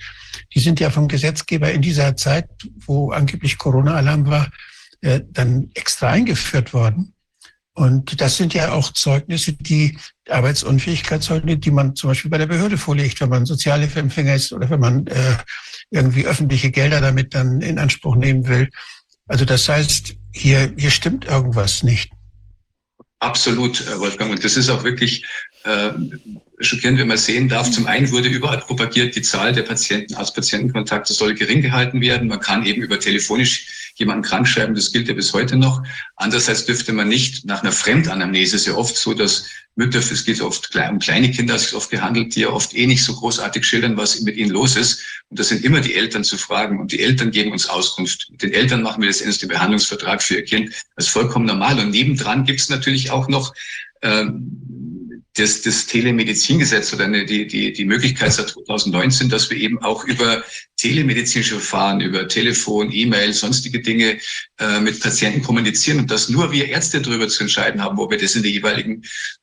die 0.54 0.60
sind 0.60 0.78
ja 0.78 0.90
vom 0.90 1.08
Gesetzgeber 1.08 1.72
in 1.72 1.82
dieser 1.82 2.16
Zeit, 2.16 2.48
wo 2.86 3.10
angeblich 3.10 3.58
Corona-Alarm 3.58 4.26
war, 4.26 4.50
äh, 5.00 5.20
dann 5.28 5.70
extra 5.74 6.10
eingeführt 6.10 6.72
worden. 6.72 7.14
Und 7.76 8.20
das 8.20 8.36
sind 8.36 8.54
ja 8.54 8.70
auch 8.70 8.92
Zeugnisse, 8.92 9.52
die 9.54 9.98
Arbeitsunfähigkeitszeugnisse, 10.28 11.58
die 11.58 11.72
man 11.72 11.96
zum 11.96 12.10
Beispiel 12.10 12.30
bei 12.30 12.38
der 12.38 12.46
Behörde 12.46 12.78
vorlegt, 12.78 13.20
wenn 13.20 13.28
man 13.28 13.46
Sozialhilfeempfänger 13.46 14.34
ist 14.36 14.52
oder 14.52 14.70
wenn 14.70 14.78
man 14.78 15.06
äh, 15.08 15.36
irgendwie 15.90 16.24
öffentliche 16.24 16.70
Gelder 16.70 17.00
damit 17.00 17.34
dann 17.34 17.60
in 17.60 17.80
Anspruch 17.80 18.14
nehmen 18.14 18.46
will. 18.46 18.70
Also 19.26 19.44
das 19.44 19.68
heißt, 19.68 20.14
hier, 20.34 20.74
hier 20.76 20.90
stimmt 20.90 21.24
irgendwas 21.26 21.82
nicht. 21.82 22.12
Absolut, 23.20 23.80
äh, 23.86 23.98
Wolfgang. 23.98 24.30
Und 24.32 24.44
das 24.44 24.56
ist 24.56 24.68
auch 24.68 24.84
wirklich 24.84 25.24
äh, 25.64 25.90
schockierend, 26.60 26.98
wenn 26.98 27.08
man 27.08 27.18
sehen 27.18 27.48
darf. 27.48 27.70
Zum 27.70 27.86
einen 27.86 28.10
wurde 28.10 28.28
überall 28.28 28.58
propagiert, 28.58 29.16
die 29.16 29.22
Zahl 29.22 29.52
der 29.52 29.62
Patienten 29.62 30.14
als 30.14 30.32
Patientenkontakte 30.32 31.12
soll 31.12 31.34
gering 31.34 31.62
gehalten 31.62 32.00
werden. 32.00 32.28
Man 32.28 32.40
kann 32.40 32.64
eben 32.64 32.82
über 32.82 32.98
telefonisch 32.98 33.92
jemanden 33.96 34.24
krank 34.24 34.48
schreiben, 34.48 34.74
das 34.74 34.92
gilt 34.92 35.08
ja 35.08 35.14
bis 35.14 35.32
heute 35.32 35.56
noch. 35.56 35.82
Andererseits 36.16 36.64
dürfte 36.64 36.92
man 36.92 37.08
nicht 37.08 37.44
nach 37.44 37.62
einer 37.62 37.72
Fremdanamnese, 37.72 38.70
ja 38.70 38.76
oft 38.76 38.96
so, 38.96 39.14
dass 39.14 39.46
Mütter, 39.76 39.98
es 39.98 40.24
geht 40.24 40.40
oft 40.40 40.74
um 40.90 40.98
kleine 40.98 41.30
Kinder, 41.30 41.54
es 41.54 41.66
ist 41.66 41.74
oft 41.74 41.90
gehandelt, 41.90 42.34
die 42.34 42.40
ja 42.40 42.48
oft 42.48 42.74
eh 42.74 42.86
nicht 42.86 43.04
so 43.04 43.14
großartig 43.14 43.64
schildern, 43.64 43.96
was 43.96 44.20
mit 44.20 44.36
ihnen 44.36 44.50
los 44.50 44.76
ist. 44.76 45.02
Und 45.30 45.38
das 45.38 45.48
sind 45.48 45.64
immer 45.64 45.80
die 45.80 45.94
Eltern 45.94 46.22
zu 46.22 46.36
fragen 46.36 46.78
und 46.78 46.92
die 46.92 47.00
Eltern 47.00 47.30
geben 47.30 47.52
uns 47.52 47.68
Auskunft. 47.68 48.28
Mit 48.30 48.42
den 48.42 48.52
Eltern 48.52 48.82
machen 48.82 49.00
wir 49.00 49.08
letztendlich 49.08 49.38
den 49.38 49.48
Behandlungsvertrag 49.48 50.22
für 50.22 50.36
ihr 50.36 50.44
Kind. 50.44 50.70
Das 50.96 51.06
ist 51.06 51.12
vollkommen 51.12 51.46
normal. 51.46 51.78
Und 51.78 51.90
nebendran 51.90 52.44
gibt 52.44 52.60
es 52.60 52.68
natürlich 52.68 53.10
auch 53.10 53.28
noch 53.28 53.52
ähm, 54.02 54.60
das, 55.34 55.62
das 55.62 55.86
Telemedizingesetz 55.86 56.92
oder 56.92 57.04
eine, 57.04 57.24
die, 57.24 57.46
die, 57.46 57.72
die 57.72 57.84
Möglichkeit 57.84 58.32
seit 58.32 58.50
2019, 58.50 59.28
dass 59.28 59.50
wir 59.50 59.58
eben 59.58 59.82
auch 59.82 60.04
über 60.04 60.44
telemedizinische 60.84 61.54
Verfahren, 61.54 62.02
über 62.02 62.28
Telefon, 62.28 62.92
E-Mail, 62.92 63.32
sonstige 63.32 63.80
Dinge 63.80 64.18
äh, 64.58 64.80
mit 64.80 65.00
Patienten 65.00 65.40
kommunizieren 65.40 66.00
und 66.00 66.10
dass 66.10 66.28
nur 66.28 66.52
wir 66.52 66.68
Ärzte 66.68 67.00
darüber 67.00 67.26
zu 67.26 67.44
entscheiden 67.44 67.80
haben, 67.80 67.98
ob 67.98 68.10
wir 68.10 68.18
das 68.18 68.34
in 68.34 68.42
der 68.42 68.52
jeweiligen 68.52 69.02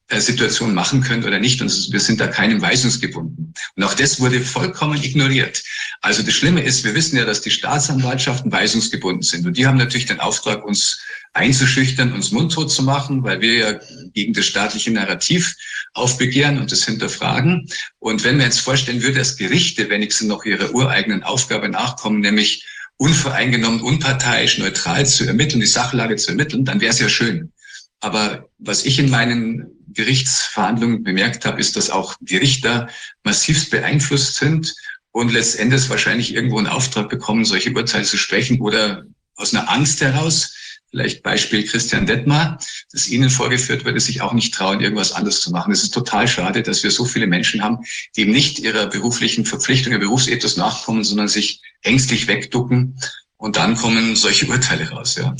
äh, 0.09 0.19
Situation 0.19 0.75
machen 0.75 1.01
können 1.01 1.23
oder 1.23 1.39
nicht. 1.39 1.59
Und 1.59 1.91
wir 1.91 1.99
sind 1.99 2.21
da 2.21 2.27
keinem 2.27 2.61
weisungsgebunden. 2.61 3.55
Und 3.75 3.83
auch 3.83 3.95
das 3.95 4.19
wurde 4.19 4.39
vollkommen 4.41 5.01
ignoriert. 5.01 5.63
Also 6.01 6.21
das 6.21 6.35
Schlimme 6.35 6.61
ist, 6.61 6.83
wir 6.83 6.93
wissen 6.93 7.17
ja, 7.17 7.25
dass 7.25 7.41
die 7.41 7.49
Staatsanwaltschaften 7.49 8.51
weisungsgebunden 8.51 9.23
sind. 9.23 9.47
Und 9.47 9.57
die 9.57 9.65
haben 9.65 9.77
natürlich 9.77 10.05
den 10.05 10.19
Auftrag, 10.19 10.63
uns 10.63 11.01
einzuschüchtern, 11.33 12.11
uns 12.11 12.31
mundtot 12.31 12.71
zu 12.71 12.83
machen, 12.83 13.23
weil 13.23 13.39
wir 13.41 13.53
ja 13.53 13.79
gegen 14.13 14.33
das 14.33 14.45
staatliche 14.45 14.91
Narrativ 14.91 15.55
aufbegehren 15.93 16.59
und 16.59 16.71
das 16.71 16.85
hinterfragen. 16.85 17.69
Und 17.99 18.23
wenn 18.23 18.37
wir 18.37 18.45
jetzt 18.45 18.59
vorstellen 18.59 19.01
würde, 19.01 19.19
dass 19.19 19.37
Gerichte 19.37 19.89
wenigstens 19.89 20.27
noch 20.27 20.43
ihrer 20.43 20.73
ureigenen 20.73 21.23
Aufgabe 21.31 21.69
nachkommen, 21.69 22.19
nämlich 22.19 22.65
unvoreingenommen, 22.97 23.81
unparteiisch, 23.81 24.59
neutral 24.59 25.05
zu 25.07 25.25
ermitteln, 25.25 25.59
die 25.59 25.65
Sachlage 25.65 26.17
zu 26.17 26.29
ermitteln, 26.29 26.65
dann 26.65 26.81
wäre 26.81 26.91
es 26.91 26.99
ja 26.99 27.09
schön. 27.09 27.51
Aber 27.99 28.49
was 28.59 28.85
ich 28.85 28.99
in 28.99 29.09
meinen 29.09 29.67
Gerichtsverhandlungen 29.93 31.03
bemerkt 31.03 31.45
habe, 31.45 31.59
ist, 31.59 31.75
dass 31.75 31.89
auch 31.89 32.15
die 32.19 32.37
Richter 32.37 32.89
massivst 33.23 33.71
beeinflusst 33.71 34.35
sind 34.35 34.73
und 35.11 35.31
letztendlich 35.31 35.89
wahrscheinlich 35.89 36.33
irgendwo 36.33 36.57
einen 36.57 36.67
Auftrag 36.67 37.09
bekommen, 37.09 37.45
solche 37.45 37.71
Urteile 37.71 38.05
zu 38.05 38.17
sprechen 38.17 38.61
oder 38.61 39.03
aus 39.35 39.53
einer 39.53 39.69
Angst 39.69 40.01
heraus, 40.01 40.55
vielleicht 40.91 41.23
Beispiel 41.23 41.65
Christian 41.65 42.05
Detmar, 42.05 42.59
das 42.91 43.07
Ihnen 43.07 43.29
vorgeführt 43.29 43.85
wird, 43.85 43.99
sich 44.01 44.21
auch 44.21 44.33
nicht 44.33 44.53
trauen, 44.53 44.81
irgendwas 44.81 45.13
anderes 45.13 45.41
zu 45.41 45.51
machen. 45.51 45.71
Es 45.71 45.83
ist 45.83 45.93
total 45.93 46.27
schade, 46.27 46.61
dass 46.61 46.83
wir 46.83 46.91
so 46.91 47.05
viele 47.05 47.27
Menschen 47.27 47.63
haben, 47.63 47.79
die 48.15 48.21
eben 48.21 48.31
nicht 48.31 48.59
ihrer 48.59 48.87
beruflichen 48.87 49.45
Verpflichtung, 49.45 49.93
ihr 49.93 49.99
Berufsethos 49.99 50.57
nachkommen, 50.57 51.03
sondern 51.03 51.29
sich 51.29 51.61
ängstlich 51.81 52.27
wegducken. 52.27 52.99
Und 53.37 53.57
dann 53.57 53.75
kommen 53.75 54.15
solche 54.15 54.45
Urteile 54.45 54.87
raus, 54.89 55.15
ja. 55.15 55.33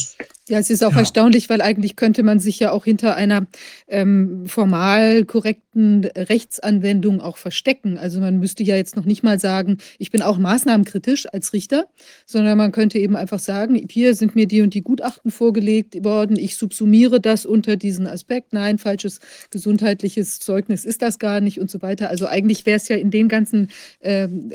Ja, 0.49 0.57
es 0.57 0.71
ist 0.71 0.83
auch 0.83 0.93
ja. 0.93 0.99
erstaunlich, 0.99 1.49
weil 1.49 1.61
eigentlich 1.61 1.95
könnte 1.95 2.23
man 2.23 2.39
sich 2.39 2.59
ja 2.59 2.71
auch 2.71 2.83
hinter 2.83 3.15
einer 3.15 3.45
ähm, 3.87 4.47
formal 4.47 5.23
korrekten 5.71 6.05
Rechtsanwendung 6.15 7.21
auch 7.21 7.37
verstecken. 7.37 7.97
Also 7.97 8.19
man 8.19 8.39
müsste 8.39 8.63
ja 8.63 8.75
jetzt 8.75 8.95
noch 8.95 9.05
nicht 9.05 9.23
mal 9.23 9.39
sagen, 9.39 9.77
ich 9.97 10.11
bin 10.11 10.21
auch 10.21 10.37
maßnahmenkritisch 10.37 11.27
als 11.31 11.53
Richter, 11.53 11.85
sondern 12.25 12.57
man 12.57 12.71
könnte 12.71 12.99
eben 12.99 13.15
einfach 13.15 13.39
sagen, 13.39 13.81
hier 13.89 14.15
sind 14.15 14.35
mir 14.35 14.47
die 14.47 14.61
und 14.61 14.73
die 14.73 14.81
Gutachten 14.81 15.31
vorgelegt 15.31 16.03
worden, 16.03 16.37
ich 16.37 16.57
subsumiere 16.57 17.21
das 17.21 17.45
unter 17.45 17.77
diesen 17.77 18.07
Aspekt. 18.07 18.53
Nein, 18.53 18.77
falsches 18.77 19.19
gesundheitliches 19.49 20.39
Zeugnis 20.39 20.85
ist 20.85 21.01
das 21.01 21.19
gar 21.19 21.39
nicht 21.39 21.59
und 21.59 21.71
so 21.71 21.81
weiter. 21.81 22.09
Also 22.09 22.27
eigentlich 22.27 22.65
wäre 22.65 22.77
es 22.77 22.87
ja 22.87 22.97
in 22.97 23.11
den 23.11 23.29
ganzen, 23.29 23.69
ähm, 24.01 24.51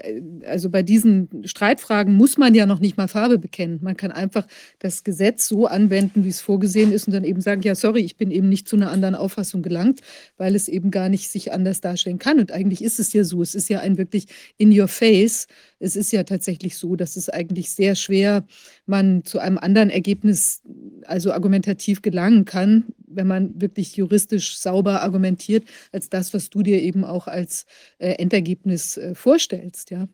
also 0.46 0.70
bei 0.70 0.82
diesen 0.82 1.28
Streitfragen 1.44 2.14
muss 2.14 2.36
man 2.36 2.54
ja 2.54 2.66
noch 2.66 2.80
nicht 2.80 2.96
mal 2.96 3.08
Farbe 3.08 3.38
bekennen. 3.38 3.78
Man 3.82 3.96
kann 3.96 4.12
einfach 4.12 4.46
das 4.78 5.02
Gesetz 5.02 5.48
so 5.48 5.66
an 5.66 5.86
anwenden, 5.86 6.24
wie 6.24 6.28
es 6.28 6.40
vorgesehen 6.40 6.92
ist 6.92 7.06
und 7.06 7.12
dann 7.12 7.24
eben 7.24 7.40
sagen, 7.40 7.62
ja, 7.62 7.74
sorry, 7.74 8.00
ich 8.00 8.16
bin 8.16 8.30
eben 8.30 8.48
nicht 8.48 8.68
zu 8.68 8.76
einer 8.76 8.90
anderen 8.90 9.14
Auffassung 9.14 9.62
gelangt, 9.62 10.00
weil 10.36 10.54
es 10.54 10.68
eben 10.68 10.90
gar 10.90 11.05
nicht 11.08 11.30
sich 11.30 11.52
anders 11.52 11.80
darstellen 11.80 12.18
kann. 12.18 12.38
Und 12.38 12.52
eigentlich 12.52 12.82
ist 12.82 12.98
es 12.98 13.12
ja 13.12 13.24
so, 13.24 13.42
es 13.42 13.54
ist 13.54 13.68
ja 13.68 13.80
ein 13.80 13.98
wirklich 13.98 14.26
in 14.56 14.78
your 14.78 14.88
face. 14.88 15.46
Es 15.78 15.96
ist 15.96 16.12
ja 16.12 16.24
tatsächlich 16.24 16.76
so, 16.76 16.96
dass 16.96 17.16
es 17.16 17.28
eigentlich 17.28 17.70
sehr 17.70 17.94
schwer 17.94 18.46
man 18.86 19.24
zu 19.24 19.38
einem 19.38 19.58
anderen 19.58 19.90
Ergebnis, 19.90 20.62
also 21.04 21.32
argumentativ 21.32 22.02
gelangen 22.02 22.44
kann, 22.44 22.86
wenn 23.06 23.26
man 23.26 23.60
wirklich 23.60 23.96
juristisch 23.96 24.58
sauber 24.58 25.02
argumentiert, 25.02 25.64
als 25.92 26.08
das, 26.08 26.34
was 26.34 26.50
du 26.50 26.62
dir 26.62 26.82
eben 26.82 27.04
auch 27.04 27.26
als 27.26 27.66
äh, 27.98 28.12
Endergebnis 28.12 28.96
äh, 28.96 29.14
vorstellst, 29.14 29.90
ja. 29.90 30.08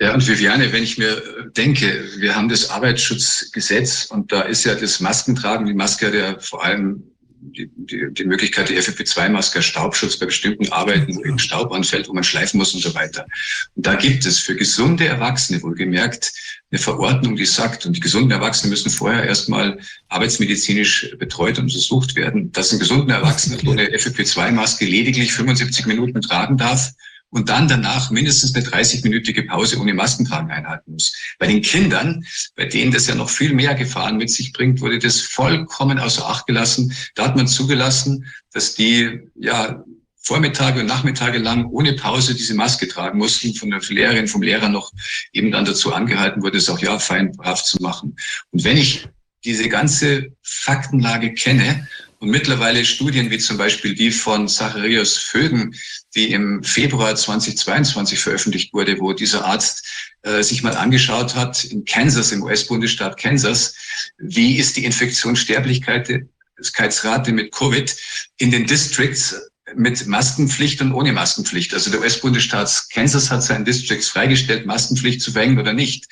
Ja, 0.00 0.12
und 0.12 0.26
Viviane, 0.26 0.72
wenn 0.72 0.82
ich 0.82 0.98
mir 0.98 1.50
denke, 1.56 2.04
wir 2.18 2.34
haben 2.34 2.48
das 2.48 2.68
Arbeitsschutzgesetz 2.68 4.06
und 4.06 4.32
da 4.32 4.42
ist 4.42 4.64
ja 4.64 4.74
das 4.74 4.98
Maskentragen, 4.98 5.66
die 5.66 5.74
Maske 5.74 6.08
hat 6.08 6.14
ja 6.14 6.38
vor 6.40 6.64
allem 6.64 7.13
die, 7.54 7.70
die, 7.76 8.12
die 8.12 8.24
Möglichkeit 8.24 8.68
der 8.68 8.82
FFP2-Maske, 8.82 9.62
Staubschutz 9.62 10.18
bei 10.18 10.26
bestimmten 10.26 10.70
Arbeiten, 10.72 11.14
wo 11.16 11.24
eben 11.24 11.38
Staub 11.38 11.72
anfällt, 11.72 12.08
wo 12.08 12.12
man 12.12 12.24
schleifen 12.24 12.58
muss 12.58 12.74
und 12.74 12.82
so 12.82 12.94
weiter. 12.94 13.26
Und 13.74 13.86
da 13.86 13.94
gibt 13.94 14.26
es 14.26 14.38
für 14.38 14.56
gesunde 14.56 15.06
Erwachsene 15.06 15.62
wohlgemerkt 15.62 16.32
eine 16.70 16.80
Verordnung, 16.80 17.36
die 17.36 17.46
sagt, 17.46 17.86
und 17.86 17.94
die 17.94 18.00
gesunden 18.00 18.32
Erwachsenen 18.32 18.70
müssen 18.70 18.90
vorher 18.90 19.24
erstmal 19.24 19.78
arbeitsmedizinisch 20.08 21.14
betreut 21.18 21.58
und 21.58 21.64
untersucht 21.64 22.16
werden, 22.16 22.50
dass 22.52 22.72
ein 22.72 22.80
gesunder 22.80 23.16
Erwachsener 23.16 23.58
ohne 23.68 23.86
FFP2-Maske 23.88 24.84
lediglich 24.84 25.32
75 25.32 25.86
Minuten 25.86 26.20
tragen 26.20 26.56
darf 26.56 26.92
und 27.34 27.48
dann 27.48 27.66
danach 27.66 28.10
mindestens 28.10 28.54
eine 28.54 28.64
30-minütige 28.64 29.48
Pause 29.48 29.80
ohne 29.80 29.92
Maskentragen 29.92 30.52
einhalten 30.52 30.92
muss. 30.92 31.12
Bei 31.40 31.48
den 31.48 31.62
Kindern, 31.62 32.24
bei 32.54 32.66
denen 32.66 32.92
das 32.92 33.08
ja 33.08 33.16
noch 33.16 33.28
viel 33.28 33.52
mehr 33.52 33.74
Gefahren 33.74 34.18
mit 34.18 34.30
sich 34.30 34.52
bringt, 34.52 34.80
wurde 34.80 35.00
das 35.00 35.20
vollkommen 35.20 35.98
außer 35.98 36.24
Acht 36.24 36.46
gelassen. 36.46 36.94
Da 37.16 37.24
hat 37.24 37.36
man 37.36 37.48
zugelassen, 37.48 38.24
dass 38.52 38.76
die 38.76 39.20
ja 39.34 39.84
Vormittage 40.16 40.80
und 40.80 40.86
Nachmittage 40.86 41.38
lang 41.38 41.66
ohne 41.66 41.94
Pause 41.94 42.36
diese 42.36 42.54
Maske 42.54 42.86
tragen 42.86 43.18
mussten, 43.18 43.52
von 43.52 43.68
der 43.68 43.80
Lehrerin, 43.80 44.28
vom 44.28 44.40
Lehrer 44.40 44.68
noch 44.68 44.92
eben 45.32 45.50
dann 45.50 45.64
dazu 45.64 45.92
angehalten 45.92 46.40
wurde, 46.40 46.58
es 46.58 46.70
auch 46.70 46.78
ja 46.78 47.00
fein 47.00 47.32
brav 47.32 47.64
zu 47.64 47.82
machen. 47.82 48.16
Und 48.52 48.62
wenn 48.62 48.76
ich 48.76 49.08
diese 49.44 49.68
ganze 49.68 50.28
Faktenlage 50.42 51.34
kenne 51.34 51.88
und 52.18 52.30
mittlerweile 52.30 52.84
Studien 52.84 53.30
wie 53.30 53.38
zum 53.38 53.56
Beispiel 53.56 53.94
die 53.94 54.10
von 54.10 54.48
Zacharias 54.48 55.16
Vögen, 55.16 55.74
die 56.14 56.32
im 56.32 56.62
Februar 56.62 57.16
2022 57.16 58.18
veröffentlicht 58.18 58.72
wurde, 58.72 58.98
wo 59.00 59.12
dieser 59.12 59.44
Arzt 59.44 59.86
äh, 60.22 60.42
sich 60.42 60.62
mal 60.62 60.76
angeschaut 60.76 61.34
hat 61.34 61.64
in 61.64 61.84
Kansas, 61.84 62.32
im 62.32 62.42
US-Bundesstaat 62.42 63.16
Kansas, 63.16 63.74
wie 64.18 64.56
ist 64.56 64.76
die 64.76 64.84
Infektionssterblichkeitsrate 64.84 67.32
mit 67.32 67.52
Covid 67.52 67.96
in 68.38 68.50
den 68.50 68.66
Districts 68.66 69.36
mit 69.76 70.06
Maskenpflicht 70.06 70.80
und 70.82 70.92
ohne 70.92 71.12
Maskenpflicht. 71.12 71.74
Also 71.74 71.90
der 71.90 72.00
US-Bundesstaat 72.00 72.86
Kansas 72.92 73.30
hat 73.30 73.42
seinen 73.42 73.64
Districts 73.64 74.08
freigestellt, 74.08 74.66
Maskenpflicht 74.66 75.20
zu 75.20 75.32
verhängen 75.32 75.58
oder 75.58 75.72
nicht. 75.72 76.06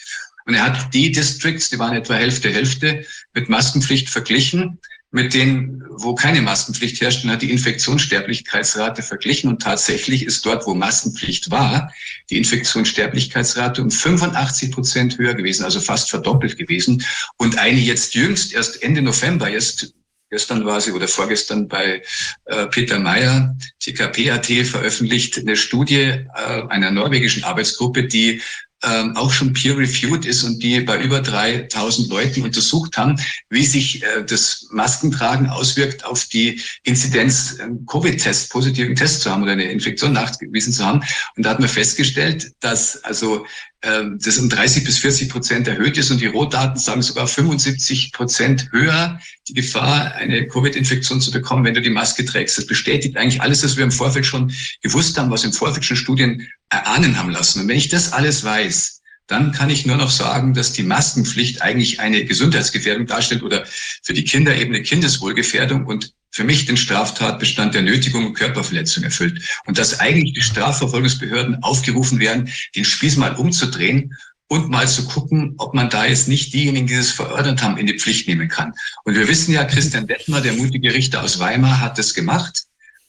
Und 0.47 0.55
er 0.55 0.65
hat 0.65 0.93
die 0.95 1.13
Districts, 1.13 1.71
die 1.71 1.79
waren 1.79 1.97
etwa 1.97 2.15
Hälfte, 2.15 2.51
Hälfte, 2.51 3.07
mit 3.35 3.49
Maskenpflicht 3.49 4.09
verglichen 4.09 4.79
mit 5.13 5.35
denen, 5.35 5.85
wo 5.91 6.15
keine 6.15 6.41
Maskenpflicht 6.41 7.01
herrscht, 7.03 7.23
und 7.23 7.31
hat 7.31 7.43
die 7.43 7.51
Infektionssterblichkeitsrate 7.51 9.03
verglichen. 9.03 9.51
Und 9.51 9.61
tatsächlich 9.61 10.25
ist 10.25 10.45
dort, 10.45 10.67
wo 10.67 10.75
Maskenpflicht 10.75 11.51
war, 11.51 11.93
die 12.31 12.39
Infektionssterblichkeitsrate 12.39 13.83
um 13.83 13.91
85 13.91 14.71
Prozent 14.73 15.19
höher 15.19 15.35
gewesen, 15.35 15.65
also 15.65 15.81
fast 15.81 16.09
verdoppelt 16.09 16.57
gewesen. 16.57 17.05
Und 17.37 17.59
eine 17.59 17.79
jetzt 17.79 18.15
jüngst, 18.15 18.55
erst 18.55 18.83
Ende 18.83 19.03
November, 19.03 19.51
jetzt 19.51 19.93
gestern 20.31 20.65
war 20.65 20.81
sie 20.81 20.93
oder 20.93 21.09
vorgestern 21.09 21.69
bei 21.69 22.03
äh, 22.47 22.67
Peter 22.69 22.99
Meyer, 22.99 23.55
TKP.at, 23.81 24.47
veröffentlicht 24.67 25.39
eine 25.39 25.57
Studie 25.57 25.97
äh, 26.01 26.27
einer 26.71 26.91
norwegischen 26.91 27.45
Arbeitsgruppe, 27.45 28.05
die 28.05 28.41
ähm, 28.85 29.17
auch 29.17 29.31
schon 29.31 29.53
peer-reviewed 29.53 30.25
ist 30.27 30.43
und 30.43 30.63
die 30.63 30.81
bei 30.81 31.01
über 31.01 31.21
3000 31.21 32.09
Leuten 32.09 32.43
untersucht 32.43 32.97
haben, 32.97 33.17
wie 33.51 33.65
sich 33.65 34.03
äh, 34.03 34.25
das 34.25 34.69
Maskentragen 34.71 35.49
auswirkt 35.49 36.05
auf 36.05 36.25
die 36.25 36.61
Inzidenz, 36.83 37.59
äh, 37.59 37.69
Covid-Test, 37.87 38.51
positiven 38.51 38.97
Test 38.97 39.23
zu 39.23 39.31
haben 39.31 39.43
oder 39.43 39.53
eine 39.53 39.71
Infektion 39.71 40.13
nachgewiesen 40.13 40.73
zu 40.73 40.85
haben. 40.85 41.03
Und 41.37 41.45
da 41.45 41.51
hat 41.51 41.61
man 41.61 41.69
festgestellt, 41.69 42.53
dass 42.61 43.03
also 43.05 43.37
ähm, 43.37 43.47
das 43.83 44.39
um 44.39 44.49
30 44.49 44.85
bis 44.85 44.99
40 44.99 45.29
Prozent 45.29 45.67
erhöht 45.67 45.99
ist 45.99 46.13
und 46.13 46.21
die 46.21 46.27
Rohdaten 46.27 46.79
sagen 46.79 47.03
sogar 47.03 47.27
75 47.27 48.13
Prozent 48.13 48.69
höher 48.71 49.19
die 49.49 49.55
Gefahr, 49.55 50.15
eine 50.15 50.47
Covid-Infektion 50.47 51.21
zu 51.21 51.33
bekommen, 51.33 51.65
wenn 51.65 51.75
du 51.75 51.83
die 51.83 51.91
Maske 51.91 52.25
trägst. 52.25 52.57
Das 52.57 52.67
bestätigt 52.67 53.17
eigentlich 53.17 53.43
alles, 53.43 53.65
was 53.65 53.77
wir 53.77 53.83
im 53.83 53.91
Vorfeld 53.91 54.25
schon 54.25 54.53
gewusst 54.83 55.19
haben, 55.19 55.33
was 55.33 55.43
im 55.43 55.53
Vorfeld 55.53 55.85
schon 55.85 55.97
Studien 55.97 56.49
erahnen 56.71 57.19
haben 57.19 57.31
lassen. 57.31 57.61
Und 57.61 57.69
wenn 57.69 57.77
ich 57.77 57.89
das 57.89 58.13
alles 58.13 58.45
weiß, 58.45 59.03
dann 59.27 59.51
kann 59.51 59.71
ich 59.71 59.87
nur 59.87 59.97
noch 59.97 60.11
sagen, 60.11 60.55
dass 60.55 60.73
die 60.73 60.83
Maskenpflicht 60.83 61.63
eigentlich 61.63 61.99
eine 61.99 62.25
Gesundheitsgefährdung 62.25 63.07
darstellt 63.07 63.43
oder 63.43 63.65
für 64.03 64.13
die 64.13 64.25
Kinder 64.25 64.55
eben 64.55 64.75
eine 64.75 64.83
Kindeswohlgefährdung 64.83 65.87
und 65.87 66.13
für 66.33 66.45
mich 66.45 66.65
den 66.65 66.77
Straftatbestand 66.77 67.75
der 67.75 67.83
Nötigung 67.83 68.27
und 68.27 68.35
Körperverletzung 68.35 69.05
erfüllt. 69.05 69.41
Und 69.67 69.79
dass 69.79 70.01
eigentlich 70.01 70.33
die 70.33 70.41
Strafverfolgungsbehörden 70.41 71.63
aufgerufen 71.63 72.19
werden, 72.19 72.51
den 72.75 72.85
Spieß 72.85 73.19
mal 73.19 73.37
umzudrehen 73.37 74.17
und 74.49 74.71
mal 74.71 74.89
zu 74.89 75.05
gucken, 75.05 75.55
ob 75.59 75.75
man 75.75 75.91
da 75.91 76.07
jetzt 76.07 76.29
nicht 76.29 76.53
diejenigen, 76.53 76.87
die 76.87 76.95
es 76.95 77.11
verordnet 77.11 77.63
haben, 77.63 77.77
in 77.77 77.87
die 77.87 77.99
Pflicht 77.99 78.29
nehmen 78.29 78.49
kann. 78.49 78.73
Und 79.05 79.15
wir 79.15 79.29
wissen 79.29 79.53
ja, 79.53 79.65
Christian 79.65 80.07
Detmer, 80.07 80.41
der 80.41 80.55
mutige 80.55 80.93
Richter 80.93 81.23
aus 81.23 81.39
Weimar, 81.39 81.81
hat 81.81 81.99
das 81.99 82.15
gemacht. 82.15 82.65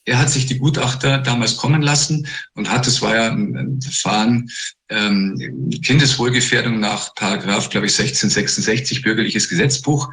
Er 0.06 0.20
hat 0.20 0.30
sich 0.30 0.46
die 0.46 0.58
Gutachter 0.58 1.18
damals 1.18 1.56
kommen 1.56 1.82
lassen 1.82 2.28
und 2.56 2.70
hat, 2.70 2.88
das 2.88 3.02
war 3.02 3.16
ja 3.16 3.32
ein 3.32 3.82
Verfahren, 3.82 4.50
ähm, 4.90 5.70
Kindeswohlgefährdung 5.82 6.82
nach 6.82 7.16
Paragraph, 7.16 7.70
glaube 7.70 7.88
ich, 7.88 7.94
1666 7.94 9.02
bürgerliches 9.02 9.48
Gesetzbuch. 9.48 10.10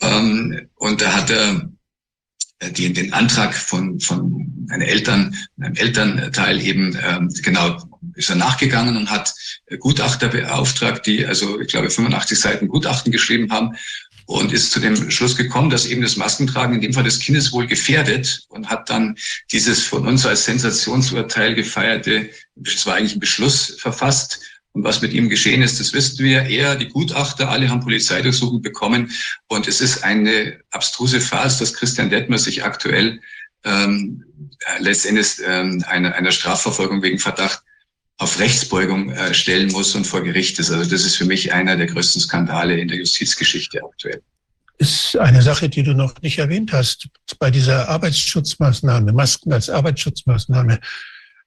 Ähm, 0.00 0.68
und 0.76 1.00
da 1.00 1.14
hat 1.14 1.30
er 1.30 1.70
äh, 2.60 2.70
die, 2.70 2.92
den 2.92 3.12
Antrag 3.12 3.54
von, 3.54 4.00
von 4.00 4.66
einem 4.70 4.82
Eltern, 4.82 5.36
einem 5.60 5.74
Elternteil 5.74 6.60
eben, 6.60 6.96
ähm, 7.02 7.28
genau, 7.42 7.82
ist 8.14 8.30
er 8.30 8.36
nachgegangen 8.36 8.96
und 8.96 9.10
hat 9.10 9.34
Gutachter 9.78 10.28
beauftragt, 10.28 11.06
die 11.06 11.26
also, 11.26 11.60
ich 11.60 11.68
glaube, 11.68 11.90
85 11.90 12.38
Seiten 12.38 12.68
Gutachten 12.68 13.12
geschrieben 13.12 13.50
haben 13.50 13.76
und 14.26 14.52
ist 14.52 14.70
zu 14.70 14.78
dem 14.78 15.10
Schluss 15.10 15.36
gekommen, 15.36 15.70
dass 15.70 15.86
eben 15.86 16.02
das 16.02 16.16
Maskentragen 16.16 16.76
in 16.76 16.80
dem 16.80 16.92
Fall 16.92 17.02
des 17.02 17.18
Kindes 17.18 17.52
wohl 17.52 17.66
gefährdet 17.66 18.44
und 18.48 18.68
hat 18.70 18.88
dann 18.88 19.16
dieses 19.50 19.82
von 19.84 20.06
uns 20.06 20.24
als 20.24 20.44
Sensationsurteil 20.44 21.54
gefeierte, 21.54 22.30
das 22.54 22.86
war 22.86 22.94
eigentlich 22.94 23.16
ein 23.16 23.20
Beschluss 23.20 23.76
verfasst. 23.78 24.40
Und 24.72 24.84
was 24.84 25.02
mit 25.02 25.12
ihm 25.12 25.28
geschehen 25.28 25.62
ist, 25.62 25.80
das 25.80 25.92
wissen 25.92 26.24
wir. 26.24 26.42
Er, 26.42 26.76
die 26.76 26.88
Gutachter, 26.88 27.50
alle 27.50 27.68
haben 27.68 27.80
Polizeidurchsuchung 27.80 28.62
bekommen. 28.62 29.10
Und 29.48 29.66
es 29.66 29.80
ist 29.80 30.04
eine 30.04 30.60
abstruse 30.70 31.20
Phase, 31.20 31.58
dass 31.58 31.74
Christian 31.74 32.10
Detmer 32.10 32.38
sich 32.38 32.64
aktuell 32.64 33.20
ähm, 33.64 34.24
letztendlich 34.78 35.38
ähm, 35.44 35.84
einer, 35.88 36.14
einer 36.14 36.32
Strafverfolgung 36.32 37.02
wegen 37.02 37.18
Verdacht 37.18 37.62
auf 38.18 38.38
Rechtsbeugung 38.38 39.10
äh, 39.10 39.34
stellen 39.34 39.72
muss 39.72 39.94
und 39.94 40.06
vor 40.06 40.22
Gericht 40.22 40.58
ist. 40.58 40.70
Also 40.70 40.88
das 40.88 41.04
ist 41.04 41.16
für 41.16 41.24
mich 41.24 41.52
einer 41.52 41.76
der 41.76 41.86
größten 41.86 42.20
Skandale 42.20 42.78
in 42.78 42.88
der 42.88 42.98
Justizgeschichte 42.98 43.82
aktuell. 43.82 44.22
Ist 44.78 45.16
eine 45.16 45.42
Sache, 45.42 45.68
die 45.68 45.82
du 45.82 45.94
noch 45.94 46.20
nicht 46.22 46.38
erwähnt 46.38 46.72
hast, 46.72 47.08
bei 47.38 47.50
dieser 47.50 47.88
Arbeitsschutzmaßnahme, 47.88 49.12
Masken 49.12 49.52
als 49.52 49.68
Arbeitsschutzmaßnahme. 49.68 50.80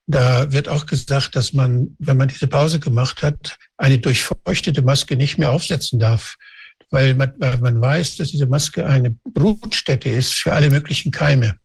Da 0.06 0.52
wird 0.52 0.68
auch 0.68 0.86
gesagt, 0.86 1.36
dass 1.36 1.54
man, 1.54 1.96
wenn 1.98 2.18
man 2.18 2.28
diese 2.28 2.48
Pause 2.48 2.80
gemacht 2.80 3.24
hat, 3.24 3.58
eine 3.78 4.00
durchfeuchtete 4.00 4.82
Maske 4.82 5.16
nicht 5.16 5.38
mehr 5.38 5.52
aufsetzen 5.52 6.00
darf, 6.00 6.36
weil 6.90 7.16
man, 7.16 7.34
weil 7.38 7.58
man 7.60 7.82
weiß, 7.82 8.18
dass 8.18 8.32
diese 8.32 8.46
Maske 8.46 8.86
eine 8.86 9.16
Brutstätte 9.24 10.10
ist 10.10 10.34
für 10.34 10.54
alle 10.54 10.70
möglichen 10.70 11.12
Keime 11.12 11.56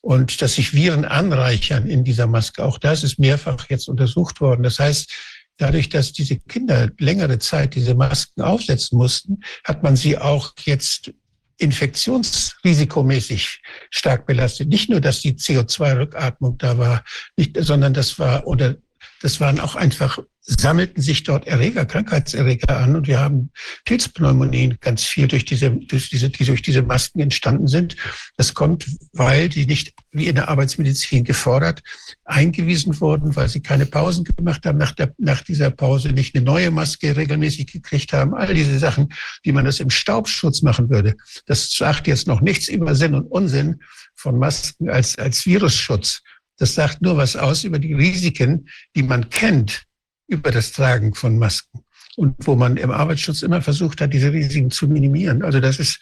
und 0.00 0.40
dass 0.40 0.54
sich 0.54 0.72
Viren 0.72 1.04
anreichern 1.04 1.86
in 1.86 2.04
dieser 2.04 2.26
Maske. 2.26 2.64
Auch 2.64 2.78
das 2.78 3.04
ist 3.04 3.18
mehrfach 3.18 3.68
jetzt 3.68 3.88
untersucht 3.88 4.40
worden. 4.40 4.62
Das 4.62 4.78
heißt, 4.78 5.12
dadurch, 5.58 5.88
dass 5.88 6.12
diese 6.12 6.36
Kinder 6.36 6.90
längere 6.98 7.38
Zeit 7.38 7.74
diese 7.74 7.94
Masken 7.94 8.42
aufsetzen 8.42 8.98
mussten, 8.98 9.40
hat 9.64 9.82
man 9.82 9.96
sie 9.96 10.16
auch 10.16 10.54
jetzt 10.64 11.12
infektionsrisikomäßig 11.58 13.62
stark 13.90 14.26
belastet. 14.26 14.68
Nicht 14.68 14.90
nur, 14.90 15.00
dass 15.00 15.20
die 15.20 15.34
CO2-Rückatmung 15.34 16.58
da 16.58 16.78
war, 16.78 17.04
nicht, 17.36 17.56
sondern 17.58 17.94
das 17.94 18.18
war, 18.18 18.46
oder 18.46 18.76
das 19.22 19.40
waren 19.40 19.60
auch 19.60 19.74
einfach 19.74 20.18
sammelten 20.46 21.02
sich 21.02 21.24
dort 21.24 21.46
Erreger, 21.48 21.84
Krankheitserreger 21.84 22.78
an 22.78 22.94
und 22.94 23.08
wir 23.08 23.18
haben 23.18 23.50
Pilzpneumonien 23.84 24.78
ganz 24.80 25.02
viel 25.02 25.26
durch 25.26 25.44
diese, 25.44 25.70
durch 25.70 26.08
diese, 26.08 26.30
die 26.30 26.44
durch 26.44 26.62
diese 26.62 26.82
Masken 26.82 27.18
entstanden 27.20 27.66
sind. 27.66 27.96
Das 28.36 28.54
kommt, 28.54 28.86
weil 29.12 29.48
die 29.48 29.66
nicht 29.66 29.92
wie 30.12 30.28
in 30.28 30.36
der 30.36 30.48
Arbeitsmedizin 30.48 31.24
gefordert 31.24 31.82
eingewiesen 32.24 33.00
wurden, 33.00 33.34
weil 33.34 33.48
sie 33.48 33.60
keine 33.60 33.86
Pausen 33.86 34.24
gemacht 34.24 34.64
haben, 34.64 34.78
nach, 34.78 34.92
der, 34.92 35.12
nach 35.18 35.42
dieser 35.42 35.70
Pause 35.70 36.10
nicht 36.10 36.36
eine 36.36 36.44
neue 36.44 36.70
Maske 36.70 37.16
regelmäßig 37.16 37.66
gekriegt 37.66 38.12
haben. 38.12 38.34
All 38.34 38.54
diese 38.54 38.78
Sachen, 38.78 39.12
wie 39.42 39.52
man 39.52 39.64
das 39.64 39.80
im 39.80 39.90
Staubschutz 39.90 40.62
machen 40.62 40.90
würde. 40.90 41.16
Das 41.46 41.72
sagt 41.72 42.06
jetzt 42.06 42.28
noch 42.28 42.40
nichts 42.40 42.68
über 42.68 42.94
Sinn 42.94 43.14
und 43.14 43.26
Unsinn 43.26 43.80
von 44.14 44.38
Masken 44.38 44.90
als, 44.90 45.18
als 45.18 45.44
Virusschutz. 45.44 46.22
Das 46.58 46.74
sagt 46.74 47.02
nur 47.02 47.16
was 47.16 47.36
aus 47.36 47.64
über 47.64 47.78
die 47.78 47.92
Risiken, 47.94 48.68
die 48.94 49.02
man 49.02 49.28
kennt, 49.28 49.85
über 50.28 50.50
das 50.50 50.72
Tragen 50.72 51.14
von 51.14 51.38
Masken 51.38 51.84
und 52.16 52.34
wo 52.46 52.56
man 52.56 52.76
im 52.76 52.90
Arbeitsschutz 52.90 53.42
immer 53.42 53.62
versucht 53.62 54.00
hat, 54.00 54.12
diese 54.12 54.32
Risiken 54.32 54.70
zu 54.70 54.88
minimieren. 54.88 55.42
Also 55.42 55.60
das 55.60 55.78
ist, 55.78 56.00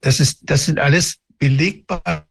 das 0.00 0.20
ist, 0.20 0.40
das 0.42 0.66
sind 0.66 0.78
alles 0.78 1.16
belegbare, 1.38 2.26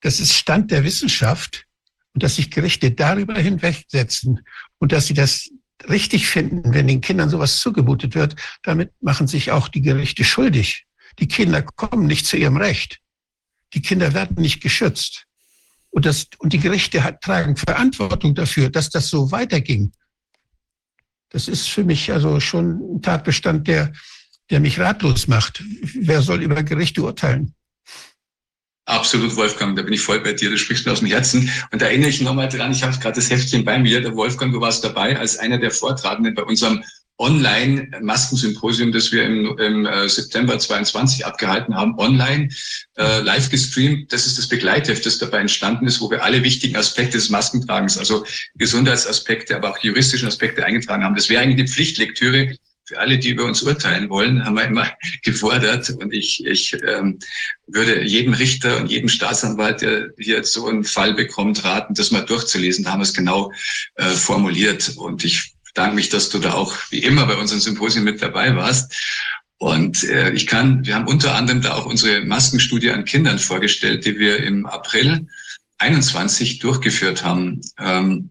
das 0.00 0.20
ist 0.20 0.34
Stand 0.34 0.70
der 0.70 0.84
Wissenschaft 0.84 1.66
und 2.14 2.22
dass 2.22 2.36
sich 2.36 2.50
Gerichte 2.50 2.90
darüber 2.90 3.34
hinwegsetzen 3.34 4.40
und 4.78 4.92
dass 4.92 5.06
sie 5.06 5.14
das 5.14 5.50
richtig 5.88 6.26
finden, 6.26 6.74
wenn 6.74 6.86
den 6.86 7.00
Kindern 7.00 7.30
sowas 7.30 7.60
zugemutet 7.60 8.14
wird, 8.14 8.36
damit 8.62 8.92
machen 9.00 9.26
sich 9.26 9.50
auch 9.50 9.68
die 9.68 9.80
Gerichte 9.80 10.24
schuldig. 10.24 10.86
Die 11.18 11.28
Kinder 11.28 11.62
kommen 11.62 12.06
nicht 12.06 12.26
zu 12.26 12.36
ihrem 12.36 12.56
Recht. 12.56 13.00
Die 13.72 13.82
Kinder 13.82 14.14
werden 14.14 14.40
nicht 14.40 14.62
geschützt. 14.62 15.26
Und, 15.90 16.06
das, 16.06 16.28
und 16.38 16.52
die 16.52 16.60
Gerichte 16.60 17.02
hat, 17.02 17.20
tragen 17.20 17.56
Verantwortung 17.56 18.34
dafür, 18.34 18.70
dass 18.70 18.90
das 18.90 19.08
so 19.08 19.32
weiterging. 19.32 19.92
Das 21.30 21.48
ist 21.48 21.68
für 21.68 21.84
mich 21.84 22.12
also 22.12 22.40
schon 22.40 22.96
ein 22.96 23.02
Tatbestand, 23.02 23.66
der, 23.68 23.92
der 24.50 24.60
mich 24.60 24.78
ratlos 24.78 25.28
macht. 25.28 25.62
Wer 25.82 26.22
soll 26.22 26.42
über 26.42 26.62
Gerichte 26.62 27.02
urteilen? 27.02 27.54
Absolut, 28.86 29.36
Wolfgang, 29.36 29.76
da 29.76 29.82
bin 29.82 29.92
ich 29.92 30.00
voll 30.00 30.18
bei 30.20 30.32
dir, 30.32 30.50
du 30.50 30.58
sprichst 30.58 30.84
mir 30.84 30.92
aus 30.92 30.98
dem 30.98 31.08
Herzen. 31.08 31.48
Und 31.70 31.80
da 31.80 31.86
erinnere 31.86 32.10
ich 32.10 32.20
nochmal 32.20 32.48
dran, 32.48 32.72
ich 32.72 32.82
habe 32.82 32.96
gerade 32.98 33.14
das 33.14 33.30
Heftchen 33.30 33.64
bei 33.64 33.78
mir, 33.78 34.00
der 34.00 34.16
Wolfgang, 34.16 34.52
du 34.52 34.60
warst 34.60 34.82
dabei 34.82 35.16
als 35.16 35.38
einer 35.38 35.58
der 35.58 35.70
Vortragenden 35.70 36.34
bei 36.34 36.42
unserem 36.42 36.82
Online-Maskensymposium, 37.20 38.92
das 38.92 39.12
wir 39.12 39.24
im, 39.24 39.56
im 39.58 39.86
äh, 39.86 40.08
September 40.08 40.58
22 40.58 41.26
abgehalten 41.26 41.76
haben, 41.76 41.98
online, 41.98 42.48
äh, 42.96 43.20
live 43.20 43.50
gestreamt. 43.50 44.12
Das 44.12 44.26
ist 44.26 44.38
das 44.38 44.48
Begleitheft, 44.48 45.04
das 45.04 45.18
dabei 45.18 45.38
entstanden 45.38 45.86
ist, 45.86 46.00
wo 46.00 46.10
wir 46.10 46.24
alle 46.24 46.42
wichtigen 46.42 46.76
Aspekte 46.76 47.18
des 47.18 47.28
Maskentragens, 47.28 47.98
also 47.98 48.24
Gesundheitsaspekte, 48.54 49.54
aber 49.54 49.70
auch 49.70 49.78
juristischen 49.78 50.28
Aspekte 50.28 50.64
eingetragen 50.64 51.04
haben. 51.04 51.14
Das 51.14 51.28
wäre 51.28 51.42
eigentlich 51.42 51.66
die 51.66 51.72
Pflichtlektüre 51.72 52.56
für 52.90 52.98
alle, 52.98 53.18
die 53.18 53.28
über 53.28 53.44
uns 53.44 53.62
urteilen 53.62 54.10
wollen, 54.10 54.44
haben 54.44 54.56
wir 54.56 54.64
immer 54.64 54.90
gefordert. 55.22 55.90
Und 55.90 56.12
ich, 56.12 56.44
ich 56.44 56.76
ähm, 56.82 57.20
würde 57.68 58.02
jedem 58.02 58.34
Richter 58.34 58.78
und 58.78 58.90
jedem 58.90 59.08
Staatsanwalt, 59.08 59.82
der 59.82 60.08
hier 60.18 60.42
so 60.42 60.66
einen 60.66 60.82
Fall 60.82 61.14
bekommt, 61.14 61.62
raten, 61.62 61.94
das 61.94 62.10
mal 62.10 62.24
durchzulesen. 62.24 62.82
Da 62.82 62.90
haben 62.90 63.00
wir 63.00 63.04
es 63.04 63.14
genau 63.14 63.52
äh, 63.94 64.08
formuliert. 64.08 64.94
Und 64.96 65.22
ich 65.22 65.54
bedanke 65.74 65.94
mich, 65.94 66.08
dass 66.08 66.28
du 66.28 66.38
da 66.38 66.54
auch 66.54 66.76
wie 66.90 66.98
immer 66.98 67.26
bei 67.26 67.36
unseren 67.36 67.60
Symposien 67.60 68.04
mit 68.04 68.22
dabei 68.22 68.56
warst. 68.56 68.94
Und 69.58 70.04
äh, 70.04 70.30
ich 70.30 70.46
kann, 70.46 70.86
wir 70.86 70.94
haben 70.94 71.06
unter 71.06 71.34
anderem 71.34 71.60
da 71.60 71.74
auch 71.74 71.86
unsere 71.86 72.24
Maskenstudie 72.24 72.90
an 72.90 73.04
Kindern 73.04 73.38
vorgestellt, 73.38 74.06
die 74.06 74.18
wir 74.18 74.42
im 74.42 74.66
April 74.66 75.26
21 75.78 76.60
durchgeführt 76.60 77.24
haben. 77.24 77.60
Ähm, 77.78 78.30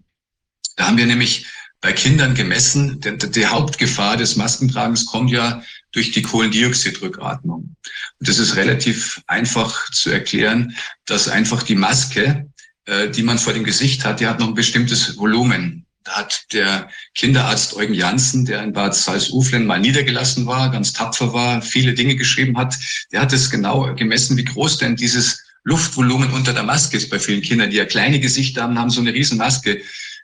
da 0.76 0.88
haben 0.88 0.98
wir 0.98 1.06
nämlich 1.06 1.46
bei 1.82 1.94
Kindern 1.94 2.36
gemessen, 2.36 3.00
die, 3.00 3.18
die 3.18 3.46
Hauptgefahr 3.46 4.18
des 4.18 4.36
Maskentragens 4.36 5.06
kommt 5.06 5.32
ja 5.32 5.64
durch 5.92 6.12
die 6.12 6.22
Kohlendioxidrückatmung. 6.22 7.76
Und 8.20 8.28
das 8.28 8.38
ist 8.38 8.56
relativ 8.56 9.22
einfach 9.28 9.90
zu 9.92 10.10
erklären, 10.10 10.76
dass 11.06 11.28
einfach 11.28 11.64
die 11.64 11.76
Maske, 11.76 12.50
äh, 12.86 13.10
die 13.10 13.24
man 13.24 13.40
vor 13.40 13.54
dem 13.54 13.64
Gesicht 13.64 14.04
hat, 14.04 14.20
die 14.20 14.28
hat 14.28 14.40
noch 14.40 14.48
ein 14.48 14.56
bestimmtes 14.56 15.18
Volumen. 15.18 15.86
Hat 16.08 16.46
der 16.54 16.90
Kinderarzt 17.14 17.76
Eugen 17.76 17.94
Janssen, 17.94 18.46
der 18.46 18.64
in 18.64 18.74
Bad 18.74 18.96
Salzuflen 18.96 19.66
mal 19.66 19.80
niedergelassen 19.80 20.46
war, 20.46 20.72
ganz 20.72 20.94
tapfer 20.94 21.34
war, 21.34 21.62
viele 21.62 21.94
Dinge 21.94 22.16
geschrieben 22.16 22.58
hat, 22.58 22.76
der 23.12 23.22
hat 23.22 23.34
es 23.34 23.50
genau 23.50 23.94
gemessen, 23.96 24.38
wie 24.38 24.46
groß 24.46 24.78
denn 24.78 24.96
dieses 24.96 25.44
Luftvolumen 25.64 26.32
unter 26.32 26.54
der 26.54 26.64
Maske 26.64 26.98
ist 26.98 27.10
bei 27.10 27.20
vielen 27.20 27.42
Kindern, 27.42 27.70
die 27.70 27.78
ja 27.78 27.86
kleine 27.86 28.20
Gesichter 28.20 28.64
haben, 28.64 28.80
haben 28.80 28.90
so 28.90 29.02
eine 29.02 29.14
riesen 29.14 29.38
Maske, 29.38 29.82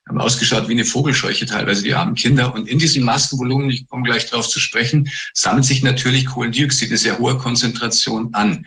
haben 0.07 0.19
ausgeschaut 0.19 0.67
wie 0.67 0.73
eine 0.73 0.85
Vogelscheuche 0.85 1.45
teilweise, 1.45 1.83
die 1.83 1.93
armen 1.93 2.15
Kinder. 2.15 2.53
Und 2.53 2.67
in 2.67 2.79
diesem 2.79 3.03
Maskenvolumen, 3.03 3.69
ich 3.69 3.87
komme 3.87 4.03
gleich 4.03 4.29
darauf 4.29 4.47
zu 4.47 4.59
sprechen, 4.59 5.09
sammelt 5.33 5.65
sich 5.65 5.83
natürlich 5.83 6.25
Kohlendioxid, 6.27 6.89
eine 6.89 6.97
sehr 6.97 7.17
hohe 7.19 7.37
Konzentration 7.37 8.33
an. 8.33 8.65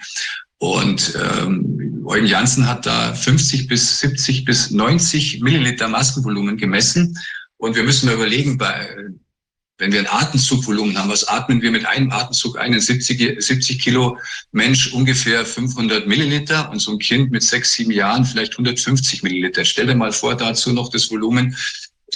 Und 0.59 1.15
ähm, 1.17 1.88
Eugen 2.09 2.27
Janssen 2.27 2.67
hat 2.67 2.87
da 2.87 3.13
50 3.13 3.69
bis 3.69 3.99
70 4.01 4.47
bis 4.47 4.71
90 4.71 5.41
Milliliter 5.41 5.89
Maskenvolumen 5.89 6.57
gemessen. 6.57 7.19
Und 7.59 7.77
wir 7.77 7.83
müssen 7.83 8.11
überlegen, 8.11 8.57
bei, 8.57 8.97
wenn 9.77 9.93
wir 9.93 10.01
ein 10.01 10.07
Atemzugvolumen 10.09 10.97
haben, 10.97 11.11
was 11.11 11.29
atmen 11.29 11.61
wir 11.61 11.71
mit 11.71 11.85
einem 11.85 12.11
Atemzug 12.11 12.59
einen 12.59 12.81
70, 12.81 13.43
70 13.43 13.79
Kilo 13.79 14.17
Mensch 14.53 14.91
ungefähr 14.95 15.45
500 15.45 16.07
Milliliter 16.07 16.71
und 16.71 16.81
so 16.81 16.93
ein 16.93 16.99
Kind 16.99 17.31
mit 17.31 17.43
sechs, 17.43 17.75
sieben 17.75 17.93
Jahren 17.93 18.25
vielleicht 18.25 18.53
150 18.53 19.23
Milliliter. 19.23 19.67
Stell 19.67 19.87
dir 19.87 19.95
mal 19.95 20.13
vor, 20.13 20.35
dazu 20.35 20.73
noch 20.73 20.89
das 20.89 21.11
Volumen 21.11 21.55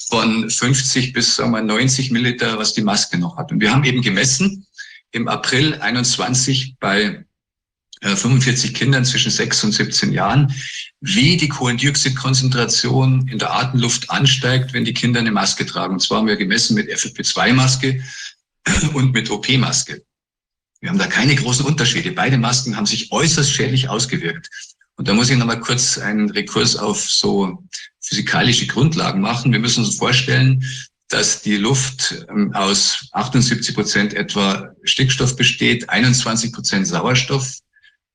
von 0.08 0.48
50 0.48 1.12
bis 1.12 1.36
sagen 1.36 1.52
wir, 1.52 1.60
90 1.60 2.10
Milliliter, 2.10 2.56
was 2.58 2.72
die 2.72 2.82
Maske 2.82 3.18
noch 3.18 3.36
hat. 3.36 3.52
Und 3.52 3.60
wir 3.60 3.70
haben 3.70 3.84
eben 3.84 4.00
gemessen 4.00 4.66
im 5.10 5.28
April 5.28 5.74
21 5.74 6.76
bei 6.80 7.26
45 8.02 8.70
äh, 8.70 8.72
Kindern 8.72 9.04
zwischen 9.04 9.30
6 9.30 9.64
und 9.64 9.72
17 9.72 10.12
Jahren, 10.12 10.54
wie 11.00 11.36
die 11.36 11.48
Kohlendioxidkonzentration 11.48 13.28
in 13.28 13.38
der 13.38 13.54
Atemluft 13.54 14.10
ansteigt, 14.10 14.72
wenn 14.72 14.84
die 14.84 14.94
Kinder 14.94 15.20
eine 15.20 15.30
Maske 15.30 15.64
tragen. 15.66 15.94
Und 15.94 16.00
zwar 16.00 16.18
haben 16.18 16.26
wir 16.26 16.36
gemessen 16.36 16.74
mit 16.74 16.90
FFP2-Maske 16.90 18.02
und 18.94 19.12
mit 19.12 19.30
OP-Maske. 19.30 20.02
Wir 20.80 20.90
haben 20.90 20.98
da 20.98 21.06
keine 21.06 21.36
großen 21.36 21.64
Unterschiede. 21.64 22.10
Beide 22.10 22.38
Masken 22.38 22.76
haben 22.76 22.86
sich 22.86 23.12
äußerst 23.12 23.52
schädlich 23.52 23.88
ausgewirkt. 23.88 24.48
Und 24.96 25.08
da 25.08 25.14
muss 25.14 25.30
ich 25.30 25.36
nochmal 25.36 25.60
kurz 25.60 25.96
einen 25.96 26.30
Rekurs 26.30 26.76
auf 26.76 27.00
so 27.08 27.62
physikalische 28.00 28.66
Grundlagen 28.66 29.20
machen. 29.20 29.52
Wir 29.52 29.60
müssen 29.60 29.84
uns 29.84 29.96
vorstellen, 29.96 30.64
dass 31.08 31.42
die 31.42 31.56
Luft 31.56 32.26
ähm, 32.30 32.52
aus 32.54 33.08
78 33.12 33.74
Prozent 33.74 34.14
etwa 34.14 34.74
Stickstoff 34.82 35.36
besteht, 35.36 35.88
21 35.88 36.52
Prozent 36.52 36.86
Sauerstoff, 36.86 37.58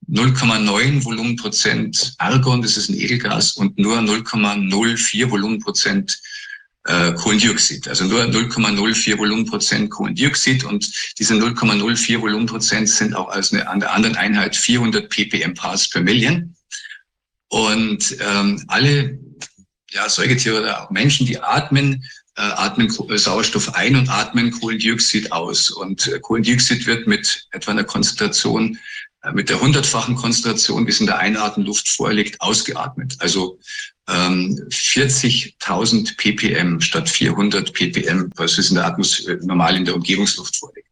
0,9 0.09 1.03
Volumenprozent 1.03 2.13
Argon, 2.17 2.61
das 2.61 2.77
ist 2.77 2.89
ein 2.89 2.97
Edelgas, 2.97 3.53
und 3.53 3.77
nur 3.77 3.97
0,04 3.99 5.29
Volumenprozent 5.29 6.19
äh, 6.88 7.11
Kohlendioxid. 7.13 7.88
Also 7.88 8.05
nur 8.05 8.23
0,04 8.23 9.17
Volumenprozent 9.17 9.89
Kohlendioxid 9.89 10.63
und 10.63 10.89
diese 11.19 11.34
0,04 11.34 12.21
Volumenprozent 12.21 12.89
sind 12.89 13.15
auch 13.15 13.29
als 13.29 13.51
eine, 13.51 13.67
an 13.67 13.81
der 13.81 13.93
anderen 13.93 14.15
Einheit 14.15 14.55
400 14.55 15.09
ppm 15.09 15.53
Parts 15.53 15.89
per 15.89 16.01
Million. 16.01 16.55
Und 17.49 18.17
ähm, 18.19 18.63
alle 18.67 19.19
ja, 19.91 20.09
Säugetiere 20.09 20.61
oder 20.61 20.84
auch 20.84 20.89
Menschen, 20.89 21.25
die 21.25 21.39
atmen, 21.39 22.05
äh, 22.35 22.41
atmen 22.41 22.89
Sauerstoff 22.89 23.75
ein 23.75 23.95
und 23.95 24.09
atmen 24.09 24.51
Kohlendioxid 24.51 25.31
aus. 25.31 25.69
Und 25.69 26.07
äh, 26.07 26.19
Kohlendioxid 26.19 26.85
wird 26.88 27.07
mit 27.07 27.47
etwa 27.51 27.71
einer 27.71 27.84
Konzentration, 27.84 28.75
äh, 28.75 28.77
mit 29.34 29.49
der 29.49 29.62
hundertfachen 29.62 30.16
Konzentration, 30.16 30.86
wie 30.86 30.91
es 30.91 30.99
in 30.99 31.06
der 31.06 31.20
Einatemluft 31.20 31.88
vorliegt, 31.90 32.40
ausgeatmet. 32.41 33.16
Also 33.20 33.60
ähm, 34.08 34.60
40.000 34.70 36.16
ppm 36.18 36.82
statt 36.82 37.10
400 37.10 37.74
ppm, 37.74 38.32
was 38.36 38.58
es 38.58 38.70
in 38.70 38.76
der 38.76 38.86
Atmosphäre 38.86 39.40
normal 39.45 39.76
in 39.76 39.86
der 39.86 39.95
Umgebungsluft 39.95 40.56
vorliegt. 40.58 40.88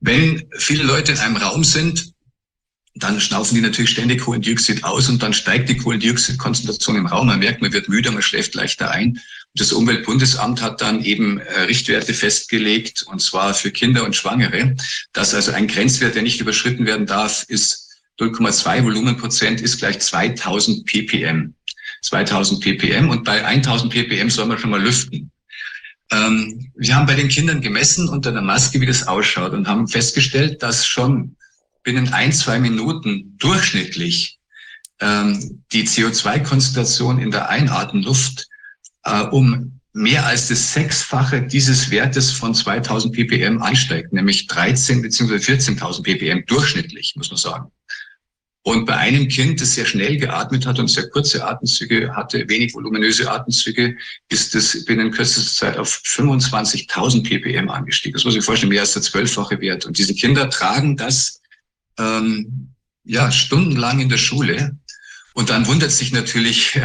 Wenn 0.00 0.48
viele 0.58 0.84
Leute 0.84 1.12
in 1.12 1.18
einem 1.18 1.36
Raum 1.36 1.64
sind, 1.64 2.12
dann 2.94 3.20
schnaufen 3.20 3.54
die 3.54 3.60
natürlich 3.60 3.90
ständig 3.90 4.22
Kohlendioxid 4.22 4.84
aus 4.84 5.08
und 5.08 5.22
dann 5.22 5.32
steigt 5.32 5.68
die 5.68 5.76
Kohlendioxidkonzentration 5.76 6.96
im 6.96 7.06
Raum. 7.06 7.28
Man 7.28 7.38
merkt, 7.38 7.62
man 7.62 7.72
wird 7.72 7.88
müde, 7.88 8.10
man 8.10 8.22
schläft 8.22 8.54
leichter 8.54 8.90
ein. 8.90 9.20
Das 9.54 9.72
Umweltbundesamt 9.72 10.62
hat 10.62 10.80
dann 10.80 11.02
eben 11.02 11.38
äh, 11.38 11.62
Richtwerte 11.62 12.14
festgelegt, 12.14 13.02
und 13.02 13.20
zwar 13.20 13.54
für 13.54 13.70
Kinder 13.70 14.04
und 14.04 14.14
Schwangere, 14.14 14.76
dass 15.12 15.34
also 15.34 15.52
ein 15.52 15.66
Grenzwert, 15.66 16.14
der 16.14 16.22
nicht 16.22 16.40
überschritten 16.40 16.86
werden 16.86 17.06
darf, 17.06 17.44
ist 17.48 17.88
0,2 18.20 18.84
Volumenprozent 18.84 19.60
ist 19.60 19.78
gleich 19.78 20.00
2000 20.00 20.84
ppm. 20.86 21.54
2000 22.02 22.60
ppm 22.60 23.10
und 23.10 23.24
bei 23.24 23.44
1000 23.44 23.92
ppm 23.92 24.30
soll 24.30 24.46
man 24.46 24.58
schon 24.58 24.70
mal 24.70 24.82
lüften. 24.82 25.30
Ähm, 26.10 26.70
wir 26.74 26.94
haben 26.94 27.06
bei 27.06 27.14
den 27.14 27.28
Kindern 27.28 27.60
gemessen 27.60 28.08
unter 28.08 28.32
der 28.32 28.42
Maske, 28.42 28.80
wie 28.80 28.86
das 28.86 29.06
ausschaut 29.06 29.52
und 29.52 29.68
haben 29.68 29.88
festgestellt, 29.88 30.62
dass 30.62 30.86
schon 30.86 31.36
binnen 31.82 32.12
ein, 32.12 32.32
zwei 32.32 32.58
Minuten 32.58 33.36
durchschnittlich 33.38 34.38
ähm, 35.00 35.64
die 35.72 35.86
CO2-Konzentration 35.86 37.18
in 37.18 37.30
der 37.30 37.48
Einatemluft 37.48 38.48
äh, 39.08 39.28
um 39.28 39.80
mehr 39.92 40.26
als 40.26 40.48
das 40.48 40.72
Sechsfache 40.72 41.42
dieses 41.42 41.90
Wertes 41.90 42.30
von 42.30 42.54
2000 42.54 43.14
ppm 43.14 43.62
ansteigt, 43.62 44.12
nämlich 44.12 44.46
13 44.46 45.02
bzw. 45.02 45.36
14.000 45.36 46.02
ppm 46.02 46.44
durchschnittlich, 46.46 47.14
muss 47.16 47.30
man 47.30 47.38
sagen. 47.38 47.72
Und 48.62 48.84
bei 48.84 48.96
einem 48.96 49.28
Kind, 49.28 49.60
das 49.60 49.74
sehr 49.74 49.86
schnell 49.86 50.18
geatmet 50.18 50.66
hat 50.66 50.78
und 50.78 50.88
sehr 50.88 51.08
kurze 51.08 51.46
Atemzüge 51.46 52.14
hatte, 52.14 52.46
wenig 52.48 52.74
voluminöse 52.74 53.30
Atemzüge, 53.30 53.96
ist 54.28 54.54
es 54.54 54.84
binnen 54.84 55.10
kürzester 55.10 55.50
Zeit 55.50 55.78
auf 55.78 56.02
25.000 56.04 57.22
ppm 57.22 57.70
angestiegen. 57.70 58.12
Das 58.14 58.24
muss 58.24 58.36
ich 58.36 58.44
vorstellen, 58.44 58.70
mehr 58.70 58.82
als 58.82 58.92
der 58.92 59.02
zwölffache 59.02 59.60
Wert. 59.60 59.86
Und 59.86 59.96
diese 59.96 60.14
Kinder 60.14 60.50
tragen 60.50 60.96
das 60.98 61.40
ähm, 61.98 62.74
ja, 63.04 63.30
stundenlang 63.30 64.00
in 64.00 64.10
der 64.10 64.18
Schule. 64.18 64.76
Und 65.32 65.48
dann 65.48 65.66
wundert 65.66 65.92
sich 65.92 66.12
natürlich, 66.12 66.78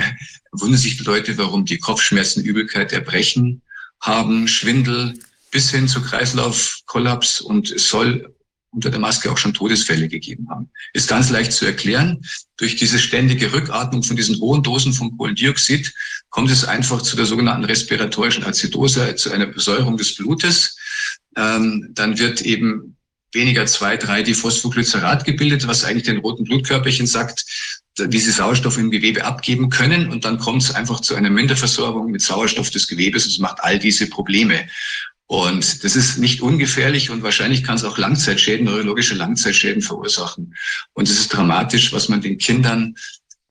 wundern 0.54 0.80
sich 0.80 0.98
die 0.98 1.04
Leute, 1.04 1.38
warum 1.38 1.66
die 1.66 1.78
Kopfschmerzen, 1.78 2.44
Übelkeit, 2.44 2.94
Erbrechen 2.94 3.62
haben, 4.00 4.48
Schwindel 4.48 5.20
bis 5.52 5.72
hin 5.72 5.88
zu 5.88 6.02
Kreislaufkollaps 6.02 7.42
und 7.42 7.72
es 7.72 7.90
soll 7.90 8.34
unter 8.72 8.90
der 8.90 9.00
Maske 9.00 9.32
auch 9.32 9.38
schon 9.38 9.54
Todesfälle 9.54 10.08
gegeben 10.08 10.50
haben. 10.50 10.70
Ist 10.94 11.08
ganz 11.08 11.30
leicht 11.30 11.54
zu 11.54 11.66
erklären. 11.66 12.26
Durch 12.58 12.76
diese 12.76 12.98
ständige 12.98 13.54
Rückatmung 13.54 14.04
von 14.04 14.16
diesen 14.16 14.40
hohen 14.40 14.64
Dosen 14.64 14.94
von 14.94 15.16
Kohlendioxid 15.16 15.94
kommt 16.30 16.50
es 16.50 16.66
einfach 16.66 17.02
zu 17.04 17.16
der 17.16 17.26
sogenannten 17.26 17.66
respiratorischen 17.66 18.44
Azidose, 18.44 19.16
zu 19.16 19.32
einer 19.32 19.46
Besäuerung 19.46 19.98
des 19.98 20.16
Blutes. 20.16 20.76
Ähm, 21.36 21.90
dann 21.92 22.18
wird 22.18 22.42
eben 22.42 22.98
weniger 23.32 23.64
2,3-Diphosphoglycerat 23.64 25.26
gebildet, 25.26 25.68
was 25.68 25.84
eigentlich 25.84 26.04
den 26.04 26.18
roten 26.18 26.44
Blutkörperchen 26.44 27.08
sagt, 27.08 27.46
diese 27.98 28.32
Sauerstoff 28.32 28.78
im 28.78 28.92
Gewebe 28.92 29.24
abgeben 29.24 29.70
können 29.70 30.10
und 30.10 30.26
dann 30.26 30.40
kommt 30.40 30.64
es 30.64 30.74
einfach 30.74 31.00
zu 31.00 31.16
einer 31.16 31.30
Minderversorgung 31.30 32.10
mit 32.10 32.22
Sauerstoff 32.22 32.72
des 32.72 32.88
Gewebes 32.88 33.26
und 33.26 33.32
es 33.32 33.40
macht 33.40 33.64
all 33.64 33.78
diese 33.78 34.08
Probleme. 34.08 34.68
Und 35.28 35.84
das 35.84 35.96
ist 35.96 36.18
nicht 36.18 36.42
ungefährlich 36.42 37.10
und 37.10 37.24
wahrscheinlich 37.24 37.64
kann 37.64 37.76
es 37.76 37.84
auch 37.84 37.98
Langzeitschäden, 37.98 38.66
neurologische 38.66 39.16
Langzeitschäden 39.16 39.82
verursachen. 39.82 40.56
Und 40.94 41.08
es 41.08 41.20
ist 41.20 41.30
dramatisch, 41.30 41.94
was 41.94 42.10
man 42.10 42.22
den 42.22 42.38
Kindern 42.38 42.96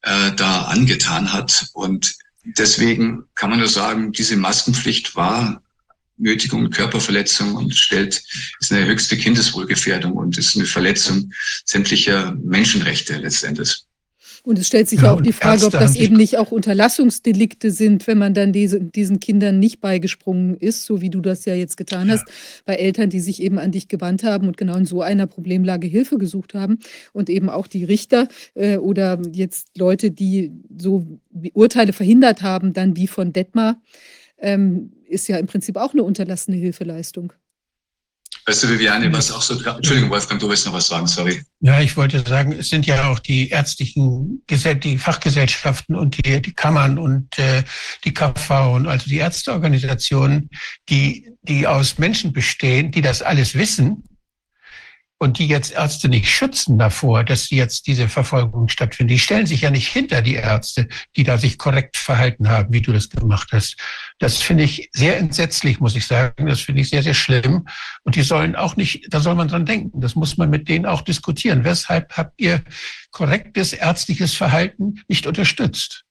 äh, 0.02 0.32
da 0.32 0.62
angetan 0.62 1.32
hat. 1.32 1.66
Und 1.72 2.14
deswegen 2.44 3.24
kann 3.34 3.50
man 3.50 3.60
nur 3.60 3.68
sagen, 3.68 4.12
diese 4.12 4.36
Maskenpflicht 4.36 5.16
war 5.16 5.62
Nötigung 6.18 6.70
Körperverletzung 6.70 7.54
und 7.54 7.74
stellt, 7.74 8.22
ist 8.60 8.72
eine 8.72 8.86
höchste 8.86 9.16
Kindeswohlgefährdung 9.16 10.12
und 10.12 10.38
ist 10.38 10.54
eine 10.56 10.66
Verletzung 10.66 11.32
sämtlicher 11.64 12.32
Menschenrechte 12.32 13.16
letztendlich. 13.16 13.82
Und 14.44 14.58
es 14.58 14.66
stellt 14.66 14.88
sich 14.88 15.02
ja, 15.02 15.12
auch 15.12 15.20
die 15.20 15.32
Frage, 15.32 15.64
ob 15.66 15.72
das 15.72 15.94
eben 15.94 16.16
nicht 16.16 16.36
auch 16.36 16.50
Unterlassungsdelikte 16.50 17.70
sind, 17.70 18.08
wenn 18.08 18.18
man 18.18 18.34
dann 18.34 18.52
diese, 18.52 18.80
diesen 18.80 19.20
Kindern 19.20 19.60
nicht 19.60 19.80
beigesprungen 19.80 20.56
ist, 20.56 20.84
so 20.84 21.00
wie 21.00 21.10
du 21.10 21.20
das 21.20 21.44
ja 21.44 21.54
jetzt 21.54 21.76
getan 21.76 22.08
ja. 22.08 22.14
hast, 22.14 22.24
bei 22.64 22.74
Eltern, 22.74 23.08
die 23.08 23.20
sich 23.20 23.40
eben 23.40 23.60
an 23.60 23.70
dich 23.70 23.86
gewandt 23.86 24.24
haben 24.24 24.48
und 24.48 24.56
genau 24.56 24.76
in 24.76 24.84
so 24.84 25.00
einer 25.00 25.28
Problemlage 25.28 25.86
Hilfe 25.86 26.18
gesucht 26.18 26.54
haben. 26.54 26.80
Und 27.12 27.30
eben 27.30 27.48
auch 27.48 27.68
die 27.68 27.84
Richter 27.84 28.26
äh, 28.54 28.78
oder 28.78 29.20
jetzt 29.32 29.78
Leute, 29.78 30.10
die 30.10 30.50
so 30.76 31.06
Urteile 31.52 31.92
verhindert 31.92 32.42
haben, 32.42 32.72
dann 32.72 32.96
wie 32.96 33.06
von 33.06 33.32
Detmar, 33.32 33.80
ähm, 34.38 34.90
ist 35.06 35.28
ja 35.28 35.36
im 35.36 35.46
Prinzip 35.46 35.76
auch 35.76 35.92
eine 35.92 36.02
unterlassene 36.02 36.56
Hilfeleistung. 36.56 37.32
Weißt 38.44 38.64
du, 38.64 38.68
Viviane, 38.68 39.12
was 39.12 39.30
auch 39.30 39.40
so, 39.40 39.54
Entschuldigung, 39.54 40.10
Wolfgang, 40.10 40.40
du 40.40 40.48
willst 40.48 40.66
noch 40.66 40.72
was 40.72 40.88
sagen, 40.88 41.06
sorry. 41.06 41.42
Ja, 41.60 41.80
ich 41.80 41.96
wollte 41.96 42.20
sagen, 42.26 42.52
es 42.52 42.70
sind 42.70 42.86
ja 42.86 43.08
auch 43.08 43.20
die 43.20 43.50
ärztlichen, 43.50 44.42
die 44.48 44.98
Fachgesellschaften 44.98 45.94
und 45.94 46.16
die, 46.16 46.42
die 46.42 46.52
Kammern 46.52 46.98
und 46.98 47.38
äh, 47.38 47.62
die 48.04 48.12
KV 48.12 48.74
und 48.74 48.88
also 48.88 49.08
die 49.08 49.18
Ärzteorganisationen, 49.18 50.50
die, 50.88 51.28
die 51.42 51.68
aus 51.68 51.98
Menschen 51.98 52.32
bestehen, 52.32 52.90
die 52.90 53.00
das 53.00 53.22
alles 53.22 53.54
wissen 53.54 54.02
und 55.22 55.38
die 55.38 55.46
jetzt 55.46 55.72
Ärzte 55.72 56.08
nicht 56.08 56.28
schützen 56.28 56.78
davor, 56.78 57.22
dass 57.22 57.48
jetzt 57.50 57.86
diese 57.86 58.08
Verfolgung 58.08 58.68
stattfindet. 58.68 59.14
Die 59.14 59.18
stellen 59.20 59.46
sich 59.46 59.60
ja 59.60 59.70
nicht 59.70 59.86
hinter 59.86 60.20
die 60.20 60.34
Ärzte, 60.34 60.88
die 61.16 61.22
da 61.22 61.38
sich 61.38 61.58
korrekt 61.58 61.96
verhalten 61.96 62.48
haben, 62.48 62.72
wie 62.72 62.80
du 62.80 62.92
das 62.92 63.08
gemacht 63.08 63.50
hast. 63.52 63.76
Das 64.18 64.38
finde 64.38 64.64
ich 64.64 64.90
sehr 64.92 65.18
entsetzlich, 65.18 65.78
muss 65.78 65.94
ich 65.94 66.08
sagen. 66.08 66.46
Das 66.46 66.60
finde 66.60 66.80
ich 66.80 66.90
sehr, 66.90 67.04
sehr 67.04 67.14
schlimm. 67.14 67.68
Und 68.02 68.16
die 68.16 68.22
sollen 68.22 68.56
auch 68.56 68.74
nicht, 68.74 69.06
da 69.10 69.20
soll 69.20 69.36
man 69.36 69.46
dran 69.46 69.64
denken. 69.64 70.00
Das 70.00 70.16
muss 70.16 70.38
man 70.38 70.50
mit 70.50 70.68
denen 70.68 70.86
auch 70.86 71.02
diskutieren. 71.02 71.62
Weshalb 71.62 72.16
habt 72.16 72.40
ihr 72.40 72.64
korrektes 73.12 73.72
ärztliches 73.74 74.34
Verhalten 74.34 75.04
nicht 75.06 75.28
unterstützt? 75.28 76.04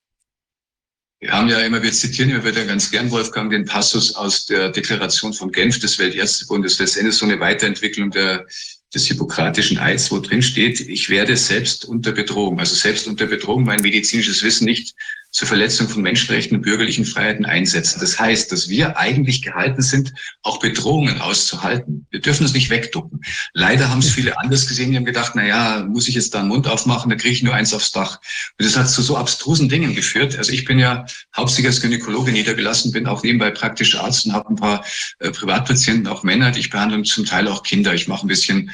Wir 1.19 1.33
haben 1.33 1.49
ja 1.49 1.59
immer, 1.59 1.83
wir 1.83 1.91
zitieren 1.91 2.29
immer 2.29 2.45
wieder 2.45 2.63
ganz 2.63 2.89
gern, 2.89 3.11
Wolfgang, 3.11 3.51
den 3.51 3.65
Passus 3.65 4.15
aus 4.15 4.45
der 4.45 4.69
Deklaration 4.69 5.33
von 5.33 5.51
Genf 5.51 5.79
des 5.79 5.99
Weltärztebundes. 5.99 6.79
Letztendlich 6.79 7.15
so 7.15 7.25
eine 7.25 7.39
Weiterentwicklung 7.41 8.09
der 8.09 8.47
des 8.93 9.07
hippokratischen 9.07 9.77
Eids, 9.77 10.11
wo 10.11 10.19
drin 10.19 10.41
steht, 10.41 10.81
ich 10.81 11.09
werde 11.09 11.38
selbst 11.38 11.85
unter 11.85 12.11
Bedrohung, 12.11 12.59
also 12.59 12.76
selbst 12.76 13.07
unter 13.07 13.26
Bedrohung 13.26 13.63
mein 13.63 13.81
medizinisches 13.81 14.43
Wissen 14.43 14.65
nicht 14.65 14.95
zur 15.31 15.47
Verletzung 15.47 15.87
von 15.87 16.01
Menschenrechten 16.01 16.57
und 16.57 16.63
bürgerlichen 16.63 17.05
Freiheiten 17.05 17.45
einsetzen. 17.45 17.99
Das 18.01 18.19
heißt, 18.19 18.51
dass 18.51 18.67
wir 18.67 18.97
eigentlich 18.97 19.41
gehalten 19.41 19.81
sind, 19.81 20.13
auch 20.43 20.59
Bedrohungen 20.59 21.21
auszuhalten. 21.21 22.05
Wir 22.09 22.19
dürfen 22.19 22.45
es 22.45 22.53
nicht 22.53 22.69
wegducken. 22.69 23.21
Leider 23.53 23.89
haben 23.89 23.99
es 23.99 24.09
viele 24.09 24.37
anders 24.39 24.67
gesehen. 24.67 24.91
Die 24.91 24.97
haben 24.97 25.05
gedacht, 25.05 25.31
na 25.35 25.45
ja, 25.45 25.85
muss 25.87 26.09
ich 26.09 26.15
jetzt 26.15 26.33
da 26.33 26.39
einen 26.39 26.49
Mund 26.49 26.67
aufmachen, 26.67 27.09
da 27.09 27.15
kriege 27.15 27.33
ich 27.33 27.43
nur 27.43 27.53
eins 27.53 27.73
aufs 27.73 27.91
Dach. 27.91 28.19
Und 28.59 28.65
das 28.65 28.75
hat 28.75 28.89
zu 28.89 29.01
so 29.01 29.15
abstrusen 29.15 29.69
Dingen 29.69 29.95
geführt. 29.95 30.37
Also 30.37 30.51
ich 30.51 30.65
bin 30.65 30.79
ja 30.79 31.05
hauptsächlich 31.35 31.67
als 31.67 31.81
Gynäkologe 31.81 32.33
niedergelassen, 32.33 32.91
bin 32.91 33.07
auch 33.07 33.23
nebenbei 33.23 33.51
praktisch 33.51 33.95
Arzt 33.95 34.25
und 34.25 34.33
habe 34.33 34.49
ein 34.49 34.57
paar 34.57 34.85
äh, 35.19 35.31
Privatpatienten, 35.31 36.07
auch 36.07 36.23
Männer, 36.23 36.51
die 36.51 36.59
ich 36.59 36.69
behandle 36.69 36.97
und 36.97 37.07
zum 37.07 37.25
Teil 37.25 37.47
auch 37.47 37.63
Kinder. 37.63 37.93
Ich 37.93 38.09
mache 38.09 38.25
ein 38.25 38.29
bisschen 38.29 38.71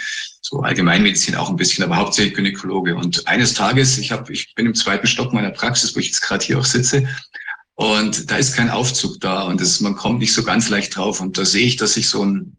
so 0.49 0.61
Allgemeinmedizin 0.61 1.36
auch 1.36 1.49
ein 1.49 1.57
bisschen, 1.57 1.84
aber 1.84 1.98
hauptsächlich 1.98 2.36
Gynäkologe. 2.36 2.95
Und 2.95 3.28
eines 3.28 3.53
Tages, 3.53 3.98
ich, 3.98 4.11
hab, 4.11 4.30
ich 4.30 4.56
bin 4.56 4.65
im 4.65 4.76
zweiten 4.76 5.07
Stock 5.07 5.34
meiner 5.34 5.52
Praxis, 5.52 5.94
wo 5.95 5.99
ich 5.99 6.07
jetzt 6.07 6.22
gerade 6.22 6.45
hier 6.45 6.57
auch 6.60 6.65
sitze, 6.65 7.07
und 7.76 8.32
da 8.32 8.38
ist 8.38 8.56
kein 8.56 8.72
Aufzug 8.72 9.19
da 9.19 9.44
und 9.44 9.61
das, 9.61 9.82
man 9.82 9.95
kommt 9.95 10.19
nicht 10.19 10.34
so 10.34 10.41
ganz 10.41 10.68
leicht 10.68 10.95
drauf. 10.95 11.22
Und 11.22 11.38
da 11.38 11.45
sehe 11.45 11.68
ich, 11.68 11.76
dass 11.76 11.94
sich 11.94 12.10
so 12.10 12.26
ein 12.26 12.57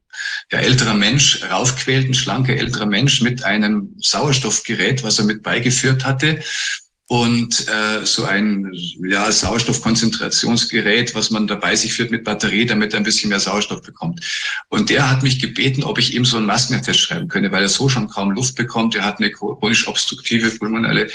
ja, 0.52 0.60
älterer 0.60 0.94
Mensch 0.94 1.42
raufquält, 1.50 2.08
ein 2.08 2.14
schlanker 2.14 2.54
älterer 2.54 2.86
Mensch 2.86 3.20
mit 3.20 3.42
einem 3.42 3.96
Sauerstoffgerät, 3.98 5.02
was 5.02 5.18
er 5.18 5.24
mit 5.24 5.42
beigeführt 5.42 6.04
hatte 6.04 6.40
und 7.08 7.66
äh, 7.68 8.04
so 8.04 8.24
ein 8.24 8.70
ja, 9.02 9.32
Sauerstoffkonzentrationsgerät, 9.32 11.14
was 11.14 11.30
man 11.30 11.46
dabei 11.46 11.74
sich 11.74 11.94
führt 11.94 12.10
mit 12.10 12.22
Batterie, 12.22 12.66
damit 12.66 12.92
er 12.92 13.00
ein 13.00 13.04
bisschen 13.04 13.30
mehr 13.30 13.40
Sauerstoff 13.40 13.80
bekommt. 13.80 14.20
Und 14.68 14.90
der 14.90 15.10
hat 15.10 15.22
mich 15.22 15.40
gebeten, 15.40 15.82
ob 15.84 15.98
ich 15.98 16.14
ihm 16.14 16.26
so 16.26 16.36
einen 16.36 16.44
Maskentest 16.44 17.00
schreiben 17.00 17.28
könne, 17.28 17.50
weil 17.50 17.62
er 17.62 17.70
so 17.70 17.88
schon 17.88 18.08
kaum 18.08 18.32
Luft 18.32 18.56
bekommt. 18.56 18.94
Er 18.94 19.06
hat 19.06 19.18
eine 19.18 19.30
chronisch 19.30 19.88
obstruktive 19.88 20.50
pulmonale 20.50 21.08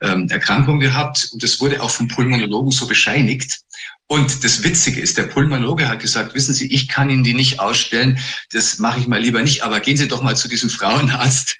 ähm, 0.00 0.28
Erkrankung 0.28 0.78
gehabt 0.78 1.30
und 1.32 1.42
das 1.42 1.60
wurde 1.60 1.82
auch 1.82 1.90
vom 1.90 2.06
Pulmonologen 2.06 2.70
so 2.70 2.86
bescheinigt. 2.86 3.58
Und 4.06 4.44
das 4.44 4.62
Witzige 4.62 5.00
ist, 5.00 5.18
der 5.18 5.24
Pulmonologe 5.24 5.88
hat 5.88 6.00
gesagt, 6.00 6.34
wissen 6.34 6.54
Sie, 6.54 6.72
ich 6.72 6.86
kann 6.86 7.10
Ihnen 7.10 7.24
die 7.24 7.34
nicht 7.34 7.58
ausstellen, 7.58 8.18
das 8.52 8.78
mache 8.78 9.00
ich 9.00 9.08
mal 9.08 9.20
lieber 9.20 9.42
nicht, 9.42 9.62
aber 9.62 9.80
gehen 9.80 9.96
Sie 9.96 10.08
doch 10.08 10.22
mal 10.22 10.36
zu 10.36 10.48
diesem 10.48 10.70
Frauenarzt, 10.70 11.58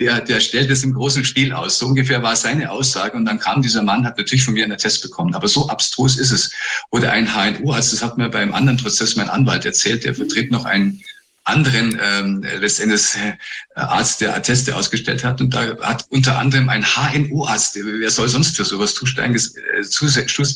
der, 0.00 0.20
der 0.20 0.40
stellt 0.40 0.70
es 0.70 0.84
im 0.84 0.94
großen 0.94 1.24
Stil 1.24 1.52
aus. 1.52 1.78
So 1.78 1.86
ungefähr 1.86 2.22
war 2.22 2.36
seine 2.36 2.70
Aussage. 2.70 3.16
Und 3.16 3.24
dann 3.24 3.38
kam 3.38 3.62
dieser 3.62 3.82
Mann, 3.82 4.04
hat 4.04 4.18
natürlich 4.18 4.44
von 4.44 4.54
mir 4.54 4.64
einen 4.64 4.78
Test 4.78 5.02
bekommen. 5.02 5.34
Aber 5.34 5.48
so 5.48 5.68
abstrus 5.68 6.18
ist 6.18 6.30
es. 6.30 6.50
Oder 6.90 7.12
ein 7.12 7.28
HNO, 7.34 7.72
also 7.72 7.96
das 7.96 8.02
hat 8.02 8.18
mir 8.18 8.28
beim 8.28 8.54
anderen 8.54 8.78
Prozess 8.78 9.16
mein 9.16 9.28
Anwalt 9.28 9.64
erzählt, 9.64 10.04
der 10.04 10.14
vertritt 10.14 10.50
noch 10.50 10.64
einen 10.64 11.02
anderen 11.48 11.98
ähm, 12.00 12.44
letztendlich 12.60 13.16
äh, 13.16 13.34
Arzt, 13.74 14.20
der 14.20 14.36
Atteste 14.36 14.76
ausgestellt 14.76 15.24
hat. 15.24 15.40
Und 15.40 15.54
da 15.54 15.76
hat 15.80 16.04
unter 16.10 16.38
anderem 16.38 16.68
ein 16.68 16.84
HNO-Arzt, 16.84 17.76
wer 17.82 18.10
soll 18.10 18.28
sonst 18.28 18.56
für 18.56 18.64
sowas 18.64 18.94
äh, 18.94 19.82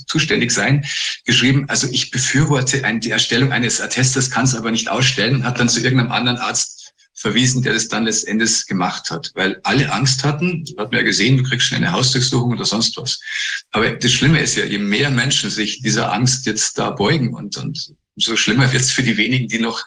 zuständig 0.07 0.51
sein, 0.51 0.85
geschrieben, 1.25 1.65
also 1.69 1.89
ich 1.91 2.11
befürworte 2.11 2.83
die 3.01 3.11
Erstellung 3.11 3.53
eines 3.53 3.81
Attestes, 3.81 4.31
kann 4.31 4.45
es 4.45 4.55
aber 4.55 4.71
nicht 4.71 4.91
ausstellen 4.91 5.45
hat 5.45 5.59
dann 5.59 5.69
zu 5.69 5.81
irgendeinem 5.81 6.13
anderen 6.13 6.39
Arzt 6.39 6.82
verwiesen, 7.23 7.63
der 7.63 7.73
das 7.73 7.89
dann 7.89 8.05
letztendlich 8.05 8.67
gemacht 8.67 9.11
hat, 9.11 9.31
weil 9.35 9.59
alle 9.63 9.91
Angst 9.93 10.25
hatten. 10.25 10.65
Hat 10.77 10.91
man 10.91 11.01
ja 11.01 11.03
gesehen, 11.03 11.39
du 11.39 11.45
kriegst 11.45 11.69
schnell 11.69 11.81
eine 11.81 11.93
Hausdurchsuchung 11.93 12.53
oder 12.53 12.65
sonst 12.65 12.97
was. 12.97 13.21
Aber 13.71 13.91
das 13.91 14.13
Schlimme 14.13 14.41
ist 14.41 14.57
ja, 14.57 14.65
je 14.65 14.79
mehr 14.79 15.11
Menschen 15.11 15.49
sich 15.49 15.81
dieser 15.81 16.13
Angst 16.13 16.45
jetzt 16.47 16.77
da 16.79 16.91
beugen 16.91 17.33
und, 17.33 17.57
und 17.57 17.95
so 18.17 18.37
schlimmer 18.37 18.71
wird 18.73 18.83
es 18.83 18.91
für 18.91 19.03
die 19.03 19.17
wenigen, 19.17 19.49
die 19.49 19.59
noch 19.59 19.85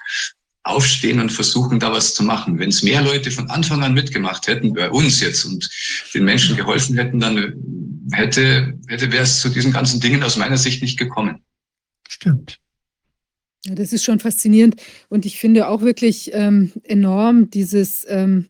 aufstehen 0.64 1.20
und 1.20 1.32
versuchen, 1.32 1.80
da 1.80 1.92
was 1.92 2.16
zu 2.16 2.24
machen. 2.24 2.58
Wenn 2.58 2.70
es 2.70 2.82
mehr 2.82 3.02
Leute 3.02 3.30
von 3.30 3.50
Anfang 3.52 3.84
an 3.84 3.94
mitgemacht 3.94 4.48
hätten, 4.48 4.74
bei 4.74 4.90
uns 4.90 5.20
jetzt 5.20 5.46
und 5.46 5.70
den 6.14 6.26
Menschen 6.26 6.56
geholfen 6.56 6.98
hätten, 6.98 7.20
dann 7.20 7.54
hätte, 8.12 8.74
hätte 8.88 9.12
wäre 9.12 9.24
es 9.24 9.42
zu 9.42 9.50
diesen 9.50 9.72
ganzen 9.72 10.00
Dingen 10.00 10.24
aus 10.24 10.38
meiner 10.38 10.58
Sicht 10.58 10.82
nicht 10.82 10.98
gekommen. 10.98 11.44
Stimmt. 12.08 12.60
Ja, 13.68 13.74
das 13.76 13.94
ist 13.94 14.04
schon 14.04 14.20
faszinierend 14.20 14.76
und 15.10 15.26
ich 15.26 15.40
finde 15.40 15.68
auch 15.70 15.82
wirklich 15.82 16.30
ähm, 16.34 16.72
enorm 16.84 17.50
dieses, 17.50 18.06
ähm, 18.08 18.48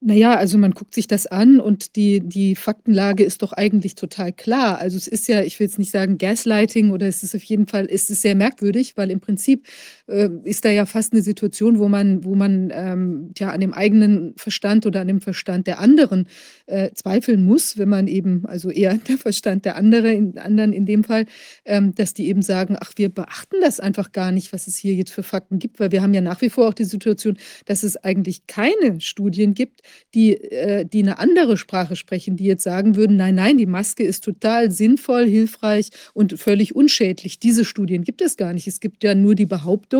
naja, 0.00 0.34
also 0.36 0.58
man 0.58 0.72
guckt 0.72 0.94
sich 0.94 1.06
das 1.08 1.26
an 1.26 1.60
und 1.60 1.96
die, 1.96 2.20
die 2.20 2.56
Faktenlage 2.56 3.24
ist 3.24 3.42
doch 3.42 3.52
eigentlich 3.52 3.94
total 3.96 4.32
klar. 4.32 4.78
Also 4.78 4.96
es 4.96 5.08
ist 5.08 5.28
ja, 5.28 5.42
ich 5.42 5.58
will 5.60 5.66
jetzt 5.66 5.78
nicht 5.78 5.90
sagen 5.92 6.18
Gaslighting 6.18 6.90
oder 6.90 7.06
es 7.08 7.22
ist 7.22 7.34
auf 7.36 7.42
jeden 7.44 7.66
Fall, 7.68 7.88
es 7.90 8.10
ist 8.10 8.22
sehr 8.22 8.34
merkwürdig, 8.36 8.96
weil 8.96 9.10
im 9.10 9.20
Prinzip 9.20 9.66
äh, 10.08 10.30
ist 10.44 10.64
da 10.64 10.70
ja 10.70 10.86
fast 10.86 11.12
eine 11.12 11.22
Situation, 11.22 11.78
wo 11.78 11.88
man, 11.88 12.24
wo 12.24 12.34
man 12.34 12.72
ähm, 12.74 13.30
ja 13.38 13.50
an 13.50 13.60
dem 13.60 13.72
eigenen 13.72 14.34
Verstand 14.36 14.86
oder 14.86 15.02
an 15.02 15.08
dem 15.08 15.20
Verstand 15.20 15.66
der 15.66 15.78
anderen 15.78 16.26
äh, 16.66 16.90
zweifeln 16.94 17.44
muss, 17.44 17.78
wenn 17.78 17.88
man 17.88 18.08
eben, 18.08 18.46
also 18.46 18.70
eher 18.70 18.94
der 19.08 19.18
Verstand 19.18 19.64
der 19.64 19.76
andere, 19.76 20.12
in, 20.12 20.38
anderen 20.38 20.72
in 20.72 20.86
dem 20.86 21.04
Fall, 21.04 21.26
ähm, 21.64 21.94
dass 21.94 22.14
die 22.14 22.28
eben 22.28 22.42
sagen, 22.42 22.76
ach, 22.80 22.92
wir 22.96 23.08
beachten 23.08 23.56
das 23.60 23.80
einfach 23.80 24.12
gar 24.12 24.32
nicht, 24.32 24.52
was 24.52 24.66
es 24.66 24.76
hier 24.76 24.94
jetzt 24.94 25.12
für 25.12 25.22
Fakten 25.22 25.58
gibt, 25.58 25.78
weil 25.78 25.92
wir 25.92 26.02
haben 26.02 26.14
ja 26.14 26.20
nach 26.20 26.40
wie 26.40 26.50
vor 26.50 26.68
auch 26.68 26.74
die 26.74 26.84
Situation, 26.84 27.36
dass 27.66 27.82
es 27.82 27.96
eigentlich 27.96 28.46
keine 28.46 29.00
Studien 29.00 29.54
gibt, 29.54 29.82
die, 30.14 30.34
äh, 30.36 30.84
die 30.84 31.02
eine 31.02 31.18
andere 31.18 31.56
Sprache 31.56 31.96
sprechen, 31.96 32.36
die 32.36 32.44
jetzt 32.44 32.64
sagen 32.64 32.96
würden, 32.96 33.16
nein, 33.16 33.34
nein, 33.34 33.58
die 33.58 33.66
Maske 33.66 34.04
ist 34.04 34.24
total 34.24 34.70
sinnvoll, 34.70 35.26
hilfreich 35.26 35.90
und 36.14 36.38
völlig 36.40 36.74
unschädlich. 36.74 37.38
Diese 37.38 37.64
Studien 37.64 38.04
gibt 38.04 38.22
es 38.22 38.36
gar 38.36 38.52
nicht. 38.52 38.66
Es 38.66 38.80
gibt 38.80 39.04
ja 39.04 39.14
nur 39.14 39.34
die 39.34 39.46
Behauptung, 39.46 39.97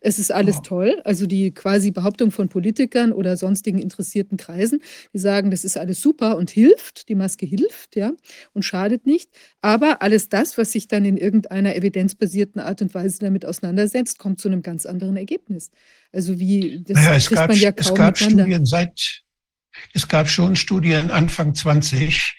es 0.00 0.18
ist 0.18 0.32
alles 0.32 0.58
oh. 0.58 0.62
toll, 0.62 1.00
also 1.04 1.26
die 1.26 1.52
quasi 1.52 1.90
Behauptung 1.90 2.30
von 2.30 2.48
Politikern 2.48 3.12
oder 3.12 3.36
sonstigen 3.36 3.78
interessierten 3.78 4.36
Kreisen, 4.36 4.80
die 5.12 5.18
sagen, 5.18 5.50
das 5.50 5.64
ist 5.64 5.76
alles 5.76 6.00
super 6.00 6.36
und 6.36 6.50
hilft, 6.50 7.08
die 7.08 7.14
Maske 7.14 7.46
hilft, 7.46 7.96
ja, 7.96 8.12
und 8.52 8.64
schadet 8.64 9.06
nicht. 9.06 9.30
Aber 9.60 10.02
alles 10.02 10.28
das, 10.28 10.58
was 10.58 10.72
sich 10.72 10.88
dann 10.88 11.04
in 11.04 11.16
irgendeiner 11.16 11.76
evidenzbasierten 11.76 12.60
Art 12.60 12.82
und 12.82 12.94
Weise 12.94 13.18
damit 13.20 13.44
auseinandersetzt, 13.44 14.18
kommt 14.18 14.40
zu 14.40 14.48
einem 14.48 14.62
ganz 14.62 14.86
anderen 14.86 15.16
Ergebnis. 15.16 15.70
Also 16.12 16.38
wie, 16.38 16.82
das 16.82 16.96
naja, 16.96 17.14
es 17.14 17.26
kriegt 17.26 17.40
gab, 17.40 17.48
man 17.50 17.58
ja 17.58 17.72
kaum 17.72 17.80
es 17.80 17.94
gab 17.94 18.18
Studien 18.18 18.66
seit, 18.66 19.22
es 19.94 20.08
gab 20.08 20.28
schon 20.28 20.56
Studien 20.56 21.10
Anfang 21.10 21.54
20, 21.54 22.36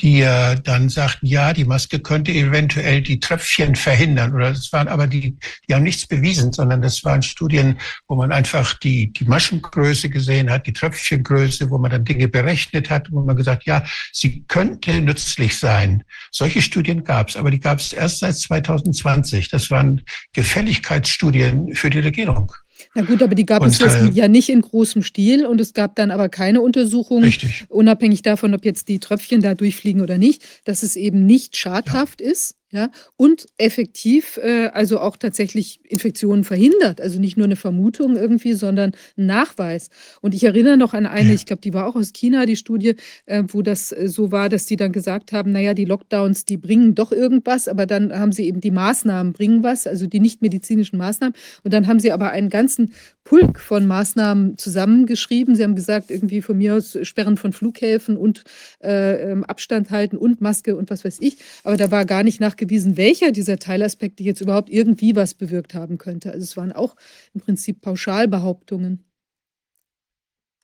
die 0.00 0.20
äh, 0.20 0.56
dann 0.60 0.88
sagten, 0.88 1.26
ja, 1.26 1.52
die 1.52 1.64
Maske 1.64 1.98
könnte 1.98 2.32
eventuell 2.32 3.02
die 3.02 3.18
Tröpfchen 3.18 3.74
verhindern. 3.74 4.32
Oder 4.34 4.50
das 4.50 4.72
waren 4.72 4.86
aber 4.86 5.06
die, 5.06 5.36
die 5.68 5.74
haben 5.74 5.82
nichts 5.82 6.06
bewiesen, 6.06 6.52
sondern 6.52 6.82
das 6.82 7.02
waren 7.04 7.22
Studien, 7.22 7.78
wo 8.06 8.14
man 8.14 8.30
einfach 8.30 8.74
die, 8.74 9.12
die 9.12 9.24
Maschengröße 9.24 10.08
gesehen 10.08 10.50
hat, 10.50 10.66
die 10.66 10.72
Tröpfchengröße, 10.72 11.70
wo 11.70 11.78
man 11.78 11.90
dann 11.90 12.04
Dinge 12.04 12.28
berechnet 12.28 12.90
hat, 12.90 13.10
wo 13.10 13.22
man 13.22 13.36
gesagt, 13.36 13.64
ja, 13.64 13.84
sie 14.12 14.44
könnte 14.46 15.00
nützlich 15.00 15.58
sein. 15.58 16.04
Solche 16.30 16.62
Studien 16.62 17.02
gab 17.02 17.30
es, 17.30 17.36
aber 17.36 17.50
die 17.50 17.60
gab 17.60 17.80
es 17.80 17.92
erst 17.92 18.20
seit 18.20 18.36
2020. 18.36 19.48
Das 19.48 19.70
waren 19.70 20.02
Gefälligkeitsstudien 20.32 21.74
für 21.74 21.90
die 21.90 22.00
Regierung. 22.00 22.52
Na 22.98 23.04
gut, 23.04 23.22
aber 23.22 23.36
die 23.36 23.46
gab 23.46 23.62
und, 23.62 23.68
es 23.68 23.80
äh, 23.80 24.10
ja 24.12 24.26
nicht 24.26 24.48
in 24.48 24.60
großem 24.60 25.04
Stil 25.04 25.46
und 25.46 25.60
es 25.60 25.72
gab 25.72 25.94
dann 25.94 26.10
aber 26.10 26.28
keine 26.28 26.60
Untersuchung, 26.60 27.22
richtig. 27.22 27.64
unabhängig 27.68 28.22
davon, 28.22 28.54
ob 28.54 28.64
jetzt 28.64 28.88
die 28.88 28.98
Tröpfchen 28.98 29.40
da 29.40 29.54
durchfliegen 29.54 30.02
oder 30.02 30.18
nicht, 30.18 30.42
dass 30.64 30.82
es 30.82 30.96
eben 30.96 31.24
nicht 31.24 31.56
schadhaft 31.56 32.20
ja. 32.20 32.32
ist. 32.32 32.56
Ja, 32.70 32.90
und 33.16 33.46
effektiv, 33.56 34.36
äh, 34.42 34.66
also 34.74 35.00
auch 35.00 35.16
tatsächlich 35.16 35.80
Infektionen 35.84 36.44
verhindert. 36.44 37.00
Also 37.00 37.18
nicht 37.18 37.38
nur 37.38 37.46
eine 37.46 37.56
Vermutung 37.56 38.16
irgendwie, 38.16 38.52
sondern 38.52 38.92
ein 39.16 39.24
Nachweis. 39.24 39.88
Und 40.20 40.34
ich 40.34 40.44
erinnere 40.44 40.76
noch 40.76 40.92
an 40.92 41.06
eine, 41.06 41.32
ich 41.32 41.46
glaube, 41.46 41.62
die 41.62 41.72
war 41.72 41.86
auch 41.86 41.96
aus 41.96 42.12
China, 42.12 42.44
die 42.44 42.56
Studie, 42.56 42.96
äh, 43.24 43.42
wo 43.48 43.62
das 43.62 43.90
äh, 43.92 44.08
so 44.08 44.32
war, 44.32 44.50
dass 44.50 44.66
die 44.66 44.76
dann 44.76 44.92
gesagt 44.92 45.32
haben, 45.32 45.50
naja, 45.50 45.72
die 45.72 45.86
Lockdowns, 45.86 46.44
die 46.44 46.58
bringen 46.58 46.94
doch 46.94 47.10
irgendwas, 47.10 47.68
aber 47.68 47.86
dann 47.86 48.12
haben 48.12 48.32
sie 48.32 48.46
eben 48.46 48.60
die 48.60 48.70
Maßnahmen 48.70 49.32
bringen 49.32 49.62
was, 49.62 49.86
also 49.86 50.06
die 50.06 50.20
nicht 50.20 50.42
medizinischen 50.42 50.98
Maßnahmen. 50.98 51.34
Und 51.64 51.72
dann 51.72 51.86
haben 51.86 52.00
sie 52.00 52.12
aber 52.12 52.32
einen 52.32 52.50
ganzen 52.50 52.92
Pulk 53.28 53.60
von 53.60 53.86
Maßnahmen 53.86 54.56
zusammengeschrieben. 54.56 55.54
Sie 55.54 55.62
haben 55.62 55.76
gesagt, 55.76 56.10
irgendwie 56.10 56.40
von 56.40 56.56
mir 56.56 56.76
aus 56.76 56.96
Sperren 57.02 57.36
von 57.36 57.52
Flughäfen 57.52 58.16
und 58.16 58.42
äh, 58.82 59.32
ähm, 59.32 59.44
Abstand 59.44 59.90
halten 59.90 60.16
und 60.16 60.40
Maske 60.40 60.74
und 60.74 60.88
was 60.88 61.04
weiß 61.04 61.18
ich. 61.20 61.36
Aber 61.62 61.76
da 61.76 61.90
war 61.90 62.06
gar 62.06 62.22
nicht 62.22 62.40
nachgewiesen, 62.40 62.96
welcher 62.96 63.30
dieser 63.30 63.58
Teilaspekte 63.58 64.22
jetzt 64.22 64.40
überhaupt 64.40 64.70
irgendwie 64.70 65.14
was 65.14 65.34
bewirkt 65.34 65.74
haben 65.74 65.98
könnte. 65.98 66.32
Also 66.32 66.42
es 66.42 66.56
waren 66.56 66.72
auch 66.72 66.96
im 67.34 67.42
Prinzip 67.42 67.82
Pauschalbehauptungen. 67.82 69.04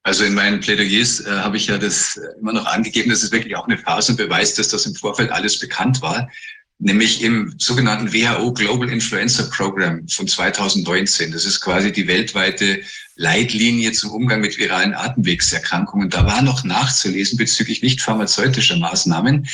Also 0.02 0.24
in 0.24 0.32
meinen 0.32 0.60
Plädoyers 0.60 1.20
äh, 1.20 1.30
habe 1.30 1.58
ich 1.58 1.66
ja 1.66 1.76
das 1.76 2.18
immer 2.40 2.54
noch 2.54 2.64
angegeben, 2.64 3.10
dass 3.10 3.22
es 3.22 3.30
wirklich 3.30 3.56
auch 3.56 3.68
eine 3.68 3.76
Phase 3.76 4.16
beweist, 4.16 4.58
dass 4.58 4.68
das 4.68 4.86
im 4.86 4.94
Vorfeld 4.94 5.30
alles 5.30 5.58
bekannt 5.58 6.00
war 6.00 6.30
nämlich 6.78 7.22
im 7.22 7.54
sogenannten 7.58 8.12
WHO 8.12 8.52
Global 8.52 8.88
Influenza 8.88 9.44
Program 9.44 10.06
von 10.08 10.26
2019. 10.26 11.32
Das 11.32 11.44
ist 11.44 11.60
quasi 11.60 11.92
die 11.92 12.06
weltweite 12.06 12.82
Leitlinie 13.16 13.92
zum 13.92 14.10
Umgang 14.10 14.40
mit 14.40 14.58
viralen 14.58 14.94
Atemwegserkrankungen. 14.94 16.10
Da 16.10 16.26
war 16.26 16.42
noch 16.42 16.64
nachzulesen 16.64 17.38
bezüglich 17.38 17.82
nicht 17.82 18.00
pharmazeutischer 18.00 18.76
Maßnahmen. 18.76 19.46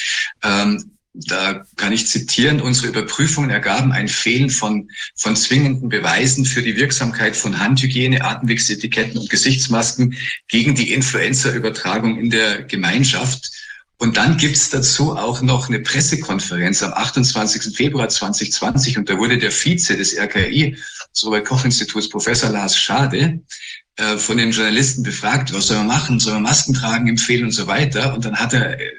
Ähm, 0.42 0.90
da 1.12 1.66
kann 1.76 1.92
ich 1.92 2.06
zitieren, 2.06 2.60
unsere 2.60 2.88
Überprüfungen 2.88 3.50
ergaben 3.50 3.90
ein 3.90 4.06
Fehlen 4.06 4.48
von, 4.48 4.88
von 5.16 5.34
zwingenden 5.34 5.88
Beweisen 5.88 6.44
für 6.44 6.62
die 6.62 6.76
Wirksamkeit 6.76 7.36
von 7.36 7.58
Handhygiene, 7.58 8.24
Atemwegsetiketten 8.24 9.18
und 9.18 9.28
Gesichtsmasken 9.28 10.16
gegen 10.48 10.76
die 10.76 10.92
Influenza-Übertragung 10.92 12.16
in 12.18 12.30
der 12.30 12.62
Gemeinschaft. 12.62 13.50
Und 14.00 14.16
dann 14.16 14.38
gibt's 14.38 14.70
dazu 14.70 15.14
auch 15.14 15.42
noch 15.42 15.68
eine 15.68 15.78
Pressekonferenz 15.80 16.82
am 16.82 16.94
28. 16.94 17.76
Februar 17.76 18.08
2020 18.08 18.96
und 18.96 19.10
da 19.10 19.18
wurde 19.18 19.36
der 19.36 19.52
Vize 19.52 19.94
des 19.94 20.16
RKI, 20.16 20.74
des 21.14 21.26
Robert-Koch-Instituts, 21.26 22.08
Professor 22.08 22.48
Lars 22.48 22.78
Schade, 22.78 23.42
äh, 23.96 24.16
von 24.16 24.38
den 24.38 24.52
Journalisten 24.52 25.02
befragt, 25.02 25.52
was 25.52 25.66
soll 25.66 25.76
man 25.76 25.88
machen, 25.88 26.18
soll 26.18 26.32
man 26.32 26.44
Masken 26.44 26.72
tragen, 26.72 27.08
empfehlen 27.08 27.44
und 27.44 27.50
so 27.50 27.66
weiter. 27.66 28.14
Und 28.14 28.24
dann 28.24 28.36
hat 28.36 28.54
er 28.54 28.80
äh, 28.80 28.90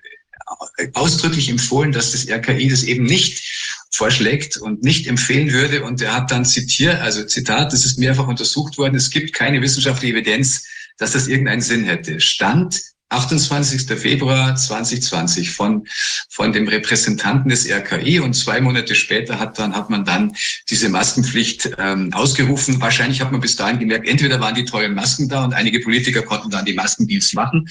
ausdrücklich 0.94 1.50
empfohlen, 1.50 1.92
dass 1.92 2.12
das 2.12 2.28
RKI 2.28 2.70
das 2.70 2.84
eben 2.84 3.06
nicht 3.06 3.42
vorschlägt 3.90 4.58
und 4.58 4.84
nicht 4.84 5.08
empfehlen 5.08 5.52
würde. 5.52 5.84
Und 5.84 6.00
er 6.04 6.14
hat 6.14 6.30
dann 6.30 6.46
zitiert, 6.46 7.00
also 7.02 7.24
Zitat, 7.24 7.74
das 7.74 7.86
ist 7.86 7.98
mehrfach 7.98 8.28
untersucht 8.28 8.78
worden, 8.78 8.94
es 8.94 9.10
gibt 9.10 9.34
keine 9.34 9.64
wissenschaftliche 9.64 10.14
Evidenz, 10.14 10.64
dass 11.00 11.14
das 11.14 11.28
irgendeinen 11.28 11.62
Sinn 11.62 11.86
hätte. 11.86 12.20
Stand 12.20 12.80
28. 13.12 14.00
Februar 14.00 14.56
2020 14.56 15.52
von, 15.52 15.86
von 16.30 16.54
dem 16.54 16.68
Repräsentanten 16.68 17.50
des 17.50 17.70
RKI 17.70 18.20
und 18.20 18.34
zwei 18.34 18.62
Monate 18.62 18.96
später 18.96 19.40
hat, 19.40 19.60
dann, 19.60 19.76
hat 19.76 19.90
man 19.90 20.06
dann 20.06 20.34
diese 20.70 20.90
Maskenpflicht 20.90 21.72
ähm, 21.78 22.14
ausgerufen. 22.14 22.80
Wahrscheinlich 22.82 23.22
hat 23.22 23.32
man 23.32 23.42
bis 23.42 23.56
dahin 23.56 23.80
gemerkt, 23.80 24.08
entweder 24.08 24.40
waren 24.40 24.56
die 24.56 24.66
teuren 24.66 24.96
Masken 24.96 25.28
da 25.28 25.44
und 25.44 25.54
einige 25.54 25.80
Politiker 25.82 26.22
konnten 26.22 26.50
dann 26.50 26.66
die 26.66 26.74
Maskendeals 26.74 27.34
machen 27.34 27.68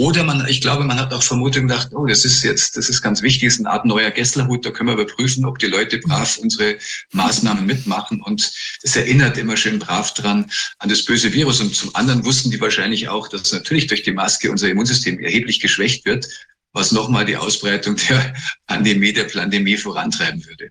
oder 0.00 0.24
man, 0.24 0.46
ich 0.48 0.62
glaube, 0.62 0.84
man 0.84 0.98
hat 0.98 1.12
auch 1.12 1.22
Vermutung 1.22 1.68
gedacht, 1.68 1.90
oh, 1.92 2.06
das 2.06 2.24
ist 2.24 2.42
jetzt, 2.42 2.76
das 2.78 2.88
ist 2.88 3.02
ganz 3.02 3.20
wichtig, 3.20 3.48
das 3.48 3.54
ist 3.54 3.66
eine 3.66 3.70
Art 3.70 3.84
neuer 3.84 4.10
Gesslerhut, 4.10 4.64
da 4.64 4.70
können 4.70 4.88
wir 4.88 4.94
überprüfen, 4.94 5.44
ob 5.44 5.58
die 5.58 5.66
Leute 5.66 5.98
brav 5.98 6.38
unsere 6.38 6.78
Maßnahmen 7.12 7.66
mitmachen. 7.66 8.22
Und 8.22 8.50
das 8.82 8.96
erinnert 8.96 9.36
immer 9.36 9.58
schön 9.58 9.78
brav 9.78 10.14
dran 10.14 10.50
an 10.78 10.88
das 10.88 11.04
böse 11.04 11.30
Virus. 11.34 11.60
Und 11.60 11.74
zum 11.74 11.94
anderen 11.94 12.24
wussten 12.24 12.50
die 12.50 12.60
wahrscheinlich 12.60 13.10
auch, 13.10 13.28
dass 13.28 13.52
natürlich 13.52 13.88
durch 13.88 14.02
die 14.02 14.12
Maske 14.12 14.50
unser 14.50 14.70
Immunsystem 14.70 15.20
erheblich 15.20 15.60
geschwächt 15.60 16.06
wird, 16.06 16.26
was 16.72 16.92
nochmal 16.92 17.26
die 17.26 17.36
Ausbreitung 17.36 17.96
der 18.08 18.34
Pandemie, 18.66 19.12
der 19.12 19.24
Pandemie 19.24 19.76
vorantreiben 19.76 20.42
würde. 20.46 20.70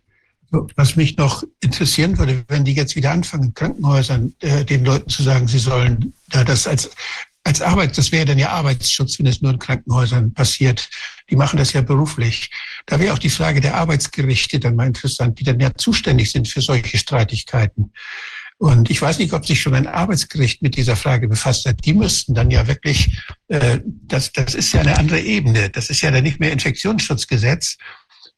Was 0.76 0.96
mich 0.96 1.16
noch 1.18 1.44
interessieren 1.62 2.18
würde, 2.18 2.44
wenn 2.48 2.66
die 2.66 2.74
jetzt 2.74 2.96
wieder 2.96 3.12
anfangen, 3.12 3.54
Krankenhäusern 3.54 4.34
äh, 4.40 4.66
den 4.66 4.84
Leuten 4.84 5.08
zu 5.08 5.22
sagen, 5.22 5.48
sie 5.48 5.60
sollen 5.60 6.14
da 6.30 6.44
das 6.44 6.66
als 6.66 6.90
als 7.44 7.62
Arbeit, 7.62 7.98
das 7.98 8.12
wäre 8.12 8.26
dann 8.26 8.38
ja 8.38 8.50
Arbeitsschutz, 8.50 9.18
wenn 9.20 9.26
es 9.26 9.42
nur 9.42 9.52
in 9.52 9.60
Krankenhäusern 9.60 10.34
passiert. 10.34 10.90
Die 11.30 11.36
machen 11.36 11.58
das 11.58 11.74
ja 11.74 11.82
beruflich. 11.82 12.52
Da 12.86 13.00
wäre 13.00 13.14
auch 13.14 13.20
die 13.20 13.30
Frage 13.30 13.62
der 13.62 13.76
Arbeitsgerichte 13.76 14.60
dann 14.60 14.76
mal 14.76 14.88
interessant, 14.88 15.40
die 15.40 15.44
dann 15.44 15.60
ja 15.60 15.74
zuständig 15.74 16.32
sind 16.32 16.48
für 16.48 16.62
solche 16.62 16.98
Streitigkeiten. 16.98 17.94
Und 18.58 18.90
ich 18.90 19.02
weiß 19.02 19.20
nicht, 19.20 19.32
ob 19.32 19.48
sich 19.48 19.62
schon 19.62 19.74
ein 19.74 19.88
Arbeitsgericht 19.88 20.62
mit 20.62 20.76
dieser 20.76 20.98
Frage 20.98 21.30
befasst 21.30 21.66
hat. 21.66 21.86
Die 21.86 21.94
müssten 21.94 22.34
dann 22.34 22.52
ja 22.52 22.68
wirklich, 22.68 23.18
äh, 23.48 23.80
das, 23.86 24.34
das 24.34 24.54
ist 24.54 24.74
ja 24.74 24.82
eine 24.82 24.98
andere 24.98 25.22
Ebene. 25.22 25.70
Das 25.70 25.90
ist 25.90 26.02
ja 26.02 26.12
dann 26.12 26.24
nicht 26.24 26.42
mehr 26.42 26.52
Infektionsschutzgesetz, 26.52 27.78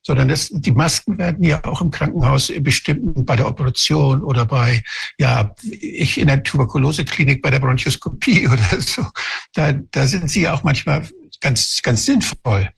sondern 0.04 0.28
das, 0.28 0.50
die 0.52 0.72
Masken 0.72 1.18
werden 1.18 1.44
ja 1.44 1.64
auch 1.64 1.82
im 1.82 1.92
Krankenhaus 1.92 2.50
in 2.50 2.64
bestimmten, 2.64 3.26
bei 3.26 3.36
der 3.36 3.48
Operation 3.48 4.24
oder 4.24 4.46
bei, 4.46 4.84
ja, 5.18 5.54
ich 5.64 6.20
in 6.20 6.28
der 6.28 6.44
Tuberkuloseklinik 6.44 7.42
bei 7.42 7.52
der 7.52 7.60
Bronchoskopie 7.60 8.48
oder 8.48 8.82
so, 8.82 9.06
da, 9.54 9.74
da 9.74 10.08
sind 10.08 10.30
sie 10.30 10.42
ja 10.42 10.54
auch 10.54 10.64
manchmal 10.64 11.08
ganz, 11.40 11.82
ganz 11.82 12.06
sinnvoll. 12.06 12.70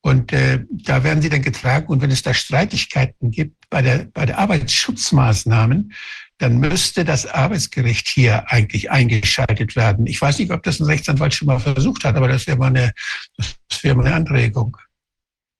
Und 0.00 0.34
äh, 0.34 0.64
da 0.70 1.02
werden 1.02 1.22
sie 1.22 1.30
dann 1.30 1.40
getragen. 1.40 1.86
Und 1.86 2.02
wenn 2.02 2.10
es 2.10 2.22
da 2.22 2.34
Streitigkeiten 2.34 3.30
gibt 3.30 3.56
bei 3.70 3.80
der, 3.80 4.04
bei 4.12 4.26
der 4.26 4.38
Arbeitsschutzmaßnahmen, 4.38 5.94
dann 6.36 6.58
müsste 6.58 7.06
das 7.06 7.24
Arbeitsgericht 7.26 8.08
hier 8.08 8.50
eigentlich 8.50 8.90
eingeschaltet 8.90 9.76
werden. 9.76 10.06
Ich 10.06 10.20
weiß 10.20 10.40
nicht, 10.40 10.50
ob 10.50 10.62
das 10.62 10.78
ein 10.78 10.84
Rechtsanwalt 10.84 11.32
schon 11.32 11.46
mal 11.46 11.58
versucht 11.58 12.04
hat, 12.04 12.16
aber 12.16 12.28
das 12.28 12.46
wäre 12.46 12.58
mal 12.58 12.66
eine, 12.66 12.92
das 13.38 13.82
wäre 13.82 13.94
mal 13.94 14.04
eine 14.04 14.14
Anregung. 14.14 14.76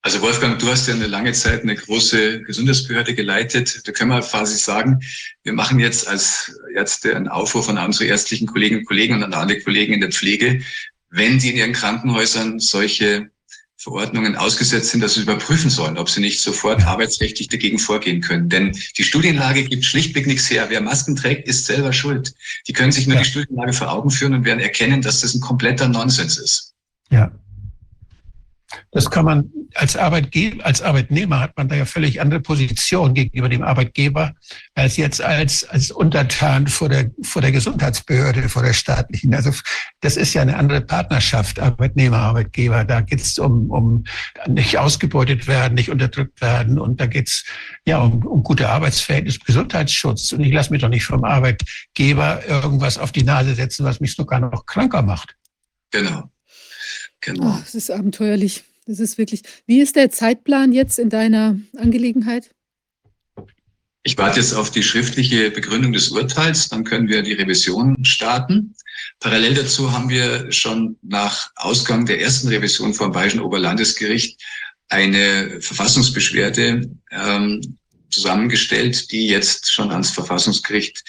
Also 0.04 0.20
Wolfgang, 0.20 0.58
du 0.58 0.68
hast 0.68 0.86
ja 0.86 0.92
eine 0.92 1.06
lange 1.06 1.32
Zeit 1.32 1.62
eine 1.62 1.74
große 1.74 2.42
Gesundheitsbehörde 2.42 3.14
geleitet. 3.14 3.80
Da 3.88 3.92
können 3.92 4.10
wir 4.10 4.20
quasi 4.20 4.58
sagen, 4.58 5.00
wir 5.44 5.54
machen 5.54 5.78
jetzt 5.78 6.06
als 6.06 6.60
Ärzte 6.74 7.16
einen 7.16 7.26
Aufruf 7.26 7.70
an 7.70 7.78
unsere 7.78 8.10
ärztlichen 8.10 8.46
Kolleginnen 8.46 8.80
und 8.80 8.86
Kollegen 8.86 9.14
und 9.14 9.22
an 9.22 9.32
alle 9.32 9.58
Kollegen 9.62 9.94
in 9.94 10.02
der 10.02 10.10
Pflege, 10.10 10.60
wenn 11.08 11.38
die 11.38 11.48
in 11.48 11.56
ihren 11.56 11.72
Krankenhäusern 11.72 12.60
solche 12.60 13.30
Verordnungen 13.78 14.36
ausgesetzt 14.36 14.90
sind, 14.90 15.00
dass 15.00 15.14
sie 15.14 15.22
überprüfen 15.22 15.70
sollen, 15.70 15.96
ob 15.96 16.10
sie 16.10 16.20
nicht 16.20 16.42
sofort 16.42 16.84
arbeitsrechtlich 16.84 17.48
dagegen 17.48 17.78
vorgehen 17.78 18.20
können. 18.20 18.50
Denn 18.50 18.78
die 18.98 19.04
Studienlage 19.04 19.64
gibt 19.64 19.86
schlichtweg 19.86 20.26
nichts 20.26 20.50
her. 20.50 20.66
Wer 20.68 20.82
Masken 20.82 21.16
trägt, 21.16 21.48
ist 21.48 21.64
selber 21.64 21.94
schuld. 21.94 22.34
Die 22.68 22.74
können 22.74 22.92
sich 22.92 23.06
nur 23.06 23.16
ja. 23.16 23.22
die 23.22 23.28
Studienlage 23.30 23.72
vor 23.72 23.90
Augen 23.90 24.10
führen 24.10 24.34
und 24.34 24.44
werden 24.44 24.60
erkennen, 24.60 25.00
dass 25.00 25.20
das 25.20 25.32
ein 25.32 25.40
kompletter 25.40 25.88
Nonsens 25.88 26.36
ist. 26.36 26.74
Ja, 27.10 27.32
das 28.92 29.10
kann 29.10 29.24
man 29.24 29.50
als 29.74 29.96
Arbeitgeber, 29.96 30.64
als 30.64 30.82
Arbeitnehmer 30.82 31.40
hat 31.40 31.56
man 31.56 31.68
da 31.68 31.74
ja 31.74 31.84
völlig 31.84 32.20
andere 32.20 32.40
Position 32.40 33.14
gegenüber 33.14 33.48
dem 33.48 33.62
Arbeitgeber 33.62 34.34
als 34.74 34.96
jetzt 34.96 35.20
als, 35.20 35.64
als 35.64 35.90
Untertan 35.90 36.66
vor 36.68 36.88
der, 36.88 37.10
vor 37.22 37.42
der 37.42 37.52
Gesundheitsbehörde, 37.52 38.48
vor 38.48 38.62
der 38.62 38.72
staatlichen. 38.72 39.34
Also 39.34 39.50
das 40.00 40.16
ist 40.16 40.34
ja 40.34 40.42
eine 40.42 40.56
andere 40.56 40.80
Partnerschaft, 40.80 41.58
Arbeitnehmer, 41.58 42.18
Arbeitgeber. 42.18 42.84
Da 42.84 43.00
geht 43.00 43.20
es 43.20 43.38
um, 43.38 43.70
um 43.70 44.04
nicht 44.46 44.78
ausgebeutet 44.78 45.46
werden, 45.46 45.74
nicht 45.74 45.90
unterdrückt 45.90 46.40
werden. 46.40 46.78
Und 46.78 47.00
da 47.00 47.06
geht 47.06 47.28
es 47.28 47.44
ja 47.86 47.98
um, 47.98 48.24
um 48.24 48.42
gute 48.42 48.68
Arbeitsverhältnisse, 48.68 49.40
Gesundheitsschutz. 49.40 50.32
Und 50.32 50.40
ich 50.40 50.52
lasse 50.52 50.70
mich 50.70 50.82
doch 50.82 50.88
nicht 50.88 51.04
vom 51.04 51.24
Arbeitgeber 51.24 52.46
irgendwas 52.46 52.98
auf 52.98 53.12
die 53.12 53.24
Nase 53.24 53.54
setzen, 53.54 53.84
was 53.84 54.00
mich 54.00 54.14
sogar 54.14 54.40
noch 54.40 54.66
kranker 54.66 55.02
macht. 55.02 55.36
Genau. 55.90 56.30
Genau. 57.24 57.54
Oh, 57.54 57.58
das 57.60 57.74
ist 57.74 57.90
abenteuerlich. 57.90 58.64
Das 58.86 59.00
ist 59.00 59.16
wirklich. 59.16 59.42
Wie 59.66 59.80
ist 59.80 59.96
der 59.96 60.10
Zeitplan 60.10 60.72
jetzt 60.72 60.98
in 60.98 61.08
deiner 61.08 61.58
Angelegenheit? 61.76 62.50
Ich 64.02 64.18
warte 64.18 64.38
jetzt 64.38 64.52
auf 64.52 64.70
die 64.70 64.82
schriftliche 64.82 65.50
Begründung 65.50 65.94
des 65.94 66.10
Urteils, 66.10 66.68
dann 66.68 66.84
können 66.84 67.08
wir 67.08 67.22
die 67.22 67.32
Revision 67.32 68.04
starten. 68.04 68.74
Parallel 69.20 69.54
dazu 69.54 69.90
haben 69.90 70.10
wir 70.10 70.52
schon 70.52 70.98
nach 71.00 71.50
Ausgang 71.56 72.04
der 72.04 72.20
ersten 72.20 72.48
Revision 72.48 72.92
vom 72.92 73.12
Bayerischen 73.12 73.40
Oberlandesgericht 73.40 74.38
eine 74.90 75.62
Verfassungsbeschwerde 75.62 76.90
ähm, 77.10 77.78
zusammengestellt, 78.10 79.10
die 79.10 79.28
jetzt 79.28 79.72
schon 79.72 79.90
ans 79.90 80.10
Verfassungsgericht 80.10 81.02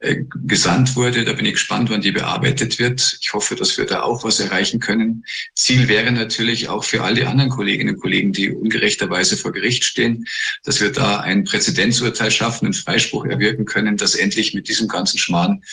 gesandt 0.00 0.94
wurde. 0.94 1.24
Da 1.24 1.32
bin 1.32 1.44
ich 1.44 1.54
gespannt, 1.54 1.90
wann 1.90 2.00
die 2.00 2.12
bearbeitet 2.12 2.78
wird. 2.78 3.18
Ich 3.20 3.32
hoffe, 3.32 3.56
dass 3.56 3.76
wir 3.78 3.84
da 3.84 4.02
auch 4.02 4.22
was 4.22 4.38
erreichen 4.38 4.78
können. 4.78 5.24
Ziel 5.54 5.88
wäre 5.88 6.12
natürlich 6.12 6.68
auch 6.68 6.84
für 6.84 7.02
alle 7.02 7.26
anderen 7.26 7.50
Kolleginnen 7.50 7.96
und 7.96 8.00
Kollegen, 8.00 8.32
die 8.32 8.50
ungerechterweise 8.50 9.36
vor 9.36 9.52
Gericht 9.52 9.84
stehen, 9.84 10.24
dass 10.62 10.80
wir 10.80 10.92
da 10.92 11.20
ein 11.20 11.42
Präzedenzurteil 11.42 12.30
schaffen, 12.30 12.66
einen 12.66 12.74
Freispruch 12.74 13.24
erwirken 13.24 13.64
können, 13.64 13.96
dass 13.96 14.14
endlich 14.14 14.54
mit 14.54 14.68
diesem 14.68 14.86
ganzen 14.86 15.18
Schmarrn 15.18 15.64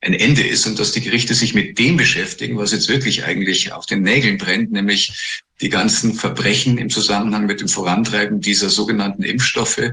ein 0.00 0.14
Ende 0.14 0.46
ist 0.46 0.66
und 0.66 0.78
dass 0.78 0.92
die 0.92 1.00
Gerichte 1.00 1.34
sich 1.34 1.54
mit 1.54 1.78
dem 1.78 1.96
beschäftigen, 1.96 2.58
was 2.58 2.72
jetzt 2.72 2.88
wirklich 2.88 3.24
eigentlich 3.24 3.72
auf 3.72 3.86
den 3.86 4.02
Nägeln 4.02 4.38
brennt, 4.38 4.70
nämlich 4.70 5.42
die 5.62 5.68
ganzen 5.68 6.14
Verbrechen 6.14 6.76
im 6.76 6.90
Zusammenhang 6.90 7.46
mit 7.46 7.60
dem 7.60 7.68
Vorantreiben 7.68 8.40
dieser 8.40 8.68
sogenannten 8.68 9.22
Impfstoffe, 9.22 9.92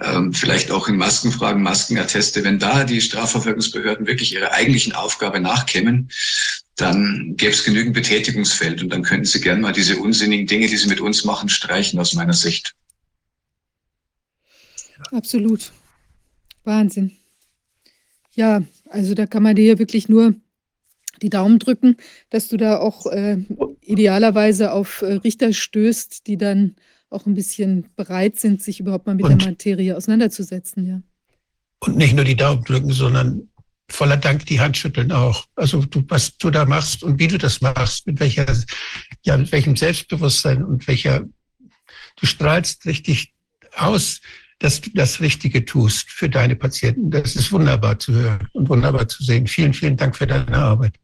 ähm, 0.00 0.32
vielleicht 0.32 0.70
auch 0.70 0.88
in 0.88 0.96
Maskenfragen, 0.96 1.62
Maskenatteste, 1.62 2.42
wenn 2.42 2.58
da 2.58 2.84
die 2.84 3.02
Strafverfolgungsbehörden 3.02 4.06
wirklich 4.06 4.32
ihrer 4.32 4.52
eigentlichen 4.52 4.94
Aufgabe 4.94 5.40
nachkämen, 5.40 6.10
dann 6.76 7.34
gäbe 7.36 7.52
es 7.52 7.64
genügend 7.64 7.94
Betätigungsfeld 7.94 8.82
und 8.82 8.88
dann 8.88 9.02
könnten 9.02 9.26
sie 9.26 9.40
gern 9.40 9.60
mal 9.60 9.72
diese 9.72 9.98
unsinnigen 9.98 10.46
Dinge, 10.46 10.66
die 10.66 10.76
sie 10.76 10.88
mit 10.88 11.00
uns 11.00 11.24
machen, 11.24 11.48
streichen 11.48 12.00
aus 12.00 12.14
meiner 12.14 12.32
Sicht. 12.32 12.74
Absolut. 15.12 15.70
Wahnsinn. 16.64 17.12
Ja, 18.32 18.62
also 18.88 19.14
da 19.14 19.26
kann 19.26 19.42
man 19.42 19.54
dir 19.54 19.78
wirklich 19.78 20.08
nur 20.08 20.34
die 21.22 21.30
Daumen 21.30 21.58
drücken, 21.58 21.96
dass 22.30 22.48
du 22.48 22.56
da 22.56 22.78
auch 22.78 23.06
äh, 23.06 23.38
idealerweise 23.80 24.72
auf 24.72 25.02
äh, 25.02 25.14
Richter 25.14 25.52
stößt, 25.52 26.26
die 26.26 26.36
dann 26.36 26.76
auch 27.10 27.26
ein 27.26 27.34
bisschen 27.34 27.86
bereit 27.96 28.38
sind, 28.38 28.62
sich 28.62 28.80
überhaupt 28.80 29.06
mal 29.06 29.14
mit 29.14 29.26
und, 29.26 29.40
der 29.40 29.50
Materie 29.50 29.96
auseinanderzusetzen, 29.96 30.86
ja. 30.86 31.02
Und 31.80 31.96
nicht 31.96 32.14
nur 32.14 32.24
die 32.24 32.36
Daumen 32.36 32.64
drücken, 32.64 32.92
sondern 32.92 33.48
voller 33.88 34.16
Dank 34.16 34.46
die 34.46 34.60
Hand 34.60 34.76
schütteln 34.76 35.12
auch. 35.12 35.46
Also 35.54 35.82
du, 35.84 36.02
was 36.08 36.36
du 36.38 36.50
da 36.50 36.64
machst 36.64 37.02
und 37.02 37.18
wie 37.18 37.28
du 37.28 37.38
das 37.38 37.60
machst, 37.60 38.06
mit 38.06 38.20
welcher, 38.20 38.46
ja, 39.22 39.36
mit 39.36 39.52
welchem 39.52 39.76
Selbstbewusstsein 39.76 40.64
und 40.64 40.88
welcher, 40.88 41.24
du 42.16 42.26
strahlst 42.26 42.86
richtig 42.86 43.32
aus, 43.76 44.20
dass 44.58 44.80
du 44.80 44.90
das 44.94 45.20
Richtige 45.20 45.64
tust 45.64 46.10
für 46.10 46.28
deine 46.28 46.56
Patienten. 46.56 47.10
Das 47.10 47.36
ist 47.36 47.52
wunderbar 47.52 47.98
zu 47.98 48.12
hören 48.12 48.48
und 48.52 48.68
wunderbar 48.68 49.08
zu 49.08 49.22
sehen. 49.22 49.46
Vielen, 49.46 49.74
vielen 49.74 49.96
Dank 49.96 50.16
für 50.16 50.26
deine 50.26 50.56
Arbeit. 50.56 50.94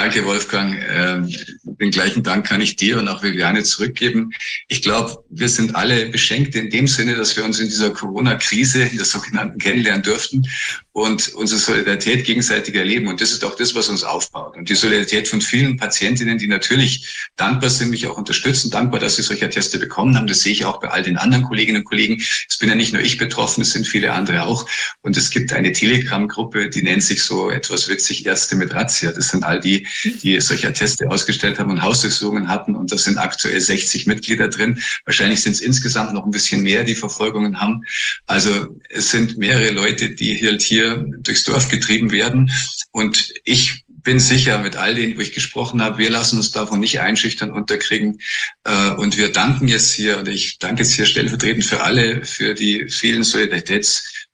Danke, 0.00 0.24
Wolfgang. 0.24 0.78
Ähm, 0.88 1.28
den 1.62 1.90
gleichen 1.90 2.22
Dank 2.22 2.46
kann 2.46 2.62
ich 2.62 2.74
dir 2.74 2.98
und 2.98 3.06
auch 3.06 3.22
Viviane 3.22 3.64
zurückgeben. 3.64 4.32
Ich 4.68 4.80
glaube, 4.80 5.22
wir 5.28 5.50
sind 5.50 5.76
alle 5.76 6.06
beschenkt 6.06 6.54
in 6.54 6.70
dem 6.70 6.86
Sinne, 6.86 7.16
dass 7.16 7.36
wir 7.36 7.44
uns 7.44 7.60
in 7.60 7.68
dieser 7.68 7.90
Corona-Krise, 7.90 8.84
in 8.84 8.96
der 8.96 9.04
sogenannten, 9.04 9.58
kennenlernen 9.58 10.02
durften 10.02 10.48
und 10.92 11.28
unsere 11.34 11.60
Solidarität 11.60 12.24
gegenseitig 12.24 12.74
erleben. 12.74 13.08
Und 13.08 13.20
das 13.20 13.30
ist 13.30 13.44
auch 13.44 13.56
das, 13.56 13.74
was 13.74 13.88
uns 13.88 14.02
aufbaut. 14.02 14.56
Und 14.56 14.68
die 14.68 14.74
Solidarität 14.74 15.28
von 15.28 15.40
vielen 15.40 15.76
Patientinnen, 15.76 16.38
die 16.38 16.48
natürlich 16.48 17.28
dankbar 17.36 17.70
sind, 17.70 17.90
mich 17.90 18.06
auch 18.06 18.16
unterstützen, 18.16 18.70
dankbar, 18.70 19.00
dass 19.00 19.16
sie 19.16 19.22
solche 19.22 19.48
Teste 19.48 19.78
bekommen 19.78 20.16
haben. 20.16 20.26
Das 20.26 20.40
sehe 20.40 20.52
ich 20.52 20.64
auch 20.64 20.80
bei 20.80 20.88
all 20.88 21.02
den 21.02 21.16
anderen 21.16 21.44
Kolleginnen 21.44 21.82
und 21.82 21.84
Kollegen. 21.84 22.22
Es 22.48 22.58
bin 22.58 22.68
ja 22.68 22.74
nicht 22.74 22.92
nur 22.92 23.02
ich 23.02 23.18
betroffen, 23.18 23.62
es 23.62 23.72
sind 23.72 23.86
viele 23.86 24.12
andere 24.12 24.42
auch. 24.42 24.66
Und 25.02 25.16
es 25.16 25.30
gibt 25.30 25.52
eine 25.52 25.72
Telegram-Gruppe, 25.72 26.70
die 26.70 26.82
nennt 26.82 27.02
sich 27.02 27.22
so 27.22 27.50
etwas 27.50 27.88
witzig 27.88 28.26
Ärzte 28.26 28.56
mit 28.56 28.74
Razzia. 28.74 29.12
Das 29.12 29.28
sind 29.28 29.44
all 29.44 29.60
die, 29.60 29.86
die 30.22 30.40
solche 30.40 30.72
Teste 30.72 31.10
ausgestellt 31.10 31.58
haben 31.58 31.70
und 31.70 31.82
Hausdurchsuchungen 31.82 32.48
hatten. 32.48 32.74
Und 32.74 32.92
da 32.92 32.98
sind 32.98 33.18
aktuell 33.18 33.60
60 33.60 34.06
Mitglieder 34.06 34.48
drin. 34.48 34.80
Wahrscheinlich 35.04 35.42
sind 35.42 35.52
es 35.52 35.60
insgesamt 35.60 36.12
noch 36.14 36.24
ein 36.24 36.30
bisschen 36.30 36.62
mehr, 36.62 36.84
die 36.84 36.94
Verfolgungen 36.94 37.60
haben. 37.60 37.82
Also 38.26 38.68
es 38.88 39.10
sind 39.10 39.38
mehrere 39.38 39.70
Leute, 39.70 40.10
die 40.10 40.40
halt 40.44 40.62
hier 40.62 41.04
durchs 41.18 41.44
Dorf 41.44 41.68
getrieben 41.68 42.10
werden. 42.10 42.50
Und 42.92 43.32
ich 43.44 43.84
bin 44.02 44.18
sicher, 44.18 44.58
mit 44.58 44.76
all 44.76 44.94
denen, 44.94 45.16
wo 45.16 45.20
ich 45.20 45.32
gesprochen 45.32 45.82
habe, 45.82 45.98
wir 45.98 46.10
lassen 46.10 46.36
uns 46.36 46.50
davon 46.50 46.80
nicht 46.80 47.00
einschüchtern, 47.00 47.50
unterkriegen. 47.50 48.18
Äh, 48.64 48.90
und 48.92 49.16
wir 49.16 49.32
danken 49.32 49.68
jetzt 49.68 49.92
hier, 49.92 50.18
und 50.18 50.28
ich 50.28 50.58
danke 50.58 50.82
jetzt 50.82 50.92
hier 50.92 51.06
stellvertretend 51.06 51.64
für 51.64 51.82
alle, 51.82 52.24
für 52.24 52.54
die 52.54 52.88
vielen 52.88 53.24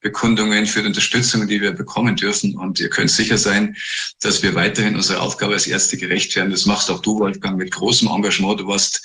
Solidaritätsbekundungen, 0.07 0.66
für 0.66 0.81
die 0.81 0.89
Unterstützung, 0.89 1.47
die 1.47 1.61
wir 1.61 1.73
bekommen 1.73 2.16
dürfen. 2.16 2.57
Und 2.57 2.81
ihr 2.81 2.89
könnt 2.89 3.11
sicher 3.11 3.39
sein, 3.39 3.77
dass 4.20 4.43
wir 4.43 4.55
weiterhin 4.55 4.97
unsere 4.97 5.20
Aufgabe 5.20 5.55
als 5.55 5.66
Ärzte 5.66 5.97
gerecht 5.97 6.35
werden. 6.37 6.51
Das 6.51 6.66
machst 6.66 6.91
auch 6.91 7.01
du, 7.01 7.19
Wolfgang, 7.19 7.57
mit 7.57 7.73
großem 7.73 8.09
Engagement. 8.09 8.61
Du 8.61 8.66
warst 8.66 9.03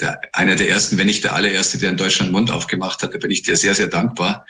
der, 0.00 0.20
einer 0.32 0.56
der 0.56 0.68
ersten, 0.68 0.98
wenn 0.98 1.06
nicht 1.06 1.24
der 1.24 1.34
allererste, 1.34 1.78
der 1.78 1.90
in 1.90 1.96
Deutschland 1.96 2.32
Mund 2.32 2.50
aufgemacht 2.50 3.02
hat. 3.02 3.14
Da 3.14 3.18
bin 3.18 3.30
ich 3.30 3.42
dir 3.42 3.56
sehr, 3.56 3.74
sehr 3.74 3.88
dankbar. 3.88 4.46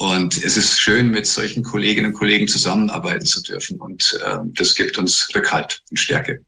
Und 0.00 0.42
es 0.44 0.56
ist 0.56 0.78
schön, 0.78 1.10
mit 1.10 1.26
solchen 1.26 1.64
Kolleginnen 1.64 2.12
und 2.12 2.18
Kollegen 2.18 2.46
zusammenarbeiten 2.46 3.26
zu 3.26 3.42
dürfen. 3.42 3.80
Und 3.80 4.18
äh, 4.24 4.38
das 4.54 4.74
gibt 4.74 4.96
uns 4.96 5.28
Rückhalt 5.34 5.82
und 5.90 5.96
Stärke. 5.96 6.44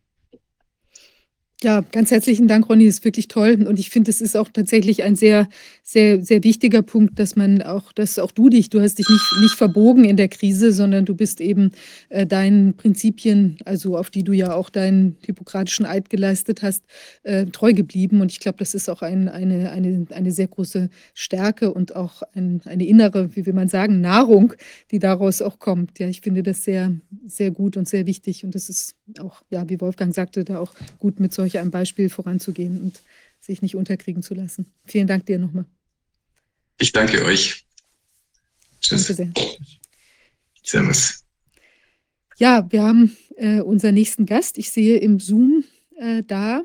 Ja, 1.63 1.83
ganz 1.93 2.11
herzlichen 2.11 2.49
Dank, 2.49 2.71
Ronny. 2.71 2.87
Das 2.87 2.97
ist 2.97 3.05
wirklich 3.05 3.29
toll. 3.29 3.67
Und 3.69 3.79
ich 3.79 3.91
finde, 3.91 4.11
es 4.11 4.23
ist 4.23 4.35
auch 4.35 4.49
tatsächlich 4.51 5.03
ein 5.03 5.15
sehr, 5.15 5.47
sehr, 5.91 6.23
sehr 6.23 6.45
wichtiger 6.45 6.83
Punkt, 6.83 7.19
dass 7.19 7.35
man 7.35 7.63
auch, 7.63 7.93
dass 7.93 8.21
auch 8.21 8.31
du 8.31 8.49
dich, 8.49 8.71
du 8.71 8.81
hast 8.81 9.01
dich 9.01 9.09
nicht, 9.09 9.43
nicht 9.43 9.55
verbogen 9.57 10.05
in 10.05 10.17
der 10.17 10.29
Krise, 10.29 10.73
sondern 10.73 11.05
du 11.05 11.17
bist 11.17 11.41
eben 11.41 11.73
äh, 12.11 12.27
deinen 12.27 12.77
Prinzipien, 12.77 13.57
also 13.65 13.97
auf 13.97 14.09
die 14.09 14.23
du 14.23 14.33
ja 14.33 14.55
auch 14.55 14.71
deinen 14.71 15.17
hippokratischen 15.27 15.87
Eid 15.87 16.09
geleistet 16.09 16.63
hast, 16.63 16.85
äh, 17.25 17.47
treu 17.47 17.73
geblieben. 17.73 18.21
Und 18.21 18.31
ich 18.31 18.39
glaube, 18.39 18.59
das 18.59 18.73
ist 18.75 18.89
auch 18.89 19.03
ein, 19.03 19.29
eine, 19.29 19.73
eine, 19.73 20.07
eine 20.11 20.31
sehr 20.31 20.47
große 20.47 20.91
Stärke 21.13 21.75
und 21.75 21.97
auch 21.97 22.23
ein, 22.35 22.63
eine 22.67 22.87
innere, 22.87 23.35
wie 23.35 23.45
will 23.45 23.55
man 23.55 23.69
sagen, 23.69 24.01
Nahrung, 24.01 24.53
die 24.93 25.01
daraus 25.01 25.43
auch 25.43 25.59
kommt. 25.59 25.99
Ja, 25.99 26.07
ich 26.07 26.21
finde 26.21 26.45
das 26.45 26.63
sehr, 26.63 26.95
sehr 27.27 27.51
gut 27.51 27.77
und 27.77 27.89
sehr 27.89 28.07
wichtig. 28.07 28.45
Und 28.45 28.55
das 28.55 28.69
ist 28.69 28.95
auch, 29.19 29.43
ja, 29.51 29.69
wie 29.69 29.81
Wolfgang 29.81 30.15
sagte, 30.15 30.45
da 30.45 30.61
auch 30.61 30.73
gut 31.01 31.19
mit 31.19 31.35
solch 31.35 31.59
einem 31.59 31.73
Beispiel 31.73 32.11
voranzugehen 32.11 32.81
und 32.81 33.03
sich 33.41 33.61
nicht 33.61 33.75
unterkriegen 33.75 34.23
zu 34.23 34.35
lassen. 34.35 34.73
Vielen 34.85 35.09
Dank 35.09 35.27
dir 35.27 35.41
nochmal. 35.41 35.65
Ich 36.81 36.93
danke 36.93 37.23
euch. 37.25 37.67
Tschüss. 38.81 39.07
Danke 39.07 39.15
sehr. 39.15 39.33
Servus. 40.65 41.25
Ja, 42.39 42.67
wir 42.73 42.83
haben 42.83 43.17
äh, 43.37 43.61
unseren 43.61 43.95
nächsten 43.95 44.25
Gast. 44.25 44.57
Ich 44.57 44.71
sehe 44.71 44.97
im 44.97 45.21
Zoom 45.21 45.65
äh, 45.99 46.23
da 46.27 46.63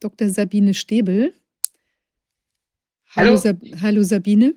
Dr. 0.00 0.28
Sabine 0.28 0.74
Stäbel. 0.74 1.32
Hallo, 3.16 3.30
Hallo. 3.30 3.36
Sab 3.38 3.56
Hallo 3.80 4.02
Sabine. 4.02 4.54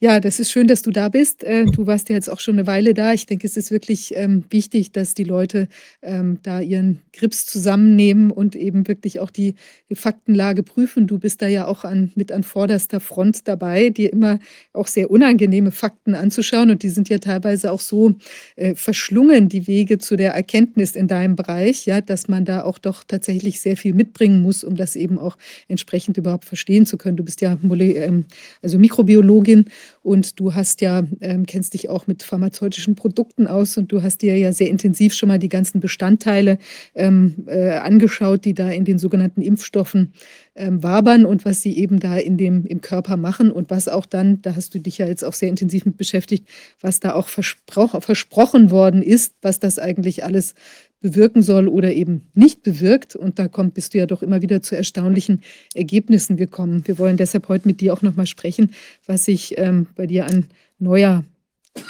Ja, 0.00 0.20
das 0.20 0.38
ist 0.38 0.52
schön, 0.52 0.68
dass 0.68 0.82
du 0.82 0.92
da 0.92 1.08
bist. 1.08 1.42
Äh, 1.42 1.64
du 1.66 1.88
warst 1.88 2.08
ja 2.08 2.14
jetzt 2.14 2.30
auch 2.30 2.38
schon 2.38 2.54
eine 2.54 2.68
Weile 2.68 2.94
da. 2.94 3.12
Ich 3.14 3.26
denke, 3.26 3.48
es 3.48 3.56
ist 3.56 3.72
wirklich 3.72 4.14
ähm, 4.14 4.44
wichtig, 4.48 4.92
dass 4.92 5.12
die 5.12 5.24
Leute 5.24 5.66
ähm, 6.02 6.38
da 6.44 6.60
ihren 6.60 7.00
Grips 7.12 7.46
zusammennehmen 7.46 8.30
und 8.30 8.54
eben 8.54 8.86
wirklich 8.86 9.18
auch 9.18 9.30
die, 9.30 9.56
Faktenlage 9.94 10.62
prüfen. 10.62 11.06
Du 11.06 11.18
bist 11.18 11.40
da 11.40 11.48
ja 11.48 11.66
auch 11.66 11.84
an, 11.84 12.12
mit 12.14 12.30
an 12.30 12.42
vorderster 12.42 13.00
Front 13.00 13.48
dabei, 13.48 13.88
dir 13.88 14.12
immer 14.12 14.38
auch 14.74 14.86
sehr 14.86 15.10
unangenehme 15.10 15.70
Fakten 15.70 16.14
anzuschauen. 16.14 16.70
Und 16.70 16.82
die 16.82 16.90
sind 16.90 17.08
ja 17.08 17.18
teilweise 17.18 17.72
auch 17.72 17.80
so 17.80 18.14
äh, 18.56 18.74
verschlungen, 18.74 19.48
die 19.48 19.66
Wege 19.66 19.96
zu 19.98 20.16
der 20.16 20.34
Erkenntnis 20.34 20.94
in 20.94 21.08
deinem 21.08 21.36
Bereich, 21.36 21.86
ja, 21.86 22.02
dass 22.02 22.28
man 22.28 22.44
da 22.44 22.64
auch 22.64 22.78
doch 22.78 23.02
tatsächlich 23.02 23.60
sehr 23.60 23.78
viel 23.78 23.94
mitbringen 23.94 24.42
muss, 24.42 24.62
um 24.62 24.76
das 24.76 24.94
eben 24.94 25.18
auch 25.18 25.38
entsprechend 25.68 26.18
überhaupt 26.18 26.44
verstehen 26.44 26.84
zu 26.84 26.98
können. 26.98 27.16
Du 27.16 27.24
bist 27.24 27.40
ja 27.40 27.56
ähm, 27.62 28.26
also 28.60 28.78
Mikrobiologin 28.78 29.70
und 30.02 30.38
du 30.40 30.54
hast 30.54 30.80
ja, 30.80 31.02
ähm, 31.20 31.46
kennst 31.46 31.74
dich 31.74 31.88
auch 31.88 32.06
mit 32.06 32.22
pharmazeutischen 32.22 32.94
Produkten 32.94 33.46
aus 33.46 33.76
und 33.76 33.92
du 33.92 34.02
hast 34.02 34.22
dir 34.22 34.36
ja 34.38 34.52
sehr 34.52 34.70
intensiv 34.70 35.14
schon 35.14 35.28
mal 35.28 35.38
die 35.38 35.48
ganzen 35.48 35.80
Bestandteile 35.80 36.58
ähm, 36.94 37.44
äh, 37.46 37.70
angeschaut, 37.72 38.44
die 38.44 38.54
da 38.54 38.70
in 38.70 38.84
den 38.84 38.98
sogenannten 38.98 39.42
Impfstoffen 39.42 40.12
ähm, 40.54 40.82
wabern 40.82 41.24
und 41.24 41.44
was 41.44 41.62
sie 41.62 41.76
eben 41.76 42.00
da 42.00 42.16
in 42.16 42.36
dem, 42.36 42.66
im 42.66 42.80
Körper 42.80 43.16
machen 43.16 43.50
und 43.50 43.70
was 43.70 43.88
auch 43.88 44.06
dann, 44.06 44.42
da 44.42 44.56
hast 44.56 44.74
du 44.74 44.80
dich 44.80 44.98
ja 44.98 45.06
jetzt 45.06 45.24
auch 45.24 45.34
sehr 45.34 45.48
intensiv 45.48 45.86
mit 45.86 45.96
beschäftigt, 45.96 46.48
was 46.80 47.00
da 47.00 47.14
auch 47.14 47.28
versprochen 47.28 48.70
worden 48.70 49.02
ist, 49.02 49.34
was 49.40 49.60
das 49.60 49.78
eigentlich 49.78 50.24
alles 50.24 50.54
bewirken 51.00 51.42
soll 51.42 51.68
oder 51.68 51.92
eben 51.92 52.30
nicht 52.34 52.62
bewirkt. 52.62 53.16
Und 53.16 53.38
da 53.38 53.48
kommt, 53.48 53.74
bist 53.74 53.94
du 53.94 53.98
ja 53.98 54.06
doch 54.06 54.22
immer 54.22 54.42
wieder 54.42 54.62
zu 54.62 54.76
erstaunlichen 54.76 55.42
Ergebnissen 55.74 56.36
gekommen. 56.36 56.86
Wir 56.86 56.98
wollen 56.98 57.16
deshalb 57.16 57.48
heute 57.48 57.68
mit 57.68 57.80
dir 57.80 57.92
auch 57.92 58.02
nochmal 58.02 58.26
sprechen, 58.26 58.74
was 59.06 59.24
sich 59.24 59.56
ähm, 59.58 59.86
bei 59.94 60.06
dir 60.06 60.26
an 60.26 60.48
neuer 60.78 61.24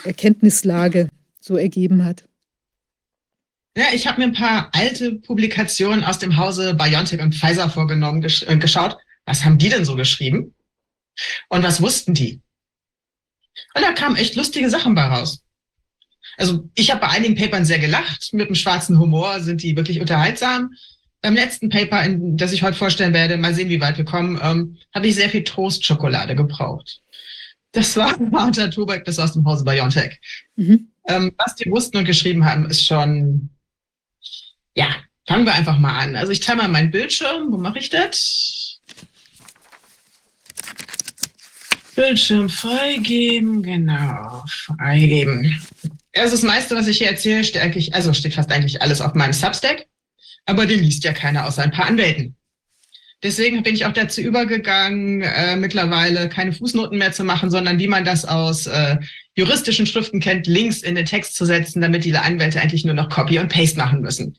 Erkenntnislage 0.04 1.08
so 1.40 1.56
ergeben 1.56 2.04
hat. 2.04 2.24
Ja, 3.76 3.86
ich 3.94 4.06
habe 4.06 4.20
mir 4.20 4.26
ein 4.26 4.32
paar 4.32 4.70
alte 4.72 5.14
Publikationen 5.14 6.02
aus 6.02 6.18
dem 6.18 6.36
Hause 6.36 6.74
BioNTech 6.74 7.20
und 7.20 7.34
Pfizer 7.34 7.70
vorgenommen, 7.70 8.20
gesch 8.20 8.42
äh, 8.42 8.56
geschaut. 8.56 8.96
Was 9.24 9.44
haben 9.44 9.58
die 9.58 9.68
denn 9.68 9.84
so 9.84 9.94
geschrieben? 9.94 10.54
Und 11.48 11.62
was 11.62 11.80
wussten 11.80 12.14
die? 12.14 12.40
Und 13.74 13.82
da 13.82 13.92
kamen 13.92 14.16
echt 14.16 14.36
lustige 14.36 14.70
Sachen 14.70 14.94
bei 14.94 15.04
raus. 15.04 15.42
Also 16.38 16.70
ich 16.74 16.90
habe 16.90 17.00
bei 17.00 17.08
einigen 17.08 17.34
Papern 17.34 17.64
sehr 17.64 17.80
gelacht. 17.80 18.32
Mit 18.32 18.46
einem 18.46 18.54
schwarzen 18.54 18.98
Humor 18.98 19.40
sind 19.40 19.62
die 19.62 19.76
wirklich 19.76 20.00
unterhaltsam. 20.00 20.72
Beim 21.20 21.34
letzten 21.34 21.68
Paper, 21.68 22.02
in, 22.04 22.36
das 22.36 22.52
ich 22.52 22.62
heute 22.62 22.76
vorstellen 22.76 23.12
werde, 23.12 23.36
mal 23.36 23.52
sehen, 23.52 23.68
wie 23.68 23.80
weit 23.80 23.98
wir 23.98 24.04
kommen, 24.04 24.38
ähm, 24.40 24.76
habe 24.94 25.08
ich 25.08 25.16
sehr 25.16 25.28
viel 25.28 25.42
Trostschokolade 25.42 26.36
gebraucht. 26.36 27.00
Das 27.72 27.96
war 27.96 28.16
harter 28.32 28.70
Tobak, 28.70 29.04
das 29.04 29.18
aus 29.18 29.32
dem 29.32 29.44
Hause 29.44 29.64
Biontech. 29.64 30.20
Mhm. 30.54 30.92
Ähm, 31.08 31.32
was 31.36 31.56
die 31.56 31.68
wussten 31.70 31.96
und 31.96 32.04
geschrieben 32.04 32.44
haben, 32.44 32.66
ist 32.66 32.86
schon, 32.86 33.50
ja, 34.76 34.94
fangen 35.26 35.44
wir 35.44 35.54
einfach 35.54 35.78
mal 35.78 35.98
an. 35.98 36.14
Also 36.14 36.30
ich 36.30 36.38
teile 36.38 36.58
mal 36.58 36.68
meinen 36.68 36.92
Bildschirm. 36.92 37.50
Wo 37.50 37.58
mache 37.58 37.80
ich 37.80 37.90
das? 37.90 38.80
Bildschirm 41.96 42.48
freigeben, 42.48 43.60
genau, 43.60 44.44
freigeben. 44.46 45.60
Also 46.14 46.32
das 46.32 46.42
meiste, 46.42 46.74
was 46.74 46.88
ich 46.88 46.98
hier 46.98 47.08
erzähle, 47.08 47.44
steht 47.44 47.62
eigentlich, 47.62 47.94
also 47.94 48.12
steht 48.12 48.34
fast 48.34 48.50
eigentlich 48.50 48.82
alles 48.82 49.00
auf 49.00 49.14
meinem 49.14 49.32
Substack, 49.32 49.86
aber 50.46 50.66
den 50.66 50.82
liest 50.82 51.04
ja 51.04 51.12
keiner 51.12 51.46
außer 51.46 51.62
ein 51.62 51.70
paar 51.70 51.86
Anwälten. 51.86 52.36
Deswegen 53.22 53.64
bin 53.64 53.74
ich 53.74 53.84
auch 53.84 53.92
dazu 53.92 54.20
übergegangen, 54.20 55.22
äh, 55.22 55.56
mittlerweile 55.56 56.28
keine 56.28 56.52
Fußnoten 56.52 56.98
mehr 56.98 57.12
zu 57.12 57.24
machen, 57.24 57.50
sondern 57.50 57.78
wie 57.80 57.88
man 57.88 58.04
das 58.04 58.24
aus 58.24 58.68
äh, 58.68 58.96
juristischen 59.34 59.86
Schriften 59.86 60.20
kennt, 60.20 60.46
Links 60.46 60.82
in 60.82 60.94
den 60.94 61.04
Text 61.04 61.34
zu 61.34 61.44
setzen, 61.44 61.80
damit 61.80 62.04
die 62.04 62.16
Anwälte 62.16 62.60
eigentlich 62.60 62.84
nur 62.84 62.94
noch 62.94 63.08
Copy 63.08 63.40
und 63.40 63.52
Paste 63.52 63.76
machen 63.76 64.02
müssen. 64.02 64.38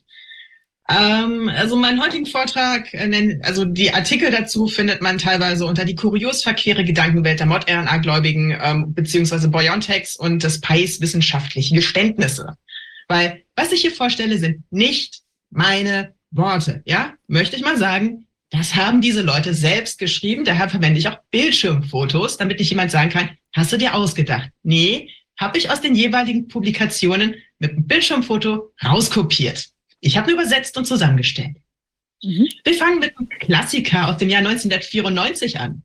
Ähm, 0.90 1.48
also 1.48 1.76
meinen 1.76 2.02
heutigen 2.02 2.26
Vortrag, 2.26 2.92
äh, 2.92 3.38
also 3.42 3.64
die 3.64 3.92
Artikel 3.94 4.30
dazu 4.30 4.66
findet 4.66 5.00
man 5.00 5.18
teilweise 5.18 5.64
unter 5.64 5.84
die 5.84 5.94
kurios 5.94 6.42
verquere 6.42 6.84
Gedankenwelt 6.84 7.38
der 7.38 7.46
Mod-RNA-Gläubigen 7.46 8.58
ähm, 8.60 8.92
beziehungsweise 8.92 9.48
Biontechs 9.48 10.16
und 10.16 10.42
des 10.42 10.60
PAIS 10.60 11.00
wissenschaftliche 11.00 11.76
Geständnisse. 11.76 12.56
Weil 13.06 13.44
was 13.54 13.72
ich 13.72 13.82
hier 13.82 13.92
vorstelle, 13.92 14.38
sind 14.38 14.64
nicht 14.70 15.20
meine 15.50 16.14
Worte. 16.32 16.82
Ja, 16.86 17.14
möchte 17.28 17.56
ich 17.56 17.62
mal 17.62 17.76
sagen, 17.76 18.26
das 18.50 18.74
haben 18.74 19.00
diese 19.00 19.22
Leute 19.22 19.54
selbst 19.54 19.98
geschrieben. 19.98 20.44
Daher 20.44 20.68
verwende 20.68 20.98
ich 20.98 21.08
auch 21.08 21.18
Bildschirmfotos, 21.30 22.36
damit 22.36 22.58
nicht 22.58 22.70
jemand 22.70 22.90
sagen 22.90 23.10
kann, 23.10 23.30
hast 23.54 23.72
du 23.72 23.76
dir 23.76 23.94
ausgedacht? 23.94 24.50
Nee, 24.64 25.10
habe 25.38 25.56
ich 25.56 25.70
aus 25.70 25.80
den 25.80 25.94
jeweiligen 25.94 26.48
Publikationen 26.48 27.36
mit 27.60 27.72
einem 27.72 27.86
Bildschirmfoto 27.86 28.72
rauskopiert. 28.84 29.70
Ich 30.00 30.16
habe 30.16 30.32
übersetzt 30.32 30.76
und 30.76 30.86
zusammengestellt. 30.86 31.56
Mhm. 32.22 32.48
Wir 32.64 32.74
fangen 32.74 32.98
mit 32.98 33.16
einem 33.16 33.28
Klassiker 33.28 34.08
aus 34.08 34.18
dem 34.18 34.28
Jahr 34.28 34.40
1994 34.40 35.58
an. 35.58 35.82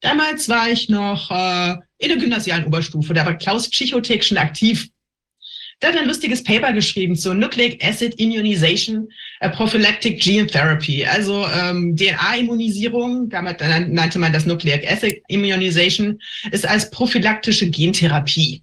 Damals 0.00 0.48
war 0.48 0.68
ich 0.68 0.88
noch 0.88 1.30
äh, 1.30 1.76
in 1.98 2.08
der 2.08 2.16
gymnasialen 2.16 2.66
Oberstufe, 2.66 3.14
da 3.14 3.24
war 3.24 3.38
Klaus 3.38 3.70
Psychothek 3.70 4.24
schon 4.24 4.38
aktiv. 4.38 4.88
Der 5.80 5.92
hat 5.92 5.98
ein 5.98 6.06
lustiges 6.06 6.42
Paper 6.42 6.72
geschrieben 6.72 7.16
zu 7.16 7.34
Nucleic 7.34 7.84
Acid 7.84 8.14
Immunization 8.20 9.08
uh, 9.44 9.48
Prophylactic 9.50 10.20
Gene 10.20 10.46
Therapy, 10.46 11.04
also 11.04 11.46
ähm, 11.48 11.96
DNA-Immunisierung, 11.96 13.28
damals 13.28 13.60
nannte 13.60 14.18
man 14.18 14.32
das 14.32 14.46
Nucleic 14.46 14.88
Acid 14.88 15.22
Immunization, 15.28 16.20
ist 16.52 16.66
als 16.66 16.88
prophylaktische 16.90 17.68
Gentherapie. 17.68 18.62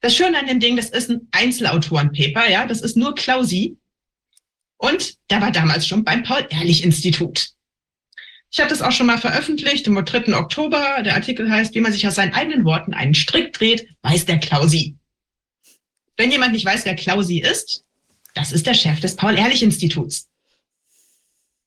Das 0.00 0.16
Schöne 0.16 0.38
an 0.38 0.46
dem 0.46 0.60
Ding, 0.60 0.76
das 0.76 0.90
ist 0.90 1.10
ein 1.10 1.28
Einzelautoren-Paper, 1.32 2.50
ja, 2.50 2.66
das 2.66 2.82
ist 2.82 2.96
nur 2.96 3.14
Klausi. 3.14 3.76
Und 4.82 5.14
der 5.30 5.40
war 5.40 5.52
damals 5.52 5.86
schon 5.86 6.02
beim 6.02 6.24
Paul-Ehrlich-Institut. 6.24 7.50
Ich 8.50 8.58
habe 8.58 8.68
das 8.68 8.82
auch 8.82 8.90
schon 8.90 9.06
mal 9.06 9.16
veröffentlicht 9.18 9.86
am 9.86 10.04
3. 10.04 10.34
Oktober. 10.34 11.02
Der 11.04 11.14
Artikel 11.14 11.48
heißt, 11.48 11.72
wie 11.76 11.80
man 11.80 11.92
sich 11.92 12.04
aus 12.06 12.16
seinen 12.16 12.34
eigenen 12.34 12.64
Worten 12.64 12.92
einen 12.92 13.14
Strick 13.14 13.52
dreht, 13.52 13.86
weiß 14.02 14.26
der 14.26 14.40
Klausi. 14.40 14.96
Wenn 16.16 16.32
jemand 16.32 16.52
nicht 16.52 16.66
weiß, 16.66 16.84
wer 16.84 16.96
Klausi 16.96 17.38
ist, 17.38 17.84
das 18.34 18.50
ist 18.50 18.66
der 18.66 18.74
Chef 18.74 18.98
des 18.98 19.14
Paul-Ehrlich-Instituts. 19.14 20.28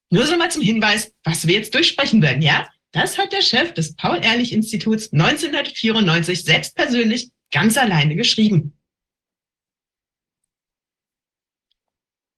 Nur 0.10 0.28
so 0.28 0.36
mal 0.36 0.52
zum 0.52 0.62
Hinweis, 0.62 1.14
was 1.24 1.48
wir 1.48 1.56
jetzt 1.56 1.74
durchsprechen 1.74 2.22
werden, 2.22 2.42
ja? 2.42 2.68
Das 2.92 3.18
hat 3.18 3.32
der 3.32 3.42
Chef 3.42 3.74
des 3.74 3.96
Paul-Ehrlich-Instituts 3.96 5.14
1994 5.14 6.44
selbst 6.44 6.76
persönlich 6.76 7.30
ganz 7.50 7.78
alleine 7.78 8.18
geschrieben. 8.18 8.75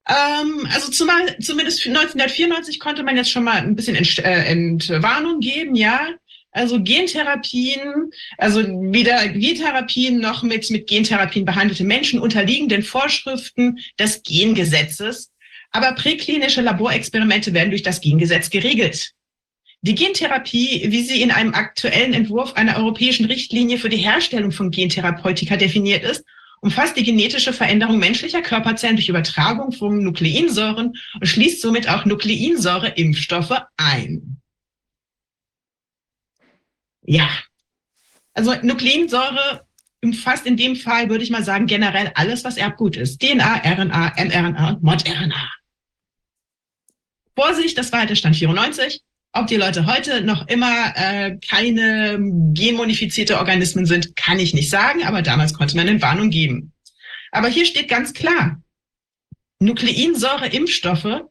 Ähm, 0.08 0.68
also 0.74 0.90
zumal, 0.90 1.38
zumindest 1.40 1.86
1994 1.86 2.80
konnte 2.80 3.04
man 3.04 3.18
jetzt 3.18 3.32
schon 3.32 3.44
mal 3.44 3.58
ein 3.58 3.76
bisschen 3.76 3.96
Ent, 3.96 4.20
äh, 4.20 4.46
Entwarnung 4.46 5.40
geben, 5.40 5.76
ja. 5.76 6.10
Also 6.52 6.82
Gentherapien, 6.82 8.10
also 8.38 8.62
weder 8.64 9.28
Gentherapien 9.28 10.20
noch 10.20 10.44
mit, 10.44 10.72
mit 10.72 10.88
Gentherapien 10.88 11.46
behandelte 11.46 11.84
Menschen 11.84 12.20
unterliegen 12.20 12.70
den 12.70 12.84
Vorschriften 12.84 13.80
des 14.00 14.24
Gengesetzes. 14.24 15.32
Aber 15.72 15.92
präklinische 15.92 16.62
Laborexperimente 16.62 17.54
werden 17.54 17.70
durch 17.70 17.84
das 17.84 18.02
Gengesetz 18.02 18.50
geregelt. 18.50 19.12
Die 19.82 19.94
Gentherapie, 19.94 20.86
wie 20.88 21.04
sie 21.04 21.22
in 21.22 21.32
einem 21.32 21.54
aktuellen 21.54 22.14
Entwurf 22.14 22.54
einer 22.54 22.78
europäischen 22.78 23.26
Richtlinie 23.26 23.78
für 23.78 23.90
die 23.90 23.98
Herstellung 23.98 24.52
von 24.52 24.72
Gentherapeutika 24.72 25.58
definiert 25.58 26.04
ist, 26.04 26.24
umfasst 26.62 26.98
die 26.98 27.04
genetische 27.04 27.54
Veränderung 27.54 27.98
menschlicher 28.00 28.42
Körperzellen 28.42 28.96
durch 28.96 29.10
Übertragung 29.10 29.72
von 29.72 30.04
Nukleinsäuren 30.04 30.98
und 31.14 31.28
schließt 31.28 31.62
somit 31.62 31.90
auch 31.90 32.06
Nukleinsäure-Impfstoffe 32.06 33.62
ein. 33.78 34.42
Ja, 37.04 37.30
also 38.34 38.54
Nukleinsäure 38.62 39.66
umfasst 40.04 40.46
in 40.46 40.58
dem 40.58 40.76
Fall, 40.76 41.10
würde 41.10 41.24
ich 41.24 41.32
mal 41.32 41.44
sagen, 41.44 41.66
generell 41.66 42.12
alles, 42.16 42.44
was 42.44 42.58
Erbgut 42.58 42.98
ist. 42.98 43.22
DNA, 43.22 43.62
RNA, 43.64 44.14
mRNA 44.18 44.70
und 44.70 44.84
ModRNA. 44.84 45.52
Vorsicht, 47.36 47.78
das 47.78 47.92
war 47.92 48.00
halt 48.00 48.10
der 48.10 48.16
Stand 48.16 48.36
94. 48.36 49.02
Ob 49.40 49.46
die 49.46 49.56
Leute 49.56 49.86
heute 49.86 50.22
noch 50.24 50.48
immer 50.48 50.94
äh, 50.96 51.38
keine 51.48 52.18
genmodifizierte 52.54 53.38
Organismen 53.38 53.86
sind, 53.86 54.16
kann 54.16 54.40
ich 54.40 54.56
nicht 54.56 54.72
sagen, 54.72 55.04
aber 55.04 55.22
damals 55.22 55.54
konnte 55.54 55.76
man 55.76 55.88
eine 55.88 56.02
Warnung 56.02 56.32
geben. 56.32 56.74
Aber 57.32 57.48
hier 57.48 57.68
steht 57.68 57.88
ganz 57.88 58.14
klar, 58.14 58.60
Nukleinsäure-Impfstoffe 59.60 61.22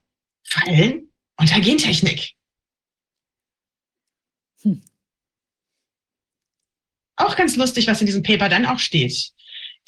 fallen 0.44 1.12
unter 1.36 1.60
Gentechnik. 1.60 2.34
Hm. 4.62 4.84
Auch 7.16 7.34
ganz 7.34 7.56
lustig, 7.56 7.88
was 7.88 8.00
in 8.00 8.06
diesem 8.06 8.22
Paper 8.22 8.48
dann 8.48 8.66
auch 8.66 8.78
steht. 8.78 9.32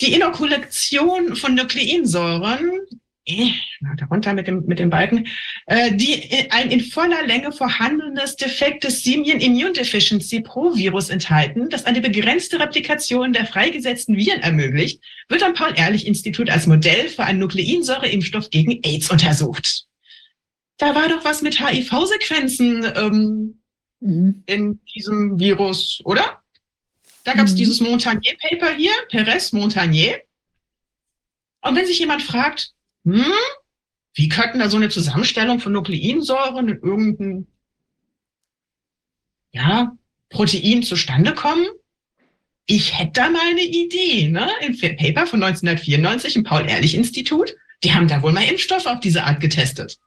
Die 0.00 0.12
Inokulation 0.12 1.36
von 1.36 1.54
Nukleinsäuren 1.54 2.80
äh, 3.28 3.52
darunter 3.96 4.32
mit 4.32 4.46
dem, 4.46 4.64
mit 4.66 4.78
dem 4.78 4.90
Balken, 4.90 5.26
äh, 5.66 5.92
die 5.92 6.50
ein 6.50 6.70
in 6.70 6.80
voller 6.80 7.26
Länge 7.26 7.52
vorhandenes 7.52 8.36
defektes 8.36 9.02
Simian 9.02 9.40
Immune 9.40 9.72
Deficiency 9.72 10.40
Pro-Virus 10.40 11.10
enthalten, 11.10 11.68
das 11.68 11.84
eine 11.84 12.00
begrenzte 12.00 12.58
Replikation 12.58 13.32
der 13.32 13.46
freigesetzten 13.46 14.16
Viren 14.16 14.40
ermöglicht, 14.40 15.02
wird 15.28 15.42
am 15.42 15.54
Paul-Ehrlich-Institut 15.54 16.50
als 16.50 16.66
Modell 16.66 17.08
für 17.08 17.24
einen 17.24 17.40
Nukleinsäure-Impfstoff 17.40 18.50
gegen 18.50 18.80
AIDS 18.82 19.10
untersucht. 19.10 19.84
Da 20.78 20.94
war 20.94 21.08
doch 21.08 21.24
was 21.24 21.42
mit 21.42 21.60
HIV-Sequenzen 21.60 22.92
ähm, 22.96 23.60
mhm. 24.00 24.42
in 24.46 24.80
diesem 24.94 25.38
Virus, 25.38 26.00
oder? 26.04 26.40
Da 27.24 27.34
gab 27.34 27.46
es 27.46 27.52
mhm. 27.52 27.56
dieses 27.56 27.80
Montagnier-Paper 27.80 28.74
hier, 28.74 28.92
Perez-Montagnier. 29.10 30.22
Und 31.60 31.76
wenn 31.76 31.86
sich 31.86 31.98
jemand 31.98 32.22
fragt, 32.22 32.72
hm, 33.04 33.32
wie 34.14 34.28
könnten 34.28 34.58
da 34.58 34.68
so 34.68 34.76
eine 34.76 34.88
Zusammenstellung 34.88 35.60
von 35.60 35.72
Nukleinsäuren 35.72 36.68
in 36.68 36.80
irgendein 36.82 37.46
ja, 39.52 39.96
Protein 40.28 40.82
zustande 40.82 41.34
kommen? 41.34 41.66
Ich 42.66 42.98
hätte 42.98 43.12
da 43.14 43.30
mal 43.30 43.48
eine 43.48 43.62
Idee, 43.62 44.28
ne? 44.28 44.48
Im 44.60 44.78
Paper 44.78 45.26
von 45.26 45.42
1994 45.42 46.36
im 46.36 46.44
Paul-Ehrlich-Institut. 46.44 47.56
Die 47.82 47.94
haben 47.94 48.08
da 48.08 48.20
wohl 48.22 48.32
mal 48.32 48.44
Impfstoff 48.44 48.86
auf 48.86 49.00
diese 49.00 49.24
Art 49.24 49.40
getestet. 49.40 49.98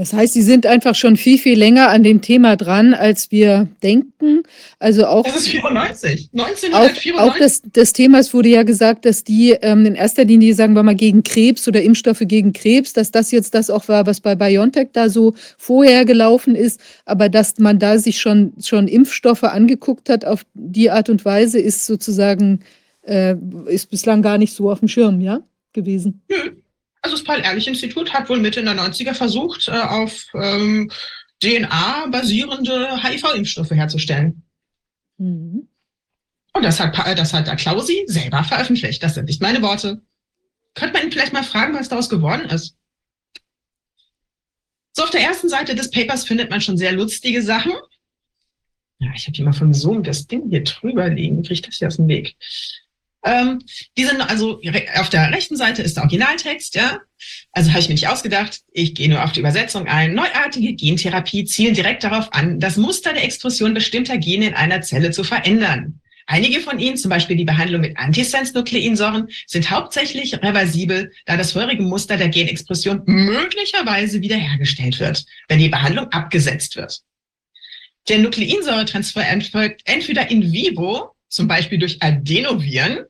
Das 0.00 0.14
heißt, 0.14 0.32
Sie 0.32 0.40
sind 0.40 0.64
einfach 0.64 0.94
schon 0.94 1.18
viel, 1.18 1.36
viel 1.36 1.58
länger 1.58 1.90
an 1.90 2.02
dem 2.02 2.22
Thema 2.22 2.56
dran, 2.56 2.94
als 2.94 3.30
wir 3.30 3.68
denken. 3.82 4.44
Also 4.78 5.04
auch. 5.04 5.24
Das 5.24 5.36
ist 5.36 5.48
94. 5.48 6.30
1994. 6.32 7.14
Auch, 7.16 7.20
auch 7.20 7.38
das, 7.38 7.60
das 7.70 7.92
Thema, 7.92 8.18
es 8.18 8.32
wurde 8.32 8.48
ja 8.48 8.62
gesagt, 8.62 9.04
dass 9.04 9.24
die 9.24 9.50
ähm, 9.60 9.84
in 9.84 9.94
erster 9.96 10.24
Linie, 10.24 10.54
sagen 10.54 10.72
wir 10.72 10.82
mal, 10.82 10.94
gegen 10.94 11.22
Krebs 11.22 11.68
oder 11.68 11.82
Impfstoffe 11.82 12.22
gegen 12.22 12.54
Krebs, 12.54 12.94
dass 12.94 13.10
das 13.10 13.30
jetzt 13.30 13.54
das 13.54 13.68
auch 13.68 13.88
war, 13.88 14.06
was 14.06 14.22
bei 14.22 14.34
BioNTech 14.34 14.88
da 14.94 15.10
so 15.10 15.34
vorher 15.58 16.06
gelaufen 16.06 16.54
ist. 16.54 16.80
Aber 17.04 17.28
dass 17.28 17.58
man 17.58 17.78
da 17.78 17.98
sich 17.98 18.22
schon, 18.22 18.54
schon 18.62 18.88
Impfstoffe 18.88 19.44
angeguckt 19.44 20.08
hat 20.08 20.24
auf 20.24 20.46
die 20.54 20.90
Art 20.90 21.10
und 21.10 21.26
Weise, 21.26 21.60
ist 21.60 21.84
sozusagen, 21.84 22.60
äh, 23.02 23.34
ist 23.66 23.90
bislang 23.90 24.22
gar 24.22 24.38
nicht 24.38 24.54
so 24.54 24.70
auf 24.70 24.78
dem 24.78 24.88
Schirm, 24.88 25.20
ja, 25.20 25.42
gewesen. 25.74 26.22
Nö. 26.30 26.52
Also 27.02 27.16
das 27.16 27.24
Paul-Ehrlich-Institut 27.24 28.12
hat 28.12 28.28
wohl 28.28 28.40
Mitte 28.40 28.62
der 28.62 28.74
90er 28.74 29.14
versucht, 29.14 29.68
äh, 29.68 29.72
auf 29.72 30.26
ähm, 30.34 30.90
DNA-basierende 31.42 33.02
HIV-Impfstoffe 33.02 33.70
herzustellen. 33.70 34.42
Mhm. 35.16 35.68
Und 36.52 36.62
das 36.64 36.80
hat, 36.80 36.96
das 37.18 37.32
hat 37.32 37.46
der 37.46 37.56
Klausi 37.56 38.04
selber 38.06 38.44
veröffentlicht. 38.44 39.02
Das 39.02 39.14
sind 39.14 39.26
nicht 39.26 39.40
meine 39.40 39.62
Worte. 39.62 40.02
Könnte 40.74 40.94
man 40.94 41.04
ihn 41.04 41.12
vielleicht 41.12 41.32
mal 41.32 41.44
fragen, 41.44 41.74
was 41.74 41.88
daraus 41.88 42.08
geworden 42.08 42.46
ist? 42.46 42.76
So, 44.92 45.04
auf 45.04 45.10
der 45.10 45.22
ersten 45.22 45.48
Seite 45.48 45.74
des 45.74 45.90
Papers 45.90 46.24
findet 46.24 46.50
man 46.50 46.60
schon 46.60 46.76
sehr 46.76 46.92
lustige 46.92 47.42
Sachen. 47.42 47.72
Ja, 48.98 49.10
ich 49.14 49.26
habe 49.26 49.36
hier 49.36 49.44
mal 49.44 49.52
vom 49.52 49.72
Zoom 49.72 50.02
das 50.02 50.26
Ding 50.26 50.50
hier 50.50 50.64
drüber 50.64 51.08
liegen. 51.08 51.42
Kriege 51.42 51.54
ich 51.54 51.62
das 51.62 51.76
hier 51.76 51.88
aus 51.88 51.96
dem 51.96 52.08
Weg? 52.08 52.36
Ähm, 53.24 53.62
die 53.98 54.04
sind 54.04 54.20
also 54.20 54.60
auf 54.96 55.10
der 55.10 55.30
rechten 55.30 55.56
Seite 55.56 55.82
ist 55.82 55.96
der 55.96 56.04
Originaltext, 56.04 56.74
ja. 56.74 57.00
Also 57.52 57.70
habe 57.70 57.80
ich 57.80 57.88
mir 57.88 57.94
nicht 57.94 58.08
ausgedacht. 58.08 58.60
Ich 58.72 58.94
gehe 58.94 59.08
nur 59.08 59.22
auf 59.22 59.32
die 59.32 59.40
Übersetzung 59.40 59.86
ein. 59.88 60.14
Neuartige 60.14 60.74
Gentherapie 60.74 61.44
zielen 61.44 61.74
direkt 61.74 62.02
darauf 62.02 62.32
an, 62.32 62.60
das 62.60 62.76
Muster 62.76 63.12
der 63.12 63.24
Expression 63.24 63.74
bestimmter 63.74 64.16
Gene 64.16 64.46
in 64.46 64.54
einer 64.54 64.80
Zelle 64.80 65.10
zu 65.10 65.22
verändern. 65.24 66.00
Einige 66.26 66.60
von 66.60 66.78
ihnen, 66.78 66.96
zum 66.96 67.08
Beispiel 67.08 67.36
die 67.36 67.44
Behandlung 67.44 67.80
mit 67.80 67.98
Antisense-Nukleinsäuren, 67.98 69.28
sind 69.48 69.68
hauptsächlich 69.68 70.32
reversibel, 70.40 71.10
da 71.26 71.36
das 71.36 71.52
vorherige 71.52 71.82
Muster 71.82 72.16
der 72.16 72.28
Genexpression 72.28 73.02
möglicherweise 73.04 74.20
wiederhergestellt 74.20 75.00
wird, 75.00 75.24
wenn 75.48 75.58
die 75.58 75.68
Behandlung 75.68 76.06
abgesetzt 76.12 76.76
wird. 76.76 77.00
Der 78.08 78.18
Nukleinsäuretransfer 78.18 79.24
erfolgt 79.24 79.82
entweder 79.86 80.30
in 80.30 80.52
vivo, 80.52 81.16
zum 81.28 81.48
Beispiel 81.48 81.78
durch 81.78 82.00
Adenoviren, 82.00 83.06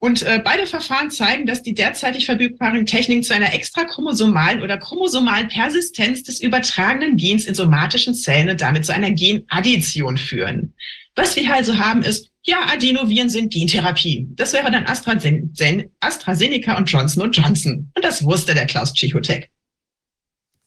und 0.00 0.22
äh, 0.22 0.40
beide 0.42 0.66
Verfahren 0.66 1.10
zeigen, 1.10 1.44
dass 1.44 1.62
die 1.62 1.74
derzeitig 1.74 2.24
verfügbaren 2.24 2.86
Techniken 2.86 3.22
zu 3.22 3.34
einer 3.34 3.52
extrachromosomalen 3.52 4.62
oder 4.62 4.78
chromosomalen 4.78 5.48
Persistenz 5.48 6.22
des 6.22 6.40
übertragenen 6.40 7.18
Gens 7.18 7.44
in 7.44 7.54
somatischen 7.54 8.14
Zellen 8.14 8.48
und 8.48 8.60
damit 8.62 8.86
zu 8.86 8.94
einer 8.94 9.10
Genaddition 9.10 10.16
führen. 10.16 10.74
Was 11.14 11.36
wir 11.36 11.52
also 11.52 11.76
haben 11.76 12.02
ist, 12.02 12.30
ja, 12.44 12.66
Adenoviren 12.72 13.28
sind 13.28 13.52
Gentherapie. 13.52 14.26
Das 14.30 14.54
wäre 14.54 14.70
dann 14.70 14.86
AstraZen 14.86 15.52
AstraZeneca 16.00 16.78
und 16.78 16.90
Johnson 16.90 17.30
Johnson. 17.30 17.90
Und 17.94 18.02
das 18.02 18.24
wusste 18.24 18.54
der 18.54 18.64
Klaus 18.64 18.94
Tschichotek. 18.94 19.50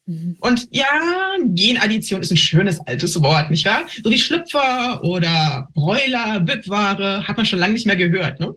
Mhm. 0.06 0.38
Und 0.42 0.68
ja, 0.70 0.86
Genaddition 1.44 2.22
ist 2.22 2.30
ein 2.30 2.38
schönes 2.38 2.80
altes 2.82 3.20
Wort, 3.24 3.50
nicht 3.50 3.66
wahr? 3.66 3.86
So 4.04 4.12
wie 4.12 4.20
Schlüpfer 4.20 5.04
oder 5.04 5.70
Bräuler, 5.74 6.40
Bückware, 6.42 7.28
hat 7.28 7.38
man 7.38 7.48
schon 7.48 7.58
lange 7.58 7.74
nicht 7.74 7.88
mehr 7.88 7.96
gehört, 7.96 8.40
ne? 8.40 8.54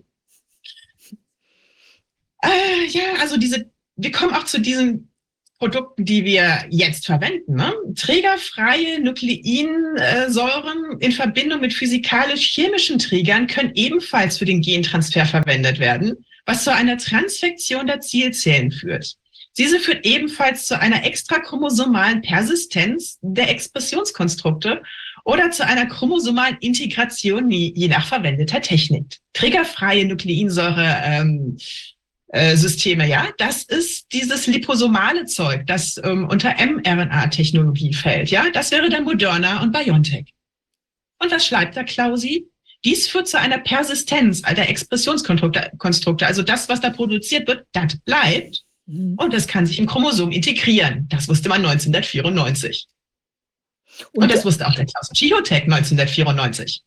Äh, 2.43 2.87
ja, 2.89 3.21
also 3.21 3.37
diese, 3.37 3.71
wir 3.97 4.13
kommen 4.13 4.35
auch 4.35 4.45
zu 4.45 4.61
diesen 4.61 5.11
Produkten, 5.59 6.05
die 6.05 6.25
wir 6.25 6.67
jetzt 6.69 7.07
verwenden. 7.07 7.55
Ne? 7.55 7.73
Trägerfreie 7.95 9.01
Nukleinsäuren 9.01 11.01
in 11.01 11.13
Verbindung 11.13 11.61
mit 11.61 11.73
physikalisch-chemischen 11.73 12.99
Trägern 12.99 13.47
können 13.47 13.73
ebenfalls 13.75 14.39
für 14.39 14.45
den 14.45 14.61
Gentransfer 14.61 15.25
verwendet 15.25 15.79
werden, 15.79 16.15
was 16.45 16.65
zu 16.65 16.75
einer 16.75 16.99
Transfektion 16.99 17.87
der 17.87 18.01
Zielzellen 18.01 18.71
führt. 18.71 19.17
Diese 19.57 19.81
führt 19.81 20.05
ebenfalls 20.05 20.67
zu 20.67 20.79
einer 20.79 21.05
extrachromosomalen 21.05 22.21
Persistenz 22.21 23.19
der 23.23 23.49
Expressionskonstrukte 23.49 24.83
oder 25.25 25.51
zu 25.51 25.67
einer 25.67 25.87
chromosomalen 25.87 26.59
Integration 26.61 27.51
je 27.51 27.89
nach 27.89 28.07
verwendeter 28.07 28.61
Technik. 28.61 29.17
Trägerfreie 29.33 30.05
Nukleinsäure 30.05 31.01
ähm, 31.03 31.57
äh, 32.29 32.57
Systeme, 32.57 33.09
ja, 33.09 33.29
das 33.39 33.63
ist 33.63 34.13
dieses 34.13 34.47
liposomale 34.47 35.27
Zeug, 35.27 35.67
das 35.67 36.01
ähm, 36.03 36.29
unter 36.29 36.55
mRNA-Technologie 36.55 37.95
fällt, 37.95 38.31
ja, 38.31 38.51
das 38.51 38.71
wäre 38.71 38.89
dann 38.89 39.05
Moderna 39.05 39.63
und 39.63 39.73
BioNTech. 39.73 40.33
Und 41.23 41.31
was 41.31 41.47
schreibt 41.47 41.77
der 41.77 41.85
Klausi? 41.85 42.47
Dies 42.85 43.09
führt 43.09 43.29
zu 43.29 43.39
einer 43.39 43.59
Persistenz 43.59 44.43
all 44.45 44.55
der 44.55 44.69
Expressionskonstrukte, 44.69 46.27
also 46.27 46.43
das, 46.43 46.69
was 46.69 46.81
da 46.81 46.91
produziert 46.91 47.49
wird, 47.49 47.67
das 47.73 47.97
bleibt 48.01 48.63
mhm. 48.87 49.15
und 49.19 49.33
das 49.33 49.47
kann 49.47 49.67
sich 49.67 49.79
im 49.79 49.87
Chromosom 49.87 50.31
integrieren. 50.31 51.07
Das 51.09 51.29
wusste 51.29 51.49
man 51.49 51.65
1994. 51.65 52.87
Und, 54.13 54.25
und 54.25 54.33
das 54.33 54.45
wusste 54.45 54.67
auch 54.67 54.75
der 54.75 54.87
Klaus 54.87 55.11
Chihotek 55.15 55.65
1994. 55.65 56.83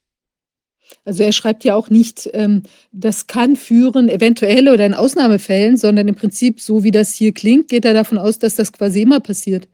Also 1.05 1.23
er 1.23 1.31
schreibt 1.31 1.63
ja 1.63 1.75
auch 1.75 1.89
nicht, 1.89 2.29
ähm, 2.33 2.63
das 2.91 3.27
kann 3.27 3.55
führen, 3.55 4.09
eventuell 4.09 4.69
oder 4.69 4.85
in 4.85 4.93
Ausnahmefällen, 4.93 5.77
sondern 5.77 6.07
im 6.07 6.15
Prinzip, 6.15 6.61
so 6.61 6.83
wie 6.83 6.91
das 6.91 7.13
hier 7.13 7.33
klingt, 7.33 7.69
geht 7.69 7.85
er 7.85 7.93
davon 7.93 8.17
aus, 8.17 8.39
dass 8.39 8.55
das 8.55 8.71
quasi 8.71 9.01
immer 9.01 9.19
passiert. 9.19 9.67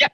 Ja. 0.00 0.08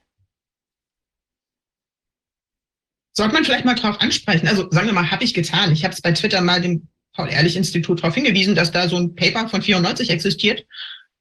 Sollte 3.16 3.34
man 3.34 3.44
vielleicht 3.44 3.64
mal 3.64 3.74
drauf 3.74 4.00
ansprechen. 4.00 4.48
Also 4.48 4.68
sagen 4.70 4.86
wir 4.86 4.94
mal, 4.94 5.10
habe 5.10 5.24
ich 5.24 5.34
getan. 5.34 5.72
Ich 5.72 5.84
habe 5.84 5.94
es 5.94 6.02
bei 6.02 6.12
Twitter 6.12 6.40
mal 6.40 6.60
dem 6.60 6.88
Paul-Ehrlich-Institut 7.14 8.00
darauf 8.02 8.14
hingewiesen, 8.14 8.54
dass 8.54 8.70
da 8.70 8.88
so 8.88 8.96
ein 8.96 9.14
Paper 9.14 9.48
von 9.48 9.62
94 9.62 10.10
existiert. 10.10 10.66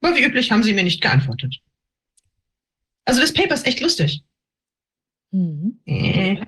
Aber 0.02 0.16
wie 0.16 0.24
üblich 0.24 0.52
haben 0.52 0.64
sie 0.64 0.74
mir 0.74 0.84
nicht 0.84 1.02
geantwortet. 1.02 1.56
Also 3.06 3.22
das 3.22 3.34
Paper 3.34 3.54
ist 3.54 3.66
echt 3.66 3.80
lustig. 3.80 4.24
Mhm. 5.32 5.80
Äh. 5.86 6.46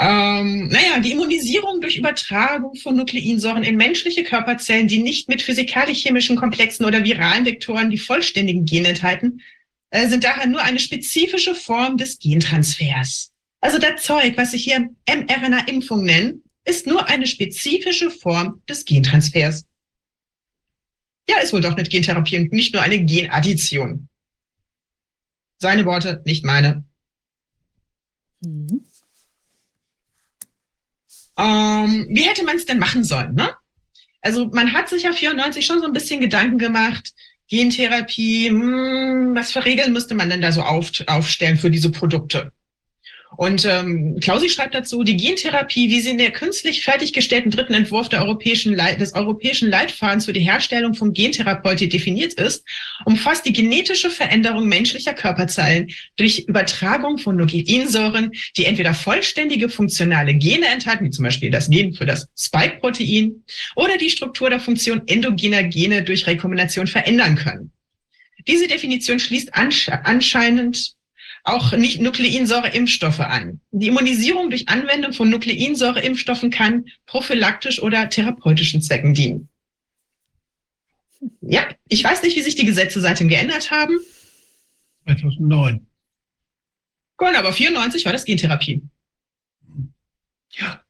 Ähm, 0.00 0.68
naja, 0.68 1.00
die 1.00 1.10
Immunisierung 1.10 1.80
durch 1.80 1.96
Übertragung 1.96 2.76
von 2.76 2.94
Nukleinsäuren 2.94 3.64
in 3.64 3.76
menschliche 3.76 4.22
Körperzellen, 4.22 4.86
die 4.86 5.02
nicht 5.02 5.28
mit 5.28 5.42
physikalisch-chemischen 5.42 6.36
Komplexen 6.36 6.86
oder 6.86 7.02
viralen 7.02 7.44
Vektoren 7.44 7.90
die 7.90 7.98
vollständigen 7.98 8.64
Gene 8.64 8.88
enthalten, 8.88 9.40
äh, 9.90 10.06
sind 10.08 10.22
daher 10.22 10.46
nur 10.46 10.62
eine 10.62 10.78
spezifische 10.78 11.54
Form 11.56 11.96
des 11.96 12.18
Gentransfers. 12.20 13.32
Also 13.60 13.78
das 13.78 14.04
Zeug, 14.04 14.36
was 14.36 14.54
ich 14.54 14.62
hier 14.62 14.88
mRNA-Impfung 15.08 16.04
nenne, 16.04 16.40
ist 16.64 16.86
nur 16.86 17.08
eine 17.08 17.26
spezifische 17.26 18.10
Form 18.10 18.62
des 18.68 18.84
Gentransfers. 18.84 19.64
Ja, 21.28 21.38
ist 21.40 21.52
wohl 21.52 21.60
doch 21.60 21.76
nicht 21.76 21.90
Gentherapie 21.90 22.38
und 22.38 22.52
nicht 22.52 22.72
nur 22.72 22.82
eine 22.82 23.04
Genaddition. 23.04 24.08
Seine 25.58 25.84
Worte, 25.86 26.22
nicht 26.24 26.44
meine. 26.44 26.84
Mhm. 28.40 28.87
Ähm, 31.38 32.06
wie 32.10 32.22
hätte 32.22 32.44
man 32.44 32.56
es 32.56 32.66
denn 32.66 32.78
machen 32.78 33.04
sollen? 33.04 33.34
Ne? 33.34 33.54
Also 34.20 34.46
man 34.46 34.72
hat 34.72 34.88
sich 34.88 35.04
ja 35.04 35.12
94 35.12 35.64
schon 35.64 35.80
so 35.80 35.86
ein 35.86 35.92
bisschen 35.92 36.20
Gedanken 36.20 36.58
gemacht, 36.58 37.12
Gentherapie, 37.48 38.50
hm, 38.50 39.34
was 39.34 39.52
für 39.52 39.64
Regeln 39.64 39.92
müsste 39.92 40.14
man 40.14 40.28
denn 40.28 40.42
da 40.42 40.52
so 40.52 40.62
auf, 40.62 40.90
aufstellen 41.06 41.56
für 41.56 41.70
diese 41.70 41.90
Produkte? 41.90 42.52
Und 43.36 43.64
ähm, 43.66 44.18
Klausi 44.20 44.48
schreibt 44.48 44.74
dazu, 44.74 45.04
die 45.04 45.16
Gentherapie, 45.16 45.90
wie 45.90 46.00
sie 46.00 46.10
in 46.10 46.18
der 46.18 46.30
künstlich 46.30 46.82
fertiggestellten 46.82 47.50
dritten 47.50 47.74
Entwurf 47.74 48.08
europäischen 48.12 48.76
des 48.76 49.14
europäischen 49.14 49.68
Leitfadens 49.68 50.24
für 50.24 50.32
die 50.32 50.40
Herstellung 50.40 50.94
von 50.94 51.12
Gentherapeutik 51.12 51.90
definiert 51.90 52.34
ist, 52.34 52.64
umfasst 53.04 53.44
die 53.44 53.52
genetische 53.52 54.10
Veränderung 54.10 54.66
menschlicher 54.66 55.12
Körperzellen 55.14 55.90
durch 56.16 56.40
Übertragung 56.48 57.18
von 57.18 57.36
Nukleinsäuren, 57.36 58.32
die 58.56 58.64
entweder 58.64 58.94
vollständige 58.94 59.68
funktionale 59.68 60.34
Gene 60.34 60.66
enthalten, 60.66 61.04
wie 61.04 61.10
zum 61.10 61.24
Beispiel 61.24 61.50
das 61.50 61.68
Gen 61.68 61.94
für 61.94 62.06
das 62.06 62.28
Spike-Protein, 62.36 63.44
oder 63.76 63.98
die 63.98 64.10
Struktur 64.10 64.50
der 64.50 64.60
Funktion 64.60 65.02
endogener 65.06 65.64
Gene 65.64 66.02
durch 66.02 66.26
Rekombination 66.26 66.86
verändern 66.86 67.36
können. 67.36 67.72
Diese 68.46 68.66
Definition 68.66 69.18
schließt 69.18 69.50
anscheinend 69.54 70.97
auch 71.44 71.72
nicht 71.72 72.00
Nukleinsäure-Impfstoffe 72.00 73.20
an. 73.20 73.60
Die 73.70 73.88
Immunisierung 73.88 74.50
durch 74.50 74.68
Anwendung 74.68 75.12
von 75.12 75.30
Nukleinsäure-Impfstoffen 75.30 76.50
kann 76.50 76.86
prophylaktisch 77.06 77.80
oder 77.82 78.08
therapeutischen 78.08 78.82
Zwecken 78.82 79.14
dienen. 79.14 79.48
Ja, 81.40 81.68
ich 81.88 82.04
weiß 82.04 82.22
nicht, 82.22 82.36
wie 82.36 82.42
sich 82.42 82.54
die 82.54 82.66
Gesetze 82.66 83.00
seitdem 83.00 83.28
geändert 83.28 83.70
haben. 83.70 83.98
2009. 85.04 85.86
Gut, 87.16 87.34
aber 87.34 87.52
94 87.52 88.04
war 88.04 88.12
das 88.12 88.24
Gentherapie. 88.24 88.82
Ja. 90.50 90.82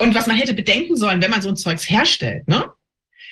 Und 0.00 0.14
was 0.14 0.26
man 0.26 0.36
hätte 0.36 0.54
bedenken 0.54 0.96
sollen, 0.96 1.20
wenn 1.20 1.30
man 1.30 1.42
so 1.42 1.48
ein 1.48 1.56
Zeugs 1.56 1.88
herstellt, 1.88 2.46
ne? 2.48 2.72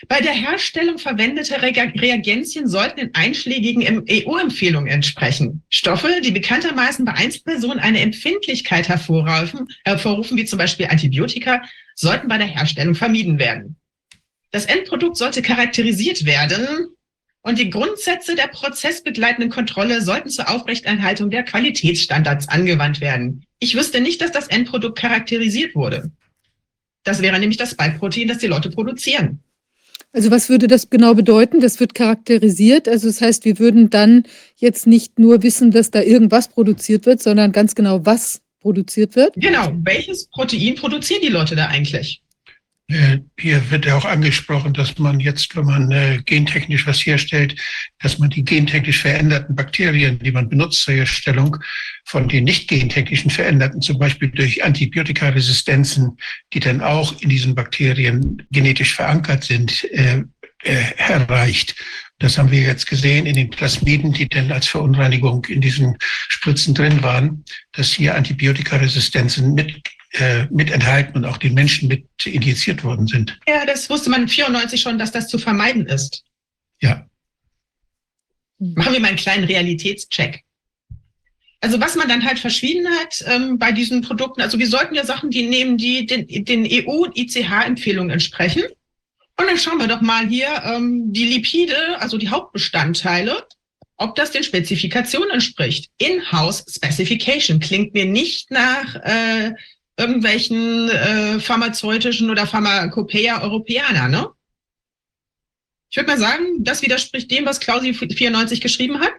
Bei 0.09 0.21
der 0.21 0.33
Herstellung 0.33 0.99
verwendeter 0.99 1.63
Reagenzien 1.63 2.69
sollten 2.69 3.01
in 3.01 3.15
einschlägigen 3.15 4.05
EU-Empfehlungen 4.09 4.89
entsprechen. 4.89 5.63
Stoffe, 5.71 6.21
die 6.23 6.33
bekanntermaßen 6.33 7.05
bei 7.05 7.13
Einzelpersonen 7.13 7.79
eine 7.79 8.01
Empfindlichkeit 8.01 8.89
hervorrufen, 8.89 9.69
hervorrufen, 9.85 10.37
wie 10.37 10.45
zum 10.45 10.59
Beispiel 10.59 10.87
Antibiotika, 10.87 11.63
sollten 11.95 12.29
bei 12.29 12.39
der 12.39 12.47
Herstellung 12.47 12.95
vermieden 12.95 13.39
werden. 13.39 13.77
Das 14.51 14.67
Endprodukt 14.67 15.17
sollte 15.17 15.43
charakterisiert 15.43 16.25
werden 16.27 16.89
und 17.43 17.59
die 17.59 17.71
Grundsätze 17.71 18.35
der 18.35 18.49
prozessbegleitenden 18.49 19.51
Kontrolle 19.51 20.03
sollten 20.03 20.29
zur 20.29 20.51
Aufrechterhaltung 20.51 21.31
der 21.31 21.43
Qualitätsstandards 21.43 22.49
angewandt 22.49 23.01
werden. 23.01 23.45
Ich 23.61 23.75
wüsste 23.77 24.01
nicht, 24.01 24.21
dass 24.21 24.33
das 24.33 24.49
Endprodukt 24.49 24.99
charakterisiert 24.99 25.75
wurde. 25.75 26.11
Das 27.05 27.23
wäre 27.23 27.39
nämlich 27.39 27.57
das 27.57 27.71
Spike-Protein, 27.71 28.29
das 28.29 28.39
die 28.39 28.49
Leute 28.49 28.69
produzieren. 28.71 29.43
Also 30.17 30.31
was 30.31 30.49
würde 30.49 30.67
das 30.67 30.89
genau 30.89 31.13
bedeuten? 31.13 31.61
Das 31.61 31.79
wird 31.79 31.95
charakterisiert. 31.95 32.89
Also 32.89 33.07
das 33.07 33.21
heißt, 33.21 33.45
wir 33.45 33.59
würden 33.59 33.91
dann 33.91 34.23
jetzt 34.57 34.87
nicht 34.87 35.19
nur 35.19 35.43
wissen, 35.43 35.73
dass 35.73 35.91
da 35.91 36.01
irgendwas 36.01 36.49
produziert 36.49 37.05
wird, 37.05 37.23
sondern 37.23 37.53
ganz 37.53 37.75
genau, 37.75 38.07
was 38.07 38.41
produziert 38.61 39.15
wird. 39.15 39.35
Genau. 39.37 39.73
Welches 39.83 40.29
Protein 40.29 40.75
produzieren 40.75 41.21
die 41.21 41.29
Leute 41.29 41.55
da 41.55 41.67
eigentlich? 41.67 42.23
Äh, 42.89 43.19
hier 43.39 43.71
wird 43.71 43.85
ja 43.85 43.97
auch 43.97 44.05
angesprochen, 44.05 44.73
dass 44.73 44.97
man 44.99 45.19
jetzt, 45.19 45.57
wenn 45.57 45.65
man 45.65 45.91
äh, 45.91 46.23
gentechnisch 46.25 46.87
was 46.87 47.05
herstellt, 47.05 47.57
dass 47.99 48.19
man 48.19 48.31
die 48.31 48.45
gentechnisch 48.45 49.01
veränderten 49.01 49.57
Bakterien, 49.57 50.21
die 50.21 50.31
man 50.31 50.49
benutzt 50.49 50.83
zur 50.83 50.95
Herstellung, 50.95 51.57
von 52.05 52.29
den 52.29 52.45
nicht 52.45 52.69
gentechnischen 52.69 53.31
veränderten, 53.31 53.83
zum 53.83 53.99
Beispiel 53.99 54.31
durch 54.31 54.63
Antibiotikaresistenzen, 54.63 56.17
die 56.53 56.61
dann 56.61 56.81
auch 56.81 57.21
in 57.21 57.29
diesen 57.29 57.57
Bakterien 57.57 58.47
genetisch 58.53 58.95
verankert 58.95 59.43
sind, 59.43 59.83
äh, 59.91 60.23
äh, 60.63 60.93
erreicht. 60.97 61.75
Das 62.21 62.39
haben 62.39 62.53
wir 62.53 62.61
jetzt 62.61 62.87
gesehen 62.87 63.27
in 63.27 63.35
den 63.35 63.51
Plasmiden, 63.51 64.13
die 64.13 64.29
dann 64.29 64.51
als 64.53 64.69
Verunreinigung 64.69 65.45
in 65.47 65.61
diesen 65.61 65.97
Spritzen 66.01 66.73
drin 66.73 67.03
waren, 67.03 67.45
dass 67.73 67.93
hier 67.93 68.15
Antibiotikaresistenzen 68.15 69.55
mit 69.55 69.83
äh, 70.13 70.47
mit 70.51 70.71
enthalten 70.71 71.19
und 71.19 71.25
auch 71.25 71.37
den 71.37 71.55
Menschen 71.55 71.89
mit 71.89 72.07
injiziert 72.25 72.85
worden 72.85 73.07
sind. 73.07 73.39
Ja, 73.49 73.67
das 73.67 73.91
wusste 73.91 74.11
man 74.11 74.29
94 74.29 74.81
schon, 74.81 74.99
dass 74.99 75.13
das 75.13 75.29
zu 75.29 75.39
vermeiden 75.39 75.87
ist. 75.87 76.25
Ja. 76.81 77.07
Machen 78.59 78.93
wir 78.93 79.01
mal 79.01 79.09
einen 79.09 79.17
kleinen 79.17 79.45
Realitätscheck. 79.45 80.43
Also 81.61 81.81
was 81.81 81.97
man 81.97 82.09
dann 82.09 82.25
halt 82.25 82.39
verschwiegen 82.39 82.87
hat 82.89 83.25
ähm, 83.27 83.59
bei 83.59 83.73
diesen 83.73 84.03
Produkten, 84.03 84.41
also 84.41 84.59
wir 84.59 84.69
sollten 84.69 84.95
ja 84.95 85.05
Sachen 85.05 85.31
die 85.31 85.47
nehmen, 85.47 85.77
die 85.79 86.07
den, 86.07 86.27
den 86.45 86.65
EU- 86.65 87.05
und 87.05 87.17
ICH-Empfehlungen 87.17 88.11
entsprechen. 88.11 88.63
Und 89.39 89.47
dann 89.47 89.59
schauen 89.59 89.79
wir 89.79 89.89
doch 89.89 90.01
mal 90.01 90.29
hier 90.29 90.49
ähm, 90.65 91.13
die 91.13 91.27
Lipide, 91.27 92.01
also 92.01 92.19
die 92.19 92.29
Hauptbestandteile, 92.29 93.47
ob 93.97 94.15
das 94.15 94.31
den 94.31 94.45
Spezifikationen 94.45 95.31
entspricht. 95.31 95.91
In-house 95.99 96.65
Specification 96.69 97.61
klingt 97.61 97.95
mir 97.95 98.07
nicht 98.07 98.51
nach 98.51 98.95
äh, 98.97 99.53
irgendwelchen 99.97 100.91
äh, 100.91 101.41
pharmazeutischen 101.41 102.31
oder 102.31 102.47
Pharmakopäer 102.47 103.43
Europäer, 103.43 104.09
ne? 104.09 104.29
Ich 105.91 105.97
würde 105.97 106.11
mal 106.11 106.19
sagen, 106.19 106.65
das 106.65 106.83
widerspricht 106.83 107.31
dem, 107.31 107.47
was 107.47 107.61
Klausi 107.61 107.95
94 107.95 108.61
geschrieben 108.61 109.01
hat. 109.01 109.13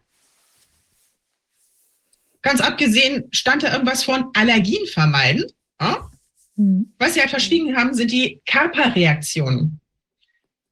Ganz 2.41 2.61
abgesehen 2.61 3.27
stand 3.31 3.63
da 3.63 3.71
irgendwas 3.71 4.03
von 4.03 4.29
Allergien 4.33 4.85
vermeiden. 4.85 5.45
Ja? 5.81 6.09
Mhm. 6.55 6.93
Was 6.99 7.13
sie 7.13 7.21
halt 7.21 7.29
verschwiegen 7.29 7.75
haben, 7.75 7.93
sind 7.93 8.11
die 8.11 8.41
Kappa-Reaktionen. 8.45 9.79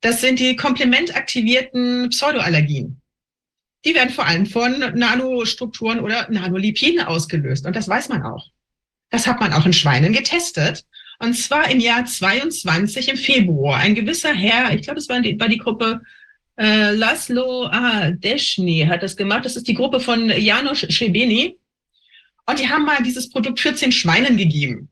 Das 0.02 0.22
sind 0.22 0.40
die 0.40 0.56
komplementaktivierten 0.56 2.10
Pseudoallergien. 2.10 3.02
Die 3.86 3.95
werden 3.95 4.11
vor 4.11 4.26
allem 4.26 4.45
von 4.45 4.80
Nanostrukturen 4.80 5.99
oder 5.99 6.30
Nanolipiden 6.30 7.06
ausgelöst. 7.06 7.65
Und 7.65 7.76
das 7.76 7.88
weiß 7.88 8.10
man 8.10 8.23
auch. 8.23 8.52
Das 9.10 9.27
hat 9.27 9.40
man 9.40 9.53
auch 9.53 9.65
in 9.65 9.73
Schweinen 9.73 10.14
getestet. 10.14 10.86
Und 11.19 11.34
zwar 11.34 11.69
im 11.69 11.80
Jahr 11.80 12.06
22 12.06 13.10
im 13.10 13.18
Februar. 13.18 13.77
Ein 13.77 13.95
gewisser 13.95 14.34
Herr, 14.34 14.73
ich 14.73 14.82
glaube, 14.82 14.99
es 14.99 15.07
war 15.07 15.22
die, 15.22 15.40
war 15.40 15.48
die 15.48 15.57
Gruppe 15.57 16.02
äh, 16.57 16.91
Laszlo 16.91 17.65
ah, 17.65 18.11
Deschny 18.11 18.86
hat 18.90 19.03
das 19.03 19.15
gemacht. 19.15 19.45
Das 19.45 19.56
ist 19.56 19.68
die 19.68 19.73
Gruppe 19.73 19.99
von 19.99 20.30
Janusz 20.30 20.86
Schebeni. 20.91 21.57
Und 22.48 22.60
die 22.60 22.69
haben 22.69 22.86
mal 22.86 23.02
dieses 23.03 23.30
Produkt 23.30 23.60
14 23.60 23.91
Schweinen 23.91 24.38
gegeben. 24.38 24.90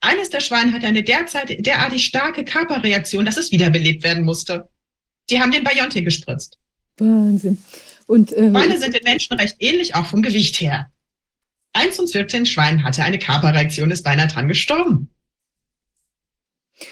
Eines 0.00 0.30
der 0.30 0.40
Schweine 0.40 0.72
hatte 0.72 0.86
eine 0.86 1.02
derzeit 1.02 1.64
derartig 1.64 2.04
starke 2.04 2.44
Körperreaktion, 2.44 3.24
dass 3.24 3.36
es 3.36 3.52
wiederbelebt 3.52 4.02
werden 4.02 4.24
musste. 4.24 4.68
Die 5.30 5.40
haben 5.40 5.52
den 5.52 5.64
Biontech 5.64 6.04
gespritzt. 6.04 6.58
Wahnsinn. 6.98 7.62
Und, 8.06 8.32
äh, 8.32 8.48
Schweine 8.48 8.78
sind 8.78 8.94
den 8.94 9.04
Menschen 9.04 9.38
recht 9.38 9.56
ähnlich, 9.60 9.94
auch 9.94 10.06
vom 10.06 10.22
Gewicht 10.22 10.60
her. 10.60 10.90
Eins 11.72 11.96
von 11.96 12.06
14 12.06 12.46
Schweinen 12.46 12.84
hatte 12.84 13.02
eine 13.02 13.18
Körperreaktion, 13.18 13.90
ist 13.90 14.02
beinahe 14.02 14.28
dran 14.28 14.48
gestorben. 14.48 15.08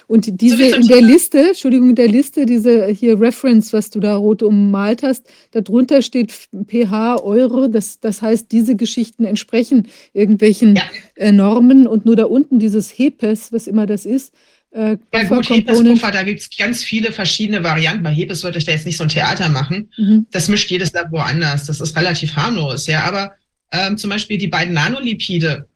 Und 0.06 0.40
diese 0.40 0.76
in 0.76 0.86
der. 0.86 1.00
Liste, 1.00 1.48
Entschuldigung, 1.48 1.90
in 1.90 1.94
der 1.96 2.08
Liste, 2.08 2.46
diese 2.46 2.86
hier 2.88 3.20
Reference, 3.20 3.72
was 3.72 3.90
du 3.90 3.98
da 3.98 4.14
rot 4.16 4.42
ummalt 4.42 5.02
hast, 5.02 5.26
darunter 5.50 6.02
steht 6.02 6.32
pH, 6.32 7.16
Euro, 7.22 7.66
das, 7.68 7.98
das 7.98 8.22
heißt, 8.22 8.52
diese 8.52 8.76
Geschichten 8.76 9.24
entsprechen 9.24 9.88
irgendwelchen 10.12 10.76
Ja. 10.76 10.82
äh, 11.16 11.32
Normen 11.32 11.86
und 11.86 12.06
nur 12.06 12.16
da 12.16 12.24
unten 12.26 12.58
dieses 12.58 12.90
HEPES, 12.96 13.52
was 13.52 13.66
immer 13.66 13.86
das 13.86 14.06
ist, 14.06 14.32
äh, 14.70 14.96
Ja 15.12 15.24
gut. 15.24 15.50
Hepes-Puffer, 15.50 16.12
da 16.12 16.22
gibt 16.22 16.40
es 16.40 16.50
ganz 16.56 16.84
viele 16.84 17.10
verschiedene 17.10 17.64
Varianten. 17.64 18.04
Bei 18.04 18.12
Hepes 18.12 18.44
würde 18.44 18.58
ich 18.58 18.64
da 18.64 18.72
jetzt 18.72 18.86
nicht 18.86 18.96
so 18.98 19.04
ein 19.04 19.08
Theater 19.08 19.48
machen. 19.48 19.90
Mhm. 19.96 20.26
Das 20.30 20.48
mischt 20.48 20.70
jedes 20.70 20.92
Labor 20.92 21.26
anders. 21.26 21.66
Das 21.66 21.80
ist 21.80 21.96
relativ 21.96 22.36
harmlos, 22.36 22.86
ja. 22.86 23.02
Aber 23.04 23.32
ähm, 23.72 23.96
zum 23.96 24.10
Beispiel 24.10 24.38
die 24.38 24.48
beiden 24.48 24.74
Nanolipide, 24.74 25.66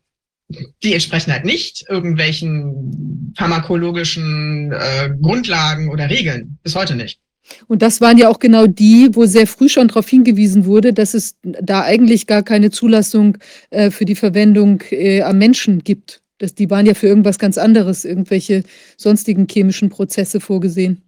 die 0.82 0.94
entsprechen 0.94 1.32
halt 1.32 1.44
nicht 1.44 1.84
irgendwelchen 1.88 3.32
pharmakologischen 3.36 4.72
äh, 4.72 5.10
Grundlagen 5.20 5.90
oder 5.90 6.10
Regeln. 6.10 6.58
Bis 6.62 6.74
heute 6.74 6.96
nicht. 6.96 7.18
Und 7.66 7.82
das 7.82 8.00
waren 8.00 8.16
ja 8.16 8.28
auch 8.28 8.38
genau 8.38 8.66
die, 8.66 9.10
wo 9.12 9.26
sehr 9.26 9.46
früh 9.46 9.68
schon 9.68 9.88
darauf 9.88 10.08
hingewiesen 10.08 10.64
wurde, 10.64 10.92
dass 10.92 11.14
es 11.14 11.36
da 11.42 11.82
eigentlich 11.82 12.26
gar 12.26 12.42
keine 12.42 12.70
Zulassung 12.70 13.36
äh, 13.70 13.90
für 13.90 14.04
die 14.04 14.14
Verwendung 14.14 14.82
äh, 14.90 15.22
am 15.22 15.38
Menschen 15.38 15.84
gibt. 15.84 16.22
Das, 16.38 16.54
die 16.54 16.70
waren 16.70 16.86
ja 16.86 16.94
für 16.94 17.06
irgendwas 17.06 17.38
ganz 17.38 17.58
anderes, 17.58 18.04
irgendwelche 18.04 18.64
sonstigen 18.96 19.46
chemischen 19.48 19.90
Prozesse 19.90 20.40
vorgesehen. 20.40 21.02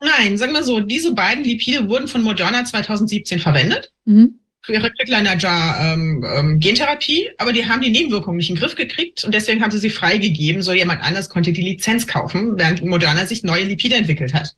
Nein, 0.00 0.36
sagen 0.36 0.52
wir 0.52 0.62
so, 0.62 0.80
diese 0.80 1.14
beiden 1.14 1.44
Lipide 1.44 1.88
wurden 1.88 2.08
von 2.08 2.22
Moderna 2.22 2.64
2017 2.64 3.38
verwendet. 3.38 3.92
Mhm. 4.04 4.38
Für 4.64 4.72
ihre 4.72 4.90
Quickliner 4.90 5.36
Jar 5.36 5.78
ähm, 5.80 6.24
ähm, 6.26 6.58
Gentherapie, 6.58 7.30
aber 7.36 7.52
die 7.52 7.66
haben 7.66 7.82
die 7.82 7.90
Nebenwirkungen 7.90 8.38
nicht 8.38 8.48
in 8.48 8.56
den 8.56 8.62
Griff 8.62 8.74
gekriegt 8.74 9.22
und 9.22 9.34
deswegen 9.34 9.62
haben 9.62 9.70
sie 9.70 9.78
sie 9.78 9.90
freigegeben. 9.90 10.62
So 10.62 10.72
jemand 10.72 11.02
anders 11.02 11.28
konnte 11.28 11.52
die 11.52 11.62
Lizenz 11.62 12.06
kaufen, 12.06 12.58
während 12.58 12.82
Moderna 12.82 13.26
sich 13.26 13.42
neue 13.42 13.64
Lipide 13.64 13.96
entwickelt 13.96 14.32
hat. 14.32 14.54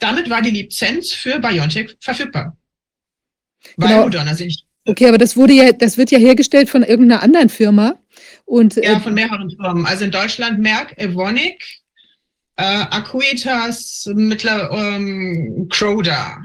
Damit 0.00 0.28
war 0.28 0.42
die 0.42 0.50
Lizenz 0.50 1.12
für 1.12 1.38
BioNTech 1.38 1.96
verfügbar. 2.00 2.56
Weil 3.76 3.88
Genau. 3.88 4.02
Moderna 4.02 4.34
sie 4.34 4.46
nicht, 4.46 4.64
Okay, 4.84 5.06
aber 5.06 5.18
das 5.18 5.36
wurde 5.36 5.52
ja, 5.52 5.72
das 5.72 5.98
wird 5.98 6.10
ja 6.10 6.18
hergestellt 6.18 6.70
von 6.70 6.82
irgendeiner 6.82 7.22
anderen 7.22 7.50
Firma. 7.50 7.96
Und 8.46 8.76
ja, 8.76 8.94
äh, 8.94 9.00
von 9.00 9.12
mehreren 9.12 9.50
Firmen. 9.50 9.84
Also 9.84 10.04
in 10.06 10.10
Deutschland 10.10 10.60
Merck, 10.60 10.96
Evonik, 10.96 11.62
äh, 12.56 12.62
Acuitas, 12.62 14.10
mittler 14.14 14.70
ähm, 14.72 15.68
Croda. 15.70 16.42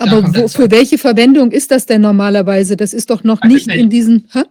Aber 0.00 0.34
wo, 0.34 0.48
für 0.48 0.70
welche 0.70 0.98
Verwendung 0.98 1.50
ist 1.52 1.70
das 1.70 1.86
denn 1.86 2.00
normalerweise? 2.00 2.76
Das 2.76 2.92
ist 2.92 3.10
doch 3.10 3.22
noch 3.24 3.42
nicht 3.42 3.66
nicht. 3.66 3.78
in 3.78 3.90
diesen. 3.90 4.28
Hä? 4.32 4.42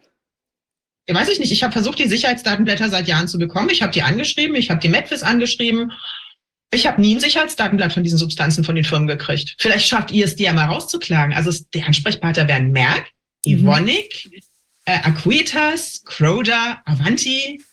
Ja, 1.07 1.15
weiß 1.15 1.29
ich 1.29 1.39
nicht. 1.39 1.51
Ich 1.51 1.63
habe 1.63 1.73
versucht, 1.73 1.99
die 1.99 2.07
Sicherheitsdatenblätter 2.07 2.89
seit 2.89 3.07
Jahren 3.07 3.27
zu 3.27 3.39
bekommen. 3.39 3.69
Ich 3.71 3.81
habe 3.81 3.91
die 3.91 4.03
angeschrieben, 4.03 4.55
ich 4.55 4.69
habe 4.69 4.79
die 4.79 4.89
Medfis 4.89 5.23
angeschrieben. 5.23 5.91
Ich 6.71 6.85
habe 6.85 7.01
nie 7.01 7.15
ein 7.15 7.19
Sicherheitsdatenblatt 7.19 7.93
von 7.93 8.03
diesen 8.03 8.19
Substanzen 8.19 8.63
von 8.63 8.75
den 8.75 8.83
Firmen 8.85 9.07
gekriegt. 9.07 9.55
Vielleicht 9.57 9.87
schafft 9.87 10.11
ihr 10.11 10.25
es, 10.25 10.35
die 10.35 10.43
ja 10.43 10.53
mal 10.53 10.65
rauszuklagen. 10.65 11.33
Also 11.35 11.51
der 11.73 11.87
Ansprechpartner 11.87 12.47
wären 12.47 12.71
Merck, 12.71 13.07
Mhm. 13.45 13.53
Evonik, 13.59 14.29
äh, 14.85 14.99
Acuitas, 15.03 16.03
Croda, 16.03 16.81
Avanti. 16.85 17.63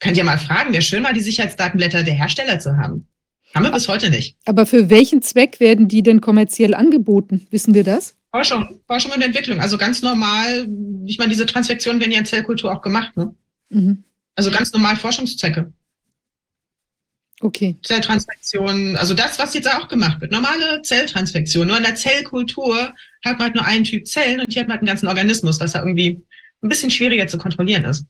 Könnt 0.00 0.16
ihr 0.16 0.24
mal 0.24 0.38
fragen, 0.38 0.72
wäre 0.72 0.82
schön, 0.82 1.02
mal 1.02 1.14
die 1.14 1.20
Sicherheitsdatenblätter 1.20 2.02
der 2.02 2.14
Hersteller 2.14 2.58
zu 2.58 2.76
haben. 2.76 3.08
Haben 3.54 3.64
wir 3.64 3.72
bis 3.72 3.88
heute 3.88 4.10
nicht. 4.10 4.36
Aber 4.46 4.66
für 4.66 4.90
welchen 4.90 5.22
Zweck 5.22 5.60
werden 5.60 5.88
die 5.88 6.02
denn 6.02 6.20
kommerziell 6.20 6.74
angeboten? 6.74 7.46
Wissen 7.50 7.74
wir 7.74 7.84
das? 7.84 8.14
Forschung, 8.30 8.80
Forschung 8.86 9.12
und 9.12 9.22
Entwicklung. 9.22 9.60
Also 9.60 9.76
ganz 9.76 10.00
normal, 10.00 10.66
ich 11.04 11.18
meine, 11.18 11.30
diese 11.30 11.44
Transfektionen 11.44 12.00
werden 12.00 12.12
ja 12.12 12.18
in 12.18 12.24
Zellkultur 12.24 12.72
auch 12.72 12.80
gemacht. 12.80 13.14
Ne? 13.16 13.34
Mhm. 13.68 14.04
Also 14.34 14.50
ganz 14.50 14.72
normal 14.72 14.96
Forschungszwecke. 14.96 15.72
Okay. 17.42 17.76
Zelltransfektion, 17.82 18.96
also 18.96 19.14
das, 19.14 19.38
was 19.38 19.52
jetzt 19.52 19.68
auch 19.68 19.88
gemacht 19.88 20.20
wird, 20.20 20.30
normale 20.30 20.80
Zelltransfektion. 20.82 21.66
Nur 21.66 21.76
in 21.76 21.82
der 21.82 21.96
Zellkultur 21.96 22.94
hat 23.24 23.38
man 23.38 23.40
halt 23.40 23.54
nur 23.56 23.64
einen 23.64 23.84
Typ 23.84 24.06
Zellen 24.06 24.40
und 24.40 24.52
hier 24.52 24.60
hat 24.62 24.68
man 24.68 24.76
halt 24.76 24.82
einen 24.82 24.88
ganzen 24.88 25.08
Organismus, 25.08 25.60
was 25.60 25.72
da 25.72 25.80
irgendwie 25.80 26.20
ein 26.62 26.68
bisschen 26.68 26.90
schwieriger 26.90 27.26
zu 27.26 27.38
kontrollieren 27.38 27.84
ist. 27.84 28.06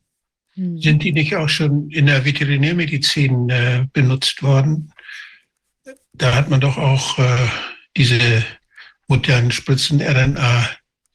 Mhm. 0.54 0.78
Sind 0.78 1.02
die 1.02 1.12
nicht 1.12 1.34
auch 1.34 1.48
schon 1.48 1.90
in 1.90 2.06
der 2.06 2.24
Veterinärmedizin 2.26 3.48
äh, 3.48 3.86
benutzt 3.94 4.42
worden? 4.42 4.92
Da 6.14 6.34
hat 6.34 6.50
man 6.50 6.60
doch 6.60 6.76
auch 6.76 7.18
äh, 7.18 7.48
diese 7.96 8.18
modernen 9.08 9.50
Spritzen 9.50 10.00
RNA 10.00 10.68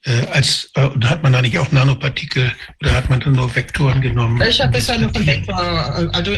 äh, 0.06 0.26
als 0.28 0.70
äh, 0.76 0.86
und 0.86 1.08
hat 1.10 1.24
man 1.24 1.34
da 1.34 1.42
nicht 1.42 1.58
auch 1.60 1.72
Nanopartikel 1.72 2.52
oder 2.82 2.94
hat 2.94 3.10
man 3.10 3.20
dann 3.20 3.34
nur 3.34 3.56
Vektoren 3.56 4.02
genommen? 4.02 4.42
Ich 4.48 4.60
habe 4.62 4.72
bisher 4.72 4.98
nur 4.98 5.14
von 5.14 5.26
Vektor, 5.26 5.56
also 6.14 6.32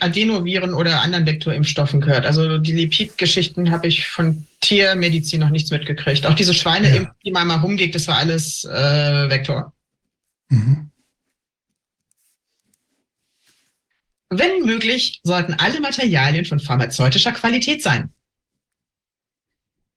Adenoviren 0.00 0.74
oder 0.74 1.00
anderen 1.00 1.26
Vektorimpfstoffen 1.26 2.00
gehört. 2.00 2.26
Also 2.26 2.58
die 2.58 2.72
Lipidgeschichten 2.72 3.70
habe 3.70 3.88
ich 3.88 4.06
von 4.06 4.46
Tiermedizin 4.60 5.40
noch 5.40 5.50
nichts 5.50 5.70
mitgekriegt. 5.70 6.26
Auch 6.26 6.34
diese 6.34 6.54
Schweine, 6.54 6.94
Ja. 6.94 7.14
die 7.24 7.30
man 7.32 7.46
mal 7.46 7.56
rumgeht, 7.58 7.94
das 7.94 8.08
war 8.08 8.18
alles 8.18 8.64
äh, 8.64 9.30
Vektor. 9.30 9.72
Mhm. 10.48 10.91
Wenn 14.34 14.64
möglich, 14.64 15.20
sollten 15.24 15.52
alle 15.52 15.78
Materialien 15.80 16.46
von 16.46 16.58
pharmazeutischer 16.58 17.32
Qualität 17.32 17.82
sein. 17.82 18.14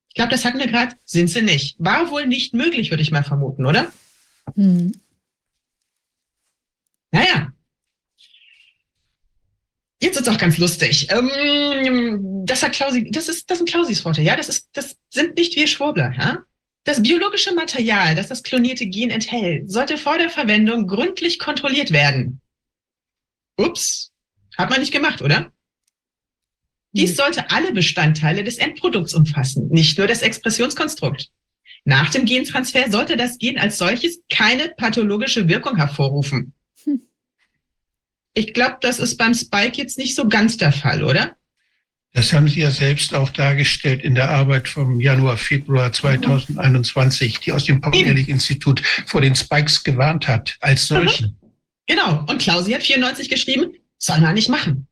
Ich 0.09 0.15
glaube, 0.15 0.31
das 0.31 0.43
hatten 0.43 0.59
wir 0.59 0.67
gerade, 0.67 0.97
sind 1.05 1.29
sie 1.29 1.41
nicht. 1.41 1.77
War 1.79 2.11
wohl 2.11 2.27
nicht 2.27 2.53
möglich, 2.53 2.89
würde 2.89 3.01
ich 3.01 3.11
mal 3.11 3.23
vermuten, 3.23 3.65
oder? 3.65 3.93
Mhm. 4.55 4.99
Naja. 7.11 7.53
Jetzt 10.01 10.19
ist 10.19 10.27
auch 10.27 10.37
ganz 10.37 10.57
lustig. 10.57 11.07
Ähm, 11.11 12.45
das 12.45 12.61
hat 12.61 12.73
Klausi, 12.73 13.09
das 13.09 13.29
ist, 13.29 13.49
das 13.49 13.59
sind 13.59 13.69
Klausis 13.69 14.03
Worte, 14.03 14.21
ja. 14.21 14.35
Das 14.35 14.49
ist, 14.49 14.67
das 14.73 14.97
sind 15.11 15.37
nicht 15.37 15.55
wir 15.55 15.67
Schwurbler, 15.67 16.13
ja. 16.17 16.43
Das 16.83 17.01
biologische 17.01 17.53
Material, 17.55 18.15
das 18.15 18.27
das 18.27 18.43
klonierte 18.43 18.85
Gen 18.85 19.11
enthält, 19.11 19.71
sollte 19.71 19.97
vor 19.97 20.17
der 20.17 20.29
Verwendung 20.29 20.87
gründlich 20.87 21.39
kontrolliert 21.39 21.91
werden. 21.91 22.41
Ups, 23.57 24.11
hat 24.57 24.69
man 24.69 24.79
nicht 24.79 24.93
gemacht, 24.93 25.21
oder? 25.21 25.51
Dies 26.91 27.17
sollte 27.17 27.51
alle 27.51 27.73
Bestandteile 27.73 28.43
des 28.43 28.57
Endprodukts 28.57 29.13
umfassen, 29.13 29.67
nicht 29.69 29.97
nur 29.97 30.07
das 30.07 30.21
Expressionskonstrukt. 30.21 31.29
Nach 31.83 32.09
dem 32.09 32.25
Gentransfer 32.25 32.89
sollte 32.89 33.17
das 33.17 33.37
Gen 33.37 33.59
als 33.59 33.77
solches 33.77 34.19
keine 34.29 34.69
pathologische 34.69 35.47
Wirkung 35.47 35.75
hervorrufen. 35.75 36.53
Hm. 36.83 37.01
Ich 38.33 38.53
glaube, 38.53 38.77
das 38.81 38.99
ist 38.99 39.17
beim 39.17 39.33
Spike 39.33 39.77
jetzt 39.77 39.97
nicht 39.97 40.15
so 40.15 40.27
ganz 40.27 40.57
der 40.57 40.71
Fall, 40.71 41.03
oder? 41.03 41.35
Das 42.13 42.31
haben 42.31 42.47
Sie 42.47 42.61
ja 42.61 42.71
selbst 42.71 43.13
auch 43.13 43.29
dargestellt 43.29 44.01
in 44.01 44.15
der 44.15 44.29
Arbeit 44.29 44.69
vom 44.69 45.01
Januar, 45.01 45.35
Februar 45.35 45.91
2021, 45.91 47.41
die 47.41 47.51
aus 47.51 47.65
dem 47.65 47.81
Paul-Ehrlich-Institut 47.81 48.81
vor 49.05 49.19
den 49.19 49.35
Spikes 49.35 49.83
gewarnt 49.83 50.29
hat, 50.29 50.55
als 50.61 50.87
solchen. 50.87 51.37
Genau. 51.87 52.23
Und 52.27 52.41
Klausi 52.41 52.71
hat 52.71 52.83
94 52.83 53.29
geschrieben, 53.29 53.73
soll 53.97 54.19
man 54.19 54.35
nicht 54.35 54.49
machen. 54.49 54.87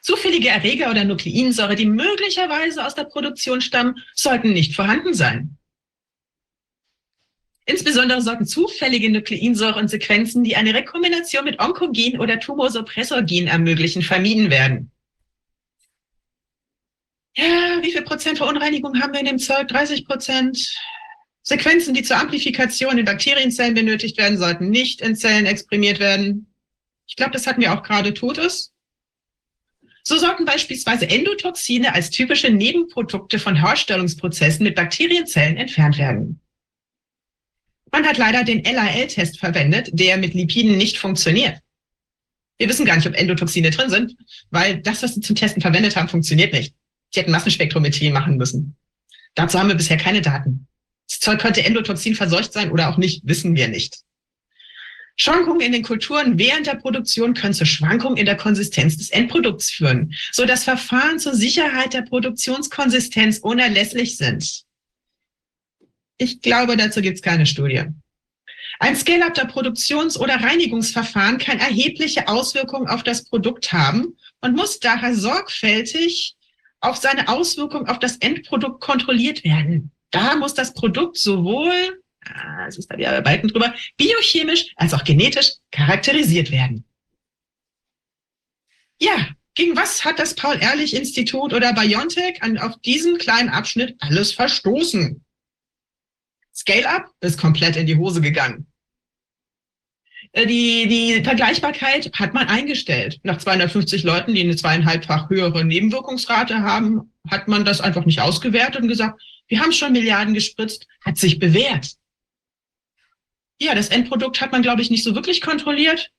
Zufällige 0.00 0.48
Erreger 0.48 0.90
oder 0.90 1.04
Nukleinsäure, 1.04 1.76
die 1.76 1.86
möglicherweise 1.86 2.84
aus 2.84 2.94
der 2.94 3.04
Produktion 3.04 3.60
stammen, 3.60 3.96
sollten 4.14 4.52
nicht 4.52 4.74
vorhanden 4.74 5.14
sein. 5.14 5.56
Insbesondere 7.66 8.20
sollten 8.20 8.46
zufällige 8.46 9.10
Nukleinsäure 9.10 9.78
und 9.78 9.88
Sequenzen, 9.88 10.44
die 10.44 10.56
eine 10.56 10.74
Rekombination 10.74 11.44
mit 11.44 11.58
Onkogen 11.58 12.20
oder 12.20 12.38
Tumorsuppressorgen 12.38 13.46
ermöglichen, 13.46 14.02
vermieden 14.02 14.50
werden. 14.50 14.90
Ja, 17.36 17.78
wie 17.82 17.90
viel 17.90 18.02
Prozent 18.02 18.38
Verunreinigung 18.38 19.00
haben 19.00 19.12
wir 19.12 19.20
in 19.20 19.26
dem 19.26 19.38
Zeug? 19.38 19.68
30 19.68 20.06
Prozent. 20.06 20.76
Sequenzen, 21.42 21.94
die 21.94 22.02
zur 22.02 22.18
Amplifikation 22.18 22.98
in 22.98 23.04
Bakterienzellen 23.04 23.74
benötigt 23.74 24.18
werden, 24.18 24.38
sollten 24.38 24.70
nicht 24.70 25.00
in 25.00 25.16
Zellen 25.16 25.46
exprimiert 25.46 25.98
werden. 25.98 26.53
Ich 27.06 27.16
glaube, 27.16 27.32
das 27.32 27.46
hatten 27.46 27.60
wir 27.60 27.72
auch 27.72 27.82
gerade, 27.82 28.14
tut 28.14 28.38
es. 28.38 28.72
So 30.02 30.18
sollten 30.18 30.44
beispielsweise 30.44 31.08
Endotoxine 31.08 31.94
als 31.94 32.10
typische 32.10 32.50
Nebenprodukte 32.50 33.38
von 33.38 33.56
Herstellungsprozessen 33.56 34.64
mit 34.64 34.74
Bakterienzellen 34.74 35.56
entfernt 35.56 35.96
werden. 35.96 36.40
Man 37.90 38.06
hat 38.06 38.18
leider 38.18 38.44
den 38.44 38.62
LAL-Test 38.62 39.38
verwendet, 39.38 39.88
der 39.92 40.18
mit 40.18 40.34
Lipiden 40.34 40.76
nicht 40.76 40.98
funktioniert. 40.98 41.60
Wir 42.58 42.68
wissen 42.68 42.84
gar 42.84 42.96
nicht, 42.96 43.06
ob 43.06 43.14
Endotoxine 43.14 43.70
drin 43.70 43.88
sind, 43.90 44.16
weil 44.50 44.80
das, 44.80 45.02
was 45.02 45.14
sie 45.14 45.20
zum 45.20 45.36
Testen 45.36 45.62
verwendet 45.62 45.96
haben, 45.96 46.08
funktioniert 46.08 46.52
nicht. 46.52 46.74
Sie 47.12 47.20
hätten 47.20 47.32
Massenspektrometrie 47.32 48.10
machen 48.10 48.36
müssen. 48.36 48.76
Dazu 49.34 49.58
haben 49.58 49.68
wir 49.68 49.74
bisher 49.74 49.96
keine 49.96 50.20
Daten. 50.20 50.68
Das 51.08 51.20
Zeug 51.20 51.40
könnte 51.40 51.64
Endotoxin 51.64 52.14
verseucht 52.14 52.52
sein 52.52 52.70
oder 52.70 52.90
auch 52.90 52.96
nicht, 52.96 53.26
wissen 53.26 53.56
wir 53.56 53.68
nicht. 53.68 54.03
Schwankungen 55.16 55.60
in 55.60 55.72
den 55.72 55.82
Kulturen 55.82 56.38
während 56.38 56.66
der 56.66 56.74
Produktion 56.74 57.34
können 57.34 57.54
zu 57.54 57.66
Schwankungen 57.66 58.16
in 58.16 58.26
der 58.26 58.36
Konsistenz 58.36 58.96
des 58.96 59.10
Endprodukts 59.10 59.70
führen, 59.70 60.14
so 60.32 60.44
dass 60.44 60.64
Verfahren 60.64 61.18
zur 61.18 61.34
Sicherheit 61.34 61.94
der 61.94 62.02
Produktionskonsistenz 62.02 63.38
unerlässlich 63.38 64.16
sind. 64.16 64.62
Ich 66.18 66.40
glaube, 66.40 66.76
dazu 66.76 67.00
gibt 67.00 67.16
es 67.16 67.22
keine 67.22 67.46
Studie. 67.46 67.84
Ein 68.80 68.96
Scale-up 68.96 69.34
der 69.34 69.44
Produktions- 69.44 70.18
oder 70.18 70.42
Reinigungsverfahren 70.42 71.38
kann 71.38 71.60
erhebliche 71.60 72.26
Auswirkungen 72.26 72.88
auf 72.88 73.04
das 73.04 73.24
Produkt 73.24 73.72
haben 73.72 74.16
und 74.40 74.56
muss 74.56 74.80
daher 74.80 75.14
sorgfältig 75.14 76.34
auf 76.80 76.96
seine 76.96 77.28
Auswirkungen 77.28 77.88
auf 77.88 77.98
das 77.98 78.16
Endprodukt 78.16 78.80
kontrolliert 78.80 79.44
werden. 79.44 79.92
Da 80.10 80.36
muss 80.36 80.54
das 80.54 80.74
Produkt 80.74 81.16
sowohl, 81.16 82.02
es 82.68 82.78
ist 82.78 82.90
da 82.90 82.96
wieder 82.96 83.20
bei 83.22 83.36
drüber, 83.38 83.74
biochemisch 83.96 84.72
als 84.76 84.94
auch 84.94 85.04
genetisch 85.04 85.52
charakterisiert 85.70 86.50
werden. 86.50 86.84
Ja, 89.00 89.28
gegen 89.54 89.76
was 89.76 90.04
hat 90.04 90.18
das 90.18 90.34
Paul-Ehrlich-Institut 90.34 91.52
oder 91.52 91.72
BioNTech 91.72 92.42
an, 92.42 92.58
auf 92.58 92.78
diesem 92.80 93.18
kleinen 93.18 93.48
Abschnitt 93.48 93.96
alles 94.00 94.32
verstoßen? 94.32 95.24
Scale-up 96.54 97.10
ist 97.20 97.38
komplett 97.38 97.76
in 97.76 97.86
die 97.86 97.96
Hose 97.96 98.20
gegangen. 98.20 98.66
Äh, 100.32 100.46
die, 100.46 100.86
die 100.88 101.24
Vergleichbarkeit 101.24 102.10
hat 102.14 102.34
man 102.34 102.48
eingestellt. 102.48 103.20
Nach 103.22 103.38
250 103.38 104.02
Leuten, 104.02 104.34
die 104.34 104.42
eine 104.42 104.56
zweieinhalbfach 104.56 105.30
höhere 105.30 105.64
Nebenwirkungsrate 105.64 106.62
haben, 106.62 107.12
hat 107.28 107.48
man 107.48 107.64
das 107.64 107.80
einfach 107.80 108.04
nicht 108.04 108.20
ausgewertet 108.20 108.82
und 108.82 108.88
gesagt, 108.88 109.20
wir 109.48 109.60
haben 109.60 109.72
schon 109.72 109.92
Milliarden 109.92 110.34
gespritzt, 110.34 110.86
hat 111.04 111.18
sich 111.18 111.38
bewährt. 111.38 111.94
Ja, 113.60 113.74
das 113.74 113.88
Endprodukt 113.88 114.40
hat 114.40 114.52
man, 114.52 114.62
glaube 114.62 114.82
ich, 114.82 114.90
nicht 114.90 115.04
so 115.04 115.14
wirklich 115.14 115.40
kontrolliert. 115.40 116.10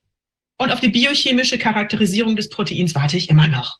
Und 0.58 0.72
auf 0.72 0.80
die 0.80 0.88
biochemische 0.88 1.58
Charakterisierung 1.58 2.34
des 2.34 2.48
Proteins 2.48 2.94
warte 2.94 3.16
ich 3.16 3.28
immer 3.28 3.46
noch. 3.46 3.78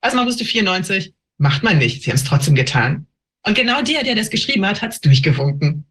Also 0.00 0.16
man 0.16 0.26
wusste 0.26 0.44
94, 0.44 1.14
macht 1.38 1.62
man 1.62 1.78
nicht. 1.78 2.02
Sie 2.02 2.10
haben 2.10 2.16
es 2.16 2.24
trotzdem 2.24 2.54
getan. 2.54 3.06
Und 3.46 3.54
genau 3.54 3.82
der, 3.82 4.02
der 4.02 4.14
das 4.14 4.30
geschrieben 4.30 4.66
hat, 4.66 4.82
hat 4.82 4.92
es 4.92 5.00
durchgewunken. 5.00 5.86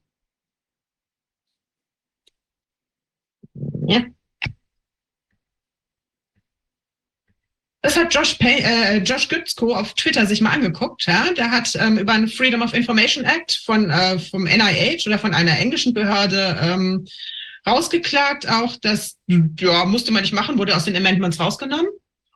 Ja. 3.88 4.06
Das 7.81 7.95
hat 7.95 8.14
Josh, 8.14 8.34
Pay, 8.34 8.60
äh, 8.60 8.97
Josh 8.97 9.30
Gützko 9.30 9.73
auf 9.73 9.93
Twitter 9.93 10.26
sich 10.26 10.41
mal 10.41 10.51
angeguckt. 10.51 11.06
Ja? 11.06 11.31
Der 11.31 11.49
hat 11.49 11.77
ähm, 11.80 11.97
über 11.97 12.11
einen 12.11 12.27
Freedom 12.27 12.61
of 12.61 12.73
Information 12.73 13.23
Act 13.23 13.61
von, 13.65 13.89
äh, 13.89 14.19
vom 14.19 14.43
NIH 14.43 15.07
oder 15.07 15.18
von 15.18 15.34
einer 15.34 15.57
englischen 15.57 15.93
Behörde 15.93 16.57
ähm, 16.61 17.07
rausgeklagt. 17.65 18.49
Auch 18.49 18.76
das 18.81 19.18
ja, 19.27 19.85
musste 19.85 20.11
man 20.11 20.23
nicht 20.23 20.34
machen, 20.34 20.57
wurde 20.57 20.76
aus 20.76 20.85
den 20.85 20.95
Amendments 20.95 21.39
rausgenommen. 21.39 21.88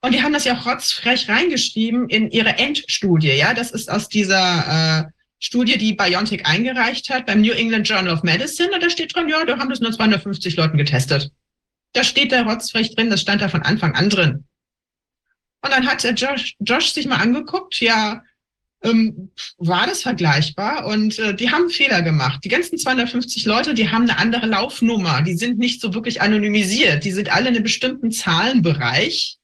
Und 0.02 0.14
die 0.14 0.22
haben 0.22 0.34
das 0.34 0.46
ja 0.46 0.58
auch 0.58 0.66
rotzfrech 0.66 1.30
reingeschrieben 1.30 2.10
in 2.10 2.30
ihre 2.32 2.58
Endstudie. 2.58 3.34
Ja, 3.34 3.54
das 3.54 3.72
ist 3.72 3.90
aus 3.90 4.08
dieser 4.08 5.08
äh, 5.08 5.12
Studie, 5.40 5.78
die 5.78 5.94
BioNTech 5.94 6.46
eingereicht 6.46 7.10
hat 7.10 7.26
beim 7.26 7.42
New 7.42 7.52
England 7.54 7.88
Journal 7.88 8.14
of 8.14 8.24
Medicine. 8.24 8.70
Und 8.74 8.82
da 8.82 8.90
steht 8.90 9.14
drin, 9.14 9.28
ja, 9.28 9.44
da 9.44 9.58
haben 9.58 9.70
das 9.70 9.82
nur 9.82 9.92
250 9.92 10.56
Leuten 10.56 10.78
getestet. 10.78 11.32
Da 11.92 12.04
steht 12.06 12.32
der 12.32 12.44
rotzfrech 12.44 12.96
drin, 12.96 13.10
das 13.10 13.22
stand 13.22 13.42
da 13.42 13.50
von 13.50 13.62
Anfang 13.62 13.94
an 13.94 14.10
drin. 14.10 14.46
Und 15.64 15.72
dann 15.72 15.88
hat 15.88 16.04
Josh, 16.20 16.56
Josh 16.60 16.92
sich 16.92 17.08
mal 17.08 17.18
angeguckt, 17.18 17.80
ja, 17.80 18.22
ähm, 18.84 19.32
war 19.58 19.88
das 19.88 20.02
vergleichbar? 20.02 20.86
Und 20.86 21.18
äh, 21.18 21.34
die 21.34 21.50
haben 21.50 21.70
Fehler 21.70 22.02
gemacht. 22.02 22.42
Die 22.44 22.50
ganzen 22.50 22.78
250 22.78 23.46
Leute, 23.46 23.74
die 23.74 23.90
haben 23.90 24.04
eine 24.04 24.20
andere 24.20 24.46
Laufnummer. 24.46 25.22
Die 25.22 25.36
sind 25.36 25.58
nicht 25.58 25.80
so 25.80 25.94
wirklich 25.94 26.22
anonymisiert. 26.22 27.06
Die 27.06 27.12
sind 27.12 27.32
alle 27.32 27.48
in 27.48 27.56
einem 27.56 27.64
bestimmten 27.64 28.12
Zahlenbereich. 28.12 29.38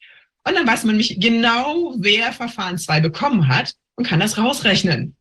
Und 0.45 0.55
dann 0.55 0.67
weiß 0.67 0.83
man 0.83 0.97
nämlich 0.97 1.19
genau, 1.19 1.95
wer 1.97 2.33
Verfahren 2.33 2.77
2 2.77 2.99
bekommen 2.99 3.47
hat 3.47 3.73
und 3.95 4.05
kann 4.05 4.19
das 4.19 4.37
rausrechnen. 4.37 5.15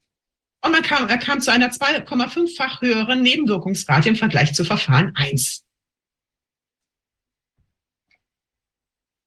Und 0.64 0.72
man 0.72 0.82
kam, 0.82 1.08
er 1.08 1.18
kam 1.18 1.40
zu 1.40 1.52
einer 1.52 1.70
2,5-fach 1.70 2.82
höheren 2.82 3.22
Nebenwirkungsrate 3.22 4.08
im 4.08 4.16
Vergleich 4.16 4.52
zu 4.54 4.64
Verfahren 4.64 5.12
1. 5.14 5.62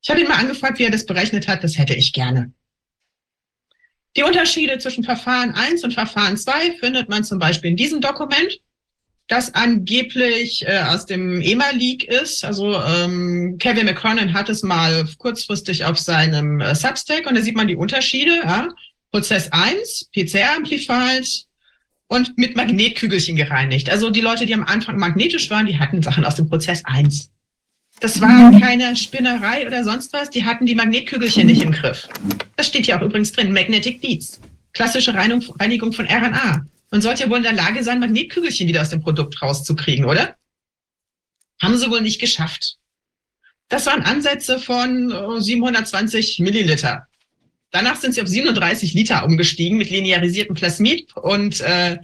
Ich 0.02 0.10
habe 0.10 0.19
ihn 0.19 0.28
mal 0.28 0.40
angefragt, 0.40 0.80
wie 0.80 0.84
er 0.84 0.91
das 0.91 1.06
berechnet 1.06 1.48
hat. 1.48 1.64
Das 1.64 1.78
hätte 1.78 1.94
ich 1.94 2.14
gerne. 2.14 2.52
Die 4.18 4.23
Unterschiede 4.23 4.78
zwischen 4.80 5.03
Verfahren 5.03 5.52
1 5.52 5.84
und 5.84 5.94
Verfahren 5.94 6.36
2 6.36 6.73
findet 6.80 7.07
man 7.07 7.23
zum 7.23 7.40
Beispiel 7.40 7.72
in 7.72 7.78
diesem 7.78 8.02
Dokument, 8.02 8.60
das 9.28 9.53
angeblich 9.53 10.68
äh, 10.68 10.84
aus 10.90 11.06
dem 11.06 11.41
EMA-Leak 11.41 12.03
ist. 12.03 12.44
Also 12.44 12.82
ähm, 12.82 13.57
Kevin 13.60 13.86
McCronin 13.86 14.34
hat 14.34 14.49
es 14.49 14.64
mal 14.64 15.07
kurzfristig 15.18 15.86
auf 15.86 15.98
seinem 15.98 16.60
äh, 16.60 16.76
Substack 16.76 17.28
und 17.28 17.36
da 17.36 17.41
sieht 17.41 17.56
man 17.56 17.69
die 17.69 17.78
Unterschiede. 17.78 18.41
Ja? 18.44 18.68
Prozess 19.11 19.49
1, 19.52 20.10
PCR-Amplified 20.14 21.45
und 22.07 22.38
mit 22.38 22.57
Magnetkügelchen 22.57 23.38
gereinigt. 23.38 23.90
Also 23.90 24.10
die 24.10 24.19
Leute, 24.19 24.45
die 24.45 24.53
am 24.53 24.65
Anfang 24.65 24.98
magnetisch 24.98 25.49
waren, 25.49 25.65
die 25.65 25.80
hatten 25.80 26.02
Sachen 26.02 26.26
aus 26.26 26.36
dem 26.36 26.49
Prozess 26.49 26.84
1. 26.84 27.32
Das 28.02 28.19
war 28.19 28.60
keine 28.60 28.95
Spinnerei 28.95 29.65
oder 29.68 29.84
sonst 29.84 30.11
was. 30.11 30.32
Die 30.32 30.44
hatten 30.44 30.65
die 30.65 30.73
Magnetkügelchen 30.73 31.45
nicht 31.45 31.61
im 31.61 31.72
Griff. 31.72 32.10
Das 32.56 32.65
steht 32.68 32.86
hier 32.86 32.98
auch 32.98 33.03
übrigens 33.03 33.32
drin. 33.32 33.53
Magnetic 33.53 34.02
Beads. 34.02 34.41
Klassische 34.73 35.14
Reinigung 35.14 35.94
von 35.94 36.07
RNA. 36.07 36.65
Man 36.90 37.02
sollte 37.02 37.23
ja 37.23 37.30
wohl 37.30 37.38
in 37.38 37.44
der 37.44 37.53
Lage 37.53 37.84
sein, 37.84 37.99
Magnetkügelchen 37.99 38.68
wieder 38.68 38.82
aus 38.82 38.90
dem 38.90 39.02
Produkt 39.02 39.40
rauszukriegen, 39.41 40.06
oder? 40.06 40.36
Haben 41.61 41.78
sie 41.78 41.91
wohl 41.91 42.02
nicht 42.02 42.19
geschafft. 42.19 42.78
Das 43.69 43.86
waren 43.86 44.02
Ansätze 44.02 44.57
von 44.57 45.40
720 45.40 46.40
Milliliter. 46.40 47.07
Danach 47.69 47.98
sind 47.98 48.15
sie 48.15 48.22
auf 48.23 48.28
37 48.28 48.95
Liter 48.95 49.23
umgestiegen 49.23 49.78
mit 49.78 49.91
linearisiertem 49.91 50.56
Plasmid 50.56 51.15
und 51.15 51.61
äh, 51.61 51.99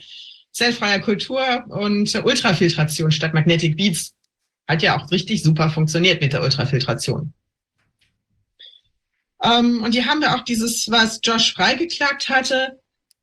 zellfreier 0.51 0.99
Kultur 0.99 1.65
und 1.69 2.13
Ultrafiltration 2.23 3.11
statt 3.11 3.33
Magnetic 3.33 3.75
Beads. 3.75 4.13
Hat 4.67 4.81
ja 4.81 4.97
auch 4.97 5.09
richtig 5.11 5.43
super 5.43 5.69
funktioniert 5.69 6.21
mit 6.21 6.33
der 6.33 6.43
Ultrafiltration. 6.43 7.33
Ähm, 9.43 9.83
und 9.83 9.91
hier 9.93 10.05
haben 10.05 10.21
wir 10.21 10.35
auch 10.35 10.43
dieses, 10.43 10.89
was 10.89 11.19
Josh 11.23 11.53
freigeklagt 11.53 12.29
hatte, 12.29 12.79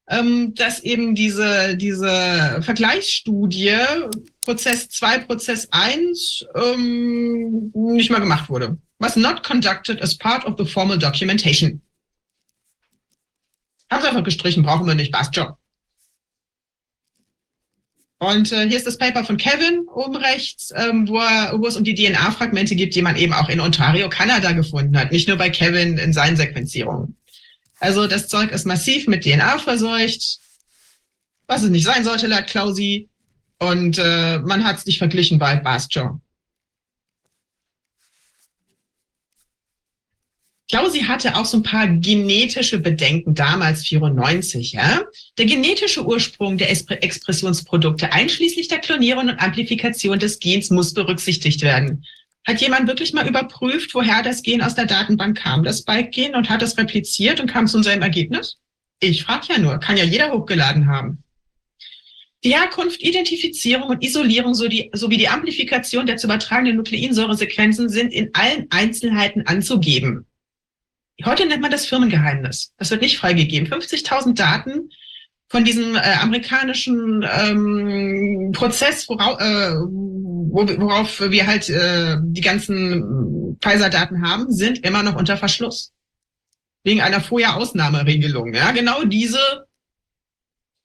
ähm, 0.09 0.55
dass 0.55 0.81
eben 0.81 1.15
diese, 1.15 1.77
diese 1.77 2.61
Vergleichsstudie 2.63 3.77
Prozess 4.43 4.89
2, 4.91 5.19
Prozess 5.21 5.69
1 5.71 6.47
ähm, 6.55 7.73
nicht 7.75 8.11
mal 8.11 8.21
gemacht 8.21 8.49
wurde. 8.49 8.79
Was 8.99 9.17
not 9.17 9.43
conducted 9.43 10.01
as 10.03 10.17
part 10.17 10.45
of 10.45 10.55
the 10.59 10.67
formal 10.67 10.99
documentation. 10.99 11.83
Haben 13.91 14.03
sie 14.03 14.09
einfach 14.09 14.25
gestrichen, 14.25 14.63
brauchen 14.63 14.87
wir 14.87 14.95
nicht, 14.95 15.13
passt 15.13 15.35
schon. 15.35 15.53
Und 18.25 18.53
äh, 18.53 18.67
hier 18.67 18.79
ist 18.79 18.87
das 18.87 18.97
Paper 18.97 19.23
von 19.23 19.37
Kevin 19.37 19.87
oben 19.95 20.17
rechts, 20.17 20.73
ähm, 20.75 21.07
wo, 21.07 21.19
er, 21.19 21.53
wo 21.59 21.67
es 21.67 21.77
um 21.77 21.85
die 21.85 21.95
DNA-Fragmente 21.95 22.75
geht, 22.75 22.95
die 22.95 23.03
man 23.03 23.17
eben 23.17 23.35
auch 23.35 23.51
in 23.51 23.61
Ontario, 23.61 24.09
Kanada 24.09 24.53
gefunden 24.53 24.99
hat, 24.99 25.13
nicht 25.13 25.29
nur 25.29 25.37
bei 25.37 25.51
Kevin 25.51 25.99
in 25.99 26.15
seinen 26.15 26.39
Sequenzierungen. 26.39 27.19
Also 27.81 28.07
das 28.07 28.29
Zeug 28.29 28.51
ist 28.51 28.65
massiv 28.65 29.09
mit 29.09 29.25
DNA 29.25 29.59
verseucht, 29.59 30.39
was 31.47 31.65
es 31.65 31.71
nicht 31.71 31.85
sein 31.85 32.03
sollte, 32.03 32.27
laut 32.27 32.47
Klausi. 32.47 33.11
Und 33.59 33.99
äh, 33.99 34.39
man 34.39 34.65
hat 34.65 34.79
es 34.79 34.87
nicht 34.87 34.99
verglichen 34.99 35.39
bei 35.39 35.57
Bastjo. 40.75 40.91
Klausi 40.91 41.01
hatte 41.05 41.37
auch 41.37 41.45
so 41.45 41.59
ein 41.59 41.63
paar 41.63 41.87
genetische 41.87 42.79
Bedenken 42.79 43.35
damals 43.35 43.85
94. 43.85 44.73
Ja? 44.73 45.03
Der 45.39 45.47
genetische 45.47 46.05
Ursprung 46.05 46.59
der 46.59 46.71
Expressionsprodukte 46.71 48.13
einschließlich 48.13 48.69
der 48.69 48.79
Klonierung 48.79 49.29
und 49.29 49.39
Amplifikation 49.39 50.19
des 50.19 50.39
Gens 50.41 50.71
muss 50.71 50.95
berücksichtigt 50.95 51.63
werden. 51.63 52.05
Hat 52.47 52.61
jemand 52.61 52.89
wirklich 52.89 53.15
mal 53.15 53.27
überprüft, 53.27 53.95
woher 53.95 54.23
das 54.23 54.43
Gen 54.43 54.61
aus 54.61 54.75
der 54.75 54.87
Datenbank 54.87 55.39
kam, 55.39 55.65
das 55.65 55.79
Spike-Gen, 55.79 56.35
und 56.35 56.51
hat 56.51 56.63
es 56.63 56.77
repliziert 56.77 57.41
und 57.41 57.51
kam 57.51 57.67
zu 57.67 57.79
unserem 57.79 58.03
Ergebnis? 58.03 58.59
Ich 59.01 59.25
frage 59.25 59.47
ja 59.51 59.59
nur, 59.59 59.79
kann 59.79 59.97
ja 59.97 60.05
jeder 60.05 60.33
hochgeladen 60.33 60.87
haben. 60.87 61.23
Die 62.45 62.55
Herkunft, 62.55 63.03
Identifizierung 63.03 63.89
und 63.89 64.05
Isolierung 64.05 64.55
sowie 64.55 65.17
die 65.17 65.29
Amplifikation 65.29 66.05
der 66.05 66.19
zu 66.19 66.27
übertragenen 66.27 66.77
Nukleinsäuresequenzen 66.77 67.89
sind 67.89 68.13
in 68.13 68.29
allen 68.35 68.67
Einzelheiten 68.69 69.47
anzugeben. 69.47 70.27
Heute 71.23 71.47
nennt 71.47 71.63
man 71.63 71.71
das 71.71 71.87
Firmengeheimnis. 71.87 72.73
Das 72.77 72.91
wird 72.91 73.03
nicht 73.03 73.19
freigegeben. 73.19 73.71
50.000 73.71 74.35
Daten 74.35 74.91
von 75.49 75.65
diesem 75.65 75.95
äh, 75.95 76.17
amerikanischen 76.21 77.23
ähm, 77.23 78.51
Prozess, 78.53 79.09
worauf, 79.09 79.41
äh, 79.41 79.75
worauf 80.81 81.21
wir 81.21 81.47
halt 81.47 81.69
äh, 81.69 82.17
die 82.21 82.41
ganzen 82.41 83.57
Pfizer-Daten 83.61 84.29
haben, 84.29 84.53
sind 84.53 84.85
immer 84.85 85.05
noch 85.05 85.15
unter 85.15 85.37
Verschluss. 85.37 85.93
Wegen 86.83 87.01
einer 87.01 87.21
Vorher-Ausnahmeregelung. 87.21 88.53
Ja, 88.53 88.73
genau 88.73 89.05
diese 89.05 89.69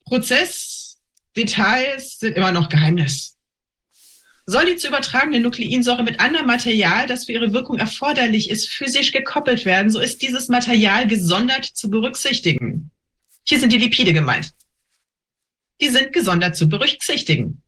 Prozessdetails 0.06 2.20
sind 2.20 2.38
immer 2.38 2.52
noch 2.52 2.70
Geheimnis. 2.70 3.39
Soll 4.50 4.66
die 4.66 4.78
zu 4.78 4.88
übertragene 4.88 5.40
Nukleinsäure 5.40 6.04
mit 6.04 6.20
anderem 6.20 6.48
Material, 6.48 7.06
das 7.06 7.26
für 7.26 7.34
ihre 7.34 7.54
Wirkung 7.54 7.78
erforderlich 7.78 8.50
ist, 8.50 8.68
physisch 8.68 9.12
gekoppelt 9.12 9.64
werden, 9.64 9.92
so 9.92 10.00
ist 10.00 10.24
dieses 10.24 10.48
Material 10.48 11.06
gesondert 11.06 11.66
zu 11.66 11.88
berücksichtigen. 11.88 12.90
Hier 13.48 13.60
sind 13.60 13.72
die 13.72 13.78
Lipide 13.78 14.12
gemeint. 14.12 14.52
Die 15.80 15.90
sind 15.90 16.14
gesondert 16.14 16.56
zu 16.56 16.68
berücksichtigen. 16.68 17.62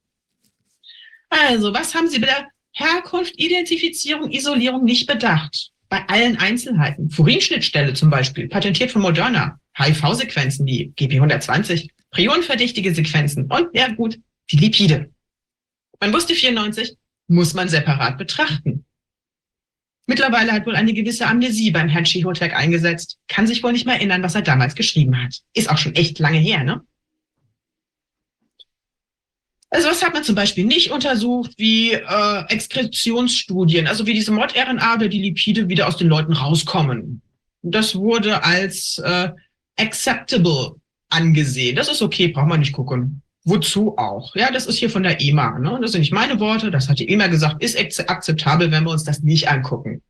Also, 1.29 1.71
was 1.71 1.93
haben 1.93 2.09
Sie 2.09 2.17
bei 2.17 2.25
der 2.25 2.47
Herkunft, 2.71 3.39
Identifizierung, 3.39 4.31
Isolierung 4.31 4.83
nicht 4.83 5.05
bedacht? 5.05 5.69
Bei 5.87 6.03
allen 6.07 6.37
Einzelheiten. 6.37 7.11
Furinschnittstelle 7.11 7.93
zum 7.93 8.09
Beispiel, 8.09 8.47
patentiert 8.47 8.89
von 8.89 9.03
Moderna. 9.03 9.59
HIV-Sequenzen, 9.77 10.65
die 10.65 10.91
GP120, 10.97 11.89
prionverdächtige 12.09 12.95
Sequenzen 12.95 13.51
und, 13.51 13.69
ja 13.73 13.89
gut, 13.89 14.17
die 14.49 14.57
Lipide. 14.57 15.11
Man 16.01 16.13
wusste 16.13 16.33
94, 16.33 16.97
muss 17.27 17.53
man 17.53 17.69
separat 17.69 18.17
betrachten. 18.17 18.85
Mittlerweile 20.07 20.51
hat 20.51 20.65
wohl 20.65 20.75
eine 20.75 20.93
gewisse 20.93 21.27
Amnesie 21.27 21.71
beim 21.71 21.87
Herrn 21.87 22.07
Schihotek 22.07 22.53
eingesetzt. 22.53 23.17
Kann 23.27 23.47
sich 23.47 23.63
wohl 23.63 23.71
nicht 23.71 23.85
mehr 23.85 23.95
erinnern, 23.95 24.23
was 24.23 24.35
er 24.35 24.41
damals 24.41 24.75
geschrieben 24.75 25.21
hat. 25.21 25.39
Ist 25.53 25.69
auch 25.69 25.77
schon 25.77 25.95
echt 25.95 26.19
lange 26.19 26.39
her, 26.39 26.63
ne? 26.63 26.81
Also 29.69 29.87
was 29.87 30.03
hat 30.03 30.13
man 30.13 30.23
zum 30.25 30.35
Beispiel 30.35 30.65
nicht 30.65 30.91
untersucht, 30.91 31.53
wie 31.55 31.93
äh, 31.93 32.43
Exkretionsstudien, 32.49 33.87
also 33.87 34.05
wie 34.05 34.13
diese 34.13 34.33
Mod-RNA 34.33 34.95
oder 34.95 35.07
die 35.07 35.21
Lipide 35.21 35.69
wieder 35.69 35.87
aus 35.87 35.95
den 35.95 36.09
Leuten 36.09 36.33
rauskommen. 36.33 37.21
Das 37.61 37.95
wurde 37.95 38.43
als 38.43 38.97
äh, 38.97 39.29
acceptable 39.77 40.75
angesehen. 41.09 41.77
Das 41.77 41.89
ist 41.89 42.01
okay, 42.01 42.27
braucht 42.27 42.47
man 42.47 42.59
nicht 42.59 42.73
gucken. 42.73 43.21
Wozu 43.43 43.97
auch? 43.97 44.35
Ja, 44.35 44.51
das 44.51 44.67
ist 44.67 44.77
hier 44.77 44.89
von 44.89 45.03
der 45.03 45.19
EMA. 45.19 45.57
Ne? 45.59 45.79
Das 45.81 45.93
sind 45.93 46.01
nicht 46.01 46.13
meine 46.13 46.39
Worte, 46.39 46.69
das 46.69 46.87
hat 46.89 46.99
die 46.99 47.09
EMA 47.09 47.27
gesagt, 47.27 47.63
ist 47.63 47.77
akzeptabel, 48.09 48.71
wenn 48.71 48.83
wir 48.83 48.91
uns 48.91 49.03
das 49.03 49.21
nicht 49.21 49.49
angucken. 49.49 50.03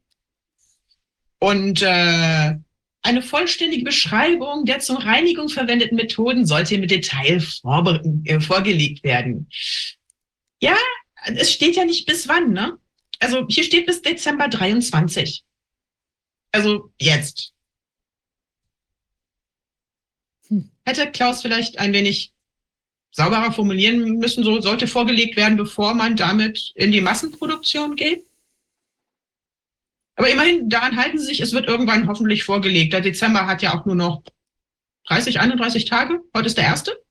Und 1.39 1.81
äh, 1.81 2.55
eine 3.03 3.21
vollständige 3.21 3.83
Beschreibung 3.83 4.65
der 4.65 4.79
zur 4.79 5.03
Reinigung 5.03 5.49
verwendeten 5.49 5.95
Methoden 5.95 6.45
sollte 6.45 6.75
im 6.75 6.87
Detail 6.87 7.41
äh, 8.25 8.39
vorgelegt 8.39 9.03
werden. 9.03 9.49
Ja, 10.59 10.75
es 11.25 11.51
steht 11.51 11.75
ja 11.75 11.85
nicht 11.85 12.05
bis 12.05 12.27
wann, 12.27 12.51
ne? 12.51 12.77
Also 13.19 13.45
hier 13.47 13.63
steht 13.63 13.85
bis 13.85 14.01
Dezember 14.01 14.49
23. 14.49 15.43
Also 16.51 16.91
jetzt. 16.99 17.53
Hm. 20.47 20.71
Hätte 20.85 21.09
Klaus 21.11 21.41
vielleicht 21.41 21.79
ein 21.79 21.93
wenig 21.93 22.33
sauberer 23.11 23.51
formulieren 23.51 24.17
müssen, 24.17 24.43
so 24.43 24.61
sollte 24.61 24.88
vorgelegt 24.88 25.35
werden, 25.35 25.57
bevor 25.57 25.93
man 25.93 26.15
damit 26.15 26.71
in 26.75 26.91
die 26.91 27.01
Massenproduktion 27.01 27.95
geht? 27.95 28.25
Aber 30.15 30.29
immerhin, 30.29 30.69
daran 30.69 30.97
halten 30.97 31.17
sie 31.17 31.25
sich, 31.25 31.41
es 31.41 31.53
wird 31.53 31.67
irgendwann 31.67 32.07
hoffentlich 32.07 32.43
vorgelegt. 32.43 32.93
Der 32.93 33.01
Dezember 33.01 33.47
hat 33.47 33.61
ja 33.61 33.73
auch 33.73 33.85
nur 33.85 33.95
noch 33.95 34.23
30, 35.07 35.39
31 35.39 35.85
Tage. 35.85 36.21
Heute 36.35 36.47
ist 36.47 36.57
der 36.57 36.65
erste. 36.65 37.01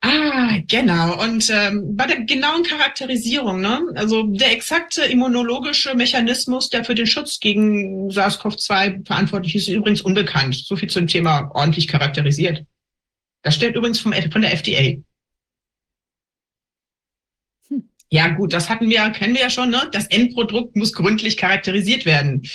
Ah, 0.00 0.58
genau. 0.68 1.20
Und 1.22 1.50
ähm, 1.50 1.96
bei 1.96 2.06
der 2.06 2.20
genauen 2.20 2.62
Charakterisierung, 2.62 3.60
ne? 3.60 3.80
also 3.96 4.22
der 4.22 4.52
exakte 4.52 5.02
immunologische 5.02 5.94
Mechanismus, 5.94 6.70
der 6.70 6.84
für 6.84 6.94
den 6.94 7.08
Schutz 7.08 7.40
gegen 7.40 8.08
SARS-CoV-2 8.10 9.04
verantwortlich 9.04 9.56
ist, 9.56 9.68
ist 9.68 9.74
übrigens 9.74 10.02
unbekannt. 10.02 10.54
So 10.54 10.76
viel 10.76 10.88
zum 10.88 11.08
Thema 11.08 11.50
ordentlich 11.52 11.88
charakterisiert. 11.88 12.64
Das 13.42 13.56
stellt 13.56 13.74
übrigens 13.74 13.98
vom, 13.98 14.12
von 14.12 14.42
der 14.42 14.52
FDA. 14.52 15.02
Ja, 18.10 18.28
gut, 18.28 18.52
das 18.52 18.70
hatten 18.70 18.88
wir, 18.88 19.10
kennen 19.10 19.34
wir 19.34 19.42
ja 19.42 19.50
schon, 19.50 19.70
ne? 19.70 19.88
Das 19.92 20.06
Endprodukt 20.06 20.76
muss 20.76 20.94
gründlich 20.94 21.36
charakterisiert 21.36 22.06
werden. 22.06 22.48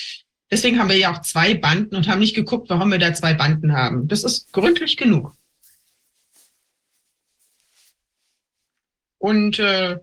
Deswegen 0.49 0.79
haben 0.79 0.89
wir 0.89 0.97
ja 0.97 1.13
auch 1.13 1.21
zwei 1.21 1.53
Banden 1.53 1.95
und 1.95 2.07
haben 2.07 2.19
nicht 2.19 2.35
geguckt, 2.35 2.69
warum 2.69 2.91
wir 2.91 2.99
da 2.99 3.13
zwei 3.13 3.33
Banden 3.33 3.73
haben. 3.73 4.07
Das 4.07 4.23
ist 4.23 4.51
gründlich 4.51 4.97
genug. 4.97 5.35
Und 9.23 9.57
äh, 9.57 9.99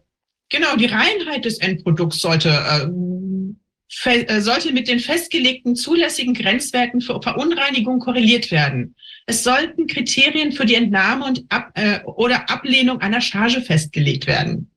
genau, 0.48 0.76
die 0.76 0.86
Reinheit 0.86 1.44
des 1.44 1.58
Endprodukts 1.58 2.20
sollte, 2.20 2.48
äh, 2.48 4.20
äh, 4.22 4.40
sollte 4.40 4.72
mit 4.72 4.88
den 4.88 4.98
festgelegten 4.98 5.76
zulässigen 5.76 6.32
Grenzwerten 6.32 7.02
für 7.02 7.20
Verunreinigung 7.20 7.98
korreliert 7.98 8.50
werden. 8.50 8.94
Es 9.26 9.44
sollten 9.44 9.86
Kriterien 9.86 10.52
für 10.52 10.64
die 10.64 10.74
Entnahme 10.74 11.26
und 11.26 11.44
ab, 11.50 11.70
äh, 11.74 12.00
oder 12.04 12.48
Ablehnung 12.48 13.02
einer 13.02 13.20
Charge 13.20 13.60
festgelegt 13.60 14.26
werden. 14.26 14.70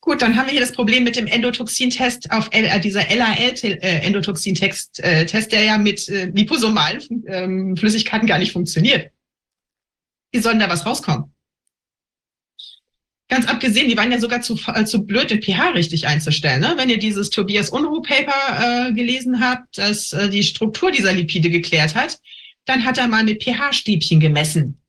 Gut, 0.00 0.22
dann 0.22 0.36
haben 0.36 0.46
wir 0.46 0.52
hier 0.52 0.60
das 0.60 0.70
Problem 0.70 1.02
mit 1.02 1.16
dem 1.16 1.26
Endotoxin-Test 1.26 2.30
auf 2.30 2.48
L, 2.52 2.66
äh, 2.66 2.78
dieser 2.78 3.02
LAL-Endotoxin-Test, 3.12 5.00
äh, 5.02 5.26
Test, 5.26 5.50
der 5.50 5.64
ja 5.64 5.76
mit 5.76 6.08
äh, 6.08 6.26
liposomalen 6.26 7.24
ähm, 7.26 7.76
Flüssigkeiten 7.76 8.28
gar 8.28 8.38
nicht 8.38 8.52
funktioniert. 8.52 9.10
Wie 10.30 10.38
soll 10.38 10.52
denn 10.52 10.60
da 10.60 10.68
was 10.68 10.86
rauskommen? 10.86 11.35
Ganz 13.28 13.46
abgesehen, 13.46 13.88
die 13.88 13.96
waren 13.96 14.12
ja 14.12 14.20
sogar 14.20 14.40
zu, 14.40 14.58
äh, 14.72 14.84
zu 14.84 15.04
blöd, 15.04 15.30
den 15.30 15.42
pH 15.42 15.70
richtig 15.70 16.06
einzustellen. 16.06 16.60
Ne? 16.60 16.74
Wenn 16.76 16.90
ihr 16.90 16.98
dieses 16.98 17.30
Tobias 17.30 17.70
Unruh-Paper 17.70 18.88
äh, 18.88 18.92
gelesen 18.92 19.40
habt, 19.40 19.78
das 19.78 20.12
äh, 20.12 20.28
die 20.30 20.44
Struktur 20.44 20.92
dieser 20.92 21.12
Lipide 21.12 21.50
geklärt 21.50 21.96
hat, 21.96 22.20
dann 22.66 22.84
hat 22.84 22.98
er 22.98 23.08
mal 23.08 23.24
mit 23.24 23.42
pH-Stäbchen 23.42 24.20
gemessen. 24.20 24.80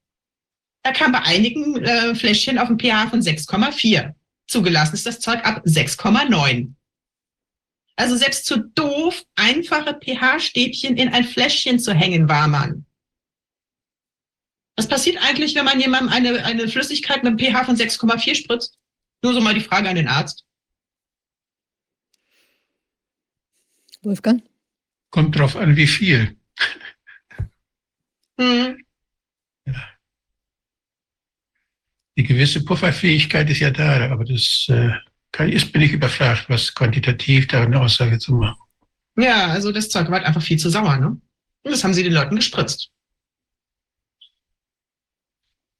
Da 0.83 0.91
kam 0.91 1.11
bei 1.11 1.21
einigen 1.23 1.83
äh, 1.83 2.15
Fläschchen 2.15 2.59
auf 2.59 2.69
ein 2.69 2.79
pH 2.79 3.09
von 3.09 3.21
6,4. 3.21 4.13
Zugelassen 4.47 4.95
ist 4.95 5.05
das 5.05 5.19
Zeug 5.19 5.43
ab 5.43 5.63
6,9. 5.65 6.73
Also 7.95 8.15
selbst 8.15 8.45
zu 8.45 8.59
doof, 8.59 9.23
einfache 9.35 9.99
pH-Stäbchen 9.99 10.95
in 10.95 11.09
ein 11.09 11.23
Fläschchen 11.23 11.79
zu 11.79 11.93
hängen, 11.93 12.29
war 12.29 12.47
man. 12.47 12.86
Was 14.77 14.87
passiert 14.87 15.17
eigentlich, 15.21 15.55
wenn 15.55 15.65
man 15.65 15.79
jemandem 15.79 16.13
eine, 16.13 16.45
eine 16.45 16.67
Flüssigkeit 16.69 17.23
mit 17.23 17.31
einem 17.31 17.39
pH 17.39 17.65
von 17.65 17.75
6,4 17.75 18.35
spritzt? 18.35 18.77
Nur 19.21 19.33
so 19.33 19.41
mal 19.41 19.53
die 19.53 19.61
Frage 19.61 19.89
an 19.89 19.95
den 19.95 20.07
Arzt. 20.07 20.45
Wolfgang? 24.03 24.41
Kommt 25.09 25.37
drauf 25.37 25.55
an, 25.55 25.75
wie 25.75 25.87
viel. 25.87 26.37
Hm. 28.39 28.77
Ja 29.65 29.97
die 32.17 32.23
gewisse 32.23 32.65
Pufferfähigkeit 32.65 33.49
ist 33.49 33.59
ja 33.59 33.69
da, 33.69 34.09
aber 34.11 34.25
das 34.25 34.65
äh, 34.69 34.89
kann, 35.31 35.49
ist, 35.49 35.71
bin 35.71 35.83
ich 35.83 35.93
überfragt, 35.93 36.49
was 36.49 36.73
quantitativ 36.73 37.47
da 37.47 37.61
eine 37.61 37.79
Aussage 37.79 38.17
zu 38.17 38.33
machen. 38.33 38.59
Ja, 39.17 39.47
also 39.47 39.71
das 39.71 39.89
Zeug 39.89 40.09
war 40.09 40.23
einfach 40.23 40.41
viel 40.41 40.57
zu 40.57 40.69
sauer, 40.69 40.97
ne? 40.97 41.07
Und 41.63 41.71
das 41.71 41.83
haben 41.83 41.93
sie 41.93 42.03
den 42.03 42.13
Leuten 42.13 42.35
gespritzt. 42.35 42.89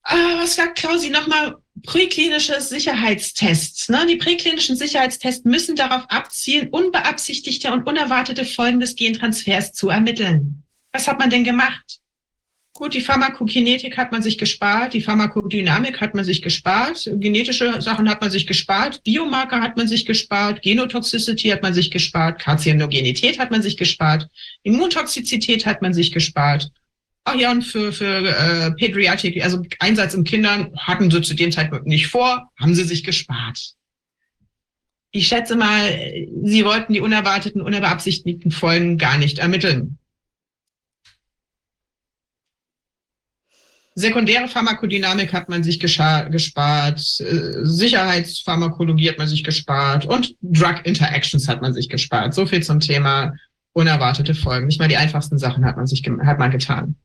Ah, 0.10 0.38
was 0.38 0.56
sagt 0.56 0.78
Klausi 0.80 1.10
nochmal? 1.10 1.58
Präklinische 1.84 2.62
Sicherheitstests. 2.62 3.90
Ne? 3.90 4.06
Die 4.08 4.16
präklinischen 4.16 4.78
Sicherheitstests 4.78 5.44
müssen 5.44 5.76
darauf 5.76 6.06
abzielen, 6.08 6.70
unbeabsichtigte 6.70 7.74
und 7.74 7.86
unerwartete 7.86 8.46
Folgen 8.46 8.80
des 8.80 8.96
Gentransfers 8.96 9.74
zu 9.74 9.90
ermitteln. 9.90 10.64
Was 10.94 11.10
hat 11.10 11.20
man 11.20 11.30
denn 11.30 11.44
gemacht? 11.44 12.00
Gut, 12.74 12.94
die 12.94 13.02
Pharmakokinetik 13.02 13.98
hat 13.98 14.14
man 14.14 14.24
sich 14.24 14.38
gespart, 14.38 14.94
die 14.94 15.02
Pharmakodynamik 15.02 16.00
hat 16.00 16.16
man 16.16 16.24
sich 16.24 16.42
gespart, 16.42 17.10
genetische 17.16 17.82
Sachen 17.82 18.08
hat 18.08 18.22
man 18.22 18.32
sich 18.32 18.48
gespart, 18.48 19.04
Biomarker 19.04 19.62
hat 19.62 19.76
man 19.76 19.90
sich 19.90 20.06
gespart, 20.06 20.62
Genotoxicity 20.62 21.50
hat 21.50 21.64
man 21.64 21.74
sich 21.74 21.92
gespart, 21.92 22.40
Karzinogenität 22.40 23.40
hat 23.40 23.52
man 23.52 23.62
sich 23.62 23.76
gespart, 23.76 24.28
Immuntoxizität 24.64 25.66
hat 25.66 25.82
man 25.82 25.94
sich 25.94 26.14
gespart. 26.14 26.72
Ach 27.30 27.36
ja, 27.36 27.52
und 27.52 27.62
für, 27.62 27.92
für 27.92 28.26
äh, 28.26 28.72
Pädiatrik, 28.72 29.44
also 29.44 29.62
Einsatz 29.80 30.14
in 30.14 30.24
Kindern, 30.24 30.74
hatten 30.78 31.12
sie 31.12 31.22
zu 31.22 31.34
dem 31.34 31.52
Zeitpunkt 31.52 31.86
nicht 31.86 32.08
vor, 32.08 32.50
haben 32.58 32.74
sie 32.74 32.86
sich 32.86 33.04
gespart. 33.04 33.74
Ich 35.12 35.28
schätze 35.28 35.58
mal, 35.58 35.92
sie 36.46 36.64
wollten 36.64 36.94
die 36.94 37.02
unerwarteten, 37.02 37.62
unbeabsichtigten 37.62 38.52
Folgen 38.52 38.98
gar 38.98 39.18
nicht 39.18 39.40
ermitteln. 39.40 39.98
Sekundäre 43.96 44.48
Pharmakodynamik 44.48 45.34
hat 45.34 45.50
man 45.50 45.66
sich 45.66 45.82
gespart, 45.82 46.30
äh, 47.20 47.66
Sicherheitspharmakologie 47.66 49.10
hat 49.10 49.18
man 49.18 49.28
sich 49.28 49.44
gespart 49.44 50.06
und 50.06 50.34
Drug 50.42 50.86
Interactions 50.86 51.50
hat 51.50 51.62
man 51.62 51.74
sich 51.74 51.90
gespart. 51.90 52.34
So 52.34 52.46
viel 52.46 52.64
zum 52.64 52.80
Thema 52.80 53.34
unerwartete 53.74 54.34
Folgen. 54.34 54.68
Nicht 54.68 54.80
mal 54.80 54.88
die 54.88 54.96
einfachsten 54.96 55.38
Sachen 55.38 55.66
hat 55.66 55.76
man 55.76 55.88
sich 55.88 56.02
hat 56.24 56.40
man 56.40 56.52
getan. 56.52 56.96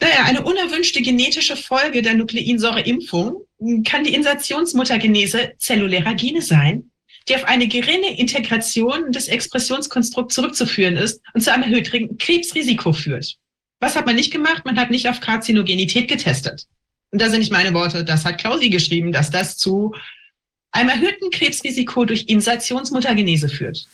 Naja, 0.00 0.24
eine 0.24 0.42
unerwünschte 0.42 1.00
genetische 1.00 1.56
Folge 1.56 2.02
der 2.02 2.14
Nukleinsäureimpfung 2.14 3.46
kann 3.84 4.04
die 4.04 4.14
Insertionsmuttergenese 4.14 5.54
zellulärer 5.58 6.14
Gene 6.14 6.42
sein, 6.42 6.90
die 7.28 7.34
auf 7.34 7.44
eine 7.44 7.66
geringe 7.66 8.18
Integration 8.18 9.10
des 9.10 9.28
Expressionskonstrukts 9.28 10.34
zurückzuführen 10.34 10.96
ist 10.96 11.22
und 11.32 11.40
zu 11.40 11.52
einem 11.52 11.64
erhöhten 11.64 12.18
Krebsrisiko 12.18 12.92
führt. 12.92 13.36
Was 13.80 13.96
hat 13.96 14.06
man 14.06 14.16
nicht 14.16 14.32
gemacht? 14.32 14.64
Man 14.64 14.78
hat 14.78 14.90
nicht 14.90 15.08
auf 15.08 15.20
Karzinogenität 15.20 16.08
getestet. 16.08 16.66
Und 17.10 17.20
da 17.20 17.30
sind 17.30 17.40
nicht 17.40 17.52
meine 17.52 17.72
Worte, 17.72 18.04
das 18.04 18.24
hat 18.24 18.38
Klausi 18.38 18.68
geschrieben, 18.68 19.12
dass 19.12 19.30
das 19.30 19.56
zu 19.56 19.94
einem 20.72 20.90
erhöhten 20.90 21.30
Krebsrisiko 21.30 22.04
durch 22.04 22.24
Insertionsmuttergenese 22.24 23.48
führt. 23.48 23.86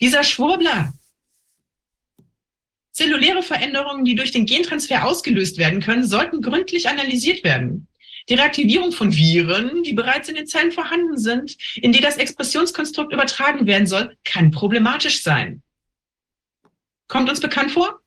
Dieser 0.00 0.24
Schwurbler 0.24 0.92
Zelluläre 3.00 3.42
Veränderungen, 3.42 4.04
die 4.04 4.14
durch 4.14 4.30
den 4.30 4.44
Gentransfer 4.44 5.06
ausgelöst 5.06 5.56
werden 5.56 5.80
können, 5.80 6.06
sollten 6.06 6.42
gründlich 6.42 6.86
analysiert 6.86 7.42
werden. 7.44 7.88
Die 8.28 8.34
Reaktivierung 8.34 8.92
von 8.92 9.16
Viren, 9.16 9.82
die 9.84 9.94
bereits 9.94 10.28
in 10.28 10.34
den 10.34 10.46
Zellen 10.46 10.70
vorhanden 10.70 11.16
sind, 11.16 11.56
in 11.76 11.92
die 11.92 12.02
das 12.02 12.18
Expressionskonstrukt 12.18 13.14
übertragen 13.14 13.66
werden 13.66 13.86
soll, 13.86 14.14
kann 14.24 14.50
problematisch 14.50 15.22
sein. 15.22 15.62
Kommt 17.08 17.30
uns 17.30 17.40
bekannt 17.40 17.70
vor? 17.70 18.00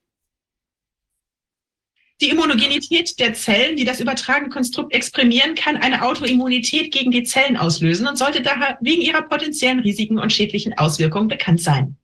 Die 2.21 2.29
Immunogenität 2.29 3.19
der 3.19 3.33
Zellen, 3.33 3.75
die 3.75 3.85
das 3.85 3.99
übertragene 3.99 4.51
Konstrukt 4.51 4.93
exprimieren, 4.93 5.55
kann 5.55 5.77
eine 5.77 6.03
Autoimmunität 6.03 6.93
gegen 6.93 7.09
die 7.09 7.23
Zellen 7.23 7.57
auslösen 7.57 8.07
und 8.07 8.17
sollte 8.19 8.43
daher 8.43 8.77
wegen 8.79 9.01
ihrer 9.01 9.23
potenziellen 9.23 9.79
Risiken 9.79 10.19
und 10.19 10.31
schädlichen 10.31 10.77
Auswirkungen 10.77 11.29
bekannt 11.29 11.61
sein. 11.61 11.97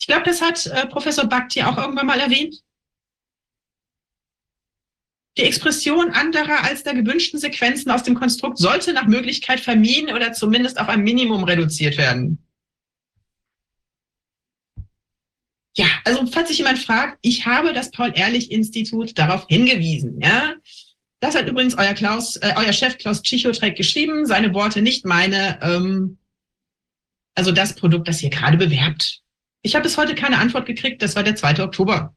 Ich 0.00 0.06
glaube, 0.06 0.24
das 0.24 0.40
hat 0.40 0.66
äh, 0.66 0.86
Professor 0.86 1.26
Bhakti 1.26 1.62
auch 1.62 1.76
irgendwann 1.76 2.06
mal 2.06 2.20
erwähnt. 2.20 2.62
Die 5.36 5.42
Expression 5.42 6.10
anderer 6.10 6.62
als 6.62 6.84
der 6.84 6.94
gewünschten 6.94 7.40
Sequenzen 7.40 7.90
aus 7.90 8.04
dem 8.04 8.14
Konstrukt 8.14 8.58
sollte 8.58 8.92
nach 8.92 9.06
Möglichkeit 9.06 9.58
vermieden 9.58 10.14
oder 10.14 10.32
zumindest 10.32 10.78
auf 10.78 10.88
ein 10.88 11.02
Minimum 11.02 11.42
reduziert 11.42 11.96
werden. 11.96 12.38
Ja, 15.76 15.86
also 16.04 16.24
falls 16.26 16.48
sich 16.48 16.58
jemand 16.58 16.78
fragt, 16.78 17.18
ich 17.20 17.46
habe 17.46 17.72
das 17.72 17.90
Paul-Ehrlich-Institut 17.90 19.18
darauf 19.18 19.46
hingewiesen. 19.48 20.20
Ja, 20.20 20.54
das 21.18 21.34
hat 21.34 21.48
übrigens 21.48 21.76
euer 21.76 21.94
Klaus, 21.94 22.36
äh, 22.36 22.52
euer 22.56 22.72
Chef 22.72 22.96
Klaus 22.98 23.22
Tschichotrek 23.22 23.76
geschrieben. 23.76 24.26
Seine 24.26 24.54
Worte, 24.54 24.82
nicht 24.82 25.04
meine. 25.04 25.58
Ähm, 25.62 26.18
also 27.34 27.50
das 27.50 27.74
Produkt, 27.74 28.06
das 28.06 28.22
ihr 28.22 28.30
gerade 28.30 28.56
bewerbt. 28.56 29.23
Ich 29.64 29.74
habe 29.74 29.84
bis 29.84 29.96
heute 29.96 30.14
keine 30.14 30.38
Antwort 30.38 30.66
gekriegt. 30.66 31.00
Das 31.00 31.16
war 31.16 31.22
der 31.22 31.36
2. 31.36 31.62
Oktober. 31.62 32.14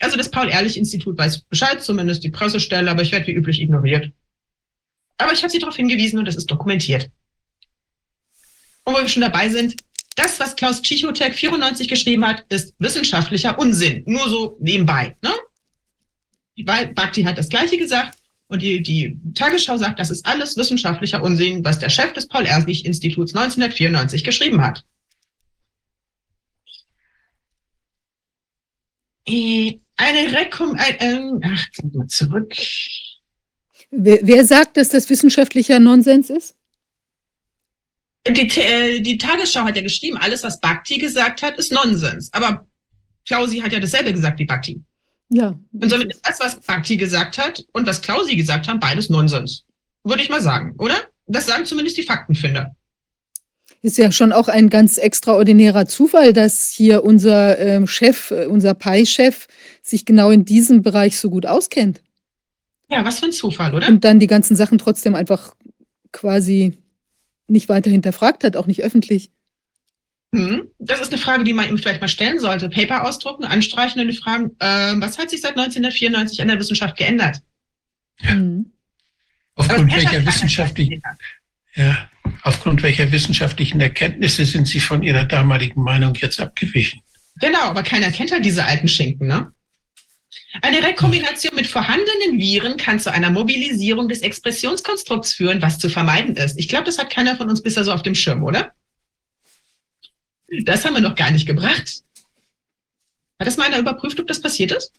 Also 0.00 0.18
das 0.18 0.30
Paul-Ehrlich-Institut 0.30 1.16
weiß 1.16 1.40
Bescheid, 1.44 1.82
zumindest 1.82 2.22
die 2.22 2.30
Pressestelle, 2.30 2.90
aber 2.90 3.00
ich 3.00 3.10
werde 3.10 3.26
wie 3.26 3.32
üblich 3.32 3.58
ignoriert. 3.58 4.12
Aber 5.16 5.32
ich 5.32 5.42
habe 5.42 5.50
sie 5.50 5.58
darauf 5.58 5.76
hingewiesen 5.76 6.18
und 6.18 6.26
das 6.26 6.36
ist 6.36 6.50
dokumentiert. 6.50 7.10
Und 8.84 8.94
wo 8.94 8.98
wir 8.98 9.08
schon 9.08 9.22
dabei 9.22 9.48
sind, 9.48 9.76
das, 10.16 10.38
was 10.38 10.56
Klaus 10.56 10.82
Tschichotek 10.82 11.34
94 11.34 11.88
geschrieben 11.88 12.26
hat, 12.26 12.44
ist 12.50 12.74
wissenschaftlicher 12.78 13.58
Unsinn. 13.58 14.02
Nur 14.06 14.28
so 14.28 14.58
nebenbei. 14.60 15.16
Ne? 15.22 15.30
Weil 16.66 16.88
Bhakti 16.88 17.22
hat 17.22 17.38
das 17.38 17.48
Gleiche 17.48 17.78
gesagt 17.78 18.18
und 18.48 18.60
die, 18.60 18.82
die 18.82 19.18
Tagesschau 19.32 19.78
sagt, 19.78 19.98
das 20.00 20.10
ist 20.10 20.26
alles 20.26 20.58
wissenschaftlicher 20.58 21.22
Unsinn, 21.22 21.64
was 21.64 21.78
der 21.78 21.88
Chef 21.88 22.12
des 22.12 22.28
Paul-Ehrlich-Instituts 22.28 23.34
1994 23.34 24.22
geschrieben 24.22 24.60
hat. 24.60 24.84
Eine 29.26 30.32
Rekom... 30.32 30.76
Äh, 30.76 30.96
äh, 30.98 31.32
ach, 31.42 31.66
mal 31.92 32.06
zurück. 32.06 32.54
Wer, 33.90 34.20
wer 34.22 34.44
sagt, 34.44 34.76
dass 34.76 34.88
das 34.88 35.08
wissenschaftlicher 35.08 35.78
Nonsens 35.78 36.30
ist? 36.30 36.56
Die, 38.26 38.48
äh, 38.60 39.00
die 39.00 39.18
Tagesschau 39.18 39.64
hat 39.64 39.76
ja 39.76 39.82
geschrieben, 39.82 40.16
alles, 40.16 40.42
was 40.42 40.60
Bhakti 40.60 40.98
gesagt 40.98 41.42
hat, 41.42 41.58
ist 41.58 41.72
Nonsens. 41.72 42.32
Aber 42.32 42.66
Klausi 43.26 43.60
hat 43.60 43.72
ja 43.72 43.80
dasselbe 43.80 44.12
gesagt 44.12 44.38
wie 44.38 44.46
Bhakti. 44.46 44.82
Ja. 45.28 45.58
Und 45.72 45.90
somit 45.90 46.12
ist 46.12 46.26
das, 46.26 46.40
was 46.40 46.60
Bhakti 46.60 46.96
gesagt 46.96 47.38
hat 47.38 47.64
und 47.72 47.86
was 47.86 48.02
Klausi 48.02 48.36
gesagt 48.36 48.68
haben, 48.68 48.80
beides 48.80 49.10
Nonsens. 49.10 49.64
Würde 50.04 50.22
ich 50.22 50.28
mal 50.28 50.42
sagen, 50.42 50.74
oder? 50.78 50.96
Das 51.26 51.46
sagen 51.46 51.64
zumindest 51.64 51.96
die 51.96 52.02
Faktenfinder. 52.02 52.74
Ist 53.84 53.98
ja 53.98 54.10
schon 54.10 54.32
auch 54.32 54.48
ein 54.48 54.70
ganz 54.70 54.96
extraordinärer 54.96 55.84
Zufall, 55.84 56.32
dass 56.32 56.70
hier 56.70 57.04
unser 57.04 57.58
ähm, 57.58 57.86
Chef, 57.86 58.30
äh, 58.30 58.46
unser 58.46 58.72
PI-Chef, 58.72 59.46
sich 59.82 60.06
genau 60.06 60.30
in 60.30 60.46
diesem 60.46 60.80
Bereich 60.80 61.18
so 61.20 61.28
gut 61.28 61.44
auskennt. 61.44 62.00
Ja, 62.88 63.04
was 63.04 63.18
für 63.18 63.26
ein 63.26 63.32
Zufall, 63.32 63.74
oder? 63.74 63.86
Und 63.86 64.02
dann 64.02 64.20
die 64.20 64.26
ganzen 64.26 64.56
Sachen 64.56 64.78
trotzdem 64.78 65.14
einfach 65.14 65.54
quasi 66.12 66.78
nicht 67.46 67.68
weiter 67.68 67.90
hinterfragt 67.90 68.42
hat, 68.42 68.56
auch 68.56 68.64
nicht 68.64 68.82
öffentlich. 68.82 69.30
Hm. 70.34 70.70
Das 70.78 71.02
ist 71.02 71.12
eine 71.12 71.20
Frage, 71.20 71.44
die 71.44 71.52
man 71.52 71.68
ihm 71.68 71.76
vielleicht 71.76 72.00
mal 72.00 72.08
stellen 72.08 72.40
sollte. 72.40 72.70
Paper 72.70 73.06
ausdrucken, 73.06 73.44
anstreichen 73.44 74.00
und 74.00 74.14
fragen, 74.14 74.56
äh, 74.60 74.94
was 74.96 75.18
hat 75.18 75.28
sich 75.28 75.42
seit 75.42 75.58
1994 75.58 76.40
an 76.40 76.48
der 76.48 76.58
Wissenschaft 76.58 76.96
geändert? 76.96 77.42
Ja. 78.22 78.34
Mhm. 78.34 78.72
Aufgrund 79.56 79.94
welcher 79.94 80.24
wissenschaftlichen, 80.24 81.02
ja, 81.74 82.08
aufgrund 82.42 82.82
welcher 82.82 83.10
wissenschaftlichen 83.12 83.80
Erkenntnisse 83.80 84.44
sind 84.44 84.68
Sie 84.68 84.80
von 84.80 85.02
Ihrer 85.02 85.24
damaligen 85.24 85.82
Meinung 85.82 86.14
jetzt 86.14 86.40
abgewichen? 86.40 87.00
Genau, 87.40 87.62
aber 87.62 87.82
keiner 87.82 88.10
kennt 88.10 88.32
halt 88.32 88.44
diese 88.44 88.64
alten 88.64 88.88
Schinken, 88.88 89.26
ne? 89.26 89.52
Eine 90.62 90.82
Rekombination 90.82 91.54
mit 91.54 91.66
vorhandenen 91.66 92.38
Viren 92.38 92.76
kann 92.76 93.00
zu 93.00 93.10
einer 93.10 93.30
Mobilisierung 93.30 94.08
des 94.08 94.20
Expressionskonstrukts 94.20 95.32
führen, 95.32 95.60
was 95.62 95.78
zu 95.78 95.88
vermeiden 95.88 96.36
ist. 96.36 96.58
Ich 96.58 96.68
glaube, 96.68 96.84
das 96.84 96.98
hat 96.98 97.10
keiner 97.10 97.36
von 97.36 97.48
uns 97.48 97.62
bisher 97.62 97.84
so 97.84 97.92
auf 97.92 98.02
dem 98.02 98.14
Schirm, 98.14 98.44
oder? 98.44 98.72
Das 100.62 100.84
haben 100.84 100.94
wir 100.94 101.00
noch 101.00 101.16
gar 101.16 101.30
nicht 101.30 101.46
gebracht. 101.46 102.02
Hat 103.40 103.48
das 103.48 103.56
mal 103.56 103.64
einer 103.64 103.80
überprüft, 103.80 104.20
ob 104.20 104.28
das 104.28 104.40
passiert 104.40 104.70
ist? 104.70 104.92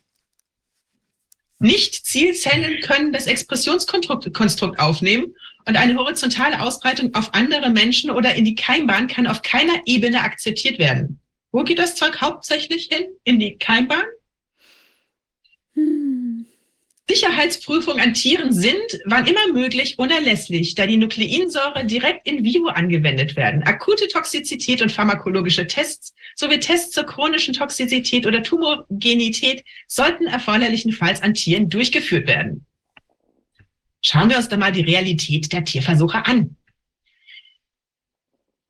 Nicht-Zielzellen 1.59 2.81
können 2.81 3.13
das 3.13 3.27
Expressionskonstrukt 3.27 4.79
aufnehmen 4.79 5.35
und 5.67 5.75
eine 5.75 5.95
horizontale 5.95 6.61
Ausbreitung 6.61 7.13
auf 7.15 7.33
andere 7.33 7.69
Menschen 7.69 8.11
oder 8.11 8.35
in 8.35 8.45
die 8.45 8.55
Keimbahn 8.55 9.07
kann 9.07 9.27
auf 9.27 9.41
keiner 9.41 9.81
Ebene 9.85 10.21
akzeptiert 10.21 10.79
werden. 10.79 11.19
Wo 11.51 11.63
geht 11.63 11.79
das 11.79 11.95
Zeug 11.95 12.21
hauptsächlich 12.21 12.89
hin? 12.91 13.07
In 13.23 13.39
die 13.39 13.57
Keimbahn? 13.57 14.05
Hm. 15.73 16.45
Sicherheitsprüfungen 17.07 18.01
an 18.01 18.13
Tieren 18.15 18.51
sind, 18.51 18.99
wann 19.05 19.27
immer 19.27 19.53
möglich, 19.53 19.99
unerlässlich, 19.99 20.73
da 20.73 20.87
die 20.87 20.97
Nukleinsäure 20.97 21.85
direkt 21.85 22.27
in 22.27 22.43
vivo 22.43 22.67
angewendet 22.67 23.35
werden. 23.35 23.61
Akute 23.63 24.07
Toxizität 24.07 24.81
und 24.81 24.91
pharmakologische 24.91 25.67
Tests 25.67 26.15
sowie 26.35 26.59
Tests 26.59 26.91
zur 26.91 27.05
chronischen 27.05 27.53
Toxizität 27.53 28.25
oder 28.25 28.41
Tumogenität 28.41 29.63
sollten 29.87 30.25
erforderlichenfalls 30.25 31.21
an 31.21 31.35
Tieren 31.35 31.69
durchgeführt 31.69 32.27
werden. 32.27 32.65
Schauen 34.07 34.29
wir 34.29 34.37
uns 34.37 34.47
dann 34.49 34.59
mal 34.59 34.71
die 34.71 34.81
Realität 34.81 35.51
der 35.51 35.65
Tierversuche 35.65 36.23
an. 36.27 36.55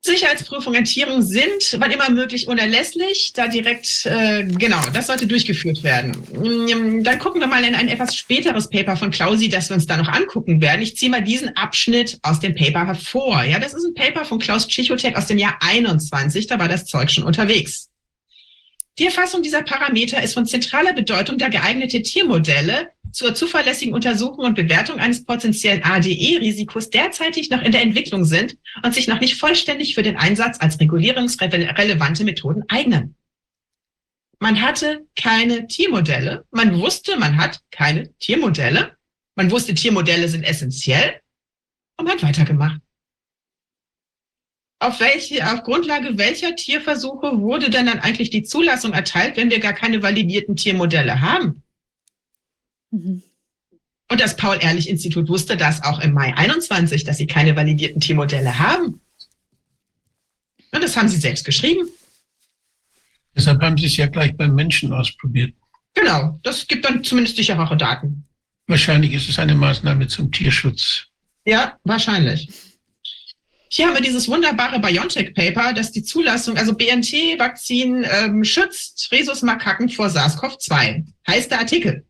Sicherheitsprüfungen 0.00 0.78
an 0.78 0.84
Tieren 0.86 1.22
sind, 1.22 1.76
wann 1.78 1.90
immer 1.90 2.08
möglich, 2.08 2.48
unerlässlich. 2.48 3.34
Da 3.34 3.46
direkt, 3.46 4.06
äh, 4.06 4.44
genau, 4.44 4.80
das 4.94 5.08
sollte 5.08 5.26
durchgeführt 5.26 5.82
werden. 5.82 6.12
Mm, 6.32 7.04
dann 7.04 7.18
gucken 7.18 7.42
wir 7.42 7.48
mal 7.48 7.62
in 7.64 7.74
ein 7.74 7.88
etwas 7.88 8.16
späteres 8.16 8.70
Paper 8.70 8.96
von 8.96 9.10
Klausi, 9.10 9.50
das 9.50 9.68
wir 9.68 9.74
uns 9.74 9.84
da 9.84 9.98
noch 9.98 10.08
angucken 10.08 10.62
werden. 10.62 10.80
Ich 10.80 10.96
ziehe 10.96 11.10
mal 11.10 11.22
diesen 11.22 11.54
Abschnitt 11.54 12.18
aus 12.22 12.40
dem 12.40 12.54
Paper 12.54 12.86
hervor. 12.86 13.42
Ja, 13.42 13.58
das 13.58 13.74
ist 13.74 13.84
ein 13.84 13.92
Paper 13.92 14.24
von 14.24 14.38
Klaus 14.38 14.66
Tschichotek 14.66 15.18
aus 15.18 15.26
dem 15.26 15.36
Jahr 15.36 15.58
21. 15.60 16.46
Da 16.46 16.58
war 16.58 16.68
das 16.68 16.86
Zeug 16.86 17.10
schon 17.10 17.24
unterwegs. 17.24 17.90
Die 18.98 19.04
Erfassung 19.04 19.42
dieser 19.42 19.62
Parameter 19.62 20.22
ist 20.22 20.32
von 20.32 20.46
zentraler 20.46 20.94
Bedeutung, 20.94 21.36
da 21.36 21.50
geeignete 21.50 22.00
Tiermodelle 22.00 22.88
zur 23.16 23.34
zuverlässigen 23.34 23.94
Untersuchung 23.94 24.44
und 24.44 24.56
Bewertung 24.56 24.98
eines 24.98 25.24
potenziellen 25.24 25.82
ADE-Risikos 25.82 26.90
derzeitig 26.90 27.48
noch 27.48 27.62
in 27.62 27.72
der 27.72 27.80
Entwicklung 27.80 28.26
sind 28.26 28.58
und 28.82 28.94
sich 28.94 29.08
noch 29.08 29.20
nicht 29.20 29.36
vollständig 29.36 29.94
für 29.94 30.02
den 30.02 30.18
Einsatz 30.18 30.60
als 30.60 30.78
regulierungsrelevante 30.78 32.24
Methoden 32.24 32.64
eignen. 32.68 33.16
Man 34.38 34.60
hatte 34.60 35.06
keine 35.18 35.66
Tiermodelle. 35.66 36.44
Man 36.50 36.78
wusste, 36.78 37.16
man 37.16 37.38
hat 37.38 37.60
keine 37.70 38.12
Tiermodelle. 38.18 38.94
Man 39.34 39.50
wusste, 39.50 39.72
Tiermodelle 39.72 40.28
sind 40.28 40.44
essentiell 40.44 41.18
und 41.96 42.04
man 42.04 42.16
hat 42.16 42.22
weitergemacht. 42.22 42.82
Auf, 44.78 45.00
welche, 45.00 45.50
auf 45.50 45.62
Grundlage 45.62 46.18
welcher 46.18 46.54
Tierversuche 46.54 47.40
wurde 47.40 47.70
denn 47.70 47.86
dann 47.86 48.00
eigentlich 48.00 48.28
die 48.28 48.42
Zulassung 48.42 48.92
erteilt, 48.92 49.38
wenn 49.38 49.48
wir 49.48 49.60
gar 49.60 49.72
keine 49.72 50.02
validierten 50.02 50.54
Tiermodelle 50.54 51.22
haben? 51.22 51.62
Mhm. 52.90 53.22
Und 54.08 54.20
das 54.20 54.36
Paul-Ehrlich-Institut 54.36 55.28
wusste 55.28 55.56
das 55.56 55.82
auch 55.82 55.98
im 56.00 56.12
Mai 56.12 56.34
21, 56.36 57.04
dass 57.04 57.16
sie 57.16 57.26
keine 57.26 57.56
validierten 57.56 58.00
Tiermodelle 58.00 58.58
haben. 58.58 59.00
Und 60.72 60.82
das 60.82 60.96
haben 60.96 61.08
sie 61.08 61.16
selbst 61.16 61.44
geschrieben. 61.44 61.88
Deshalb 63.34 63.60
haben 63.60 63.76
Sie 63.76 63.86
es 63.86 63.96
ja 63.96 64.06
gleich 64.06 64.34
beim 64.36 64.54
Menschen 64.54 64.92
ausprobiert. 64.92 65.52
Genau, 65.94 66.38
das 66.42 66.66
gibt 66.66 66.84
dann 66.84 67.04
zumindest 67.04 67.36
sicherere 67.36 67.76
Daten. 67.76 68.24
Wahrscheinlich 68.66 69.12
ist 69.12 69.28
es 69.28 69.38
eine 69.38 69.54
Maßnahme 69.54 70.08
zum 70.08 70.32
Tierschutz. 70.32 71.06
Ja, 71.44 71.78
wahrscheinlich. 71.84 72.48
Hier 73.68 73.86
haben 73.86 73.94
wir 73.94 74.00
dieses 74.00 74.28
wunderbare 74.28 74.80
BioNTech-Paper, 74.80 75.74
das 75.74 75.92
die 75.92 76.02
Zulassung, 76.02 76.56
also 76.56 76.74
BNT-Vakzin 76.74 78.06
ähm, 78.08 78.44
schützt 78.44 79.08
Rhesusmakaken 79.12 79.88
vor 79.88 80.06
SARS-CoV-2. 80.06 81.04
Heißt 81.28 81.50
der 81.50 81.60
Artikel. 81.60 82.04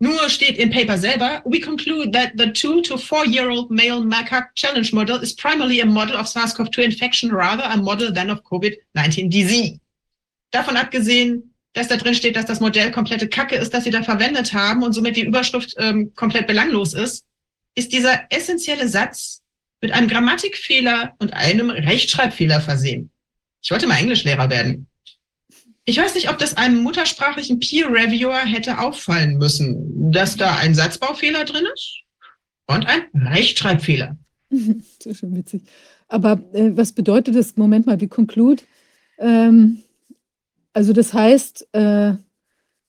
Nur 0.00 0.28
steht 0.28 0.58
im 0.58 0.70
Paper 0.70 0.98
selber, 0.98 1.42
we 1.44 1.60
conclude 1.60 2.12
that 2.12 2.32
the 2.36 2.52
two 2.52 2.82
to 2.82 2.98
four 2.98 3.24
year 3.26 3.48
old 3.48 3.70
male 3.70 4.00
macaque 4.00 4.54
challenge 4.54 4.92
model 4.92 5.22
is 5.22 5.32
primarily 5.34 5.80
a 5.80 5.86
model 5.86 6.16
of 6.16 6.26
SARS-CoV-2 6.26 6.82
infection, 6.82 7.30
rather 7.30 7.64
a 7.64 7.76
model 7.76 8.12
than 8.12 8.30
of 8.30 8.42
COVID-19 8.42 9.30
disease. 9.30 9.78
Davon 10.50 10.76
abgesehen 10.76 11.54
dass 11.74 11.88
da 11.88 11.96
drin 11.96 12.14
steht, 12.14 12.36
dass 12.36 12.46
das 12.46 12.60
Modell 12.60 12.90
komplette 12.90 13.28
Kacke 13.28 13.56
ist, 13.56 13.74
das 13.74 13.84
sie 13.84 13.90
da 13.90 14.02
verwendet 14.02 14.54
haben 14.54 14.82
und 14.82 14.92
somit 14.92 15.16
die 15.16 15.26
Überschrift 15.26 15.74
ähm, 15.76 16.14
komplett 16.14 16.46
belanglos 16.46 16.94
ist, 16.94 17.24
ist 17.74 17.92
dieser 17.92 18.22
essentielle 18.30 18.88
Satz 18.88 19.42
mit 19.80 19.92
einem 19.92 20.08
Grammatikfehler 20.08 21.14
und 21.18 21.32
einem 21.34 21.70
Rechtschreibfehler 21.70 22.60
versehen. 22.60 23.10
Ich 23.60 23.70
wollte 23.70 23.88
mal 23.88 23.98
Englischlehrer 23.98 24.48
werden. 24.48 24.86
Ich 25.86 25.98
weiß 25.98 26.14
nicht, 26.14 26.30
ob 26.30 26.38
das 26.38 26.56
einem 26.56 26.82
muttersprachlichen 26.82 27.60
Peer-Reviewer 27.60 28.38
hätte 28.38 28.78
auffallen 28.78 29.36
müssen, 29.36 30.10
dass 30.10 30.36
da 30.36 30.56
ein 30.56 30.74
Satzbaufehler 30.74 31.44
drin 31.44 31.64
ist 31.74 32.00
und 32.66 32.86
ein 32.86 33.02
Rechtschreibfehler. 33.14 34.16
Das 34.98 35.06
ist 35.06 35.18
schon 35.18 35.36
witzig. 35.36 35.62
Aber 36.08 36.42
äh, 36.52 36.70
was 36.74 36.92
bedeutet 36.92 37.34
das? 37.34 37.56
Moment 37.56 37.86
mal, 37.86 38.00
wie 38.00 38.08
conclude? 38.08 38.62
Ähm, 39.18 39.82
also 40.72 40.92
das 40.92 41.12
heißt, 41.12 41.68
äh, 41.72 42.14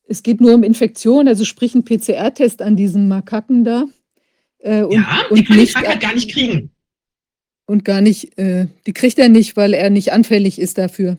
es 0.08 0.24
geht 0.24 0.42
nur 0.42 0.54
um 0.54 0.64
Infektion, 0.64 1.28
also 1.28 1.44
sprich 1.46 1.76
ein 1.76 1.84
PCR-Test 1.84 2.62
an 2.62 2.76
diesen 2.76 3.08
Makaken 3.08 3.64
da. 3.64 3.86
Äh, 4.60 4.84
und, 4.84 4.94
ja, 4.94 5.24
die 5.30 5.34
und 5.34 5.48
kann 5.48 5.58
nicht, 5.58 5.70
die 5.70 5.74
Krankheit 5.74 6.02
gar 6.02 6.14
nicht 6.14 6.32
kriegen. 6.32 6.72
Und 7.66 7.84
gar 7.84 8.02
nicht, 8.02 8.38
äh, 8.38 8.68
die 8.86 8.94
kriegt 8.94 9.18
er 9.18 9.30
nicht, 9.30 9.58
weil 9.58 9.74
er 9.74 9.90
nicht 9.90 10.14
anfällig 10.14 10.60
ist 10.60 10.78
dafür. 10.78 11.18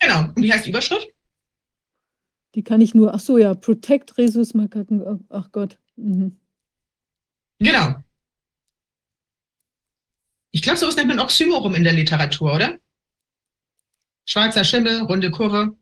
Genau. 0.00 0.20
Und 0.20 0.42
wie 0.42 0.52
heißt 0.52 0.66
die 0.66 0.70
Überschrift? 0.70 1.08
Die 2.54 2.62
kann 2.62 2.80
ich 2.80 2.94
nur, 2.94 3.14
ach 3.14 3.20
so, 3.20 3.38
ja, 3.38 3.54
Protect 3.54 4.16
Rhesus 4.18 4.54
Makaken, 4.54 5.26
ach 5.28 5.52
Gott. 5.52 5.78
Mhm. 5.96 6.40
Genau. 7.58 8.02
Ich 10.50 10.62
glaube, 10.62 10.78
sowas 10.78 10.96
nennt 10.96 11.08
man 11.08 11.20
Oxymorum 11.20 11.74
in 11.74 11.84
der 11.84 11.92
Literatur, 11.92 12.54
oder? 12.54 12.78
Schwarzer 14.24 14.64
Schimmel, 14.64 15.02
runde 15.02 15.30
Kurve. 15.30 15.76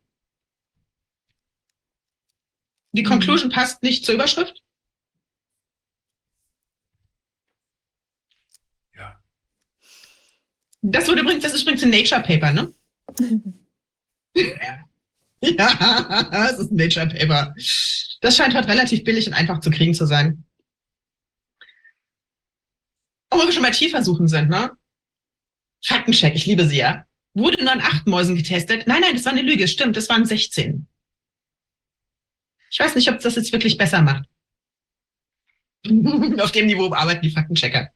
Die 2.92 3.02
mhm. 3.02 3.06
Conclusion 3.06 3.50
passt 3.50 3.82
nicht 3.82 4.04
zur 4.04 4.14
Überschrift? 4.14 4.62
Ja. 8.94 9.22
Das 10.82 11.08
wurde 11.08 11.20
übrigens, 11.20 11.44
das 11.44 11.54
ist 11.54 11.62
übrigens 11.62 11.84
ein 11.84 11.90
Nature 11.90 12.22
Paper, 12.22 12.52
ne? 12.52 12.74
ja, 15.40 16.28
das 16.30 16.58
ist 16.58 16.72
ein 16.72 16.76
Nature 16.76 17.08
Paper. 17.08 17.54
Das 18.20 18.36
scheint 18.36 18.54
halt 18.54 18.68
relativ 18.68 19.04
billig 19.04 19.26
und 19.26 19.34
einfach 19.34 19.60
zu 19.60 19.70
kriegen 19.70 19.94
zu 19.94 20.06
sein. 20.06 20.44
Und 23.30 23.40
wo 23.40 23.46
wir 23.46 23.52
schon 23.52 23.62
mal 23.62 23.70
Tierversuchen 23.70 24.28
sind, 24.28 24.48
ne? 24.48 24.72
Faktencheck, 25.84 26.34
ich 26.34 26.46
liebe 26.46 26.66
sie 26.66 26.78
ja. 26.78 27.06
Wurde 27.34 27.62
nur 27.62 27.72
an 27.72 27.80
acht 27.80 28.06
Mäusen 28.06 28.36
getestet? 28.36 28.86
Nein, 28.86 29.02
nein, 29.02 29.14
das 29.14 29.24
war 29.24 29.32
eine 29.32 29.42
Lüge, 29.42 29.68
stimmt, 29.68 29.96
das 29.96 30.08
waren 30.08 30.24
16. 30.24 30.86
Ich 32.70 32.78
weiß 32.78 32.94
nicht, 32.94 33.10
ob 33.10 33.20
das 33.20 33.36
jetzt 33.36 33.52
wirklich 33.52 33.76
besser 33.76 34.02
macht. 34.02 34.26
Auf 36.40 36.52
dem 36.52 36.66
Niveau 36.66 36.92
arbeiten 36.92 37.22
die 37.22 37.30
Faktenchecker. 37.30 37.90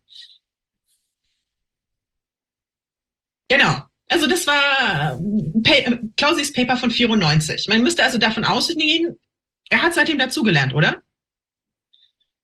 Genau. 3.49 3.90
Also 4.11 4.27
das 4.27 4.47
war 4.47 5.21
pa 5.63 5.97
Klausis 6.17 6.53
Paper 6.53 6.77
von 6.77 6.91
94. 6.91 7.69
Man 7.69 7.83
müsste 7.83 8.03
also 8.03 8.19
davon 8.19 8.45
ausgehen, 8.45 9.17
er 9.71 9.83
hat 9.83 9.95
seitdem 9.95 10.19
dazugelernt, 10.19 10.75
oder? 10.75 11.01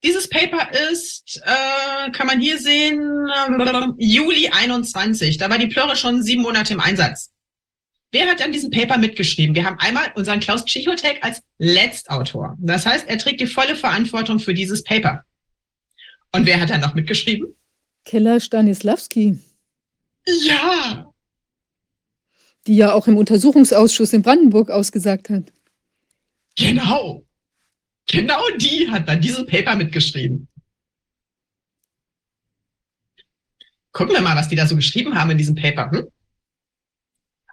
Dieses 0.05 0.29
Paper 0.29 0.71
ist, 0.93 1.43
äh, 1.45 2.11
kann 2.13 2.29
man 2.29 2.41
hier 2.41 2.59
sehen, 2.59 3.01
äh, 3.29 3.87
Juli 3.99 4.49
21. 4.49 5.39
Da 5.39 5.51
war 5.51 5.59
die 5.59 5.67
Plörre 5.67 5.97
schon 5.97 6.23
sieben 6.23 6.43
Monate 6.43 6.75
im 6.75 6.81
Einsatz. 6.81 7.33
Wer 8.13 8.29
hat 8.29 8.41
an 8.41 8.53
diesem 8.53 8.71
Paper 8.71 8.99
mitgeschrieben? 8.99 9.57
Wir 9.57 9.65
haben 9.65 9.81
einmal 9.81 10.13
unseren 10.15 10.39
Klaus 10.39 10.65
Tschichotek 10.65 11.25
als 11.25 11.43
Letztautor. 11.59 12.57
Das 12.61 12.87
heißt, 12.87 13.09
er 13.09 13.19
trägt 13.19 13.41
die 13.41 13.49
volle 13.49 13.75
Verantwortung 13.75 14.39
für 14.39 14.55
dieses 14.55 14.85
Paper. 14.85 15.25
Und 16.31 16.47
wer 16.47 16.61
hat 16.61 16.71
dann 16.71 16.81
noch 16.81 16.95
mitgeschrieben? 16.95 17.57
Keller 18.05 18.39
Stanislawski. 18.39 19.41
Ja. 20.27 21.13
Die 22.67 22.77
ja 22.77 22.93
auch 22.93 23.07
im 23.07 23.17
Untersuchungsausschuss 23.17 24.13
in 24.13 24.23
Brandenburg 24.23 24.71
ausgesagt 24.71 25.31
hat. 25.31 25.53
Genau. 26.57 27.25
Genau 28.09 28.41
die 28.57 28.89
hat 28.91 29.09
dann 29.09 29.21
dieses 29.21 29.45
Paper 29.47 29.77
mitgeschrieben. 29.77 30.49
Gucken 33.93 34.15
wir 34.15 34.21
mal, 34.21 34.37
was 34.37 34.49
die 34.49 34.57
da 34.57 34.67
so 34.67 34.77
geschrieben 34.77 35.19
haben 35.19 35.31
in 35.31 35.39
diesem 35.39 35.55
Paper. 35.55 35.91
Hm? 35.91 36.07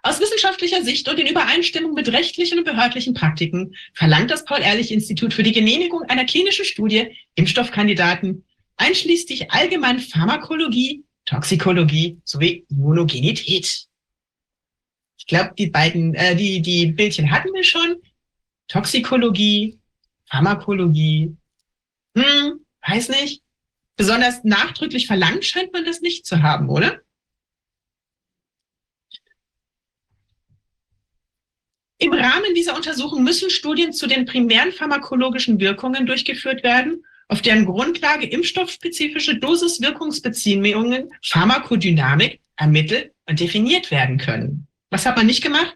Aus 0.02 0.20
wissenschaftlicher 0.20 0.82
Sicht 0.84 1.08
und 1.08 1.18
in 1.18 1.26
Übereinstimmung 1.26 1.94
mit 1.94 2.12
rechtlichen 2.12 2.58
und 2.58 2.64
behördlichen 2.64 3.14
Praktiken 3.14 3.74
verlangt 3.94 4.30
das 4.30 4.44
Paul-Ehrlich-Institut 4.44 5.32
für 5.32 5.42
die 5.42 5.52
Genehmigung 5.52 6.02
einer 6.02 6.26
klinischen 6.26 6.66
Studie 6.66 7.16
Impfstoffkandidaten 7.36 8.44
einschließlich 8.76 9.50
allgemein 9.50 10.00
Pharmakologie, 10.00 11.04
Toxikologie 11.24 12.20
sowie 12.24 12.66
Immunogenität. 12.68 13.86
Ich 15.24 15.28
glaube, 15.28 15.54
die 15.56 15.68
beiden, 15.68 16.14
äh, 16.14 16.36
die, 16.36 16.60
die 16.60 16.84
Bildchen 16.84 17.30
hatten 17.30 17.50
wir 17.54 17.64
schon. 17.64 17.96
Toxikologie, 18.68 19.78
Pharmakologie. 20.28 21.34
Hm, 22.14 22.60
weiß 22.86 23.08
nicht. 23.08 23.42
Besonders 23.96 24.44
nachdrücklich 24.44 25.06
verlangt 25.06 25.46
scheint 25.46 25.72
man 25.72 25.86
das 25.86 26.02
nicht 26.02 26.26
zu 26.26 26.42
haben, 26.42 26.68
oder? 26.68 27.00
Im 31.96 32.12
Rahmen 32.12 32.54
dieser 32.54 32.76
Untersuchung 32.76 33.24
müssen 33.24 33.48
Studien 33.48 33.94
zu 33.94 34.06
den 34.06 34.26
primären 34.26 34.72
pharmakologischen 34.72 35.58
Wirkungen 35.58 36.04
durchgeführt 36.04 36.62
werden, 36.62 37.02
auf 37.28 37.40
deren 37.40 37.64
Grundlage 37.64 38.26
impfstoffspezifische 38.26 39.38
Dosis-Wirkungsbeziehungen, 39.38 41.14
Pharmakodynamik 41.22 42.42
ermittelt 42.56 43.14
und 43.26 43.40
definiert 43.40 43.90
werden 43.90 44.18
können. 44.18 44.68
Was 44.94 45.04
hat 45.06 45.16
man 45.16 45.26
nicht 45.26 45.42
gemacht? 45.42 45.74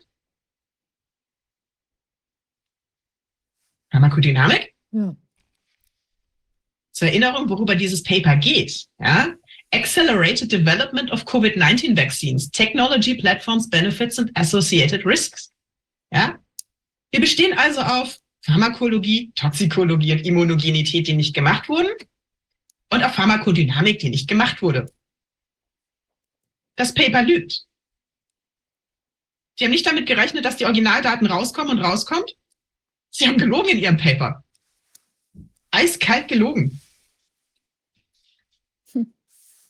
Pharmakodynamik? 3.91 4.73
Ja. 4.93 5.17
Zur 6.93 7.09
Erinnerung, 7.09 7.49
worüber 7.49 7.75
dieses 7.75 8.05
Paper 8.05 8.37
geht. 8.37 8.87
Ja? 9.01 9.35
Accelerated 9.75 10.53
Development 10.53 11.11
of 11.11 11.25
COVID-19 11.25 11.97
Vaccines, 11.97 12.49
Technology 12.53 13.17
Platforms, 13.17 13.69
Benefits 13.69 14.21
and 14.21 14.31
Associated 14.39 15.05
Risks. 15.05 15.53
Ja? 16.13 16.39
Wir 17.11 17.21
bestehen 17.21 17.59
also 17.59 17.81
auf 17.81 18.21
Pharmakologie, 18.43 19.33
Toxikologie 19.35 20.13
und 20.13 20.25
Immunogenität, 20.25 21.09
die 21.09 21.15
nicht 21.15 21.35
gemacht 21.35 21.69
wurden, 21.69 21.91
und 22.93 23.03
auf 23.03 23.17
Pharmakodynamik, 23.17 23.99
die 23.99 24.11
nicht 24.11 24.29
gemacht 24.29 24.63
wurde. 24.63 24.93
Das 26.77 26.95
Paper 26.95 27.25
lügt. 27.25 27.68
Sie 29.59 29.65
haben 29.65 29.73
nicht 29.73 29.87
damit 29.87 30.07
gerechnet, 30.07 30.45
dass 30.45 30.57
die 30.57 30.67
Originaldaten 30.67 31.27
rauskommen 31.27 31.77
und 31.77 31.85
rauskommt. 31.85 32.37
Sie 33.11 33.27
haben 33.27 33.39
gelogen 33.39 33.70
in 33.70 33.78
Ihrem 33.78 33.97
Paper. 33.97 34.45
Eiskalt 35.73 36.28
gelogen. 36.28 36.81
Hm. 38.93 39.12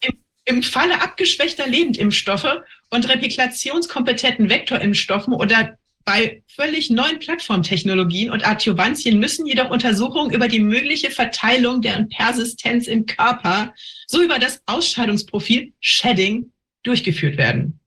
Im, 0.01 0.19
Im 0.45 0.63
Falle 0.63 1.01
abgeschwächter 1.01 1.67
Lebendimpfstoffe 1.67 2.59
und 2.91 3.09
replikationskompetenten 3.09 4.51
Vektorimpfstoffen 4.51 5.33
oder 5.33 5.79
bei 6.05 6.43
völlig 6.49 6.91
neuen 6.91 7.19
Plattformtechnologien 7.19 8.31
und 8.31 8.47
Adjuvantien 8.47 9.19
müssen 9.19 9.47
jedoch 9.47 9.71
Untersuchungen 9.71 10.35
über 10.35 10.49
die 10.49 10.61
mögliche 10.61 11.11
Verteilung 11.11 11.81
deren 11.81 12.11
Persistenz 12.11 12.89
im 12.89 13.07
Körper 13.07 13.75
so 14.07 14.21
über 14.23 14.39
das 14.39 14.61
Ausscheidungsprofil 14.67 15.73
Shedding 15.81 16.53
durchgeführt 16.83 17.39
werden. 17.39 17.81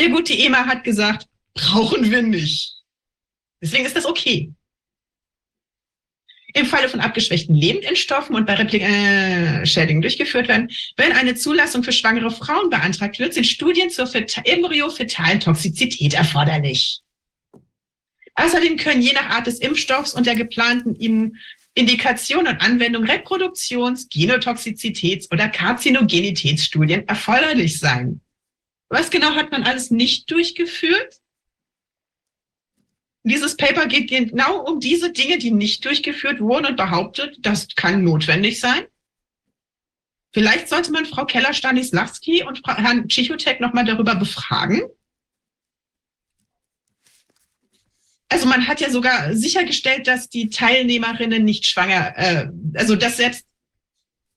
Ja 0.00 0.08
gut, 0.08 0.30
die 0.30 0.46
EMA 0.46 0.64
hat 0.64 0.82
gesagt, 0.82 1.26
brauchen 1.52 2.10
wir 2.10 2.22
nicht. 2.22 2.74
Deswegen 3.62 3.84
ist 3.84 3.94
das 3.94 4.06
okay. 4.06 4.50
Im 6.54 6.64
Falle 6.64 6.88
von 6.88 7.00
abgeschwächten 7.00 7.54
Lebendendstoffen 7.54 8.34
und 8.34 8.46
bei 8.46 8.54
Replik-Shedding 8.54 9.98
äh, 9.98 10.00
durchgeführt 10.00 10.48
werden, 10.48 10.70
wenn 10.96 11.12
eine 11.12 11.34
Zulassung 11.34 11.84
für 11.84 11.92
schwangere 11.92 12.30
Frauen 12.30 12.70
beantragt 12.70 13.18
wird, 13.18 13.34
sind 13.34 13.46
Studien 13.46 13.90
zur 13.90 14.08
embryofetalen 14.14 15.38
Toxizität 15.38 16.14
erforderlich. 16.14 17.02
Außerdem 18.36 18.78
können 18.78 19.02
je 19.02 19.12
nach 19.12 19.28
Art 19.28 19.48
des 19.48 19.58
Impfstoffs 19.58 20.14
und 20.14 20.26
der 20.26 20.34
geplanten 20.34 20.94
Indikation 21.74 22.48
und 22.48 22.62
Anwendung 22.62 23.04
Reproduktions-, 23.04 24.08
Genotoxizitäts- 24.10 25.30
oder 25.30 25.50
Karzinogenitätsstudien 25.50 27.06
erforderlich 27.06 27.78
sein. 27.78 28.22
Was 28.90 29.10
genau 29.10 29.34
hat 29.34 29.50
man 29.50 29.62
alles 29.62 29.90
nicht 29.90 30.30
durchgeführt? 30.30 31.20
Dieses 33.22 33.56
Paper 33.56 33.86
geht 33.86 34.10
genau 34.10 34.64
um 34.64 34.80
diese 34.80 35.12
Dinge, 35.12 35.38
die 35.38 35.50
nicht 35.50 35.84
durchgeführt 35.84 36.40
wurden 36.40 36.66
und 36.66 36.76
behauptet, 36.76 37.38
das 37.40 37.68
kann 37.74 38.04
notwendig 38.04 38.60
sein. 38.60 38.86
Vielleicht 40.32 40.68
sollte 40.68 40.92
man 40.92 41.06
Frau 41.06 41.24
Keller-Stanislawski 41.24 42.44
und 42.44 42.60
Herrn 42.66 43.08
Tschichotek 43.08 43.60
nochmal 43.60 43.84
darüber 43.84 44.14
befragen, 44.14 44.82
also 48.30 48.46
man 48.46 48.68
hat 48.68 48.80
ja 48.80 48.90
sogar 48.90 49.34
sichergestellt, 49.34 50.06
dass 50.06 50.28
die 50.28 50.50
Teilnehmerinnen 50.50 51.44
nicht 51.44 51.66
schwanger, 51.66 52.14
äh, 52.16 52.48
also 52.74 52.94
dass 52.94 53.16
selbst 53.16 53.44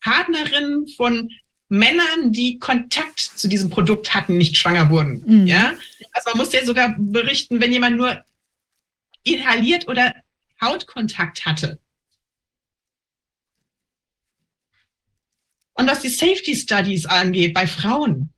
Partnerinnen 0.02 0.88
von 0.88 1.30
Männern, 1.74 2.32
die 2.32 2.60
Kontakt 2.60 3.20
zu 3.20 3.48
diesem 3.48 3.72
Produkt 3.72 4.14
hatten, 4.14 4.38
nicht 4.38 4.58
schwanger 4.58 4.92
wurden. 4.92 5.24
Mhm. 5.26 5.48
Ja, 5.48 5.74
also 6.12 6.30
man 6.30 6.38
muss 6.38 6.54
ja 6.54 6.64
sogar 6.64 6.96
berichten, 7.00 7.60
wenn 7.62 7.74
jemand 7.74 7.98
nur 7.98 8.24
inhaliert 9.24 9.88
oder 9.88 10.14
Hautkontakt 10.62 11.48
hatte. 11.48 11.80
Und 15.74 15.88
was 15.88 16.02
die 16.02 16.10
Safety 16.10 16.56
Studies 16.56 17.08
angeht 17.08 17.56
bei 17.56 17.66
Frauen, 17.66 18.32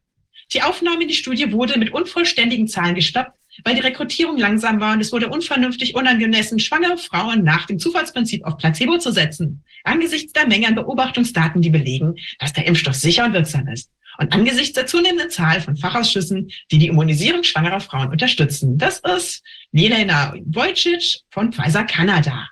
die 0.53 0.61
Aufnahme 0.61 1.01
in 1.01 1.09
die 1.09 1.13
Studie 1.13 1.51
wurde 1.51 1.77
mit 1.77 1.91
unvollständigen 1.91 2.69
Zahlen 2.69 2.95
gestoppt, 2.95 3.34
weil 3.63 3.75
die 3.75 3.81
Rekrutierung 3.81 4.37
langsam 4.37 4.79
war 4.79 4.93
und 4.93 5.01
es 5.01 5.11
wurde 5.11 5.29
unvernünftig 5.29 5.95
unangemessen, 5.95 6.59
schwangere 6.59 6.97
Frauen 6.97 7.43
nach 7.43 7.65
dem 7.65 7.79
Zufallsprinzip 7.79 8.43
auf 8.43 8.57
Placebo 8.57 8.97
zu 8.97 9.11
setzen. 9.11 9.63
Angesichts 9.83 10.33
der 10.33 10.47
Menge 10.47 10.67
an 10.67 10.75
Beobachtungsdaten, 10.75 11.61
die 11.61 11.69
belegen, 11.69 12.15
dass 12.39 12.53
der 12.53 12.65
Impfstoff 12.67 12.95
sicher 12.95 13.25
und 13.25 13.33
wirksam 13.33 13.67
ist. 13.67 13.91
Und 14.17 14.33
angesichts 14.33 14.73
der 14.73 14.87
zunehmenden 14.87 15.29
Zahl 15.29 15.61
von 15.61 15.75
Fachausschüssen, 15.75 16.49
die 16.71 16.79
die 16.79 16.87
Immunisierung 16.87 17.43
schwangerer 17.43 17.81
Frauen 17.81 18.09
unterstützen. 18.09 18.77
Das 18.77 18.99
ist 18.99 19.43
Jelena 19.71 20.33
Wojcic 20.45 21.19
von 21.31 21.51
Pfizer 21.51 21.83
Kanada. 21.83 22.49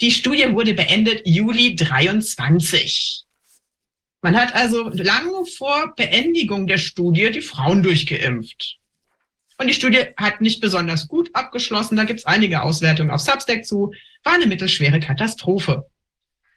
Die 0.00 0.10
Studie 0.10 0.52
wurde 0.52 0.74
beendet 0.74 1.22
Juli 1.24 1.76
23. 1.76 3.22
Man 4.22 4.36
hat 4.36 4.54
also 4.54 4.88
lange 4.88 5.46
vor 5.56 5.94
Beendigung 5.96 6.66
der 6.66 6.78
Studie 6.78 7.30
die 7.30 7.40
Frauen 7.40 7.82
durchgeimpft. 7.82 8.78
Und 9.58 9.68
die 9.68 9.74
Studie 9.74 10.06
hat 10.16 10.40
nicht 10.40 10.60
besonders 10.60 11.08
gut 11.08 11.30
abgeschlossen. 11.34 11.96
Da 11.96 12.04
gibt 12.04 12.20
es 12.20 12.26
einige 12.26 12.62
Auswertungen 12.62 13.10
auf 13.10 13.20
Substack 13.20 13.64
zu. 13.64 13.92
War 14.24 14.34
eine 14.34 14.46
mittelschwere 14.46 15.00
Katastrophe. 15.00 15.86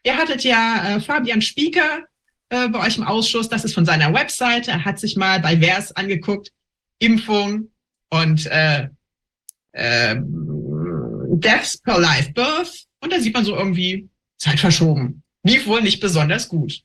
Ihr 0.03 0.17
hattet 0.17 0.43
ja 0.43 0.95
äh, 0.95 0.99
Fabian 1.01 1.41
Spieker 1.41 2.05
äh, 2.49 2.67
bei 2.69 2.85
euch 2.85 2.97
im 2.97 3.03
Ausschuss. 3.03 3.49
Das 3.49 3.65
ist 3.65 3.73
von 3.73 3.85
seiner 3.85 4.13
Webseite. 4.13 4.71
Er 4.71 4.85
hat 4.85 4.99
sich 4.99 5.15
mal 5.15 5.39
bei 5.39 5.59
VERS 5.59 5.91
angeguckt. 5.93 6.51
Impfung 6.99 7.71
und 8.09 8.45
äh, 8.45 8.87
äh, 9.73 10.15
Deaths 10.17 11.77
per 11.77 11.99
Live 11.99 12.33
Birth. 12.33 12.85
Und 13.01 13.11
da 13.11 13.19
sieht 13.19 13.33
man 13.33 13.45
so 13.45 13.55
irgendwie 13.55 14.09
Zeit 14.37 14.59
verschoben. 14.59 15.23
Lief 15.43 15.67
wohl 15.67 15.81
nicht 15.81 15.99
besonders 15.99 16.49
gut. 16.49 16.81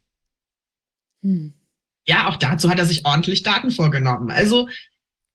Hm. 1.23 1.55
Ja, 2.07 2.29
auch 2.29 2.37
dazu 2.37 2.71
hat 2.71 2.79
er 2.79 2.87
sich 2.87 3.05
ordentlich 3.05 3.43
Daten 3.43 3.71
vorgenommen. 3.71 4.31
Also 4.31 4.69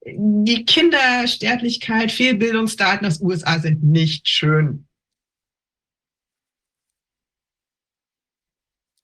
die 0.05 0.65
Kindersterblichkeit, 0.65 2.11
Fehlbildungsdaten 2.11 3.07
aus 3.07 3.21
USA 3.21 3.59
sind 3.59 3.83
nicht 3.83 4.27
schön. 4.27 4.87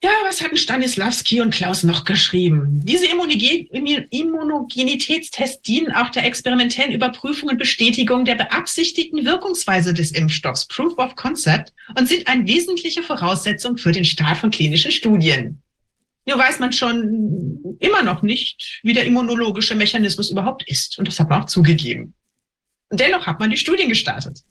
Ja, 0.03 0.09
was 0.23 0.41
hatten 0.41 0.57
Stanislawski 0.57 1.41
und 1.41 1.53
Klaus 1.53 1.83
noch 1.83 2.05
geschrieben? 2.05 2.81
Diese 2.83 3.05
Immunogen 3.05 4.07
Immunogenitätstests 4.09 5.61
dienen 5.61 5.91
auch 5.91 6.09
der 6.09 6.25
experimentellen 6.25 6.91
Überprüfung 6.91 7.49
und 7.49 7.59
Bestätigung 7.59 8.25
der 8.25 8.33
beabsichtigten 8.33 9.25
Wirkungsweise 9.25 9.93
des 9.93 10.11
Impfstoffs, 10.11 10.67
Proof 10.67 10.97
of 10.97 11.15
Concept, 11.15 11.71
und 11.95 12.07
sind 12.07 12.27
eine 12.27 12.47
wesentliche 12.47 13.03
Voraussetzung 13.03 13.77
für 13.77 13.91
den 13.91 14.05
Start 14.05 14.39
von 14.39 14.49
klinischen 14.49 14.91
Studien. 14.91 15.61
Nur 16.25 16.37
weiß 16.37 16.59
man 16.59 16.71
schon 16.71 17.77
immer 17.79 18.03
noch 18.03 18.21
nicht, 18.21 18.79
wie 18.83 18.93
der 18.93 19.05
immunologische 19.05 19.75
Mechanismus 19.75 20.29
überhaupt 20.29 20.67
ist. 20.67 20.99
Und 20.99 21.07
das 21.07 21.19
hat 21.19 21.29
man 21.29 21.41
auch 21.41 21.47
zugegeben. 21.47 22.13
Und 22.89 22.99
dennoch 22.99 23.25
hat 23.25 23.39
man 23.39 23.49
die 23.49 23.57
Studien 23.57 23.89
gestartet. 23.89 24.43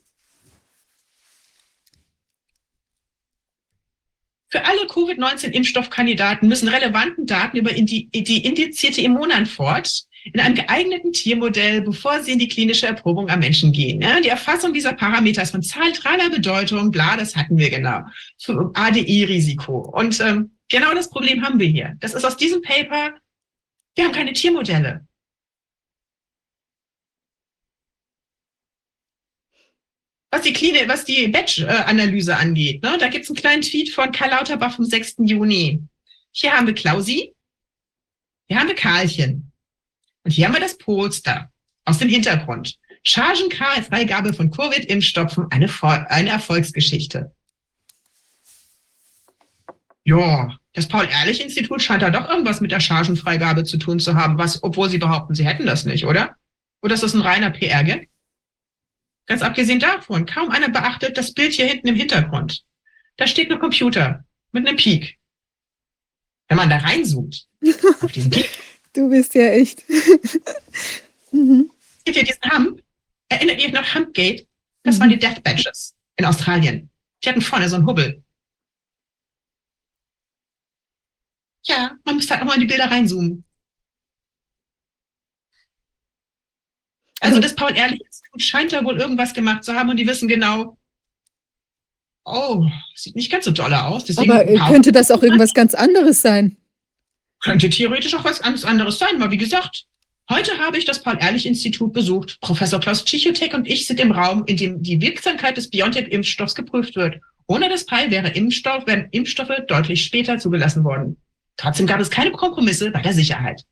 Für 4.49 4.65
alle 4.65 4.85
Covid-19-Impfstoffkandidaten 4.87 6.49
müssen 6.49 6.67
relevanten 6.67 7.25
Daten 7.25 7.55
über 7.55 7.71
die, 7.71 8.09
indizierte 8.11 8.99
Immunantwort 8.99 10.03
in 10.25 10.39
einem 10.41 10.55
geeigneten 10.55 11.13
Tiermodell, 11.13 11.81
bevor 11.81 12.21
sie 12.21 12.33
in 12.33 12.39
die 12.39 12.49
klinische 12.49 12.85
Erprobung 12.85 13.29
am 13.29 13.39
Menschen 13.39 13.71
gehen. 13.71 14.03
Die 14.23 14.27
Erfassung 14.27 14.73
dieser 14.73 14.91
Parameter 14.93 15.41
ist 15.41 15.51
von 15.51 15.63
zentraler 15.63 16.29
Bedeutung, 16.29 16.91
bla, 16.91 17.15
das 17.15 17.35
hatten 17.37 17.57
wir 17.57 17.69
genau, 17.69 18.01
ADI-Risiko. 18.73 19.89
Und 19.93 20.19
ähm, 20.19 20.51
genau 20.71 20.93
das 20.93 21.09
Problem 21.09 21.43
haben 21.43 21.59
wir 21.59 21.67
hier. 21.67 21.95
Das 21.99 22.13
ist 22.13 22.25
aus 22.25 22.37
diesem 22.37 22.61
Paper, 22.61 23.19
wir 23.95 24.05
haben 24.05 24.13
keine 24.13 24.33
Tiermodelle. 24.33 25.05
Was 30.33 30.43
die, 30.43 30.53
Kline, 30.53 30.87
was 30.87 31.03
die 31.03 31.27
Batch-Analyse 31.27 32.37
angeht, 32.37 32.81
ne, 32.81 32.97
da 32.97 33.09
gibt 33.09 33.25
es 33.25 33.29
einen 33.29 33.35
kleinen 33.35 33.61
Tweet 33.61 33.93
von 33.93 34.13
Karl 34.13 34.29
Lauterbach 34.29 34.77
vom 34.77 34.85
6. 34.85 35.15
Juni. 35.19 35.83
Hier 36.31 36.53
haben 36.53 36.67
wir 36.67 36.73
Klausi, 36.73 37.35
hier 38.47 38.59
haben 38.59 38.69
wir 38.69 38.75
Karlchen 38.75 39.51
und 40.23 40.31
hier 40.31 40.45
haben 40.45 40.53
wir 40.53 40.61
das 40.61 40.77
Polster 40.77 41.51
aus 41.83 41.97
dem 41.97 42.07
Hintergrund. 42.07 42.77
Chargenfreigabe 43.03 44.33
von 44.33 44.51
Covid-Impfstoffen, 44.51 45.51
eine, 45.51 45.69
eine 46.09 46.29
Erfolgsgeschichte. 46.29 47.35
Ja, 50.03 50.57
das 50.73 50.87
Paul-Ehrlich-Institut 50.87 51.81
scheint 51.81 52.01
da 52.01 52.09
doch 52.09 52.29
irgendwas 52.29 52.61
mit 52.61 52.71
der 52.71 52.79
Chargenfreigabe 52.79 53.63
zu 53.63 53.77
tun 53.77 53.99
zu 53.99 54.15
haben, 54.15 54.37
was, 54.37 54.63
obwohl 54.63 54.89
sie 54.89 54.97
behaupten, 54.97 55.35
sie 55.35 55.45
hätten 55.45 55.65
das 55.65 55.85
nicht, 55.85 56.05
oder? 56.05 56.35
Oder 56.81 56.93
ist 56.93 57.03
das 57.03 57.13
ein 57.13 57.21
reiner 57.21 57.51
PR-Gag? 57.51 58.09
Ganz 59.27 59.41
abgesehen 59.41 59.79
davon, 59.79 60.25
kaum 60.25 60.49
einer 60.49 60.69
beachtet 60.69 61.17
das 61.17 61.33
Bild 61.33 61.53
hier 61.53 61.67
hinten 61.67 61.87
im 61.87 61.95
Hintergrund. 61.95 62.63
Da 63.17 63.27
steht 63.27 63.51
ein 63.51 63.59
Computer 63.59 64.23
mit 64.51 64.67
einem 64.67 64.77
Peak. 64.77 65.17
Wenn 66.47 66.57
man 66.57 66.69
da 66.69 66.77
reinzoomt, 66.77 67.47
auf 68.01 68.11
diesen 68.11 68.31
Peak, 68.31 68.49
Du 68.93 69.09
bist 69.09 69.33
ja 69.35 69.43
echt. 69.43 69.83
mhm. 71.31 71.71
seht 72.05 72.15
ihr 72.17 72.23
diesen 72.23 72.51
Hump? 72.51 72.81
Erinnert 73.29 73.59
ihr 73.59 73.67
euch 73.67 73.73
noch 73.73 73.95
Humpgate? 73.95 74.45
Das 74.83 74.99
waren 74.99 75.09
die 75.09 75.19
Death 75.19 75.41
Badges 75.43 75.95
in 76.17 76.25
Australien. 76.25 76.89
Die 77.23 77.29
hatten 77.29 77.41
vorne 77.41 77.69
so 77.69 77.77
einen 77.77 77.85
Hubbel. 77.85 78.21
Ja, 81.63 81.97
man 82.05 82.15
müsste 82.15 82.33
halt 82.33 82.43
auch 82.43 82.47
mal 82.47 82.55
in 82.55 82.61
die 82.61 82.67
Bilder 82.67 82.89
reinzoomen. 82.89 83.45
Also 87.19 87.39
das 87.39 87.55
Paul-Ehrlich-Institut 87.55 88.41
scheint 88.41 88.73
da 88.73 88.83
wohl 88.83 88.99
irgendwas 88.99 89.33
gemacht 89.33 89.63
zu 89.63 89.73
haben 89.73 89.89
und 89.89 89.97
die 89.97 90.07
wissen 90.07 90.27
genau, 90.27 90.77
oh, 92.25 92.65
sieht 92.95 93.15
nicht 93.15 93.31
ganz 93.31 93.45
so 93.45 93.51
doll 93.51 93.73
aus. 93.73 94.05
Deswegen 94.05 94.31
Aber 94.31 94.47
äh, 94.47 94.57
könnte 94.57 94.91
das 94.91 95.11
auch 95.11 95.21
irgendwas 95.21 95.53
ganz 95.53 95.75
anderes 95.75 96.21
sein? 96.21 96.57
könnte 97.41 97.69
theoretisch 97.69 98.13
auch 98.15 98.23
was 98.23 98.41
ganz 98.41 98.63
anderes 98.63 98.99
sein. 98.99 99.21
Aber 99.21 99.31
wie 99.31 99.37
gesagt, 99.37 99.85
heute 100.29 100.57
habe 100.59 100.77
ich 100.77 100.85
das 100.85 101.01
Paul-Ehrlich-Institut 101.01 101.91
besucht. 101.91 102.39
Professor 102.39 102.79
Klaus 102.79 103.03
Tschichotek 103.03 103.53
und 103.53 103.67
ich 103.67 103.87
sind 103.87 103.99
im 103.99 104.11
Raum, 104.11 104.43
in 104.45 104.57
dem 104.57 104.81
die 104.81 105.01
Wirksamkeit 105.01 105.57
des 105.57 105.69
BioNTech-Impfstoffs 105.69 106.55
geprüft 106.55 106.95
wird. 106.95 107.19
Ohne 107.47 107.67
das 107.67 107.85
PAL 107.85 108.11
wäre 108.11 108.29
Impfstoff, 108.29 108.87
wären 108.87 109.09
Impfstoffe 109.11 109.51
deutlich 109.67 110.05
später 110.05 110.37
zugelassen 110.37 110.83
worden. 110.83 111.17
Trotzdem 111.57 111.87
gab 111.87 111.99
es 111.99 112.09
keine 112.09 112.31
Kompromisse 112.31 112.91
bei 112.91 113.01
der 113.01 113.13
Sicherheit. 113.13 113.63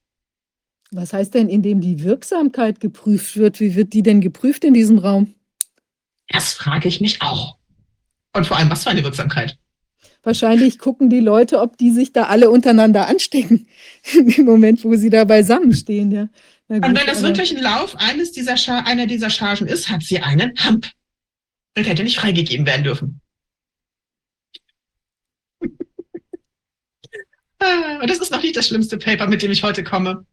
Was 0.91 1.13
heißt 1.13 1.33
denn, 1.33 1.49
indem 1.49 1.81
die 1.81 2.03
Wirksamkeit 2.03 2.79
geprüft 2.79 3.37
wird? 3.37 3.59
Wie 3.59 3.75
wird 3.75 3.93
die 3.93 4.01
denn 4.01 4.21
geprüft 4.21 4.63
in 4.63 4.73
diesem 4.73 4.97
Raum? 4.97 5.35
Das 6.29 6.53
frage 6.53 6.87
ich 6.87 7.01
mich 7.01 7.21
auch. 7.21 7.57
Und 8.33 8.47
vor 8.47 8.57
allem, 8.57 8.69
was 8.69 8.83
für 8.83 8.89
eine 8.89 9.03
Wirksamkeit? 9.03 9.57
Wahrscheinlich 10.23 10.79
gucken 10.79 11.09
die 11.09 11.21
Leute, 11.21 11.61
ob 11.61 11.77
die 11.77 11.91
sich 11.91 12.11
da 12.11 12.23
alle 12.23 12.49
untereinander 12.49 13.07
anstecken. 13.07 13.67
Im 14.13 14.45
Moment, 14.45 14.83
wo 14.83 14.95
sie 14.95 15.09
da 15.09 15.23
beisammenstehen, 15.23 16.11
ja. 16.11 16.29
Na 16.67 16.75
Und 16.75 16.81
gut, 16.81 16.99
wenn 16.99 17.07
das 17.07 17.21
wirklich 17.23 17.55
ein 17.55 17.63
Lauf 17.63 17.95
eines 17.95 18.31
dieser 18.31 18.57
Char 18.57 18.85
einer 18.85 19.07
dieser 19.07 19.29
Chargen 19.29 19.67
ist, 19.67 19.89
hat 19.89 20.03
sie 20.03 20.19
einen 20.19 20.53
Hump. 20.63 20.87
Und 21.77 21.87
hätte 21.87 22.03
nicht 22.03 22.19
freigegeben 22.19 22.65
werden 22.65 22.83
dürfen. 22.83 23.21
Und 28.01 28.09
das 28.09 28.19
ist 28.19 28.31
noch 28.31 28.41
nicht 28.41 28.55
das 28.55 28.67
schlimmste 28.67 28.97
Paper, 28.97 29.27
mit 29.27 29.41
dem 29.41 29.51
ich 29.51 29.63
heute 29.63 29.83
komme. 29.83 30.25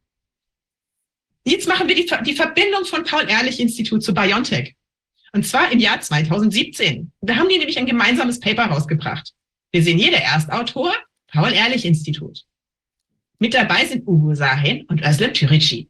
Jetzt 1.44 1.68
machen 1.68 1.88
wir 1.88 1.94
die, 1.94 2.10
die 2.24 2.34
Verbindung 2.34 2.84
von 2.84 3.04
Paul-Ehrlich-Institut 3.04 4.02
zu 4.02 4.14
BioNTech. 4.14 4.74
Und 5.32 5.46
zwar 5.46 5.70
im 5.70 5.78
Jahr 5.78 6.00
2017. 6.00 7.12
Da 7.20 7.36
haben 7.36 7.48
die 7.48 7.58
nämlich 7.58 7.78
ein 7.78 7.86
gemeinsames 7.86 8.40
Paper 8.40 8.66
rausgebracht. 8.66 9.32
Wir 9.70 9.82
sehen 9.82 9.98
hier 9.98 10.10
der 10.10 10.24
Erstautor, 10.24 10.94
Paul-Ehrlich-Institut. 11.28 12.44
Mit 13.38 13.54
dabei 13.54 13.84
sind 13.84 14.06
Ugo 14.06 14.34
Sahin 14.34 14.86
und 14.86 15.02
Özlem 15.02 15.34
Türici. 15.34 15.88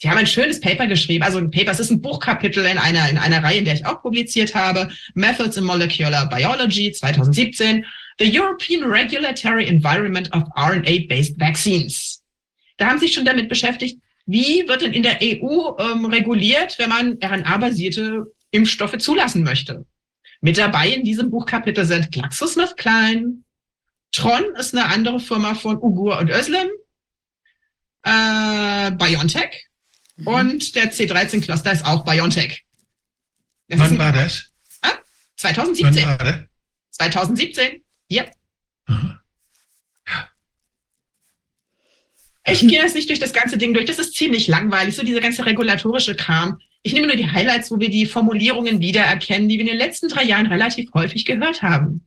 Sie 0.00 0.08
haben 0.08 0.18
ein 0.18 0.26
schönes 0.26 0.60
Paper 0.60 0.86
geschrieben, 0.86 1.24
also 1.24 1.38
ein 1.38 1.50
Paper, 1.50 1.72
es 1.72 1.80
ist 1.80 1.90
ein 1.90 2.00
Buchkapitel 2.00 2.64
in 2.64 2.78
einer, 2.78 3.08
in 3.08 3.18
einer 3.18 3.42
Reihe, 3.42 3.58
in 3.58 3.64
der 3.64 3.74
ich 3.74 3.84
auch 3.84 4.00
publiziert 4.00 4.54
habe, 4.54 4.88
Methods 5.14 5.56
in 5.56 5.64
Molecular 5.64 6.28
Biology 6.28 6.92
2017, 6.92 7.84
The 8.18 8.26
European 8.26 8.84
Regulatory 8.84 9.66
Environment 9.66 10.32
of 10.32 10.44
RNA-Based 10.56 11.38
Vaccines. 11.38 12.22
Da 12.76 12.86
haben 12.86 12.98
Sie 12.98 13.06
sich 13.06 13.14
schon 13.14 13.24
damit 13.24 13.48
beschäftigt, 13.48 14.00
wie 14.26 14.66
wird 14.68 14.82
denn 14.82 14.92
in 14.92 15.02
der 15.02 15.18
EU 15.22 15.76
ähm, 15.78 16.04
reguliert, 16.04 16.78
wenn 16.78 16.90
man 16.90 17.18
RNA-basierte 17.22 18.26
Impfstoffe 18.50 18.98
zulassen 18.98 19.42
möchte. 19.42 19.86
Mit 20.40 20.58
dabei 20.58 20.90
in 20.90 21.04
diesem 21.04 21.30
Buchkapitel 21.30 21.84
sind 21.84 22.12
GlaxoSmithKline, 22.12 23.42
Tron 24.12 24.54
ist 24.56 24.74
eine 24.74 24.86
andere 24.86 25.20
Firma 25.20 25.54
von 25.54 25.76
Ugur 25.76 26.18
und 26.18 26.30
Özlem, 26.30 26.68
äh, 28.04 28.90
BioNTech 28.92 29.66
mhm. 30.16 30.26
und 30.26 30.74
der 30.74 30.92
C13-Cluster 30.92 31.72
ist 31.72 31.84
auch 31.84 32.04
BioNTech. 32.04 32.64
Das 33.68 33.80
Wann 33.80 33.98
war 33.98 34.12
das? 34.12 34.50
2017. 35.36 36.06
Wann 36.06 36.18
war 36.18 36.24
das? 36.24 36.40
2017, 36.90 37.84
ja. 38.08 38.24
Ich 42.50 42.60
gehe 42.60 42.80
jetzt 42.80 42.94
nicht 42.94 43.10
durch 43.10 43.18
das 43.18 43.34
ganze 43.34 43.58
Ding 43.58 43.74
durch. 43.74 43.84
Das 43.84 43.98
ist 43.98 44.14
ziemlich 44.14 44.48
langweilig, 44.48 44.96
so 44.96 45.02
dieser 45.02 45.20
ganze 45.20 45.44
regulatorische 45.44 46.14
Kram. 46.14 46.58
Ich 46.82 46.94
nehme 46.94 47.06
nur 47.06 47.16
die 47.16 47.30
Highlights, 47.30 47.70
wo 47.70 47.78
wir 47.78 47.90
die 47.90 48.06
Formulierungen 48.06 48.80
wiedererkennen, 48.80 49.48
die 49.48 49.56
wir 49.56 49.62
in 49.62 49.66
den 49.66 49.76
letzten 49.76 50.08
drei 50.08 50.24
Jahren 50.24 50.46
relativ 50.46 50.92
häufig 50.94 51.26
gehört 51.26 51.62
haben. 51.62 52.06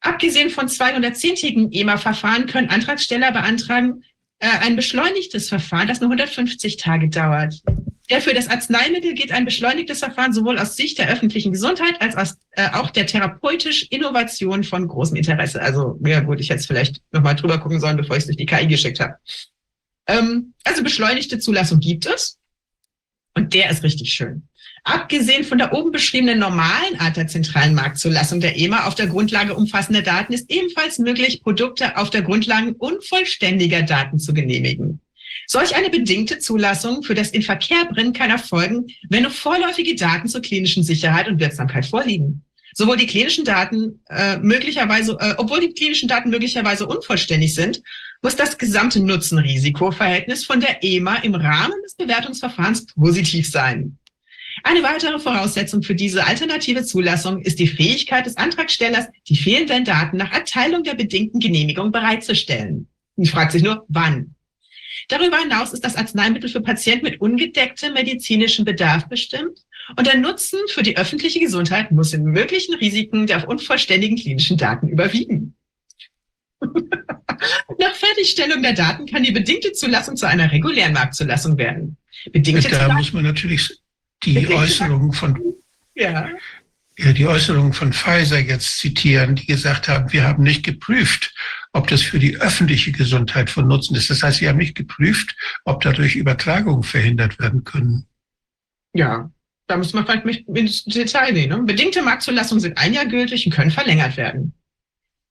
Abgesehen 0.00 0.50
von 0.50 0.66
210-tägigen 0.66 1.70
EMA-Verfahren 1.72 2.46
können 2.46 2.70
Antragsteller 2.70 3.32
beantragen 3.32 4.02
ein 4.48 4.76
beschleunigtes 4.76 5.48
Verfahren, 5.48 5.88
das 5.88 6.00
nur 6.00 6.10
150 6.10 6.76
Tage 6.76 7.08
dauert. 7.08 7.60
Ja, 8.08 8.20
für 8.20 8.34
das 8.34 8.48
Arzneimittel 8.48 9.14
geht 9.14 9.30
ein 9.30 9.44
beschleunigtes 9.44 10.00
Verfahren 10.00 10.32
sowohl 10.32 10.58
aus 10.58 10.74
Sicht 10.74 10.98
der 10.98 11.08
öffentlichen 11.08 11.52
Gesundheit 11.52 12.00
als 12.00 12.38
äh, 12.52 12.68
auch 12.72 12.90
der 12.90 13.06
therapeutisch 13.06 13.86
Innovation 13.90 14.64
von 14.64 14.88
großem 14.88 15.16
Interesse. 15.16 15.62
Also, 15.62 15.96
ja 16.04 16.18
gut, 16.18 16.40
ich 16.40 16.50
hätte 16.50 16.58
es 16.58 16.66
vielleicht 16.66 17.00
nochmal 17.12 17.36
drüber 17.36 17.58
gucken 17.58 17.78
sollen, 17.78 17.96
bevor 17.96 18.16
ich 18.16 18.22
es 18.22 18.26
durch 18.26 18.36
die 18.36 18.46
KI 18.46 18.66
geschickt 18.66 18.98
habe. 18.98 19.14
Ähm, 20.08 20.54
also 20.64 20.82
beschleunigte 20.82 21.38
Zulassung 21.38 21.78
gibt 21.78 22.06
es. 22.06 22.38
Und 23.34 23.54
der 23.54 23.70
ist 23.70 23.84
richtig 23.84 24.12
schön. 24.12 24.48
Abgesehen 24.84 25.44
von 25.44 25.58
der 25.58 25.72
oben 25.74 25.92
beschriebenen 25.92 26.38
normalen 26.38 26.98
Art 26.98 27.16
der 27.16 27.26
zentralen 27.26 27.74
Marktzulassung 27.74 28.40
der 28.40 28.56
EMA 28.56 28.86
auf 28.86 28.94
der 28.94 29.08
Grundlage 29.08 29.54
umfassender 29.54 30.02
Daten 30.02 30.32
ist 30.32 30.50
ebenfalls 30.50 30.98
möglich, 30.98 31.42
Produkte 31.42 31.96
auf 31.96 32.10
der 32.10 32.22
Grundlage 32.22 32.74
unvollständiger 32.74 33.82
Daten 33.82 34.18
zu 34.18 34.32
genehmigen. 34.32 35.00
Solch 35.46 35.74
eine 35.74 35.90
bedingte 35.90 36.38
Zulassung 36.38 37.02
für 37.02 37.14
das 37.14 37.30
Inverkehrbringen 37.30 38.12
kann 38.12 38.30
erfolgen, 38.30 38.86
wenn 39.08 39.22
nur 39.22 39.32
vorläufige 39.32 39.96
Daten 39.96 40.28
zur 40.28 40.42
klinischen 40.42 40.84
Sicherheit 40.84 41.28
und 41.28 41.40
Wirksamkeit 41.40 41.86
vorliegen. 41.86 42.44
Sowohl 42.72 42.96
die 42.96 43.06
klinischen 43.06 43.44
Daten 43.44 44.00
äh, 44.08 44.38
möglicherweise, 44.38 45.16
äh, 45.18 45.34
obwohl 45.38 45.60
die 45.60 45.74
klinischen 45.74 46.08
Daten 46.08 46.30
möglicherweise 46.30 46.86
unvollständig 46.86 47.54
sind, 47.54 47.82
muss 48.22 48.36
das 48.36 48.58
gesamte 48.58 49.00
Nutzen-Risiko-Verhältnis 49.00 50.44
von 50.44 50.60
der 50.60 50.84
EMA 50.84 51.16
im 51.16 51.34
Rahmen 51.34 51.74
des 51.84 51.94
Bewertungsverfahrens 51.96 52.86
positiv 52.86 53.50
sein. 53.50 53.98
Eine 54.62 54.82
weitere 54.82 55.18
Voraussetzung 55.18 55.82
für 55.82 55.94
diese 55.94 56.26
alternative 56.26 56.84
Zulassung 56.84 57.40
ist 57.42 57.58
die 57.58 57.68
Fähigkeit 57.68 58.26
des 58.26 58.36
Antragstellers, 58.36 59.06
die 59.28 59.36
fehlenden 59.36 59.84
Daten 59.84 60.16
nach 60.16 60.32
Erteilung 60.32 60.82
der 60.82 60.94
bedingten 60.94 61.40
Genehmigung 61.40 61.92
bereitzustellen. 61.92 62.88
Ich 63.16 63.30
frage 63.30 63.52
sich 63.52 63.62
nur, 63.62 63.84
wann? 63.88 64.34
Darüber 65.08 65.38
hinaus 65.38 65.72
ist 65.72 65.84
das 65.84 65.96
Arzneimittel 65.96 66.48
für 66.48 66.60
Patienten 66.60 67.04
mit 67.04 67.20
ungedecktem 67.20 67.94
medizinischem 67.94 68.64
Bedarf 68.64 69.08
bestimmt 69.08 69.60
und 69.96 70.06
der 70.06 70.18
Nutzen 70.18 70.60
für 70.68 70.82
die 70.82 70.96
öffentliche 70.96 71.40
Gesundheit 71.40 71.90
muss 71.90 72.12
in 72.12 72.24
möglichen 72.24 72.74
Risiken 72.74 73.26
der 73.26 73.48
unvollständigen 73.48 74.16
klinischen 74.16 74.56
Daten 74.56 74.88
überwiegen. 74.88 75.56
Nach 77.78 77.94
Fertigstellung 77.94 78.62
der 78.62 78.74
Daten 78.74 79.06
kann 79.06 79.22
die 79.22 79.32
bedingte 79.32 79.72
Zulassung 79.72 80.16
zu 80.16 80.26
einer 80.26 80.52
regulären 80.52 80.92
Marktzulassung 80.92 81.56
werden. 81.58 81.96
Bedingte 82.30 82.68
da 82.68 82.68
Zulassung, 82.68 82.96
muss 82.96 83.12
man 83.12 83.24
natürlich 83.24 83.80
die 84.24 84.48
Äußerungen 84.48 85.12
von 85.12 85.54
ja. 85.94 86.28
ja. 86.98 87.12
die 87.12 87.26
Äußerungen 87.26 87.72
von 87.72 87.92
Pfizer 87.92 88.38
jetzt 88.38 88.78
zitieren, 88.78 89.34
die 89.34 89.46
gesagt 89.46 89.88
haben, 89.88 90.12
wir 90.12 90.24
haben 90.24 90.42
nicht 90.42 90.64
geprüft, 90.64 91.34
ob 91.72 91.88
das 91.88 92.02
für 92.02 92.18
die 92.18 92.36
öffentliche 92.36 92.92
Gesundheit 92.92 93.50
von 93.50 93.66
Nutzen 93.66 93.96
ist. 93.96 94.10
Das 94.10 94.22
heißt, 94.22 94.38
sie 94.38 94.48
haben 94.48 94.58
nicht 94.58 94.74
geprüft, 94.74 95.36
ob 95.64 95.82
dadurch 95.82 96.16
Übertragungen 96.16 96.82
verhindert 96.82 97.38
werden 97.38 97.64
können. 97.64 98.06
Ja, 98.92 99.30
da 99.66 99.76
muss 99.76 99.92
man 99.92 100.04
vielleicht 100.04 100.48
ins 100.48 100.84
Detail 100.84 101.32
gehen. 101.32 101.50
Ne? 101.50 101.62
Bedingte 101.62 102.02
Marktzulassungen 102.02 102.60
sind 102.60 102.76
ein 102.76 102.92
Jahr 102.92 103.06
gültig 103.06 103.46
und 103.46 103.52
können 103.52 103.70
verlängert 103.70 104.16
werden. 104.16 104.52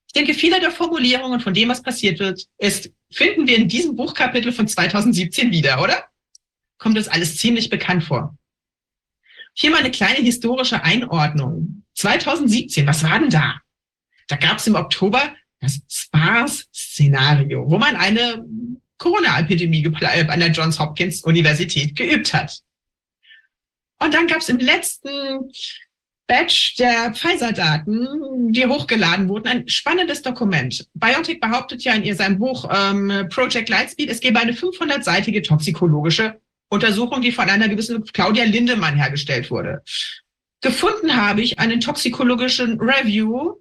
Ich 0.08 0.14
denke, 0.14 0.34
viele 0.34 0.60
der 0.60 0.72
Formulierungen 0.72 1.40
von 1.40 1.54
dem, 1.54 1.70
was 1.70 1.84
passiert 1.84 2.20
wird, 2.20 2.48
ist, 2.58 2.90
finden 3.12 3.48
wir 3.48 3.58
in 3.58 3.68
diesem 3.68 3.96
Buchkapitel 3.96 4.52
von 4.52 4.68
2017 4.68 5.52
wieder, 5.52 5.84
oder? 5.84 6.06
Kommt 6.80 6.98
uns 6.98 7.08
alles 7.08 7.38
ziemlich 7.38 7.70
bekannt 7.70 8.06
vor. 8.06 8.36
Hier 9.54 9.72
mal 9.72 9.80
eine 9.80 9.92
kleine 9.92 10.20
historische 10.20 10.84
Einordnung. 10.84 11.84
2017, 11.96 12.88
was 12.88 13.04
war 13.04 13.20
denn 13.20 13.30
da? 13.30 13.60
Da 14.28 14.36
gab 14.36 14.58
es 14.58 14.68
im 14.68 14.76
Oktober 14.76 15.34
das 15.60 15.82
SPARS-Szenario, 15.90 17.70
wo 17.70 17.78
man 17.78 17.96
eine 17.96 18.46
Corona-Epidemie 18.98 19.86
an 20.28 20.40
der 20.40 20.52
Johns 20.52 20.80
Hopkins 20.80 21.24
Universität 21.24 21.96
geübt 21.96 22.34
hat. 22.34 22.60
Und 24.00 24.14
dann 24.14 24.28
gab 24.28 24.40
es 24.40 24.50
im 24.50 24.60
letzten 24.60 25.52
Batch 26.28 26.76
der 26.76 27.14
Pfizer-Daten, 27.14 28.54
die 28.54 28.66
hochgeladen 28.66 29.28
wurden, 29.28 29.48
ein 29.48 29.68
spannendes 29.68 30.22
Dokument. 30.22 30.88
BioNTech 30.94 31.40
behauptet 31.40 31.84
ja 31.84 31.94
in 31.94 32.16
seinem 32.16 32.38
Buch 32.38 32.70
ähm, 32.72 33.28
Project 33.30 33.68
Lightspeed, 33.68 34.10
es 34.10 34.20
gebe 34.20 34.40
eine 34.40 34.54
500-seitige 34.54 35.44
toxikologische 35.44 36.40
Untersuchung, 36.70 37.22
die 37.22 37.32
von 37.32 37.50
einer 37.50 37.68
gewissen 37.68 38.04
Claudia 38.06 38.44
Lindemann 38.46 38.96
hergestellt 38.96 39.50
wurde. 39.50 39.84
Gefunden 40.62 41.16
habe 41.16 41.42
ich 41.42 41.60
einen 41.60 41.80
toxikologischen 41.80 42.80
Review 42.80 43.56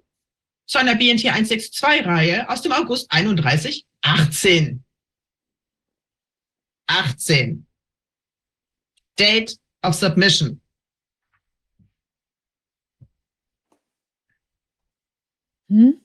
zu 0.67 0.77
einer 0.77 0.95
BNT 0.95 1.25
162-Reihe 1.25 2.47
aus 2.49 2.61
dem 2.61 2.71
August 2.71 3.11
31, 3.11 3.85
18. 4.01 4.83
18. 6.87 7.65
Date 9.17 9.57
of 9.81 9.95
Submission. 9.95 10.61
Hm? 15.69 16.01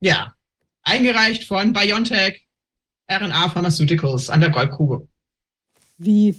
Ja, 0.00 0.36
eingereicht 0.82 1.44
von 1.44 1.72
BioNTech 1.72 2.46
RNA 3.10 3.50
Pharmaceuticals 3.50 4.30
an 4.30 4.40
der 4.40 4.50
Goldgrube. 4.50 5.08
Wie? 6.04 6.34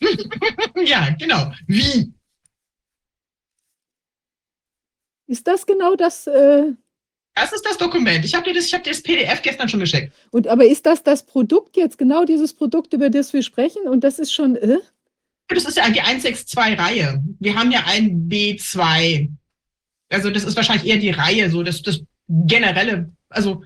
ja, 0.84 1.10
genau. 1.18 1.52
Wie? 1.66 2.12
Ist 5.26 5.46
das 5.46 5.66
genau 5.66 5.96
das? 5.96 6.26
Äh 6.26 6.72
das 7.34 7.52
ist 7.52 7.64
das 7.64 7.78
Dokument. 7.78 8.24
Ich 8.24 8.34
habe 8.34 8.44
dir, 8.44 8.54
das, 8.54 8.72
hab 8.72 8.82
dir 8.82 8.90
das 8.90 9.02
PDF 9.02 9.42
gestern 9.42 9.68
schon 9.68 9.80
geschickt. 9.80 10.12
Und 10.30 10.48
aber 10.48 10.66
ist 10.66 10.86
das 10.86 11.02
das 11.02 11.24
Produkt 11.24 11.76
jetzt, 11.76 11.98
genau 11.98 12.24
dieses 12.24 12.52
Produkt, 12.52 12.92
über 12.92 13.10
das 13.10 13.32
wir 13.32 13.42
sprechen? 13.42 13.82
Und 13.86 14.02
das 14.02 14.18
ist 14.18 14.32
schon. 14.32 14.56
Äh? 14.56 14.78
Das 15.48 15.64
ist 15.64 15.76
ja 15.76 15.88
die 15.88 16.02
162-Reihe. 16.02 17.22
Wir 17.38 17.54
haben 17.54 17.70
ja 17.70 17.84
ein 17.86 18.28
B2. 18.28 19.28
Also 20.10 20.30
das 20.30 20.44
ist 20.44 20.56
wahrscheinlich 20.56 20.86
eher 20.86 20.98
die 20.98 21.10
Reihe, 21.10 21.50
so 21.50 21.62
das, 21.62 21.82
das 21.82 22.00
generelle, 22.28 23.12
also 23.28 23.62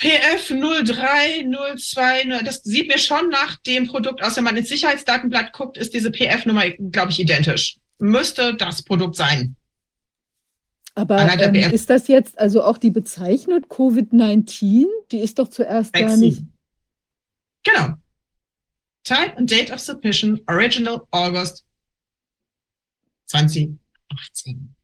PF 0.00 0.48
0302, 0.48 2.42
das 2.42 2.62
sieht 2.62 2.88
mir 2.88 2.98
schon 2.98 3.28
nach 3.28 3.56
dem 3.58 3.86
Produkt 3.86 4.22
aus. 4.22 4.36
Wenn 4.36 4.44
man 4.44 4.56
ins 4.56 4.70
Sicherheitsdatenblatt 4.70 5.52
guckt, 5.52 5.76
ist 5.76 5.92
diese 5.92 6.10
PF-Nummer, 6.10 6.70
glaube 6.70 7.10
ich, 7.10 7.20
identisch. 7.20 7.76
Müsste 7.98 8.54
das 8.54 8.82
Produkt 8.82 9.16
sein. 9.16 9.56
Aber 10.94 11.20
ähm, 11.38 11.54
ist 11.54 11.90
das 11.90 12.08
jetzt 12.08 12.38
also 12.38 12.64
auch 12.64 12.78
die 12.78 12.90
Bezeichnung 12.90 13.60
Covid-19? 13.66 14.86
Die 15.12 15.18
ist 15.18 15.38
doch 15.38 15.48
zuerst 15.48 15.92
Vaccine. 15.94 16.08
gar 16.08 16.16
nicht. 16.16 16.42
Genau. 17.62 17.94
Type 19.04 19.36
and 19.36 19.50
Date 19.50 19.70
of 19.70 19.80
Submission, 19.80 20.40
Original 20.46 21.02
August 21.10 21.66
2018. 23.26 24.74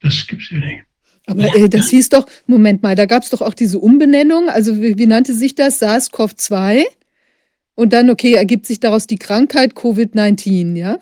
Das 0.00 0.26
gibt's 0.26 0.50
ja 0.50 0.58
nicht. 0.58 0.84
Aber 1.26 1.42
ja, 1.42 1.54
äh, 1.54 1.68
das 1.68 1.88
hieß 1.90 2.08
doch, 2.10 2.26
Moment 2.46 2.82
mal, 2.82 2.96
da 2.96 3.06
gab 3.06 3.22
es 3.22 3.30
doch 3.30 3.40
auch 3.42 3.54
diese 3.54 3.78
Umbenennung. 3.78 4.48
Also 4.48 4.80
wie, 4.80 4.98
wie 4.98 5.06
nannte 5.06 5.34
sich 5.34 5.54
das? 5.54 5.80
SARS-CoV-2. 5.80 6.84
Und 7.74 7.92
dann, 7.92 8.10
okay, 8.10 8.34
ergibt 8.34 8.66
sich 8.66 8.80
daraus 8.80 9.06
die 9.06 9.18
Krankheit 9.18 9.72
Covid-19, 9.72 10.76
ja? 10.76 10.98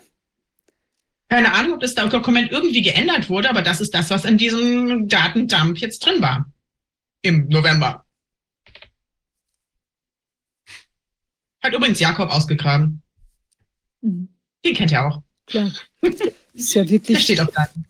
Keine 1.29 1.53
Ahnung, 1.53 1.73
ob 1.73 1.79
das 1.79 1.95
Dokument 1.95 2.51
irgendwie 2.51 2.81
geändert 2.81 3.29
wurde, 3.29 3.49
aber 3.49 3.61
das 3.61 3.79
ist 3.79 3.93
das, 3.93 4.09
was 4.09 4.25
in 4.25 4.37
diesem 4.37 5.07
Datendump 5.07 5.77
jetzt 5.77 6.05
drin 6.05 6.21
war. 6.21 6.51
Im 7.21 7.47
November. 7.47 8.05
Hat 11.61 11.73
übrigens 11.73 11.99
Jakob 11.99 12.29
ausgegraben. 12.29 13.01
Mhm. 14.01 14.29
Den 14.65 14.75
kennt 14.75 14.91
ihr 14.91 15.05
auch. 15.05 15.21
Klar. 15.45 15.71
Ist 16.53 16.73
ja 16.73 16.89
wirklich. 16.89 17.17
Der 17.17 17.23
steht 17.23 17.39
auf 17.41 17.51
Daten. 17.51 17.85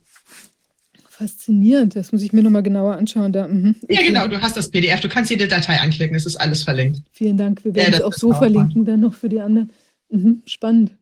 Faszinierend, 1.21 1.95
das 1.95 2.11
muss 2.11 2.23
ich 2.23 2.33
mir 2.33 2.41
nochmal 2.41 2.63
genauer 2.63 2.95
anschauen. 2.95 3.31
Da. 3.31 3.47
Mhm. 3.47 3.75
Ja, 3.87 4.01
genau, 4.01 4.27
du 4.27 4.41
hast 4.41 4.57
das 4.57 4.71
PDF, 4.71 5.01
du 5.01 5.07
kannst 5.07 5.29
jede 5.29 5.47
Datei 5.47 5.79
anklicken, 5.79 6.15
es 6.15 6.25
ist 6.25 6.35
alles 6.35 6.63
verlinkt. 6.63 7.03
Vielen 7.11 7.37
Dank, 7.37 7.63
wir 7.63 7.75
werden 7.75 7.93
ja, 7.93 7.99
es 7.99 8.03
auch 8.03 8.13
so 8.13 8.33
verlinken, 8.33 8.85
dann 8.85 9.01
noch 9.01 9.13
für 9.13 9.29
die 9.29 9.39
anderen. 9.39 9.71
Mhm. 10.09 10.41
Spannend. 10.47 10.97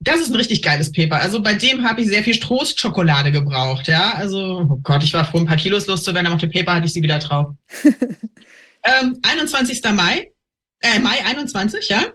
Das 0.00 0.20
ist 0.20 0.30
ein 0.30 0.34
richtig 0.34 0.62
geiles 0.62 0.90
Paper. 0.90 1.20
Also 1.20 1.40
bei 1.40 1.54
dem 1.54 1.88
habe 1.88 2.00
ich 2.00 2.08
sehr 2.08 2.24
viel 2.24 2.34
Strohschokolade 2.34 3.30
gebraucht, 3.30 3.86
ja. 3.86 4.14
Also, 4.14 4.66
oh 4.68 4.80
Gott, 4.82 5.04
ich 5.04 5.14
war 5.14 5.24
froh, 5.24 5.38
ein 5.38 5.46
paar 5.46 5.56
Kilos 5.56 5.86
loszuwerden, 5.86 6.26
aber 6.26 6.34
auf 6.34 6.40
dem 6.40 6.50
Paper 6.50 6.74
hatte 6.74 6.86
ich 6.86 6.92
sie 6.92 7.02
wieder 7.02 7.20
drauf. 7.20 7.54
ähm, 7.84 9.20
21. 9.22 9.84
Mai, 9.94 10.32
äh, 10.80 10.98
Mai 10.98 11.24
21, 11.24 11.88
ja. 11.90 12.06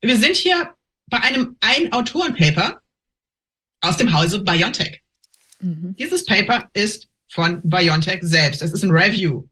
Wir 0.00 0.16
sind 0.16 0.34
hier 0.34 0.74
bei 1.08 1.20
einem 1.20 1.56
Ein-Autoren-Paper 1.60 2.80
aus 3.80 3.96
dem 3.96 4.12
Hause 4.12 4.40
BioNTech. 4.40 5.02
Mhm. 5.60 5.96
Dieses 5.98 6.24
Paper 6.24 6.68
ist 6.72 7.08
von 7.30 7.60
BioNTech 7.62 8.20
selbst. 8.22 8.62
Es 8.62 8.72
ist 8.72 8.82
ein 8.82 8.90
Review. 8.90 9.44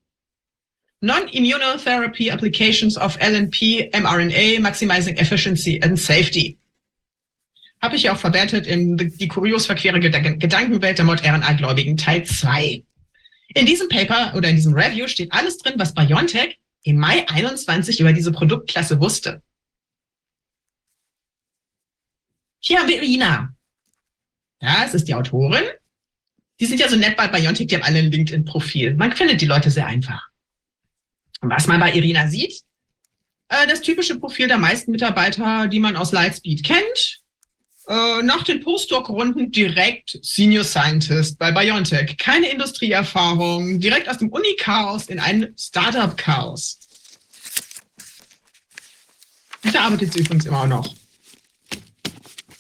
Non-Immunotherapy 1.01 2.31
Applications 2.31 2.97
of 2.97 3.19
LNP 3.21 3.91
mRNA 3.93 4.61
Maximizing 4.61 5.17
Efficiency 5.17 5.81
and 5.83 5.99
Safety. 5.99 6.59
Habe 7.83 7.97
ich 7.97 8.09
auch 8.09 8.17
verwertet 8.17 8.67
in 8.67 8.97
die 8.97 9.29
kurios 9.29 9.67
verquere 9.67 10.01
Gedankenwelt 10.01 10.99
der 10.99 11.05
mRNA-Gläubigen 11.05 11.97
Teil 11.99 12.25
2. 12.25 12.83
In 13.55 13.67
diesem 13.67 13.89
Paper 13.89 14.35
oder 14.35 14.49
in 14.49 14.57
diesem 14.57 14.75
Review 14.75 15.07
steht 15.07 15.33
alles 15.33 15.59
drin, 15.59 15.75
was 15.77 15.93
BioNTech 15.93 16.59
im 16.83 16.99
Mai 16.99 17.29
21 17.29 18.01
über 18.01 18.13
diese 18.13 18.33
Produktklasse 18.33 19.01
wusste. 19.01 19.43
Hier 22.61 22.81
haben 22.81 22.89
wir 22.89 22.97
Irina. 22.97 23.55
Ja, 24.61 24.85
es 24.85 24.95
ist 24.95 25.07
die 25.07 25.15
Autorin. 25.15 25.65
Die 26.59 26.67
sind 26.67 26.81
ja 26.81 26.89
so 26.89 26.97
nett 26.97 27.17
bei 27.17 27.29
Biontech, 27.29 27.67
die 27.67 27.75
haben 27.75 27.83
alle 27.83 27.99
ein 27.99 28.11
LinkedIn-Profil. 28.11 28.95
Man 28.95 29.13
findet 29.13 29.41
die 29.41 29.47
Leute 29.47 29.71
sehr 29.71 29.87
einfach. 29.87 30.29
Und 31.41 31.51
was 31.51 31.67
man 31.67 31.81
bei 31.81 31.93
Irina 31.93 32.29
sieht, 32.29 32.63
äh, 33.49 33.67
das 33.67 33.83
typische 33.83 34.19
Profil 34.19 34.49
der 34.49 34.59
meisten 34.59 34.91
Mitarbeiter, 34.91 35.69
die 35.69 35.81
man 35.81 35.97
aus 35.97 36.13
Lightspeed 36.13 36.65
kennt. 36.65 37.21
Äh, 37.89 38.23
nach 38.23 38.43
den 38.43 38.63
Postdoc-Runden 38.63 39.53
direkt 39.53 40.19
Senior 40.23 40.65
Scientist 40.65 41.39
bei 41.39 41.53
BioNTech. 41.53 42.17
Keine 42.17 42.51
Industrieerfahrung, 42.51 43.79
direkt 43.79 44.09
aus 44.09 44.19
dem 44.19 44.31
Uni-Chaos 44.31 45.07
in 45.07 45.21
ein 45.21 45.55
Startup-Chaos. 45.57 46.81
Da 49.73 49.83
arbeitet 49.83 50.15
sie 50.15 50.21
übrigens 50.21 50.47
immer 50.47 50.67
noch 50.67 50.95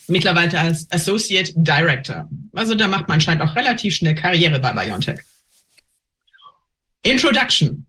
mittlerweile 0.08 0.58
als 0.58 0.90
Associate 0.90 1.52
Director. 1.56 2.28
Also 2.52 2.74
da 2.74 2.88
macht 2.88 3.08
man 3.08 3.16
anscheinend 3.16 3.42
auch 3.42 3.56
relativ 3.56 3.94
schnell 3.94 4.14
Karriere 4.14 4.58
bei 4.60 4.72
BioNTech. 4.72 5.20
Introduction. 7.02 7.86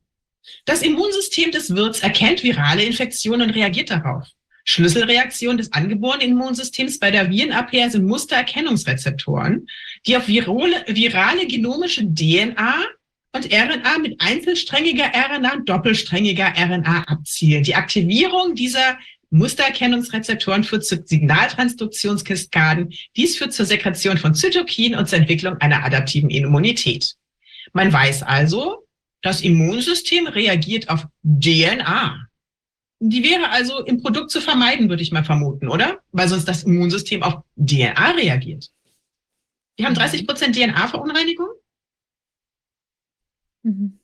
Das 0.65 0.81
Immunsystem 0.81 1.51
des 1.51 1.75
Wirts 1.75 1.99
erkennt 1.99 2.43
virale 2.43 2.83
Infektionen 2.83 3.49
und 3.49 3.55
reagiert 3.55 3.89
darauf. 3.89 4.27
Schlüsselreaktion 4.65 5.57
des 5.57 5.71
angeborenen 5.71 6.31
Immunsystems 6.31 6.99
bei 6.99 7.09
der 7.09 7.29
Virenabwehr 7.29 7.89
sind 7.89 8.05
Mustererkennungsrezeptoren, 8.05 9.65
die 10.05 10.17
auf 10.17 10.27
virale, 10.27 10.83
virale 10.87 11.47
genomische 11.47 12.03
DNA 12.03 12.75
und 13.33 13.53
RNA 13.53 13.97
mit 13.99 14.19
einzelsträngiger 14.19 15.05
RNA 15.13 15.53
und 15.53 15.69
doppelsträngiger 15.69 16.53
RNA 16.57 17.03
abzielen. 17.07 17.63
Die 17.63 17.75
Aktivierung 17.75 18.55
dieser 18.55 18.97
Mustererkennungsrezeptoren 19.29 20.63
führt 20.63 20.85
zu 20.85 21.03
Signaltransduktionskaskaden. 21.03 22.93
Dies 23.15 23.37
führt 23.37 23.53
zur 23.53 23.65
Sekretion 23.65 24.17
von 24.17 24.33
Zytokin 24.33 24.95
und 24.95 25.09
zur 25.09 25.19
Entwicklung 25.19 25.57
einer 25.57 25.83
adaptiven 25.83 26.29
Immunität. 26.29 27.15
Man 27.73 27.91
weiß 27.91 28.23
also, 28.23 28.87
das 29.21 29.41
Immunsystem 29.41 30.27
reagiert 30.27 30.89
auf 30.89 31.07
DNA. 31.23 32.27
Die 32.99 33.23
wäre 33.23 33.49
also 33.49 33.83
im 33.83 34.01
Produkt 34.01 34.31
zu 34.31 34.41
vermeiden, 34.41 34.89
würde 34.89 35.03
ich 35.03 35.11
mal 35.11 35.23
vermuten, 35.23 35.67
oder? 35.67 35.99
Weil 36.11 36.29
sonst 36.29 36.45
das 36.45 36.63
Immunsystem 36.63 37.21
auf 37.23 37.43
DNA 37.55 38.11
reagiert. 38.11 38.71
Wir 39.75 39.85
haben 39.85 39.93
30 39.93 40.25
Prozent 40.25 40.55
DNA-Verunreinigung. 40.55 41.49
Mhm. 43.63 43.96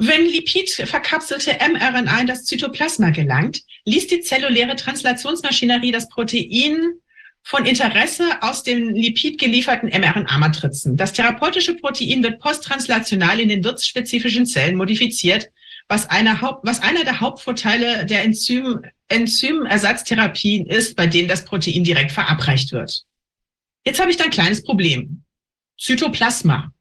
Wenn 0.00 0.26
lipidverkapselte 0.26 1.58
mRNA 1.60 2.20
in 2.20 2.26
das 2.28 2.44
Zytoplasma 2.44 3.10
gelangt, 3.10 3.62
liest 3.84 4.12
die 4.12 4.20
zelluläre 4.20 4.76
Translationsmaschinerie 4.76 5.90
das 5.90 6.08
Protein 6.08 7.00
von 7.42 7.66
Interesse 7.66 8.40
aus 8.40 8.62
den 8.62 8.94
Lipid 8.94 9.40
gelieferten 9.40 9.88
mRNA-Matrizen. 9.88 10.96
Das 10.96 11.12
therapeutische 11.14 11.74
Protein 11.74 12.22
wird 12.22 12.38
posttranslational 12.38 13.40
in 13.40 13.48
den 13.48 13.64
wirtsspezifischen 13.64 14.46
Zellen 14.46 14.76
modifiziert, 14.76 15.50
was 15.88 16.08
einer, 16.08 16.40
Haupt, 16.42 16.64
was 16.64 16.80
einer 16.80 17.02
der 17.02 17.18
Hauptvorteile 17.18 18.06
der 18.06 18.22
Enzym, 18.22 18.82
Enzymersatztherapien 19.08 20.66
ist, 20.66 20.94
bei 20.94 21.08
denen 21.08 21.26
das 21.26 21.44
Protein 21.44 21.82
direkt 21.82 22.12
verabreicht 22.12 22.70
wird. 22.70 23.02
Jetzt 23.84 23.98
habe 23.98 24.12
ich 24.12 24.16
da 24.16 24.24
ein 24.24 24.30
kleines 24.30 24.62
Problem. 24.62 25.24
Zytoplasma. 25.76 26.72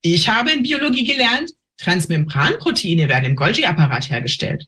Ich 0.00 0.28
habe 0.28 0.50
in 0.50 0.64
Biologie 0.64 1.04
gelernt, 1.04 1.52
Transmembranproteine 1.78 3.08
werden 3.08 3.24
im 3.24 3.36
Golgi-Apparat 3.36 4.10
hergestellt. 4.10 4.66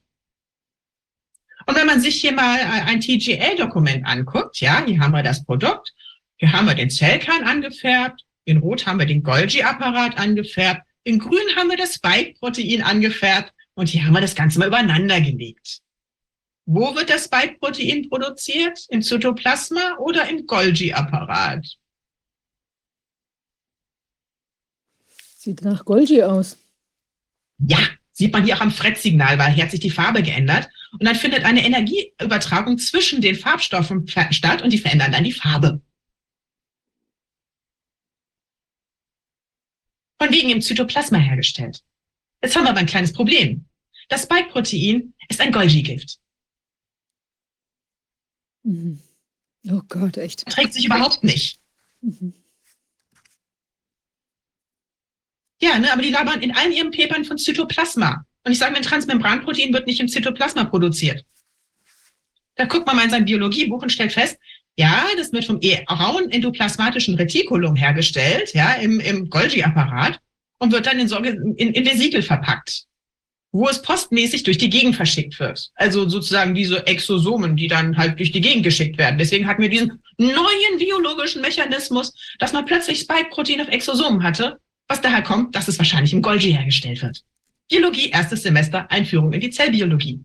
Und 1.66 1.76
wenn 1.76 1.86
man 1.86 2.00
sich 2.00 2.20
hier 2.20 2.32
mal 2.32 2.58
ein 2.60 3.00
TGL-Dokument 3.00 4.06
anguckt, 4.06 4.60
ja, 4.60 4.84
hier 4.84 5.00
haben 5.00 5.12
wir 5.12 5.22
das 5.22 5.44
Produkt, 5.44 5.92
hier 6.36 6.52
haben 6.52 6.66
wir 6.66 6.74
den 6.74 6.90
Zellkern 6.90 7.44
angefärbt, 7.44 8.22
in 8.44 8.58
Rot 8.58 8.86
haben 8.86 8.98
wir 8.98 9.06
den 9.06 9.22
Golgi-Apparat 9.22 10.18
angefärbt, 10.18 10.82
in 11.04 11.18
Grün 11.18 11.56
haben 11.56 11.70
wir 11.70 11.76
das 11.76 11.94
Spike-Protein 11.94 12.82
angefärbt 12.82 13.52
und 13.74 13.88
hier 13.88 14.04
haben 14.04 14.14
wir 14.14 14.20
das 14.20 14.34
Ganze 14.34 14.58
mal 14.58 14.68
übereinander 14.68 15.20
gelegt. 15.20 15.80
Wo 16.66 16.94
wird 16.94 17.10
das 17.10 17.24
Spike-Protein 17.24 18.08
produziert? 18.08 18.86
Im 18.88 19.02
Zytoplasma 19.02 19.96
oder 19.98 20.28
im 20.28 20.46
Golgi-Apparat? 20.46 21.66
Sieht 25.36 25.62
nach 25.62 25.84
Golgi 25.84 26.22
aus. 26.22 26.63
Ja, 27.58 27.78
sieht 28.12 28.32
man 28.32 28.44
hier 28.44 28.56
auch 28.56 28.60
am 28.60 28.70
Fret-Signal, 28.70 29.38
weil 29.38 29.52
hier 29.52 29.64
hat 29.64 29.70
sich 29.70 29.80
die 29.80 29.90
Farbe 29.90 30.22
geändert. 30.22 30.68
Und 30.92 31.04
dann 31.04 31.16
findet 31.16 31.44
eine 31.44 31.64
Energieübertragung 31.64 32.78
zwischen 32.78 33.20
den 33.20 33.36
Farbstoffen 33.36 34.06
statt 34.06 34.62
und 34.62 34.72
die 34.72 34.78
verändern 34.78 35.12
dann 35.12 35.24
die 35.24 35.32
Farbe. 35.32 35.82
Von 40.20 40.32
wegen 40.32 40.50
im 40.50 40.62
Zytoplasma 40.62 41.18
hergestellt. 41.18 41.82
Jetzt 42.42 42.54
haben 42.56 42.64
wir 42.64 42.70
aber 42.70 42.80
ein 42.80 42.86
kleines 42.86 43.12
Problem. 43.12 43.66
Das 44.08 44.24
Spike-Protein 44.24 45.14
ist 45.28 45.40
ein 45.40 45.52
Golgi-Gift. 45.52 46.18
Mhm. 48.62 49.02
Oh 49.68 49.80
Gott, 49.88 50.16
echt. 50.16 50.46
Trägt 50.46 50.74
sich 50.74 50.86
überhaupt 50.86 51.24
nicht. 51.24 51.58
Mhm. 52.00 52.34
Ja, 55.64 55.78
ne, 55.78 55.90
aber 55.90 56.02
die 56.02 56.10
labern 56.10 56.42
in 56.42 56.54
allen 56.54 56.72
ihren 56.72 56.90
Papern 56.90 57.24
von 57.24 57.38
Zytoplasma. 57.38 58.26
Und 58.44 58.52
ich 58.52 58.58
sage, 58.58 58.76
ein 58.76 58.82
Transmembranprotein 58.82 59.72
wird 59.72 59.86
nicht 59.86 59.98
im 59.98 60.08
Zytoplasma 60.08 60.64
produziert. 60.64 61.24
Da 62.56 62.66
guckt 62.66 62.86
man 62.86 62.96
mal 62.96 63.04
in 63.04 63.10
sein 63.10 63.24
Biologiebuch 63.24 63.82
und 63.82 63.90
stellt 63.90 64.12
fest, 64.12 64.36
ja, 64.76 65.06
das 65.16 65.32
wird 65.32 65.46
vom 65.46 65.60
rauen 65.90 66.30
endoplasmatischen 66.30 67.14
Retikulum 67.14 67.76
hergestellt, 67.76 68.52
ja, 68.52 68.74
im, 68.74 69.00
im 69.00 69.30
Golgi-Apparat 69.30 70.18
und 70.58 70.70
wird 70.70 70.84
dann 70.84 70.98
in, 70.98 71.54
in, 71.56 71.72
in 71.72 71.86
Vesikel 71.86 72.20
verpackt, 72.20 72.84
wo 73.50 73.66
es 73.66 73.80
postmäßig 73.80 74.42
durch 74.42 74.58
die 74.58 74.68
Gegend 74.68 74.96
verschickt 74.96 75.40
wird. 75.40 75.70
Also 75.76 76.06
sozusagen 76.06 76.54
diese 76.54 76.86
Exosomen, 76.86 77.56
die 77.56 77.68
dann 77.68 77.96
halt 77.96 78.18
durch 78.18 78.32
die 78.32 78.42
Gegend 78.42 78.64
geschickt 78.64 78.98
werden. 78.98 79.16
Deswegen 79.16 79.46
hatten 79.46 79.62
wir 79.62 79.70
diesen 79.70 80.02
neuen 80.18 80.78
biologischen 80.78 81.40
Mechanismus, 81.40 82.12
dass 82.38 82.52
man 82.52 82.66
plötzlich 82.66 83.00
Spike-Protein 83.00 83.62
auf 83.62 83.68
Exosomen 83.68 84.22
hatte 84.22 84.58
was 84.88 85.00
daher 85.00 85.22
kommt, 85.22 85.54
dass 85.54 85.68
es 85.68 85.78
wahrscheinlich 85.78 86.12
im 86.12 86.22
Golgi 86.22 86.52
hergestellt 86.52 87.02
wird. 87.02 87.22
Biologie, 87.70 88.10
erstes 88.10 88.42
Semester, 88.42 88.90
Einführung 88.90 89.32
in 89.32 89.40
die 89.40 89.50
Zellbiologie. 89.50 90.24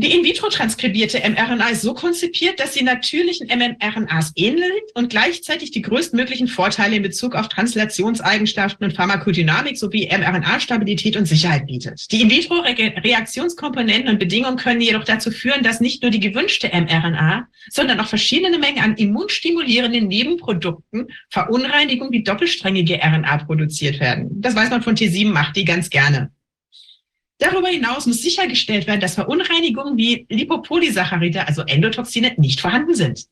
Die 0.00 0.12
in 0.12 0.22
vitro 0.22 0.48
transkribierte 0.48 1.18
mRNA 1.28 1.70
ist 1.70 1.82
so 1.82 1.92
konzipiert, 1.92 2.60
dass 2.60 2.72
sie 2.72 2.84
natürlichen 2.84 3.48
mRNAs 3.48 4.30
ähnelt 4.36 4.84
und 4.94 5.10
gleichzeitig 5.10 5.72
die 5.72 5.82
größtmöglichen 5.82 6.46
Vorteile 6.46 6.94
in 6.94 7.02
Bezug 7.02 7.34
auf 7.34 7.48
Translationseigenschaften 7.48 8.84
und 8.84 8.92
Pharmakodynamik 8.94 9.76
sowie 9.76 10.08
mRNA-Stabilität 10.08 11.16
und 11.16 11.26
Sicherheit 11.26 11.66
bietet. 11.66 12.12
Die 12.12 12.22
in 12.22 12.30
vitro 12.30 12.60
Reaktionskomponenten 12.60 14.08
und 14.08 14.20
Bedingungen 14.20 14.56
können 14.56 14.80
jedoch 14.80 15.02
dazu 15.02 15.32
führen, 15.32 15.64
dass 15.64 15.80
nicht 15.80 16.00
nur 16.02 16.12
die 16.12 16.20
gewünschte 16.20 16.68
mRNA, 16.68 17.48
sondern 17.68 17.98
auch 17.98 18.06
verschiedene 18.06 18.56
Mengen 18.56 18.78
an 18.78 18.94
immunstimulierenden 18.94 20.06
Nebenprodukten, 20.06 21.08
Verunreinigungen 21.30 22.12
wie 22.12 22.22
doppelsträngige 22.22 23.00
RNA 23.02 23.38
produziert 23.38 23.98
werden. 23.98 24.28
Das 24.40 24.54
weiß 24.54 24.70
man 24.70 24.82
von 24.82 24.94
T7, 24.94 25.32
macht 25.32 25.56
die 25.56 25.64
ganz 25.64 25.90
gerne. 25.90 26.30
Darüber 27.38 27.68
hinaus 27.68 28.06
muss 28.06 28.20
sichergestellt 28.20 28.86
werden, 28.86 29.00
dass 29.00 29.14
Verunreinigungen 29.14 29.96
wie 29.96 30.26
Lipopolysaccharide, 30.28 31.46
also 31.46 31.62
Endotoxine, 31.62 32.34
nicht 32.36 32.60
vorhanden 32.60 32.94
sind 32.94 33.26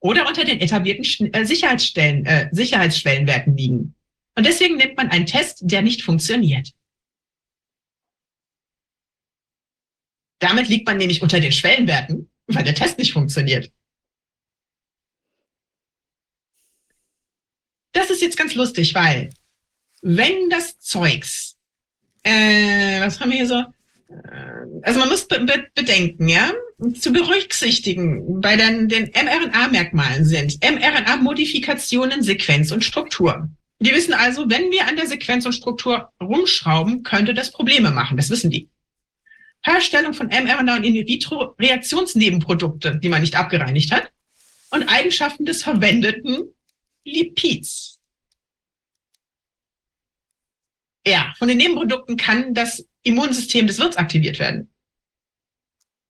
oder 0.00 0.26
unter 0.26 0.44
den 0.44 0.60
etablierten 0.60 1.32
äh, 1.32 1.46
Sicherheitsstellen, 1.46 2.26
äh, 2.26 2.48
Sicherheitsschwellenwerten 2.50 3.56
liegen. 3.56 3.94
Und 4.36 4.46
deswegen 4.46 4.76
nimmt 4.76 4.96
man 4.96 5.10
einen 5.10 5.26
Test, 5.26 5.60
der 5.62 5.82
nicht 5.82 6.02
funktioniert. 6.02 6.72
Damit 10.40 10.68
liegt 10.68 10.86
man 10.86 10.96
nämlich 10.96 11.22
unter 11.22 11.38
den 11.38 11.52
Schwellenwerten, 11.52 12.30
weil 12.48 12.64
der 12.64 12.74
Test 12.74 12.98
nicht 12.98 13.12
funktioniert. 13.12 13.70
Das 17.92 18.10
ist 18.10 18.22
jetzt 18.22 18.36
ganz 18.36 18.56
lustig, 18.56 18.94
weil 18.94 19.30
wenn 20.00 20.50
das 20.50 20.80
Zeugs, 20.80 21.51
äh, 22.22 23.00
was 23.00 23.20
haben 23.20 23.30
wir 23.30 23.38
hier 23.38 23.46
so? 23.46 23.58
Äh, 23.58 23.64
Also 24.82 25.00
man 25.00 25.08
muss 25.08 25.26
be 25.26 25.40
be 25.40 25.66
bedenken, 25.74 26.28
ja, 26.28 26.52
zu 26.98 27.12
berücksichtigen 27.12 28.40
bei 28.40 28.56
den, 28.56 28.88
den 28.88 29.10
mRNA-Merkmalen 29.12 30.24
sind 30.24 30.58
mRNA-Modifikationen, 30.62 32.22
Sequenz 32.22 32.70
und 32.72 32.84
Struktur. 32.84 33.48
Die 33.78 33.92
wissen 33.92 34.14
also, 34.14 34.48
wenn 34.48 34.70
wir 34.70 34.86
an 34.86 34.96
der 34.96 35.06
Sequenz 35.06 35.44
und 35.46 35.54
Struktur 35.54 36.10
rumschrauben, 36.20 37.02
könnte 37.02 37.34
das 37.34 37.50
Probleme 37.50 37.90
machen. 37.90 38.16
Das 38.16 38.30
wissen 38.30 38.50
die. 38.50 38.68
Herstellung 39.62 40.14
von 40.14 40.28
mRNA 40.28 40.76
und 40.76 40.84
In-vitro-Reaktionsnebenprodukte, 40.84 43.00
die 43.02 43.08
man 43.08 43.22
nicht 43.22 43.36
abgereinigt 43.36 43.92
hat, 43.92 44.10
und 44.70 44.88
Eigenschaften 44.88 45.44
des 45.44 45.62
verwendeten 45.62 46.44
Lipids. 47.04 47.91
Ja, 51.06 51.34
von 51.38 51.48
den 51.48 51.58
Nebenprodukten 51.58 52.16
kann 52.16 52.54
das 52.54 52.86
Immunsystem 53.02 53.66
des 53.66 53.78
Wirts 53.78 53.96
aktiviert 53.96 54.38
werden. 54.38 54.72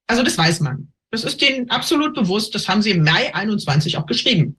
Also 0.06 0.22
das 0.22 0.36
weiß 0.36 0.60
man. 0.60 0.92
Das 1.10 1.24
ist 1.24 1.40
denen 1.40 1.70
absolut 1.70 2.14
bewusst. 2.14 2.54
Das 2.54 2.68
haben 2.68 2.82
sie 2.82 2.90
im 2.90 3.02
Mai 3.02 3.34
21 3.34 3.96
auch 3.96 4.06
geschrieben. 4.06 4.58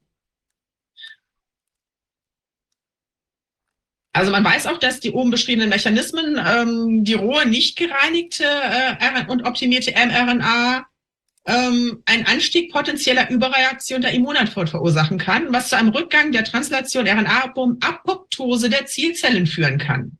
Also 4.15 4.31
man 4.31 4.43
weiß 4.43 4.67
auch, 4.67 4.77
dass 4.77 4.99
die 4.99 5.11
oben 5.11 5.31
beschriebenen 5.31 5.69
Mechanismen 5.69 6.39
ähm, 6.45 7.03
die 7.03 7.15
rohe, 7.15 7.47
nicht 7.47 7.75
gereinigte 7.75 8.45
äh, 8.45 9.25
und 9.27 9.43
optimierte 9.43 9.91
mRNA 9.91 10.85
ähm, 11.45 12.03
einen 12.05 12.25
Anstieg 12.27 12.71
potenzieller 12.71 13.29
Überreaktion 13.31 14.01
der 14.01 14.13
Immunantwort 14.13 14.69
verursachen 14.69 15.17
kann, 15.17 15.51
was 15.51 15.69
zu 15.69 15.77
einem 15.77 15.89
Rückgang 15.89 16.31
der 16.31 16.43
Translation 16.43 17.07
RNA-Apoptose 17.07 18.69
der 18.69 18.85
Zielzellen 18.85 19.47
führen 19.47 19.79
kann. 19.79 20.19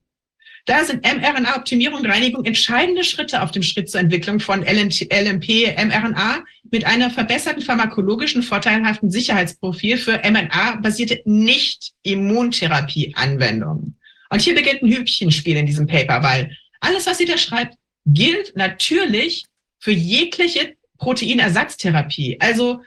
Da 0.66 0.86
sind 0.86 1.04
mRNA-Optimierung 1.04 2.00
und 2.00 2.06
Reinigung 2.06 2.46
entscheidende 2.46 3.04
Schritte 3.04 3.42
auf 3.42 3.52
dem 3.52 3.64
Schritt 3.64 3.90
zur 3.90 4.00
Entwicklung 4.00 4.40
von 4.40 4.64
LMP, 4.64 5.12
mRNA 5.12 6.46
mit 6.72 6.86
einer 6.86 7.10
verbesserten 7.10 7.62
pharmakologischen 7.62 8.44
vorteilhaften 8.44 9.12
Sicherheitsprofil 9.12 9.98
für 9.98 10.20
mRNA-basierte 10.20 11.22
Nicht-Immuntherapie-Anwendungen. 11.26 13.98
Und 14.30 14.42
hier 14.42 14.56
beginnt 14.56 14.84
ein 14.84 14.90
Hübchenspiel 14.90 15.58
in 15.58 15.66
diesem 15.66 15.86
Paper, 15.86 16.24
weil 16.24 16.56
alles, 16.80 17.08
was 17.08 17.18
sie 17.18 17.26
da 17.26 17.38
schreibt, 17.38 17.76
gilt 18.06 18.56
natürlich 18.56 19.44
für 19.80 19.92
jegliche 19.92 20.76
Proteinersatztherapie. 20.98 22.38
Also 22.40 22.82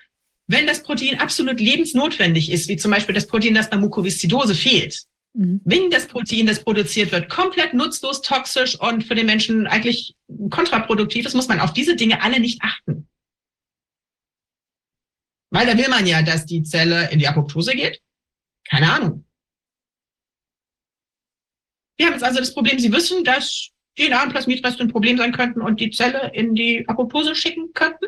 wenn 0.47 0.67
das 0.67 0.83
Protein 0.83 1.21
absolut 1.21 1.61
lebensnotwendig 1.61 2.51
ist, 2.51 2.69
wie 2.69 2.79
zum 2.79 2.91
Beispiel 2.91 3.15
das 3.15 3.27
Protein, 3.27 3.53
das 3.55 3.69
bei 3.69 3.77
Mukoviszidose 3.77 4.55
fehlt, 4.55 5.03
Mhm. 5.37 5.61
wenn 5.65 5.91
das 5.91 6.07
Protein, 6.07 6.47
das 6.47 6.65
produziert 6.65 7.13
wird, 7.13 7.29
komplett 7.29 7.75
nutzlos, 7.75 8.23
toxisch 8.23 8.81
und 8.81 9.05
für 9.05 9.15
den 9.15 9.27
Menschen 9.27 9.67
eigentlich 9.67 10.17
kontraproduktiv 10.49 11.27
ist, 11.27 11.35
muss 11.35 11.49
man 11.49 11.61
auf 11.61 11.75
diese 11.75 11.95
Dinge 11.95 12.23
alle 12.23 12.41
nicht 12.41 12.63
achten. 12.63 13.07
Weil 15.51 15.67
da 15.67 15.77
will 15.77 15.89
man 15.89 16.07
ja, 16.07 16.23
dass 16.23 16.47
die 16.47 16.63
Zelle 16.63 17.11
in 17.11 17.19
die 17.19 17.29
Apoptose 17.29 17.73
geht. 17.73 18.01
Keine 18.67 18.91
Ahnung. 18.91 19.27
Wir 21.99 22.07
haben 22.07 22.15
jetzt 22.15 22.25
also 22.25 22.41
das 22.41 22.55
Problem, 22.55 22.79
Sie 22.79 22.93
wissen, 22.93 23.23
dass 23.23 23.71
DNA 23.99 24.25
und 24.25 24.31
Plasmidreste 24.31 24.85
ein 24.85 24.91
Problem 24.91 25.19
sein 25.19 25.33
könnten 25.33 25.61
und 25.61 25.81
die 25.81 25.91
Zelle 25.91 26.31
in 26.35 26.55
die 26.55 26.89
Apoptose 26.89 27.35
schicken 27.35 27.73
könnten. 27.75 28.07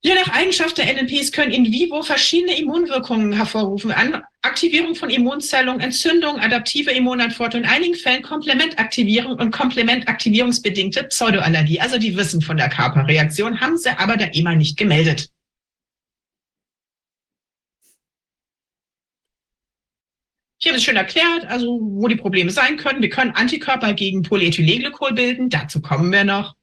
Je 0.00 0.14
nach 0.14 0.28
Eigenschaft 0.28 0.78
der 0.78 0.86
NNPs 0.94 1.32
können 1.32 1.50
in 1.50 1.72
vivo 1.72 2.02
verschiedene 2.02 2.56
Immunwirkungen 2.56 3.32
hervorrufen. 3.32 3.90
An 3.90 4.22
Aktivierung 4.42 4.94
von 4.94 5.10
Immunzellen, 5.10 5.80
Entzündung, 5.80 6.38
adaptive 6.38 6.92
Immunantwort 6.92 7.56
und 7.56 7.62
in 7.64 7.68
einigen 7.68 7.96
Fällen 7.96 8.22
Komplementaktivierung 8.22 9.32
und 9.36 9.50
komplementaktivierungsbedingte 9.50 11.02
Pseudoallergie. 11.04 11.80
Also 11.80 11.98
die 11.98 12.16
wissen 12.16 12.40
von 12.40 12.56
der 12.56 12.68
Körperreaktion, 12.68 13.60
haben 13.60 13.76
sie 13.76 13.90
aber 13.98 14.16
da 14.16 14.26
immer 14.26 14.54
nicht 14.54 14.76
gemeldet. 14.76 15.30
Ich 20.60 20.66
habe 20.68 20.76
es 20.76 20.84
schön 20.84 20.96
erklärt, 20.96 21.44
also 21.46 21.80
wo 21.82 22.06
die 22.06 22.16
Probleme 22.16 22.50
sein 22.50 22.76
können. 22.76 23.02
Wir 23.02 23.10
können 23.10 23.32
Antikörper 23.32 23.94
gegen 23.94 24.22
Polyethylenglykol 24.22 25.14
bilden, 25.14 25.50
dazu 25.50 25.80
kommen 25.80 26.12
wir 26.12 26.24
noch. 26.24 26.54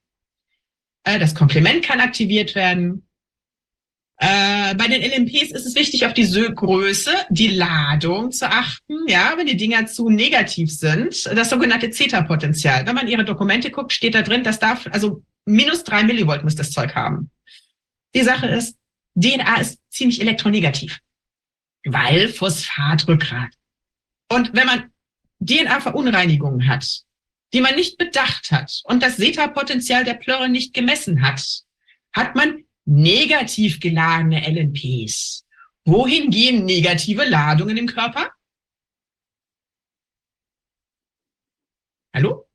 Äh, 1.03 1.19
Das 1.19 1.35
Komplement 1.35 1.83
kann 1.83 1.99
aktiviert 1.99 2.55
werden. 2.55 3.04
Äh, 4.17 4.75
bei 4.75 4.87
den 4.87 5.01
LMPs 5.01 5.51
ist 5.51 5.65
es 5.65 5.75
wichtig, 5.75 6.05
auf 6.05 6.13
die 6.13 6.25
Größe, 6.25 7.11
die 7.29 7.49
Ladung 7.49 8.31
zu 8.31 8.49
achten. 8.49 9.07
Ja, 9.07 9.33
wenn 9.37 9.47
die 9.47 9.57
Dinger 9.57 9.87
zu 9.87 10.09
negativ 10.09 10.71
sind, 10.71 11.25
das 11.25 11.49
sogenannte 11.49 11.89
Zeta-Potenzial. 11.89 12.85
Wenn 12.85 12.95
man 12.95 13.07
ihre 13.07 13.25
Dokumente 13.25 13.71
guckt, 13.71 13.91
steht 13.91 14.15
da 14.15 14.21
drin, 14.21 14.43
das 14.43 14.59
darf, 14.59 14.87
also 14.91 15.21
minus 15.45 15.83
drei 15.83 16.03
Millivolt 16.03 16.43
muss 16.43 16.55
das 16.55 16.71
Zeug 16.71 16.95
haben. 16.95 17.29
Die 18.15 18.23
Sache 18.23 18.47
ist, 18.47 18.77
DNA 19.15 19.59
ist 19.59 19.79
ziemlich 19.89 20.21
elektronegativ, 20.21 20.99
weil 21.85 22.29
Phosphatrückgrat. 22.29 23.53
Und 24.31 24.53
wenn 24.53 24.67
man 24.67 24.91
DNA-Verunreinigungen 25.39 26.67
hat, 26.67 27.01
die 27.53 27.61
man 27.61 27.75
nicht 27.75 27.97
bedacht 27.97 28.51
hat 28.51 28.81
und 28.85 29.03
das 29.03 29.17
Zeta-Potenzial 29.17 30.03
der 30.03 30.15
Plörre 30.15 30.49
nicht 30.49 30.73
gemessen 30.73 31.21
hat, 31.21 31.43
hat 32.13 32.35
man 32.35 32.64
negativ 32.85 33.79
geladene 33.79 34.47
LNPs. 34.47 35.45
Wohin 35.85 36.29
gehen 36.29 36.65
negative 36.65 37.25
Ladungen 37.25 37.77
im 37.77 37.87
Körper? 37.87 38.31
Hallo? 42.13 42.49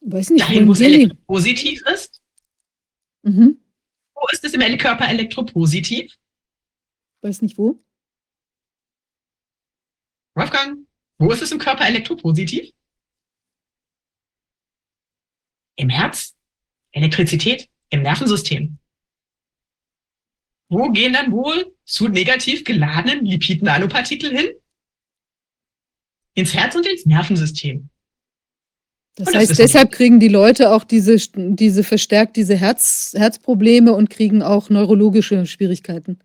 Weiß 0.00 0.30
nicht, 0.30 0.42
Dahin, 0.42 0.68
wo 0.68 0.72
es 0.72 0.80
elektropositiv 0.80 1.82
ist? 1.86 2.22
Mhm. 3.22 3.64
Wo 4.14 4.28
ist 4.30 4.44
es 4.44 4.54
im 4.54 4.78
Körper 4.78 5.08
elektropositiv? 5.08 6.14
Weiß 7.22 7.42
nicht 7.42 7.58
wo. 7.58 7.82
Wolfgang, 10.36 10.86
wo 11.18 11.32
ist 11.32 11.42
es 11.42 11.50
im 11.50 11.58
Körper 11.58 11.86
elektropositiv? 11.86 12.70
Im 15.76 15.88
Herz? 15.88 16.36
Elektrizität? 16.92 17.68
Im 17.90 18.02
Nervensystem? 18.02 18.78
Wo 20.68 20.90
gehen 20.90 21.12
dann 21.12 21.30
wohl 21.30 21.74
zu 21.84 22.08
negativ 22.08 22.64
geladenen 22.64 23.24
Lipid-Nanopartikel 23.24 24.36
hin? 24.36 24.48
Ins 26.34 26.54
Herz 26.54 26.74
und 26.74 26.86
ins 26.86 27.06
Nervensystem. 27.06 27.88
Das 29.14 29.28
Und 29.28 29.34
das 29.34 29.40
heißt, 29.42 29.58
wir. 29.58 29.64
deshalb 29.64 29.92
kriegen 29.92 30.20
die 30.20 30.28
Leute 30.28 30.72
auch 30.72 30.84
diese, 30.84 31.16
diese 31.34 31.84
verstärkt 31.84 32.36
diese 32.36 32.56
Herz, 32.56 33.14
Herzprobleme 33.16 33.92
und 33.94 34.10
kriegen 34.10 34.42
auch 34.42 34.68
neurologische 34.68 35.46
Schwierigkeiten. 35.46 36.18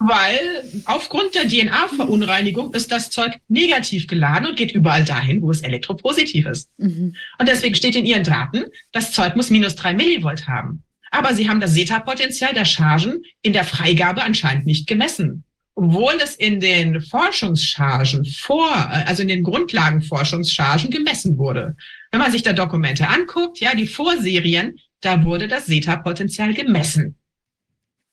Weil 0.00 0.64
aufgrund 0.84 1.34
der 1.34 1.48
DNA-Verunreinigung 1.48 2.74
ist 2.74 2.92
das 2.92 3.10
Zeug 3.10 3.38
negativ 3.48 4.06
geladen 4.08 4.48
und 4.48 4.56
geht 4.56 4.72
überall 4.72 5.04
dahin, 5.04 5.40
wo 5.40 5.50
es 5.50 5.62
elektropositiv 5.62 6.46
ist. 6.46 6.68
Mhm. 6.78 7.14
Und 7.38 7.48
deswegen 7.48 7.74
steht 7.74 7.94
in 7.94 8.04
ihren 8.04 8.24
Daten, 8.24 8.64
das 8.92 9.12
Zeug 9.12 9.36
muss 9.36 9.50
minus 9.50 9.76
drei 9.76 9.94
Millivolt 9.94 10.46
haben. 10.46 10.83
Aber 11.14 11.32
sie 11.32 11.48
haben 11.48 11.60
das 11.60 11.74
Zeta-Potenzial 11.74 12.54
der 12.54 12.64
Chargen 12.64 13.22
in 13.40 13.52
der 13.52 13.62
Freigabe 13.62 14.24
anscheinend 14.24 14.66
nicht 14.66 14.88
gemessen. 14.88 15.44
Obwohl 15.76 16.14
es 16.20 16.34
in 16.34 16.58
den 16.58 17.00
Forschungschargen 17.00 18.24
vor, 18.24 18.68
äh, 18.68 19.04
also 19.06 19.22
in 19.22 19.28
den 19.28 19.44
Grundlagenforschungschargen 19.44 20.90
gemessen 20.90 21.38
wurde. 21.38 21.76
Wenn 22.10 22.20
man 22.20 22.32
sich 22.32 22.42
da 22.42 22.52
Dokumente 22.52 23.06
anguckt, 23.06 23.60
ja, 23.60 23.76
die 23.76 23.86
Vorserien, 23.86 24.80
da 25.00 25.24
wurde 25.24 25.46
das 25.46 25.66
Zeta-Potenzial 25.66 26.52
gemessen. 26.52 27.16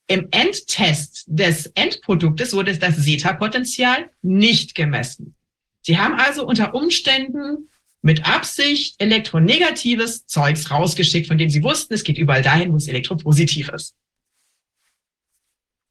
Im 0.06 0.28
Endtest 0.30 1.24
des 1.26 1.66
Endproduktes 1.74 2.52
wurde 2.52 2.78
das 2.78 3.02
Zeta-Potenzial 3.02 4.10
nicht 4.22 4.76
gemessen. 4.76 5.34
Sie 5.80 5.98
haben 5.98 6.14
also 6.14 6.46
unter 6.46 6.72
Umständen 6.72 7.68
mit 8.02 8.28
Absicht 8.28 9.00
elektronegatives 9.00 10.26
Zeugs 10.26 10.70
rausgeschickt, 10.70 11.28
von 11.28 11.38
dem 11.38 11.48
sie 11.48 11.62
wussten, 11.62 11.94
es 11.94 12.04
geht 12.04 12.18
überall 12.18 12.42
dahin, 12.42 12.72
wo 12.72 12.76
es 12.76 12.88
elektropositiv 12.88 13.68
ist. 13.70 13.94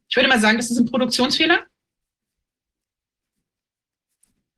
Ich 0.09 0.17
würde 0.17 0.27
mal 0.27 0.41
sagen, 0.41 0.57
das 0.57 0.69
ist 0.69 0.77
ein 0.77 0.91
Produktionsfehler. 0.91 1.65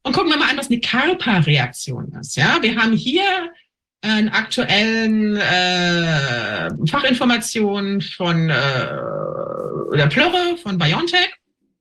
Und 0.01 0.13
gucken 0.13 0.31
wir 0.31 0.37
mal 0.37 0.49
an, 0.49 0.57
was 0.57 0.69
eine 0.69 0.81
Karpa-Reaktion 0.81 2.11
ist. 2.19 2.35
Ja, 2.35 2.57
wir 2.61 2.75
haben 2.75 2.93
hier 2.93 3.53
einen 4.01 4.29
aktuellen 4.29 5.37
äh, 5.37 6.69
Fachinformationen 6.87 8.01
von 8.01 8.49
äh, 8.49 8.87
der 9.95 10.07
Plörre 10.07 10.57
von 10.57 10.77
BioNTech 10.77 11.33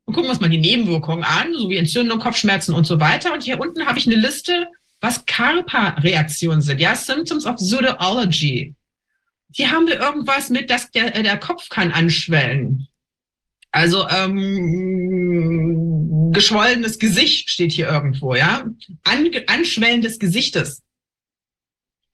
und 0.05 0.15
gucken 0.15 0.31
uns 0.31 0.41
mal 0.41 0.51
die 0.51 0.59
Nebenwirkungen 0.59 1.25
an, 1.25 1.53
so 1.55 1.69
wie 1.71 1.79
Entzündung, 1.79 2.21
Kopfschmerzen 2.21 2.75
und 2.75 2.87
so 2.87 3.01
weiter. 3.01 3.33
Und 3.33 3.43
hier 3.43 3.59
unten 3.59 3.87
habe 3.87 3.99
ich 3.99 4.07
eine 4.07 4.17
Liste 4.17 4.69
was 5.03 5.27
CARPA-Reaktionen 5.27 6.63
sind, 6.63 6.81
ja, 6.81 6.95
Symptoms 6.95 7.45
of 7.45 7.57
Pseudoology. 7.57 8.75
Die 9.49 9.67
haben 9.67 9.87
wir 9.87 10.01
irgendwas 10.01 10.49
mit, 10.49 10.71
dass 10.71 10.91
der, 10.93 11.11
der 11.11 11.39
Kopf 11.39 11.69
kann 11.69 11.93
anschwellen. 11.93 12.89
Also 13.73 14.09
ähm, 14.09 15.53
geschwollenes 16.33 16.99
Gesicht 16.99 17.51
steht 17.51 17.73
hier 17.73 17.89
irgendwo, 17.89 18.35
ja. 18.35 18.65
An, 19.03 19.31
Anschwellen 19.49 20.01
des 20.03 20.19
Gesichtes. 20.19 20.83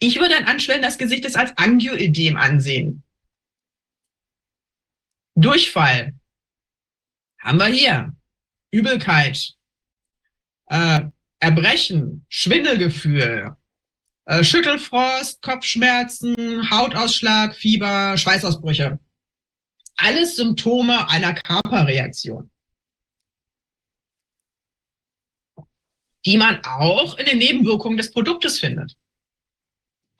Ich 0.00 0.18
würde 0.18 0.36
ein 0.36 0.46
Anschwellen 0.46 0.82
des 0.82 0.98
Gesichtes 0.98 1.36
als 1.36 1.56
Angioödem 1.56 2.36
ansehen. 2.36 3.02
Durchfall 5.34 6.14
haben 7.38 7.58
wir 7.58 7.66
hier. 7.66 8.14
Übelkeit, 8.70 9.54
äh, 10.66 11.06
Erbrechen, 11.40 12.26
Schwindelgefühl, 12.28 13.56
äh, 14.24 14.44
Schüttelfrost, 14.44 15.42
Kopfschmerzen, 15.42 16.70
Hautausschlag, 16.70 17.54
Fieber, 17.54 18.16
Schweißausbrüche. 18.16 18.98
Alles 19.96 20.36
Symptome 20.36 21.08
einer 21.08 21.34
Körperreaktion. 21.34 22.50
Die 26.24 26.36
man 26.36 26.62
auch 26.64 27.16
in 27.18 27.26
den 27.26 27.38
Nebenwirkungen 27.38 27.96
des 27.96 28.12
Produktes 28.12 28.60
findet. 28.60 28.96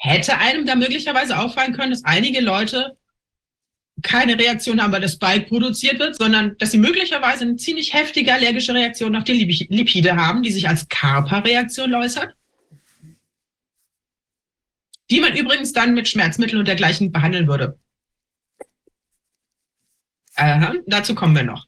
Hätte 0.01 0.39
einem 0.39 0.67
da 0.67 0.75
möglicherweise 0.75 1.39
auffallen 1.39 1.75
können, 1.75 1.91
dass 1.91 2.05
einige 2.05 2.41
Leute 2.41 2.98
keine 4.03 4.39
Reaktion 4.39 4.83
haben, 4.83 4.93
weil 4.93 5.01
das 5.01 5.19
Bike 5.19 5.49
produziert 5.49 5.99
wird, 5.99 6.17
sondern 6.17 6.57
dass 6.59 6.71
sie 6.71 6.79
möglicherweise 6.79 7.45
eine 7.45 7.57
ziemlich 7.57 7.95
heftige 7.95 8.33
allergische 8.33 8.75
Reaktion 8.75 9.17
auf 9.17 9.25
die 9.25 9.67
Lipide 9.69 10.17
haben, 10.17 10.43
die 10.43 10.53
sich 10.53 10.69
als 10.69 10.89
Kappa-Reaktion 10.89 11.95
äußert, 11.95 12.35
die 15.11 15.21
man 15.21 15.37
übrigens 15.37 15.73
dann 15.73 15.95
mit 15.95 16.09
Schmerzmitteln 16.09 16.59
und 16.59 16.69
dergleichen 16.69 17.13
behandeln 17.13 17.49
würde. 17.49 17.79
Aha, 20.37 20.75
dazu 20.87 21.15
kommen 21.15 21.35
wir 21.35 21.43
noch. 21.43 21.67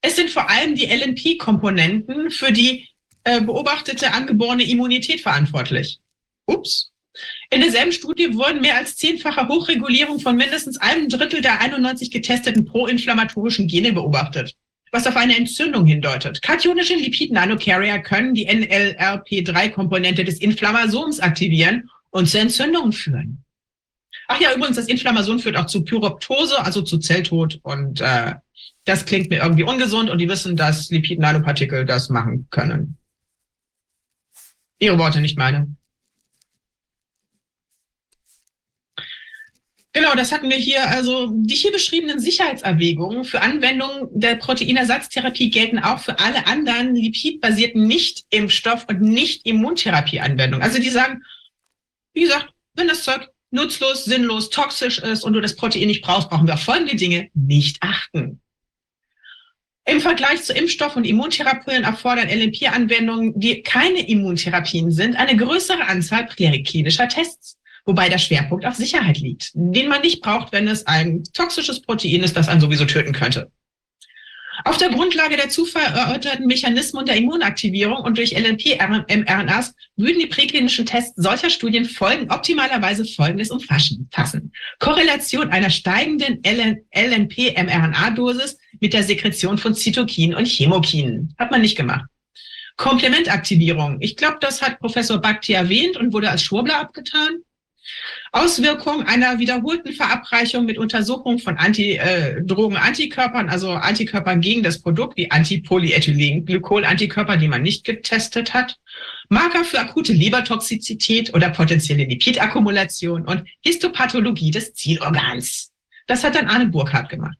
Es 0.00 0.16
sind 0.16 0.30
vor 0.30 0.48
allem 0.48 0.74
die 0.74 0.86
LNP-Komponenten 0.86 2.30
für 2.30 2.52
die 2.52 2.88
äh, 3.24 3.40
beobachtete 3.42 4.12
angeborene 4.12 4.64
Immunität 4.64 5.20
verantwortlich. 5.20 6.00
Ups. 6.46 6.89
In 7.50 7.60
derselben 7.60 7.92
Studie 7.92 8.34
wurden 8.34 8.60
mehr 8.60 8.76
als 8.76 8.96
zehnfache 8.96 9.48
Hochregulierung 9.48 10.20
von 10.20 10.36
mindestens 10.36 10.78
einem 10.78 11.08
Drittel 11.08 11.40
der 11.40 11.60
91 11.60 12.10
getesteten 12.10 12.64
proinflammatorischen 12.64 13.66
Gene 13.66 13.92
beobachtet, 13.92 14.54
was 14.92 15.06
auf 15.06 15.16
eine 15.16 15.36
Entzündung 15.36 15.86
hindeutet. 15.86 16.42
Kationische 16.42 16.94
Lipid-Nanocarrier 16.94 17.98
können 18.00 18.34
die 18.34 18.48
NLRP3-Komponente 18.48 20.24
des 20.24 20.40
Inflammasoms 20.40 21.20
aktivieren 21.20 21.90
und 22.10 22.28
zu 22.28 22.38
Entzündungen 22.38 22.92
führen. 22.92 23.44
Ach 24.28 24.40
ja, 24.40 24.54
übrigens, 24.54 24.76
das 24.76 24.86
Inflammason 24.86 25.40
führt 25.40 25.56
auch 25.56 25.66
zu 25.66 25.84
Pyroptose, 25.84 26.64
also 26.64 26.82
zu 26.82 26.98
Zelltod. 26.98 27.58
Und 27.64 28.00
äh, 28.00 28.34
das 28.84 29.04
klingt 29.04 29.28
mir 29.28 29.42
irgendwie 29.42 29.64
ungesund 29.64 30.08
und 30.08 30.18
die 30.18 30.28
wissen, 30.28 30.56
dass 30.56 30.88
Lipid-Nanopartikel 30.90 31.84
das 31.84 32.10
machen 32.10 32.46
können. 32.50 32.96
Ihre 34.78 34.98
Worte, 34.98 35.20
nicht 35.20 35.36
meine. 35.36 35.74
Genau, 39.92 40.14
das 40.14 40.30
hatten 40.30 40.48
wir 40.48 40.56
hier. 40.56 40.88
Also 40.88 41.32
die 41.32 41.56
hier 41.56 41.72
beschriebenen 41.72 42.20
Sicherheitserwägungen 42.20 43.24
für 43.24 43.42
Anwendung 43.42 44.08
der 44.12 44.36
Proteinersatztherapie 44.36 45.50
gelten 45.50 45.80
auch 45.80 45.98
für 45.98 46.18
alle 46.20 46.46
anderen 46.46 46.94
lipidbasierten 46.94 47.86
Nicht-Impfstoff- 47.86 48.88
und 48.88 49.00
Nicht-Immuntherapie-Anwendungen. 49.00 50.62
Also 50.62 50.80
die 50.80 50.90
sagen, 50.90 51.22
wie 52.14 52.22
gesagt, 52.22 52.50
wenn 52.74 52.86
das 52.86 53.02
Zeug 53.02 53.28
nutzlos, 53.50 54.04
sinnlos, 54.04 54.50
toxisch 54.50 54.98
ist 54.98 55.24
und 55.24 55.32
du 55.32 55.40
das 55.40 55.56
Protein 55.56 55.88
nicht 55.88 56.02
brauchst, 56.02 56.30
brauchen 56.30 56.46
wir 56.46 56.56
folgende 56.56 56.94
Dinge 56.94 57.28
nicht 57.34 57.78
achten. 57.80 58.40
Im 59.86 60.00
Vergleich 60.00 60.44
zu 60.44 60.52
Impfstoff- 60.52 60.94
und 60.94 61.04
Immuntherapien 61.04 61.82
erfordern 61.82 62.28
LNP-Anwendungen, 62.28 63.32
die 63.40 63.62
keine 63.62 64.08
Immuntherapien 64.08 64.92
sind, 64.92 65.16
eine 65.16 65.36
größere 65.36 65.84
Anzahl 65.84 66.26
präklinischer 66.26 67.08
Tests 67.08 67.56
wobei 67.90 68.08
der 68.08 68.18
Schwerpunkt 68.18 68.64
auf 68.64 68.76
Sicherheit 68.76 69.18
liegt, 69.18 69.50
den 69.52 69.88
man 69.88 70.00
nicht 70.02 70.22
braucht, 70.22 70.52
wenn 70.52 70.68
es 70.68 70.86
ein 70.86 71.24
toxisches 71.34 71.82
Protein 71.82 72.22
ist, 72.22 72.36
das 72.36 72.46
einen 72.48 72.60
sowieso 72.60 72.84
töten 72.84 73.12
könnte. 73.12 73.50
Auf 74.64 74.76
der 74.76 74.90
Grundlage 74.90 75.36
der 75.36 75.48
zuvor 75.48 75.82
erörterten 75.82 76.46
Mechanismen 76.46 77.04
der 77.04 77.16
Immunaktivierung 77.16 78.04
und 78.04 78.16
durch 78.16 78.30
LNP-mRNAs 78.30 79.74
würden 79.96 80.20
die 80.20 80.26
präklinischen 80.26 80.86
Tests 80.86 81.14
solcher 81.16 81.50
Studien 81.50 81.84
folgen, 81.84 82.30
optimalerweise 82.30 83.04
Folgendes 83.04 83.50
umfassen. 83.50 84.08
Korrelation 84.78 85.50
einer 85.50 85.70
steigenden 85.70 86.40
LNP-mRNA-Dosis 86.94 88.56
mit 88.78 88.92
der 88.92 89.02
Sekretion 89.02 89.58
von 89.58 89.74
Zytokinen 89.74 90.36
und 90.36 90.46
Chemokinen. 90.46 91.34
Hat 91.38 91.50
man 91.50 91.62
nicht 91.62 91.76
gemacht. 91.76 92.04
Komplementaktivierung. 92.76 93.96
Ich 94.00 94.14
glaube, 94.16 94.38
das 94.40 94.62
hat 94.62 94.78
Professor 94.78 95.18
Bakti 95.18 95.54
erwähnt 95.54 95.96
und 95.96 96.12
wurde 96.12 96.30
als 96.30 96.44
Schwurbler 96.44 96.78
abgetan. 96.78 97.40
Auswirkung 98.32 99.02
einer 99.02 99.40
wiederholten 99.40 99.92
Verabreichung 99.92 100.64
mit 100.64 100.78
Untersuchung 100.78 101.40
von 101.40 101.58
Anti, 101.58 101.96
äh, 101.96 102.40
Drogen-Antikörpern, 102.42 103.48
also 103.48 103.72
Antikörpern 103.72 104.40
gegen 104.40 104.62
das 104.62 104.80
Produkt, 104.80 105.16
wie 105.16 105.28
Antipolyethylenglykol-Antikörper, 105.30 107.36
die 107.36 107.48
man 107.48 107.62
nicht 107.62 107.84
getestet 107.84 108.54
hat, 108.54 108.76
Marker 109.28 109.64
für 109.64 109.80
akute 109.80 110.12
Lebertoxizität 110.12 111.34
oder 111.34 111.50
potenzielle 111.50 112.04
Lipidakkumulation 112.04 113.26
und 113.26 113.48
Histopathologie 113.62 114.52
des 114.52 114.74
Zielorgans. 114.74 115.72
Das 116.06 116.22
hat 116.22 116.36
dann 116.36 116.48
Arne 116.48 116.66
Burkhardt 116.66 117.08
gemacht. 117.08 117.36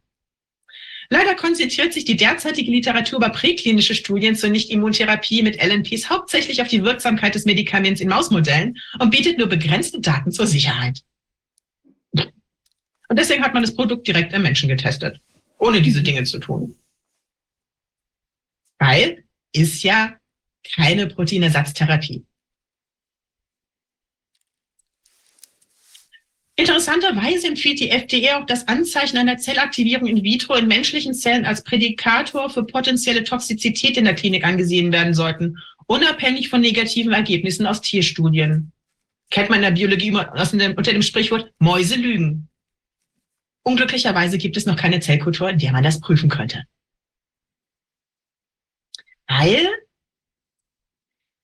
Leider 1.12 1.34
konzentriert 1.34 1.92
sich 1.92 2.04
die 2.04 2.16
derzeitige 2.16 2.70
Literatur 2.70 3.18
über 3.18 3.30
präklinische 3.30 3.96
Studien 3.96 4.36
zur 4.36 4.50
Nicht-Immuntherapie 4.50 5.42
mit 5.42 5.60
LNPs 5.60 6.08
hauptsächlich 6.08 6.62
auf 6.62 6.68
die 6.68 6.84
Wirksamkeit 6.84 7.34
des 7.34 7.46
Medikaments 7.46 8.00
in 8.00 8.08
Mausmodellen 8.08 8.78
und 9.00 9.10
bietet 9.10 9.36
nur 9.36 9.48
begrenzte 9.48 10.00
Daten 10.00 10.30
zur 10.30 10.46
Sicherheit. 10.46 11.00
Und 12.12 13.18
deswegen 13.18 13.42
hat 13.42 13.54
man 13.54 13.64
das 13.64 13.74
Produkt 13.74 14.06
direkt 14.06 14.32
im 14.32 14.42
Menschen 14.42 14.68
getestet, 14.68 15.20
ohne 15.58 15.82
diese 15.82 16.00
Dinge 16.00 16.22
zu 16.22 16.38
tun. 16.38 16.78
Weil 18.78 19.24
ist 19.52 19.82
ja 19.82 20.16
keine 20.76 21.08
Proteinersatztherapie. 21.08 22.24
Interessanterweise 26.60 27.48
empfiehlt 27.48 27.80
die 27.80 27.88
FDA 27.88 28.38
auch 28.38 28.44
das 28.44 28.68
Anzeichen 28.68 29.16
einer 29.16 29.38
Zellaktivierung 29.38 30.06
in 30.06 30.22
vitro 30.22 30.54
in 30.56 30.68
menschlichen 30.68 31.14
Zellen 31.14 31.46
als 31.46 31.64
Prädikator 31.64 32.50
für 32.50 32.64
potenzielle 32.64 33.24
Toxizität 33.24 33.96
in 33.96 34.04
der 34.04 34.14
Klinik 34.14 34.44
angesehen 34.44 34.92
werden 34.92 35.14
sollten, 35.14 35.56
unabhängig 35.86 36.50
von 36.50 36.60
negativen 36.60 37.14
Ergebnissen 37.14 37.66
aus 37.66 37.80
Tierstudien. 37.80 38.72
Kennt 39.30 39.48
man 39.48 39.60
in 39.60 39.62
der 39.62 39.70
Biologie 39.70 40.10
unter 40.10 40.92
dem 40.92 41.00
Sprichwort 41.00 41.50
Mäuse 41.60 41.96
lügen. 41.96 42.50
Unglücklicherweise 43.62 44.36
gibt 44.36 44.58
es 44.58 44.66
noch 44.66 44.76
keine 44.76 45.00
Zellkultur, 45.00 45.48
in 45.48 45.58
der 45.58 45.72
man 45.72 45.82
das 45.82 45.98
prüfen 45.98 46.28
könnte. 46.28 46.64
Weil 49.26 49.66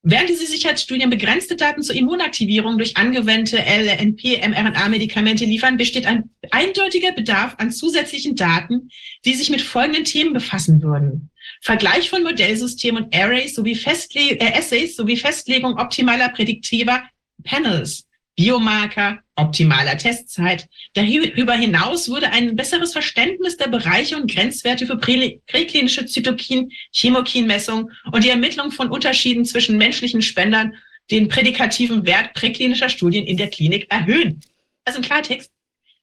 Während 0.09 0.29
diese 0.29 0.47
Sicherheitsstudien 0.47 1.11
begrenzte 1.11 1.57
Daten 1.57 1.83
zur 1.83 1.97
Immunaktivierung 1.97 2.79
durch 2.79 2.97
angewandte 2.97 3.57
LNP-mRNA-Medikamente 3.59 5.45
liefern, 5.45 5.79
besteht 5.79 6.07
ein 6.07 6.31
eindeutiger 6.53 7.11
Bedarf 7.11 7.57
an 7.59 7.73
zusätzlichen 7.73 8.37
Daten, 8.37 8.91
die 9.25 9.35
sich 9.35 9.51
mit 9.51 9.63
folgenden 9.63 10.05
Themen 10.05 10.33
befassen 10.33 10.81
würden. 10.81 11.33
Vergleich 11.61 12.09
von 12.09 12.23
Modellsystemen 12.23 13.03
und 13.03 13.17
Arrays 13.17 13.57
sowie 13.57 13.75
Festle 13.75 14.39
äh, 14.39 14.53
Essays 14.57 14.95
sowie 14.95 15.17
Festlegung 15.17 15.77
optimaler 15.77 16.29
prädiktiver 16.29 17.03
Panels. 17.43 18.06
Biomarker, 18.37 19.21
optimaler 19.35 19.97
Testzeit. 19.97 20.69
Darüber 20.95 21.55
hinaus 21.55 22.09
würde 22.09 22.31
ein 22.31 22.55
besseres 22.55 22.93
Verständnis 22.93 23.57
der 23.57 23.69
Bereiche 23.69 24.17
und 24.17 24.31
Grenzwerte 24.31 24.87
für 24.87 24.99
präklinische 24.99 26.05
Zytokin, 26.07 26.71
Chemokinmessung 26.93 27.91
und 28.13 28.25
die 28.25 28.31
Ermittlung 28.31 28.71
von 28.71 28.91
Unterschieden 28.91 29.47
zwischen 29.47 29.79
menschlichen 29.79 30.21
Spendern 30.21 30.75
den 31.11 31.29
prädikativen 31.29 32.05
Wert 32.05 32.35
präklinischer 32.35 32.91
Studien 32.91 33.27
in 33.27 33.39
der 33.39 33.49
Klinik 33.49 33.91
erhöhen. 33.91 34.41
Also 34.85 34.99
im 34.99 35.05
Klartext, 35.05 35.51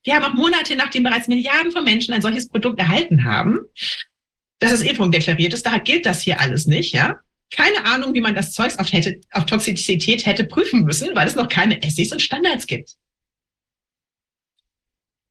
wir 0.03 0.15
haben 0.15 0.25
auch 0.25 0.33
Monate, 0.33 0.75
nachdem 0.75 1.03
bereits 1.03 1.27
Milliarden 1.27 1.71
von 1.71 1.83
Menschen 1.83 2.13
ein 2.13 2.21
solches 2.21 2.49
Produkt 2.49 2.79
erhalten 2.79 3.23
haben, 3.25 3.59
dass 4.59 4.71
es 4.71 4.81
Impfung 4.81 5.11
deklariert 5.11 5.53
ist, 5.53 5.65
daher 5.65 5.79
gilt 5.79 6.05
das 6.05 6.21
hier 6.21 6.39
alles 6.39 6.65
nicht, 6.65 6.93
ja 6.93 7.19
keine 7.55 7.85
Ahnung, 7.85 8.13
wie 8.13 8.21
man 8.21 8.35
das 8.35 8.51
Zeugs 8.51 8.79
auf, 8.79 8.91
hätte, 8.91 9.21
auf 9.31 9.45
Toxizität 9.45 10.25
hätte 10.25 10.43
prüfen 10.43 10.83
müssen, 10.83 11.15
weil 11.15 11.27
es 11.27 11.35
noch 11.35 11.47
keine 11.47 11.81
Essays 11.83 12.11
und 12.11 12.21
Standards 12.21 12.65
gibt. 12.65 12.95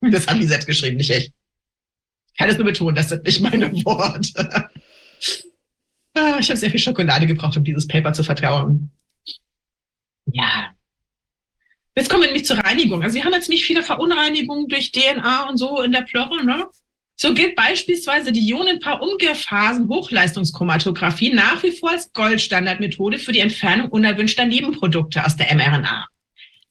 Das 0.00 0.26
haben 0.26 0.40
die 0.40 0.46
selbst 0.46 0.66
geschrieben, 0.66 0.96
nicht 0.96 1.10
ich. 1.10 1.32
Ich 2.32 2.38
kann 2.38 2.48
es 2.48 2.56
nur 2.56 2.64
betonen, 2.64 2.96
das 2.96 3.08
sind 3.08 3.24
nicht 3.24 3.40
meine 3.40 3.72
Worte. 3.84 4.70
Ah, 6.14 6.38
ich 6.38 6.48
habe 6.48 6.58
sehr 6.58 6.70
viel 6.70 6.80
Schokolade 6.80 7.26
gebraucht, 7.26 7.56
um 7.56 7.64
dieses 7.64 7.86
Paper 7.86 8.12
zu 8.12 8.22
vertrauen. 8.22 8.90
Ja. 10.26 10.74
Jetzt 11.94 12.08
kommen 12.08 12.22
wir 12.22 12.28
nämlich 12.28 12.46
zur 12.46 12.58
Reinigung. 12.58 13.02
Also 13.02 13.16
wir 13.16 13.24
haben 13.24 13.32
jetzt 13.32 13.48
nicht 13.48 13.64
viele 13.64 13.82
Verunreinigungen 13.82 14.68
durch 14.68 14.92
DNA 14.92 15.48
und 15.48 15.58
so 15.58 15.82
in 15.82 15.92
der 15.92 16.02
Plörre, 16.02 16.44
ne? 16.44 16.68
So 17.16 17.34
gilt 17.34 17.54
beispielsweise 17.54 18.32
die 18.32 18.48
Ionenpaar-Umkehrphasen 18.48 19.88
Hochleistungschromatographie 19.88 21.32
nach 21.32 21.62
wie 21.62 21.72
vor 21.72 21.90
als 21.90 22.12
Goldstandardmethode 22.12 23.18
für 23.18 23.32
die 23.32 23.40
Entfernung 23.40 23.90
unerwünschter 23.90 24.44
Nebenprodukte 24.44 25.24
aus 25.24 25.36
der 25.36 25.54
mRNA. 25.54 26.08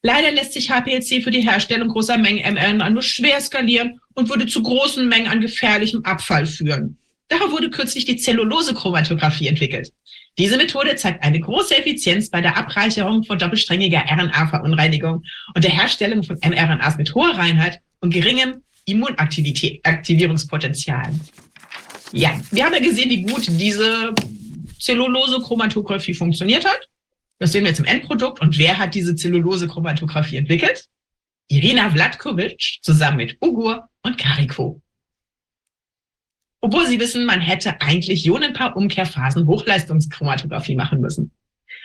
Leider 0.03 0.31
lässt 0.31 0.53
sich 0.53 0.69
HPLC 0.71 1.23
für 1.23 1.31
die 1.31 1.47
Herstellung 1.47 1.89
großer 1.89 2.17
Mengen 2.17 2.53
mRNA 2.53 2.89
nur 2.89 3.03
schwer 3.03 3.39
skalieren 3.39 4.01
und 4.15 4.29
würde 4.29 4.47
zu 4.47 4.63
großen 4.63 5.07
Mengen 5.07 5.27
an 5.27 5.41
gefährlichem 5.41 6.03
Abfall 6.05 6.45
führen. 6.47 6.97
Daher 7.27 7.51
wurde 7.51 7.69
kürzlich 7.69 8.03
die 8.05 8.17
Zellulose-Chromatographie 8.17 9.47
entwickelt. 9.47 9.93
Diese 10.37 10.57
Methode 10.57 10.95
zeigt 10.95 11.23
eine 11.23 11.39
große 11.39 11.77
Effizienz 11.77 12.29
bei 12.29 12.41
der 12.41 12.57
Abreicherung 12.57 13.23
von 13.23 13.37
doppelsträngiger 13.37 14.03
RNA-Verunreinigung 14.09 15.23
und 15.53 15.63
der 15.63 15.71
Herstellung 15.71 16.23
von 16.23 16.37
mRNAs 16.43 16.97
mit 16.97 17.13
hoher 17.13 17.37
Reinheit 17.37 17.79
und 17.99 18.13
geringem 18.13 18.63
Immunaktivierungspotenzial. 18.85 21.13
Ja, 22.11 22.39
wir 22.51 22.65
haben 22.65 22.73
ja 22.73 22.79
gesehen, 22.79 23.09
wie 23.09 23.23
gut 23.23 23.47
diese 23.47 24.13
Zellulose-Chromatographie 24.79 26.13
funktioniert 26.13 26.65
hat. 26.65 26.87
Das 27.39 27.51
sehen 27.51 27.63
wir 27.63 27.69
jetzt 27.69 27.79
im 27.79 27.85
Endprodukt. 27.85 28.41
Und 28.41 28.57
wer 28.57 28.77
hat 28.77 28.95
diese 28.95 29.15
Zellulose-Chromatographie 29.15 30.37
entwickelt? 30.37 30.85
Irina 31.47 31.89
Vladkovic 31.89 32.79
zusammen 32.81 33.17
mit 33.17 33.37
Ugur 33.41 33.87
und 34.03 34.17
Kariko. 34.17 34.81
Obwohl 36.61 36.87
Sie 36.87 36.99
wissen, 36.99 37.25
man 37.25 37.41
hätte 37.41 37.81
eigentlich 37.81 38.25
Ionenpaar-Umkehrphasen 38.25 39.47
Hochleistungschromatographie 39.47 40.75
machen 40.75 41.01
müssen. 41.01 41.31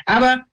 Aber 0.04 0.44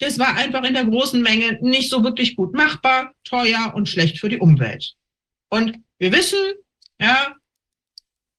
das 0.00 0.18
war 0.18 0.36
einfach 0.36 0.64
in 0.64 0.74
der 0.74 0.84
großen 0.84 1.22
Menge 1.22 1.58
nicht 1.60 1.90
so 1.90 2.02
wirklich 2.02 2.34
gut 2.34 2.54
machbar, 2.54 3.12
teuer 3.22 3.72
und 3.74 3.88
schlecht 3.88 4.18
für 4.18 4.28
die 4.28 4.38
Umwelt. 4.38 4.96
Und 5.50 5.78
wir 5.98 6.12
wissen, 6.12 6.38
ja, 7.00 7.34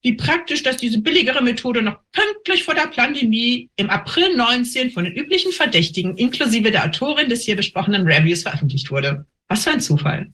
wie 0.03 0.13
praktisch, 0.13 0.63
dass 0.63 0.77
diese 0.77 0.99
billigere 0.99 1.41
Methode 1.41 1.81
noch 1.81 1.99
pünktlich 2.11 2.63
vor 2.63 2.73
der 2.73 2.87
Pandemie 2.87 3.69
im 3.75 3.89
April 3.89 4.35
19 4.35 4.91
von 4.91 5.03
den 5.03 5.13
üblichen 5.13 5.51
Verdächtigen 5.51 6.17
inklusive 6.17 6.71
der 6.71 6.85
Autorin 6.85 7.29
des 7.29 7.43
hier 7.43 7.55
besprochenen 7.55 8.07
Reviews 8.07 8.41
veröffentlicht 8.41 8.89
wurde. 8.89 9.25
Was 9.47 9.63
für 9.63 9.71
ein 9.71 9.81
Zufall. 9.81 10.33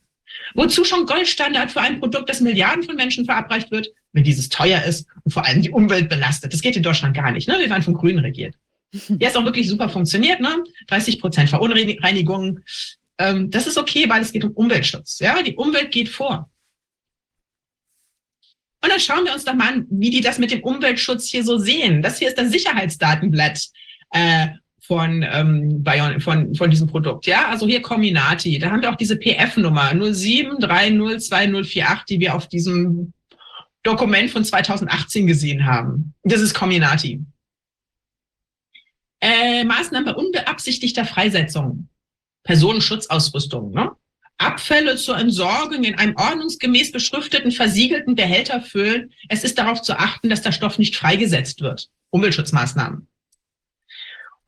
Wozu 0.53 0.85
schon 0.85 1.05
Goldstandard 1.05 1.71
für 1.71 1.81
ein 1.81 1.99
Produkt, 1.99 2.29
das 2.29 2.39
Milliarden 2.39 2.83
von 2.83 2.95
Menschen 2.95 3.25
verabreicht 3.25 3.71
wird, 3.71 3.89
wenn 4.13 4.23
dieses 4.23 4.49
teuer 4.49 4.81
ist 4.83 5.07
und 5.23 5.31
vor 5.31 5.45
allem 5.45 5.61
die 5.61 5.71
Umwelt 5.71 6.09
belastet. 6.09 6.53
Das 6.53 6.61
geht 6.61 6.77
in 6.77 6.83
Deutschland 6.83 7.15
gar 7.15 7.31
nicht. 7.31 7.47
Ne? 7.47 7.57
Wir 7.59 7.69
waren 7.69 7.83
von 7.83 7.93
Grünen 7.93 8.19
regiert. 8.19 8.55
Ja, 9.19 9.27
ist 9.27 9.35
auch 9.35 9.43
wirklich 9.43 9.67
super 9.67 9.89
funktioniert. 9.89 10.39
Ne? 10.39 10.63
30 10.87 11.19
Prozent 11.19 11.49
Verunreinigung. 11.49 12.61
Ähm, 13.17 13.51
das 13.51 13.67
ist 13.67 13.77
okay, 13.77 14.07
weil 14.07 14.21
es 14.21 14.31
geht 14.31 14.45
um 14.45 14.51
Umweltschutz. 14.51 15.19
Ja, 15.19 15.43
die 15.43 15.55
Umwelt 15.55 15.91
geht 15.91 16.07
vor. 16.07 16.49
Und 18.83 18.91
dann 18.91 18.99
schauen 18.99 19.25
wir 19.25 19.33
uns 19.33 19.45
doch 19.45 19.55
mal 19.55 19.73
an, 19.73 19.87
wie 19.89 20.11
die 20.11 20.21
das 20.21 20.37
mit 20.37 20.51
dem 20.51 20.61
Umweltschutz 20.61 21.29
hier 21.29 21.43
so 21.43 21.57
sehen. 21.57 22.01
Das 22.01 22.19
hier 22.19 22.29
ist 22.29 22.37
das 22.37 22.51
Sicherheitsdatenblatt 22.51 23.59
äh, 24.11 24.47
von, 24.81 25.25
ähm, 25.29 25.83
Bion, 25.83 26.21
von, 26.21 26.55
von 26.55 26.69
diesem 26.69 26.87
Produkt. 26.87 27.25
Ja, 27.25 27.49
also 27.49 27.67
hier 27.67 27.81
Cominati. 27.81 28.57
Da 28.59 28.71
haben 28.71 28.81
wir 28.81 28.89
auch 28.91 28.95
diese 28.95 29.17
PF-Nummer 29.17 29.91
0730248, 29.91 32.05
die 32.07 32.19
wir 32.19 32.35
auf 32.35 32.47
diesem 32.47 33.13
Dokument 33.83 34.29
von 34.29 34.45
2018 34.45 35.27
gesehen 35.27 35.65
haben. 35.65 36.13
Das 36.23 36.41
ist 36.41 36.53
Cominati. 36.53 37.21
Äh, 39.19 39.63
Maßnahmen 39.63 40.05
bei 40.05 40.13
unbeabsichtigter 40.13 41.05
Freisetzung. 41.05 41.89
Personenschutzausrüstung. 42.43 43.71
Ne? 43.71 43.91
Abfälle 44.37 44.97
zur 44.97 45.17
Entsorgung 45.17 45.83
in 45.83 45.95
einem 45.95 46.15
ordnungsgemäß 46.15 46.91
beschrifteten, 46.91 47.51
versiegelten 47.51 48.15
Behälter 48.15 48.61
füllen. 48.61 49.11
Es 49.29 49.43
ist 49.43 49.57
darauf 49.57 49.81
zu 49.81 49.97
achten, 49.97 50.29
dass 50.29 50.41
der 50.41 50.51
Stoff 50.51 50.77
nicht 50.77 50.95
freigesetzt 50.95 51.61
wird. 51.61 51.89
Umweltschutzmaßnahmen. 52.11 53.07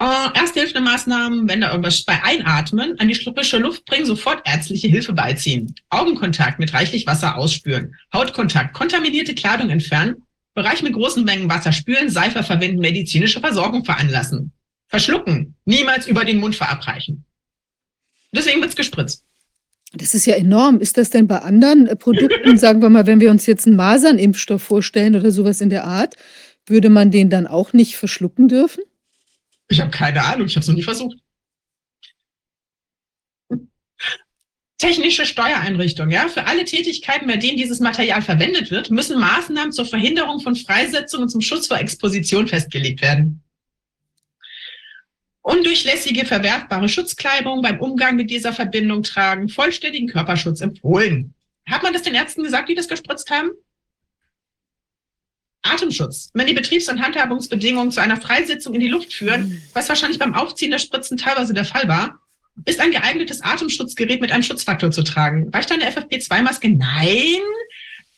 Äh, 0.01 0.05
Ersthilfemaßnahmen, 0.33 1.49
wenn 1.49 1.61
da 1.61 1.71
irgendwas 1.71 2.05
bei 2.05 2.23
Einatmen, 2.23 2.97
an 2.99 3.09
die 3.09 3.15
frische 3.15 3.57
Luft 3.57 3.83
bringen, 3.85 4.05
sofort 4.05 4.47
ärztliche 4.47 4.87
Hilfe 4.87 5.11
beiziehen. 5.11 5.75
Augenkontakt 5.89 6.57
mit 6.57 6.73
reichlich 6.73 7.05
Wasser 7.05 7.35
ausspüren. 7.35 7.95
Hautkontakt, 8.13 8.73
kontaminierte 8.73 9.35
Kleidung 9.35 9.69
entfernen. 9.69 10.25
Bereich 10.53 10.83
mit 10.83 10.93
großen 10.93 11.25
Mengen 11.25 11.49
Wasser 11.49 11.73
spülen, 11.73 12.09
Seife 12.09 12.43
verwenden, 12.43 12.79
medizinische 12.79 13.41
Versorgung 13.41 13.83
veranlassen. 13.83 14.53
Verschlucken, 14.87 15.55
niemals 15.65 16.07
über 16.07 16.23
den 16.23 16.39
Mund 16.39 16.55
verabreichen. 16.55 17.25
Deswegen 18.31 18.61
wird's 18.61 18.75
gespritzt. 18.75 19.23
Das 19.93 20.13
ist 20.13 20.25
ja 20.25 20.35
enorm. 20.35 20.79
Ist 20.79 20.97
das 20.97 21.09
denn 21.09 21.27
bei 21.27 21.39
anderen 21.39 21.87
äh, 21.87 21.95
Produkten, 21.95 22.57
sagen 22.59 22.81
wir 22.81 22.89
mal, 22.89 23.07
wenn 23.07 23.19
wir 23.19 23.31
uns 23.31 23.45
jetzt 23.45 23.65
einen 23.65 23.75
Masernimpfstoff 23.75 24.61
vorstellen 24.61 25.15
oder 25.15 25.31
sowas 25.31 25.61
in 25.61 25.69
der 25.69 25.85
Art, 25.85 26.15
würde 26.65 26.89
man 26.89 27.11
den 27.11 27.29
dann 27.29 27.47
auch 27.47 27.73
nicht 27.73 27.95
verschlucken 27.95 28.47
dürfen? 28.47 28.83
Ich 29.67 29.81
habe 29.81 29.91
keine 29.91 30.23
Ahnung, 30.23 30.47
ich 30.47 30.55
habe 30.55 30.61
es 30.61 30.67
noch 30.67 30.75
nie 30.75 30.83
versucht. 30.83 31.17
Technische 34.77 35.25
Steuereinrichtung, 35.25 36.09
ja. 36.09 36.29
Für 36.29 36.45
alle 36.45 36.63
Tätigkeiten, 36.63 37.27
bei 37.27 37.35
denen 37.35 37.57
dieses 37.57 37.81
Material 37.81 38.21
verwendet 38.21 38.71
wird, 38.71 38.89
müssen 38.91 39.19
Maßnahmen 39.19 39.73
zur 39.73 39.85
Verhinderung 39.85 40.39
von 40.39 40.55
Freisetzung 40.55 41.23
und 41.23 41.29
zum 41.29 41.41
Schutz 41.41 41.67
vor 41.67 41.77
Exposition 41.77 42.47
festgelegt 42.47 43.01
werden. 43.01 43.43
Undurchlässige, 45.41 46.25
verwertbare 46.25 46.89
Schutzkleidung 46.89 47.61
beim 47.61 47.79
Umgang 47.79 48.15
mit 48.15 48.29
dieser 48.29 48.53
Verbindung 48.53 49.03
tragen, 49.03 49.49
vollständigen 49.49 50.07
Körperschutz 50.07 50.61
empfohlen. 50.61 51.33
Hat 51.67 51.83
man 51.83 51.93
das 51.93 52.01
den 52.01 52.15
Ärzten 52.15 52.43
gesagt, 52.43 52.69
die 52.69 52.75
das 52.75 52.87
gespritzt 52.87 53.29
haben? 53.31 53.51
Atemschutz. 55.61 56.31
Wenn 56.33 56.47
die 56.47 56.53
Betriebs- 56.53 56.89
und 56.89 57.01
Handhabungsbedingungen 57.01 57.91
zu 57.91 58.01
einer 58.01 58.19
Freisetzung 58.19 58.73
in 58.73 58.79
die 58.79 58.87
Luft 58.87 59.13
führen, 59.13 59.61
was 59.73 59.89
wahrscheinlich 59.89 60.19
beim 60.19 60.33
Aufziehen 60.33 60.71
der 60.71 60.79
Spritzen 60.79 61.17
teilweise 61.17 61.53
der 61.53 61.65
Fall 61.65 61.87
war, 61.87 62.19
ist 62.65 62.79
ein 62.79 62.91
geeignetes 62.91 63.41
Atemschutzgerät 63.41 64.21
mit 64.21 64.31
einem 64.31 64.43
Schutzfaktor 64.43 64.91
zu 64.91 65.03
tragen. 65.03 65.49
Reicht 65.49 65.71
eine 65.71 65.89
FFP2-Maske? 65.89 66.69
Nein, 66.69 67.41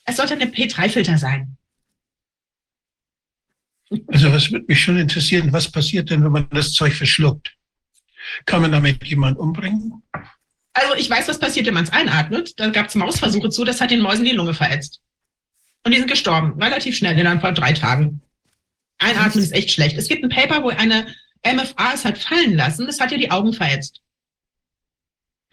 es 0.05 0.17
sollte 0.17 0.33
eine 0.33 0.45
P3-Filter 0.45 1.17
sein. 1.17 1.57
Also 4.07 4.31
was 4.31 4.51
würde 4.51 4.65
mich 4.67 4.81
schon 4.81 4.97
interessieren, 4.97 5.51
was 5.51 5.69
passiert 5.69 6.09
denn, 6.09 6.23
wenn 6.23 6.31
man 6.31 6.47
das 6.51 6.73
Zeug 6.73 6.93
verschluckt? 6.93 7.55
Kann 8.45 8.61
man 8.61 8.71
damit 8.71 9.03
jemanden 9.05 9.39
umbringen? 9.39 10.03
Also 10.73 10.95
ich 10.95 11.09
weiß, 11.09 11.27
was 11.27 11.39
passiert, 11.39 11.65
wenn 11.65 11.73
man 11.73 11.83
es 11.83 11.91
einatmet. 11.91 12.59
Da 12.59 12.69
gab 12.69 12.87
es 12.87 12.95
Mausversuche 12.95 13.49
zu, 13.49 13.65
das 13.65 13.81
hat 13.81 13.91
den 13.91 14.01
Mäusen 14.01 14.25
die 14.25 14.31
Lunge 14.31 14.53
verätzt. 14.53 15.01
Und 15.83 15.93
die 15.93 15.97
sind 15.97 16.09
gestorben, 16.09 16.61
relativ 16.61 16.95
schnell, 16.95 17.17
innerhalb 17.17 17.41
von 17.41 17.55
drei 17.55 17.73
Tagen. 17.73 18.21
Einatmen 18.99 19.43
ist 19.43 19.51
echt 19.51 19.71
schlecht. 19.71 19.97
Es 19.97 20.07
gibt 20.07 20.23
ein 20.23 20.29
Paper, 20.29 20.63
wo 20.63 20.69
eine 20.69 21.07
MFA 21.43 21.93
es 21.93 22.05
hat 22.05 22.19
fallen 22.19 22.55
lassen, 22.55 22.85
das 22.85 22.99
hat 22.99 23.11
ja 23.11 23.17
die 23.17 23.31
Augen 23.31 23.51
verätzt. 23.51 24.01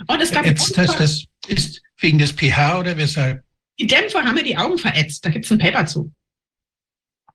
Und 0.07 0.21
es 0.21 0.31
gab 0.31 0.45
Jetzt, 0.45 0.77
das, 0.77 0.97
das 0.97 1.25
ist 1.49 1.83
wegen 1.99 2.19
des 2.19 2.33
pH 2.33 2.79
oder 2.79 2.97
weshalb? 2.97 3.43
Die 3.81 3.87
Dämpfer 3.87 4.23
haben 4.23 4.37
ja 4.37 4.43
die 4.43 4.57
Augen 4.57 4.79
verätzt. 4.79 5.25
Da 5.25 5.31
gibt 5.31 5.45
es 5.45 5.51
ein 5.51 5.59
Paper 5.59 5.87
zu. 5.87 6.13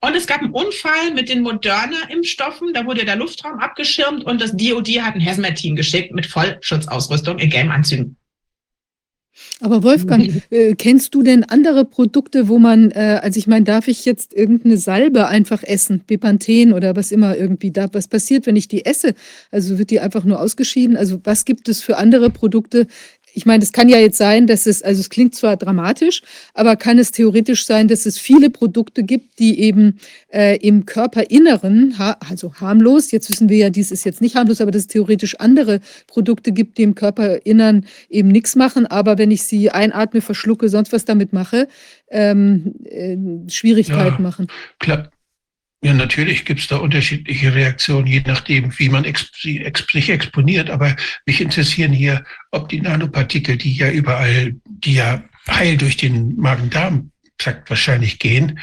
Und 0.04 0.18
es 0.18 0.28
gab 0.28 0.42
einen 0.42 0.52
Unfall 0.52 1.14
mit 1.16 1.30
den 1.30 1.44
Moderna-Impfstoffen. 1.44 2.74
Da 2.74 2.86
wurde 2.86 3.06
der 3.06 3.16
Luftraum 3.16 3.60
abgeschirmt 3.60 4.26
und 4.26 4.42
das 4.42 4.52
DOD 4.52 5.02
hat 5.02 5.16
ein 5.16 5.26
Hazmat-Team 5.26 5.78
geschickt 5.78 6.14
mit 6.14 6.26
Vollschutzausrüstung 6.26 7.40
in 7.40 7.50
gelben 7.50 7.72
Anzügen. 7.72 8.18
Aber 9.62 9.82
Wolfgang, 9.82 10.44
äh, 10.50 10.76
kennst 10.76 11.16
du 11.16 11.24
denn 11.24 11.46
andere 11.46 11.86
Produkte, 11.86 12.50
wo 12.50 12.60
man, 12.60 12.92
äh, 12.92 13.20
also 13.24 13.40
ich 13.40 13.48
meine, 13.48 13.64
darf 13.64 13.88
ich 13.88 14.04
jetzt 14.04 14.34
irgendeine 14.34 14.78
Salbe 14.78 15.28
einfach 15.28 15.64
essen, 15.64 16.04
Bepanthen 16.06 16.74
oder 16.74 16.98
was 16.98 17.14
immer 17.14 17.38
irgendwie 17.38 17.72
da, 17.72 17.88
was 17.94 18.10
passiert, 18.10 18.46
wenn 18.46 18.58
ich 18.58 18.68
die 18.68 18.86
esse? 18.86 19.16
Also 19.52 19.80
wird 19.80 19.90
die 19.90 20.02
einfach 20.02 20.26
nur 20.26 20.42
ausgeschieden? 20.42 20.98
Also 20.98 21.22
was 21.24 21.46
gibt 21.46 21.70
es 21.70 21.82
für 21.82 21.98
andere 21.98 22.30
Produkte, 22.30 22.88
ich 23.34 23.46
meine, 23.46 23.64
es 23.64 23.72
kann 23.72 23.90
ja 23.90 23.98
jetzt 23.98 24.18
sein, 24.18 24.48
dass 24.48 24.68
es, 24.68 24.84
also 24.84 25.02
es 25.02 25.10
klingt 25.10 25.36
zwar 25.36 25.58
dramatisch, 25.58 26.22
aber 26.54 26.76
kann 26.76 27.00
es 27.00 27.12
theoretisch 27.12 27.66
sein, 27.66 27.88
dass 27.88 28.06
es 28.06 28.18
viele 28.20 28.50
Produkte 28.50 29.04
gibt, 29.04 29.40
die 29.40 29.60
eben 29.60 30.00
äh, 30.32 30.58
im 30.58 30.86
Körperinneren, 30.86 31.98
ha 31.98 32.18
also 32.30 32.54
harmlos, 32.56 33.12
jetzt 33.12 33.30
wissen 33.30 33.50
wir 33.50 33.58
ja, 33.58 33.70
dies 33.70 33.92
ist 33.92 34.06
jetzt 34.06 34.22
nicht 34.22 34.36
harmlos, 34.36 34.62
aber 34.62 34.72
dass 34.72 34.84
es 34.84 34.88
theoretisch 34.88 35.40
andere 35.40 35.82
Produkte 36.08 36.52
gibt, 36.52 36.78
die 36.78 36.84
im 36.84 36.96
Körperinnern 36.96 37.86
eben 38.10 38.30
nichts 38.30 38.56
machen, 38.56 38.86
aber 38.86 39.18
wenn 39.18 39.32
ich 39.32 39.44
sie 39.44 39.72
einatme, 39.72 40.22
verschlucke, 40.22 40.70
sonst 40.70 40.94
was 40.94 41.06
damit 41.06 41.34
mache, 41.34 41.68
ähm, 42.10 42.76
äh, 42.86 43.18
Schwierigkeiten 43.50 44.18
ja, 44.18 44.22
machen. 44.22 44.48
Klar, 44.80 45.10
ja, 45.84 45.94
natürlich 45.94 46.46
gibt 46.46 46.62
es 46.62 46.68
da 46.68 46.78
unterschiedliche 46.78 47.54
Reaktionen, 47.54 48.08
je 48.08 48.24
nachdem, 48.26 48.78
wie 48.80 48.88
man 48.88 49.04
exp 49.04 49.36
sich 49.36 50.10
exponiert. 50.10 50.70
Aber 50.70 50.96
mich 51.26 51.42
interessieren 51.42 51.92
hier, 51.92 52.24
ob 52.52 52.70
die 52.70 52.80
Nanopartikel, 52.80 53.58
die 53.58 53.76
ja 53.76 53.92
überall, 53.92 54.56
die 54.66 54.94
ja 54.94 55.22
heil 55.50 55.76
durch 55.76 55.98
den 55.98 56.38
Magen-Darm-Trakt 56.38 57.70
wahrscheinlich 57.70 58.18
gehen, 58.20 58.60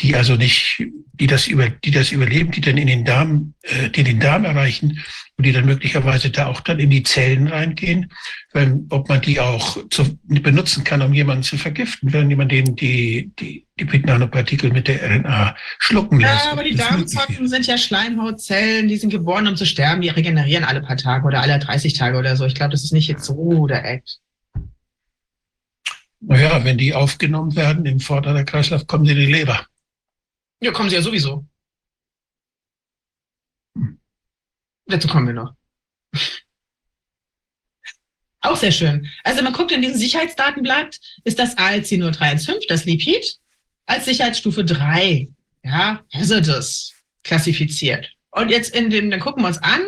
die 0.00 0.16
also 0.16 0.36
nicht, 0.36 0.82
die 1.14 1.26
das 1.26 1.46
über, 1.46 1.68
die 1.68 1.90
das 1.90 2.10
überleben, 2.10 2.50
die 2.50 2.60
dann 2.60 2.78
in 2.78 2.86
den 2.86 3.04
Darm, 3.04 3.54
äh, 3.62 3.90
die 3.90 4.02
den 4.02 4.18
Darm 4.18 4.44
erreichen 4.44 5.00
und 5.36 5.46
die 5.46 5.52
dann 5.52 5.66
möglicherweise 5.66 6.30
da 6.30 6.46
auch 6.46 6.60
dann 6.60 6.78
in 6.78 6.90
die 6.90 7.02
Zellen 7.02 7.48
reingehen, 7.48 8.10
wenn, 8.52 8.86
ob 8.90 9.08
man 9.08 9.20
die 9.20 9.40
auch 9.40 9.78
zu, 9.90 10.18
benutzen 10.24 10.84
kann, 10.84 11.02
um 11.02 11.12
jemanden 11.12 11.42
zu 11.42 11.58
vergiften, 11.58 12.12
wenn 12.12 12.30
jemand 12.30 12.52
den 12.52 12.76
die, 12.76 13.30
die, 13.38 13.66
die 13.78 13.84
Pit-Nanopartikel 13.84 14.72
mit 14.72 14.88
der 14.88 15.02
RNA 15.02 15.56
schlucken 15.78 16.20
lässt. 16.20 16.46
Ja, 16.46 16.52
aber 16.52 16.64
die. 16.64 16.74
Darmzotten 16.74 17.48
sind 17.48 17.66
ja 17.66 17.76
Schleimhautzellen, 17.76 18.88
die 18.88 18.96
sind 18.96 19.10
geboren, 19.10 19.46
um 19.46 19.56
zu 19.56 19.66
sterben, 19.66 20.00
die 20.00 20.08
regenerieren 20.08 20.64
alle 20.64 20.80
paar 20.80 20.96
Tage 20.96 21.26
oder 21.26 21.42
alle 21.42 21.58
30 21.58 21.92
Tage 21.94 22.16
oder 22.16 22.36
so. 22.36 22.46
Ich 22.46 22.54
glaube, 22.54 22.72
das 22.72 22.84
ist 22.84 22.92
nicht 22.92 23.08
jetzt 23.08 23.24
so 23.24 23.66
der 23.66 23.84
Act. 23.84 24.18
Naja, 26.20 26.64
wenn 26.64 26.76
die 26.76 26.94
aufgenommen 26.94 27.56
werden 27.56 27.86
im 27.86 27.98
vorderen 27.98 28.44
Kreislauf, 28.44 28.86
kommen 28.86 29.06
sie 29.06 29.12
in 29.12 29.18
die 29.18 29.32
Leber. 29.32 29.66
Ja, 30.60 30.72
kommen 30.72 30.90
sie 30.90 30.96
ja 30.96 31.02
sowieso. 31.02 31.46
Dazu 34.86 35.08
kommen 35.08 35.26
wir 35.28 35.34
noch. 35.34 35.54
Auch 38.42 38.56
sehr 38.56 38.72
schön. 38.72 39.08
Also 39.22 39.42
man 39.42 39.52
guckt 39.52 39.70
in 39.72 39.82
diesem 39.82 39.98
Sicherheitsdatenblatt, 39.98 40.98
ist 41.24 41.38
das 41.38 41.58
ALC 41.58 41.92
nur 41.92 42.10
315, 42.10 42.68
das 42.68 42.84
Lipid, 42.86 43.38
als 43.86 44.06
Sicherheitsstufe 44.06 44.64
3, 44.64 45.28
ja, 45.62 46.04
Hazardous 46.12 46.94
klassifiziert. 47.22 48.10
Und 48.30 48.50
jetzt 48.50 48.74
in 48.74 48.90
dem, 48.90 49.10
dann 49.10 49.20
gucken 49.20 49.42
wir 49.42 49.48
uns 49.48 49.58
an, 49.58 49.82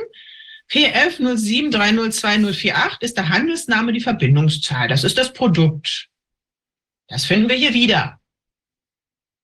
PF 0.69 1.19
0730248 1.19 3.03
ist 3.03 3.17
der 3.17 3.29
Handelsname, 3.29 3.93
die 3.93 4.01
Verbindungszahl. 4.01 4.89
Das 4.89 5.05
ist 5.05 5.19
das 5.19 5.33
Produkt. 5.33 6.09
Das 7.09 7.27
finden 7.27 7.49
wir 7.49 7.57
hier 7.57 7.75
wieder. 7.75 8.22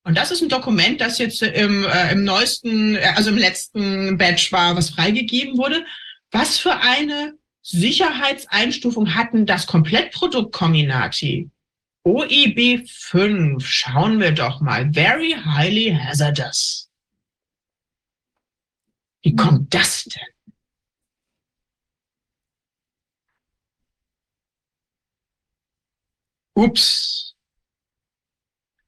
Und 0.05 0.17
das 0.17 0.31
ist 0.31 0.43
ein 0.43 0.49
Dokument, 0.49 1.01
das 1.01 1.19
jetzt 1.19 1.43
im, 1.43 1.85
äh, 1.85 2.13
im 2.13 2.25
neuesten, 2.25 2.97
äh, 2.97 3.13
also 3.17 3.31
im 3.31 3.37
letzten 3.37 4.17
Batch 4.17 4.53
war, 4.53 4.77
was 4.77 4.91
freigegeben 4.91 5.59
wurde. 5.59 5.85
Was 6.31 6.59
für 6.59 6.77
eine 6.77 7.35
Sicherheitseinstufung 7.63 9.15
hatten 9.15 9.45
das 9.45 9.67
Komplettprodukt 9.67 10.53
Combinati? 10.53 11.51
OEB 12.05 12.89
5, 12.89 13.67
schauen 13.67 14.21
wir 14.21 14.33
doch 14.33 14.61
mal. 14.61 14.91
Very 14.93 15.33
highly 15.33 15.95
hazardous. 15.95 16.89
Wie 19.23 19.35
kommt 19.35 19.75
das 19.75 20.05
denn? 20.05 20.55
Ups. 26.55 27.28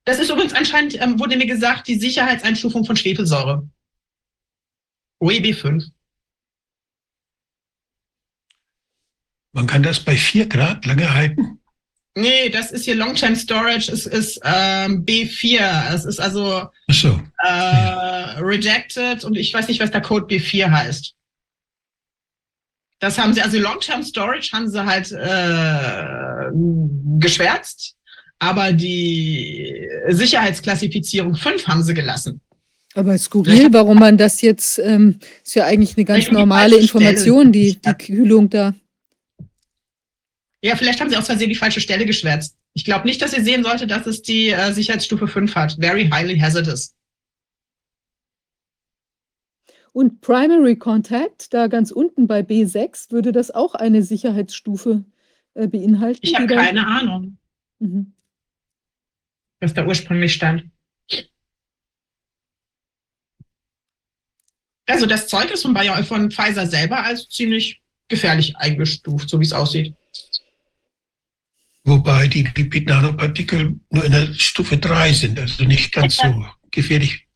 Das 0.05 0.19
ist 0.19 0.31
übrigens 0.31 0.55
anscheinend, 0.55 1.01
ähm, 1.01 1.19
wurde 1.19 1.37
mir 1.37 1.47
gesagt, 1.47 1.89
die 1.89 1.99
Sicherheitseinstufung 1.99 2.85
von 2.85 2.97
Schwefelsäure. 2.97 3.69
OEB 5.21 5.55
5. 5.55 5.85
Man 9.53 9.67
kann 9.67 9.83
das 9.83 10.01
bei 10.01 10.17
vier 10.17 10.47
Grad 10.49 10.87
lange 10.87 11.13
halten. 11.13 11.61
Nee, 12.17 12.49
das 12.49 12.73
ist 12.73 12.85
hier 12.85 12.97
Long-Term 12.97 13.37
Storage, 13.37 13.91
es 13.93 14.05
ist 14.07 14.41
ähm, 14.45 15.05
B4. 15.05 15.95
Es 15.95 16.05
ist 16.05 16.21
also 16.21 16.69
so. 16.91 17.21
äh, 17.39 18.39
rejected 18.41 19.25
und 19.25 19.37
ich 19.37 19.55
weiß 19.55 19.69
nicht, 19.69 19.81
was 19.81 19.91
der 19.91 20.03
Code 20.03 20.27
B4 20.27 20.71
heißt. 20.71 21.15
Das 22.99 23.17
haben 23.19 23.33
sie, 23.33 23.41
also 23.41 23.59
Long-Term 23.59 24.03
Storage 24.03 24.51
haben 24.53 24.69
sie 24.69 24.85
halt 24.85 25.11
äh, 25.13 26.51
geschwärzt, 27.19 27.97
aber 28.41 28.73
die 28.73 29.89
Sicherheitsklassifizierung 30.09 31.37
5 31.37 31.67
haben 31.69 31.83
sie 31.85 31.95
gelassen. 31.95 32.41
Aber 32.95 33.17
skurril, 33.17 33.73
warum 33.73 34.01
man 34.01 34.19
das 34.19 34.41
jetzt, 34.41 34.79
ähm, 34.81 35.21
ist 35.45 35.55
ja 35.55 35.67
eigentlich 35.67 35.97
eine 35.97 36.05
ganz 36.05 36.25
die 36.25 36.33
normale 36.33 36.73
falsche 36.73 36.83
Information, 36.83 37.53
die, 37.53 37.77
die 37.81 37.95
Kühlung 37.95 38.51
da. 38.51 38.75
Ja, 40.63 40.75
vielleicht 40.75 41.01
haben 41.01 41.09
sie 41.09 41.17
aus 41.17 41.27
Versehen 41.27 41.51
die 41.51 41.55
falsche 41.55 41.81
Stelle 41.81 42.05
geschwärzt. 42.05 42.57
Ich 42.75 42.85
glaube 42.85 43.07
nicht, 43.07 43.23
dass 43.23 43.33
ihr 43.33 43.45
sehen 43.45 43.63
sollte, 43.63 43.87
dass 43.87 44.07
es 44.07 44.23
die 44.23 44.49
äh, 44.49 44.73
Sicherheitsstufe 44.73 45.29
5 45.29 45.55
hat. 45.55 45.77
Very 45.79 46.09
highly 46.09 46.39
hazardous. 46.39 46.95
Und 49.93 50.21
Primary 50.21 50.77
Contact, 50.77 51.53
da 51.53 51.67
ganz 51.67 51.91
unten 51.91 52.27
bei 52.27 52.41
B6, 52.41 53.11
würde 53.11 53.33
das 53.33 53.51
auch 53.51 53.75
eine 53.75 54.03
Sicherheitsstufe 54.03 55.05
äh, 55.55 55.67
beinhalten? 55.67 56.21
Ich 56.23 56.35
habe 56.35 56.47
die 56.47 56.55
keine 56.55 56.87
Ahnung, 56.87 57.37
Mhm. 57.81 58.13
Was 59.61 59.75
da 59.75 59.85
ursprünglich 59.87 60.33
stand. 60.35 60.71
Also 64.87 65.07
das 65.07 65.29
Zeug 65.29 65.51
ist 65.51 65.63
von, 65.63 65.75
Bayer, 65.75 66.03
von 66.05 66.31
Pfizer 66.31 66.67
selber 66.67 67.05
als 67.05 67.29
ziemlich 67.29 67.81
gefährlich 68.09 68.57
eingestuft, 68.57 69.29
so 69.29 69.39
wie 69.39 69.45
es 69.45 69.53
aussieht. 69.53 69.95
Wobei 71.85 72.27
die 72.29 72.43
Lipid-Nanopartikel 72.43 73.79
nur 73.91 74.05
in 74.05 74.13
der 74.13 74.35
Stufe 74.35 74.77
3 74.79 75.13
sind, 75.13 75.39
also 75.39 75.65
nicht 75.65 75.93
ganz 75.93 76.17
so 76.17 76.45
gefährlich 76.71 77.27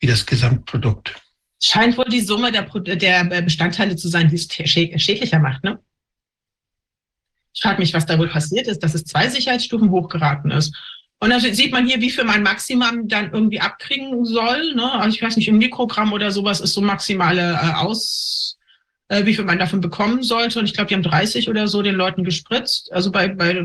wie 0.00 0.06
das 0.06 0.26
Gesamtprodukt. 0.26 1.14
Scheint 1.62 1.96
wohl 1.96 2.04
die 2.06 2.20
Summe 2.20 2.52
der, 2.52 2.62
Pro- 2.62 2.80
der 2.80 3.24
Bestandteile 3.42 3.96
zu 3.96 4.08
sein, 4.08 4.28
die 4.28 4.34
es 4.34 4.48
schä- 4.50 4.98
schädlicher 4.98 5.38
macht, 5.38 5.64
ne? 5.64 5.82
Ich 7.54 7.62
frage 7.62 7.80
mich, 7.80 7.94
was 7.94 8.04
da 8.04 8.18
wohl 8.18 8.28
passiert 8.28 8.66
ist, 8.66 8.80
dass 8.82 8.94
es 8.94 9.04
zwei 9.04 9.30
Sicherheitsstufen 9.30 9.90
hochgeraten 9.90 10.50
ist. 10.50 10.76
Und 11.18 11.30
dann 11.30 11.40
sieht 11.40 11.72
man 11.72 11.86
hier, 11.86 12.00
wie 12.00 12.10
viel 12.10 12.24
man 12.24 12.42
Maximum 12.42 13.08
dann 13.08 13.32
irgendwie 13.32 13.60
abkriegen 13.60 14.24
soll. 14.24 14.74
Ne? 14.74 14.92
Also 14.92 15.16
ich 15.16 15.22
weiß 15.22 15.36
nicht, 15.36 15.48
im 15.48 15.58
Mikrogramm 15.58 16.12
oder 16.12 16.30
sowas 16.30 16.60
ist 16.60 16.74
so 16.74 16.82
maximale 16.82 17.52
äh, 17.54 17.72
Aus, 17.74 18.58
äh, 19.08 19.24
wie 19.24 19.34
viel 19.34 19.44
man 19.44 19.58
davon 19.58 19.80
bekommen 19.80 20.22
sollte. 20.22 20.58
Und 20.58 20.66
ich 20.66 20.74
glaube, 20.74 20.88
die 20.88 20.94
haben 20.94 21.02
30 21.02 21.48
oder 21.48 21.68
so 21.68 21.80
den 21.80 21.94
Leuten 21.94 22.22
gespritzt. 22.22 22.92
Also 22.92 23.10
bei, 23.10 23.28
bei 23.28 23.64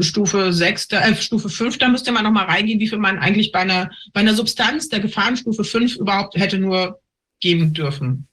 Stufe 0.00 0.52
6, 0.52 0.88
da, 0.88 1.00
äh, 1.00 1.16
Stufe 1.16 1.48
5, 1.48 1.78
da 1.78 1.88
müsste 1.88 2.12
man 2.12 2.24
nochmal 2.24 2.46
reingehen, 2.46 2.80
wie 2.80 2.88
viel 2.88 2.98
man 2.98 3.18
eigentlich 3.18 3.50
bei 3.50 3.60
einer, 3.60 3.90
bei 4.12 4.20
einer 4.20 4.34
Substanz 4.34 4.90
der 4.90 5.00
Gefahrenstufe 5.00 5.64
5 5.64 5.96
überhaupt 5.96 6.36
hätte 6.36 6.58
nur 6.58 7.00
geben 7.40 7.72
dürfen. 7.72 8.28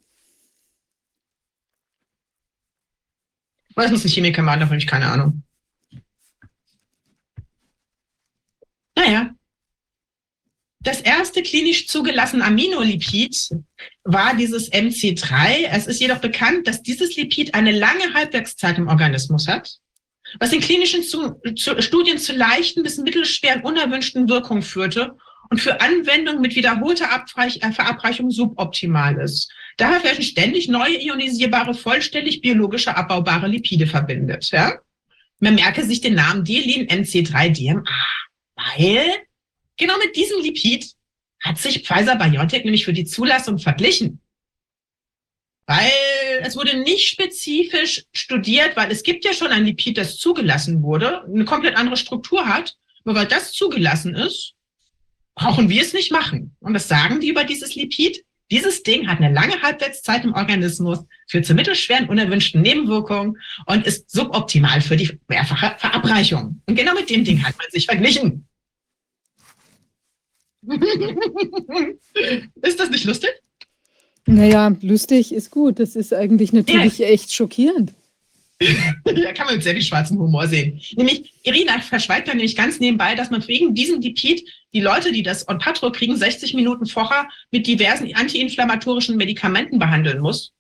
Muss 3.76 4.06
ein 4.06 4.10
Chemiker 4.10 4.42
machen, 4.42 4.60
davon 4.60 4.78
ich 4.78 4.88
keine 4.88 5.08
Ahnung. 5.08 5.44
Naja. 8.96 9.32
Das 10.84 11.00
erste 11.00 11.44
klinisch 11.44 11.88
zugelassene 11.88 12.44
Aminolipid 12.44 13.50
war 14.04 14.36
dieses 14.36 14.72
MC3. 14.72 15.68
Es 15.70 15.86
ist 15.86 16.02
jedoch 16.02 16.18
bekannt, 16.18 16.68
dass 16.68 16.82
dieses 16.82 17.16
Lipid 17.16 17.54
eine 17.54 17.72
lange 17.72 18.16
Halbwertszeit 18.16 18.80
im 18.80 18.88
Organismus 18.88 19.48
hat, 19.48 19.78
was 20.40 20.54
in 20.54 20.60
klinischen 20.60 21.04
zu, 21.04 21.40
zu, 21.56 21.80
Studien 21.84 22.18
zu 22.18 22.34
leichten 22.34 22.82
bis 22.82 22.98
mittelschweren 22.98 23.62
unerwünschten 23.62 24.28
Wirkungen 24.28 24.64
führte 24.64 25.16
und 25.52 25.60
für 25.62 25.82
Anwendungen 25.82 26.42
mit 26.42 26.56
wiederholter 26.56 27.12
Abreich, 27.12 27.62
äh, 27.62 27.72
Verabreichung 27.72 28.32
suboptimal 28.32 29.20
ist. 29.20 29.52
Daher 29.78 30.04
werden 30.04 30.24
ständig 30.24 30.68
neue 30.68 31.00
ionisierbare, 31.00 31.74
vollständig 31.76 32.42
biologische 32.42 32.96
abbaubare 32.96 33.48
Lipide 33.48 33.86
verbindet. 33.86 34.50
Ja? 34.52 34.80
Man 35.40 35.56
merke 35.56 35.84
sich 35.84 36.02
den 36.02 36.16
Namen 36.16 36.44
Delin 36.44 36.88
NC3-DMA, 36.88 37.84
weil 38.66 39.06
genau 39.78 39.98
mit 39.98 40.16
diesem 40.16 40.42
Lipid 40.42 40.92
hat 41.42 41.58
sich 41.58 41.86
Pfizer-BioNTech 41.88 42.64
nämlich 42.64 42.86
für 42.86 42.94
die 42.94 43.06
Zulassung 43.06 43.58
verglichen. 43.58 44.22
Weil 45.66 45.92
es 46.42 46.56
wurde 46.56 46.78
nicht 46.78 47.08
spezifisch 47.08 48.04
studiert, 48.14 48.76
weil 48.76 48.92
es 48.92 49.04
gibt 49.04 49.26
ja 49.26 49.34
schon 49.34 49.48
ein 49.48 49.66
Lipid, 49.66 49.98
das 49.98 50.18
zugelassen 50.18 50.82
wurde, 50.84 51.24
eine 51.24 51.46
komplett 51.46 51.76
andere 51.76 51.98
Struktur 51.98 52.48
hat, 52.48 52.76
aber 53.06 53.16
weil 53.16 53.28
das 53.28 53.54
zugelassen 53.54 54.16
ist, 54.16 54.54
brauchen 55.36 55.70
wir 55.70 55.82
es 55.82 55.94
nicht 55.94 56.12
machen. 56.12 56.56
Und 56.60 56.74
was 56.74 56.88
sagen 56.88 57.20
die 57.20 57.30
über 57.30 57.44
dieses 57.44 57.76
Lipid? 57.76 58.24
Dieses 58.52 58.84
Ding 58.84 59.08
hat 59.08 59.20
eine 59.20 59.34
lange 59.34 59.62
Halbwertszeit 59.62 60.26
im 60.26 60.34
Organismus, 60.34 61.00
führt 61.30 61.46
zu 61.46 61.54
mittelschweren 61.54 62.10
unerwünschten 62.10 62.62
Nebenwirkungen 62.62 63.38
und 63.66 63.88
ist 63.88 64.12
suboptimal 64.12 64.82
für 64.82 64.98
die 64.98 65.18
mehrfache 65.30 65.78
Verabreichung. 65.80 66.62
Und 66.66 66.76
genau 66.76 66.94
mit 66.94 67.10
dem 67.10 67.24
Ding 67.24 67.42
hat 67.46 67.58
man 67.58 67.68
sich 67.72 67.86
verglichen. 67.86 68.46
ist 72.62 72.80
das 72.80 72.90
nicht 72.90 73.06
lustig? 73.06 73.32
Naja, 74.26 74.76
lustig 74.82 75.34
ist 75.34 75.52
gut. 75.52 75.80
Das 75.80 75.96
ist 75.96 76.14
eigentlich 76.14 76.54
natürlich 76.54 77.02
echt 77.02 77.34
schockierend. 77.34 77.94
da 79.06 79.34
kann 79.34 79.48
man 79.48 79.56
mit 79.56 79.64
sehr 79.64 79.74
viel 79.74 79.82
schwarzem 79.82 80.20
Humor 80.20 80.48
sehen. 80.48 80.80
Nämlich, 80.96 81.34
Irina 81.44 81.80
verschweigt 81.80 82.28
dann 82.28 82.38
nämlich 82.38 82.56
ganz 82.56 82.80
nebenbei, 82.80 83.16
dass 83.16 83.32
man 83.32 83.48
wegen 83.48 83.74
diesem 83.74 84.02
Lipid 84.02 84.48
die 84.74 84.82
Leute, 84.82 85.12
die 85.12 85.24
das 85.24 85.48
Onpatro 85.48 85.92
kriegen, 85.92 86.16
60 86.16 86.54
Minuten 86.54 86.86
vorher 86.86 87.28
mit 87.50 87.66
diversen 87.66 88.14
antiinflammatorischen 88.14 89.18
Medikamenten 89.18 89.80
behandeln 89.80 90.20
muss. 90.20 90.54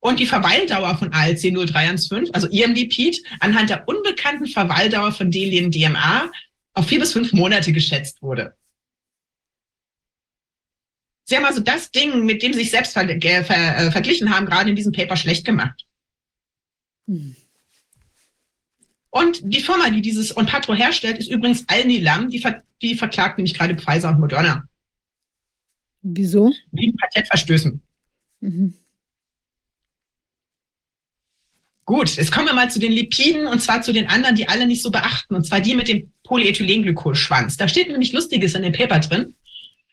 Und 0.00 0.18
die 0.18 0.26
Verweildauer 0.26 0.96
von 0.96 1.12
ALC 1.12 1.52
0315, 1.52 2.34
also 2.34 2.48
ihrem 2.48 2.74
Lipid, 2.74 3.22
anhand 3.38 3.70
der 3.70 3.86
unbekannten 3.86 4.46
Verweildauer 4.46 5.12
von 5.12 5.30
Delin 5.30 5.70
DMA 5.70 6.30
auf 6.72 6.86
vier 6.86 7.00
bis 7.00 7.12
fünf 7.12 7.32
Monate 7.32 7.72
geschätzt 7.72 8.22
wurde. 8.22 8.54
Sie 11.30 11.36
haben 11.36 11.44
also 11.44 11.60
das 11.60 11.92
Ding, 11.92 12.26
mit 12.26 12.42
dem 12.42 12.52
Sie 12.52 12.58
sich 12.58 12.72
selbst 12.72 12.92
ver 12.92 13.06
ver 13.06 13.78
äh, 13.78 13.92
verglichen 13.92 14.34
haben, 14.34 14.46
gerade 14.46 14.68
in 14.68 14.74
diesem 14.74 14.90
Paper 14.90 15.14
schlecht 15.14 15.44
gemacht. 15.44 15.86
Hm. 17.06 17.36
Und 19.10 19.40
die 19.44 19.60
Firma, 19.60 19.90
die 19.90 20.02
dieses 20.02 20.36
Onpatro 20.36 20.74
herstellt, 20.74 21.18
ist 21.18 21.30
übrigens 21.30 21.68
Alnilam. 21.68 22.30
Die, 22.30 22.40
ver 22.40 22.64
die 22.82 22.96
verklagt 22.96 23.38
nämlich 23.38 23.54
gerade 23.54 23.76
Pfizer 23.76 24.08
und 24.08 24.18
Moderna. 24.18 24.64
Wieso? 26.02 26.52
Wegen 26.72 26.96
Patentverstößen. 26.96 27.80
Mhm. 28.40 28.74
Gut, 31.84 32.16
jetzt 32.16 32.32
kommen 32.32 32.46
wir 32.46 32.54
mal 32.54 32.72
zu 32.72 32.80
den 32.80 32.90
Lipiden 32.90 33.46
und 33.46 33.60
zwar 33.60 33.82
zu 33.82 33.92
den 33.92 34.08
anderen, 34.08 34.34
die 34.34 34.48
alle 34.48 34.66
nicht 34.66 34.82
so 34.82 34.90
beachten, 34.90 35.36
und 35.36 35.46
zwar 35.46 35.60
die 35.60 35.76
mit 35.76 35.86
dem 35.86 36.12
Polyethylenglykolschwanz. 36.24 37.56
Da 37.56 37.68
steht 37.68 37.88
nämlich 37.88 38.12
Lustiges 38.12 38.54
in 38.54 38.62
dem 38.62 38.72
Paper 38.72 38.98
drin. 38.98 39.36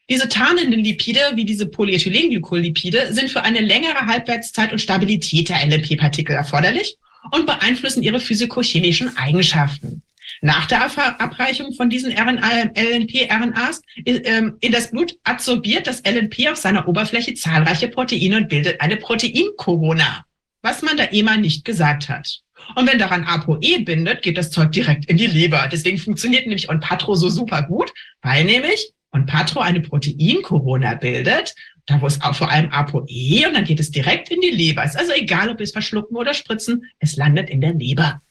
Diese 0.10 0.30
tarnenden 0.30 0.84
Lipide, 0.84 1.19
wie 1.36 1.44
diese 1.44 1.66
Polyethylenglykollipide, 1.66 3.14
sind 3.14 3.30
für 3.30 3.44
eine 3.44 3.60
längere 3.60 4.06
Halbwertszeit 4.06 4.72
und 4.72 4.80
Stabilität 4.80 5.50
der 5.50 5.66
LNP-Partikel 5.66 6.34
erforderlich 6.34 6.95
und 7.32 7.45
beeinflussen 7.45 8.03
ihre 8.03 8.22
physikochemischen 8.22 9.18
Eigenschaften. 9.18 10.03
Nach 10.42 10.66
der 10.66 10.84
Abreichung 11.19 11.74
von 11.74 11.90
diesen 11.90 12.11
LNP-RNAs 12.11 13.82
ähm, 14.06 14.58
in 14.60 14.72
das 14.72 14.92
Blut 14.92 15.18
adsorbiert 15.24 15.88
das 15.88 16.03
LNP 16.06 16.50
auf 16.52 16.58
seiner 16.58 16.88
Oberfläche 16.88 17.34
zahlreiche 17.34 17.88
Proteine 17.88 18.38
und 18.38 18.50
bildet 18.50 18.80
eine 18.80 18.98
Proteinkorona, 18.98 20.26
was 20.61 20.82
man 20.84 20.95
da 20.98 21.06
immer 21.06 21.38
nicht 21.38 21.66
gesagt 21.66 22.08
hat. 22.10 22.42
Und 22.76 22.88
wenn 22.88 23.00
daran 23.00 23.24
ApoE 23.24 23.80
bindet, 23.80 24.22
geht 24.22 24.38
das 24.38 24.52
Zeug 24.52 24.72
direkt 24.72 25.06
in 25.06 25.18
die 25.18 25.27
Leber. 25.27 25.69
Deswegen 25.72 25.98
funktioniert 25.98 26.45
nämlich 26.45 26.69
Onpatro 26.69 27.16
so 27.16 27.30
super 27.30 27.64
gut, 27.64 27.92
weil 28.22 28.44
nämlich 28.44 28.92
Onpatro 29.17 29.59
eine 29.59 29.81
Proteinkorona 29.81 30.95
bildet, 30.95 31.55
da 31.85 32.01
wo 32.01 32.07
es 32.07 32.21
auch 32.21 32.35
vor 32.35 32.51
allem 32.51 32.69
ApoE 32.71 33.47
und 33.47 33.53
dann 33.53 33.63
geht 33.63 33.79
es 33.79 33.91
direkt 33.91 34.29
in 34.29 34.41
die 34.41 34.49
Leber. 34.49 34.83
Ist 34.83 34.97
also 34.97 35.13
egal, 35.13 35.49
ob 35.49 35.59
wir 35.59 35.63
es 35.63 35.71
verschlucken 35.71 36.15
oder 36.15 36.33
spritzen, 36.33 36.85
es 36.99 37.15
landet 37.15 37.49
in 37.49 37.61
der 37.61 37.73
Leber. 37.73 38.21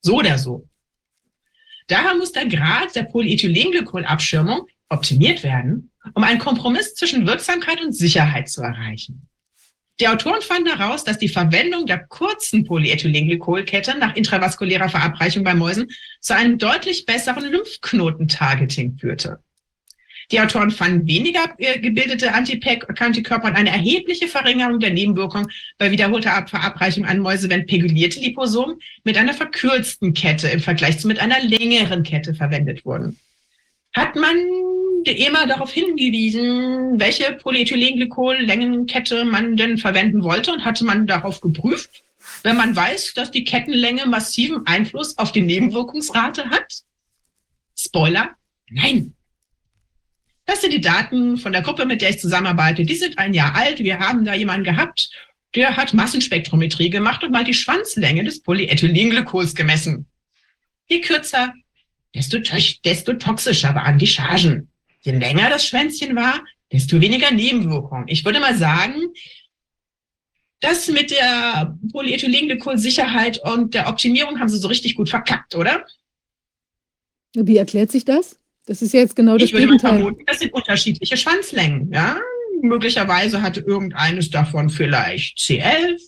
So 0.00 0.18
oder 0.18 0.38
so. 0.38 0.68
Daher 1.86 2.14
muss 2.14 2.32
der 2.32 2.46
Grad 2.46 2.96
der 2.96 3.04
Polyethylenglykol-Abschirmung 3.04 4.66
optimiert 4.88 5.42
werden, 5.42 5.90
um 6.14 6.24
einen 6.24 6.38
Kompromiss 6.38 6.94
zwischen 6.94 7.26
Wirksamkeit 7.26 7.80
und 7.82 7.92
Sicherheit 7.92 8.48
zu 8.48 8.62
erreichen. 8.62 9.28
Die 10.00 10.08
Autoren 10.08 10.42
fanden 10.42 10.76
heraus, 10.76 11.04
dass 11.04 11.18
die 11.18 11.28
Verwendung 11.28 11.86
der 11.86 12.04
kurzen 12.06 12.64
Polyethylenglykolkette 12.64 13.96
nach 13.96 14.16
intravaskulärer 14.16 14.88
Verabreichung 14.88 15.44
bei 15.44 15.54
Mäusen 15.54 15.88
zu 16.20 16.34
einem 16.34 16.58
deutlich 16.58 17.06
besseren 17.06 17.44
Lymphknotentargeting 17.44 18.98
führte. 18.98 19.38
Die 20.30 20.40
Autoren 20.40 20.70
fanden 20.70 21.06
weniger 21.06 21.54
äh, 21.58 21.78
gebildete 21.78 22.32
Antikörper 22.32 23.48
und 23.48 23.56
eine 23.56 23.70
erhebliche 23.70 24.28
Verringerung 24.28 24.80
der 24.80 24.90
Nebenwirkung 24.90 25.48
bei 25.78 25.90
wiederholter 25.90 26.46
Verabreichung 26.46 27.04
an 27.04 27.20
Mäuse, 27.20 27.50
wenn 27.50 27.66
pegulierte 27.66 28.20
Liposomen 28.20 28.78
mit 29.04 29.16
einer 29.16 29.34
verkürzten 29.34 30.14
Kette 30.14 30.48
im 30.48 30.60
Vergleich 30.60 30.98
zu 30.98 31.08
mit 31.08 31.18
einer 31.18 31.40
längeren 31.40 32.02
Kette 32.02 32.34
verwendet 32.34 32.84
wurden. 32.84 33.18
Hat 33.92 34.16
man 34.16 34.36
immer 35.04 35.46
darauf 35.46 35.72
hingewiesen, 35.72 36.98
welche 36.98 37.32
Polyethylenglykol-Längenkette 37.34 39.24
man 39.24 39.56
denn 39.56 39.78
verwenden 39.78 40.24
wollte 40.24 40.52
und 40.52 40.64
hatte 40.64 40.84
man 40.84 41.06
darauf 41.06 41.40
geprüft, 41.40 42.02
wenn 42.42 42.56
man 42.56 42.74
weiß, 42.74 43.14
dass 43.14 43.30
die 43.30 43.44
Kettenlänge 43.44 44.06
massiven 44.06 44.66
Einfluss 44.66 45.18
auf 45.18 45.32
die 45.32 45.42
Nebenwirkungsrate 45.42 46.50
hat? 46.50 46.82
Spoiler, 47.76 48.30
nein. 48.70 49.13
Das 50.46 50.60
sind 50.60 50.72
die 50.72 50.80
Daten 50.80 51.38
von 51.38 51.52
der 51.52 51.62
Gruppe, 51.62 51.86
mit 51.86 52.02
der 52.02 52.10
ich 52.10 52.20
zusammenarbeite. 52.20 52.84
Die 52.84 52.94
sind 52.94 53.18
ein 53.18 53.34
Jahr 53.34 53.54
alt. 53.54 53.78
Wir 53.78 53.98
haben 53.98 54.24
da 54.24 54.34
jemanden 54.34 54.64
gehabt, 54.64 55.10
der 55.54 55.76
hat 55.76 55.94
Massenspektrometrie 55.94 56.90
gemacht 56.90 57.22
und 57.22 57.30
mal 57.30 57.44
die 57.44 57.54
Schwanzlänge 57.54 58.24
des 58.24 58.42
Polyethylenglykols 58.42 59.54
gemessen. 59.54 60.06
Je 60.86 61.00
kürzer, 61.00 61.54
desto, 62.14 62.38
desto 62.84 63.14
toxischer 63.14 63.74
waren 63.74 63.98
die 63.98 64.06
Chargen. 64.06 64.70
Je 65.00 65.12
länger 65.12 65.48
das 65.50 65.66
Schwänzchen 65.66 66.16
war, 66.16 66.44
desto 66.72 67.00
weniger 67.00 67.30
Nebenwirkungen. 67.30 68.08
Ich 68.08 68.24
würde 68.24 68.40
mal 68.40 68.56
sagen, 68.56 69.00
das 70.60 70.88
mit 70.88 71.10
der 71.10 71.78
Polyethylenglykol-Sicherheit 71.92 73.38
und 73.38 73.74
der 73.74 73.88
Optimierung 73.88 74.40
haben 74.40 74.48
sie 74.48 74.58
so 74.58 74.68
richtig 74.68 74.96
gut 74.96 75.08
verkackt, 75.08 75.54
oder? 75.54 75.86
Wie 77.34 77.56
erklärt 77.56 77.92
sich 77.92 78.04
das? 78.04 78.38
Das 78.66 78.80
ist 78.80 78.94
ja 78.94 79.00
jetzt 79.00 79.16
genau 79.16 79.36
das 79.36 79.48
ich 79.48 79.52
würde 79.52 79.66
Gegenteil. 79.66 79.92
Mal 79.92 79.98
vermuten, 79.98 80.24
das 80.26 80.38
sind 80.38 80.52
unterschiedliche 80.52 81.16
Schwanzlängen. 81.16 81.92
Ja? 81.92 82.18
Möglicherweise 82.62 83.42
hatte 83.42 83.60
irgendeines 83.60 84.30
davon 84.30 84.70
vielleicht 84.70 85.38
C11, 85.38 86.00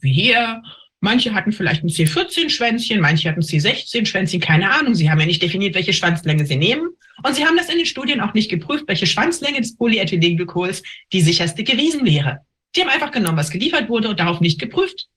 wie 0.00 0.12
hier. 0.12 0.62
Manche 1.00 1.34
hatten 1.34 1.52
vielleicht 1.52 1.84
ein 1.84 1.90
C14-Schwänzchen, 1.90 2.98
manche 2.98 3.28
hatten 3.28 3.42
C16-Schwänzchen, 3.42 4.40
keine 4.40 4.70
Ahnung. 4.70 4.94
Sie 4.94 5.10
haben 5.10 5.20
ja 5.20 5.26
nicht 5.26 5.42
definiert, 5.42 5.74
welche 5.74 5.92
Schwanzlänge 5.92 6.46
sie 6.46 6.56
nehmen. 6.56 6.88
Und 7.22 7.34
sie 7.36 7.44
haben 7.44 7.56
das 7.56 7.68
in 7.68 7.76
den 7.76 7.86
Studien 7.86 8.20
auch 8.20 8.32
nicht 8.32 8.50
geprüft, 8.50 8.84
welche 8.88 9.06
Schwanzlänge 9.06 9.60
des 9.60 9.76
Polyethylenglykols 9.76 10.82
die 11.12 11.20
sicherste 11.20 11.62
gewesen 11.62 12.06
wäre. 12.06 12.40
Die 12.74 12.80
haben 12.80 12.88
einfach 12.88 13.10
genommen, 13.10 13.36
was 13.36 13.50
geliefert 13.50 13.88
wurde 13.88 14.08
und 14.08 14.18
darauf 14.18 14.40
nicht 14.40 14.58
geprüft. 14.58 15.08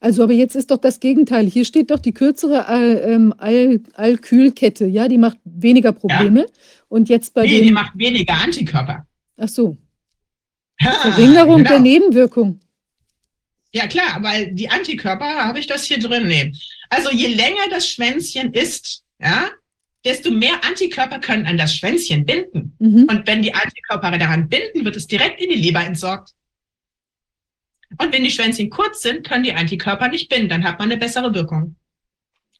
Also, 0.00 0.22
aber 0.22 0.32
jetzt 0.32 0.56
ist 0.56 0.70
doch 0.70 0.78
das 0.78 0.98
Gegenteil. 0.98 1.46
Hier 1.46 1.66
steht 1.66 1.90
doch 1.90 1.98
die 1.98 2.12
kürzere 2.12 2.66
ähm, 3.04 3.34
Al 3.36 3.80
Alkylkette, 3.94 4.86
ja, 4.86 5.08
die 5.08 5.18
macht 5.18 5.36
weniger 5.44 5.92
Probleme. 5.92 6.46
Und 6.88 7.08
jetzt 7.10 7.34
bei 7.34 7.42
Nee, 7.42 7.58
den. 7.58 7.64
die 7.64 7.72
macht 7.72 7.92
weniger 7.96 8.34
Antikörper. 8.34 9.06
Ach 9.36 9.48
so. 9.48 9.76
Ja, 10.80 10.92
Verringerung 10.92 11.58
genau. 11.58 11.70
der 11.70 11.80
Nebenwirkung. 11.80 12.60
Ja 13.72 13.86
klar, 13.86 14.18
weil 14.22 14.52
die 14.52 14.68
Antikörper 14.68 15.44
habe 15.44 15.60
ich 15.60 15.66
das 15.66 15.84
hier 15.84 15.98
drin 16.00 16.26
nehmen. 16.26 16.56
Also 16.88 17.10
je 17.12 17.28
länger 17.28 17.68
das 17.70 17.86
Schwänzchen 17.86 18.52
ist, 18.52 19.04
ja, 19.20 19.50
desto 20.04 20.30
mehr 20.30 20.64
Antikörper 20.64 21.20
können 21.20 21.46
an 21.46 21.58
das 21.58 21.74
Schwänzchen 21.76 22.24
binden. 22.24 22.74
Mhm. 22.78 23.04
Und 23.04 23.26
wenn 23.26 23.42
die 23.42 23.54
Antikörper 23.54 24.16
daran 24.18 24.48
binden, 24.48 24.84
wird 24.84 24.96
es 24.96 25.06
direkt 25.06 25.40
in 25.40 25.50
die 25.50 25.56
Leber 25.60 25.84
entsorgt. 25.84 26.32
Und 27.98 28.12
wenn 28.12 28.24
die 28.24 28.30
Schwänzchen 28.30 28.70
kurz 28.70 29.02
sind, 29.02 29.26
können 29.26 29.44
die 29.44 29.52
Antikörper 29.52 30.08
nicht 30.08 30.28
binden. 30.28 30.48
Dann 30.48 30.64
hat 30.64 30.78
man 30.78 30.90
eine 30.90 31.00
bessere 31.00 31.34
Wirkung. 31.34 31.76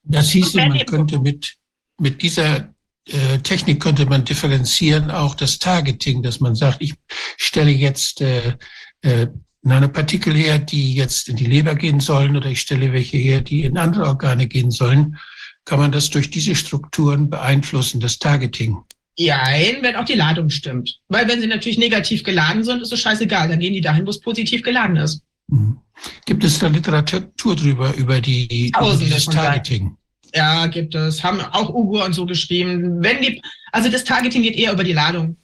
Das 0.03 0.31
hieße, 0.31 0.61
Und 0.61 0.69
man 0.69 0.87
könnte 0.87 1.19
mit, 1.21 1.57
mit 1.99 2.23
dieser 2.23 2.75
äh, 3.07 3.39
Technik 3.39 3.81
könnte 3.81 4.07
man 4.07 4.25
differenzieren 4.25 5.11
auch 5.11 5.35
das 5.35 5.59
Targeting, 5.59 6.23
dass 6.23 6.41
man 6.41 6.55
sagt, 6.55 6.79
ich 6.81 6.95
stelle 7.37 7.71
jetzt 7.71 8.21
äh, 8.21 8.57
äh, 9.03 9.29
Nanopartikel 9.63 10.35
her, 10.35 10.59
die 10.59 10.95
jetzt 10.95 11.29
in 11.29 11.37
die 11.37 11.47
Leber 11.47 11.75
gehen 11.75 12.01
sollen 12.01 12.37
oder 12.37 12.47
ich 12.47 12.61
stelle 12.61 12.93
welche 12.93 13.19
her, 13.19 13.43
die 13.43 13.65
in 13.65 13.77
andere 13.77 14.07
Organe 14.07 14.47
gehen 14.47 14.71
sollen. 14.71 15.19
Kann 15.67 15.79
man 15.79 15.93
das 15.93 16.09
durch 16.11 16.31
diese 16.31 16.55
Strukturen 16.55 17.29
beeinflussen, 17.29 18.01
das 18.01 18.19
Targeting? 18.19 18.79
Jein, 19.21 19.83
wenn 19.83 19.97
auch 19.97 20.07
die 20.07 20.15
Ladung 20.15 20.49
stimmt. 20.49 20.99
Weil 21.09 21.29
wenn 21.29 21.43
sie 21.43 21.47
natürlich 21.47 21.77
negativ 21.77 22.23
geladen 22.23 22.65
sind, 22.65 22.81
ist 22.81 22.91
es 22.91 23.01
scheißegal. 23.01 23.49
Dann 23.49 23.59
gehen 23.59 23.75
die 23.75 23.83
dahin, 23.83 24.07
wo 24.07 24.11
es 24.11 24.19
positiv 24.19 24.63
geladen 24.63 24.97
ist. 24.97 25.23
Mhm. 25.49 25.77
Gibt 26.25 26.43
es 26.43 26.59
da 26.59 26.69
Literatur 26.69 27.55
drüber, 27.55 27.93
über, 27.97 28.19
die, 28.23 28.69
über 28.69 28.79
Tausende. 28.79 29.17
Targeting? 29.17 29.97
Ja, 30.35 30.67
gibt 30.69 30.95
es. 30.95 31.23
Haben 31.23 31.41
auch 31.41 31.69
Ugo 31.69 32.03
und 32.03 32.15
so 32.15 32.25
geschrieben. 32.25 33.03
Wenn 33.03 33.21
die, 33.21 33.43
also 33.73 33.91
das 33.91 34.05
Targeting 34.05 34.43
geht 34.43 34.57
eher 34.57 34.73
über 34.73 34.85
die 34.85 34.95
Ladung. 34.95 35.37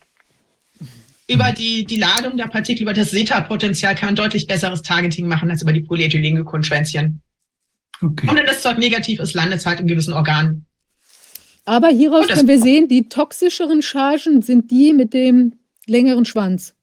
Über 1.28 1.52
die, 1.52 1.84
die 1.84 1.98
Ladung 1.98 2.38
der 2.38 2.46
Partikel, 2.46 2.84
über 2.84 2.94
das 2.94 3.10
Zeta-Potenzial 3.10 3.94
kann 3.94 4.08
man 4.08 4.16
deutlich 4.16 4.46
besseres 4.46 4.80
Targeting 4.80 5.28
machen 5.28 5.50
als 5.50 5.60
über 5.60 5.74
die 5.74 5.80
Polyethylenglykolschwänzchen. 5.82 7.20
Okay. 8.00 8.28
Und 8.28 8.36
wenn 8.36 8.46
das 8.46 8.62
Zeug 8.62 8.78
negativ 8.78 9.20
ist, 9.20 9.34
landet 9.34 9.58
es 9.58 9.66
halt 9.66 9.80
in 9.80 9.86
gewissen 9.86 10.14
Organen. 10.14 10.65
Aber 11.66 11.88
hieraus 11.88 12.26
das- 12.26 12.38
können 12.38 12.48
wir 12.48 12.60
sehen, 12.60 12.88
die 12.88 13.08
toxischeren 13.08 13.82
Chargen 13.82 14.40
sind 14.40 14.70
die 14.70 14.92
mit 14.92 15.12
dem 15.12 15.58
längeren 15.86 16.24
Schwanz. 16.24 16.74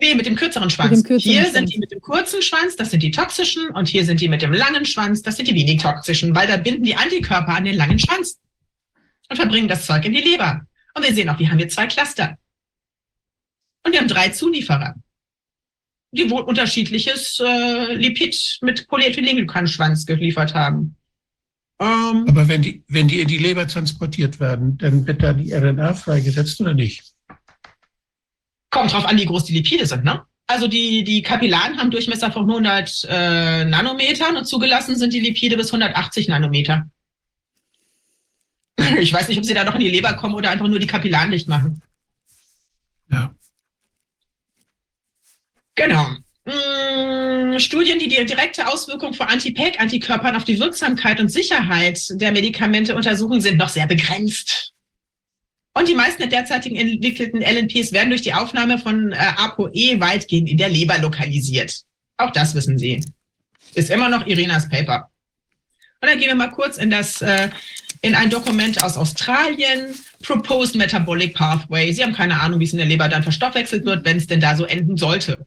Nee, 0.00 0.14
mit 0.14 0.26
dem 0.26 0.34
kürzeren 0.34 0.70
Schwanz. 0.70 0.90
Dem 0.90 1.02
kürzeren 1.04 1.32
hier 1.32 1.42
Schwanz. 1.42 1.54
sind 1.54 1.72
die 1.74 1.78
mit 1.78 1.92
dem 1.92 2.00
kurzen 2.00 2.42
Schwanz, 2.42 2.74
das 2.76 2.90
sind 2.90 3.02
die 3.02 3.10
toxischen, 3.12 3.68
und 3.70 3.86
hier 3.86 4.04
sind 4.04 4.20
die 4.20 4.28
mit 4.28 4.42
dem 4.42 4.52
langen 4.52 4.84
Schwanz, 4.84 5.22
das 5.22 5.36
sind 5.36 5.46
die 5.46 5.54
wenig 5.54 5.80
toxischen, 5.80 6.34
weil 6.34 6.48
da 6.48 6.56
binden 6.56 6.82
die 6.82 6.96
Antikörper 6.96 7.54
an 7.54 7.64
den 7.64 7.76
langen 7.76 7.98
Schwanz 8.00 8.40
und 9.28 9.36
verbringen 9.36 9.68
das 9.68 9.86
Zeug 9.86 10.04
in 10.04 10.12
die 10.12 10.20
Leber. 10.20 10.62
Und 10.94 11.06
wir 11.06 11.14
sehen 11.14 11.28
auch, 11.28 11.38
wir 11.38 11.48
haben 11.48 11.58
hier 11.58 11.68
zwei 11.68 11.86
Cluster. 11.86 12.36
Und 13.84 13.92
wir 13.92 14.00
haben 14.00 14.08
drei 14.08 14.28
Zulieferer, 14.30 14.94
die 16.12 16.28
wohl 16.30 16.42
unterschiedliches 16.42 17.38
äh, 17.40 17.94
Lipid 17.94 18.58
mit 18.60 18.88
Polyethylenglykanschwanz 18.88 20.04
geliefert 20.06 20.54
haben. 20.54 20.96
Ähm, 21.82 22.26
Aber 22.28 22.46
wenn 22.46 22.62
die, 22.62 22.84
wenn 22.86 23.08
die 23.08 23.20
in 23.20 23.28
die 23.28 23.38
Leber 23.38 23.66
transportiert 23.66 24.38
werden, 24.38 24.78
dann 24.78 25.04
wird 25.04 25.20
da 25.20 25.32
die 25.32 25.52
RNA 25.52 25.94
freigesetzt 25.94 26.60
oder 26.60 26.74
nicht? 26.74 27.12
Kommt 28.70 28.92
drauf 28.92 29.04
an, 29.04 29.18
wie 29.18 29.26
groß 29.26 29.46
die 29.46 29.54
Lipide 29.54 29.86
sind, 29.86 30.04
ne? 30.04 30.24
Also 30.46 30.68
die, 30.68 31.02
die 31.02 31.22
Kapillaren 31.22 31.78
haben 31.78 31.90
Durchmesser 31.90 32.30
von 32.30 32.48
100 32.48 33.06
äh, 33.08 33.64
Nanometern 33.64 34.36
und 34.36 34.44
zugelassen 34.44 34.96
sind 34.96 35.12
die 35.12 35.20
Lipide 35.20 35.56
bis 35.56 35.72
180 35.72 36.28
Nanometer. 36.28 36.88
Ich 38.98 39.12
weiß 39.12 39.28
nicht, 39.28 39.38
ob 39.38 39.44
sie 39.44 39.54
da 39.54 39.64
noch 39.64 39.74
in 39.74 39.80
die 39.80 39.88
Leber 39.88 40.14
kommen 40.14 40.34
oder 40.34 40.50
einfach 40.50 40.68
nur 40.68 40.78
die 40.78 40.86
Kapillaren 40.86 41.30
dicht 41.30 41.48
machen. 41.48 41.82
Ja. 43.10 43.34
Genau. 45.74 46.16
Mm, 46.44 47.58
Studien, 47.58 47.98
die 47.98 48.08
die 48.08 48.24
direkte 48.24 48.66
Auswirkung 48.66 49.14
von 49.14 49.28
Anti-PEG-Antikörpern 49.28 50.34
auf 50.34 50.44
die 50.44 50.58
Wirksamkeit 50.58 51.20
und 51.20 51.28
Sicherheit 51.28 52.00
der 52.10 52.32
Medikamente 52.32 52.96
untersuchen, 52.96 53.40
sind 53.40 53.58
noch 53.58 53.68
sehr 53.68 53.86
begrenzt. 53.86 54.72
Und 55.74 55.88
die 55.88 55.94
meisten 55.94 56.18
der 56.18 56.28
derzeitigen 56.28 56.76
entwickelten 56.76 57.40
LNPs 57.40 57.92
werden 57.92 58.10
durch 58.10 58.22
die 58.22 58.34
Aufnahme 58.34 58.78
von 58.78 59.12
äh, 59.12 59.16
ApoE 59.16 60.00
weitgehend 60.00 60.50
in 60.50 60.58
der 60.58 60.68
Leber 60.68 60.98
lokalisiert. 60.98 61.82
Auch 62.18 62.30
das 62.30 62.54
wissen 62.54 62.76
Sie. 62.76 63.02
Ist 63.74 63.90
immer 63.90 64.08
noch 64.08 64.26
Irenas 64.26 64.68
Paper. 64.68 65.08
Und 66.00 66.08
dann 66.08 66.18
gehen 66.18 66.28
wir 66.28 66.34
mal 66.34 66.50
kurz 66.50 66.76
in 66.76 66.90
das, 66.90 67.22
äh, 67.22 67.48
in 68.02 68.14
ein 68.14 68.28
Dokument 68.28 68.82
aus 68.82 68.96
Australien, 68.96 69.94
Proposed 70.22 70.74
Metabolic 70.74 71.34
Pathway. 71.34 71.92
Sie 71.92 72.02
haben 72.02 72.12
keine 72.12 72.40
Ahnung, 72.40 72.58
wie 72.58 72.64
es 72.64 72.72
in 72.72 72.78
der 72.78 72.86
Leber 72.86 73.08
dann 73.08 73.22
verstoffwechselt 73.22 73.84
wird, 73.84 74.04
wenn 74.04 74.16
es 74.16 74.26
denn 74.26 74.40
da 74.40 74.56
so 74.56 74.64
enden 74.64 74.96
sollte. 74.96 75.46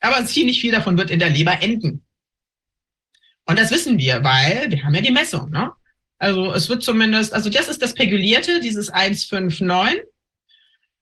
Aber 0.00 0.24
ziemlich 0.26 0.60
viel 0.60 0.72
davon 0.72 0.98
wird 0.98 1.10
in 1.10 1.18
der 1.18 1.30
Leber 1.30 1.62
enden. 1.62 2.04
Und 3.46 3.58
das 3.58 3.70
wissen 3.70 3.98
wir, 3.98 4.22
weil 4.24 4.70
wir 4.70 4.82
haben 4.82 4.94
ja 4.94 5.00
die 5.00 5.12
Messung. 5.12 5.50
Ne? 5.50 5.72
Also 6.18 6.52
es 6.52 6.68
wird 6.68 6.82
zumindest, 6.82 7.32
also 7.32 7.50
das 7.50 7.68
ist 7.68 7.82
das 7.82 7.94
Pegulierte, 7.94 8.60
dieses 8.60 8.90
159. 8.90 10.02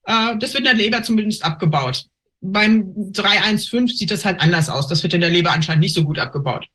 Äh, 0.05 0.37
das 0.37 0.53
wird 0.53 0.59
in 0.59 0.63
der 0.65 0.73
Leber 0.73 1.03
zumindest 1.03 1.43
abgebaut. 1.43 2.05
Beim 2.41 2.93
315 3.11 3.97
sieht 3.97 4.11
das 4.11 4.25
halt 4.25 4.39
anders 4.41 4.69
aus. 4.69 4.87
Das 4.87 5.01
wird 5.01 5.13
in 5.13 5.21
der 5.21 5.31
Leber 5.31 5.51
anscheinend 5.51 5.81
nicht 5.81 5.95
so 5.95 6.03
gut 6.03 6.19
abgebaut. 6.19 6.67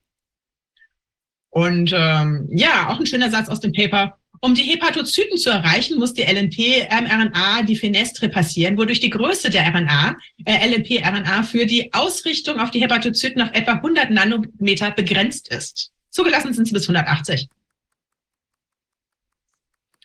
Und 1.51 1.93
ähm, 1.95 2.49
ja, 2.51 2.89
auch 2.89 2.99
ein 2.99 3.07
schöner 3.07 3.31
Satz 3.31 3.49
aus 3.49 3.61
dem 3.61 3.73
Paper. 3.73 4.19
Um 4.43 4.55
die 4.55 4.63
Hepatozyten 4.63 5.37
zu 5.37 5.51
erreichen, 5.51 5.99
muss 5.99 6.15
die 6.15 6.23
LNP-mRNA 6.23 7.63
die 7.63 7.77
Fenestre 7.77 8.31
passieren, 8.31 8.79
wodurch 8.79 9.01
die 9.01 9.11
Größe 9.11 9.51
der 9.51 9.67
RNA, 9.67 10.17
äh, 10.47 10.67
LNP-RNA 10.67 11.43
für 11.43 11.67
die 11.67 11.93
Ausrichtung 11.93 12.59
auf 12.59 12.71
die 12.71 12.81
Hepatozyten 12.81 13.43
auf 13.43 13.51
etwa 13.53 13.73
100 13.73 14.11
Nanometer 14.11 14.93
begrenzt 14.93 15.49
ist. 15.49 15.93
Zugelassen 16.09 16.55
sind 16.55 16.67
sie 16.67 16.73
bis 16.73 16.89
180. 16.89 17.49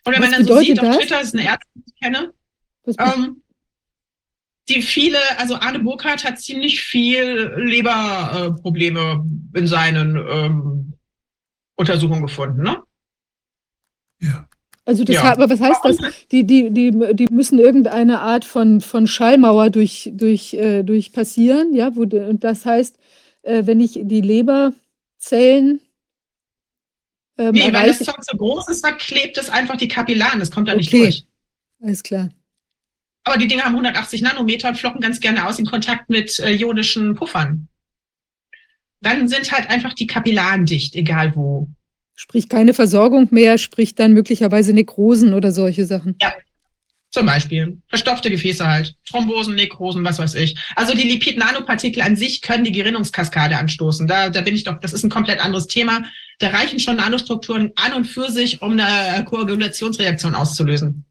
Und 0.04 0.12
wenn 0.12 0.20
man 0.20 0.32
dann 0.32 0.44
so 0.44 0.58
sieht, 0.60 0.78
das? 0.78 0.86
auf 0.86 0.96
Twitter 0.98 1.20
ist 1.20 1.34
eine 1.34 1.44
Ärztin, 1.44 1.82
die 1.82 1.92
ich 1.94 2.00
kenne, 2.00 2.32
ähm, 2.98 3.42
die 4.68 4.82
viele, 4.82 5.18
also 5.38 5.56
Arne 5.56 5.78
Burkhardt 5.78 6.24
hat 6.24 6.40
ziemlich 6.40 6.82
viel 6.82 7.54
Leberprobleme 7.56 9.24
äh, 9.54 9.58
in 9.58 9.66
seinen 9.66 10.16
ähm, 10.16 10.92
Untersuchungen 11.76 12.22
gefunden, 12.22 12.62
ne? 12.62 12.82
Ja. 14.20 14.48
Also 14.84 15.02
das 15.02 15.16
ja. 15.16 15.32
aber 15.32 15.50
was 15.50 15.60
heißt 15.60 15.80
das? 15.84 15.96
Die, 16.30 16.44
die, 16.44 16.70
die, 16.70 16.92
die 17.14 17.26
müssen 17.30 17.58
irgendeine 17.58 18.20
Art 18.20 18.44
von, 18.44 18.80
von 18.80 19.08
Schallmauer 19.08 19.70
durch, 19.70 20.12
durch, 20.14 20.54
äh, 20.54 20.84
durch 20.84 21.12
passieren, 21.12 21.74
ja, 21.74 21.96
wo, 21.96 22.02
und 22.02 22.44
das 22.44 22.64
heißt, 22.64 22.96
äh, 23.42 23.66
wenn 23.66 23.80
ich 23.80 23.98
die 24.00 24.20
Leberzellen 24.20 25.80
ähm, 27.38 27.52
nee, 27.52 27.72
weil 27.72 27.88
das 27.88 27.98
Zeug 27.98 28.16
so 28.20 28.36
groß 28.36 28.68
ist, 28.68 28.80
verklebt 28.80 29.36
es 29.36 29.50
einfach 29.50 29.76
die 29.76 29.88
Kapillaren. 29.88 30.40
Das 30.40 30.50
kommt 30.50 30.68
da 30.68 30.74
nicht 30.74 30.88
okay. 30.88 31.02
durch. 31.02 31.26
Alles 31.82 32.02
klar. 32.02 32.30
Aber 33.24 33.36
die 33.36 33.48
Dinge 33.48 33.64
haben 33.64 33.72
180 33.72 34.22
Nanometer 34.22 34.68
und 34.68 34.78
flocken 34.78 35.00
ganz 35.00 35.20
gerne 35.20 35.46
aus 35.46 35.58
in 35.58 35.66
Kontakt 35.66 36.08
mit 36.08 36.38
äh, 36.38 36.52
ionischen 36.52 37.14
Puffern. 37.14 37.68
Dann 39.00 39.28
sind 39.28 39.52
halt 39.52 39.68
einfach 39.68 39.92
die 39.92 40.06
Kapillaren 40.06 40.64
dicht, 40.64 40.94
egal 40.94 41.34
wo. 41.36 41.68
Sprich 42.16 42.48
keine 42.48 42.74
Versorgung 42.74 43.28
mehr, 43.30 43.58
sprich 43.58 43.94
dann 43.94 44.14
möglicherweise 44.14 44.72
Nekrosen 44.72 45.34
oder 45.34 45.52
solche 45.52 45.84
Sachen. 45.84 46.16
Ja, 46.20 46.32
zum 47.10 47.26
Beispiel 47.26 47.78
verstopfte 47.88 48.30
Gefäße 48.30 48.66
halt, 48.66 48.94
Thrombosen, 49.08 49.54
Nekrosen, 49.54 50.04
was 50.04 50.18
weiß 50.18 50.34
ich. 50.34 50.56
Also 50.74 50.94
die 50.94 51.08
Lipid-Nanopartikel 51.08 52.02
an 52.02 52.16
sich 52.16 52.42
können 52.42 52.64
die 52.64 52.72
Gerinnungskaskade 52.72 53.56
anstoßen. 53.56 54.06
Da, 54.06 54.28
da 54.28 54.40
bin 54.40 54.54
ich 54.54 54.64
doch, 54.64 54.80
das 54.80 54.92
ist 54.92 55.04
ein 55.04 55.10
komplett 55.10 55.42
anderes 55.42 55.66
Thema. 55.66 56.04
Da 56.40 56.48
reichen 56.48 56.78
schon 56.78 56.96
Nanostrukturen 56.96 57.72
an 57.76 57.94
und 57.94 58.04
für 58.04 58.30
sich, 58.30 58.60
um 58.60 58.72
eine 58.72 59.24
Koagulationsreaktion 59.24 60.34
auszulösen. 60.34 61.04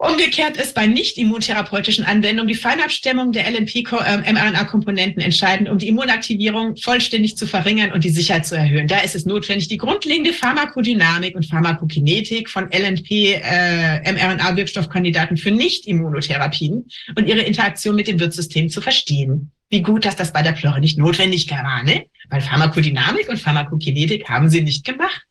Umgekehrt 0.00 0.56
ist 0.56 0.76
bei 0.76 0.86
nicht 0.86 1.18
immuntherapeutischen 1.18 2.04
Anwendungen 2.04 2.46
die 2.46 2.54
Feinabstimmung 2.54 3.32
der 3.32 3.50
LNP-mRNA-Komponenten 3.50 5.20
entscheidend, 5.20 5.68
um 5.68 5.78
die 5.78 5.88
Immunaktivierung 5.88 6.76
vollständig 6.76 7.36
zu 7.36 7.48
verringern 7.48 7.90
und 7.90 8.04
die 8.04 8.10
Sicherheit 8.10 8.46
zu 8.46 8.56
erhöhen. 8.56 8.86
Da 8.86 9.00
ist 9.00 9.16
es 9.16 9.26
notwendig, 9.26 9.66
die 9.66 9.76
grundlegende 9.76 10.32
Pharmakodynamik 10.32 11.34
und 11.34 11.46
Pharmakokinetik 11.46 12.48
von 12.48 12.70
LNP-mRNA-Wirkstoffkandidaten 12.70 15.36
für 15.36 15.50
Nicht-Immunotherapien 15.50 16.86
und 17.16 17.26
ihre 17.26 17.40
Interaktion 17.40 17.96
mit 17.96 18.06
dem 18.06 18.20
Wirtssystem 18.20 18.68
zu 18.68 18.80
verstehen. 18.80 19.50
Wie 19.68 19.82
gut, 19.82 20.04
dass 20.04 20.14
das 20.14 20.32
bei 20.32 20.42
der 20.42 20.52
Plörre 20.52 20.78
nicht 20.78 20.96
notwendig 20.96 21.50
war, 21.50 21.82
ne? 21.82 22.06
Weil 22.30 22.40
Pharmakodynamik 22.40 23.28
und 23.28 23.40
Pharmakokinetik 23.40 24.28
haben 24.28 24.48
sie 24.48 24.62
nicht 24.62 24.84
gemacht. 24.84 25.26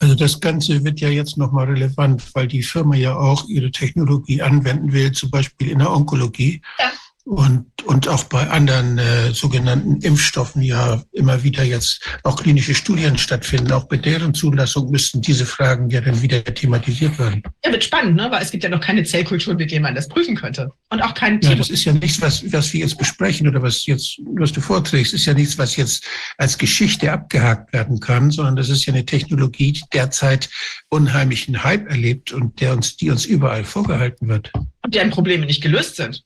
Also 0.00 0.14
das 0.14 0.40
Ganze 0.40 0.84
wird 0.84 1.00
ja 1.00 1.08
jetzt 1.08 1.36
nochmal 1.36 1.66
relevant, 1.66 2.22
weil 2.34 2.46
die 2.46 2.62
Firma 2.62 2.94
ja 2.94 3.16
auch 3.16 3.48
ihre 3.48 3.70
Technologie 3.70 4.40
anwenden 4.42 4.92
will, 4.92 5.10
zum 5.12 5.30
Beispiel 5.30 5.70
in 5.70 5.80
der 5.80 5.90
Onkologie. 5.90 6.62
Ja 6.78 6.90
und, 7.28 7.66
und 7.84 8.08
auch 8.08 8.24
bei 8.24 8.48
anderen 8.48 8.96
äh, 8.96 9.32
sogenannten 9.32 10.00
Impfstoffen 10.00 10.62
ja 10.62 11.02
immer 11.12 11.42
wieder 11.42 11.62
jetzt 11.62 12.02
auch 12.22 12.42
klinische 12.42 12.74
Studien 12.74 13.18
stattfinden. 13.18 13.70
Auch 13.72 13.84
bei 13.84 13.98
deren 13.98 14.32
Zulassung 14.32 14.90
müssten 14.90 15.20
diese 15.20 15.44
Fragen 15.44 15.90
ja 15.90 16.00
dann 16.00 16.22
wieder 16.22 16.42
thematisiert 16.42 17.18
werden. 17.18 17.42
Ja, 17.62 17.70
wird 17.70 17.84
spannend, 17.84 18.16
ne? 18.16 18.28
weil 18.30 18.42
es 18.42 18.50
gibt 18.50 18.64
ja 18.64 18.70
noch 18.70 18.80
keine 18.80 19.04
Zellkultur, 19.04 19.54
mit 19.54 19.70
der 19.70 19.80
man 19.80 19.94
das 19.94 20.08
prüfen 20.08 20.36
könnte. 20.36 20.70
Und 20.88 21.02
auch 21.02 21.12
kein 21.12 21.38
Ja, 21.42 21.54
das 21.54 21.68
ist 21.68 21.84
ja 21.84 21.92
nichts, 21.92 22.18
was, 22.22 22.50
was 22.50 22.72
wir 22.72 22.80
jetzt 22.80 22.96
besprechen 22.96 23.46
oder 23.46 23.60
was 23.62 23.84
jetzt, 23.84 24.18
was 24.36 24.52
du 24.52 24.62
vorträgst, 24.62 25.12
ist 25.12 25.26
ja 25.26 25.34
nichts, 25.34 25.58
was 25.58 25.76
jetzt 25.76 26.06
als 26.38 26.56
Geschichte 26.56 27.12
abgehakt 27.12 27.74
werden 27.74 28.00
kann, 28.00 28.30
sondern 28.30 28.56
das 28.56 28.70
ist 28.70 28.86
ja 28.86 28.94
eine 28.94 29.04
Technologie, 29.04 29.72
die 29.72 29.84
derzeit 29.92 30.48
unheimlichen 30.88 31.62
Hype 31.62 31.90
erlebt 31.90 32.32
und 32.32 32.58
der 32.62 32.72
uns, 32.72 32.96
die 32.96 33.10
uns 33.10 33.26
überall 33.26 33.64
vorgehalten 33.64 34.28
wird. 34.28 34.50
Und 34.82 34.94
deren 34.94 35.10
Probleme 35.10 35.44
nicht 35.44 35.62
gelöst 35.62 35.96
sind. 35.96 36.24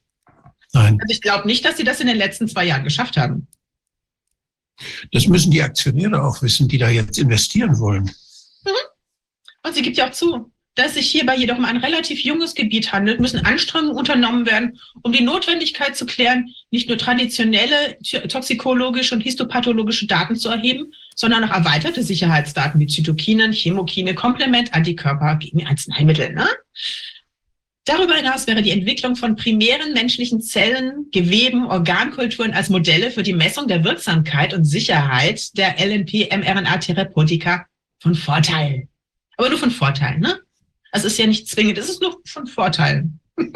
Nein. 0.72 0.98
Also 1.00 1.12
ich 1.12 1.20
glaube 1.20 1.46
nicht, 1.46 1.64
dass 1.64 1.76
sie 1.76 1.84
das 1.84 2.00
in 2.00 2.06
den 2.06 2.16
letzten 2.16 2.48
zwei 2.48 2.64
Jahren 2.64 2.84
geschafft 2.84 3.16
haben. 3.16 3.46
Das 5.12 5.26
müssen 5.26 5.50
die 5.50 5.62
Aktionäre 5.62 6.22
auch 6.22 6.42
wissen, 6.42 6.68
die 6.68 6.78
da 6.78 6.88
jetzt 6.88 7.18
investieren 7.18 7.78
wollen. 7.78 8.04
Mhm. 8.64 8.70
Und 9.64 9.74
sie 9.74 9.82
gibt 9.82 9.96
ja 9.96 10.08
auch 10.08 10.12
zu, 10.12 10.50
dass 10.74 10.94
sich 10.94 11.10
hierbei 11.10 11.36
jedoch 11.36 11.58
um 11.58 11.66
ein 11.66 11.76
relativ 11.76 12.24
junges 12.24 12.54
Gebiet 12.54 12.92
handelt, 12.92 13.20
müssen 13.20 13.44
Anstrengungen 13.44 13.96
unternommen 13.96 14.46
werden, 14.46 14.80
um 15.02 15.12
die 15.12 15.22
Notwendigkeit 15.22 15.96
zu 15.96 16.06
klären, 16.06 16.54
nicht 16.70 16.88
nur 16.88 16.96
traditionelle 16.96 17.98
toxikologische 18.28 19.14
und 19.14 19.20
histopathologische 19.20 20.06
Daten 20.06 20.36
zu 20.36 20.48
erheben, 20.48 20.92
sondern 21.14 21.44
auch 21.44 21.54
erweiterte 21.54 22.02
Sicherheitsdaten 22.02 22.80
wie 22.80 22.86
Zytokinen, 22.86 23.52
Chemokine, 23.52 24.14
Komplement, 24.14 24.72
Antikörper 24.72 25.36
gegen 25.36 25.66
Arzneimittel. 25.66 26.32
Ne? 26.32 26.48
Darüber 27.84 28.14
hinaus 28.14 28.46
wäre 28.46 28.62
die 28.62 28.70
Entwicklung 28.70 29.16
von 29.16 29.34
primären 29.34 29.92
menschlichen 29.92 30.40
Zellen, 30.40 31.10
Geweben, 31.10 31.66
Organkulturen 31.66 32.52
als 32.52 32.68
Modelle 32.68 33.10
für 33.10 33.24
die 33.24 33.32
Messung 33.32 33.66
der 33.66 33.82
Wirksamkeit 33.82 34.54
und 34.54 34.64
Sicherheit 34.64 35.56
der 35.58 35.80
LNP-mRNA-Therapeutika 35.80 37.66
von 38.00 38.14
Vorteil. 38.14 38.88
Aber 39.36 39.48
nur 39.48 39.58
von 39.58 39.72
Vorteil, 39.72 40.20
ne? 40.20 40.40
Das 40.92 41.04
ist 41.04 41.18
ja 41.18 41.26
nicht 41.26 41.48
zwingend, 41.48 41.78
es 41.78 41.88
ist 41.88 42.00
nur 42.00 42.20
von 42.24 42.46
Vorteil. 42.46 43.10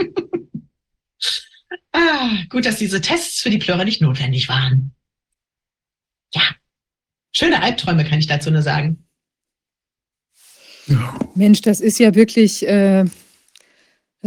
ah, 1.92 2.30
gut, 2.48 2.66
dass 2.66 2.78
diese 2.78 3.00
Tests 3.00 3.40
für 3.40 3.50
die 3.50 3.58
Plöre 3.58 3.84
nicht 3.84 4.00
notwendig 4.00 4.48
waren. 4.48 4.92
Ja, 6.34 6.42
schöne 7.32 7.62
Albträume 7.62 8.04
kann 8.04 8.18
ich 8.18 8.26
dazu 8.26 8.50
nur 8.50 8.62
sagen. 8.62 9.04
Mensch, 11.34 11.60
das 11.60 11.80
ist 11.80 11.98
ja 11.98 12.14
wirklich 12.14 12.66
äh, 12.66 13.04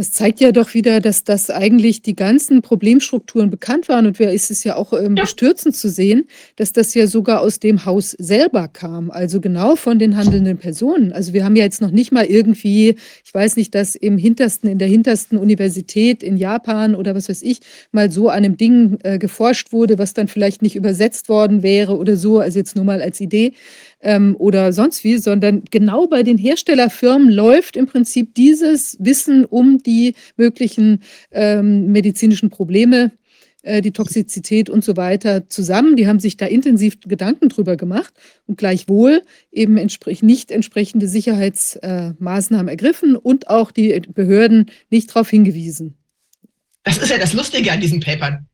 das 0.00 0.12
zeigt 0.12 0.40
ja 0.40 0.50
doch 0.50 0.72
wieder, 0.72 1.00
dass 1.00 1.24
das 1.24 1.50
eigentlich 1.50 2.00
die 2.00 2.16
ganzen 2.16 2.62
Problemstrukturen 2.62 3.50
bekannt 3.50 3.86
waren 3.90 4.06
und 4.06 4.18
wer 4.18 4.32
ist 4.32 4.50
es 4.50 4.64
ja 4.64 4.76
auch 4.76 4.94
ähm, 4.94 5.14
ja. 5.14 5.24
bestürzend 5.24 5.76
zu 5.76 5.90
sehen, 5.90 6.26
dass 6.56 6.72
das 6.72 6.94
ja 6.94 7.06
sogar 7.06 7.42
aus 7.42 7.58
dem 7.58 7.84
Haus 7.84 8.12
selber 8.12 8.66
kam, 8.68 9.10
also 9.10 9.42
genau 9.42 9.76
von 9.76 9.98
den 9.98 10.16
handelnden 10.16 10.56
Personen. 10.56 11.12
Also 11.12 11.34
wir 11.34 11.44
haben 11.44 11.54
ja 11.54 11.64
jetzt 11.64 11.82
noch 11.82 11.90
nicht 11.90 12.12
mal 12.12 12.24
irgendwie, 12.24 12.96
ich 13.26 13.34
weiß 13.34 13.56
nicht, 13.56 13.74
dass 13.74 13.94
im 13.94 14.16
hintersten, 14.16 14.70
in 14.70 14.78
der 14.78 14.88
hintersten 14.88 15.36
Universität 15.36 16.22
in 16.22 16.38
Japan 16.38 16.94
oder 16.94 17.14
was 17.14 17.28
weiß 17.28 17.42
ich, 17.42 17.60
mal 17.92 18.10
so 18.10 18.30
an 18.30 18.38
einem 18.38 18.56
Ding 18.56 18.96
äh, 19.02 19.18
geforscht 19.18 19.70
wurde, 19.70 19.98
was 19.98 20.14
dann 20.14 20.28
vielleicht 20.28 20.62
nicht 20.62 20.76
übersetzt 20.76 21.28
worden 21.28 21.62
wäre 21.62 21.98
oder 21.98 22.16
so, 22.16 22.38
also 22.38 22.58
jetzt 22.58 22.74
nur 22.74 22.86
mal 22.86 23.02
als 23.02 23.20
Idee 23.20 23.52
ähm, 24.00 24.36
oder 24.38 24.72
sonst 24.72 25.04
wie, 25.04 25.18
sondern 25.18 25.62
genau 25.70 26.06
bei 26.06 26.22
den 26.22 26.38
Herstellerfirmen 26.38 27.30
läuft 27.30 27.76
im 27.76 27.86
Prinzip 27.86 28.34
dieses 28.34 28.96
Wissen 29.00 29.44
um 29.44 29.82
die 29.82 30.14
möglichen 30.36 31.02
ähm, 31.30 31.92
medizinischen 31.92 32.50
Probleme 32.50 33.12
äh, 33.62 33.82
die 33.82 33.92
Toxizität 33.92 34.70
und 34.70 34.84
so 34.84 34.96
weiter 34.96 35.48
zusammen. 35.50 35.96
Die 35.96 36.06
haben 36.06 36.18
sich 36.18 36.38
da 36.38 36.46
intensiv 36.46 36.98
Gedanken 37.00 37.50
drüber 37.50 37.76
gemacht 37.76 38.14
und 38.46 38.56
gleichwohl 38.56 39.22
eben 39.52 39.76
entsprech 39.76 40.22
nicht 40.22 40.50
entsprechende 40.50 41.08
Sicherheitsmaßnahmen 41.08 42.68
äh, 42.68 42.70
ergriffen 42.70 43.16
und 43.16 43.48
auch 43.48 43.70
die 43.70 44.00
Behörden 44.14 44.70
nicht 44.88 45.10
darauf 45.10 45.28
hingewiesen. 45.28 45.96
Das 46.84 46.96
ist 46.96 47.10
ja 47.10 47.18
das 47.18 47.34
Lustige 47.34 47.70
an 47.70 47.80
diesen 47.80 48.00
Papern. 48.00 48.46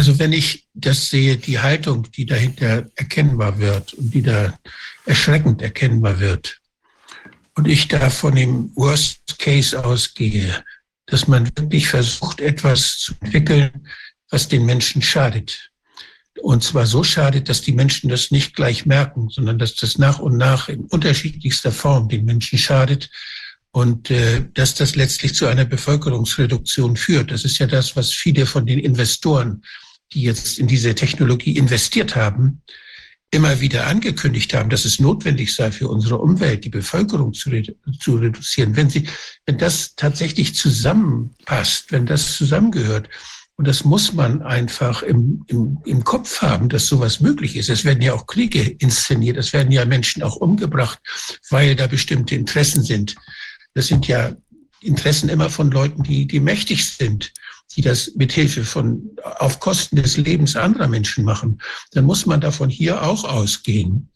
Also 0.00 0.18
wenn 0.18 0.32
ich 0.32 0.66
das 0.72 1.10
sehe, 1.10 1.36
die 1.36 1.58
Haltung, 1.58 2.10
die 2.12 2.24
dahinter 2.24 2.86
erkennbar 2.96 3.58
wird 3.58 3.92
und 3.92 4.14
die 4.14 4.22
da 4.22 4.58
erschreckend 5.04 5.60
erkennbar 5.60 6.20
wird, 6.20 6.58
und 7.54 7.68
ich 7.68 7.86
da 7.86 8.08
von 8.08 8.34
dem 8.34 8.74
Worst 8.76 9.38
Case 9.38 9.84
ausgehe, 9.84 10.64
dass 11.04 11.28
man 11.28 11.50
wirklich 11.54 11.88
versucht, 11.88 12.40
etwas 12.40 12.96
zu 12.96 13.12
entwickeln, 13.20 13.88
was 14.30 14.48
den 14.48 14.64
Menschen 14.64 15.02
schadet. 15.02 15.70
Und 16.40 16.64
zwar 16.64 16.86
so 16.86 17.04
schadet, 17.04 17.50
dass 17.50 17.60
die 17.60 17.72
Menschen 17.72 18.08
das 18.08 18.30
nicht 18.30 18.56
gleich 18.56 18.86
merken, 18.86 19.28
sondern 19.28 19.58
dass 19.58 19.74
das 19.74 19.98
nach 19.98 20.18
und 20.18 20.38
nach 20.38 20.70
in 20.70 20.86
unterschiedlichster 20.86 21.72
Form 21.72 22.08
den 22.08 22.24
Menschen 22.24 22.58
schadet 22.58 23.10
und 23.70 24.10
äh, 24.10 24.46
dass 24.54 24.74
das 24.74 24.96
letztlich 24.96 25.34
zu 25.34 25.46
einer 25.46 25.66
Bevölkerungsreduktion 25.66 26.96
führt. 26.96 27.30
Das 27.30 27.44
ist 27.44 27.58
ja 27.58 27.66
das, 27.66 27.96
was 27.96 28.14
viele 28.14 28.46
von 28.46 28.64
den 28.64 28.78
Investoren, 28.78 29.62
die 30.12 30.22
jetzt 30.22 30.58
in 30.58 30.66
diese 30.66 30.94
Technologie 30.94 31.56
investiert 31.56 32.16
haben, 32.16 32.62
immer 33.30 33.60
wieder 33.60 33.86
angekündigt 33.86 34.54
haben, 34.54 34.70
dass 34.70 34.84
es 34.84 34.98
notwendig 34.98 35.54
sei 35.54 35.70
für 35.70 35.88
unsere 35.88 36.18
Umwelt, 36.18 36.64
die 36.64 36.68
Bevölkerung 36.68 37.32
zu, 37.32 37.50
redu 37.50 37.74
zu 38.00 38.16
reduzieren. 38.16 38.74
Wenn 38.74 38.90
sie, 38.90 39.08
wenn 39.46 39.58
das 39.58 39.94
tatsächlich 39.94 40.54
zusammenpasst, 40.54 41.92
wenn 41.92 42.06
das 42.06 42.36
zusammengehört, 42.36 43.08
und 43.60 43.68
das 43.68 43.84
muss 43.84 44.14
man 44.14 44.40
einfach 44.40 45.02
im, 45.02 45.44
im, 45.48 45.82
im 45.84 46.02
Kopf 46.02 46.40
haben, 46.40 46.70
dass 46.70 46.86
sowas 46.86 47.20
möglich 47.20 47.56
ist. 47.56 47.68
Es 47.68 47.84
werden 47.84 48.00
ja 48.00 48.14
auch 48.14 48.26
Kriege 48.26 48.62
inszeniert, 48.62 49.36
es 49.36 49.52
werden 49.52 49.70
ja 49.70 49.84
Menschen 49.84 50.22
auch 50.22 50.36
umgebracht, 50.36 50.98
weil 51.50 51.76
da 51.76 51.86
bestimmte 51.86 52.36
Interessen 52.36 52.82
sind. 52.82 53.16
Das 53.74 53.88
sind 53.88 54.08
ja 54.08 54.34
Interessen 54.80 55.28
immer 55.28 55.50
von 55.50 55.70
Leuten, 55.70 56.02
die, 56.02 56.26
die 56.26 56.40
mächtig 56.40 56.88
sind, 56.88 57.34
die 57.76 57.82
das 57.82 58.12
mit 58.16 58.32
Hilfe 58.32 58.64
von, 58.64 59.10
auf 59.38 59.60
Kosten 59.60 59.96
des 59.96 60.16
Lebens 60.16 60.56
anderer 60.56 60.88
Menschen 60.88 61.24
machen. 61.24 61.60
Dann 61.92 62.04
muss 62.04 62.26
man 62.26 62.40
davon 62.40 62.68
hier 62.68 63.02
auch 63.02 63.24
ausgehen. 63.24 64.10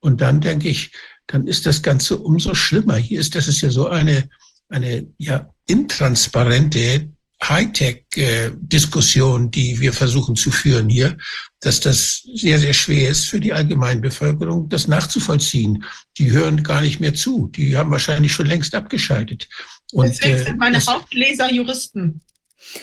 Und 0.00 0.20
dann 0.20 0.40
denke 0.40 0.68
ich, 0.68 0.92
dann 1.26 1.46
ist 1.46 1.66
das 1.66 1.82
Ganze 1.82 2.18
umso 2.18 2.54
schlimmer. 2.54 2.96
Hier 2.96 3.20
ist, 3.20 3.34
das 3.34 3.48
ist 3.48 3.60
ja 3.60 3.70
so 3.70 3.88
eine, 3.88 4.28
eine, 4.68 5.06
ja, 5.18 5.52
intransparente 5.66 7.08
Hightech-Diskussion, 7.42 9.50
die 9.50 9.80
wir 9.80 9.92
versuchen 9.92 10.34
zu 10.34 10.50
führen 10.50 10.88
hier, 10.88 11.16
dass 11.60 11.80
das 11.80 12.22
sehr, 12.34 12.58
sehr 12.58 12.72
schwer 12.72 13.10
ist 13.10 13.26
für 13.26 13.38
die 13.38 13.52
Allgemeinbevölkerung, 13.52 14.68
das 14.68 14.88
nachzuvollziehen. 14.88 15.84
Die 16.18 16.32
hören 16.32 16.64
gar 16.64 16.80
nicht 16.80 17.00
mehr 17.00 17.14
zu. 17.14 17.48
Die 17.48 17.76
haben 17.76 17.92
wahrscheinlich 17.92 18.32
schon 18.32 18.46
längst 18.46 18.74
abgeschaltet. 18.74 19.48
Und, 19.92 20.08
Deswegen 20.08 20.34
äh, 20.34 20.44
sind 20.44 20.58
meine 20.58 20.84
Hauptleser 20.84 21.52
Juristen. 21.52 22.20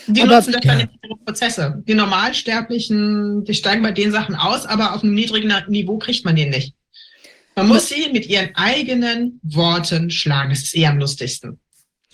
Die 0.08 0.22
aber, 0.22 0.36
nutzen 0.36 0.54
das 0.54 0.62
dann 0.62 0.80
in 0.80 0.90
ihre 1.04 1.18
Prozesse. 1.18 1.84
Die 1.88 1.94
Normalsterblichen, 1.94 3.44
die 3.46 3.54
steigen 3.54 3.84
bei 3.84 3.92
den 3.92 4.12
Sachen 4.12 4.36
aus, 4.36 4.66
aber 4.66 4.94
auf 4.96 5.04
einem 5.04 5.14
niedrigen 5.14 5.54
Niveau 5.68 5.98
kriegt 5.98 6.26
man 6.26 6.36
den 6.36 6.50
nicht. 6.50 6.76
Man 7.56 7.68
muss 7.68 7.88
sie 7.88 8.10
mit 8.12 8.28
ihren 8.28 8.54
eigenen 8.56 9.40
Worten 9.44 10.12
schlagen. 10.12 10.50
Das 10.50 10.64
ist 10.64 10.76
eher 10.76 10.90
am 10.90 11.00
lustigsten. 11.00 11.60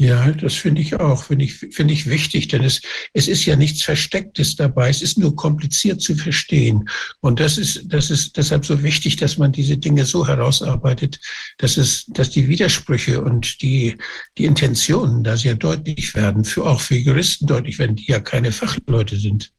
Ja, 0.02 0.32
das 0.32 0.56
finde 0.56 0.82
ich 0.82 1.00
auch, 1.00 1.26
finde 1.26 1.46
ich, 1.46 1.54
finde 1.54 1.94
ich 1.94 2.10
wichtig, 2.10 2.48
denn 2.48 2.64
es, 2.64 2.82
es 3.14 3.28
ist 3.28 3.46
ja 3.46 3.56
nichts 3.56 3.84
Verstecktes 3.84 4.56
dabei. 4.56 4.90
Es 4.90 5.04
ist 5.04 5.20
nur 5.20 5.36
kompliziert 5.36 6.02
zu 6.02 6.16
verstehen. 6.16 6.90
Und 7.20 7.40
das 7.40 7.60
ist, 7.60 7.84
das 7.86 8.10
ist 8.10 8.36
deshalb 8.36 8.66
so 8.66 8.82
wichtig, 8.82 9.18
dass 9.18 9.38
man 9.38 9.52
diese 9.52 9.78
Dinge 9.78 10.06
so 10.06 10.26
herausarbeitet, 10.26 11.20
dass 11.60 11.78
es, 11.78 12.08
dass 12.08 12.32
die 12.32 12.48
Widersprüche 12.48 13.22
und 13.22 13.62
die, 13.62 13.96
die 14.40 14.46
Intentionen 14.46 15.24
da 15.24 15.38
sehr 15.38 15.54
deutlich 15.54 16.16
werden, 16.16 16.46
für, 16.46 16.66
auch 16.66 16.82
für 16.82 16.96
Juristen 16.96 17.46
deutlich 17.46 17.78
werden, 17.78 17.96
die 17.96 18.08
ja 18.08 18.20
keine 18.20 18.52
Fachleute 18.52 19.18
sind. 19.18 19.52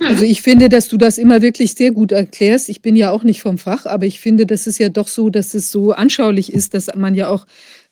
Also 0.00 0.24
ich 0.24 0.42
finde, 0.42 0.68
dass 0.68 0.88
du 0.88 0.96
das 0.96 1.16
immer 1.16 1.42
wirklich 1.42 1.74
sehr 1.74 1.92
gut 1.92 2.10
erklärst. 2.10 2.68
Ich 2.70 2.82
bin 2.82 2.96
ja 2.96 3.12
auch 3.12 3.22
nicht 3.22 3.40
vom 3.40 3.56
Fach, 3.56 3.86
aber 3.86 4.06
ich 4.06 4.18
finde, 4.18 4.46
das 4.46 4.66
ist 4.66 4.78
ja 4.78 4.88
doch 4.88 5.06
so, 5.06 5.30
dass 5.30 5.54
es 5.54 5.70
so 5.70 5.92
anschaulich 5.92 6.52
ist, 6.52 6.74
dass 6.74 6.92
man 6.96 7.14
ja 7.14 7.28
auch 7.28 7.46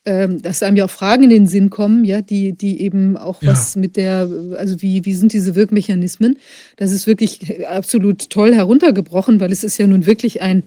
ähm, 0.05 0.41
dass 0.41 0.61
einem 0.61 0.77
ja 0.77 0.85
auch 0.85 0.89
Fragen 0.89 1.23
in 1.23 1.29
den 1.29 1.47
Sinn 1.47 1.69
kommen, 1.69 2.05
ja, 2.05 2.21
die, 2.21 2.53
die 2.53 2.81
eben 2.81 3.17
auch 3.17 3.41
ja. 3.41 3.51
was 3.51 3.75
mit 3.75 3.97
der, 3.97 4.29
also 4.57 4.81
wie, 4.81 5.03
wie 5.05 5.15
sind 5.15 5.33
diese 5.33 5.55
Wirkmechanismen? 5.55 6.37
Das 6.77 6.91
ist 6.91 7.07
wirklich 7.07 7.67
absolut 7.67 8.29
toll 8.29 8.53
heruntergebrochen, 8.53 9.39
weil 9.39 9.51
es 9.51 9.63
ist 9.63 9.77
ja 9.77 9.87
nun 9.87 10.05
wirklich 10.05 10.41
ein, 10.41 10.63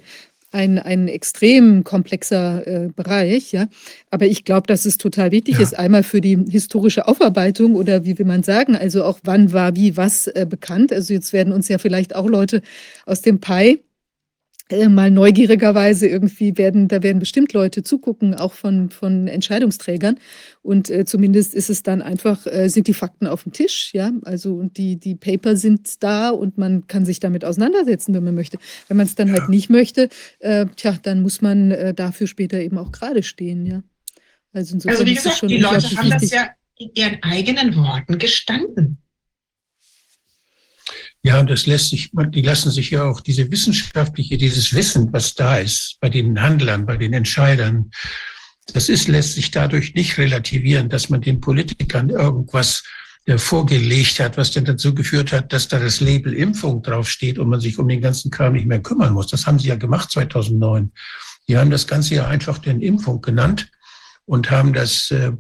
ein, 0.51 0.79
ein 0.79 1.09
extrem 1.09 1.85
komplexer 1.85 2.67
äh, 2.67 2.89
Bereich, 2.89 3.53
ja. 3.53 3.69
Aber 4.11 4.27
ich 4.27 4.45
glaube, 4.45 4.67
dass 4.67 4.87
es 4.87 4.97
total 4.97 5.31
wichtig 5.31 5.57
ja. 5.57 5.61
ist, 5.61 5.79
einmal 5.79 6.03
für 6.03 6.21
die 6.21 6.39
historische 6.49 7.07
Aufarbeitung 7.07 7.75
oder 7.75 8.05
wie 8.05 8.19
will 8.19 8.27
man 8.27 8.43
sagen, 8.43 8.75
also 8.75 9.05
auch 9.05 9.21
wann 9.25 9.53
war 9.53 9.77
wie 9.77 9.97
was 9.97 10.27
äh, 10.27 10.47
bekannt. 10.49 10.93
Also 10.93 11.13
jetzt 11.13 11.33
werden 11.33 11.53
uns 11.53 11.69
ja 11.69 11.79
vielleicht 11.79 12.17
auch 12.17 12.27
Leute 12.27 12.63
aus 13.05 13.21
dem 13.21 13.41
PI 13.41 13.81
äh, 14.71 14.89
mal 14.89 15.11
neugierigerweise 15.11 16.07
irgendwie 16.07 16.57
werden, 16.59 16.89
da 16.89 17.03
werden 17.03 17.19
bestimmt 17.19 17.53
Leute 17.53 17.83
zugucken, 17.83 18.35
auch 18.35 18.53
von, 18.53 18.91
von 18.91 19.27
Entscheidungsträgern. 19.29 20.19
Und 20.63 20.91
äh, 20.91 21.05
zumindest 21.05 21.55
ist 21.55 21.71
es 21.71 21.83
dann 21.83 22.03
einfach, 22.03 22.47
äh, 22.47 22.69
sind 22.69 22.87
die 22.87 22.95
Fakten 22.95 23.27
auf 23.27 23.45
dem 23.45 23.53
Tisch, 23.53 23.91
ja. 23.95 24.13
Also 24.25 24.55
und 24.55 24.77
die, 24.77 24.97
die 24.97 25.15
Paper 25.15 25.57
sind 25.57 26.03
da 26.03 26.31
und 26.31 26.59
man 26.59 26.87
kann 26.87 27.05
sich 27.05 27.21
damit 27.21 27.45
auseinandersetzen, 27.45 28.15
wenn 28.15 28.25
man 28.25 28.35
möchte. 28.35 28.59
Wenn 28.89 28.97
man 28.97 29.07
es 29.07 29.15
dann 29.15 29.29
halt 29.29 29.39
ja. 29.39 29.43
halt 29.43 29.51
nicht 29.51 29.71
möchte, 29.71 30.09
äh, 30.41 30.67
tja, 30.77 30.99
dann 31.03 31.23
muss 31.23 31.41
man 31.41 31.71
äh, 31.71 31.95
dafür 31.95 32.27
später 32.27 32.61
eben 32.61 32.79
auch 32.79 32.93
gerade 32.93 33.23
stehen, 33.23 33.67
ja. 33.67 33.83
Also, 34.53 34.77
also 34.89 35.07
wie 35.07 35.15
gesagt, 35.15 35.43
die 35.43 35.59
Leute 35.59 35.97
haben 35.97 36.11
das 36.11 36.31
ja 36.31 36.51
in 36.77 36.91
ihren 36.95 37.23
eigenen 37.23 37.77
Worten 37.77 38.19
gestanden. 38.19 38.99
Ja, 41.29 41.41
und 41.41 41.51
das 41.51 41.67
lässt 41.67 41.91
sich, 41.91 42.11
die 42.31 42.41
lassen 42.41 42.71
sich 42.71 42.89
ja 42.89 43.05
auch 43.05 43.21
diese 43.21 43.51
wissenschaftliche, 43.51 44.39
dieses 44.39 44.73
Wissen, 44.73 45.13
was 45.13 45.35
da 45.35 45.59
ist, 45.59 45.99
bei 46.01 46.09
den 46.09 46.41
Handlern, 46.41 46.87
bei 46.87 46.97
den 46.97 47.13
Entscheidern, 47.13 47.91
das 48.73 48.89
ist, 48.89 49.09
lässt 49.09 49.35
sich 49.35 49.51
dadurch 49.51 49.93
nicht 49.93 50.17
relativieren, 50.17 50.89
dass 50.89 51.11
man 51.11 51.21
den 51.21 51.43
Politikern 51.43 52.09
irgendwas 52.09 52.83
äh, 53.27 53.37
vorgelegt 53.37 54.21
hat, 54.21 54.39
was 54.39 54.53
denn 54.53 54.65
dazu 54.65 54.95
geführt 54.95 55.31
hat, 55.31 55.53
dass 55.53 55.69
da 55.69 55.79
das 55.79 56.01
Label 56.01 56.33
Impfung 56.33 56.83
draufsteht 56.83 57.39
und 57.39 57.51
man 57.51 57.61
sich 57.61 57.79
um 57.79 57.89
den 57.89 58.01
ganzen 58.01 58.31
Kram 58.31 58.55
nicht 58.55 58.65
mehr 58.67 58.81
kümmern 58.81 59.13
muss. 59.13 59.27
Das 59.27 59.47
haben 59.47 59.59
sie 59.59 59.69
ja 59.69 59.77
gemacht 59.77 60.11
2009. 60.11 60.93
Die 61.47 61.59
haben 61.59 61.69
das 61.69 61.87
Ganze 61.87 62.15
ja 62.15 62.27
einfach 62.27 62.57
den 62.57 62.81
Impfung 62.81 63.21
genannt 63.21 63.71
und 64.25 64.51
haben 64.51 64.73
das, 64.73 65.11
äh, 65.11 65.33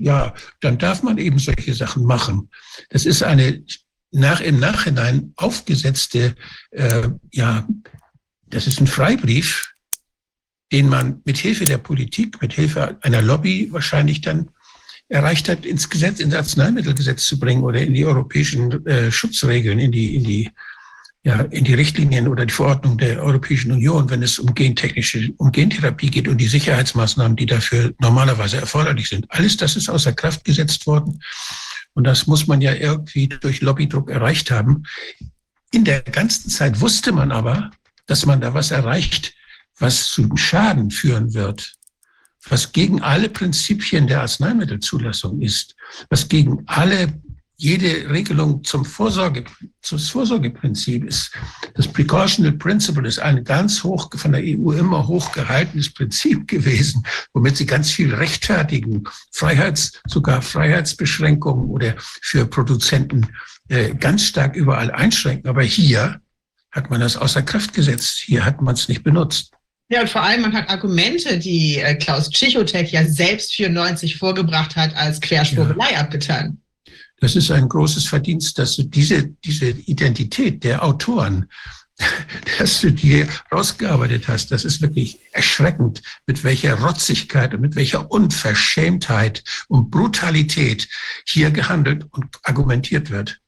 ja, 0.00 0.34
dann 0.60 0.78
darf 0.78 1.04
man 1.04 1.16
eben 1.18 1.38
solche 1.38 1.74
Sachen 1.74 2.02
machen. 2.02 2.50
Das 2.90 3.06
ist 3.06 3.22
eine 3.22 3.62
nach, 4.10 4.40
im 4.40 4.58
Nachhinein 4.58 5.32
aufgesetzte, 5.36 6.34
äh, 6.70 7.08
ja, 7.30 7.66
das 8.46 8.66
ist 8.66 8.80
ein 8.80 8.86
Freibrief, 8.86 9.74
den 10.72 10.88
man 10.88 11.22
mit 11.24 11.38
Hilfe 11.38 11.64
der 11.64 11.78
Politik, 11.78 12.40
mit 12.40 12.52
Hilfe 12.52 12.98
einer 13.02 13.22
Lobby 13.22 13.68
wahrscheinlich 13.72 14.20
dann 14.20 14.50
erreicht 15.08 15.48
hat, 15.48 15.64
ins 15.64 15.88
Gesetz, 15.88 16.20
ins 16.20 16.34
Arzneimittelgesetz 16.34 17.26
zu 17.26 17.38
bringen 17.38 17.62
oder 17.62 17.80
in 17.80 17.94
die 17.94 18.04
europäischen 18.04 18.86
äh, 18.86 19.10
Schutzregeln, 19.10 19.78
in 19.78 19.90
die, 19.90 20.16
in 20.16 20.24
die, 20.24 20.50
ja, 21.24 21.40
in 21.50 21.64
die 21.64 21.74
Richtlinien 21.74 22.28
oder 22.28 22.44
die 22.44 22.52
Verordnung 22.52 22.98
der 22.98 23.22
Europäischen 23.22 23.72
Union, 23.72 24.10
wenn 24.10 24.22
es 24.22 24.38
um 24.38 24.54
gentechnische, 24.54 25.32
um 25.38 25.50
Gentherapie 25.50 26.10
geht 26.10 26.28
und 26.28 26.38
die 26.38 26.46
Sicherheitsmaßnahmen, 26.46 27.36
die 27.36 27.46
dafür 27.46 27.94
normalerweise 27.98 28.58
erforderlich 28.58 29.08
sind. 29.08 29.24
Alles 29.30 29.56
das 29.56 29.76
ist 29.76 29.88
außer 29.88 30.12
Kraft 30.12 30.44
gesetzt 30.44 30.86
worden. 30.86 31.20
Und 31.94 32.04
das 32.04 32.26
muss 32.26 32.46
man 32.46 32.60
ja 32.60 32.74
irgendwie 32.74 33.28
durch 33.28 33.60
Lobbydruck 33.60 34.10
erreicht 34.10 34.50
haben. 34.50 34.84
In 35.72 35.84
der 35.84 36.02
ganzen 36.02 36.50
Zeit 36.50 36.80
wusste 36.80 37.12
man 37.12 37.32
aber, 37.32 37.70
dass 38.06 38.24
man 38.24 38.40
da 38.40 38.54
was 38.54 38.70
erreicht, 38.70 39.34
was 39.78 40.08
zu 40.08 40.36
Schaden 40.36 40.90
führen 40.90 41.34
wird, 41.34 41.74
was 42.48 42.72
gegen 42.72 43.02
alle 43.02 43.28
Prinzipien 43.28 44.06
der 44.06 44.22
Arzneimittelzulassung 44.22 45.40
ist, 45.40 45.76
was 46.08 46.28
gegen 46.28 46.62
alle 46.66 47.20
jede 47.60 48.08
Regelung 48.08 48.62
zum 48.62 48.84
Vorsorge, 48.84 49.44
zum 49.82 49.98
Vorsorgeprinzip 49.98 51.04
ist, 51.04 51.32
das 51.74 51.88
Precautional 51.88 52.52
Principle 52.52 53.06
ist 53.06 53.18
ein 53.18 53.42
ganz 53.42 53.82
hoch, 53.82 54.08
von 54.14 54.32
der 54.32 54.42
EU 54.42 54.70
immer 54.70 55.06
hochgehaltenes 55.08 55.92
Prinzip 55.92 56.46
gewesen, 56.46 57.02
womit 57.32 57.56
sie 57.56 57.66
ganz 57.66 57.90
viel 57.90 58.14
rechtfertigen, 58.14 59.04
Freiheits, 59.32 60.00
sogar 60.06 60.40
Freiheitsbeschränkungen 60.40 61.68
oder 61.68 61.96
für 61.98 62.46
Produzenten 62.46 63.26
äh, 63.68 63.92
ganz 63.94 64.24
stark 64.24 64.54
überall 64.54 64.92
einschränken. 64.92 65.50
Aber 65.50 65.62
hier 65.62 66.20
hat 66.70 66.90
man 66.90 67.00
das 67.00 67.16
außer 67.16 67.42
Kraft 67.42 67.74
gesetzt. 67.74 68.22
Hier 68.24 68.44
hat 68.44 68.62
man 68.62 68.74
es 68.74 68.88
nicht 68.88 69.02
benutzt. 69.02 69.52
Ja, 69.90 70.02
und 70.02 70.10
vor 70.10 70.22
allem, 70.22 70.42
man 70.42 70.52
hat 70.52 70.68
Argumente, 70.68 71.38
die 71.38 71.78
äh, 71.78 71.96
Klaus 71.96 72.30
Tschichotek 72.30 72.92
ja 72.92 73.04
selbst 73.04 73.54
94 73.54 74.16
vorgebracht 74.16 74.76
hat, 74.76 74.94
als 74.94 75.20
Querschwurbelei 75.20 75.92
ja. 75.92 76.00
abgetan. 76.00 76.60
Das 77.20 77.34
ist 77.34 77.50
ein 77.50 77.68
großes 77.68 78.06
Verdienst, 78.06 78.58
dass 78.58 78.76
diese, 78.76 79.28
diese 79.44 79.70
Identität 79.70 80.62
der 80.62 80.84
Autoren, 80.84 81.48
dass 82.58 82.80
du 82.80 82.92
die 82.92 83.26
rausgearbeitet 83.52 84.28
hast. 84.28 84.52
Das 84.52 84.64
ist 84.64 84.80
wirklich 84.80 85.18
erschreckend, 85.32 86.02
mit 86.26 86.44
welcher 86.44 86.74
Rotzigkeit 86.74 87.54
und 87.54 87.60
mit 87.60 87.74
welcher 87.74 88.10
Unverschämtheit 88.10 89.42
und 89.68 89.90
Brutalität 89.90 90.88
hier 91.26 91.50
gehandelt 91.50 92.06
und 92.10 92.26
argumentiert 92.44 93.10
wird. 93.10 93.38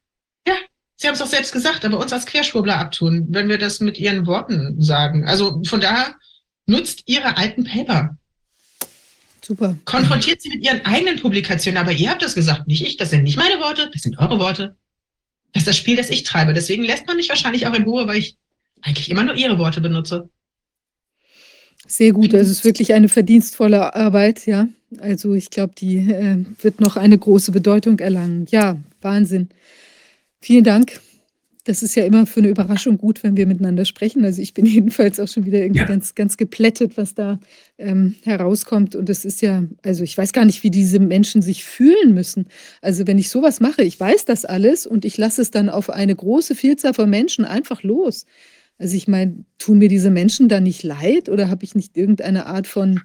Ja, 0.47 0.55
Sie 0.97 1.07
haben 1.07 1.15
es 1.15 1.21
doch 1.21 1.27
selbst 1.27 1.53
gesagt, 1.53 1.85
aber 1.85 1.99
uns 1.99 2.13
als 2.13 2.27
Querschwurbler 2.27 2.79
abtun, 2.79 3.27
wenn 3.31 3.49
wir 3.49 3.59
das 3.59 3.81
mit 3.81 3.99
Ihren 3.99 4.27
Worten 4.27 4.81
sagen. 4.83 5.27
Also 5.27 5.63
von 5.65 5.81
daher 5.81 6.17
nutzt 6.67 7.03
Ihre 7.07 7.37
alten 7.37 7.65
Paper. 7.65 8.17
Super. 9.43 9.77
Konfrontiert 9.85 10.43
sie 10.43 10.51
mit 10.51 10.65
Ihren 10.65 10.85
eigenen 10.85 11.20
Publikationen, 11.20 11.78
aber 11.78 11.93
ihr 11.93 12.10
habt 12.10 12.23
das 12.23 12.35
gesagt, 12.35 12.67
nicht 12.67 12.86
ich. 12.86 12.97
Das 12.97 13.10
sind 13.10 13.25
nicht 13.25 13.36
meine 13.36 13.59
Worte, 13.60 13.91
das 13.93 14.02
sind 14.02 14.19
eure 14.19 14.39
Worte. 14.39 14.77
Das 15.52 15.62
ist 15.62 15.69
das 15.69 15.77
Spiel, 15.77 15.97
das 15.97 16.10
ich 16.10 16.23
treibe. 16.23 16.52
Deswegen 16.52 16.85
lässt 16.85 17.07
man 17.07 17.17
mich 17.17 17.28
wahrscheinlich 17.28 17.67
auch 17.67 17.75
in 17.75 17.85
Ruhe, 17.85 18.07
weil 18.07 18.19
ich 18.19 18.36
eigentlich 18.83 19.10
immer 19.10 19.25
nur 19.25 19.35
Ihre 19.35 19.59
Worte 19.59 19.81
benutze. 19.81 20.28
Sehr 21.86 22.12
gut. 22.12 22.33
Das 22.33 22.49
ist 22.49 22.65
wirklich 22.65 22.93
eine 22.94 23.09
verdienstvolle 23.09 23.94
Arbeit, 23.97 24.47
ja. 24.47 24.69
Also 24.99 25.35
ich 25.35 25.51
glaube, 25.51 25.75
die 25.77 25.99
äh, 25.99 26.44
wird 26.60 26.81
noch 26.81 26.97
eine 26.97 27.19
große 27.19 27.51
Bedeutung 27.51 27.99
erlangen. 27.99 28.47
Ja, 28.51 28.78
Wahnsinn. 29.01 29.49
Vielen 30.41 30.65
Dank. 30.65 31.01
Das 31.71 31.85
ist 31.85 31.95
ja 31.95 32.05
immer 32.05 32.27
für 32.27 32.41
eine 32.41 32.49
Überraschung 32.49 32.99
gut, 32.99 33.23
wenn 33.23 33.37
wir 33.37 33.47
miteinander 33.47 33.85
sprechen. 33.85 34.25
Also 34.25 34.43
ich 34.43 34.55
bin 34.55 34.67
jedenfalls 34.67 35.21
auch 35.21 35.29
schon 35.29 35.47
wieder 35.47 35.61
irgendwie 35.61 35.83
Ja. 35.83 35.87
ganz, 35.87 36.17
ganz 36.17 36.37
geplättet, 36.37 36.97
was 36.97 37.15
da 37.15 37.39
ähm, 37.79 38.17
herauskommt. 38.25 38.97
Und 38.97 39.09
das 39.09 39.25
ist 39.25 39.41
ja, 39.41 39.63
also 39.85 40.03
ich 40.03 40.19
weiß 40.19 40.33
gar 40.33 40.45
nicht, 40.45 40.65
wie 40.65 40.73
diese 40.73 40.99
Menschen 40.99 41.43
sich 41.43 41.63
fühlen 41.65 42.13
müssen. 42.13 42.47
Also 42.83 43.07
wenn 43.07 43.19
ich 43.19 43.29
sowas 43.31 43.61
mache, 43.61 43.85
ich 43.85 44.01
weiß 44.01 44.25
das 44.25 44.45
alles 44.45 44.85
und 44.85 45.05
ich 45.05 45.17
lasse 45.17 45.43
es 45.43 45.53
dann 45.53 45.69
auf 45.69 45.91
eine 45.91 46.17
große 46.17 46.57
Vielzahl 46.57 46.93
von 46.93 47.09
Menschen 47.09 47.45
einfach 47.45 47.85
los. 47.85 48.27
Also 48.79 48.97
ich 48.97 49.07
meine, 49.07 49.45
tun 49.59 49.79
mir 49.79 49.89
diese 49.89 50.11
Menschen 50.11 50.49
da 50.49 50.59
nicht 50.59 50.83
leid 50.83 51.29
oder 51.29 51.51
habe 51.51 51.63
ich 51.65 51.77
nicht 51.77 51.97
irgendeine 51.97 52.47
Art 52.47 52.67
von, 52.67 53.01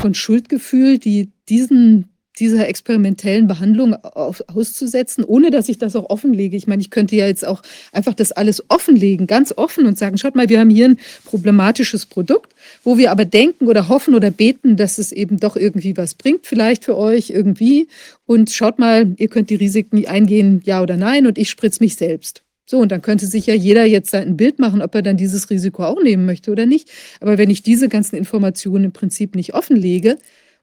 von 0.00 0.14
Schuldgefühl, 0.14 0.98
die 0.98 1.30
diesen, 1.50 2.08
dieser 2.38 2.68
experimentellen 2.68 3.46
Behandlung 3.46 3.94
auszusetzen, 3.94 5.24
ohne 5.24 5.50
dass 5.50 5.68
ich 5.68 5.78
das 5.78 5.96
auch 5.96 6.08
offenlege? 6.10 6.56
Ich 6.56 6.66
meine, 6.66 6.80
ich 6.80 6.90
könnte 6.90 7.16
ja 7.16 7.26
jetzt 7.26 7.46
auch 7.46 7.62
einfach 7.92 8.14
das 8.14 8.32
alles 8.32 8.62
offenlegen, 8.68 9.26
ganz 9.26 9.52
offen 9.56 9.86
und 9.86 9.98
sagen, 9.98 10.18
schaut 10.18 10.34
mal, 10.34 10.48
wir 10.48 10.60
haben 10.60 10.70
hier 10.70 10.88
ein 10.88 10.98
problematisches 11.24 12.06
Produkt, 12.06 12.54
wo 12.84 12.96
wir 12.96 13.10
aber 13.10 13.24
denken 13.24 13.68
oder 13.68 13.88
hoffen 13.88 14.14
oder 14.14 14.30
beten, 14.30 14.76
dass 14.76 14.98
es 14.98 15.12
eben 15.12 15.38
doch 15.38 15.56
irgendwie 15.56 15.96
was 15.96 16.14
bringt, 16.14 16.46
vielleicht 16.46 16.84
für 16.84 16.96
euch 16.96 17.30
irgendwie. 17.30 17.88
Und 18.26 18.50
schaut 18.50 18.78
mal, 18.78 19.14
ihr 19.18 19.28
könnt 19.28 19.50
die 19.50 19.56
Risiken 19.56 20.06
eingehen, 20.06 20.62
ja 20.64 20.82
oder 20.82 20.96
nein, 20.96 21.26
und 21.26 21.38
ich 21.38 21.50
spritze 21.50 21.82
mich 21.82 21.96
selbst. 21.96 22.42
So, 22.64 22.78
und 22.78 22.90
dann 22.90 23.02
könnte 23.02 23.26
sich 23.26 23.46
ja 23.46 23.54
jeder 23.54 23.84
jetzt 23.84 24.14
ein 24.14 24.36
Bild 24.36 24.58
machen, 24.58 24.80
ob 24.80 24.94
er 24.94 25.02
dann 25.02 25.16
dieses 25.16 25.50
Risiko 25.50 25.84
auch 25.84 26.02
nehmen 26.02 26.24
möchte 26.24 26.50
oder 26.50 26.64
nicht. 26.64 26.90
Aber 27.20 27.36
wenn 27.36 27.50
ich 27.50 27.62
diese 27.62 27.88
ganzen 27.88 28.16
Informationen 28.16 28.86
im 28.86 28.92
Prinzip 28.92 29.34
nicht 29.34 29.52
offenlege, 29.52 30.16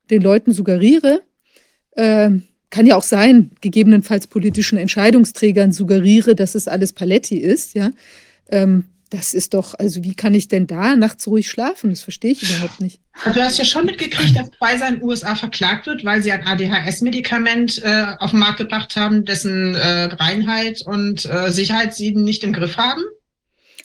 den 0.10 0.22
Leuten 0.24 0.52
suggeriere, 0.52 1.22
äh, 1.92 2.32
kann 2.70 2.86
ja 2.86 2.96
auch 2.96 3.04
sein, 3.04 3.52
gegebenenfalls 3.62 4.28
politischen 4.28 4.78
Entscheidungsträgern 4.78 5.72
suggeriere, 5.72 6.36
dass 6.36 6.56
es 6.56 6.68
alles 6.68 6.94
Paletti 6.94 7.38
ist, 7.38 7.74
ja. 7.74 7.92
Ähm, 8.50 8.86
das 9.10 9.34
ist 9.34 9.56
doch, 9.56 9.74
also 9.74 10.04
wie 10.04 10.14
kann 10.14 10.36
ich 10.36 10.50
denn 10.50 10.68
da 10.68 10.96
nachts 10.96 11.26
ruhig 11.26 11.50
schlafen? 11.50 11.90
Das 11.90 12.02
verstehe 12.02 12.32
ich 12.32 12.44
überhaupt 12.44 12.80
nicht. 12.80 13.02
Also 13.24 13.40
du 13.40 13.44
hast 13.44 13.58
ja 13.58 13.66
schon 13.66 13.86
mitgekriegt, 13.86 14.38
dass 14.38 14.50
Pfizer 14.50 14.88
in 14.88 14.96
den 14.96 15.04
USA 15.04 15.36
verklagt 15.36 15.88
wird, 15.88 16.06
weil 16.06 16.22
sie 16.22 16.32
ein 16.32 16.46
ADHS-Medikament 16.46 17.82
äh, 17.84 18.06
auf 18.20 18.32
den 18.32 18.40
Markt 18.40 18.60
gebracht 18.60 18.96
haben, 18.96 19.26
dessen 19.26 19.74
äh, 19.74 20.04
Reinheit 20.04 20.84
und 20.84 21.26
äh, 21.26 21.52
Sicherheit 21.52 21.96
sie 21.96 22.12
nicht 22.12 22.44
im 22.44 22.54
Griff 22.54 22.78
haben. 22.78 23.02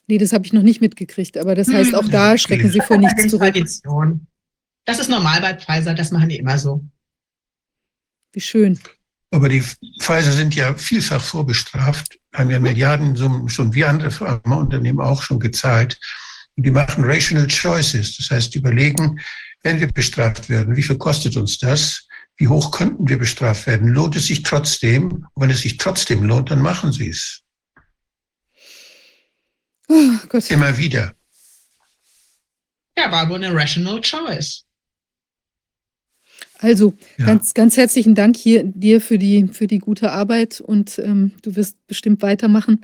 Nee, 0.06 0.18
das 0.18 0.34
habe 0.34 0.44
ich 0.44 0.52
noch 0.52 0.62
nicht 0.62 0.82
mitgekriegt, 0.82 1.38
aber 1.38 1.54
das 1.54 1.68
heißt, 1.68 1.94
auch 1.94 2.08
da 2.08 2.36
schrecken 2.36 2.70
sie 2.70 2.80
vor 2.80 2.98
nichts 2.98 3.28
zurück. 3.28 3.54
Tradition. 3.54 4.26
Das 4.84 4.98
ist 4.98 5.08
normal 5.08 5.40
bei 5.40 5.54
Pfizer, 5.54 5.94
das 5.94 6.10
machen 6.10 6.28
die 6.28 6.36
immer 6.36 6.58
so. 6.58 6.82
Wie 8.34 8.40
schön. 8.40 8.80
Aber 9.30 9.48
die 9.48 9.62
Pfizer 10.00 10.32
sind 10.32 10.54
ja 10.54 10.74
vielfach 10.74 11.22
vorbestraft, 11.22 12.18
haben 12.34 12.50
ja 12.50 12.58
Milliardensummen 12.58 13.48
schon 13.48 13.72
wie 13.74 13.84
andere 13.84 14.10
Pharmaunternehmen 14.10 15.04
auch 15.04 15.22
schon 15.22 15.40
gezahlt. 15.40 15.98
Und 16.56 16.66
die 16.66 16.70
machen 16.70 17.04
rational 17.04 17.46
choices. 17.46 18.16
Das 18.16 18.30
heißt, 18.30 18.54
überlegen, 18.56 19.20
wenn 19.62 19.80
wir 19.80 19.88
bestraft 19.88 20.48
werden, 20.48 20.76
wie 20.76 20.82
viel 20.82 20.98
kostet 20.98 21.36
uns 21.36 21.58
das? 21.58 22.06
Wie 22.36 22.48
hoch 22.48 22.72
könnten 22.72 23.08
wir 23.08 23.18
bestraft 23.18 23.66
werden? 23.66 23.88
Lohnt 23.88 24.16
es 24.16 24.26
sich 24.26 24.42
trotzdem? 24.42 25.26
Und 25.34 25.42
wenn 25.42 25.50
es 25.50 25.60
sich 25.60 25.76
trotzdem 25.76 26.24
lohnt, 26.24 26.50
dann 26.50 26.60
machen 26.60 26.92
sie 26.92 27.08
es. 27.08 27.42
Oh. 29.88 30.12
Immer 30.48 30.76
wieder. 30.76 31.14
Ja, 32.98 33.10
war 33.10 33.28
wohl 33.28 33.44
eine 33.44 33.54
rational 33.54 34.00
choice. 34.00 34.63
Also 36.64 36.94
Ja. 37.18 37.26
ganz, 37.26 37.52
ganz 37.52 37.76
herzlichen 37.76 38.14
Dank 38.14 38.36
hier 38.36 38.64
dir 38.64 39.00
für 39.00 39.18
die, 39.18 39.48
für 39.48 39.66
die 39.66 39.78
gute 39.78 40.12
Arbeit 40.12 40.60
und 40.62 40.98
ähm, 40.98 41.32
du 41.42 41.56
wirst 41.56 41.76
bestimmt 41.86 42.22
weitermachen 42.22 42.80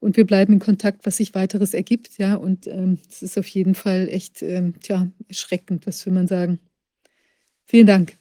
und 0.00 0.16
wir 0.16 0.24
bleiben 0.26 0.54
in 0.54 0.58
Kontakt, 0.58 1.04
was 1.04 1.18
sich 1.18 1.34
weiteres 1.34 1.74
ergibt, 1.74 2.16
ja. 2.18 2.34
Und 2.34 2.66
ähm, 2.66 2.98
es 3.10 3.20
ist 3.22 3.38
auf 3.38 3.46
jeden 3.48 3.74
Fall 3.74 4.08
echt, 4.10 4.40
ähm, 4.40 4.72
tja, 4.80 5.08
erschreckend, 5.28 5.86
was 5.86 6.04
will 6.06 6.14
man 6.14 6.26
sagen. 6.28 6.58
Vielen 7.66 7.86
Dank. 7.86 8.16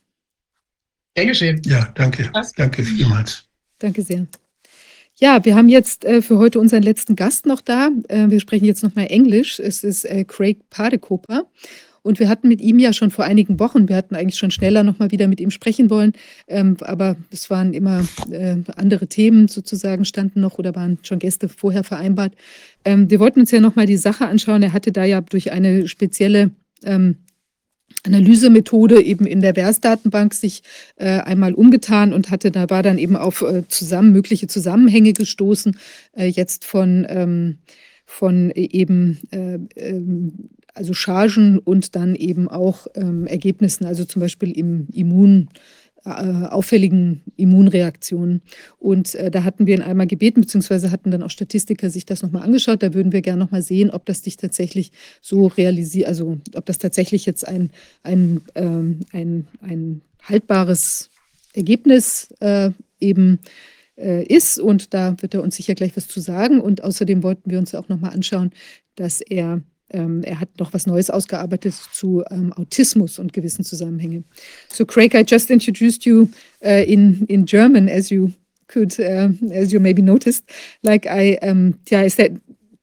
Gern 1.15 1.27
geschehen. 1.29 1.61
Ja, 1.65 1.91
danke. 1.95 2.29
Was? 2.33 2.51
Danke 2.53 2.83
vielmals. 2.83 3.45
Danke 3.79 4.01
sehr. 4.01 4.27
Ja, 5.15 5.43
wir 5.43 5.55
haben 5.55 5.69
jetzt 5.69 6.03
äh, 6.05 6.21
für 6.21 6.37
heute 6.37 6.59
unseren 6.59 6.83
letzten 6.83 7.15
Gast 7.15 7.45
noch 7.45 7.61
da. 7.61 7.89
Äh, 8.09 8.29
wir 8.29 8.39
sprechen 8.41 8.65
jetzt 8.65 8.83
nochmal 8.83 9.07
Englisch. 9.09 9.59
Es 9.59 9.83
ist 9.85 10.03
äh, 10.03 10.25
Craig 10.25 10.69
Padekoper. 10.69 11.45
Und 12.01 12.19
wir 12.19 12.29
hatten 12.29 12.47
mit 12.47 12.61
ihm 12.61 12.79
ja 12.79 12.93
schon 12.93 13.11
vor 13.11 13.25
einigen 13.25 13.59
Wochen, 13.59 13.89
wir 13.89 13.95
hatten 13.95 14.15
eigentlich 14.15 14.37
schon 14.37 14.51
schneller 14.51 14.83
nochmal 14.83 15.11
wieder 15.11 15.27
mit 15.27 15.39
ihm 15.39 15.51
sprechen 15.51 15.89
wollen, 15.89 16.13
ähm, 16.47 16.77
aber 16.81 17.15
es 17.31 17.49
waren 17.49 17.73
immer 17.73 18.07
äh, 18.31 18.57
andere 18.75 19.07
Themen 19.07 19.47
sozusagen, 19.47 20.05
standen 20.05 20.41
noch 20.41 20.57
oder 20.57 20.75
waren 20.75 20.99
schon 21.03 21.19
Gäste 21.19 21.49
vorher 21.49 21.83
vereinbart. 21.83 22.33
Ähm, 22.85 23.09
wir 23.09 23.19
wollten 23.19 23.41
uns 23.41 23.51
ja 23.51 23.59
nochmal 23.59 23.85
die 23.85 23.97
Sache 23.97 24.27
anschauen. 24.27 24.63
Er 24.63 24.73
hatte 24.73 24.91
da 24.91 25.03
ja 25.03 25.21
durch 25.21 25.51
eine 25.51 25.87
spezielle 25.87 26.51
ähm, 26.83 27.17
Analysemethode 28.05 29.01
eben 29.01 29.25
in 29.25 29.41
der 29.41 29.55
VERS-Datenbank 29.55 30.33
sich 30.33 30.63
äh, 30.95 31.19
einmal 31.19 31.53
umgetan 31.53 32.13
und 32.13 32.31
hatte 32.31 32.51
da 32.51 32.69
war 32.69 32.83
dann 32.83 32.97
eben 32.97 33.15
auf 33.15 33.41
äh, 33.41 33.67
zusammen 33.67 34.13
mögliche 34.13 34.47
Zusammenhänge 34.47 35.13
gestoßen, 35.13 35.77
äh, 36.13 36.27
jetzt 36.27 36.65
von 36.65 37.05
ähm, 37.09 37.57
von 38.05 38.51
eben 38.51 39.19
äh, 39.31 39.59
ähm, 39.75 40.49
also 40.73 40.93
Chargen 40.93 41.59
und 41.59 41.95
dann 41.95 42.15
eben 42.15 42.47
auch 42.47 42.87
ähm, 42.95 43.27
Ergebnissen, 43.27 43.85
also 43.85 44.05
zum 44.05 44.21
Beispiel 44.21 44.51
im 44.51 44.87
Immun 44.91 45.49
äh, 46.05 46.09
auffälligen 46.09 47.21
Immunreaktionen. 47.35 48.41
Und 48.77 49.15
äh, 49.15 49.29
da 49.29 49.43
hatten 49.43 49.67
wir 49.67 49.75
ihn 49.75 49.81
einmal 49.81 50.07
gebeten, 50.07 50.41
beziehungsweise 50.41 50.91
hatten 50.91 51.11
dann 51.11 51.23
auch 51.23 51.29
Statistiker 51.29 51.89
sich 51.89 52.05
das 52.05 52.23
nochmal 52.23 52.43
angeschaut. 52.43 52.81
Da 52.81 52.93
würden 52.93 53.11
wir 53.11 53.21
gerne 53.21 53.43
nochmal 53.43 53.61
sehen, 53.61 53.89
ob 53.89 54.05
das 54.05 54.23
sich 54.23 54.37
tatsächlich 54.37 54.91
so 55.21 55.47
realisiert, 55.47 56.07
also 56.07 56.37
ob 56.55 56.65
das 56.65 56.77
tatsächlich 56.77 57.25
jetzt 57.25 57.47
ein, 57.47 57.71
ein, 58.03 58.41
ähm, 58.55 59.01
ein, 59.11 59.47
ein 59.61 60.01
haltbares 60.23 61.09
Ergebnis 61.53 62.29
äh, 62.39 62.71
eben 62.99 63.39
äh, 63.97 64.23
ist. 64.23 64.59
Und 64.59 64.93
da 64.93 65.15
wird 65.21 65.33
er 65.33 65.43
uns 65.43 65.57
sicher 65.57 65.75
gleich 65.75 65.97
was 65.97 66.07
zu 66.07 66.21
sagen. 66.21 66.61
Und 66.61 66.83
außerdem 66.83 67.23
wollten 67.23 67.51
wir 67.51 67.59
uns 67.59 67.75
auch 67.75 67.89
nochmal 67.89 68.13
anschauen, 68.13 68.51
dass 68.95 69.21
er 69.21 69.61
ähm, 69.91 70.23
er 70.23 70.39
hat 70.39 70.49
noch 70.59 70.73
was 70.73 70.87
Neues 70.87 71.09
ausgearbeitet 71.09 71.73
zu 71.93 72.23
ähm, 72.29 72.53
Autismus 72.53 73.19
und 73.19 73.33
gewissen 73.33 73.63
Zusammenhängen. 73.63 74.25
So 74.71 74.85
Craig, 74.85 75.13
I 75.13 75.23
just 75.27 75.49
introduced 75.49 76.05
you 76.05 76.29
uh, 76.63 76.83
in 76.85 77.25
in 77.27 77.45
German, 77.45 77.89
as 77.89 78.09
you 78.09 78.31
could, 78.67 78.97
uh, 78.99 79.29
as 79.51 79.71
you 79.71 79.79
maybe 79.79 80.01
noticed. 80.01 80.43
Like 80.83 81.07
I, 81.07 81.37
um, 81.41 81.75
yeah, 81.89 82.05
I 82.05 82.09
said 82.09 82.39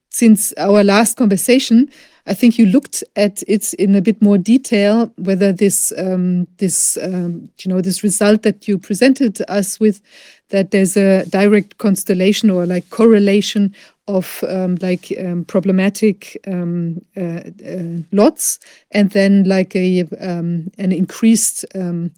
since 0.09 0.53
our 0.57 0.83
last 0.83 1.17
conversation, 1.17 1.89
I 2.27 2.33
think 2.33 2.57
you 2.57 2.65
looked 2.65 3.03
at 3.15 3.41
it 3.47 3.73
in 3.75 3.95
a 3.95 4.01
bit 4.01 4.21
more 4.21 4.37
detail 4.37 5.11
whether 5.15 5.53
this 5.53 5.93
um, 5.97 6.47
this 6.57 6.97
um, 7.01 7.49
you 7.59 7.69
know 7.69 7.81
this 7.81 8.03
result 8.03 8.41
that 8.41 8.67
you 8.67 8.77
presented 8.77 9.41
us 9.47 9.79
with 9.79 10.01
that 10.49 10.71
there's 10.71 10.95
a 10.97 11.25
direct 11.25 11.77
constellation 11.77 12.49
or 12.49 12.65
like 12.65 12.89
correlation 12.89 13.73
of 14.07 14.43
um, 14.47 14.77
like 14.81 15.13
um, 15.19 15.43
problematic 15.45 16.37
um, 16.47 17.01
uh, 17.17 17.41
uh, 17.65 18.01
lots 18.11 18.59
and 18.91 19.11
then 19.11 19.43
like 19.43 19.75
a 19.75 20.01
um, 20.21 20.71
an 20.77 20.91
increased 20.93 21.65
um, 21.75 22.11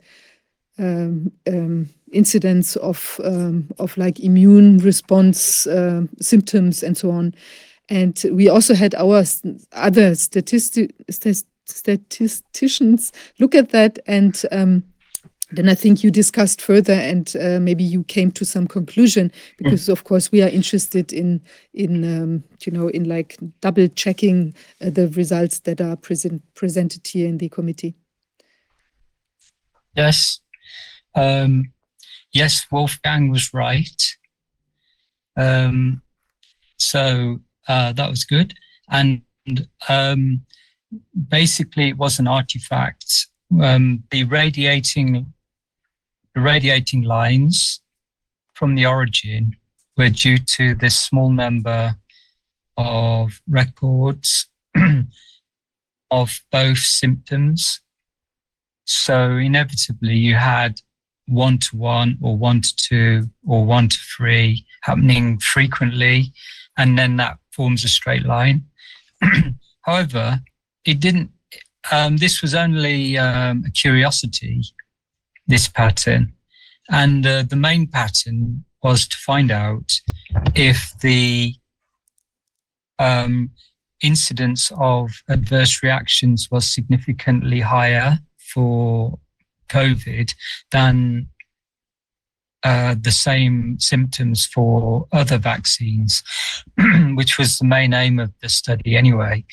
um, 0.80 1.90
incidence 2.12 2.76
of 2.78 3.20
um, 3.24 3.68
of 3.80 3.98
like 3.98 4.20
immune 4.20 4.78
response 4.80 5.68
uh, 5.68 6.04
symptoms 6.22 6.84
and 6.84 6.98
so 6.98 7.12
on. 7.12 7.34
And 7.90 8.22
we 8.32 8.50
also 8.50 8.76
had 8.76 8.94
our 8.96 9.18
s- 9.20 9.42
other 9.74 10.14
statistic, 10.16 10.92
stat- 11.10 11.44
statisticians 11.66 13.12
look 13.40 13.56
at 13.56 13.70
that 13.70 14.00
and 14.06 14.40
um, 14.52 14.84
then 15.52 15.68
I 15.68 15.76
think 15.76 16.04
you 16.04 16.12
discussed 16.12 16.62
further, 16.62 16.94
and 16.94 17.36
uh, 17.42 17.60
maybe 17.60 17.84
you 17.84 18.04
came 18.04 18.32
to 18.34 18.46
some 18.46 18.68
conclusion 18.68 19.32
because, 19.58 19.86
mm. 19.86 19.92
of 19.92 20.04
course, 20.04 20.32
we 20.32 20.44
are 20.44 20.50
interested 20.50 21.12
in 21.12 21.42
in 21.74 22.04
um, 22.04 22.44
you 22.66 22.72
know 22.72 22.88
in 22.90 23.06
like 23.06 23.38
double 23.62 23.88
checking 23.88 24.54
uh, 24.82 24.92
the 24.92 25.08
results 25.10 25.60
that 25.62 25.82
are 25.82 25.96
present 25.96 26.44
presented 26.54 27.08
here 27.08 27.28
in 27.28 27.40
the 27.40 27.50
committee. 27.50 27.96
Yes, 29.96 30.40
um, 31.16 31.74
yes, 32.32 32.68
Wolfgang 32.72 33.32
was 33.32 33.52
right. 33.52 34.18
Um, 35.36 36.04
so 36.78 37.40
uh, 37.68 37.94
that 37.94 38.10
was 38.10 38.24
good, 38.24 38.54
and 38.92 39.24
um, 39.88 40.46
basically 41.28 41.90
it 41.90 41.98
was 41.98 42.20
an 42.20 42.28
artifact. 42.28 43.28
Um, 43.60 44.04
the 44.12 44.26
radiating 44.26 45.34
the 46.36 46.42
radiating 46.42 47.04
lines 47.04 47.82
from 48.54 48.76
the 48.76 48.86
origin 48.86 49.56
were 49.98 50.10
due 50.10 50.38
to 50.38 50.76
this 50.76 50.98
small 50.98 51.30
number 51.30 51.96
of 52.78 53.42
records 53.48 54.48
of 56.12 56.42
both 56.52 56.78
symptoms. 56.78 57.82
So 58.86 59.38
inevitably 59.38 60.16
you 60.16 60.36
had 60.36 60.82
one 61.28 61.58
to 61.60 61.78
one 61.78 62.18
or 62.22 62.38
one 62.38 62.62
to 62.62 62.76
two 62.76 63.30
or 63.46 63.66
one 63.66 63.90
to 63.90 63.98
three 64.18 64.66
happening 64.82 65.40
frequently, 65.40 66.34
and 66.78 66.98
then 66.98 67.18
that 67.18 67.38
forms 67.52 67.84
a 67.84 67.88
straight 67.88 68.26
line. 68.26 68.64
However, 69.82 70.42
it 70.86 71.00
didn't, 71.00 71.32
um, 71.92 72.18
this 72.18 72.42
was 72.42 72.56
only 72.56 73.18
um, 73.18 73.64
a 73.68 73.72
curiosity 73.72 74.64
this 75.50 75.68
pattern. 75.68 76.34
And 76.90 77.26
uh, 77.28 77.44
the 77.44 77.56
main 77.58 77.88
pattern 77.88 78.64
was 78.82 79.08
to 79.08 79.18
find 79.18 79.52
out 79.52 80.00
if 80.56 80.98
the 81.02 81.56
um, 82.98 83.52
incidence 84.02 84.72
of 84.78 85.12
adverse 85.28 85.84
reactions 85.84 86.48
was 86.50 86.66
significantly 86.66 87.60
higher 87.60 88.20
for 88.54 89.20
COVID 89.70 90.34
than 90.72 91.28
uh, 92.64 92.96
the 93.00 93.12
same 93.12 93.80
symptoms 93.80 94.46
for 94.46 95.08
other 95.12 95.38
vaccines, 95.38 96.24
which 97.16 97.38
was 97.38 97.58
the 97.58 97.66
main 97.66 97.94
aim 97.94 98.20
of 98.20 98.34
the 98.42 98.50
study 98.50 98.98
anyway. 98.98 99.44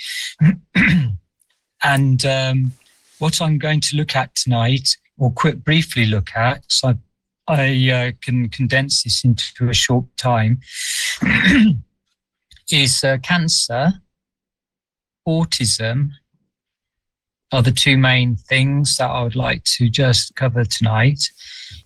and 1.83 2.27
um, 2.27 2.73
what 3.19 3.41
I'm 3.41 3.59
going 3.59 3.81
to 3.81 3.97
look 3.97 4.17
at 4.17 4.35
tonight 4.35 4.97
or 5.19 5.31
quick 5.31 5.65
briefly 5.65 6.07
look 6.07 6.35
at, 6.37 6.65
so 6.69 6.95
I, 7.49 7.89
I 7.89 7.91
uh, 7.91 8.13
can 8.21 8.49
condense 8.49 9.03
this 9.03 9.25
into 9.25 9.69
a 9.69 9.75
short 9.75 10.05
time, 10.17 10.61
is 12.71 13.05
uh, 13.05 13.19
cancer, 13.23 13.93
autism 15.27 16.11
are 17.53 17.63
the 17.63 17.73
two 17.73 17.97
main 17.97 18.37
things 18.37 18.97
that 18.97 19.09
I 19.09 19.23
would 19.23 19.37
like 19.37 19.65
to 19.65 19.89
just 19.89 20.35
cover 20.35 20.65
tonight. 20.65 21.31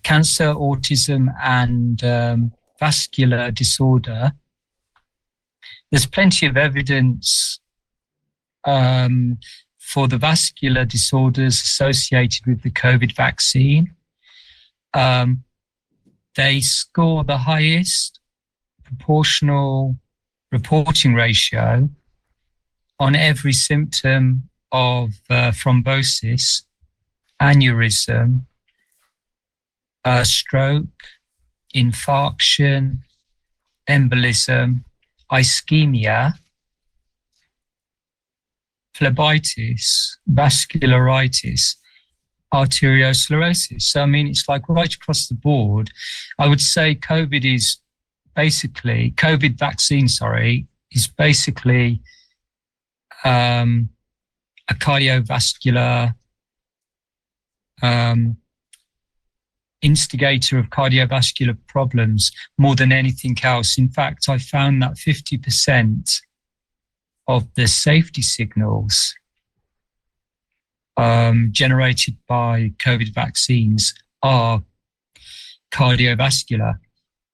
Cancer, 0.03 0.55
autism, 0.55 1.35
and 1.43 2.03
um, 2.03 2.53
vascular 2.79 3.51
disorder. 3.51 4.33
There's 5.91 6.07
plenty 6.07 6.47
of 6.47 6.57
evidence 6.57 7.61
um, 8.65 9.39
for 9.93 10.07
the 10.07 10.19
vascular 10.19 10.85
disorders 10.85 11.61
associated 11.61 12.47
with 12.47 12.63
the 12.63 12.71
COVID 12.71 13.13
vaccine. 13.17 13.93
Um, 14.95 15.43
they 16.37 16.61
score 16.61 17.25
the 17.25 17.39
highest 17.39 18.21
proportional 18.85 19.97
reporting 20.53 21.15
ratio 21.15 21.89
on 23.01 23.17
every 23.17 23.53
symptom 23.53 24.49
of 24.71 25.15
uh, 25.29 25.51
thrombosis, 25.51 26.63
aneurysm, 27.43 28.47
uh, 30.05 30.23
stroke, 30.23 31.03
infarction, 31.75 32.99
embolism, 33.89 34.85
ischemia, 35.33 36.35
phlebitis, 39.01 40.17
vascularitis, 40.31 41.77
arteriosclerosis. 42.53 43.83
So, 43.83 44.03
I 44.03 44.07
mean, 44.07 44.27
it's 44.27 44.49
like 44.49 44.69
right 44.69 44.93
across 44.93 45.29
the 45.29 45.35
board. 45.35 45.91
I 46.39 46.49
would 46.49 46.61
say 46.61 46.95
COVID 46.95 47.45
is 47.45 47.79
basically, 48.35 49.13
COVID 49.17 49.59
vaccine, 49.59 50.09
sorry, 50.09 50.67
is 50.93 51.07
basically 51.07 52.01
um, 53.25 53.91
a 54.69 54.75
cardiovascular 54.75 56.15
um, 57.83 58.37
instigator 59.83 60.59
of 60.59 60.67
cardiovascular 60.67 61.57
problems 61.67 62.31
more 62.59 62.75
than 62.75 62.93
anything 62.93 63.37
else. 63.43 63.79
In 63.79 63.89
fact, 63.89 64.29
I 64.29 64.39
found 64.39 64.83
that 64.83 64.97
50% 64.97 66.21
of 67.31 67.47
the 67.55 67.69
safety 67.69 68.23
signals 68.23 69.15
um, 70.97 71.49
generated 71.53 72.17
by 72.27 72.73
COVID 72.79 73.15
vaccines 73.15 73.95
are 74.23 74.63
cardiovascular. 75.71 76.75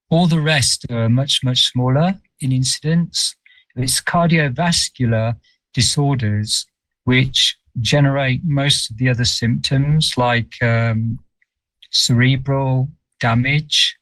All 0.09 0.27
the 0.27 0.39
rest 0.39 0.85
are 0.91 1.09
much, 1.09 1.43
much 1.43 1.71
smaller 1.71 2.13
in 2.39 2.51
incidence. 2.51 3.35
It's 3.75 3.99
cardiovascular 3.99 5.35
disorders 5.73 6.65
which 7.05 7.57
generate 7.81 8.41
most 8.43 8.91
of 8.91 8.97
the 8.97 9.09
other 9.09 9.25
symptoms 9.25 10.17
like 10.17 10.61
um, 10.61 11.19
cerebral 11.91 12.89
damage 13.19 13.97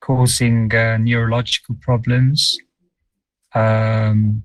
causing 0.00 0.74
uh, 0.74 0.96
neurological 0.98 1.76
problems, 1.82 2.58
um, 3.54 4.42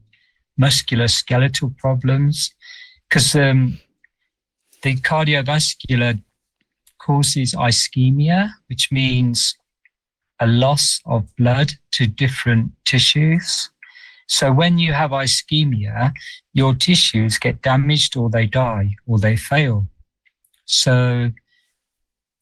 musculoskeletal 0.60 1.78
problems 1.78 2.54
because 3.08 3.36
um, 3.36 3.80
the 4.82 4.96
cardiovascular 4.98 6.22
causes 7.00 7.54
ischemia, 7.54 8.52
which 8.68 8.92
means 8.92 9.56
a 10.40 10.48
loss 10.48 11.00
of 11.06 11.34
blood 11.38 11.74
to 11.92 12.08
different 12.08 12.72
tissues. 12.86 13.70
So 14.28 14.52
when 14.52 14.80
you 14.80 14.94
have 14.94 15.12
ischemia, 15.12 16.14
your 16.54 16.74
tissues 16.74 17.38
get 17.38 17.62
damaged 17.62 18.18
or 18.18 18.30
they 18.30 18.48
die 18.48 18.96
or 19.06 19.20
they 19.20 19.36
fail. 19.36 19.88
So 20.66 21.32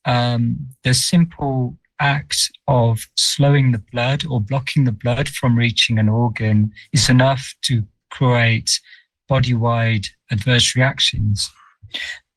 um, 0.05 0.69
the 0.83 0.93
simple 0.93 1.77
act 1.99 2.51
of 2.67 3.07
slowing 3.15 3.71
the 3.71 3.83
blood 3.91 4.25
or 4.29 4.41
blocking 4.41 4.85
the 4.85 4.91
blood 4.91 5.29
from 5.29 5.57
reaching 5.57 5.99
an 5.99 6.09
organ 6.09 6.71
is 6.91 7.09
enough 7.09 7.53
to 7.63 7.85
create 8.13 8.79
body 9.27 9.53
wide 9.55 10.05
adverse 10.29 10.75
reactions. 10.75 11.51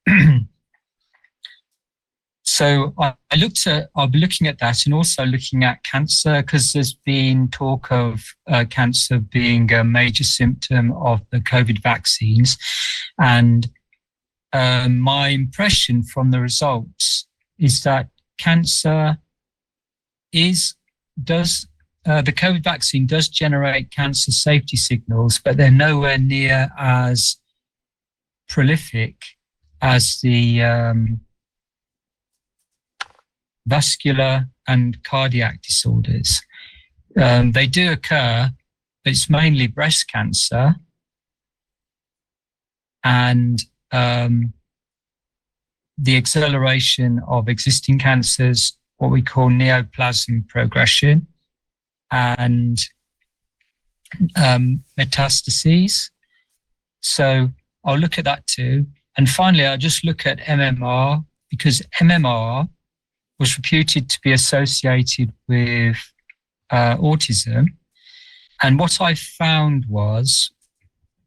so 2.43 2.95
I, 2.99 3.15
I, 3.31 3.37
looked 3.37 3.67
at, 3.67 3.91
I'll 3.95 4.07
be 4.07 4.19
looking 4.19 4.47
at 4.47 4.59
that 4.61 4.87
and 4.87 4.95
also 4.95 5.27
looking 5.27 5.65
at 5.65 5.85
cancer 5.85 6.41
because 6.41 6.73
there's 6.73 6.95
been 6.95 7.49
talk 7.49 7.93
of 7.93 8.25
uh, 8.47 8.65
cancer 8.71 9.19
being 9.19 9.71
a 9.71 9.85
major 9.85 10.25
symptom 10.25 10.93
of 10.93 11.21
the 11.31 11.41
COVID 11.41 11.83
vaccines. 11.83 12.57
And 13.19 13.69
um, 14.55 14.99
my 14.99 15.29
impression 15.29 16.03
from 16.03 16.31
the 16.31 16.41
results 16.41 17.27
is 17.59 17.83
that 17.83 18.09
cancer 18.39 19.19
is 20.33 20.75
does 21.23 21.67
uh, 22.07 22.23
the 22.23 22.33
COVID 22.33 22.63
vaccine 22.63 23.07
does 23.07 23.29
generate 23.29 23.91
cancer 23.91 24.31
safety 24.31 24.77
signals, 24.77 25.41
but 25.45 25.57
they're 25.57 25.71
nowhere 25.71 26.19
near 26.19 26.71
as 26.79 27.37
prolific 28.49 29.17
as 29.83 30.21
the 30.23 30.63
um, 30.63 31.21
vascular 33.67 34.47
and 34.69 35.03
cardiac 35.03 35.63
disorders. 35.63 36.41
Um, 37.21 37.53
they 37.53 37.67
do 37.67 37.93
occur, 37.93 38.51
but 39.05 39.11
it's 39.11 39.29
mainly 39.29 39.67
breast 39.67 40.11
cancer 40.11 40.77
and 43.03 43.63
um, 43.91 44.53
the 45.99 46.17
acceleration 46.17 47.21
of 47.27 47.49
existing 47.49 47.99
cancers, 47.99 48.77
what 48.99 49.11
we 49.11 49.23
call 49.23 49.49
neoplasm 49.49 50.47
progression 50.49 51.27
and 52.11 52.79
um, 54.37 54.85
metastases. 54.99 56.11
So 57.01 57.51
I'll 57.85 57.99
look 57.99 58.19
at 58.19 58.25
that 58.25 58.47
too. 58.47 58.87
And 59.17 59.29
finally, 59.29 59.65
I'll 59.65 59.79
just 59.79 60.05
look 60.05 60.27
at 60.27 60.39
MMR 60.41 61.25
because 61.51 61.83
MMR 62.01 62.69
was 63.39 63.57
reputed 63.57 64.09
to 64.11 64.19
be 64.23 64.33
associated 64.33 65.33
with 65.49 65.97
uh, 66.71 66.97
autism. 66.97 67.67
And 68.63 68.79
what 68.79 69.01
I 69.01 69.15
found 69.15 69.87
was 69.87 70.51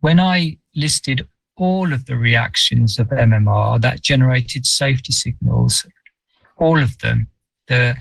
when 0.02 0.20
I 0.20 0.58
listed 0.76 1.28
all 1.56 1.94
of 1.94 2.06
the 2.06 2.16
reactions 2.16 3.00
of 3.00 3.10
MMR 3.10 3.82
that 3.82 4.02
generated 4.02 4.66
safety 4.66 5.12
signals, 5.12 5.86
all 6.58 6.82
of 6.82 6.98
them, 7.00 7.28
the, 7.70 7.96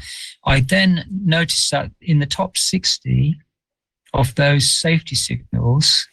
I 0.45 0.61
then 0.61 1.05
noticed 1.11 1.71
that 1.71 1.93
in 2.01 2.19
the 2.19 2.27
top 2.27 2.57
60 2.57 3.39
of 4.13 4.35
those 4.35 4.71
safety 4.71 5.15
signals, 5.15 6.09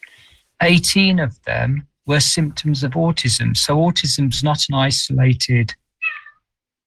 18 0.62 1.20
of 1.20 1.42
them 1.44 1.88
were 2.06 2.20
symptoms 2.20 2.84
of 2.84 2.92
autism. 2.92 3.58
So 3.58 3.78
autism 3.78 4.32
is 4.32 4.44
not 4.44 4.70
an 4.70 4.76
isolated 4.76 5.74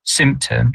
symptom 0.04 0.74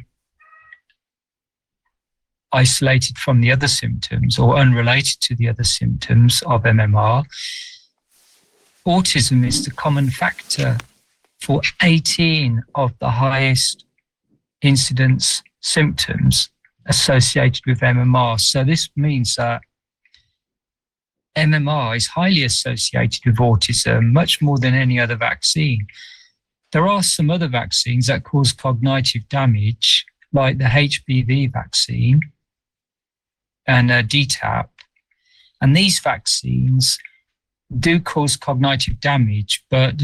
isolated 2.54 3.18
from 3.18 3.42
the 3.42 3.52
other 3.52 3.68
symptoms 3.68 4.38
or 4.38 4.56
unrelated 4.56 5.20
to 5.22 5.36
the 5.36 5.50
other 5.50 5.64
symptoms 5.64 6.44
of 6.46 6.64
MMR. 6.64 7.26
Autism 8.86 9.46
is 9.46 9.66
the 9.66 9.72
common 9.72 10.10
factor 10.10 10.78
for 11.42 11.62
18 11.82 12.62
of 12.76 12.98
the 13.00 13.10
highest 13.10 13.86
incidence 14.64 15.44
symptoms 15.62 16.50
associated 16.88 17.62
with 17.68 17.80
MMR. 17.80 18.40
So 18.40 18.64
this 18.64 18.90
means 18.96 19.36
that 19.36 19.62
MMR 21.38 21.96
is 21.96 22.08
highly 22.08 22.44
associated 22.44 23.26
with 23.26 23.38
autism, 23.38 24.12
much 24.12 24.42
more 24.42 24.58
than 24.58 24.74
any 24.74 25.00
other 25.00 25.16
vaccine. 25.16 25.88
There 26.72 26.88
are 26.88 27.04
some 27.04 27.30
other 27.30 27.48
vaccines 27.48 28.08
that 28.08 28.24
cause 28.24 28.52
cognitive 28.52 29.28
damage, 29.30 30.06
like 30.32 30.58
the 30.58 30.66
HPV 30.66 31.52
vaccine 31.52 32.22
and 33.68 33.92
uh, 33.92 34.04
DTaP. 34.04 34.68
And 35.62 35.76
these 35.76 36.00
vaccines 36.00 36.98
do 37.80 38.00
cause 38.00 38.36
cognitive 38.36 39.00
damage, 39.00 39.64
but 39.70 40.02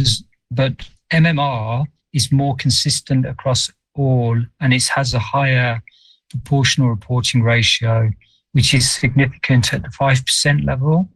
but 0.51 0.89
MMR 1.11 1.85
is 2.13 2.31
more 2.31 2.55
consistent 2.55 3.25
across 3.25 3.71
all, 4.00 4.38
and 4.61 4.74
it 4.74 4.88
has 4.95 5.14
a 5.14 5.19
higher 5.19 5.82
proportional 6.30 6.90
reporting 6.90 7.42
ratio, 7.44 8.11
which 8.53 8.74
is 8.74 8.90
significant 8.90 9.74
at 9.74 9.84
the 9.84 9.92
five 9.92 10.26
percent 10.26 10.64
level. 10.64 11.10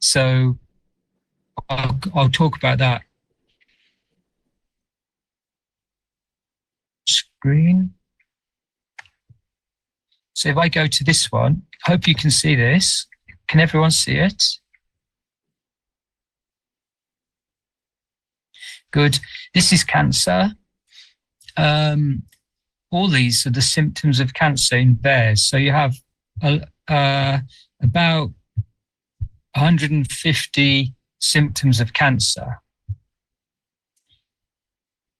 So 0.00 0.58
I'll, 1.68 1.98
I'll 2.14 2.28
talk 2.28 2.56
about 2.56 2.78
that. 2.78 3.02
Screen. 7.06 7.94
So 10.34 10.50
if 10.50 10.56
I 10.56 10.68
go 10.68 10.86
to 10.86 11.04
this 11.04 11.32
one, 11.32 11.62
hope 11.84 12.06
you 12.06 12.14
can 12.14 12.30
see 12.30 12.54
this. 12.54 13.06
Can 13.48 13.60
everyone 13.60 13.90
see 13.90 14.16
it? 14.18 14.42
Good. 18.90 19.18
This 19.52 19.72
is 19.72 19.84
cancer. 19.84 20.52
Um, 21.58 22.22
all 22.90 23.08
these 23.08 23.46
are 23.46 23.50
the 23.50 23.60
symptoms 23.60 24.20
of 24.20 24.32
cancer 24.32 24.76
in 24.76 24.94
bears. 24.94 25.44
So 25.44 25.56
you 25.56 25.72
have 25.72 25.96
uh, 26.40 27.38
about 27.82 28.30
150 29.54 30.94
symptoms 31.18 31.80
of 31.80 31.92
cancer. 31.92 32.60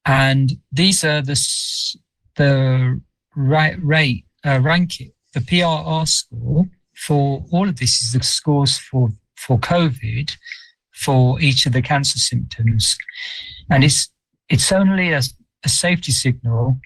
And 0.07 0.52
these 0.73 1.05
are 1.05 1.20
the, 1.20 1.39
the 2.36 3.00
right 3.36 3.76
rate, 3.83 4.25
uh, 4.47 4.60
ranking, 4.62 5.12
the 5.34 5.41
PRR 5.41 6.08
score 6.08 6.67
for 6.97 7.44
all 7.50 7.68
of 7.68 7.78
this 7.78 8.00
is 8.02 8.12
the 8.12 8.23
scores 8.23 8.78
for, 8.78 9.10
for 9.36 9.58
COVID 9.58 10.36
for 10.92 11.41
each 11.41 11.67
of 11.67 11.73
the 11.73 11.83
cancer 11.83 12.18
symptoms. 12.18 12.97
And 13.70 13.84
it's, 13.84 14.08
it's 14.49 14.73
only 14.73 15.12
a, 15.12 15.23
safety 15.68 16.12
signal 16.12 16.78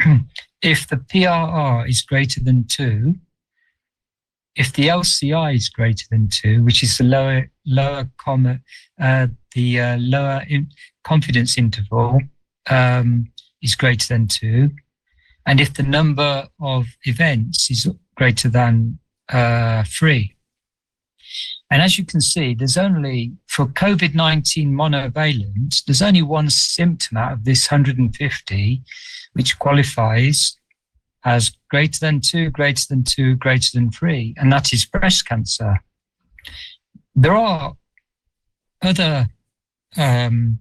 if 0.62 0.86
the 0.88 0.96
PRR 0.96 1.88
is 1.88 2.02
greater 2.02 2.40
than 2.40 2.64
two 2.64 3.14
if 4.56 4.72
the 4.72 4.88
LCI 4.88 5.54
is 5.54 5.68
greater 5.68 6.04
than 6.10 6.28
two, 6.28 6.62
which 6.64 6.82
is 6.82 6.98
the 6.98 7.04
lower 7.04 7.50
lower 7.66 8.08
comma, 8.18 8.60
uh, 9.00 9.28
the 9.54 9.80
uh, 9.80 9.96
lower 9.98 10.44
in 10.48 10.68
confidence 11.04 11.56
interval 11.56 12.20
um, 12.68 13.30
is 13.62 13.74
greater 13.74 14.06
than 14.08 14.28
two, 14.28 14.70
and 15.46 15.60
if 15.60 15.74
the 15.74 15.82
number 15.82 16.48
of 16.60 16.86
events 17.04 17.70
is 17.70 17.88
greater 18.16 18.48
than 18.48 18.98
uh, 19.30 19.84
three. 19.86 20.34
And 21.70 21.82
as 21.82 21.98
you 21.98 22.04
can 22.04 22.20
see, 22.20 22.54
there's 22.54 22.76
only 22.76 23.32
for 23.46 23.66
COVID 23.66 24.14
19 24.14 24.72
monovalent, 24.72 25.84
there's 25.84 26.02
only 26.02 26.22
one 26.22 26.50
symptom 26.50 27.16
out 27.16 27.32
of 27.32 27.44
this 27.44 27.70
150 27.70 28.82
which 29.32 29.58
qualifies 29.58 30.56
as 31.24 31.52
greater 31.68 32.00
than 32.00 32.20
two, 32.20 32.50
greater 32.50 32.84
than 32.88 33.04
two, 33.04 33.36
greater 33.36 33.68
than 33.74 33.90
three, 33.90 34.34
and 34.36 34.52
that 34.52 34.72
is 34.72 34.84
breast 34.84 35.26
cancer. 35.26 35.80
There 37.14 37.34
are 37.34 37.76
other 38.82 39.28
um, 39.96 40.60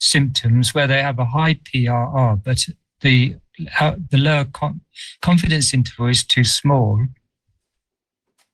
symptoms 0.00 0.74
where 0.74 0.86
they 0.86 1.02
have 1.02 1.18
a 1.18 1.26
high 1.26 1.54
PRR, 1.54 2.42
but 2.42 2.66
the 3.00 3.36
uh, 3.80 3.96
the 4.10 4.18
lower 4.18 4.44
con- 4.44 4.80
confidence 5.20 5.74
interval 5.74 6.06
is 6.06 6.24
too 6.24 6.44
small, 6.44 7.04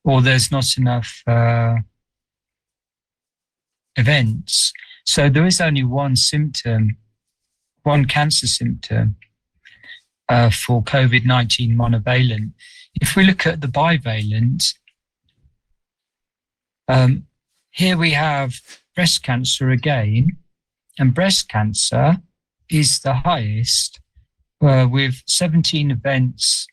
or 0.05 0.21
there's 0.21 0.51
not 0.51 0.77
enough 0.77 1.23
uh, 1.27 1.77
events. 3.97 4.73
So 5.05 5.29
there 5.29 5.47
is 5.47 5.61
only 5.61 5.85
one 5.85 6.17
symptom, 6.17 6.99
one 7.83 8.05
cancer 8.05 8.47
symptom 8.47 9.17
uh, 10.29 10.51
for 10.51 10.83
COVID 10.83 11.25
19 11.25 11.75
monovalent. 11.77 12.53
If 13.01 13.17
we 13.17 13.25
look 13.25 13.47
at 13.47 13.61
the 13.61 13.67
bivalent, 13.67 14.75
um, 16.89 17.27
here 17.71 17.97
we 17.97 18.11
have 18.11 18.61
breast 18.95 19.23
cancer 19.23 19.71
again, 19.71 20.37
and 20.99 21.15
breast 21.15 21.49
cancer 21.49 22.19
is 22.71 23.01
the 23.01 23.15
highest 23.15 24.01
uh, 24.61 24.87
with 24.91 25.23
17 25.27 25.91
events, 25.91 26.67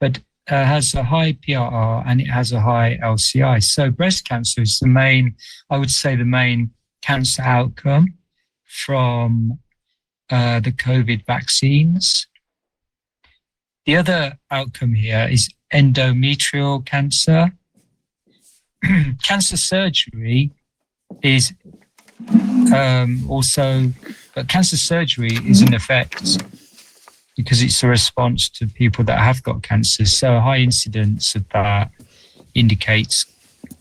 but 0.00 0.20
uh, 0.48 0.64
has 0.64 0.94
a 0.94 1.04
high 1.04 1.32
PRR 1.32 2.04
and 2.06 2.20
it 2.20 2.26
has 2.28 2.52
a 2.52 2.60
high 2.60 2.98
LCI. 3.02 3.62
So 3.62 3.90
breast 3.90 4.28
cancer 4.28 4.62
is 4.62 4.78
the 4.78 4.88
main, 4.88 5.36
I 5.70 5.78
would 5.78 5.90
say, 5.90 6.16
the 6.16 6.24
main 6.24 6.70
cancer 7.00 7.42
outcome 7.42 8.14
from 8.64 9.58
uh, 10.30 10.60
the 10.60 10.72
COVID 10.72 11.26
vaccines. 11.26 12.26
The 13.86 13.96
other 13.96 14.38
outcome 14.50 14.94
here 14.94 15.28
is 15.30 15.48
endometrial 15.72 16.84
cancer. 16.84 17.52
cancer 19.22 19.56
surgery 19.56 20.50
is 21.22 21.52
um, 22.74 23.26
also, 23.28 23.92
but 24.34 24.48
cancer 24.48 24.76
surgery 24.76 25.36
is 25.44 25.62
in 25.62 25.74
effect 25.74 26.42
because 27.42 27.60
it's 27.60 27.82
a 27.82 27.88
response 27.88 28.48
to 28.48 28.68
people 28.68 29.04
that 29.04 29.18
have 29.18 29.42
got 29.42 29.62
cancer. 29.62 30.06
So 30.06 30.36
a 30.36 30.40
high 30.40 30.58
incidence 30.58 31.34
of 31.34 31.48
that 31.48 31.90
indicates 32.54 33.26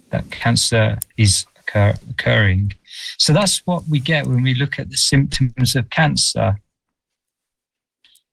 that 0.10 0.32
cancer 0.32 0.98
is 1.18 1.46
occur- 1.60 2.00
occurring. 2.10 2.74
So 3.18 3.34
that's 3.34 3.60
what 3.66 3.84
we 3.88 4.00
get 4.00 4.26
when 4.26 4.42
we 4.42 4.56
look 4.56 4.80
at 4.80 4.90
the 4.90 4.98
symptoms 4.98 5.76
of 5.76 5.90
cancer. 5.92 6.58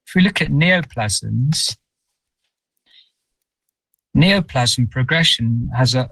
If 0.07 0.15
we 0.15 0.21
look 0.21 0.41
at 0.41 0.49
neoplasms, 0.49 1.77
neoplasm 4.17 4.89
progression 4.89 5.69
has 5.75 5.93
a 5.93 6.09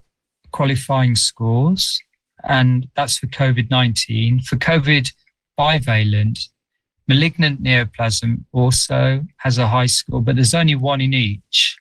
qualifying 0.51 1.15
scores, 1.15 1.99
and 2.43 2.87
that's 2.95 3.17
for 3.17 3.27
COVID 3.27 3.71
19. 3.71 4.41
For 4.41 4.57
COVID 4.57 5.11
bivalent, 5.59 6.49
malignant 7.07 7.61
neoplasm 7.61 8.45
also 8.51 9.25
has 9.37 9.57
a 9.57 9.67
high 9.67 9.85
score, 9.85 10.21
but 10.21 10.35
there's 10.35 10.53
only 10.53 10.75
one 10.75 11.01
in 11.01 11.13
each. 11.13 11.77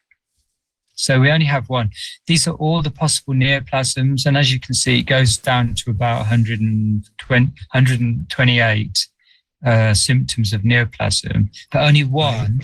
So 0.95 1.21
we 1.21 1.31
only 1.31 1.47
have 1.47 1.69
one. 1.69 1.91
These 2.27 2.49
are 2.49 2.55
all 2.55 2.81
the 2.81 2.91
possible 2.91 3.35
neoplasms, 3.35 4.25
and 4.25 4.37
as 4.37 4.53
you 4.53 4.59
can 4.59 4.75
see, 4.75 5.01
it 5.01 5.03
goes 5.05 5.37
down 5.37 5.75
to 5.75 5.91
about 5.91 6.21
120, 6.21 7.45
128 7.45 9.09
uh, 9.65 9.95
symptoms 9.95 10.53
of 10.53 10.63
neoplasm, 10.63 11.51
but 11.71 11.83
only 11.83 12.05
one 12.05 12.61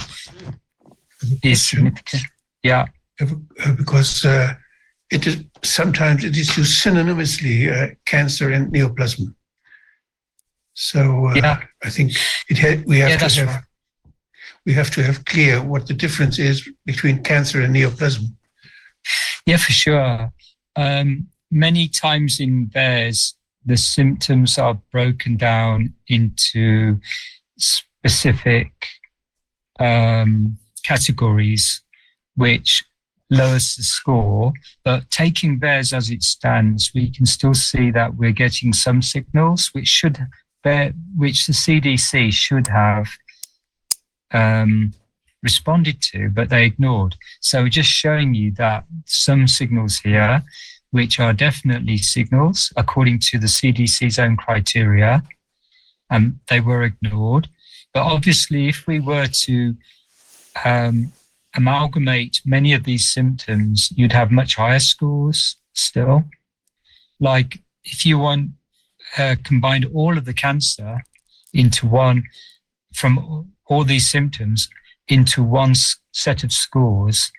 is 1.43 1.69
significant. 1.69 2.23
Yeah. 2.63 2.87
Because 3.77 4.25
uh, 4.25 4.55
it 5.11 5.27
is 5.27 5.45
sometimes 5.63 6.25
it 6.25 6.37
is 6.37 6.57
used 6.57 6.83
synonymously, 6.83 7.71
uh, 7.71 7.95
cancer 8.07 8.51
and 8.51 8.73
neoplasm. 8.73 9.35
So 10.75 11.27
uh, 11.29 11.35
Yeah. 11.35 11.61
I 11.85 11.91
think 11.91 12.13
it 12.49 12.59
had, 12.59 12.85
we 12.87 12.99
have 13.01 13.11
Yeah, 13.11 13.29
to 13.29 13.41
have 13.41 13.49
right. 13.49 13.65
we 14.67 14.73
have 14.75 14.91
to 14.93 15.03
have 15.03 15.25
clear 15.25 15.63
what 15.63 15.87
the 15.87 15.95
difference 15.95 16.39
is 16.39 16.69
between 16.87 17.23
cancer 17.23 17.61
and 17.61 17.75
neoplasm. 17.75 18.37
Yeah, 19.47 19.57
for 19.57 19.73
sure. 19.73 20.33
Um, 20.77 21.29
many 21.51 21.89
times 21.89 22.41
in 22.41 22.67
bears, 22.67 23.35
the 23.65 23.77
symptoms 23.77 24.59
are 24.59 24.75
broken 24.93 25.37
down 25.37 25.95
into 26.09 27.01
specific 27.59 28.73
um, 29.79 30.59
categories, 30.85 31.83
which 32.37 32.85
lowers 33.31 33.77
the 33.77 33.83
score. 33.83 34.53
But 34.85 35.11
taking 35.11 35.59
bears 35.59 35.93
as 35.93 36.11
it 36.11 36.23
stands, 36.23 36.93
we 36.95 37.11
can 37.11 37.27
still 37.27 37.55
see 37.55 37.91
that 37.93 38.15
we're 38.15 38.33
getting 38.33 38.73
some 38.73 39.03
signals, 39.03 39.69
which 39.73 39.89
should 39.89 40.27
which 40.65 41.47
the 41.47 41.53
CDC 41.53 42.33
should 42.33 42.69
have 42.69 43.09
um, 44.33 44.93
responded 45.43 46.01
to, 46.01 46.31
but 46.31 46.49
they 46.49 46.65
ignored. 46.65 47.17
So 47.41 47.69
just 47.69 47.91
showing 47.91 48.35
you 48.35 48.53
that 48.53 48.85
some 49.07 49.49
signals 49.49 49.99
here, 49.99 50.43
which 50.91 51.19
are 51.19 51.33
definitely 51.33 51.99
signals 51.99 52.73
according 52.77 53.19
to 53.21 53.39
the 53.39 53.47
CDC's 53.47 54.19
own 54.19 54.37
criteria, 54.37 55.23
um, 56.11 56.41
they 56.49 56.61
were 56.61 56.85
ignored. 56.85 57.49
But 57.93 58.03
obviously, 58.03 58.69
if 58.69 58.87
we 58.87 59.01
were 59.01 59.27
to 59.27 59.77
um, 60.65 61.13
amalgamate 61.55 62.41
many 62.45 62.73
of 62.73 62.85
these 62.85 63.09
symptoms, 63.09 63.93
you'd 63.97 64.13
have 64.13 64.31
much 64.31 64.57
higher 64.57 64.79
scores 64.79 65.57
still. 65.73 66.25
Like 67.21 67.61
if 67.85 68.07
you 68.07 68.19
want 68.19 68.51
uh, 69.19 69.37
combined 69.45 69.87
all 69.95 70.17
of 70.17 70.25
the 70.25 70.35
cancer 70.35 71.03
into 71.53 71.87
one 71.87 72.25
from 72.95 73.51
all 73.67 73.85
these 73.85 74.11
symptoms 74.11 74.69
into 75.09 75.43
one 75.43 75.75
set 76.13 76.45
of 76.45 76.53
scores, 76.53 77.33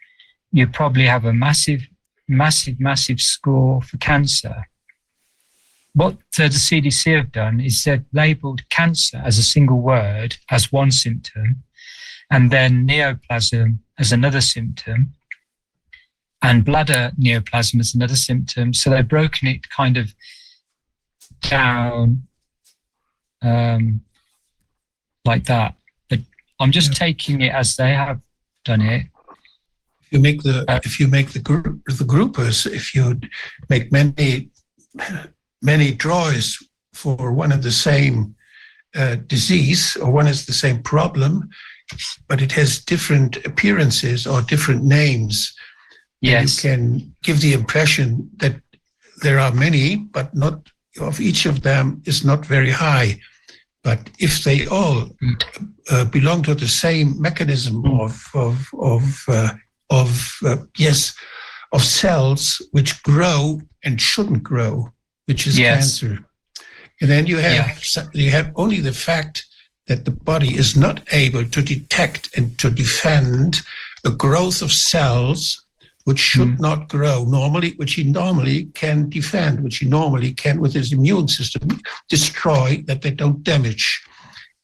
you 0.52 0.68
probably 0.68 1.06
have 1.06 1.26
a 1.26 1.34
massive, 1.34 1.88
massive, 2.28 2.80
massive 2.80 3.20
score 3.20 3.82
for 3.82 3.98
cancer. 3.98 4.68
What 5.94 6.18
the 6.36 6.50
CDC 6.50 7.16
have 7.16 7.32
done 7.32 7.60
is 7.60 7.84
they've 7.84 8.04
labeled 8.12 8.68
cancer 8.70 9.22
as 9.24 9.38
a 9.38 9.44
single 9.44 9.80
word 9.80 10.38
as 10.50 10.72
one 10.72 10.92
symptom, 10.92 11.64
and 12.32 12.52
then 12.52 12.88
neoplasm 12.88 13.80
as 14.00 14.12
another 14.12 14.42
symptom, 14.42 15.14
and 16.42 16.66
bladder 16.66 17.12
neoplasm 17.20 17.80
as 17.80 17.94
another 17.94 18.16
symptom. 18.16 18.74
So 18.74 18.90
they've 18.90 19.08
broken 19.08 19.48
it 19.48 19.70
kind 19.70 19.98
of 19.98 20.14
down 21.44 22.24
um, 23.42 24.02
like 25.26 25.46
that. 25.46 25.76
But 26.10 26.20
I'm 26.60 26.72
just 26.72 26.94
taking 26.96 27.42
it 27.42 27.54
as 27.54 27.76
they 27.76 27.94
have 27.94 28.20
done 28.66 28.82
it. 28.82 29.08
If 30.02 30.12
you 30.12 30.20
make 30.20 30.42
the 30.44 30.66
Uh, 30.68 30.80
if 30.84 31.00
you 31.00 31.08
make 31.08 31.32
the 31.32 31.40
group 31.40 31.82
the 31.86 32.06
groupers, 32.06 32.66
if 32.66 32.96
you 32.96 33.20
make 33.70 33.92
many 33.92 34.50
many 35.62 35.92
drawers 35.94 36.58
for 36.94 37.32
one 37.32 37.52
of 37.52 37.62
the 37.64 37.72
same 37.72 38.36
uh, 38.96 39.16
disease 39.28 39.98
or 39.98 40.12
one 40.12 40.28
is 40.28 40.46
the 40.46 40.54
same 40.54 40.82
problem, 40.84 41.50
but 42.28 42.42
it 42.42 42.52
has 42.52 42.84
different 42.86 43.38
appearances 43.46 44.28
or 44.28 44.42
different 44.42 44.84
names, 44.84 45.54
Yes. 46.22 46.64
you 46.64 46.70
can 46.70 47.16
give 47.24 47.42
the 47.42 47.54
impression 47.54 48.30
that 48.38 48.56
there 49.24 49.40
are 49.40 49.52
many, 49.54 49.96
but 49.98 50.34
not 50.36 50.70
of 51.00 51.20
each 51.20 51.46
of 51.46 51.62
them 51.62 52.02
is 52.06 52.24
not 52.24 52.46
very 52.46 52.72
high. 52.72 53.20
But 53.84 54.00
if 54.20 54.44
they 54.44 54.66
all 54.68 55.10
uh, 55.90 56.06
belong 56.06 56.44
to 56.44 56.56
the 56.56 56.68
same 56.68 57.20
mechanism 57.22 57.84
Mm. 57.84 58.00
of 58.02 58.30
of 58.34 58.68
of 58.80 59.24
uh, 59.28 59.54
of 59.90 60.38
uh, 60.46 60.58
yes 60.78 61.14
of 61.72 61.84
cells 61.84 62.62
which 62.72 63.02
grow 63.04 63.62
and 63.84 64.00
shouldn't 64.00 64.44
grow, 64.44 64.94
which 65.26 65.48
is 65.48 65.58
Yes. 65.58 66.00
cancer, 66.00 66.24
and 67.02 67.10
then 67.10 67.26
you 67.28 67.38
have 67.42 67.54
Yeah. 67.54 68.08
you 68.14 68.32
have 68.32 68.52
only 68.56 68.80
the 68.82 68.94
fact 68.94 69.46
that 69.88 70.06
the 70.06 70.12
body 70.12 70.56
is 70.58 70.76
not 70.76 71.02
able 71.12 71.44
to 71.50 71.62
detect 71.62 72.38
and 72.38 72.58
to 72.60 72.70
defend 72.70 73.62
the 74.04 74.12
growth 74.16 74.62
of 74.62 74.72
cells 74.72 75.63
which 76.06 76.20
should 76.20 76.56
hmm. 76.56 76.62
not 76.62 76.90
grow 76.90 77.24
normally, 77.26 77.72
which 77.78 77.94
he 77.94 78.04
normally 78.04 78.66
can 78.74 79.10
defend, 79.10 79.64
which 79.64 79.78
he 79.78 79.86
normally 79.86 80.34
can 80.34 80.60
with 80.60 80.74
his 80.74 80.92
immune 80.92 81.28
system 81.28 81.80
destroy 82.10 82.84
that 82.88 83.02
they 83.02 83.12
don't 83.12 83.44
damage. 83.44 84.04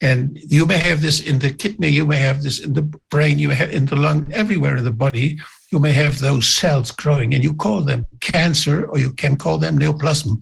And 0.02 0.38
you 0.48 0.66
may 0.66 0.78
have 0.78 1.02
this 1.02 1.22
in 1.22 1.40
the 1.40 1.52
kidney, 1.52 1.90
you 1.90 2.06
may 2.06 2.18
have 2.18 2.42
this 2.42 2.60
in 2.60 2.74
the 2.74 2.84
brain, 3.12 3.38
you 3.38 3.50
may 3.50 3.56
have 3.56 3.72
in 3.72 3.86
the 3.86 3.98
lung, 3.98 4.28
everywhere 4.32 4.78
in 4.78 4.86
the 4.86 4.92
body, 4.92 5.38
you 5.72 5.80
may 5.80 5.92
have 5.92 6.20
those 6.20 6.48
cells 6.48 6.92
growing 6.92 7.34
and 7.34 7.44
you 7.44 7.54
call 7.54 7.82
them 7.82 8.06
cancer 8.22 8.86
or 8.86 8.98
you 8.98 9.12
can 9.12 9.36
call 9.36 9.58
them 9.58 9.78
neoplasm. 9.78 10.42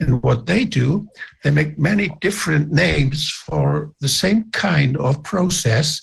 And 0.00 0.22
what 0.22 0.46
they 0.46 0.64
do, 0.64 1.08
they 1.42 1.50
make 1.50 1.78
many 1.78 2.10
different 2.20 2.72
names 2.72 3.30
for 3.30 3.92
the 4.00 4.08
same 4.08 4.50
kind 4.52 4.96
of 4.96 5.22
process 5.22 6.00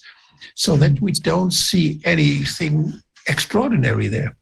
so 0.56 0.76
that 0.78 1.00
we 1.02 1.12
don't 1.12 1.52
see 1.52 2.02
anything 2.04 3.02
extraordinary 3.28 4.08
there. 4.08 4.36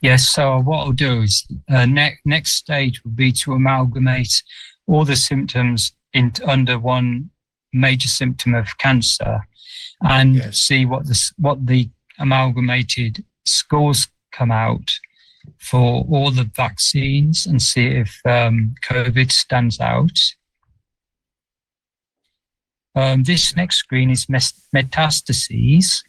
Yes. 0.00 0.28
So 0.28 0.60
what 0.60 0.78
I'll 0.78 0.92
do 0.92 1.22
is 1.22 1.46
uh, 1.68 1.84
ne- 1.86 2.18
next 2.24 2.52
stage 2.52 3.04
will 3.04 3.12
be 3.12 3.32
to 3.32 3.52
amalgamate 3.52 4.42
all 4.86 5.04
the 5.04 5.16
symptoms 5.16 5.92
in 6.14 6.32
under 6.46 6.78
one 6.78 7.30
major 7.72 8.08
symptom 8.08 8.54
of 8.54 8.78
cancer, 8.78 9.46
and 10.02 10.36
Yes. 10.36 10.58
see 10.58 10.84
what 10.86 11.06
the 11.06 11.32
what 11.36 11.66
the 11.66 11.88
amalgamated 12.18 13.24
scores 13.44 14.08
come 14.32 14.50
out 14.50 14.98
for 15.58 16.04
all 16.10 16.30
the 16.30 16.50
vaccines, 16.56 17.46
and 17.46 17.60
see 17.62 17.86
if 17.86 18.20
um, 18.24 18.74
COVID 18.82 19.30
stands 19.30 19.80
out. 19.80 20.18
Um, 22.94 23.22
this 23.22 23.54
next 23.54 23.76
screen 23.76 24.10
is 24.10 24.26
metastases, 24.26 26.02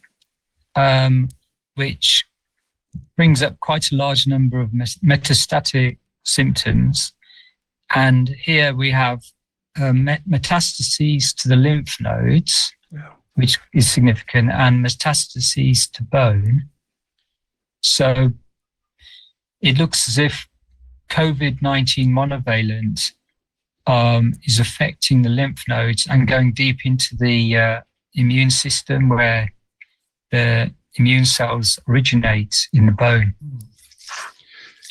um, 0.74 1.28
which 1.74 2.24
brings 3.16 3.42
up 3.42 3.58
quite 3.60 3.90
a 3.90 3.96
large 3.96 4.26
number 4.26 4.60
of 4.60 4.70
metastatic 4.70 5.98
symptoms. 6.24 7.12
And 7.94 8.28
here 8.28 8.74
we 8.74 8.90
have 8.90 9.22
uh, 9.80 9.92
met- 9.92 10.28
metastases 10.28 11.34
to 11.36 11.48
the 11.48 11.56
lymph 11.56 11.96
nodes, 12.00 12.72
Yeah. 12.90 13.12
which 13.34 13.58
is 13.74 13.90
significant, 13.90 14.50
and 14.50 14.84
metastases 14.84 15.90
to 15.92 16.02
bone. 16.02 16.68
So 17.80 18.32
it 19.60 19.78
looks 19.78 20.08
as 20.08 20.18
if 20.18 20.48
COVID 21.10 21.60
19 21.62 22.10
monovalent 22.10 23.12
um, 23.86 24.34
is 24.44 24.58
affecting 24.60 25.22
the 25.22 25.28
lymph 25.28 25.64
nodes 25.68 26.06
and 26.08 26.28
going 26.28 26.52
deep 26.52 26.84
into 26.84 27.16
the 27.16 27.56
uh, 27.56 27.80
immune 28.14 28.50
system 28.50 29.08
where 29.08 29.52
the 30.32 30.72
immune 30.96 31.24
cells 31.24 31.78
originate 31.88 32.68
in 32.72 32.86
the 32.86 32.92
bone. 32.92 33.34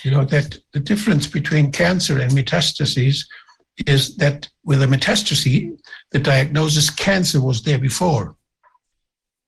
You 0.03 0.11
know 0.11 0.25
that 0.25 0.57
the 0.73 0.79
difference 0.79 1.27
between 1.27 1.71
cancer 1.71 2.19
and 2.19 2.31
metastases 2.31 3.25
is 3.85 4.15
that 4.17 4.49
with 4.63 4.81
a 4.81 4.87
metastasis, 4.87 5.77
the 6.11 6.19
diagnosis 6.19 6.89
cancer 6.89 7.41
was 7.41 7.61
there 7.63 7.77
before. 7.79 8.35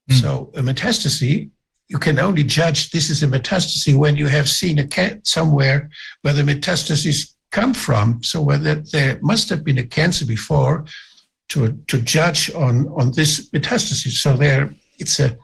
Mm. 0.10 0.22
So 0.22 0.52
a 0.56 0.62
metastasis, 0.62 1.50
you 1.88 1.98
can 1.98 2.20
only 2.20 2.44
judge 2.44 2.92
this 2.92 3.10
is 3.10 3.24
a 3.24 3.28
metastasis 3.28 3.96
when 3.96 4.16
you 4.16 4.28
have 4.28 4.50
seen 4.50 4.80
a 4.80 4.88
cat 4.88 5.26
somewhere 5.26 5.90
where 6.22 6.34
the 6.34 6.44
metastases 6.44 7.34
come 7.52 7.74
from. 7.74 8.22
So 8.24 8.42
whether 8.42 8.76
there 8.76 9.20
must 9.22 9.50
have 9.50 9.64
been 9.64 9.80
a 9.80 9.86
cancer 9.86 10.26
before 10.26 10.86
to 11.50 11.74
to 11.88 12.02
judge 12.02 12.52
on 12.54 12.88
on 12.90 13.12
this 13.12 13.50
metastasis. 13.50 14.22
So 14.22 14.36
there, 14.38 14.74
it's 15.00 15.20
a 15.20 15.38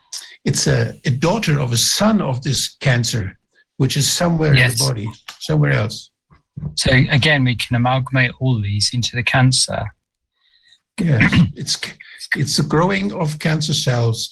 it's 0.49 0.65
a, 0.65 0.99
a 1.05 1.11
daughter 1.11 1.59
of 1.59 1.71
a 1.71 1.77
son 1.77 2.21
of 2.21 2.41
this 2.41 2.75
cancer, 2.87 3.37
which 3.77 3.95
is 3.95 4.11
somewhere 4.11 4.53
in 4.53 4.69
the 4.69 4.83
body, 4.87 5.07
somewhere 5.39 5.73
else. 5.73 6.09
So 6.75 6.89
again, 6.91 7.43
we 7.43 7.55
can 7.55 7.75
amalgamate 7.75 8.31
all 8.39 8.59
these 8.59 8.91
into 8.93 9.15
the 9.15 9.23
cancer. 9.23 9.83
Yes, 10.99 11.31
it's 11.55 11.77
it's 12.35 12.57
the 12.57 12.63
growing 12.63 13.13
of 13.13 13.39
cancer 13.39 13.75
cells. 13.75 14.31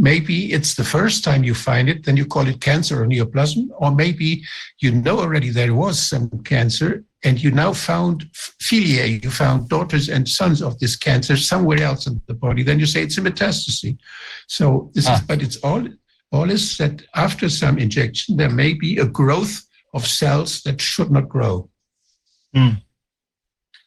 Maybe 0.00 0.52
it's 0.52 0.74
the 0.76 0.84
first 0.84 1.24
time 1.24 1.42
you 1.42 1.54
find 1.54 1.88
it, 1.88 2.04
then 2.04 2.16
you 2.16 2.24
call 2.24 2.46
it 2.46 2.60
cancer 2.60 3.02
or 3.02 3.06
neoplasm, 3.06 3.68
or 3.78 3.90
maybe 3.92 4.44
you 4.78 4.92
know 4.92 5.18
already 5.18 5.50
there 5.50 5.74
was 5.74 5.98
some 5.98 6.30
cancer 6.44 7.04
and 7.24 7.42
you 7.42 7.50
now 7.50 7.72
found 7.72 8.16
filiae, 8.62 9.20
you 9.24 9.30
found 9.30 9.68
daughters 9.68 10.08
and 10.08 10.28
sons 10.28 10.62
of 10.62 10.78
this 10.78 10.94
cancer 10.94 11.36
somewhere 11.36 11.82
else 11.82 12.06
in 12.06 12.20
the 12.28 12.34
body. 12.34 12.62
Then 12.62 12.78
you 12.78 12.86
say 12.86 13.02
it's 13.02 13.18
a 13.18 13.20
metastasis. 13.22 13.98
So 14.46 14.92
this 14.94 15.08
Ah. 15.08 15.14
is, 15.16 15.20
but 15.22 15.42
it's 15.42 15.56
all 15.64 15.84
all 16.30 16.48
is 16.50 16.76
that 16.76 17.02
after 17.14 17.48
some 17.48 17.76
injection 17.78 18.36
there 18.36 18.50
may 18.62 18.74
be 18.74 18.98
a 18.98 19.06
growth 19.20 19.64
of 19.94 20.06
cells 20.06 20.62
that 20.62 20.80
should 20.80 21.10
not 21.10 21.28
grow. 21.28 21.68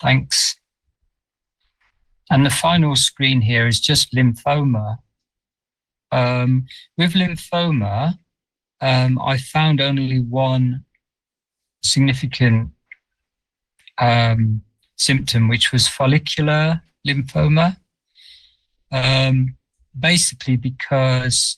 Thanks. 0.01 0.55
And 2.29 2.45
the 2.45 2.49
final 2.49 2.95
screen 2.95 3.41
here 3.41 3.67
is 3.67 3.79
just 3.79 4.13
lymphoma. 4.13 4.97
Um, 6.11 6.65
with 6.97 7.13
lymphoma, 7.13 8.17
um, 8.81 9.19
I 9.19 9.37
found 9.37 9.79
only 9.79 10.19
one 10.19 10.85
significant 11.83 12.71
um, 13.97 14.63
symptom, 14.97 15.47
which 15.47 15.71
was 15.71 15.87
follicular 15.87 16.81
lymphoma. 17.07 17.77
Um, 18.91 19.55
basically, 19.97 20.57
because 20.57 21.57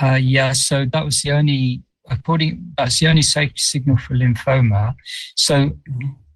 uh, 0.00 0.18
yeah, 0.20 0.52
so 0.52 0.84
that 0.84 1.04
was 1.04 1.22
the 1.22 1.32
only 1.32 1.82
according 2.10 2.72
that's 2.76 2.98
the 2.98 3.06
only 3.06 3.22
safety 3.22 3.58
signal 3.58 3.96
for 3.96 4.14
lymphoma. 4.14 4.94
So 5.36 5.72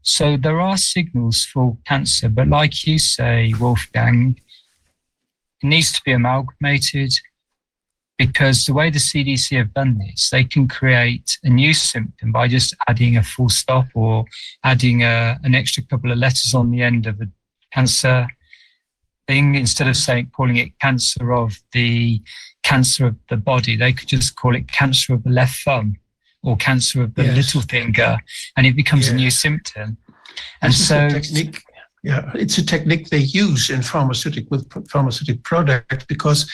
so 0.03 0.37
there 0.37 0.61
are 0.61 0.77
signals 0.77 1.45
for 1.45 1.77
cancer, 1.85 2.29
but 2.29 2.47
like 2.47 2.87
you 2.87 2.99
say, 2.99 3.53
Wolfgang, 3.59 4.41
it 5.63 5.67
needs 5.67 5.93
to 5.93 6.01
be 6.05 6.13
amalgamated 6.13 7.13
because 8.19 8.65
the 8.65 8.73
way 8.73 8.89
the 8.91 8.99
CDC 8.99 9.57
have 9.59 9.75
done 9.75 9.99
this, 9.99 10.31
they 10.31 10.45
can 10.45 10.67
create 10.69 11.39
a 11.45 11.51
new 11.51 11.75
symptom 11.75 12.33
by 12.33 12.49
just 12.49 12.75
adding 12.89 13.17
a 13.17 13.23
full 13.23 13.49
stop 13.51 13.87
or 13.95 14.25
adding 14.65 15.03
a, 15.03 15.39
an 15.43 15.55
extra 15.55 15.83
couple 15.83 16.11
of 16.11 16.19
letters 16.19 16.55
on 16.55 16.71
the 16.71 16.83
end 16.83 17.07
of 17.07 17.21
a 17.21 17.29
cancer 17.73 18.27
thing 19.29 19.55
instead 19.55 19.89
of 19.89 19.97
saying 19.97 20.31
calling 20.35 20.57
it 20.57 20.79
cancer 20.81 21.33
of 21.33 21.59
the 21.73 22.23
cancer 22.63 23.07
of 23.07 23.17
the 23.29 23.37
body. 23.37 23.77
They 23.77 23.93
could 23.93 24.09
just 24.09 24.37
call 24.37 24.57
it 24.57 24.69
cancer 24.69 25.13
of 25.15 25.25
the 25.25 25.31
left 25.31 25.63
thumb 25.65 25.97
or 26.43 26.57
cancer 26.57 27.03
of 27.03 27.15
the 27.17 27.25
Yes. 27.25 27.37
little 27.37 27.63
finger, 27.63 28.19
and 28.57 28.67
it 28.67 28.77
becomes 28.77 29.09
a 29.09 29.15
new 29.15 29.31
symptom. 29.31 29.99
And 30.63 30.73
This 30.73 30.89
so, 30.89 31.09
technique. 31.09 31.63
Yeah, 32.07 32.31
it's 32.35 32.57
a 32.57 32.65
technique 32.65 33.09
they 33.09 33.25
use 33.45 33.69
in 33.69 33.83
pharmaceutical 33.83 34.49
with 34.53 34.89
pharmaceutical 34.89 35.43
products 35.43 36.05
because 36.05 36.49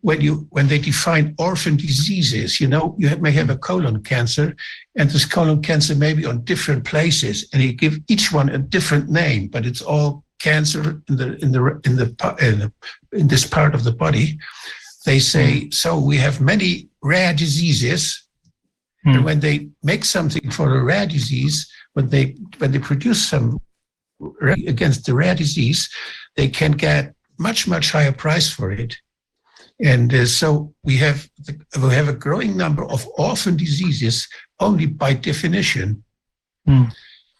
when 0.00 0.20
you 0.20 0.48
when 0.50 0.66
they 0.66 0.80
define 0.80 1.34
orphan 1.38 1.76
diseases, 1.76 2.60
you 2.60 2.66
know, 2.66 2.96
you 2.98 3.08
may 3.18 3.30
have 3.30 3.50
a 3.50 3.56
colon 3.68 4.02
cancer, 4.02 4.56
and 4.98 5.08
this 5.08 5.24
colon 5.24 5.62
cancer 5.62 5.94
may 5.94 6.12
be 6.12 6.26
on 6.26 6.42
different 6.44 6.84
places, 6.84 7.36
and 7.52 7.62
you 7.62 7.72
give 7.72 8.00
each 8.08 8.32
one 8.32 8.48
a 8.48 8.58
different 8.58 9.08
name, 9.08 9.46
but 9.46 9.64
it's 9.64 9.80
all 9.80 10.24
cancer 10.40 11.00
in 11.08 11.16
the 11.20 11.28
in 11.44 11.52
the 11.52 11.62
in 11.84 11.94
the 11.96 12.72
in, 13.12 13.28
this 13.28 13.46
part 13.46 13.74
of 13.76 13.84
the 13.84 13.92
body. 13.92 14.38
They 15.04 15.20
say 15.20 15.70
so. 15.70 16.00
We 16.00 16.16
have 16.16 16.40
many 16.40 16.88
rare 17.00 17.32
diseases, 17.32 18.02
Hmm. 19.04 19.14
and 19.14 19.24
when 19.24 19.40
they 19.40 19.68
make 19.84 20.04
something 20.04 20.50
for 20.50 20.66
a 20.76 20.82
rare 20.82 21.06
disease, 21.06 21.56
when 21.94 22.08
they 22.08 22.34
when 22.58 22.72
they 22.72 22.80
produce 22.80 23.28
some 23.28 23.60
against 24.66 25.06
the 25.06 25.14
rare 25.14 25.34
disease, 25.34 25.88
they 26.36 26.48
can 26.48 26.72
get 26.72 27.14
much 27.38 27.66
much 27.68 27.92
higher 27.92 28.12
price 28.12 28.48
for 28.48 28.70
it. 28.72 28.96
And 29.82 30.12
uh, 30.14 30.26
so 30.26 30.74
we 30.82 30.96
have 30.98 31.28
we 31.82 31.90
have 31.90 32.08
a 32.08 32.14
growing 32.14 32.56
number 32.56 32.84
of 32.84 33.06
orphan 33.18 33.56
diseases 33.56 34.26
only 34.60 34.86
by 34.86 35.12
definition. 35.12 36.02
Hmm. 36.66 36.84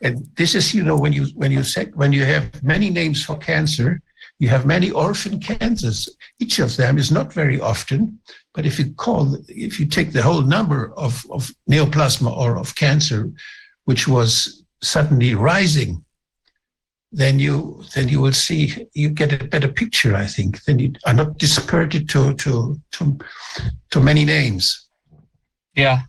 And 0.02 0.28
this 0.36 0.55
is, 0.55 0.74
you 0.74 0.82
know, 0.82 0.96
when 0.96 1.12
you 1.12 1.26
when 1.34 1.50
you 1.50 1.62
say 1.62 1.86
when 1.94 2.12
you 2.12 2.24
have 2.24 2.62
many 2.62 2.90
names 2.90 3.24
for 3.24 3.38
cancer, 3.38 4.02
you 4.38 4.48
have 4.48 4.66
many 4.66 4.90
orphan 4.90 5.40
cancers. 5.40 6.08
Each 6.38 6.58
of 6.58 6.76
them 6.76 6.98
is 6.98 7.10
not 7.10 7.32
very 7.32 7.58
often, 7.58 8.20
but 8.52 8.66
if 8.66 8.78
you 8.78 8.92
call 8.94 9.38
if 9.48 9.80
you 9.80 9.86
take 9.86 10.12
the 10.12 10.22
whole 10.22 10.42
number 10.42 10.92
of, 10.96 11.24
of 11.30 11.50
neoplasma 11.70 12.36
or 12.36 12.58
of 12.58 12.74
cancer, 12.74 13.32
which 13.86 14.06
was 14.06 14.62
suddenly 14.82 15.34
rising, 15.34 16.05
then 17.17 17.39
you 17.39 17.83
then 17.95 18.11
you 18.11 18.20
will 18.20 18.33
see 18.33 18.86
you 18.93 19.09
get 19.09 19.33
a 19.33 19.43
better 19.45 19.69
picture, 19.69 20.15
I 20.15 20.27
think. 20.27 20.62
Then 20.65 20.78
you 20.78 20.93
are 21.07 21.15
not 21.15 21.39
dispersed 21.39 22.09
to 22.11 22.35
to 22.35 22.78
to 22.93 23.19
to 23.91 24.01
many 24.01 24.27
names. 24.27 24.86
yeah, 25.75 26.01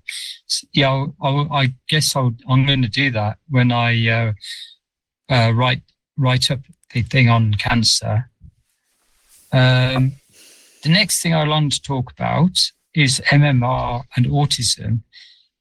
yeah, 0.73 0.89
I'll, 0.89 1.15
I'll, 1.21 1.53
I 1.53 1.73
guess 1.87 2.13
I'll, 2.15 2.35
I'm 2.49 2.65
going 2.65 2.81
to 2.81 2.89
do 2.89 3.09
that 3.11 3.37
when 3.49 3.71
I 3.71 4.07
uh, 4.09 4.33
uh, 5.29 5.53
write 5.53 5.81
write 6.17 6.51
up 6.51 6.59
the 6.93 7.03
thing 7.03 7.29
on 7.29 7.53
cancer. 7.53 8.29
Um, 9.53 10.13
the 10.83 10.89
next 10.89 11.21
thing 11.21 11.33
I 11.33 11.47
want 11.47 11.71
to 11.73 11.81
talk 11.81 12.11
about 12.11 12.59
is 12.93 13.21
MMR 13.31 14.03
and 14.17 14.25
autism, 14.25 15.03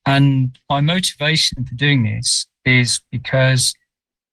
and 0.05 0.59
my 0.69 0.81
motivation 0.81 1.65
for 1.65 1.75
doing 1.77 2.03
this 2.03 2.49
is 2.65 3.01
because 3.13 3.75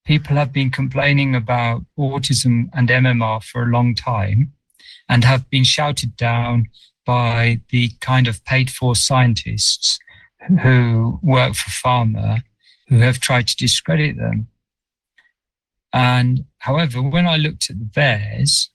people 0.05 0.35
have 0.35 0.51
been 0.51 0.69
complaining 0.71 1.35
about 1.35 1.83
autism 1.97 2.69
and 2.73 2.89
MMR 2.89 3.43
for 3.43 3.63
a 3.63 3.71
long 3.71 3.95
time, 3.95 4.53
and 5.09 5.23
have 5.23 5.49
been 5.49 5.63
shouted 5.63 6.15
down 6.15 6.69
by 7.05 7.59
the 7.69 7.91
kind 7.99 8.27
of 8.27 8.43
paid 8.45 8.69
for 8.69 8.95
scientists 8.95 9.99
who 10.61 11.19
work 11.21 11.55
for 11.55 11.69
pharma 11.69 12.43
who 12.87 12.99
have 12.99 13.19
tried 13.19 13.47
to 13.47 13.55
discredit 13.55 14.17
them. 14.17 14.47
And 15.91 16.45
however, 16.59 17.01
when 17.01 17.27
I 17.27 17.37
looked 17.37 17.69
at 17.69 17.79
the 17.79 17.85
VAERS, 17.85 18.69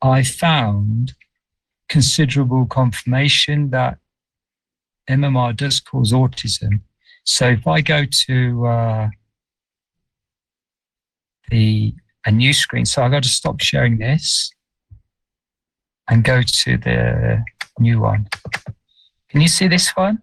I 0.00 0.22
found 0.22 1.14
considerable 1.88 2.66
confirmation 2.66 3.70
that 3.70 3.98
MMR 5.08 5.56
does 5.56 5.80
cause 5.80 6.12
autism. 6.12 6.80
So 7.24 7.48
if 7.48 7.66
I 7.66 7.80
go 7.80 8.04
to 8.26 8.66
uh, 8.66 9.10
the 11.52 11.94
a 12.24 12.30
new 12.30 12.52
screen, 12.52 12.86
so 12.86 13.02
I've 13.02 13.10
got 13.10 13.22
to 13.24 13.28
stop 13.28 13.60
sharing 13.60 13.98
this 13.98 14.50
and 16.08 16.24
go 16.24 16.42
to 16.42 16.78
the 16.78 17.44
new 17.78 18.00
one. 18.00 18.28
Can 19.28 19.40
you 19.40 19.48
see 19.48 19.68
this 19.68 19.90
one? 19.90 20.22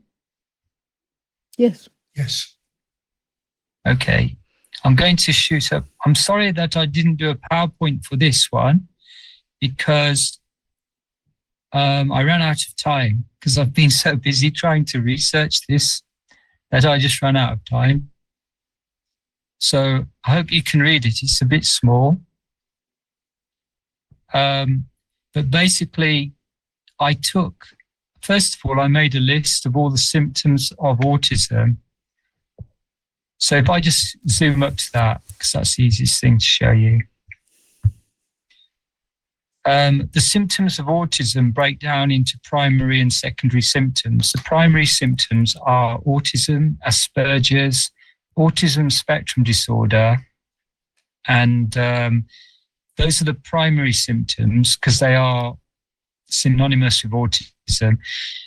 Yes. 1.58 1.90
Yes. 2.16 2.56
Okay. 3.88 4.38
I'm 4.84 4.96
going 4.96 5.18
to 5.18 5.34
shoot 5.34 5.74
up. 5.74 5.86
I'm 6.06 6.16
sorry 6.16 6.52
that 6.54 6.78
I 6.78 6.86
didn't 6.86 7.18
do 7.18 7.30
a 7.32 7.36
PowerPoint 7.36 8.06
for 8.06 8.16
this 8.16 8.52
one 8.52 8.88
because 9.60 10.40
um, 11.74 12.12
I 12.12 12.24
ran 12.24 12.42
out 12.42 12.62
of 12.62 12.76
time 12.78 13.26
because 13.40 13.58
I've 13.58 13.74
been 13.74 13.90
so 13.90 14.16
busy 14.16 14.52
trying 14.52 14.86
to 14.86 15.02
research 15.02 15.68
this 15.68 16.02
that 16.72 16.86
I 16.86 16.98
just 16.98 17.22
ran 17.22 17.36
out 17.36 17.54
of 17.54 17.66
time. 17.66 18.12
So 19.60 20.06
I 20.26 20.32
hope 20.32 20.52
you 20.52 20.64
can 20.64 20.80
read 20.82 21.06
it. 21.06 21.22
It's 21.22 21.42
a 21.42 21.46
bit 21.46 21.66
small. 21.66 22.18
Um, 24.34 24.86
but 25.34 25.52
basically, 25.52 26.34
I 27.00 27.14
took, 27.14 27.68
first 28.22 28.56
of 28.56 28.62
all, 28.66 28.80
I 28.80 28.88
made 28.88 29.16
a 29.16 29.20
list 29.20 29.66
of 29.66 29.78
all 29.78 29.90
the 29.90 29.98
symptoms 29.98 30.74
of 30.80 31.00
autism 31.00 31.78
so 33.40 33.56
if 33.56 33.70
I 33.70 33.80
just 33.80 34.18
zoom 34.28 34.62
up 34.64 34.76
to 34.76 34.92
that, 34.94 35.22
because 35.30 35.54
that's 35.54 35.76
the 35.78 35.84
easiest 35.84 36.20
thing 36.20 36.38
to 36.38 36.46
show 36.46 36.72
you. 36.72 37.02
Um, 39.66 40.10
the 40.14 40.20
symptoms 40.20 40.78
of 40.78 40.88
autism 40.88 41.54
break 41.54 41.80
down 41.80 42.12
into 42.12 42.40
primary 42.44 43.00
and 43.00 43.12
secondary 43.12 43.62
symptoms. 43.62 44.34
The 44.34 44.40
primary 44.40 44.86
symptoms 44.86 45.56
are 45.62 46.00
autism, 46.02 46.78
Asperger's, 46.86 47.92
autism 48.38 48.92
spectrum 48.92 49.44
disorder, 49.44 50.18
and 51.28 51.78
um, 51.78 52.26
those 52.98 53.22
are 53.22 53.26
the 53.26 53.34
primary 53.34 53.94
symptoms 53.94 54.76
because 54.76 55.00
they 55.00 55.16
are 55.16 55.58
synonymous 56.28 57.04
with 57.04 57.12
autism. 57.12 57.98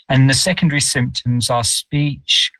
And 0.08 0.28
the 0.28 0.34
secondary 0.34 0.80
symptoms 0.80 1.50
are 1.50 1.64
speech, 1.64 2.50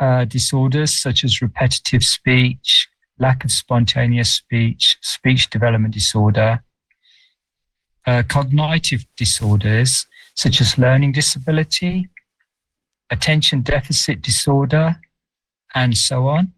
uh, 0.00 0.24
disorders 0.24 0.92
such 0.92 1.24
as 1.24 1.42
repetitive 1.42 2.04
speech, 2.04 2.88
lack 3.18 3.44
of 3.44 3.52
spontaneous 3.52 4.30
speech, 4.30 4.98
speech 5.02 5.50
development 5.50 5.94
disorder, 5.94 6.62
uh, 8.06 8.22
cognitive 8.28 9.06
disorders 9.16 10.06
such 10.34 10.60
as 10.60 10.78
learning 10.78 11.12
disability, 11.12 12.08
attention 13.10 13.60
deficit 13.60 14.22
disorder, 14.22 14.96
and 15.74 15.96
so 15.96 16.28
on, 16.28 16.52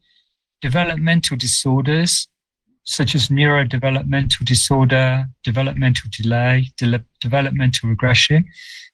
developmental 0.61 1.37
disorders 1.37 2.29
such 2.85 3.15
as 3.15 3.29
neurodevelopmental 3.29 4.45
disorder, 4.45 5.27
developmental 5.43 6.11
delay, 6.11 6.71
de- 6.77 7.05
developmental 7.21 7.89
regression, 7.89 8.45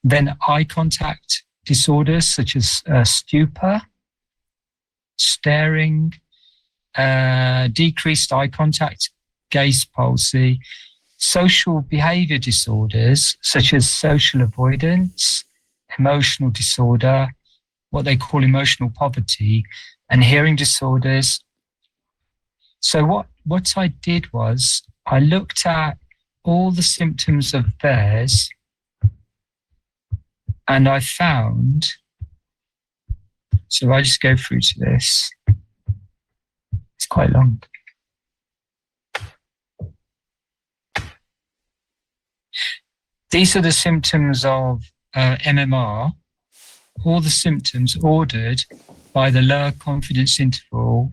then 0.04 0.36
eye 0.46 0.64
contact 0.64 1.42
disorders 1.66 2.28
such 2.28 2.56
as 2.56 2.82
uh, 2.88 3.04
stupor, 3.04 3.82
staring, 5.16 6.12
uh, 6.96 7.68
decreased 7.68 8.32
eye 8.32 8.48
contact, 8.48 9.10
gaze 9.50 9.84
palsy, 9.84 10.60
social 11.16 11.82
behavior 11.82 12.38
disorders 12.38 13.36
such 13.42 13.74
as 13.74 13.90
social 13.90 14.40
avoidance, 14.40 15.44
emotional 15.98 16.50
disorder, 16.50 17.28
what 17.90 18.04
they 18.04 18.16
call 18.16 18.42
emotional 18.42 18.90
poverty, 18.90 19.64
and 20.10 20.24
hearing 20.24 20.56
disorders, 20.56 21.40
So 22.80 23.04
what 23.04 23.26
what 23.44 23.72
I 23.76 23.88
did 23.88 24.32
was 24.32 24.82
I 25.06 25.20
looked 25.20 25.64
at 25.64 25.98
all 26.42 26.70
the 26.70 26.82
symptoms 26.82 27.54
of 27.54 27.66
theirs, 27.82 28.50
and 30.66 30.88
I 30.88 31.00
found. 31.00 31.86
So 33.68 33.92
I 33.92 34.02
just 34.02 34.20
go 34.20 34.36
through 34.36 34.60
to 34.62 34.78
this, 34.80 35.30
it's 36.96 37.06
quite 37.08 37.30
long. 37.30 37.62
These 43.30 43.54
are 43.54 43.60
the 43.60 43.70
symptoms 43.70 44.44
of 44.44 44.90
uh, 45.14 45.36
MMR, 45.36 46.12
all 47.04 47.20
the 47.20 47.30
symptoms 47.30 47.96
ordered 47.96 48.64
by 49.12 49.30
the 49.30 49.42
lower 49.42 49.72
confidence 49.72 50.40
interval 50.40 51.10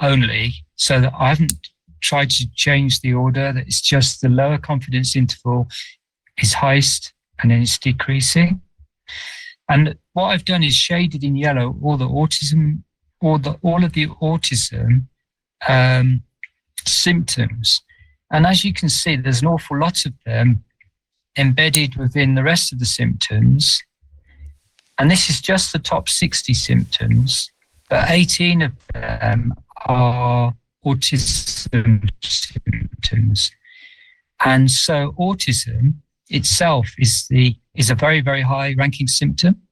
only, 0.00 0.52
so 0.76 1.00
that 1.00 1.12
I 1.18 1.30
haven't 1.30 1.54
tried 2.00 2.30
to 2.30 2.46
change 2.54 3.00
the 3.00 3.14
order, 3.14 3.52
that 3.52 3.66
it's 3.66 3.80
just 3.80 4.20
the 4.20 4.28
lower 4.28 4.58
confidence 4.58 5.16
interval 5.16 5.66
is 6.38 6.52
highest 6.52 7.12
and 7.40 7.50
then 7.50 7.62
it's 7.62 7.78
decreasing. 7.78 8.60
And 9.68 9.96
what 10.12 10.24
I've 10.24 10.44
done 10.44 10.62
is 10.62 10.74
shaded 10.74 11.24
in 11.24 11.36
yellow 11.36 11.76
all 11.82 11.96
the 11.96 12.08
autism, 12.08 12.82
all 13.20 13.38
the 13.38 13.52
all 13.62 13.84
of 13.84 13.92
the 13.92 14.08
autism 14.08 15.06
um, 15.66 16.22
symptoms. 16.86 17.82
And 18.30 18.46
as 18.46 18.64
you 18.64 18.72
can 18.72 18.88
see, 18.88 19.16
there's 19.16 19.42
an 19.42 19.48
awful 19.48 19.78
lot 19.78 20.04
of 20.04 20.12
them 20.26 20.64
embedded 21.38 21.96
within 21.96 22.34
the 22.34 22.42
rest 22.42 22.72
of 22.72 22.78
the 22.78 22.86
symptoms. 22.86 23.82
And 24.98 25.10
this 25.10 25.28
is 25.28 25.40
just 25.40 25.72
the 25.72 25.78
top 25.78 26.08
60 26.08 26.54
symptoms, 26.54 27.50
but 27.90 28.10
18 28.10 28.62
of 28.62 28.72
them 28.92 29.54
are 29.86 30.54
autism 30.84 32.10
symptoms. 32.22 33.50
And 34.44 34.70
so 34.70 35.12
autism 35.18 35.94
itself 36.28 36.88
is 36.98 37.26
the 37.28 37.56
is 37.74 37.90
a 37.90 37.94
very, 37.94 38.20
very 38.20 38.42
high 38.42 38.74
ranking 38.78 39.08
symptom. 39.08 39.62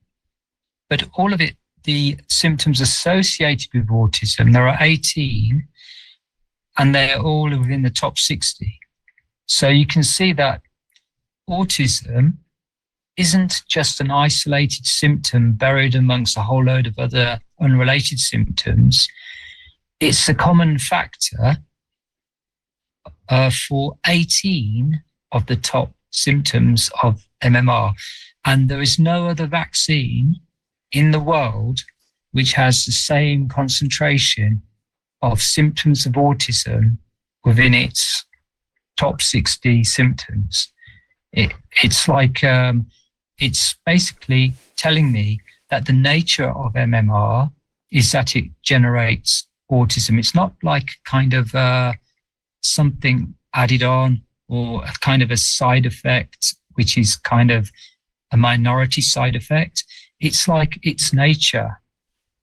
But 0.91 1.09
all 1.15 1.33
of 1.33 1.41
it, 1.41 1.57
the 1.85 2.19
symptoms 2.29 2.81
associated 2.81 3.69
with 3.73 3.89
autism, 3.89 4.53
there 4.53 4.69
are 4.69 4.77
18, 4.81 5.67
and 6.79 6.95
they're 6.95 7.19
all 7.19 7.49
within 7.51 7.83
the 7.83 7.91
top 7.91 8.19
60. 8.19 8.79
So 9.47 9.69
you 9.69 9.87
can 9.87 10.03
see 10.03 10.33
that 10.33 10.63
autism 11.49 12.35
isn't 13.17 13.63
just 13.69 14.01
an 14.01 14.11
isolated 14.11 14.87
symptom 14.87 15.53
buried 15.53 15.95
amongst 15.95 16.37
a 16.37 16.43
whole 16.43 16.65
load 16.65 16.87
of 16.87 16.99
other 16.99 17.41
unrelated 17.61 18.19
symptoms. 18.19 19.09
It's 20.01 20.29
a 20.29 20.35
common 20.35 20.79
factor 20.79 21.59
uh, 23.29 23.51
for 23.51 23.99
18 24.07 25.03
of 25.33 25.47
the 25.47 25.57
top 25.57 25.93
symptoms 26.11 26.91
of 27.03 27.27
MMR. 27.43 27.95
And 28.45 28.69
there 28.69 28.83
is 28.83 28.99
no 28.99 29.29
other 29.29 29.47
vaccine 29.47 30.37
in 30.91 31.11
the 31.11 31.21
world 31.21 31.81
which 32.33 32.55
has 32.55 32.85
the 32.85 32.93
same 32.93 33.49
concentration 33.49 34.63
of 35.21 35.41
symptoms 35.41 36.07
of 36.07 36.13
autism 36.13 36.99
within 37.45 37.75
its 37.75 38.25
top 38.97 39.23
60 39.23 39.85
symptoms. 39.85 40.69
It, 41.33 41.53
it's 41.83 42.09
like, 42.09 42.43
um, 42.43 42.87
it's 43.39 43.77
basically 43.85 44.55
telling 44.77 45.13
me 45.13 45.41
that 45.71 45.87
the 45.87 45.93
nature 45.93 46.51
of 46.51 46.75
MMR 46.75 47.51
is 47.91 48.13
that 48.13 48.37
it 48.37 48.45
generates 48.63 49.47
autism. 49.71 50.19
It's 50.19 50.35
not 50.35 50.53
like 50.63 50.89
kind 51.05 51.35
of 51.35 51.55
uh, 51.55 51.93
something 52.63 53.35
added 53.55 53.83
on 53.83 54.23
or 54.49 54.85
a 54.85 54.93
kind 55.01 55.23
of 55.23 55.31
a 55.31 55.37
side 55.37 55.87
effect, 55.87 56.55
which 56.75 56.99
is 56.99 57.17
kind 57.17 57.51
of 57.51 57.71
a 58.33 58.37
minority 58.37 59.01
side 59.01 59.37
effect. 59.37 59.85
It's 60.21 60.49
like 60.49 60.79
its 60.83 61.13
nature. 61.13 61.81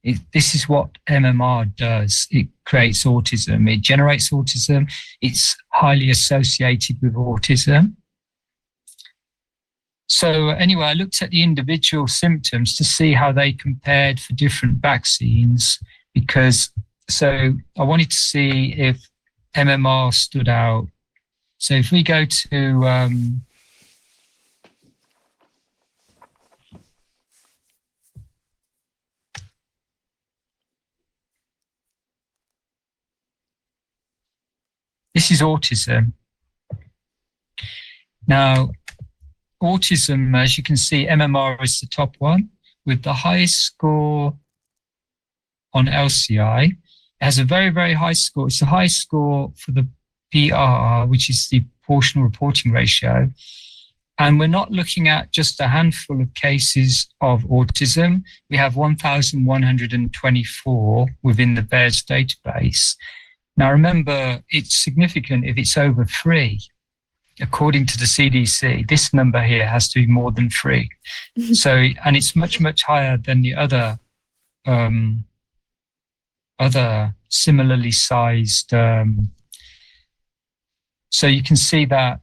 It, 0.04 0.18
this 0.34 0.56
is 0.56 0.70
what 0.70 0.90
MMR 1.10 1.76
does. 1.76 2.28
It 2.32 2.48
creates 2.66 3.04
autism. 3.04 3.70
It 3.72 3.82
generates 3.82 4.30
autism. 4.30 4.90
It's 5.22 5.56
highly 5.74 6.10
associated 6.10 6.98
with 7.02 7.16
autism. 7.16 7.96
So 10.10 10.50
anyway, 10.50 10.86
I 10.86 10.94
looked 10.94 11.22
at 11.22 11.30
the 11.30 11.44
individual 11.44 12.08
symptoms 12.08 12.76
to 12.78 12.84
see 12.84 13.14
how 13.14 13.32
they 13.32 13.54
compared 13.54 14.20
for 14.20 14.34
different 14.34 14.82
vaccines 14.82 15.80
because 16.16 16.72
so 17.08 17.54
I 17.78 17.84
wanted 17.84 18.10
to 18.10 18.16
see 18.16 18.74
if 18.74 19.08
MMR 19.56 20.12
stood 20.12 20.50
out. 20.50 20.88
So 21.60 21.76
if 21.76 21.92
we 21.92 22.02
go 22.02 22.26
to 22.26 22.88
um, 22.88 23.44
this 35.14 35.30
is 35.30 35.42
autism. 35.42 36.14
Now, 38.26 38.70
autism, 39.62 40.38
as 40.38 40.58
you 40.58 40.64
can 40.64 40.78
see, 40.78 41.08
MMR 41.08 41.62
is 41.64 41.80
the 41.80 41.88
top 41.88 42.16
one 42.20 42.50
with 42.86 43.02
the 43.04 43.14
highest 43.14 43.62
score 43.62 44.34
on 45.74 45.88
LCI. 45.88 46.72
It 46.72 46.78
has 47.22 47.40
a 47.40 47.44
very, 47.44 47.70
very 47.70 47.94
high 47.94 48.14
score. 48.14 48.48
It's 48.48 48.60
the 48.60 48.66
highest 48.66 49.02
score 49.02 49.52
for 49.58 49.72
the 49.72 49.88
PRR, 50.34 51.08
which 51.08 51.30
is 51.30 51.48
the 51.50 51.60
proportional 51.82 52.26
reporting 52.26 52.72
ratio. 52.72 53.32
And 54.18 54.40
we're 54.40 54.48
not 54.48 54.72
looking 54.72 55.08
at 55.08 55.32
just 55.32 55.62
a 55.62 55.68
handful 55.68 56.20
of 56.22 56.34
cases 56.34 57.08
of 57.22 57.44
autism. 57.44 58.24
We 58.50 58.58
have 58.58 58.76
1,124 58.76 61.08
within 61.24 61.54
the 61.56 61.62
BEARS 61.62 62.04
database. 62.04 62.98
Now, 63.56 63.72
remember, 63.72 64.44
it's 64.50 64.76
significant 64.76 65.46
if 65.46 65.58
it's 65.58 65.78
over 65.78 66.04
three 66.06 66.60
according 67.42 67.86
to 67.88 67.98
the 67.98 68.06
CDC, 68.06 68.88
this 68.88 69.14
number 69.14 69.42
here 69.42 69.68
has 69.68 69.88
to 69.90 70.00
be 70.00 70.08
more 70.08 70.32
than 70.32 70.50
3 70.50 70.90
so, 71.54 71.88
and 72.06 72.16
it's 72.16 72.36
much 72.36 72.60
much 72.60 72.84
higher 72.84 73.18
than 73.18 73.42
the 73.42 73.56
other 73.56 74.00
um, 74.66 75.26
other 76.58 77.16
similarly 77.30 77.92
sized. 77.92 78.74
Um, 78.74 79.32
so 81.10 81.28
you 81.28 81.44
can 81.44 81.56
see 81.56 81.86
that 81.86 82.22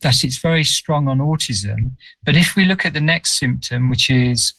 that 0.00 0.24
it's 0.24 0.38
very 0.38 0.64
strong 0.64 1.06
on 1.08 1.18
autism. 1.18 1.92
But 2.24 2.36
if 2.36 2.56
we 2.56 2.64
look 2.64 2.84
at 2.84 2.92
the 2.92 3.00
next 3.00 3.38
symptom, 3.38 3.88
which 3.88 4.10
is 4.10 4.54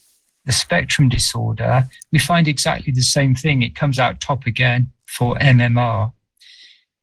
the 0.46 0.52
spectrum 0.52 1.10
disorder, 1.10 1.86
we 2.12 2.18
find 2.18 2.48
exactly 2.48 2.92
the 2.92 3.02
same 3.02 3.34
thing. 3.34 3.62
It 3.62 3.74
comes 3.74 3.98
out 3.98 4.20
top 4.20 4.46
again 4.46 4.92
for 5.06 5.34
MMR 5.36 6.12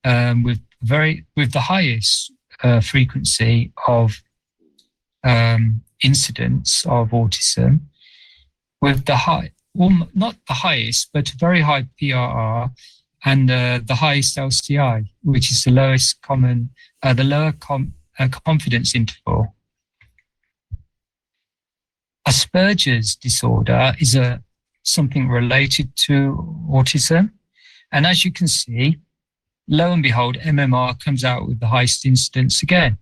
um, 0.05 0.43
with 0.43 0.61
very 0.81 1.25
with 1.35 1.51
the 1.51 1.59
highest 1.59 2.31
uh, 2.63 2.79
frequency 2.79 3.73
of 3.87 4.21
um, 5.23 5.81
incidents 6.03 6.85
of 6.85 7.09
autism, 7.09 7.81
with 8.81 9.05
the 9.05 9.15
high, 9.15 9.51
well, 9.73 10.07
not 10.13 10.35
the 10.47 10.53
highest, 10.53 11.09
but 11.11 11.27
very 11.39 11.61
high 11.61 11.87
PRR 11.99 12.71
and 13.25 13.49
uh, 13.49 13.79
the 13.83 13.95
highest 13.95 14.37
LCI, 14.37 15.09
which 15.23 15.51
is 15.51 15.63
the 15.63 15.71
lowest 15.71 16.21
common, 16.21 16.69
uh, 17.01 17.13
the 17.13 17.23
lower 17.23 17.51
com- 17.53 17.93
uh, 18.19 18.27
confidence 18.45 18.93
interval. 18.93 19.55
Asperger's 22.27 23.15
disorder 23.15 23.93
is 23.99 24.15
a 24.15 24.41
something 24.83 25.27
related 25.27 25.95
to 25.95 26.13
autism, 26.69 27.31
and 27.91 28.05
as 28.05 28.23
you 28.23 28.31
can 28.31 28.47
see, 28.47 28.99
lo 29.67 29.91
and 29.91 30.03
behold, 30.03 30.37
MMR 30.37 30.99
comes 31.03 31.23
out 31.23 31.47
with 31.47 31.59
the 31.59 31.67
highest 31.67 32.05
incidence 32.05 32.61
again. 32.61 32.97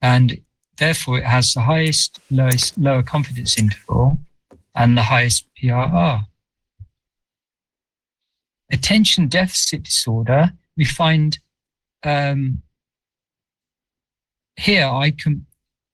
And 0.00 0.40
therefore, 0.76 1.18
it 1.18 1.24
has 1.24 1.54
the 1.54 1.62
highest 1.62 2.20
lowest, 2.30 2.78
lower 2.78 3.02
confidence 3.02 3.58
interval 3.58 4.18
and 4.74 4.96
the 4.96 5.02
highest 5.02 5.46
PRR. 5.60 6.26
Attention 8.70 9.28
deficit 9.28 9.82
disorder, 9.82 10.52
we 10.76 10.84
find 10.84 11.38
um, 12.04 12.62
here 14.56 14.86
I 14.86 15.10
can 15.10 15.46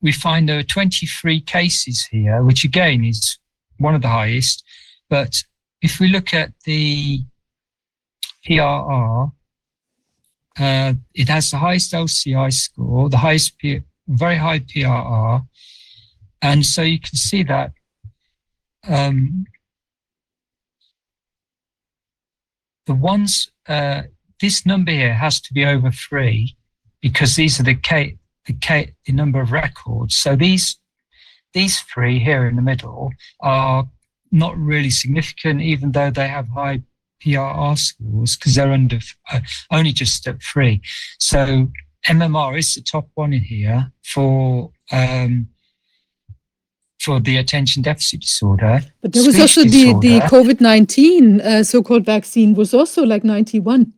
we 0.03 0.12
find 0.12 0.49
there 0.49 0.59
are 0.59 0.62
23 0.62 1.41
cases 1.41 2.05
here, 2.05 2.43
which 2.43 2.62
again 2.65 3.05
is 3.05 3.39
one 3.78 3.94
of 3.94 4.03
the 4.03 4.09
highest. 4.09 4.62
But 5.09 5.43
if 5.81 5.99
we 5.99 6.09
look 6.09 6.35
at 6.35 6.53
the 6.67 7.25
PRR, 8.47 9.33
uh, 10.59 10.93
it 11.15 11.29
has 11.29 11.51
the 11.51 11.59
highest 11.59 11.93
LCI 11.93 12.53
score, 12.53 13.09
the 13.09 13.19
highest, 13.19 13.59
P- 13.59 13.83
very 14.07 14.37
high 14.37 14.61
PRR. 14.61 15.47
And 16.43 16.65
so 16.65 16.83
you 16.83 17.01
can 17.01 17.17
see 17.17 17.43
that 17.45 17.73
um, 18.87 19.47
the 22.87 22.95
ones, 22.95 23.51
uh, 23.69 24.03
this 24.41 24.67
number 24.67 24.93
here 24.93 25.15
has 25.15 25.41
to 25.41 25.55
be 25.55 25.65
over 25.65 25.91
three 25.91 26.57
because 27.01 27.37
these 27.37 27.59
are 27.59 27.65
the 27.65 27.75
K, 27.75 28.19
the 28.47 28.53
K, 28.53 28.95
the 29.07 29.13
number 29.13 29.41
of 29.41 29.53
records. 29.53 30.17
So 30.17 30.37
these, 30.37 30.79
these 31.55 31.81
three 31.81 32.19
here 32.19 32.47
in 32.47 32.57
the 32.57 32.63
middle 32.63 33.13
are 33.41 33.89
not 34.31 34.57
really 34.59 34.91
significant, 34.91 35.63
even 35.63 35.93
though 35.93 36.11
they 36.11 36.29
have 36.29 36.49
high 36.49 36.83
PRR 37.25 37.78
scores 37.78 38.36
because 38.36 38.55
they're 38.55 38.73
under 38.73 38.99
uh, 39.33 39.41
only 39.70 39.93
just 39.93 40.27
at 40.27 40.43
three. 40.43 40.81
So 41.19 41.69
MMR 42.07 42.59
is 42.59 42.75
the 42.75 42.83
top 42.83 43.09
one 43.15 43.33
in 43.33 43.43
here 43.43 43.93
for 44.03 44.70
um, 44.93 45.49
for 47.01 47.20
the 47.20 47.36
attention 47.36 47.83
deficit 47.83 48.20
disorder. 48.20 48.83
But 49.03 49.12
there 49.12 49.25
was 49.25 49.39
also 49.39 49.62
the, 49.65 49.99
the. 50.01 50.20
COVID 50.20 50.61
19 50.61 51.41
uh, 51.41 51.62
so 51.62 51.83
called 51.83 52.05
vaccine 52.05 52.55
was 52.55 52.73
also 52.75 53.03
like 53.05 53.25
91. 53.25 53.93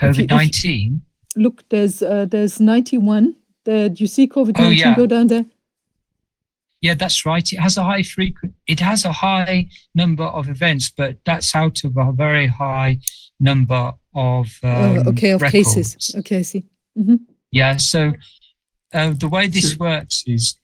COVID 0.00 0.30
nineteen. 0.30 1.02
Look, 1.36 1.68
there's 1.68 2.02
uh, 2.02 2.26
there's 2.26 2.60
91. 2.60 3.34
The, 3.64 3.88
do 3.90 4.02
you 4.02 4.08
see 4.08 4.26
COVID 4.26 4.58
19 4.58 4.64
Oh, 4.64 4.70
yeah. 4.70 4.96
go 4.96 5.06
down 5.06 5.28
there? 5.28 5.44
Yeah, 6.82 6.94
that's 6.94 7.24
right. 7.24 7.52
It 7.52 7.60
has 7.60 7.76
a 7.78 7.84
high 7.84 8.02
frequent. 8.02 8.54
It 8.66 8.80
has 8.80 9.04
a 9.04 9.12
high 9.12 9.68
number 9.94 10.24
of 10.24 10.48
events, 10.48 10.90
but 10.90 11.16
that's 11.24 11.54
out 11.54 11.84
of 11.84 11.96
a 11.96 12.12
very 12.12 12.48
high 12.48 12.98
number 13.38 13.92
of 14.14 14.46
um, 14.64 14.98
Oh, 14.98 15.02
okay, 15.10 15.30
of 15.30 15.42
cases. 15.42 16.14
Okay, 16.18 16.38
I 16.38 16.42
see. 16.42 16.64
hmm 16.96 17.16
Yeah. 17.52 17.76
So 17.78 18.12
uh, 18.92 19.10
the 19.16 19.28
way 19.28 19.46
this 19.46 19.78
works 19.78 20.24
is 20.26 20.56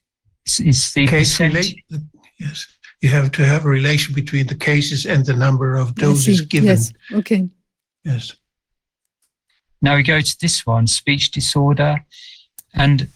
is, 0.45 0.59
is 0.59 0.93
the 0.93 1.07
Case 1.07 1.31
percentage. 1.37 1.75
relate, 1.89 2.05
yes. 2.39 2.67
You 3.01 3.09
have 3.09 3.31
to 3.31 3.45
have 3.45 3.65
a 3.65 3.69
relation 3.69 4.13
between 4.13 4.47
the 4.47 4.55
cases 4.55 5.05
and 5.05 5.25
the 5.25 5.33
number 5.33 5.75
of 5.77 5.95
doses 5.95 6.39
see. 6.39 6.45
given. 6.45 6.67
Yes. 6.67 6.91
Okay. 7.13 7.49
Yes. 8.03 8.35
Now 9.81 9.95
we 9.95 10.03
go 10.03 10.19
to 10.19 10.37
this 10.41 10.65
one, 10.65 10.85
speech 10.87 11.31
disorder. 11.31 12.05
And 12.73 13.07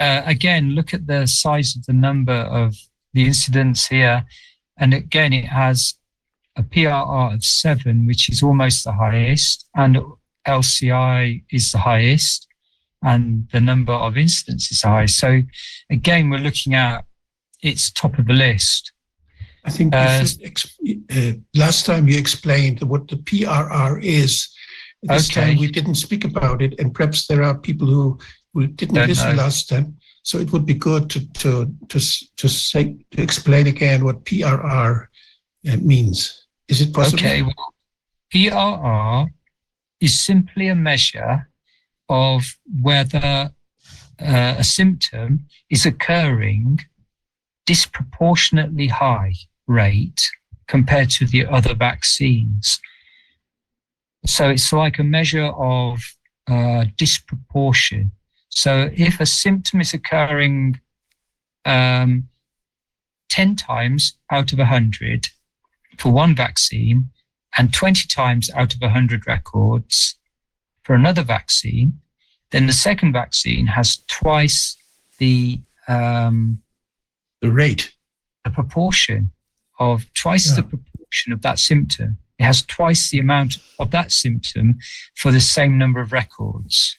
uh, 0.00 0.22
again, 0.24 0.70
look 0.70 0.92
at 0.94 1.06
the 1.06 1.26
size 1.26 1.76
of 1.76 1.86
the 1.86 1.92
number 1.92 2.32
of 2.32 2.76
the 3.14 3.24
incidents 3.26 3.86
here. 3.86 4.24
And 4.78 4.92
again, 4.92 5.32
it 5.32 5.46
has 5.46 5.94
a 6.56 6.62
PRR 6.62 7.34
of 7.34 7.44
seven, 7.44 8.06
which 8.06 8.28
is 8.28 8.42
almost 8.42 8.84
the 8.84 8.92
highest, 8.92 9.66
and 9.74 9.98
LCI 10.46 11.42
is 11.50 11.72
the 11.72 11.78
highest, 11.78 12.46
and 13.02 13.48
the 13.52 13.60
number 13.60 13.92
of 13.92 14.16
incidents 14.16 14.70
is 14.70 14.82
high. 14.82 15.06
So 15.06 15.42
again, 15.90 16.30
we're 16.30 16.38
looking 16.38 16.74
at 16.74 17.04
it's 17.62 17.90
top 17.90 18.18
of 18.18 18.26
the 18.26 18.32
list. 18.34 18.92
I 19.64 19.70
think 19.70 19.94
Uh, 19.94 20.24
uh, 21.10 21.32
last 21.54 21.86
time 21.86 22.06
you 22.06 22.16
explained 22.18 22.82
what 22.82 23.08
the 23.08 23.16
PRR 23.16 23.98
is. 24.02 24.48
This 25.02 25.28
Okay. 25.30 25.40
time 25.52 25.58
we 25.58 25.70
didn't 25.70 25.96
speak 25.96 26.24
about 26.24 26.62
it, 26.62 26.78
and 26.78 26.94
perhaps 26.94 27.26
there 27.26 27.42
are 27.42 27.56
people 27.58 27.86
who, 27.86 28.18
who 28.56 28.66
didn't 28.66 28.94
Don't 28.94 29.08
listen 29.08 29.36
know. 29.36 29.42
last 29.42 29.68
time. 29.68 29.98
So 30.22 30.38
it 30.38 30.50
would 30.50 30.64
be 30.64 30.74
good 30.74 31.10
to 31.10 31.20
to 31.40 31.72
to 31.88 32.00
to 32.36 32.48
say 32.48 32.96
to 33.12 33.22
explain 33.22 33.66
again 33.66 34.04
what 34.04 34.24
PRR 34.24 35.06
uh, 35.68 35.76
means. 35.76 36.46
Is 36.68 36.80
it 36.80 36.94
possible? 36.94 37.18
Okay, 37.18 37.42
well, 37.42 37.74
PRR 38.34 39.28
is 40.00 40.18
simply 40.18 40.68
a 40.68 40.74
measure 40.74 41.48
of 42.08 42.44
whether 42.80 43.52
uh, 44.18 44.54
a 44.58 44.64
symptom 44.64 45.46
is 45.70 45.84
occurring 45.84 46.80
disproportionately 47.66 48.88
high 48.88 49.34
rate 49.66 50.30
compared 50.66 51.10
to 51.10 51.26
the 51.26 51.44
other 51.46 51.74
vaccines. 51.74 52.80
So 54.24 54.48
it's 54.48 54.72
like 54.72 54.98
a 54.98 55.04
measure 55.04 55.46
of 55.46 56.00
uh, 56.48 56.86
disproportion. 56.96 58.12
So 58.56 58.88
if 58.94 59.20
a 59.20 59.26
symptom 59.26 59.82
is 59.82 59.92
occurring 59.92 60.80
um, 61.66 62.30
10 63.28 63.54
times 63.54 64.14
out 64.32 64.50
of 64.50 64.58
100, 64.58 65.28
for 65.98 66.10
one 66.10 66.34
vaccine 66.34 67.10
and 67.58 67.70
20 67.70 68.08
times 68.08 68.48
out 68.54 68.74
of 68.74 68.80
100 68.80 69.26
records 69.26 70.14
for 70.84 70.94
another 70.94 71.22
vaccine, 71.22 72.00
then 72.50 72.66
the 72.66 72.72
second 72.72 73.12
vaccine 73.12 73.66
has 73.66 73.98
twice 74.08 74.78
the 75.18 75.60
um, 75.86 76.62
The 77.42 77.50
rate. 77.50 77.92
the 78.42 78.50
proportion 78.50 79.32
of 79.78 80.06
twice 80.14 80.50
the 80.56 80.62
proportion 80.62 81.34
of 81.34 81.42
that 81.42 81.58
symptom. 81.58 82.16
It 82.38 82.44
has 82.44 82.62
twice 82.62 83.10
the 83.10 83.18
amount 83.18 83.58
of 83.78 83.90
that 83.90 84.12
symptom 84.12 84.78
for 85.14 85.30
the 85.30 85.42
same 85.42 85.76
number 85.76 86.00
of 86.00 86.10
records. 86.10 86.96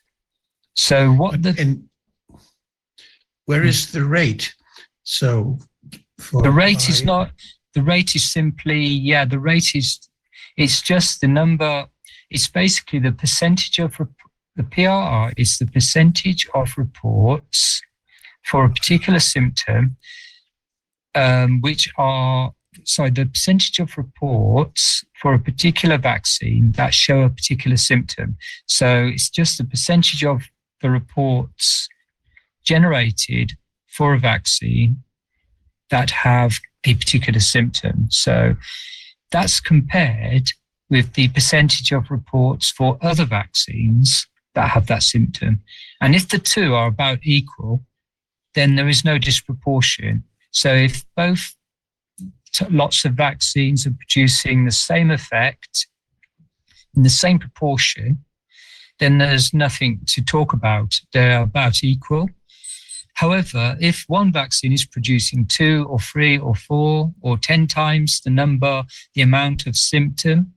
So 0.77 1.11
what 1.11 1.43
the 1.43 1.55
and 1.59 1.89
where 3.45 3.65
is 3.65 3.91
the 3.91 4.05
rate? 4.05 4.53
So 5.03 5.57
for 6.19 6.41
the 6.41 6.51
rate 6.51 6.87
is 6.87 7.03
not 7.03 7.31
the 7.73 7.81
rate 7.81 8.15
is 8.15 8.31
simply 8.31 8.79
yeah 8.79 9.25
the 9.25 9.39
rate 9.39 9.75
is 9.75 9.99
it's 10.55 10.81
just 10.81 11.21
the 11.21 11.27
number 11.27 11.85
it's 12.29 12.47
basically 12.47 12.99
the 12.99 13.11
percentage 13.11 13.79
of 13.79 13.99
rep- 13.99 14.09
the 14.55 14.63
prr 14.63 15.33
is 15.37 15.57
the 15.57 15.67
percentage 15.67 16.47
of 16.53 16.77
reports 16.77 17.81
for 18.43 18.65
a 18.65 18.69
particular 18.69 19.19
symptom 19.19 19.97
um, 21.15 21.61
which 21.61 21.91
are 21.97 22.51
sorry 22.83 23.11
the 23.11 23.25
percentage 23.25 23.79
of 23.79 23.97
reports 23.97 25.03
for 25.21 25.33
a 25.33 25.39
particular 25.39 25.97
vaccine 25.97 26.71
that 26.73 26.93
show 26.93 27.21
a 27.21 27.29
particular 27.29 27.77
symptom 27.77 28.37
so 28.65 29.05
it's 29.05 29.29
just 29.29 29.57
the 29.57 29.63
percentage 29.63 30.23
of 30.23 30.43
the 30.81 30.89
reports 30.89 31.87
generated 32.63 33.53
for 33.87 34.13
a 34.13 34.19
vaccine 34.19 35.03
that 35.89 36.11
have 36.11 36.59
a 36.85 36.93
particular 36.93 37.39
symptom. 37.39 38.07
So 38.09 38.55
that's 39.31 39.59
compared 39.59 40.49
with 40.89 41.13
the 41.13 41.27
percentage 41.29 41.91
of 41.91 42.11
reports 42.11 42.71
for 42.71 42.97
other 43.01 43.25
vaccines 43.25 44.27
that 44.55 44.69
have 44.69 44.87
that 44.87 45.03
symptom. 45.03 45.61
And 46.01 46.15
if 46.15 46.29
the 46.29 46.39
two 46.39 46.73
are 46.73 46.87
about 46.87 47.19
equal, 47.23 47.81
then 48.55 48.75
there 48.75 48.87
is 48.87 49.03
no 49.03 49.17
disproportion. 49.17 50.23
So 50.51 50.73
if 50.73 51.05
both 51.15 51.55
t- 52.53 52.65
lots 52.69 53.05
of 53.05 53.13
vaccines 53.13 53.85
are 53.85 53.91
producing 53.91 54.65
the 54.65 54.71
same 54.71 55.11
effect 55.11 55.87
in 56.95 57.03
the 57.03 57.09
same 57.09 57.37
proportion, 57.37 58.23
then 58.99 59.17
there's 59.17 59.53
nothing 59.53 59.99
to 60.07 60.23
talk 60.23 60.53
about. 60.53 60.99
They're 61.13 61.41
about 61.41 61.83
equal. 61.83 62.29
However, 63.13 63.75
if 63.79 64.05
one 64.07 64.31
vaccine 64.31 64.71
is 64.71 64.85
producing 64.85 65.45
two 65.45 65.87
or 65.89 65.99
three 65.99 66.37
or 66.37 66.53
four 66.53 67.13
or 67.21 67.37
10 67.37 67.65
times 67.65 68.21
the 68.21 68.29
number, 68.29 68.83
the 69.15 69.23
amount 69.23 69.65
of 69.65 69.75
symptom 69.75 70.53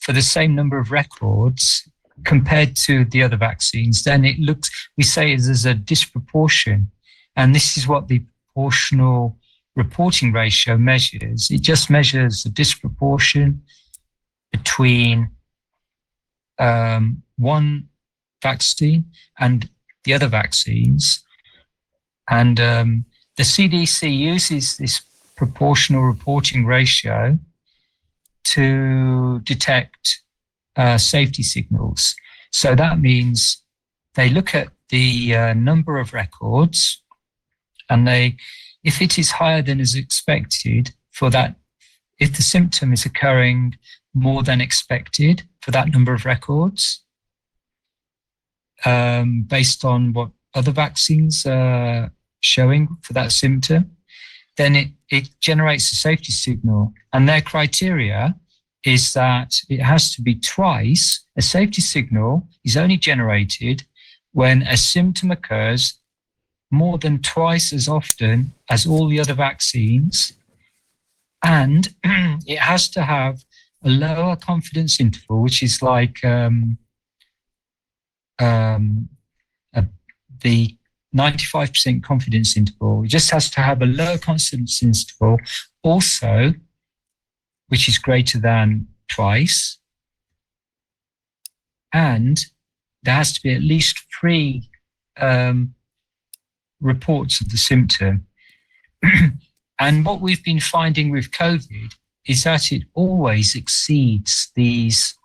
for 0.00 0.12
the 0.12 0.22
same 0.22 0.54
number 0.54 0.78
of 0.78 0.90
records 0.90 1.86
compared 2.24 2.76
to 2.76 3.04
the 3.04 3.22
other 3.22 3.36
vaccines, 3.36 4.04
then 4.04 4.24
it 4.24 4.38
looks, 4.38 4.70
we 4.96 5.02
say 5.02 5.36
there's 5.36 5.66
a 5.66 5.74
disproportion. 5.74 6.90
And 7.36 7.54
this 7.54 7.76
is 7.76 7.86
what 7.86 8.08
the 8.08 8.22
proportional 8.54 9.36
reporting 9.76 10.32
ratio 10.32 10.78
measures. 10.78 11.50
It 11.50 11.60
just 11.60 11.90
measures 11.90 12.42
the 12.42 12.50
disproportion 12.50 13.62
between 14.52 15.30
um, 16.58 17.22
one 17.36 17.88
vaccine 18.42 19.06
and 19.38 19.68
the 20.04 20.14
other 20.14 20.28
vaccines. 20.28 21.22
And 22.28 22.60
um, 22.60 23.04
the 23.36 23.42
CDC 23.42 24.16
uses 24.16 24.76
this 24.76 25.02
proportional 25.36 26.02
reporting 26.02 26.64
ratio 26.64 27.38
to 28.44 29.40
detect 29.40 30.22
uh, 30.76 30.98
safety 30.98 31.42
signals. 31.42 32.14
So 32.52 32.74
that 32.74 33.00
means 33.00 33.62
they 34.14 34.28
look 34.28 34.54
at 34.54 34.68
the 34.90 35.34
uh, 35.34 35.54
number 35.54 35.98
of 35.98 36.12
records 36.12 37.02
and 37.90 38.06
they, 38.06 38.36
if 38.82 39.02
it 39.02 39.18
is 39.18 39.32
higher 39.32 39.62
than 39.62 39.80
is 39.80 39.94
expected 39.94 40.94
for 41.10 41.30
that, 41.30 41.56
if 42.18 42.36
the 42.36 42.42
symptom 42.42 42.92
is 42.92 43.04
occurring 43.04 43.76
more 44.14 44.42
than 44.42 44.60
expected 44.60 45.42
for 45.60 45.70
that 45.72 45.92
number 45.92 46.14
of 46.14 46.24
records, 46.24 47.02
um, 48.84 49.42
based 49.42 49.84
on 49.84 50.12
what 50.12 50.30
other 50.54 50.72
vaccines 50.72 51.44
are 51.46 52.12
showing 52.40 52.96
for 53.02 53.12
that 53.12 53.32
symptom, 53.32 53.96
then 54.56 54.76
it, 54.76 54.88
it 55.10 55.28
generates 55.40 55.90
a 55.90 55.96
safety 55.96 56.32
signal. 56.32 56.92
And 57.12 57.28
their 57.28 57.40
criteria 57.40 58.36
is 58.84 59.14
that 59.14 59.56
it 59.68 59.80
has 59.80 60.14
to 60.14 60.22
be 60.22 60.34
twice. 60.34 61.24
A 61.36 61.42
safety 61.42 61.80
signal 61.80 62.46
is 62.64 62.76
only 62.76 62.96
generated 62.96 63.84
when 64.32 64.62
a 64.62 64.76
symptom 64.76 65.30
occurs 65.30 65.94
more 66.70 66.98
than 66.98 67.22
twice 67.22 67.72
as 67.72 67.88
often 67.88 68.52
as 68.68 68.86
all 68.86 69.08
the 69.08 69.20
other 69.20 69.34
vaccines 69.34 70.34
and 71.44 71.94
it 72.04 72.58
has 72.58 72.88
to 72.88 73.02
have 73.02 73.44
a 73.84 73.90
lower 73.90 74.36
confidence 74.36 74.98
interval, 74.98 75.42
which 75.42 75.62
is 75.62 75.82
like 75.82 76.24
um, 76.24 76.78
um, 78.38 79.08
a, 79.74 79.84
the 80.42 80.76
95% 81.14 82.02
confidence 82.02 82.56
interval. 82.56 83.04
It 83.04 83.08
just 83.08 83.30
has 83.30 83.50
to 83.50 83.60
have 83.60 83.82
a 83.82 83.86
lower 83.86 84.18
confidence 84.18 84.82
interval 84.82 85.38
also, 85.82 86.54
which 87.68 87.88
is 87.88 87.98
greater 87.98 88.38
than 88.38 88.88
twice. 89.08 89.78
And 91.92 92.44
there 93.02 93.14
has 93.14 93.32
to 93.34 93.42
be 93.42 93.54
at 93.54 93.60
least 93.60 94.02
three 94.18 94.70
um, 95.20 95.74
reports 96.80 97.40
of 97.40 97.50
the 97.50 97.58
symptom. 97.58 98.26
and 99.78 100.04
what 100.04 100.20
we've 100.20 100.42
been 100.42 100.60
finding 100.60 101.10
with 101.10 101.30
COVID 101.30 101.94
is 102.26 102.44
that 102.44 102.72
it 102.72 102.84
always 102.94 103.54
exceeds 103.54 104.50
these, 104.54 105.16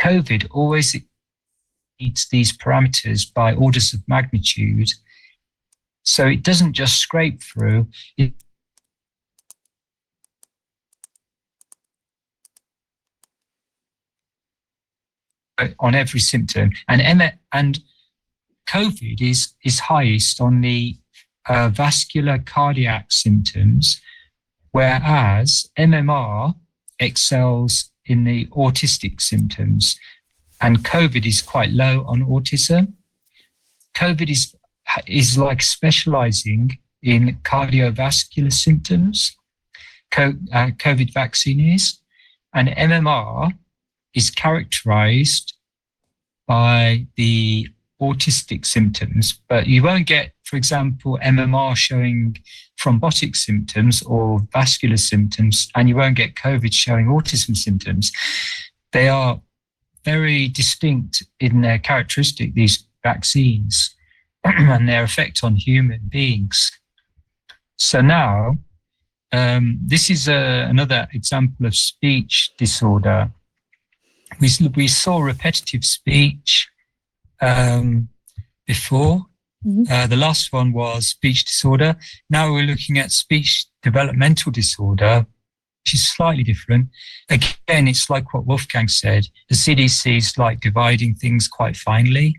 COVID 0.00 0.46
always 0.50 0.94
exceeds 0.94 2.28
these 2.28 2.56
parameters 2.56 3.32
by 3.32 3.54
orders 3.54 3.92
of 3.92 4.00
magnitude. 4.08 4.90
So 6.02 6.26
it 6.26 6.42
doesn't 6.42 6.72
just 6.72 6.98
scrape 6.98 7.42
through, 7.42 7.88
it 8.16 8.32
on 15.80 15.94
every 15.94 16.20
symptom. 16.20 16.70
And 16.88 17.32
and 17.52 17.80
COVID 18.68 19.20
is 19.20 19.54
is 19.64 19.80
highest 19.80 20.40
on 20.40 20.60
the 20.60 20.96
uh, 21.48 21.70
vascular 21.70 22.38
cardiac 22.38 23.10
symptoms, 23.10 24.00
whereas 24.72 25.68
MMR 25.78 26.54
excels 26.98 27.90
in 28.06 28.24
the 28.24 28.46
autistic 28.46 29.20
symptoms, 29.20 29.98
and 30.60 30.84
COVID 30.84 31.26
is 31.26 31.42
quite 31.42 31.70
low 31.70 32.04
on 32.06 32.24
autism. 32.24 32.94
COVID 33.94 34.30
is 34.30 34.54
is 35.06 35.36
like 35.36 35.62
specializing 35.62 36.78
in 37.02 37.36
cardiovascular 37.42 38.52
symptoms. 38.52 39.36
Uh, 40.16 40.32
COVID 40.78 41.12
vaccine 41.12 41.60
is, 41.60 41.98
and 42.54 42.68
MMR 42.68 43.52
is 44.14 44.30
characterized 44.30 45.54
by 46.46 47.06
the 47.16 47.68
autistic 48.00 48.64
symptoms, 48.64 49.38
but 49.48 49.66
you 49.66 49.82
won't 49.82 50.06
get, 50.06 50.32
for 50.48 50.56
example, 50.56 51.18
MMR 51.22 51.76
showing 51.76 52.38
thrombotic 52.80 53.36
symptoms 53.36 54.02
or 54.02 54.40
vascular 54.52 54.96
symptoms, 54.96 55.68
and 55.74 55.88
you 55.88 55.96
won't 55.96 56.16
get 56.16 56.36
COVID 56.36 56.72
showing 56.72 57.06
autism 57.06 57.54
symptoms. 57.54 58.10
They 58.92 59.08
are 59.08 59.40
very 60.04 60.48
distinct 60.48 61.22
in 61.38 61.60
their 61.60 61.78
characteristic, 61.78 62.54
these 62.54 62.84
vaccines, 63.02 63.94
and 64.44 64.88
their 64.88 65.04
effect 65.04 65.44
on 65.44 65.56
human 65.56 66.00
beings. 66.08 66.72
So 67.76 68.00
now, 68.00 68.56
um, 69.32 69.78
this 69.84 70.08
is 70.08 70.28
a, 70.28 70.66
another 70.70 71.08
example 71.12 71.66
of 71.66 71.74
speech 71.74 72.52
disorder. 72.56 73.30
We, 74.40 74.48
we 74.74 74.88
saw 74.88 75.20
repetitive 75.20 75.84
speech 75.84 76.68
um, 77.42 78.08
before. 78.66 79.27
Mhm. 79.66 79.90
Uh, 79.90 80.06
the 80.06 80.16
last 80.16 80.52
one 80.52 80.72
was 80.72 81.08
speech 81.08 81.44
disorder. 81.44 81.96
Now 82.30 82.52
we're 82.52 82.66
looking 82.66 82.98
at 82.98 83.12
speech 83.12 83.66
developmental 83.82 84.52
disorder, 84.52 85.26
which 85.82 85.94
is 85.94 86.08
slightly 86.08 86.44
different. 86.44 86.90
Again, 87.28 87.88
it's 87.88 88.08
like 88.08 88.32
what 88.32 88.46
Wolfgang 88.46 88.88
said. 88.88 89.26
The 89.48 89.56
CDC 89.56 90.16
is 90.16 90.38
like 90.38 90.60
dividing 90.60 91.16
things 91.16 91.48
quite 91.48 91.76
finely. 91.76 92.36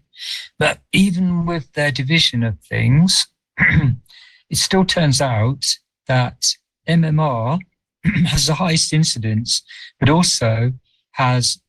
But 0.58 0.80
even 0.92 1.46
with 1.46 1.72
their 1.74 1.92
division 1.92 2.44
of 2.44 2.60
things, 2.62 3.28
it 3.58 4.58
still 4.58 4.86
turns 4.86 5.22
out 5.22 5.66
that 6.08 6.46
MMR 6.88 7.60
has 8.26 8.48
the 8.48 8.56
highest 8.56 8.94
incidence, 8.94 9.62
but 10.00 10.10
also 10.10 10.74
has 11.12 11.62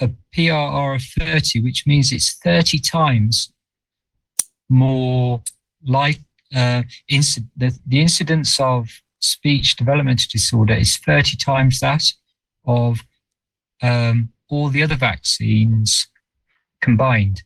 a 0.00 0.10
PRR 0.34 0.96
of 0.96 1.02
30, 1.02 1.62
which 1.62 1.86
means 1.86 2.12
it's 2.12 2.34
30 2.34 2.78
times 2.80 3.52
more 4.68 5.42
like 5.84 6.18
uh, 6.54 6.82
inci- 7.10 7.46
the, 7.56 7.76
the 7.86 8.00
incidence 8.00 8.58
of 8.60 8.88
speech 9.20 9.76
developmental 9.76 10.26
disorder 10.30 10.74
is 10.74 10.96
30 10.98 11.36
times 11.36 11.80
that 11.80 12.04
of 12.64 13.00
um, 13.82 14.30
all 14.48 14.68
the 14.68 14.82
other 14.82 14.96
vaccines 14.96 16.08
combined. 16.80 17.42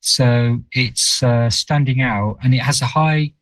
So 0.00 0.62
it's 0.72 1.22
uh, 1.22 1.48
standing 1.50 2.00
out 2.00 2.38
and 2.42 2.54
it 2.54 2.58
has 2.58 2.82
a 2.82 2.86
high 2.86 3.32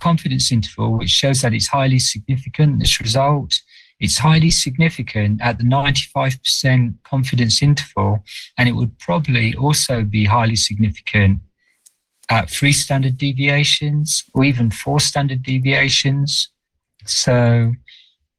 confidence 0.00 0.52
interval, 0.52 0.98
which 0.98 1.10
shows 1.10 1.42
that 1.42 1.54
it's 1.54 1.68
highly 1.68 1.98
significant, 1.98 2.80
this 2.80 3.00
result. 3.00 3.60
It's 3.98 4.18
highly 4.18 4.50
significant 4.50 5.40
at 5.40 5.58
the 5.58 5.64
95% 5.64 6.94
confidence 7.04 7.62
interval, 7.62 8.22
and 8.58 8.68
it 8.68 8.72
would 8.72 8.98
probably 8.98 9.54
also 9.54 10.02
be 10.02 10.26
highly 10.26 10.56
significant 10.56 11.40
at 12.28 12.50
three 12.50 12.72
standard 12.72 13.16
deviations 13.16 14.24
or 14.34 14.44
even 14.44 14.70
four 14.70 15.00
standard 15.00 15.42
deviations. 15.42 16.50
So, 17.04 17.72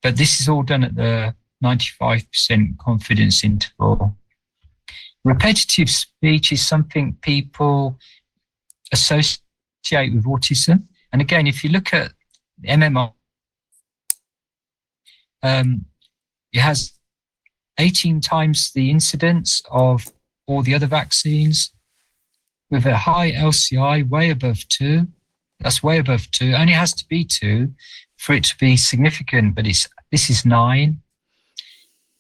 but 0.03 0.17
this 0.17 0.41
is 0.41 0.49
all 0.49 0.64
done 0.64 0.83
at 0.83 0.95
the 0.95 1.35
95% 1.64 2.77
confidence 2.77 3.43
interval. 3.43 4.16
Repetitive 5.24 5.90
speech 5.90 6.51
is 6.51 6.66
something 6.66 7.17
people 7.22 7.98
associate 8.91 9.33
with 10.14 10.25
autism. 10.25 10.83
And 11.11 11.22
again, 11.22 11.48
if 11.48 11.64
you 11.64 11.69
look 11.69 11.93
at 11.93 12.11
MMR, 12.64 13.14
um, 15.43 15.85
it 16.51 16.59
has 16.59 16.93
18 17.80 18.22
times 18.22 18.72
the 18.72 18.90
incidence 18.90 19.61
of 19.69 20.07
all 20.45 20.61
the 20.61 20.74
other 20.74 20.88
vaccines 20.88 21.72
with 22.70 22.86
a 22.86 22.98
high 22.98 23.32
LCI 23.32 24.08
way 24.08 24.30
above 24.30 24.68
two. 24.68 25.08
That's 25.60 25.82
way 25.82 25.98
above 26.00 26.30
two. 26.32 26.54
Only 26.54 26.74
has 26.74 26.94
to 26.96 27.06
be 27.08 27.24
two 27.24 27.74
for 28.18 28.34
it 28.34 28.44
to 28.46 28.58
be 28.58 28.78
significant, 28.78 29.56
but 29.56 29.66
it's 29.66 29.88
this 30.12 30.30
is 30.30 30.46
nine. 30.46 31.02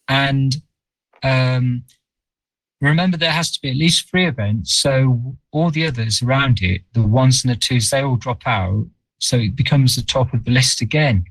And 0.07 0.55
um, 1.23 1.83
remember, 2.81 3.17
there 3.17 3.31
has 3.31 3.51
to 3.51 3.61
be 3.61 3.69
at 3.69 3.75
least 3.75 4.09
three 4.09 4.25
events. 4.25 4.73
So 4.73 5.35
all 5.51 5.71
the 5.71 5.87
others 5.87 6.21
around 6.21 6.61
it, 6.61 6.81
the 6.93 7.03
ones 7.03 7.43
and 7.43 7.51
the 7.51 7.57
twos, 7.57 7.89
they 7.89 8.01
all 8.01 8.15
drop 8.15 8.45
out. 8.45 8.87
So 9.19 9.37
it 9.37 9.55
becomes 9.55 9.95
the 9.95 10.03
top 10.03 10.33
of 10.33 10.45
the 10.45 10.51
list 10.51 10.81
again. 10.81 11.25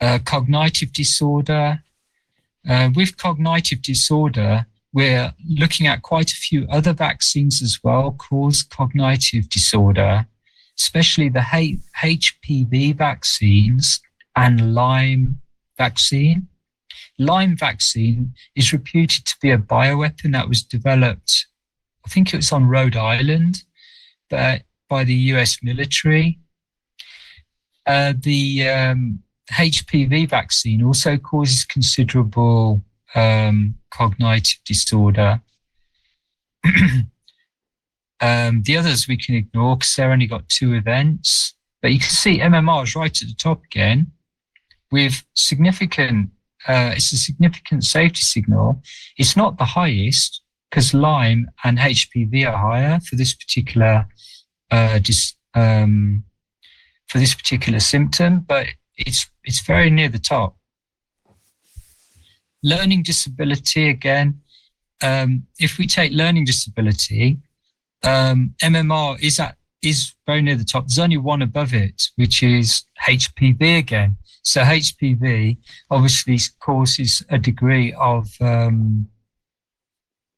Uh, 0.00 0.18
cognitive 0.24 0.92
disorder. 0.92 1.82
Uh, 2.68 2.90
with 2.94 3.18
cognitive 3.18 3.82
disorder, 3.82 4.66
we're 4.94 5.34
looking 5.48 5.88
at 5.88 6.02
quite 6.02 6.30
a 6.30 6.36
few 6.36 6.66
other 6.70 6.92
vaccines 6.92 7.60
as 7.60 7.80
well 7.82 8.12
cause 8.12 8.62
cognitive 8.62 9.48
disorder, 9.48 10.24
especially 10.78 11.28
the 11.28 11.40
HPV 11.40 12.96
vaccines 12.96 14.00
and 14.36 14.72
Lyme 14.72 15.40
vaccine. 15.76 16.46
Lyme 17.18 17.56
vaccine 17.56 18.34
is 18.54 18.72
reputed 18.72 19.26
to 19.26 19.34
be 19.42 19.50
a 19.50 19.58
bioweapon 19.58 20.32
that 20.32 20.48
was 20.48 20.62
developed, 20.62 21.46
I 22.06 22.08
think 22.08 22.32
it 22.32 22.36
was 22.36 22.52
on 22.52 22.68
Rhode 22.68 22.96
Island, 22.96 23.64
but 24.30 24.62
by 24.88 25.02
the 25.02 25.14
US 25.32 25.58
military. 25.60 26.38
Uh, 27.84 28.14
the 28.16 28.68
um, 28.68 29.24
HPV 29.50 30.28
vaccine 30.30 30.84
also 30.84 31.16
causes 31.16 31.64
considerable 31.64 32.80
um, 33.14 33.76
cognitive 33.90 34.60
disorder. 34.64 35.40
um, 38.20 38.62
the 38.62 38.76
others 38.76 39.06
we 39.08 39.16
can 39.16 39.34
ignore 39.34 39.76
because 39.76 39.94
they've 39.94 40.06
only 40.06 40.26
got 40.26 40.48
two 40.48 40.74
events. 40.74 41.54
But 41.82 41.92
you 41.92 41.98
can 41.98 42.08
see 42.08 42.38
MMR 42.38 42.84
is 42.84 42.96
right 42.96 43.22
at 43.22 43.28
the 43.28 43.34
top 43.34 43.62
again 43.64 44.12
with 44.94 45.24
significant, 45.34 46.30
uh, 46.68 46.92
it's 46.94 47.12
a 47.12 47.16
significant 47.16 47.82
safety 47.84 48.20
signal. 48.20 48.80
It's 49.18 49.36
not 49.36 49.58
the 49.58 49.64
highest 49.64 50.40
because 50.70 50.94
Lyme 50.94 51.50
and 51.64 51.78
HPV 51.78 52.46
are 52.48 52.56
higher 52.56 53.00
for 53.00 53.16
this 53.16 53.34
particular 53.34 54.06
uh, 54.70 54.98
dis, 55.00 55.34
um, 55.54 56.24
for 57.08 57.18
this 57.18 57.34
particular 57.34 57.80
symptom, 57.80 58.40
but 58.40 58.68
it's 58.96 59.28
it's 59.42 59.60
very 59.60 59.90
near 59.90 60.08
the 60.08 60.18
top. 60.18 60.56
Learning 62.64 63.04
disability 63.04 63.88
again. 63.88 64.40
Um, 65.00 65.46
if 65.60 65.78
we 65.78 65.86
take 65.86 66.10
learning 66.12 66.46
disability, 66.46 67.38
um, 68.02 68.54
MMR 68.60 69.22
is 69.22 69.38
at 69.38 69.56
is 69.82 70.14
very 70.26 70.42
near 70.42 70.56
the 70.56 70.64
top. 70.64 70.86
There's 70.86 70.98
only 70.98 71.18
one 71.18 71.42
above 71.42 71.74
it, 71.74 72.08
which 72.16 72.42
is 72.42 72.84
HPV 73.06 73.78
again. 73.78 74.16
So 74.42 74.62
HPV 74.62 75.58
obviously 75.90 76.38
causes 76.60 77.22
a 77.30 77.38
degree 77.38 77.92
of 77.94 78.28
um, 78.40 79.08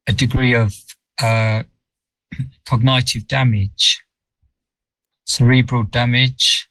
a 0.06 0.12
degree 0.12 0.54
of 0.54 0.74
uh, 1.22 1.62
cognitive 2.66 3.26
damage, 3.26 4.02
cerebral 5.24 5.84
damage, 5.84 6.68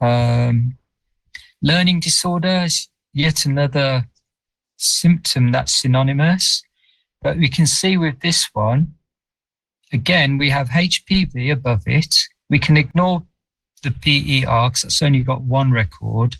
um, 0.00 0.76
learning 1.62 2.00
disorders. 2.00 2.88
Yet 3.12 3.44
another 3.44 4.06
symptom 4.76 5.52
that's 5.52 5.74
synonymous. 5.74 6.62
But 7.22 7.36
we 7.36 7.48
can 7.48 7.66
see 7.66 7.96
with 7.96 8.20
this 8.20 8.48
one, 8.52 8.94
again, 9.92 10.38
we 10.38 10.50
have 10.50 10.68
HPV 10.68 11.52
above 11.52 11.82
it. 11.86 12.16
We 12.48 12.58
can 12.58 12.76
ignore 12.76 13.22
the 13.82 13.90
PER 13.90 14.68
because 14.68 14.82
that's 14.82 15.02
only 15.02 15.20
got 15.20 15.42
one 15.42 15.70
record. 15.70 16.36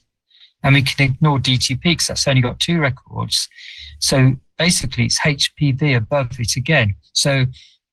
And 0.62 0.74
we 0.74 0.82
can 0.82 1.12
ignore 1.12 1.38
DTP 1.38 1.82
because 1.82 2.06
that's 2.08 2.28
only 2.28 2.42
got 2.42 2.60
two 2.60 2.80
records. 2.80 3.48
So 3.98 4.36
basically, 4.58 5.06
it's 5.06 5.20
HPV 5.20 5.96
above 5.96 6.38
it 6.38 6.56
again. 6.56 6.96
So 7.12 7.46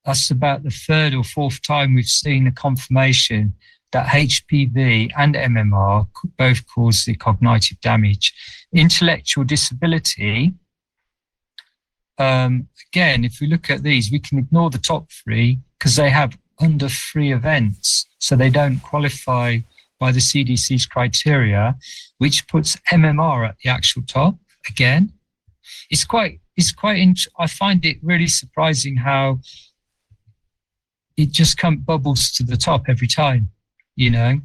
that's 0.05 0.31
about 0.31 0.63
the 0.63 0.69
third 0.69 1.13
or 1.13 1.23
fourth 1.23 1.61
time 1.61 1.93
we've 1.93 2.05
seen 2.05 2.47
a 2.47 2.51
confirmation 2.51 3.53
that 3.91 4.07
HPV 4.07 5.11
and 5.17 5.35
MMR 5.35 6.07
both 6.37 6.61
cause 6.73 7.05
the 7.05 7.15
cognitive 7.15 7.79
damage. 7.81 8.33
Intellectual 8.73 9.43
disability, 9.43 10.53
um, 12.17 12.67
again, 12.91 13.23
if 13.23 13.39
we 13.39 13.47
look 13.47 13.69
at 13.69 13.83
these, 13.83 14.11
we 14.11 14.19
can 14.19 14.39
ignore 14.39 14.69
the 14.69 14.77
top 14.77 15.11
three 15.11 15.59
because 15.77 15.95
they 15.95 16.09
have 16.09 16.37
under 16.59 16.89
three 16.89 17.31
events. 17.31 18.05
So 18.19 18.35
they 18.35 18.49
don't 18.49 18.79
qualify 18.79 19.59
by 19.99 20.11
the 20.11 20.19
CDC's 20.19 20.85
criteria, 20.85 21.75
which 22.17 22.47
puts 22.47 22.75
MMR 22.91 23.49
at 23.49 23.55
the 23.63 23.69
actual 23.69 24.03
top 24.03 24.35
again. 24.67 25.13
It's 25.89 26.05
quite, 26.05 26.39
it's 26.55 26.71
quite, 26.71 26.99
int- 26.99 27.27
I 27.37 27.47
find 27.47 27.85
it 27.85 27.97
really 28.01 28.27
surprising 28.27 28.97
how 28.97 29.39
it 31.15 31.31
just 31.31 31.57
comes 31.57 31.79
bubbles 31.79 32.31
to 32.31 32.43
the 32.43 32.57
top 32.57 32.85
every 32.87 33.07
time, 33.07 33.49
you 33.97 34.09
know. 34.09 34.39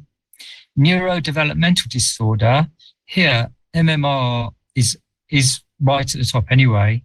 Neurodevelopmental 0.77 1.87
disorder, 1.87 2.67
here 3.05 3.49
MMR 3.73 4.51
is 4.75 4.97
is 5.29 5.61
right 5.79 6.13
at 6.13 6.19
the 6.19 6.25
top 6.25 6.45
anyway, 6.49 7.03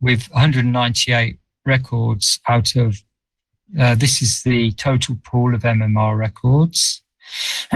with 0.00 0.30
198 0.30 1.38
records 1.66 2.38
out 2.48 2.76
of 2.76 3.02
uh, 3.78 3.94
this 3.94 4.22
is 4.22 4.42
the 4.42 4.72
total 4.72 5.18
pool 5.24 5.54
of 5.54 5.62
MMR 5.62 6.16
records. 6.16 7.02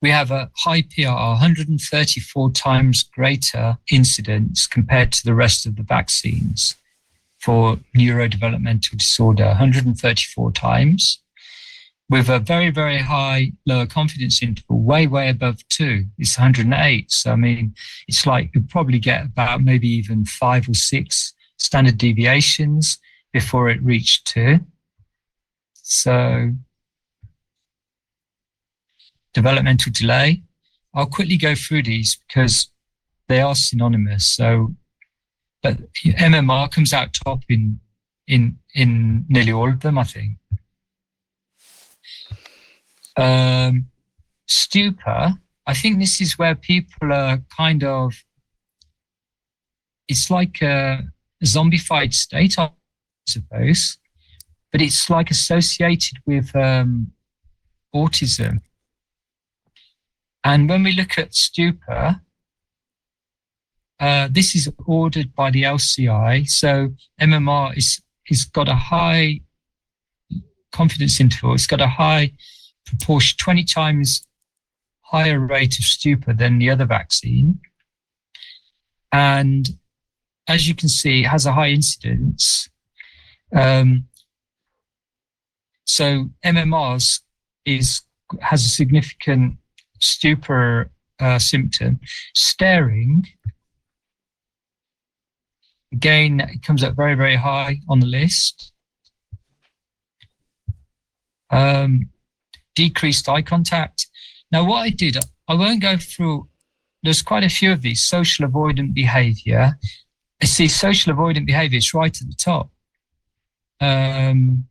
we 0.00 0.10
have 0.10 0.30
a 0.30 0.50
high 0.56 0.82
PR, 0.82 1.08
134 1.08 2.50
times 2.52 3.02
greater 3.02 3.76
incidence 3.90 4.66
compared 4.66 5.12
to 5.12 5.24
the 5.24 5.34
rest 5.34 5.66
of 5.66 5.76
the 5.76 5.82
vaccines 5.82 6.76
for 7.38 7.78
neurodevelopmental 7.96 8.96
disorder, 8.96 9.46
134 9.46 10.52
times, 10.52 11.20
with 12.10 12.28
a 12.28 12.38
very, 12.38 12.70
very 12.70 12.98
high 12.98 13.52
lower 13.66 13.86
confidence 13.86 14.42
interval, 14.42 14.80
way, 14.80 15.06
way 15.06 15.28
above 15.28 15.66
two. 15.68 16.06
It's 16.16 16.38
108. 16.38 17.10
So, 17.12 17.32
I 17.32 17.36
mean, 17.36 17.74
it's 18.06 18.26
like 18.26 18.50
you 18.54 18.62
probably 18.62 18.98
get 18.98 19.26
about 19.26 19.62
maybe 19.62 19.88
even 19.88 20.24
five 20.24 20.68
or 20.68 20.74
six 20.74 21.34
standard 21.58 21.98
deviations 21.98 22.98
before 23.32 23.68
it 23.68 23.82
reached 23.82 24.26
two. 24.26 24.60
So, 25.74 26.52
developmental 29.34 29.92
delay. 29.92 30.42
I'll 30.94 31.06
quickly 31.06 31.36
go 31.36 31.54
through 31.54 31.82
these 31.82 32.18
because 32.26 32.70
they 33.28 33.40
are 33.40 33.54
synonymous. 33.54 34.26
So, 34.26 34.74
but 35.62 35.78
MMR 36.04 36.70
comes 36.70 36.92
out 36.92 37.12
top 37.12 37.40
in 37.48 37.80
in 38.26 38.58
in 38.74 39.26
nearly 39.28 39.52
all 39.52 39.68
of 39.68 39.80
them, 39.80 39.98
I 39.98 40.04
think. 40.04 40.38
Um, 43.18 43.86
stupor. 44.46 45.34
I 45.66 45.74
think 45.74 45.98
this 45.98 46.20
is 46.20 46.38
where 46.38 46.54
people 46.54 47.12
are 47.12 47.42
kind 47.56 47.84
of. 47.84 48.14
It's 50.08 50.30
like 50.30 50.62
a, 50.62 51.02
zombified 51.44 52.12
state, 52.14 52.58
I 52.58 52.70
suppose, 53.26 53.98
but 54.72 54.80
it's 54.80 55.08
like 55.08 55.30
associated 55.30 56.18
with 56.26 56.54
um, 56.56 57.12
autism. 57.94 58.60
And 60.44 60.68
when 60.68 60.82
we 60.82 60.92
look 60.92 61.18
at 61.18 61.34
stupor, 61.34 62.20
uh, 64.00 64.28
this 64.30 64.54
is 64.54 64.70
ordered 64.86 65.34
by 65.34 65.50
the 65.50 65.64
LCI. 65.64 66.48
So 66.48 66.94
MMR 67.20 67.76
is 67.76 68.00
is 68.30 68.44
got 68.44 68.68
a 68.68 68.74
high 68.74 69.40
confidence 70.70 71.18
interval. 71.18 71.54
It's 71.54 71.66
got 71.66 71.80
a 71.80 71.88
high 71.88 72.32
proportion, 72.88 73.36
20 73.38 73.64
times 73.64 74.26
higher 75.02 75.40
rate 75.40 75.78
of 75.78 75.84
stupor 75.84 76.32
than 76.32 76.58
the 76.58 76.70
other 76.70 76.84
vaccine. 76.84 77.60
And 79.12 79.68
as 80.46 80.68
you 80.68 80.74
can 80.74 80.88
see, 80.88 81.24
it 81.24 81.28
has 81.28 81.46
a 81.46 81.52
high 81.52 81.70
incidence. 81.70 82.68
Um, 83.54 84.08
so 85.84 86.30
MMRs 86.44 87.20
is 87.64 88.02
has 88.40 88.62
a 88.64 88.68
significant 88.68 89.56
stupor 90.00 90.90
uh, 91.18 91.38
symptom. 91.38 92.00
Staring 92.34 93.26
Again, 95.92 96.40
it 96.40 96.62
comes 96.62 96.84
up 96.84 96.94
very, 96.94 97.14
very 97.14 97.36
high 97.36 97.80
on 97.88 98.00
the 98.00 98.06
list. 98.06 98.72
Um, 101.50 102.10
decreased 102.78 103.28
eye 103.28 103.42
contact. 103.42 104.06
Now, 104.52 104.64
what 104.64 104.82
I 104.82 104.90
did, 104.90 105.16
I 105.48 105.54
won't 105.54 105.82
go 105.82 105.96
through, 105.96 106.48
there's 107.02 107.22
quite 107.22 107.42
a 107.42 107.48
few 107.48 107.72
of 107.72 107.82
these 107.82 108.00
social 108.00 108.46
avoidant 108.46 108.94
behavior. 108.94 109.76
I 110.40 110.46
see 110.46 110.68
social 110.68 111.12
avoidant 111.12 111.46
behavior, 111.46 111.78
it's 111.78 111.92
right 111.92 112.16
at 112.20 112.28
the 112.28 112.36
top 112.38 112.70
um, 113.80 114.68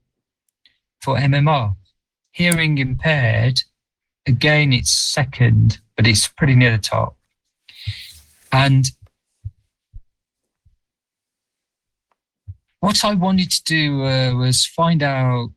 for 1.02 1.18
MMR. 1.18 1.76
Hearing 2.32 2.78
impaired, 2.78 3.64
again, 4.26 4.72
it's 4.72 4.92
second, 4.92 5.82
but 5.98 6.08
it's 6.08 6.30
pretty 6.30 6.56
near 6.56 6.72
the 6.72 6.78
top. 6.78 7.18
And 8.54 8.86
what 12.80 13.04
I 13.04 13.16
wanted 13.16 13.52
to 13.52 13.64
do 13.66 14.04
uh, 14.06 14.34
was 14.34 14.66
find 14.66 15.04
out. 15.04 15.50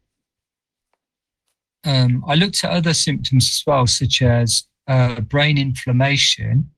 Um, 1.84 2.24
I 2.26 2.34
looked 2.34 2.62
at 2.64 2.70
other 2.70 2.94
symptoms 2.94 3.44
as 3.48 3.62
well, 3.66 3.86
such 3.86 4.22
as 4.22 4.64
uh, 4.86 5.20
brain 5.20 5.56
inflammation, 5.58 6.70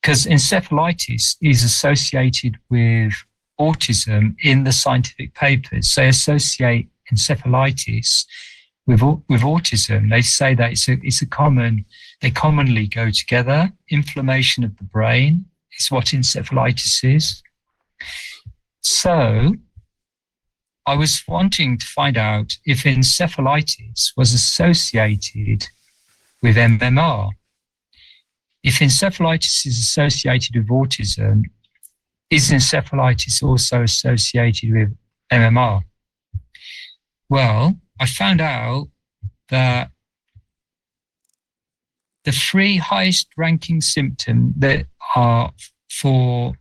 because 0.00 0.26
encephalitis 0.26 1.36
is 1.42 1.62
associated 1.64 2.56
with 2.70 3.12
autism 3.60 4.36
in 4.42 4.64
the 4.64 4.72
scientific 4.72 5.34
papers. 5.34 5.94
They 5.94 6.08
associate 6.08 6.88
encephalitis 7.12 8.24
with 8.86 9.02
with 9.02 9.42
autism. 9.42 10.10
They 10.10 10.22
say 10.22 10.54
that 10.54 10.72
it's 10.72 10.88
a 10.88 10.98
it's 11.02 11.22
a 11.22 11.26
common. 11.26 11.84
They 12.20 12.30
commonly 12.30 12.86
go 12.86 13.10
together. 13.10 13.72
Inflammation 13.90 14.64
of 14.64 14.76
the 14.78 14.84
brain 14.84 15.44
is 15.78 15.90
what 15.90 16.06
encephalitis 16.06 17.04
is. 17.04 17.42
So 18.80 19.54
I 20.88 20.96
was 20.96 21.22
wanting 21.28 21.76
to 21.76 21.84
find 21.84 22.16
out 22.16 22.56
if 22.64 22.84
encephalitis 22.84 24.12
was 24.16 24.32
associated 24.32 25.66
with 26.42 26.56
MMR. 26.56 27.32
If 28.62 28.78
encephalitis 28.78 29.66
is 29.66 29.78
associated 29.78 30.56
with 30.56 30.68
autism, 30.68 31.42
is 32.30 32.50
encephalitis 32.50 33.42
also 33.42 33.82
associated 33.82 34.72
with 34.72 34.96
MMR? 35.30 35.82
Well, 37.28 37.76
I 38.00 38.06
found 38.06 38.40
out 38.40 38.88
that 39.50 39.90
the 42.24 42.32
three 42.32 42.78
highest 42.78 43.28
ranking 43.36 43.82
symptoms 43.82 44.54
that 44.56 44.86
are 45.14 45.52
for 45.90 46.54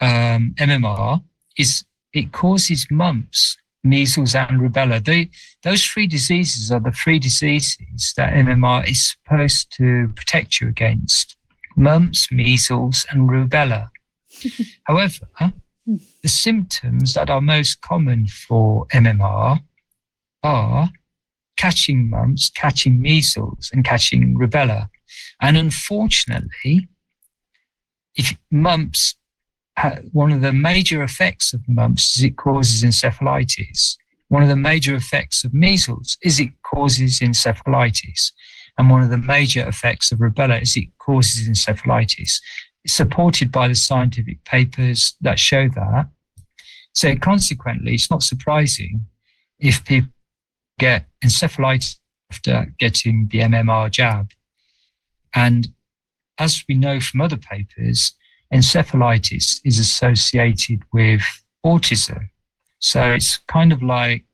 um, 0.00 0.54
MMR 0.56 1.20
is 1.58 1.84
it 2.12 2.32
causes 2.32 2.86
mumps, 2.90 3.56
measles, 3.84 4.34
and 4.34 4.60
rubella. 4.60 5.04
They, 5.04 5.30
those 5.62 5.84
three 5.84 6.06
diseases 6.06 6.70
are 6.70 6.80
the 6.80 6.92
three 6.92 7.18
diseases 7.18 8.12
that 8.16 8.32
MMR 8.34 8.88
is 8.88 9.16
supposed 9.24 9.72
to 9.76 10.08
protect 10.14 10.60
you 10.60 10.68
against 10.68 11.36
mumps, 11.76 12.30
measles, 12.30 13.06
and 13.10 13.28
rubella. 13.28 13.90
However, 14.84 15.26
hmm. 15.36 15.96
the 16.22 16.28
symptoms 16.28 17.14
that 17.14 17.30
are 17.30 17.40
most 17.40 17.80
common 17.80 18.26
for 18.26 18.86
MMR 18.88 19.60
are 20.42 20.90
catching 21.56 22.10
mumps, 22.10 22.50
catching 22.50 23.00
measles, 23.00 23.70
and 23.72 23.84
catching 23.84 24.34
rubella. 24.34 24.88
And 25.40 25.56
unfortunately, 25.56 26.88
if 28.14 28.36
mumps, 28.50 29.14
one 30.12 30.32
of 30.32 30.40
the 30.40 30.52
major 30.52 31.02
effects 31.02 31.52
of 31.52 31.66
mumps 31.68 32.16
is 32.16 32.24
it 32.24 32.36
causes 32.36 32.82
encephalitis. 32.82 33.96
One 34.28 34.42
of 34.42 34.48
the 34.48 34.56
major 34.56 34.94
effects 34.94 35.44
of 35.44 35.52
measles 35.54 36.16
is 36.22 36.40
it 36.40 36.50
causes 36.62 37.20
encephalitis. 37.20 38.32
And 38.78 38.90
one 38.90 39.02
of 39.02 39.10
the 39.10 39.18
major 39.18 39.66
effects 39.66 40.12
of 40.12 40.18
rubella 40.18 40.62
is 40.62 40.76
it 40.76 40.88
causes 40.98 41.48
encephalitis. 41.48 42.40
It's 42.84 42.94
supported 42.94 43.52
by 43.52 43.68
the 43.68 43.74
scientific 43.74 44.44
papers 44.44 45.14
that 45.20 45.38
show 45.38 45.68
that. 45.68 46.08
So 46.94 47.16
consequently, 47.16 47.94
it's 47.94 48.10
not 48.10 48.22
surprising 48.22 49.06
if 49.58 49.84
people 49.84 50.10
get 50.78 51.06
encephalitis 51.24 51.96
after 52.30 52.72
getting 52.78 53.28
the 53.30 53.40
MMR 53.40 53.90
jab. 53.90 54.30
And 55.34 55.68
as 56.38 56.64
we 56.68 56.74
know 56.74 57.00
from 57.00 57.20
other 57.20 57.36
papers, 57.36 58.14
encephalitis 58.52 59.60
is 59.64 59.78
associated 59.78 60.82
with 60.92 61.22
autism. 61.64 62.28
So 62.78 63.12
it's 63.12 63.38
kind 63.38 63.72
of 63.72 63.82
like 63.82 64.24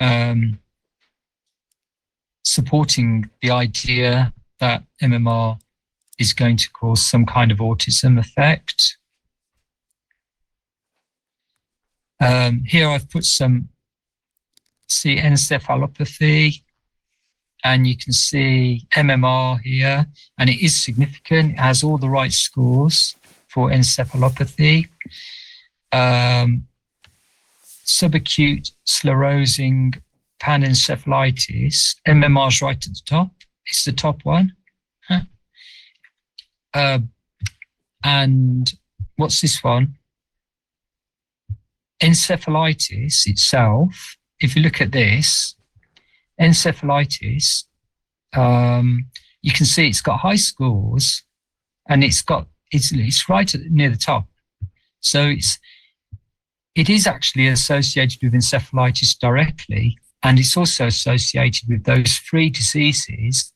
um, 0.00 0.60
supporting 2.44 3.30
the 3.42 3.50
idea 3.50 4.32
that 4.60 4.84
MMR 5.02 5.58
is 6.18 6.32
going 6.32 6.56
to 6.56 6.70
cause 6.70 7.02
some 7.04 7.26
kind 7.26 7.50
of 7.50 7.58
autism 7.58 8.18
effect. 8.18 8.96
Um, 12.20 12.64
here 12.66 12.88
I've 12.88 13.08
put 13.08 13.24
some 13.24 13.68
see 14.88 15.16
encephalopathy 15.16 16.62
and 17.64 17.86
you 17.86 17.96
can 17.96 18.12
see 18.12 18.86
MMR 18.94 19.60
here 19.60 20.06
and 20.38 20.48
it 20.50 20.64
is 20.64 20.82
significant. 20.82 21.52
It 21.52 21.58
has 21.58 21.82
all 21.82 21.98
the 21.98 22.08
right 22.08 22.32
scores 22.32 23.16
for 23.48 23.70
encephalopathy. 23.70 24.88
Um, 25.90 26.68
subacute 27.84 28.70
sclerosing 28.86 30.00
panencephalitis. 30.40 31.96
MMR 32.06 32.48
is 32.48 32.62
right 32.62 32.76
at 32.76 32.82
the 32.82 33.00
top. 33.04 33.30
It's 33.66 33.84
the 33.84 33.92
top 33.92 34.24
one. 34.24 34.54
Huh. 35.08 35.20
Uh, 36.72 36.98
and 38.04 38.72
what's 39.16 39.40
this 39.40 39.62
one? 39.64 39.96
Encephalitis 42.02 43.26
itself, 43.26 44.16
if 44.40 44.54
you 44.54 44.62
look 44.62 44.80
at 44.80 44.92
this, 44.92 45.56
encephalitis, 46.40 47.64
um, 48.34 49.06
you 49.42 49.52
can 49.52 49.66
see 49.66 49.88
it's 49.88 50.00
got 50.00 50.18
high 50.18 50.36
scores 50.36 51.22
and 51.88 52.04
it's 52.04 52.22
got, 52.22 52.46
it's, 52.70 52.92
it's 52.92 53.28
right 53.28 53.54
at, 53.54 53.62
near 53.62 53.90
the 53.90 53.96
top. 53.96 54.26
So 55.00 55.26
it's, 55.26 55.58
it 56.74 56.88
is 56.88 57.06
actually 57.06 57.48
associated 57.48 58.22
with 58.22 58.34
encephalitis 58.34 59.18
directly, 59.18 59.98
and 60.22 60.38
it's 60.38 60.56
also 60.56 60.86
associated 60.86 61.68
with 61.68 61.84
those 61.84 62.18
three 62.18 62.50
diseases 62.50 63.52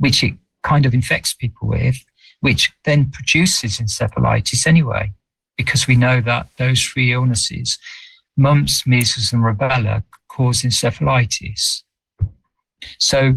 which 0.00 0.24
it 0.24 0.34
kind 0.62 0.86
of 0.86 0.94
infects 0.94 1.34
people 1.34 1.68
with, 1.68 1.96
which 2.40 2.72
then 2.84 3.10
produces 3.10 3.78
encephalitis 3.78 4.66
anyway, 4.66 5.12
because 5.58 5.86
we 5.86 5.94
know 5.94 6.22
that 6.22 6.48
those 6.56 6.82
three 6.82 7.12
illnesses, 7.12 7.78
mumps, 8.36 8.86
measles, 8.86 9.32
and 9.32 9.42
rubella, 9.42 10.02
cause 10.30 10.62
encephalitis. 10.62 11.82
So 12.98 13.34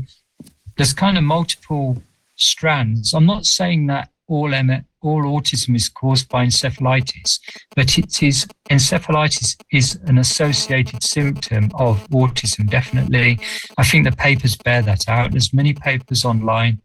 there's 0.77 0.93
kind 0.93 1.17
of 1.17 1.23
multiple 1.23 2.01
strands. 2.35 3.13
I'm 3.13 3.25
not 3.25 3.45
saying 3.45 3.87
that 3.87 4.09
all 4.27 4.53
M- 4.53 4.85
all 5.01 5.23
autism 5.23 5.75
is 5.75 5.89
caused 5.89 6.29
by 6.29 6.45
encephalitis, 6.45 7.39
but 7.75 7.97
it 7.97 8.23
is 8.23 8.47
encephalitis 8.69 9.57
is 9.71 9.95
an 10.05 10.17
associated 10.17 11.03
symptom 11.03 11.69
of 11.75 12.07
autism. 12.09 12.69
Definitely, 12.69 13.39
I 13.77 13.83
think 13.83 14.05
the 14.05 14.15
papers 14.15 14.55
bear 14.55 14.81
that 14.83 15.09
out. 15.09 15.31
There's 15.31 15.53
many 15.53 15.73
papers 15.73 16.23
online. 16.23 16.81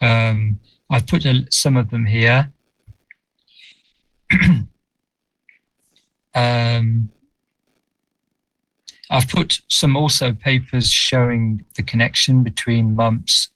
Um, 0.00 0.58
I've 0.88 1.06
put 1.06 1.26
a, 1.26 1.46
some 1.50 1.76
of 1.76 1.90
them 1.90 2.06
here. 2.06 2.50
um, 6.34 7.10
I've 9.12 9.28
put 9.28 9.60
some 9.68 9.94
also 9.94 10.32
papers 10.32 10.90
showing 10.90 11.66
the 11.76 11.82
connection 11.82 12.42
between 12.42 12.96
mumps 12.96 13.50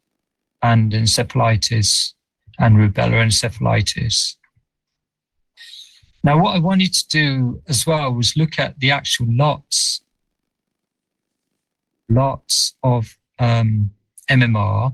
and 0.63 0.93
encephalitis 0.93 2.13
and 2.59 2.77
rubella 2.77 3.25
encephalitis. 3.25 4.37
Now, 6.23 6.43
what 6.43 6.57
I 6.57 6.59
wanted 6.59 6.93
to 6.93 7.09
do 7.09 7.63
as 7.69 7.87
well 7.87 8.13
was 8.13 8.37
look 8.37 8.59
at 8.59 8.79
the 8.81 8.91
actual 8.91 9.29
lots, 9.31 10.03
lots 12.11 12.75
of 12.83 13.17
um, 13.39 13.93
MMR, 14.29 14.93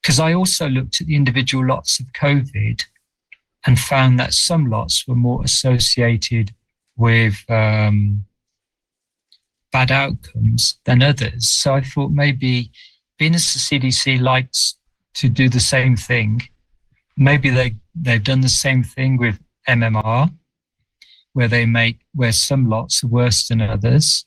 because 0.00 0.18
I 0.18 0.32
also 0.32 0.70
looked 0.70 1.02
at 1.02 1.08
the 1.08 1.16
individual 1.16 1.66
lots 1.66 2.00
of 2.00 2.06
COVID 2.14 2.82
and 3.66 3.78
found 3.78 4.18
that 4.18 4.32
some 4.32 4.70
lots 4.70 5.06
were 5.06 5.14
more 5.14 5.44
associated 5.44 6.54
with 6.96 7.44
um, 7.50 8.24
bad 9.72 9.90
outcomes 9.90 10.78
than 10.84 11.02
others. 11.02 11.48
So 11.48 11.74
I 11.74 11.82
thought 11.82 12.10
maybe 12.10 12.70
as 13.20 13.52
the 13.52 13.58
CDC 13.58 14.20
likes 14.20 14.76
to 15.14 15.28
do 15.28 15.48
the 15.48 15.60
same 15.60 15.96
thing, 15.96 16.42
maybe 17.16 17.50
they, 17.50 17.74
they've 17.94 18.22
done 18.22 18.40
the 18.40 18.48
same 18.48 18.84
thing 18.84 19.18
with 19.18 19.40
MMR, 19.68 20.32
where 21.32 21.48
they 21.48 21.66
make, 21.66 21.98
where 22.14 22.32
some 22.32 22.68
lots 22.68 23.02
are 23.02 23.08
worse 23.08 23.48
than 23.48 23.60
others. 23.60 24.24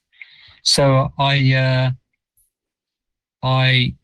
So 0.64 1.11
I, 1.18 1.53
uh, 1.53 1.92
I 3.42 3.95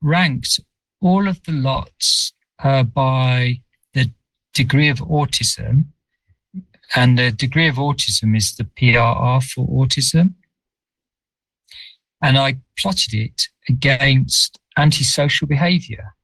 ranked 0.00 0.60
all 1.00 1.28
of 1.28 1.42
the 1.44 1.52
lots 1.52 2.32
uh, 2.62 2.82
by 2.84 3.60
the 3.94 4.10
degree 4.54 4.88
of 4.88 4.98
autism, 4.98 5.86
and 6.94 7.18
the 7.18 7.30
degree 7.30 7.68
of 7.68 7.76
autism 7.76 8.36
is 8.36 8.56
the 8.56 8.64
PRR 8.64 9.42
for 9.42 9.66
autism. 9.68 10.34
And 12.20 12.36
I 12.36 12.56
plotted 12.78 13.14
it 13.14 13.48
against 13.68 14.58
antisocial 14.76 15.46
behavior, 15.46 16.14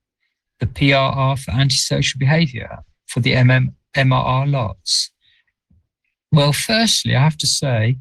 the 0.60 0.66
PRR 0.66 1.38
for 1.38 1.50
antisocial 1.52 2.18
behavior 2.18 2.84
for 3.06 3.20
the 3.20 3.32
MM, 3.32 3.74
MRR 3.94 4.50
lots. 4.50 5.10
Well, 6.32 6.52
firstly, 6.52 7.14
I 7.14 7.20
have 7.20 7.38
to 7.38 7.46
say 7.46 7.98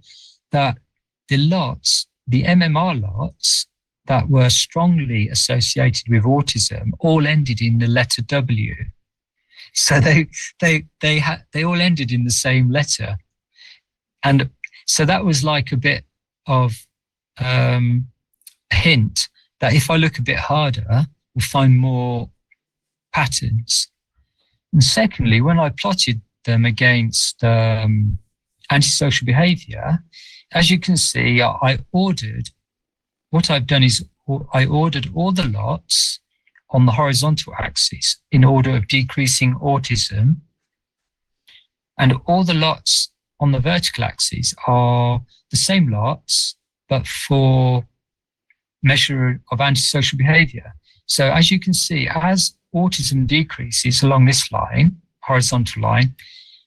that 0.52 0.78
the 1.28 1.38
lots, 1.38 2.08
the 2.28 2.44
MMR 2.44 3.00
lots 3.00 3.68
that 4.06 4.30
were 4.30 4.50
strongly 4.50 5.30
associated 5.30 6.10
with 6.10 6.24
autism 6.24 6.92
all 7.00 7.26
ended 7.26 7.62
in 7.62 7.80
the 7.80 7.88
letter 7.88 8.22
W. 8.22 8.76
So 9.74 10.00
they 10.00 10.28
they 10.60 10.86
they 11.02 11.20
had 11.20 11.44
they 11.52 11.64
all 11.64 11.82
ended 11.82 12.12
in 12.12 12.26
the 12.26 12.32
same 12.32 12.70
letter. 12.70 13.18
And 14.24 14.50
so 14.86 15.06
that 15.06 15.26
was 15.26 15.44
like 15.44 15.72
a 15.72 15.78
bit 15.78 16.06
of 16.48 16.86
um, 17.40 18.08
hint 18.72 19.30
that 19.60 19.74
if 19.74 19.90
I 19.90 19.96
look 19.96 20.18
a 20.18 20.24
bit 20.24 20.38
harder, 20.38 21.06
we'll 21.34 21.42
find 21.42 21.78
more 21.78 22.30
patterns. 23.14 23.88
And 24.72 24.84
secondly, 24.84 25.42
when 25.42 25.60
I 25.60 25.70
plotted 25.70 26.22
them 26.46 26.66
against 26.66 27.44
um, 27.44 28.18
antisocial 28.72 29.26
behavior, 29.26 30.00
as 30.52 30.70
you 30.70 30.80
can 30.80 30.98
see, 30.98 31.42
I 31.42 31.80
ordered, 31.92 32.50
what 33.30 33.50
I've 33.50 33.68
done 33.68 33.84
is 33.84 34.06
I 34.54 34.66
ordered 34.66 35.10
all 35.14 35.32
the 35.32 35.48
lots 35.48 36.20
on 36.70 36.86
the 36.86 36.94
horizontal 36.94 37.54
axis 37.58 38.18
in 38.32 38.44
order 38.44 38.76
of 38.76 38.88
decreasing 38.88 39.56
autism. 39.56 40.38
And 41.98 42.16
all 42.26 42.44
the 42.44 42.54
lots 42.54 43.12
on 43.40 43.52
the 43.52 43.60
vertical 43.60 44.04
axis 44.04 44.56
are 44.68 45.22
the 45.52 45.58
same 45.58 45.90
lots 45.90 46.56
but 46.94 47.08
for 47.08 47.84
measure 48.84 49.42
of 49.52 49.60
antisocial 49.60 50.16
behavior. 50.16 50.74
So 51.08 51.32
as 51.32 51.50
you 51.50 51.60
can 51.60 51.74
see, 51.74 52.08
as 52.08 52.54
autism 52.76 53.26
decreases 53.26 54.04
along 54.04 54.26
this 54.26 54.52
line, 54.52 54.98
horizontal 55.22 55.82
line, 55.82 56.14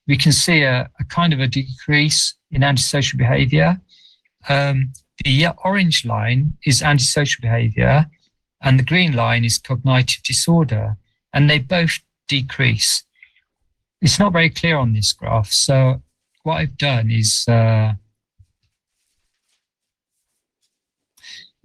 we 0.08 0.16
can 0.16 0.32
see 0.32 0.62
a, 0.62 0.90
a 0.98 1.04
kind 1.04 1.32
of 1.32 1.38
a 1.38 1.46
decrease 1.46 2.34
in 2.50 2.64
antisocial 2.64 3.18
behavior. 3.18 3.80
Um, 4.48 4.92
the 5.24 5.48
orange 5.64 6.04
line 6.04 6.54
is 6.64 6.82
antisocial 6.82 7.42
behavior 7.42 8.06
and 8.62 8.80
the 8.80 8.88
green 8.92 9.12
line 9.14 9.44
is 9.44 9.58
cognitive 9.58 10.24
disorder 10.24 10.96
and 11.32 11.48
they 11.48 11.60
both 11.60 12.00
decrease. 12.26 13.04
It's 14.02 14.18
not 14.18 14.32
very 14.32 14.50
clear 14.50 14.76
on 14.76 14.92
this 14.92 15.12
graph. 15.12 15.52
So 15.52 16.02
what 16.42 16.56
I've 16.56 16.76
done 16.76 17.12
is 17.12 17.44
uh, 17.46 17.94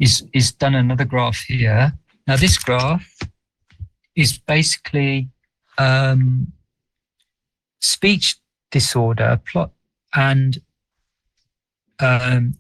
is 0.01 0.25
is 0.33 0.51
done 0.51 0.75
another 0.75 1.05
graph 1.05 1.43
here. 1.47 1.93
Now 2.27 2.35
this 2.35 2.57
graph 2.57 3.07
is 4.15 4.38
basically 4.38 5.30
um, 5.77 6.51
speech 7.80 8.35
disorder 8.71 9.39
plot 9.45 9.71
and 10.13 10.59
um, 11.99 12.55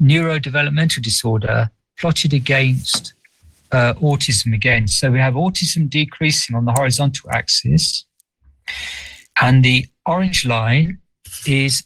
neurodevelopmental 0.00 1.02
disorder 1.02 1.70
plotted 1.98 2.32
against 2.32 3.12
uh, 3.72 3.92
autism 3.94 4.54
again. 4.54 4.88
So 4.88 5.10
we 5.10 5.18
have 5.18 5.34
autism 5.34 5.88
decreasing 5.88 6.56
on 6.56 6.64
the 6.64 6.72
horizontal 6.72 7.30
axis, 7.30 8.06
and 9.40 9.62
the 9.62 9.86
orange 10.06 10.46
line 10.46 10.98
is 11.46 11.84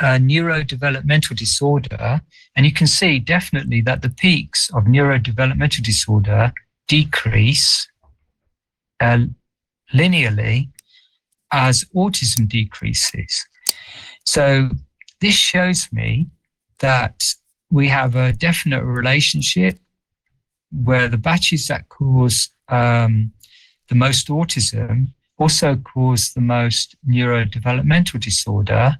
a 0.00 0.18
neurodevelopmental 0.18 1.36
disorder. 1.36 2.20
And 2.56 2.66
you 2.66 2.72
can 2.72 2.86
see 2.86 3.18
definitely 3.18 3.80
that 3.82 4.02
the 4.02 4.10
peaks 4.10 4.70
of 4.74 4.84
neurodevelopmental 4.84 5.82
disorder 5.82 6.52
decrease 6.88 7.88
uh, 9.00 9.24
linearly 9.92 10.68
as 11.52 11.84
autism 11.94 12.48
decreases. 12.48 13.46
So 14.24 14.70
this 15.20 15.34
shows 15.34 15.88
me 15.92 16.26
that 16.80 17.22
we 17.70 17.88
have 17.88 18.16
a 18.16 18.32
definite 18.32 18.84
relationship 18.84 19.78
where 20.70 21.08
the 21.08 21.18
batches 21.18 21.68
that 21.68 21.88
cause 21.88 22.50
um, 22.68 23.32
the 23.88 23.94
most 23.94 24.28
autism 24.28 25.08
also 25.38 25.76
cause 25.76 26.32
the 26.32 26.40
most 26.40 26.96
neurodevelopmental 27.08 28.20
disorder. 28.20 28.98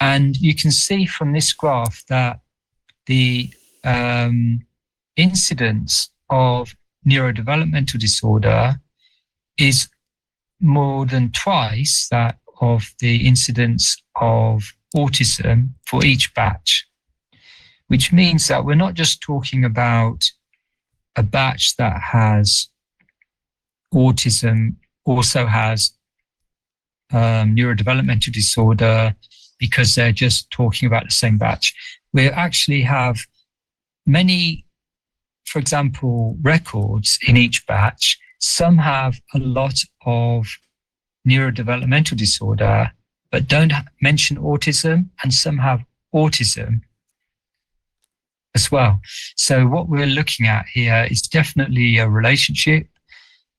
And 0.00 0.36
you 0.36 0.54
can 0.54 0.70
see 0.70 1.04
from 1.04 1.32
this 1.32 1.52
graph 1.52 2.04
that 2.08 2.40
the 3.06 3.50
um, 3.84 4.64
incidence 5.16 6.10
of 6.30 6.74
neurodevelopmental 7.06 7.98
disorder 7.98 8.80
is 9.58 9.88
more 10.60 11.06
than 11.06 11.30
twice 11.32 12.08
that 12.10 12.38
of 12.60 12.94
the 13.00 13.26
incidence 13.26 13.96
of 14.20 14.74
autism 14.94 15.70
for 15.86 16.04
each 16.04 16.32
batch, 16.34 16.86
which 17.88 18.12
means 18.12 18.48
that 18.48 18.64
we're 18.64 18.74
not 18.74 18.94
just 18.94 19.20
talking 19.20 19.64
about 19.64 20.30
a 21.16 21.22
batch 21.22 21.76
that 21.76 22.00
has 22.00 22.68
autism, 23.92 24.76
also 25.04 25.46
has 25.46 25.92
um, 27.12 27.56
neurodevelopmental 27.56 28.32
disorder, 28.32 29.14
because 29.60 29.94
they're 29.94 30.10
just 30.10 30.50
talking 30.50 30.86
about 30.86 31.04
the 31.04 31.14
same 31.14 31.38
batch. 31.38 31.72
We 32.12 32.28
actually 32.28 32.82
have 32.82 33.20
many, 34.06 34.64
for 35.44 35.60
example, 35.60 36.36
records 36.42 37.18
in 37.28 37.36
each 37.36 37.64
batch. 37.66 38.18
Some 38.40 38.78
have 38.78 39.20
a 39.34 39.38
lot 39.38 39.78
of 40.04 40.48
neurodevelopmental 41.28 42.16
disorder, 42.16 42.90
but 43.30 43.46
don't 43.46 43.72
mention 44.00 44.38
autism, 44.38 45.10
and 45.22 45.32
some 45.32 45.58
have 45.58 45.84
autism 46.12 46.80
as 48.54 48.72
well. 48.72 49.00
So, 49.36 49.66
what 49.66 49.88
we're 49.88 50.06
looking 50.06 50.46
at 50.46 50.66
here 50.72 51.06
is 51.10 51.22
definitely 51.22 51.98
a 51.98 52.08
relationship 52.08 52.88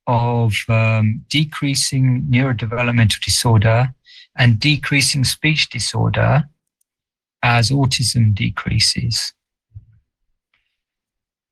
of 0.08 0.54
um, 0.68 1.24
decreasing 1.30 2.28
neurodevelopmental 2.30 3.22
disorder 3.24 3.94
and 4.38 4.60
decreasing 4.60 5.24
speech 5.24 5.70
disorder 5.70 6.46
as 7.44 7.70
autism 7.70 8.34
decreases. 8.34 9.34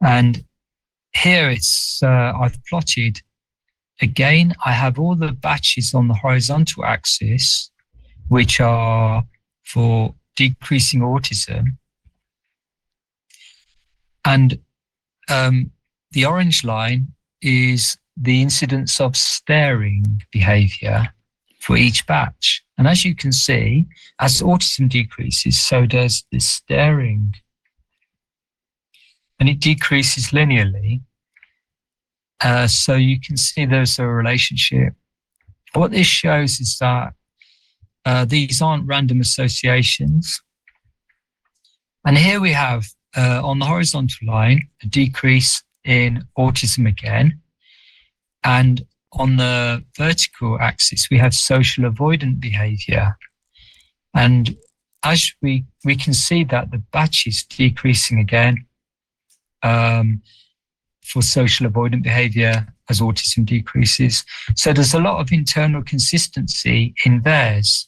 And 0.01 0.43
here 1.14 1.49
it's, 1.49 2.01
uh, 2.01 2.33
I've 2.40 2.58
plotted 2.66 3.22
again, 4.01 4.56
I 4.66 4.72
have 4.72 4.98
all 4.98 5.16
the 5.16 5.32
batches 5.32 5.93
on 5.93 6.08
the 6.08 6.14
horizontal 6.14 6.85
axis, 6.85 7.69
which 8.30 8.59
are 8.61 9.24
for 9.66 10.16
decreasing 10.35 11.01
autism. 11.01 11.77
And 14.24 14.59
um, 15.30 15.72
the 16.11 16.25
orange 16.25 16.64
line 16.64 17.14
is 17.41 17.98
the 18.16 18.41
incidence 18.41 18.99
of 18.99 19.16
staring 19.16 20.24
behavior 20.32 21.14
for 21.60 21.78
each 21.78 22.06
batch. 22.08 22.64
And 22.78 22.88
as 22.88 23.04
you 23.04 23.14
can 23.16 23.32
see, 23.32 23.86
as 24.20 24.42
autism 24.42 24.90
decreases, 24.90 25.62
so 25.62 25.86
does 25.86 26.24
the 26.32 26.40
staring. 26.40 27.36
And 29.40 29.50
it 29.50 29.60
decreases 29.60 30.30
linearly. 30.30 31.02
Uh, 32.42 32.68
so 32.68 32.96
you 32.96 33.20
can 33.20 33.36
see 33.36 33.66
there's 33.66 34.00
a 34.00 34.08
relationship. 34.08 34.94
What 35.74 35.92
this 35.92 36.08
shows 36.08 36.60
is 36.60 36.78
that 36.80 37.14
uh, 38.06 38.26
these 38.26 38.62
aren't 38.62 38.88
random 38.88 39.20
associations. 39.20 40.42
And 42.06 42.18
here 42.18 42.40
we 42.40 42.54
have 42.54 42.86
uh, 43.16 43.42
on 43.44 43.60
the 43.60 43.66
horizontal 43.66 44.28
line 44.28 44.70
a 44.82 44.88
decrease 44.88 45.62
in 45.84 46.26
autism 46.38 46.88
again. 46.88 47.42
And 48.44 48.86
on 49.14 49.38
the 49.38 49.84
vertical 49.98 50.60
axis, 50.60 51.10
we 51.10 51.18
have 51.18 51.34
social 51.34 51.90
avoidant 51.90 52.40
behavior. 52.40 53.18
And 54.14 54.56
as 55.04 55.32
we, 55.42 55.66
we 55.86 55.96
can 55.96 56.14
see 56.14 56.44
that 56.46 56.72
the 56.72 56.78
batch 56.78 57.26
is 57.26 57.44
decreasing 57.44 58.20
again 58.20 58.66
um, 59.64 60.22
for 61.04 61.22
social 61.22 61.68
avoidant 61.68 62.04
behavior 62.04 62.68
as 62.90 63.02
autism 63.02 63.46
decreases. 63.46 64.26
So 64.56 64.74
there's 64.74 64.94
a 64.94 65.00
lot 65.00 65.20
of 65.20 65.32
internal 65.32 65.84
consistency 65.84 66.94
in 67.06 67.22
theirs. 67.22 67.88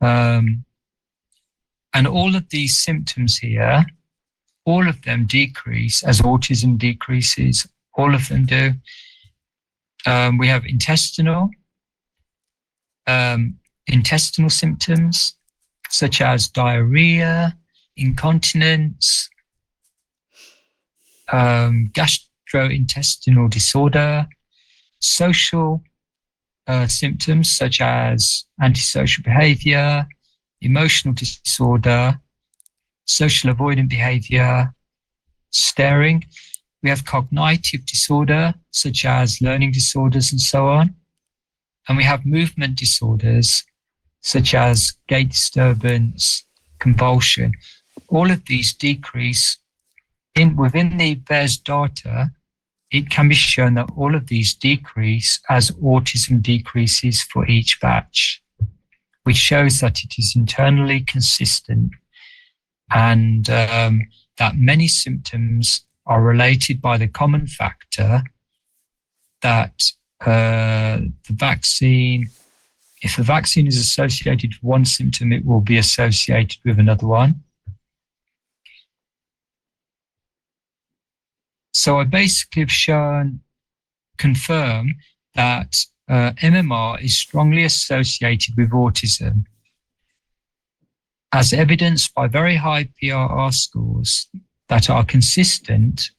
Um, 0.00 0.64
and 1.94 2.06
all 2.06 2.36
of 2.36 2.48
these 2.50 2.78
symptoms 2.78 3.38
here, 3.38 3.86
all 4.64 4.88
of 4.88 5.02
them 5.02 5.26
decrease 5.26 6.02
as 6.02 6.20
autism 6.20 6.76
decreases, 6.76 7.66
all 7.96 8.14
of 8.14 8.28
them 8.28 8.46
do. 8.46 8.72
Um, 10.06 10.38
we 10.38 10.48
have 10.48 10.64
intestinal, 10.64 11.50
um, 13.06 13.58
intestinal 13.86 14.50
symptoms 14.50 15.34
such 15.88 16.20
as 16.20 16.48
diarrhea, 16.48 17.56
incontinence, 17.96 19.28
um, 21.32 21.90
gastrointestinal 21.92 23.50
disorder, 23.50 24.26
social 25.00 25.82
uh, 26.66 26.86
symptoms 26.86 27.50
such 27.50 27.80
as 27.80 28.44
antisocial 28.60 29.22
behavior, 29.22 30.06
emotional 30.60 31.14
disorder, 31.14 32.20
social 33.04 33.52
avoidant 33.52 33.88
behavior, 33.88 34.72
staring, 35.50 36.24
we 36.86 36.90
have 36.90 37.04
cognitive 37.04 37.84
disorder, 37.84 38.54
such 38.70 39.04
as 39.04 39.42
learning 39.42 39.72
disorders 39.72 40.30
and 40.30 40.40
so 40.40 40.68
on. 40.68 40.94
And 41.88 41.98
we 41.98 42.04
have 42.04 42.24
movement 42.24 42.76
disorders, 42.76 43.64
such 44.20 44.54
as 44.54 44.94
gait 45.08 45.30
disturbance, 45.30 46.44
convulsion. 46.78 47.54
All 48.06 48.30
of 48.30 48.44
these 48.44 48.72
decrease 48.72 49.58
in 50.36 50.54
within 50.54 50.96
the 50.96 51.16
VAERS 51.16 51.60
data. 51.64 52.30
It 52.92 53.10
can 53.10 53.28
be 53.28 53.34
shown 53.34 53.74
that 53.74 53.90
all 53.96 54.14
of 54.14 54.28
these 54.28 54.54
decrease 54.54 55.40
as 55.48 55.72
autism 55.72 56.40
decreases 56.40 57.20
for 57.20 57.48
each 57.48 57.80
batch, 57.80 58.40
which 59.24 59.38
shows 59.38 59.80
that 59.80 60.04
it 60.04 60.14
is 60.18 60.36
internally 60.36 61.00
consistent 61.00 61.94
and 62.94 63.50
um, 63.50 64.06
that 64.38 64.56
many 64.56 64.86
symptoms 64.86 65.85
are 66.06 66.22
related 66.22 66.80
by 66.80 66.96
the 66.96 67.08
common 67.08 67.46
factor 67.46 68.22
that 69.42 69.92
uh, 70.20 70.98
the 71.26 71.32
vaccine, 71.32 72.30
if 73.02 73.18
a 73.18 73.22
vaccine 73.22 73.66
is 73.66 73.76
associated 73.78 74.50
with 74.54 74.62
one 74.62 74.84
symptom, 74.84 75.32
it 75.32 75.44
will 75.44 75.60
be 75.60 75.78
associated 75.78 76.58
with 76.64 76.78
another 76.78 77.06
one. 77.06 77.42
So 81.72 82.00
I 82.00 82.04
basically 82.04 82.62
have 82.62 82.72
shown, 82.72 83.40
confirm 84.16 84.94
that 85.34 85.76
uh, 86.08 86.32
MMR 86.42 87.02
is 87.02 87.16
strongly 87.16 87.64
associated 87.64 88.56
with 88.56 88.70
autism, 88.70 89.44
as 91.32 91.52
evidenced 91.52 92.14
by 92.14 92.28
very 92.28 92.56
high 92.56 92.88
PRR 93.02 93.52
scores 93.52 94.28
that 94.68 94.90
are 94.90 95.04
consistent 95.04 96.10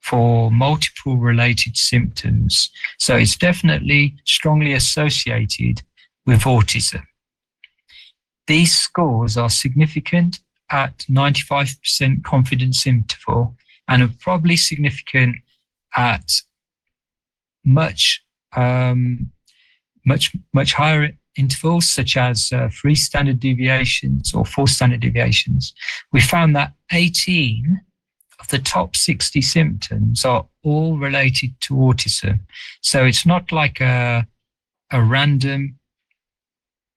for 0.00 0.50
multiple 0.50 1.16
related 1.16 1.76
symptoms. 1.76 2.70
So 2.98 3.16
it's 3.16 3.36
definitely 3.36 4.14
strongly 4.24 4.72
associated 4.72 5.82
with 6.24 6.40
autism. 6.42 7.02
These 8.46 8.76
scores 8.76 9.36
are 9.36 9.50
significant 9.50 10.40
at 10.70 10.98
95% 11.10 12.24
confidence 12.24 12.86
interval 12.86 13.56
and 13.86 14.02
are 14.02 14.10
probably 14.20 14.56
significant 14.56 15.36
at 15.96 16.42
much 17.64 18.22
um, 18.56 19.30
much 20.06 20.32
much 20.54 20.72
higher 20.72 21.10
intervals 21.38 21.88
such 21.88 22.16
as 22.16 22.52
uh, 22.52 22.68
three 22.72 22.94
standard 22.94 23.40
deviations 23.40 24.34
or 24.34 24.44
four 24.44 24.66
standard 24.66 25.00
deviations 25.00 25.72
we 26.12 26.20
found 26.20 26.54
that 26.56 26.72
18 26.92 27.80
of 28.40 28.48
the 28.48 28.58
top 28.58 28.96
60 28.96 29.40
symptoms 29.42 30.24
are 30.24 30.46
all 30.62 30.96
related 30.96 31.54
to 31.60 31.74
autism. 31.74 32.40
So 32.80 33.04
it's 33.04 33.26
not 33.26 33.52
like 33.52 33.80
a 33.80 34.26
a 34.90 35.02
random 35.02 35.78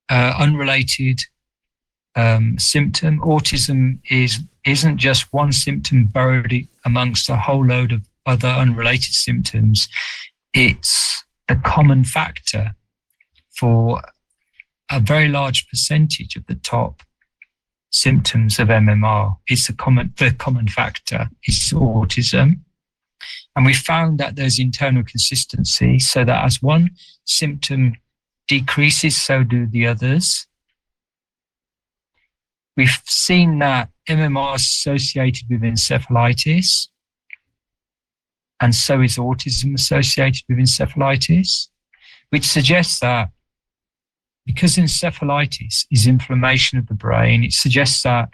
uh, 0.09 0.33
unrelated 0.37 1.21
um, 2.15 2.57
symptom. 2.59 3.19
Autism 3.21 3.99
is 4.09 4.39
isn't 4.65 4.97
just 4.97 5.31
one 5.33 5.51
symptom 5.51 6.05
buried 6.05 6.67
amongst 6.85 7.29
a 7.29 7.35
whole 7.35 7.65
load 7.65 7.91
of 7.91 8.01
other 8.25 8.47
unrelated 8.47 9.13
symptoms. 9.13 9.89
It's 10.53 11.23
the 11.47 11.55
common 11.55 12.03
factor 12.03 12.75
for 13.49 14.01
a 14.91 14.99
very 14.99 15.29
large 15.29 15.67
percentage 15.69 16.35
of 16.35 16.45
the 16.47 16.55
top 16.55 17.01
symptoms 17.91 18.59
of 18.59 18.67
MMR. 18.67 19.37
It's 19.47 19.69
a 19.69 19.73
common, 19.73 20.13
the 20.17 20.31
common 20.31 20.67
factor 20.67 21.29
is 21.47 21.71
autism. 21.73 22.59
And 23.55 23.65
we 23.65 23.73
found 23.73 24.19
that 24.19 24.35
there's 24.35 24.59
internal 24.59 25.03
consistency 25.03 25.99
so 25.99 26.23
that 26.25 26.43
as 26.43 26.61
one 26.61 26.91
symptom 27.25 27.95
decreases, 28.47 29.21
so 29.21 29.43
do 29.43 29.65
the 29.65 29.87
others. 29.87 30.45
We've 32.75 33.01
seen 33.05 33.59
that 33.59 33.89
MMR 34.09 34.55
is 34.55 34.61
associated 34.61 35.49
with 35.49 35.61
encephalitis, 35.61 36.87
and 38.61 38.73
so 38.73 39.01
is 39.01 39.17
autism 39.17 39.73
associated 39.75 40.43
with 40.47 40.57
encephalitis, 40.57 41.67
which 42.29 42.45
suggests 42.45 42.99
that 42.99 43.29
because 44.45 44.75
encephalitis 44.75 45.85
is 45.91 46.07
inflammation 46.07 46.77
of 46.77 46.87
the 46.87 46.93
brain, 46.93 47.43
it 47.43 47.53
suggests 47.53 48.03
that 48.03 48.29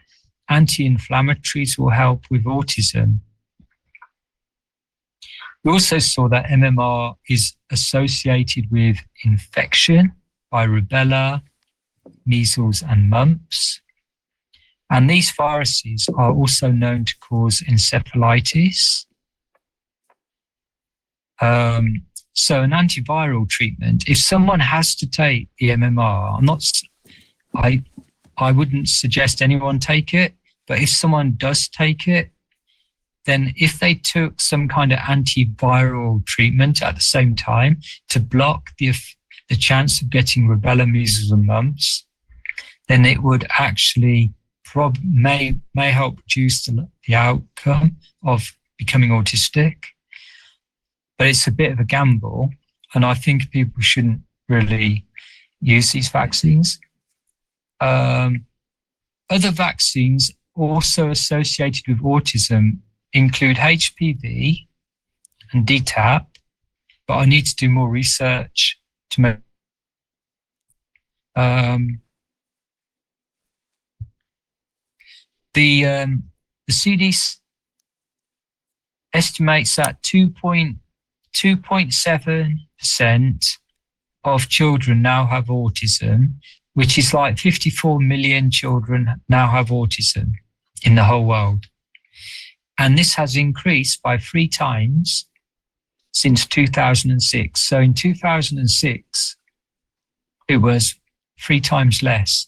anti 0.49 0.89
inflammatories 0.89 1.77
will 1.77 1.89
help 1.89 2.23
with 2.29 2.45
autism. 2.45 3.19
We 5.63 5.71
also 5.73 5.99
saw 5.99 6.29
that 6.29 6.45
MMR 6.45 7.15
is 7.29 7.53
associated 7.71 8.71
with 8.71 8.97
infection 9.25 10.13
by 10.49 10.65
rubella, 10.65 11.41
measles, 12.25 12.83
and 12.83 13.09
mumps. 13.09 13.81
And 14.89 15.09
these 15.09 15.31
viruses 15.31 16.07
are 16.17 16.31
also 16.31 16.71
known 16.71 17.03
to 17.05 17.15
cause 17.19 17.61
encephalitis. 17.61 19.05
Um, 21.41 22.06
so 22.37 22.61
an 22.61 22.69
antiviral 22.69 23.49
treatment, 23.49 24.07
if 24.07 24.17
someone 24.17 24.59
has 24.59 24.95
to 24.95 25.09
take 25.09 25.49
the 25.57 25.69
MMR, 25.69 26.37
I'm 26.37 26.45
not, 26.45 26.63
I, 27.55 27.83
I 28.37 28.51
wouldn't 28.51 28.89
suggest 28.89 29.41
anyone 29.41 29.79
take 29.79 30.13
it, 30.13 30.35
but 30.67 30.79
if 30.79 30.89
someone 30.89 31.33
does 31.37 31.67
take 31.67 32.07
it, 32.07 32.29
then 33.25 33.53
if 33.57 33.79
they 33.79 33.95
took 33.95 34.39
some 34.39 34.67
kind 34.67 34.93
of 34.93 34.99
antiviral 34.99 36.23
treatment 36.27 36.83
at 36.83 36.95
the 36.95 37.01
same 37.01 37.35
time 37.35 37.81
to 38.09 38.19
block 38.19 38.69
the, 38.77 38.93
the 39.49 39.55
chance 39.55 39.99
of 39.99 40.11
getting 40.11 40.47
rubella, 40.47 40.89
measles, 40.89 41.31
and 41.31 41.47
mumps, 41.47 42.05
then 42.87 43.03
it 43.03 43.23
would 43.23 43.47
actually 43.57 44.31
prob- 44.63 44.99
may 45.03 45.55
may 45.73 45.91
help 45.91 46.19
reduce 46.19 46.65
the, 46.65 46.87
the 47.07 47.15
outcome 47.15 47.97
of 48.23 48.55
becoming 48.77 49.09
autistic 49.09 49.75
but 51.17 51.27
it's 51.27 51.47
a 51.47 51.51
bit 51.51 51.71
of 51.71 51.79
a 51.79 51.83
gamble. 51.83 52.49
And 52.93 53.05
I 53.05 53.13
think 53.13 53.51
people 53.51 53.81
shouldn't 53.81 54.21
really 54.47 55.05
use 55.59 55.91
these 55.91 56.09
vaccines. 56.09 56.79
Um, 57.79 58.45
other 59.29 59.51
vaccines 59.51 60.31
also 60.55 61.09
associated 61.09 61.87
with 61.87 62.01
autism 62.01 62.79
include 63.13 63.57
HPV 63.57 64.67
and 65.51 65.65
DTaP, 65.65 66.25
but 67.07 67.15
I 67.15 67.25
need 67.25 67.45
to 67.45 67.55
do 67.55 67.69
more 67.69 67.89
research 67.89 68.79
to 69.11 69.21
make. 69.21 69.37
Um, 71.35 72.01
the 75.53 75.85
um, 75.85 76.23
the 76.67 76.73
CDC 76.73 77.37
estimates 79.13 79.75
that 79.75 80.01
2. 80.03 80.33
2.7% 81.33 83.57
of 84.23 84.49
children 84.49 85.01
now 85.01 85.25
have 85.25 85.45
autism, 85.45 86.33
which 86.73 86.97
is 86.97 87.13
like 87.13 87.37
54 87.37 87.99
million 87.99 88.51
children 88.51 89.21
now 89.29 89.47
have 89.47 89.67
autism 89.67 90.33
in 90.83 90.95
the 90.95 91.03
whole 91.03 91.25
world. 91.25 91.65
And 92.77 92.97
this 92.97 93.15
has 93.15 93.35
increased 93.35 94.01
by 94.03 94.17
three 94.17 94.47
times 94.47 95.25
since 96.13 96.45
2006. 96.45 97.61
So 97.61 97.79
in 97.79 97.93
2006, 97.93 99.35
it 100.47 100.57
was 100.57 100.95
three 101.39 101.61
times 101.61 102.01
less. 102.01 102.47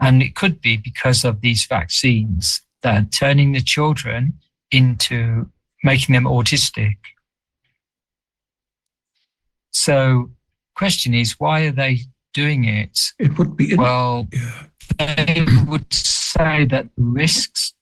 And 0.00 0.22
it 0.22 0.34
could 0.34 0.60
be 0.60 0.76
because 0.76 1.24
of 1.24 1.40
these 1.40 1.66
vaccines 1.66 2.62
that 2.82 3.02
are 3.02 3.06
turning 3.06 3.52
the 3.52 3.60
children 3.60 4.34
into 4.70 5.48
making 5.84 6.14
them 6.14 6.24
autistic. 6.24 6.96
So, 9.84 10.30
question 10.76 11.12
is, 11.12 11.40
why 11.40 11.62
are 11.62 11.72
they 11.72 12.02
doing 12.34 12.66
it? 12.66 13.00
It 13.18 13.36
would 13.36 13.56
be. 13.56 13.74
Well, 13.74 14.28
yeah. 14.32 14.66
they 14.98 15.44
would 15.66 15.92
say 15.92 16.66
that 16.66 16.86
the 16.96 17.02
risks. 17.02 17.74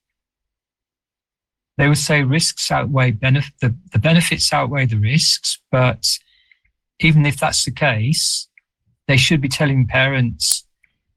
They 1.76 1.88
would 1.88 1.98
say 1.98 2.22
risks 2.22 2.70
outweigh 2.70 3.10
benefit. 3.10 3.52
The, 3.60 3.74
the 3.92 3.98
benefits 3.98 4.50
outweigh 4.50 4.86
the 4.86 4.96
risks, 4.96 5.58
but 5.70 6.06
even 7.00 7.26
if 7.26 7.38
that's 7.38 7.66
the 7.66 7.70
case, 7.70 8.48
they 9.06 9.18
should 9.18 9.42
be 9.42 9.50
telling 9.50 9.86
parents 9.86 10.64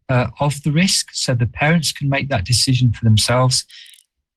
uh, 0.09 0.31
of 0.41 0.63
the 0.63 0.71
risk 0.73 1.11
so 1.13 1.33
the 1.33 1.45
parents 1.45 1.93
can 1.93 2.09
make 2.09 2.27
that 2.27 2.43
decision 2.43 2.91
for 2.91 3.05
themselves 3.05 3.63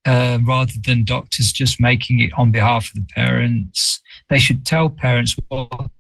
uh, 0.05 0.39
rather 0.45 0.79
than 0.85 1.03
doctors 1.03 1.51
just 1.51 1.81
making 1.81 2.21
it 2.21 2.31
on 2.39 2.53
behalf 2.53 2.87
of 2.87 2.95
the 2.95 3.13
parents. 3.13 4.01
They 4.31 4.39
should 4.39 4.65
tell 4.65 4.89
parents 4.89 5.37
what 5.49 5.91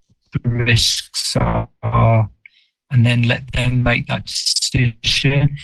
risks 0.45 1.37
are, 1.37 2.29
and 2.91 3.07
then 3.07 3.23
let 3.23 3.53
them 3.53 3.83
make 3.83 4.07
that 4.07 4.27
decision. 4.27 5.57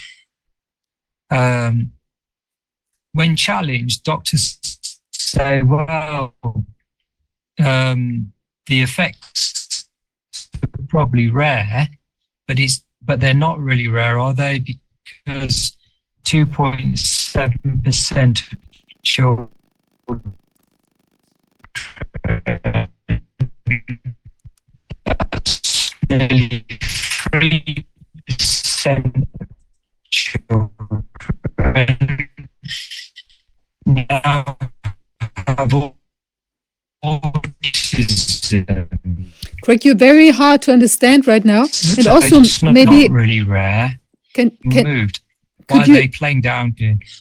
Um, 1.31 1.93
when 3.13 3.37
challenged, 3.37 4.03
doctors 4.05 4.59
say, 5.13 5.63
well, 5.63 6.35
um, 7.59 8.33
the 8.67 8.83
effects 8.83 9.87
are 10.63 10.69
probably 10.89 11.31
rare, 11.31 11.89
but 12.47 12.59
it's 12.59 12.83
but 13.05 13.21
they're 13.21 13.35
not 13.35 13.59
really 13.59 13.89
rare, 13.89 14.17
are 14.19 14.33
they? 14.33 14.65
Because 15.27 15.77
2.7% 16.25 18.53
of 18.53 18.59
children 19.03 19.49
nearly 26.09 26.65
three 26.81 27.87
percent 28.27 29.29
children 30.11 31.07
now 33.87 34.57
have 35.47 35.93
autism. 37.05 38.79
Greg, 39.63 39.85
you're 39.85 39.95
very 39.95 40.31
hard 40.31 40.63
to 40.63 40.73
understand 40.73 41.27
right 41.27 41.45
now. 41.45 41.63
And 41.97 42.07
also, 42.07 42.41
it's 42.41 42.63
not, 42.63 42.75
maybe 42.75 43.09
not 43.09 43.15
really 43.15 43.43
rare. 43.43 43.99
can, 44.35 44.51
can 44.71 44.85
Moved. 44.85 45.21
Why 45.69 45.79
are 45.83 45.87
you- 45.87 45.95
they 45.95 46.09
playing 46.09 46.41
down? 46.43 46.75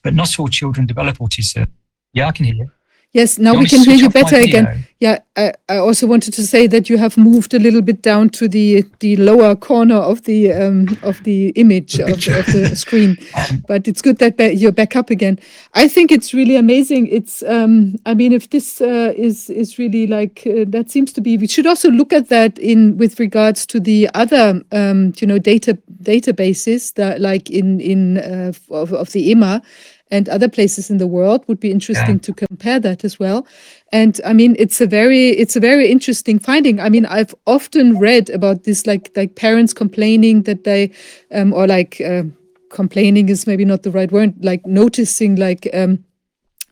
But 0.03 0.13
not 0.13 0.37
all 0.39 0.47
children 0.47 0.85
develop 0.85 1.17
autism. 1.19 1.67
Yeah, 2.13 2.27
I 2.27 2.31
can 2.31 2.45
hear 2.45 2.55
you. 2.55 2.71
Yes, 3.13 3.37
now 3.37 3.51
we 3.51 3.57
want 3.57 3.63
me 3.63 3.69
to 3.69 3.75
can 3.75 3.85
hear 3.85 3.97
switch 3.97 4.01
you 4.01 4.07
off 4.07 4.13
my 4.13 4.21
better 4.21 4.35
again. 4.37 4.65
video? 4.65 4.83
Yeah, 5.01 5.17
I, 5.35 5.53
I 5.67 5.77
also 5.77 6.05
wanted 6.05 6.33
to 6.35 6.45
say 6.45 6.67
that 6.67 6.87
you 6.87 6.97
have 6.99 7.17
moved 7.17 7.55
a 7.55 7.59
little 7.59 7.81
bit 7.81 8.03
down 8.03 8.29
to 8.29 8.47
the 8.47 8.85
the 8.99 9.15
lower 9.17 9.55
corner 9.55 9.95
of 9.95 10.21
the 10.25 10.53
um, 10.53 10.95
of 11.01 11.21
the 11.23 11.49
image 11.55 11.99
of, 11.99 12.09
of 12.11 12.45
the 12.45 12.75
screen, 12.75 13.17
but 13.67 13.87
it's 13.87 14.01
good 14.01 14.19
that 14.19 14.37
ba- 14.37 14.55
you're 14.55 14.71
back 14.71 14.95
up 14.95 15.09
again. 15.09 15.39
I 15.73 15.87
think 15.87 16.11
it's 16.11 16.35
really 16.35 16.55
amazing. 16.55 17.07
It's 17.07 17.41
um, 17.43 17.95
I 18.05 18.13
mean, 18.13 18.31
if 18.31 18.51
this 18.51 18.79
uh, 18.79 19.13
is 19.17 19.49
is 19.49 19.79
really 19.79 20.05
like 20.05 20.43
uh, 20.45 20.65
that 20.67 20.91
seems 20.91 21.11
to 21.13 21.21
be, 21.21 21.35
we 21.35 21.47
should 21.47 21.65
also 21.65 21.89
look 21.89 22.13
at 22.13 22.29
that 22.29 22.59
in 22.59 22.95
with 22.97 23.19
regards 23.19 23.65
to 23.65 23.79
the 23.79 24.07
other 24.13 24.61
um, 24.71 25.13
you 25.17 25.25
know 25.25 25.39
data 25.39 25.79
databases 26.03 26.93
that 26.93 27.19
like 27.19 27.49
in 27.49 27.81
in 27.81 28.19
uh, 28.19 28.53
of, 28.69 28.93
of 28.93 29.11
the 29.13 29.31
EMA 29.31 29.63
and 30.11 30.29
other 30.29 30.49
places 30.49 30.89
in 30.89 30.97
the 30.97 31.07
world 31.07 31.43
would 31.47 31.59
be 31.59 31.71
interesting 31.71 32.19
to 32.19 32.33
compare 32.33 32.79
that 32.79 33.03
as 33.03 33.19
well. 33.19 33.47
And 33.91 34.19
i 34.25 34.33
mean 34.33 34.55
it's 34.59 34.81
a 34.81 34.87
very 34.87 35.29
it's 35.29 35.55
a 35.55 35.59
very 35.59 35.89
interesting 35.89 36.39
finding. 36.39 36.79
I 36.79 36.89
mean 36.89 37.05
i've 37.05 37.33
often 37.45 37.97
read 37.99 38.29
about 38.29 38.63
this 38.63 38.85
like 38.85 39.11
like 39.15 39.35
parents 39.35 39.73
complaining 39.73 40.43
that 40.43 40.63
they 40.63 40.91
um, 41.31 41.53
or 41.53 41.67
like 41.67 42.01
uh, 42.01 42.23
complaining 42.69 43.29
is 43.29 43.47
maybe 43.47 43.65
not 43.65 43.83
the 43.83 43.91
right 43.91 44.11
word 44.11 44.33
like 44.43 44.65
noticing 44.65 45.35
like 45.35 45.67
um, 45.73 46.03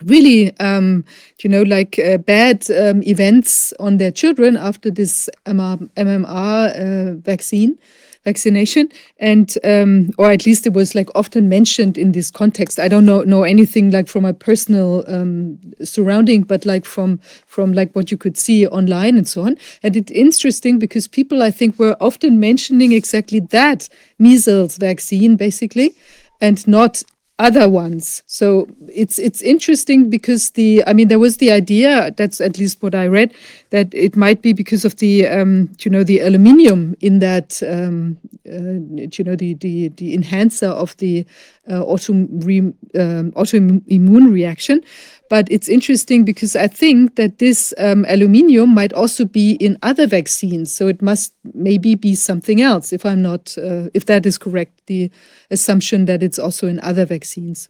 really 0.05 0.57
um, 0.59 1.03
you 1.43 1.49
know 1.49 1.63
like 1.63 1.99
uh, 1.99 2.17
bad 2.17 2.69
um, 2.71 3.03
events 3.03 3.73
on 3.79 3.97
their 3.97 4.11
children 4.11 4.57
after 4.57 4.91
this 4.91 5.29
MR, 5.45 5.77
mmr 5.95 6.69
uh, 6.75 7.15
vaccine 7.15 7.77
vaccination. 8.25 8.89
And 9.17 9.57
um, 9.63 10.11
or 10.17 10.31
at 10.31 10.45
least 10.45 10.67
it 10.67 10.73
was 10.73 10.95
like 10.95 11.09
often 11.15 11.49
mentioned 11.49 11.97
in 11.97 12.11
this 12.11 12.31
context. 12.31 12.79
I 12.79 12.87
don't 12.87 13.05
know 13.05 13.21
know 13.23 13.43
anything 13.43 13.91
like 13.91 14.07
from 14.07 14.23
my 14.23 14.33
personal 14.33 15.03
um, 15.07 15.59
surrounding 15.83 16.43
but 16.43 16.65
like 16.65 16.85
from 16.85 17.19
from 17.47 17.73
like 17.73 17.95
what 17.95 18.11
you 18.11 18.17
could 18.17 18.37
see 18.37 18.67
online 18.67 19.17
and 19.17 19.27
so 19.27 19.43
on. 19.43 19.57
And 19.83 19.95
it's 19.95 20.11
interesting 20.11 20.79
because 20.79 21.07
people 21.07 21.43
i 21.43 21.51
think 21.51 21.77
were 21.79 21.95
often 21.99 22.39
mentioning 22.39 22.91
exactly 22.93 23.39
that 23.39 23.89
measles 24.17 24.77
vaccine 24.77 25.35
basically 25.35 25.95
and 26.41 26.67
not 26.67 27.03
other 27.39 27.69
ones. 27.69 28.21
So 28.27 28.67
it's 28.87 29.17
it's 29.17 29.41
interesting 29.41 30.09
because 30.09 30.51
the 30.51 30.83
I 30.85 30.93
mean 30.93 31.07
there 31.07 31.19
was 31.19 31.37
the 31.37 31.51
idea 31.51 32.11
that's 32.17 32.41
at 32.41 32.59
least 32.59 32.83
what 32.83 32.93
I 32.93 33.07
read 33.07 33.33
that 33.69 33.93
it 33.93 34.15
might 34.15 34.41
be 34.41 34.53
because 34.53 34.83
of 34.85 34.97
the 34.97 35.25
um, 35.27 35.69
you 35.79 35.89
know 35.89 36.03
the 36.03 36.19
aluminium 36.19 36.95
in 36.99 37.19
that 37.19 37.63
um, 37.63 38.17
uh, 38.45 39.07
you 39.17 39.23
know 39.23 39.35
the 39.35 39.53
the 39.55 39.87
the 39.89 40.13
enhancer 40.13 40.67
of 40.67 40.95
the 40.97 41.25
uh, 41.69 41.81
auto 41.83 42.13
re, 42.13 42.59
um, 42.59 43.31
autoimmune 43.31 44.31
reaction. 44.31 44.83
But 45.29 45.47
it's 45.51 45.69
interesting 45.69 46.25
because 46.25 46.55
I 46.55 46.67
think 46.67 47.15
that 47.15 47.37
this 47.37 47.73
um, 47.77 48.03
aluminium 48.09 48.73
might 48.73 48.93
also 48.93 49.25
be 49.25 49.51
in 49.53 49.77
other 49.83 50.07
vaccines. 50.07 50.73
So 50.73 50.87
it 50.87 51.01
must 51.01 51.33
maybe 51.53 51.93
be 51.93 52.15
something 52.15 52.61
else. 52.61 52.91
If 52.91 53.05
I'm 53.05 53.21
not, 53.21 53.55
uh, 53.57 53.89
if 53.93 54.07
that 54.07 54.25
is 54.25 54.39
correct, 54.39 54.81
the 54.87 55.11
assumption 55.51 56.05
that 56.05 56.23
it's 56.23 56.39
also 56.39 56.67
in 56.67 56.79
other 56.79 57.05
vaccines. 57.05 57.69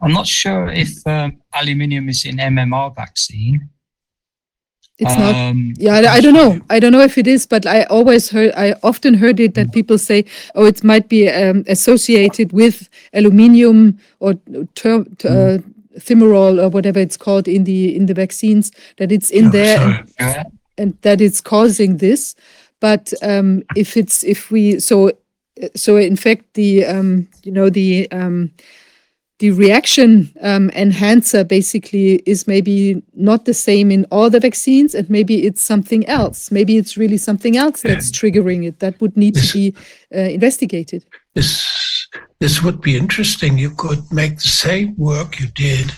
I'm 0.00 0.12
not 0.12 0.26
sure 0.26 0.68
if 0.68 0.90
um, 1.06 1.38
aluminium 1.54 2.08
is 2.08 2.24
in 2.24 2.36
MMR 2.36 2.94
vaccine. 2.94 3.70
It's 4.98 5.16
not. 5.16 5.34
Um, 5.34 5.74
Yeah, 5.78 5.94
I, 5.94 6.14
I 6.14 6.20
don't 6.20 6.34
know. 6.34 6.60
I 6.70 6.80
don't 6.80 6.90
know 6.92 7.02
if 7.02 7.16
it 7.18 7.26
is, 7.26 7.46
but 7.46 7.66
I 7.66 7.84
always 7.84 8.30
heard, 8.30 8.52
I 8.56 8.74
often 8.82 9.14
heard 9.14 9.38
it 9.40 9.54
that 9.54 9.72
people 9.72 9.96
say, 9.98 10.24
oh, 10.54 10.64
it 10.66 10.82
might 10.82 11.08
be 11.08 11.28
um, 11.30 11.64
associated 11.68 12.52
with 12.52 12.88
aluminium 13.12 13.98
or 14.18 14.34
ter- 14.74 15.04
t- 15.18 15.28
uh, 15.28 15.58
thimerol 16.00 16.60
or 16.62 16.68
whatever 16.68 16.98
it's 17.00 17.16
called 17.16 17.46
in 17.48 17.64
the 17.64 17.94
in 17.96 18.06
the 18.06 18.14
vaccines 18.14 18.70
that 18.96 19.10
it's 19.12 19.30
in 19.30 19.46
Oh, 19.46 19.50
there 19.50 19.80
and, 19.80 20.12
Yeah. 20.20 20.44
and 20.78 20.94
that 21.02 21.20
it's 21.20 21.40
causing 21.40 21.98
this. 21.98 22.34
But 22.80 23.12
um, 23.22 23.62
if 23.76 23.96
it's 23.96 24.24
if 24.24 24.50
we 24.50 24.80
so 24.80 25.12
so 25.74 25.96
in 25.96 26.16
fact 26.16 26.44
the 26.54 26.84
um, 26.86 27.26
you 27.44 27.52
know 27.52 27.70
the 27.70 28.08
um, 28.12 28.50
the 29.38 29.52
reaction 29.52 30.32
um, 30.42 30.68
enhancer 30.70 31.44
basically 31.44 32.16
is 32.26 32.46
maybe 32.46 33.02
not 33.14 33.44
the 33.44 33.54
same 33.54 33.90
in 33.90 34.04
all 34.10 34.28
the 34.30 34.40
vaccines 34.40 34.94
and 34.94 35.08
maybe 35.08 35.46
it's 35.46 35.62
something 35.62 36.06
else 36.06 36.50
maybe 36.50 36.76
it's 36.76 36.96
really 36.96 37.16
something 37.16 37.56
else 37.56 37.82
that's 37.82 38.10
triggering 38.10 38.66
it 38.66 38.80
that 38.80 39.00
would 39.00 39.16
need 39.16 39.34
to 39.34 39.52
be 39.52 39.74
uh, 40.14 40.20
investigated 40.20 41.04
This 41.34 41.78
this 42.40 42.62
would 42.62 42.80
be 42.80 42.96
interesting. 42.96 43.58
You 43.58 43.70
could 43.70 44.00
make 44.12 44.36
the 44.36 44.48
same 44.48 44.96
work 44.96 45.40
you 45.40 45.48
did, 45.48 45.92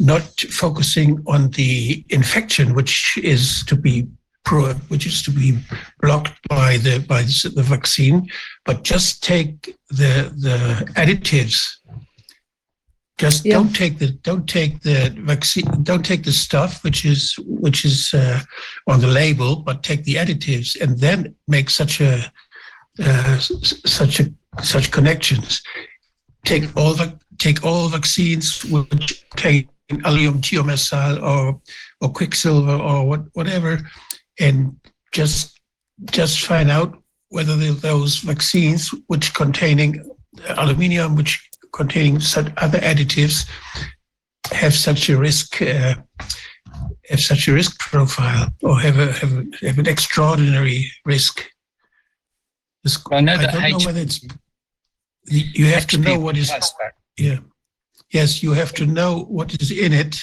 not 0.00 0.40
focusing 0.50 1.22
on 1.26 1.50
the 1.50 2.04
infection, 2.08 2.74
which 2.74 3.18
is 3.18 3.64
to 3.66 3.76
be 3.76 4.08
pro, 4.44 4.74
which 4.88 5.06
is 5.06 5.22
to 5.22 5.30
be 5.30 5.58
blocked 6.00 6.36
by 6.48 6.78
the 6.78 6.98
by 7.08 7.22
the, 7.22 7.52
the 7.54 7.62
vaccine, 7.62 8.28
but 8.64 8.82
just 8.82 9.22
take 9.22 9.76
the 9.90 10.32
the 10.36 10.90
additives. 10.94 11.77
Just 13.18 13.44
Yeah. 13.44 13.54
don't 13.56 13.74
take 13.74 13.98
the 13.98 14.08
don't 14.28 14.46
take 14.48 14.80
the 14.82 15.10
vaccine 15.26 15.66
don't 15.82 16.04
take 16.04 16.22
the 16.22 16.32
stuff 16.32 16.82
which 16.84 17.04
is 17.04 17.34
which 17.64 17.84
is 17.84 18.14
uh, 18.14 18.40
on 18.86 19.00
the 19.00 19.08
label, 19.08 19.56
but 19.56 19.82
take 19.82 20.04
the 20.04 20.14
additives 20.14 20.80
and 20.80 20.98
then 21.00 21.34
make 21.48 21.68
such 21.70 22.00
a 22.00 22.14
uh, 23.00 23.36
s- 23.36 23.50
s- 23.50 23.80
such 23.84 24.20
a 24.20 24.32
such 24.62 24.90
connections. 24.92 25.62
Take 26.44 26.64
all 26.76 26.94
the 26.94 27.18
take 27.38 27.64
all 27.64 27.88
vaccines 27.88 28.64
which 28.64 29.24
contain 29.30 29.68
allium 30.04 30.40
thiomycin 30.40 31.20
or 31.22 31.60
or 32.00 32.12
quicksilver 32.12 32.76
or 32.76 33.04
what 33.08 33.22
whatever, 33.34 33.80
and 34.38 34.76
just 35.12 35.58
just 36.12 36.46
find 36.46 36.70
out 36.70 36.96
whether 37.30 37.56
the, 37.56 37.70
those 37.72 38.18
vaccines 38.18 38.94
which 39.08 39.34
containing 39.34 40.08
aluminium, 40.56 41.16
which 41.16 41.47
containing 41.72 42.20
such 42.20 42.52
other 42.56 42.78
additives, 42.78 43.48
have 44.52 44.74
such 44.74 45.08
a 45.08 45.16
risk. 45.18 45.60
Uh, 45.62 45.94
have 47.08 47.20
such 47.20 47.48
a 47.48 47.52
risk 47.52 47.78
profile 47.78 48.48
or 48.62 48.78
have 48.78 48.98
a 48.98 49.12
have, 49.12 49.32
a, 49.32 49.66
have 49.66 49.78
an 49.78 49.88
extraordinary 49.88 50.90
risk. 51.04 51.48
This- 52.84 52.98
I 53.10 53.20
know 53.20 53.34
I 53.34 53.46
don't 53.46 53.80
know 53.80 53.86
whether 53.86 54.00
it's. 54.00 54.20
You 55.26 55.66
have 55.66 55.86
to 55.88 55.98
know 55.98 56.18
what 56.18 56.36
is. 56.36 56.50
Yeah. 57.16 57.38
Yes, 58.10 58.42
you 58.42 58.52
have 58.52 58.72
to 58.74 58.86
know 58.86 59.24
what 59.28 59.60
is 59.60 59.70
in 59.70 59.92
it 59.92 60.20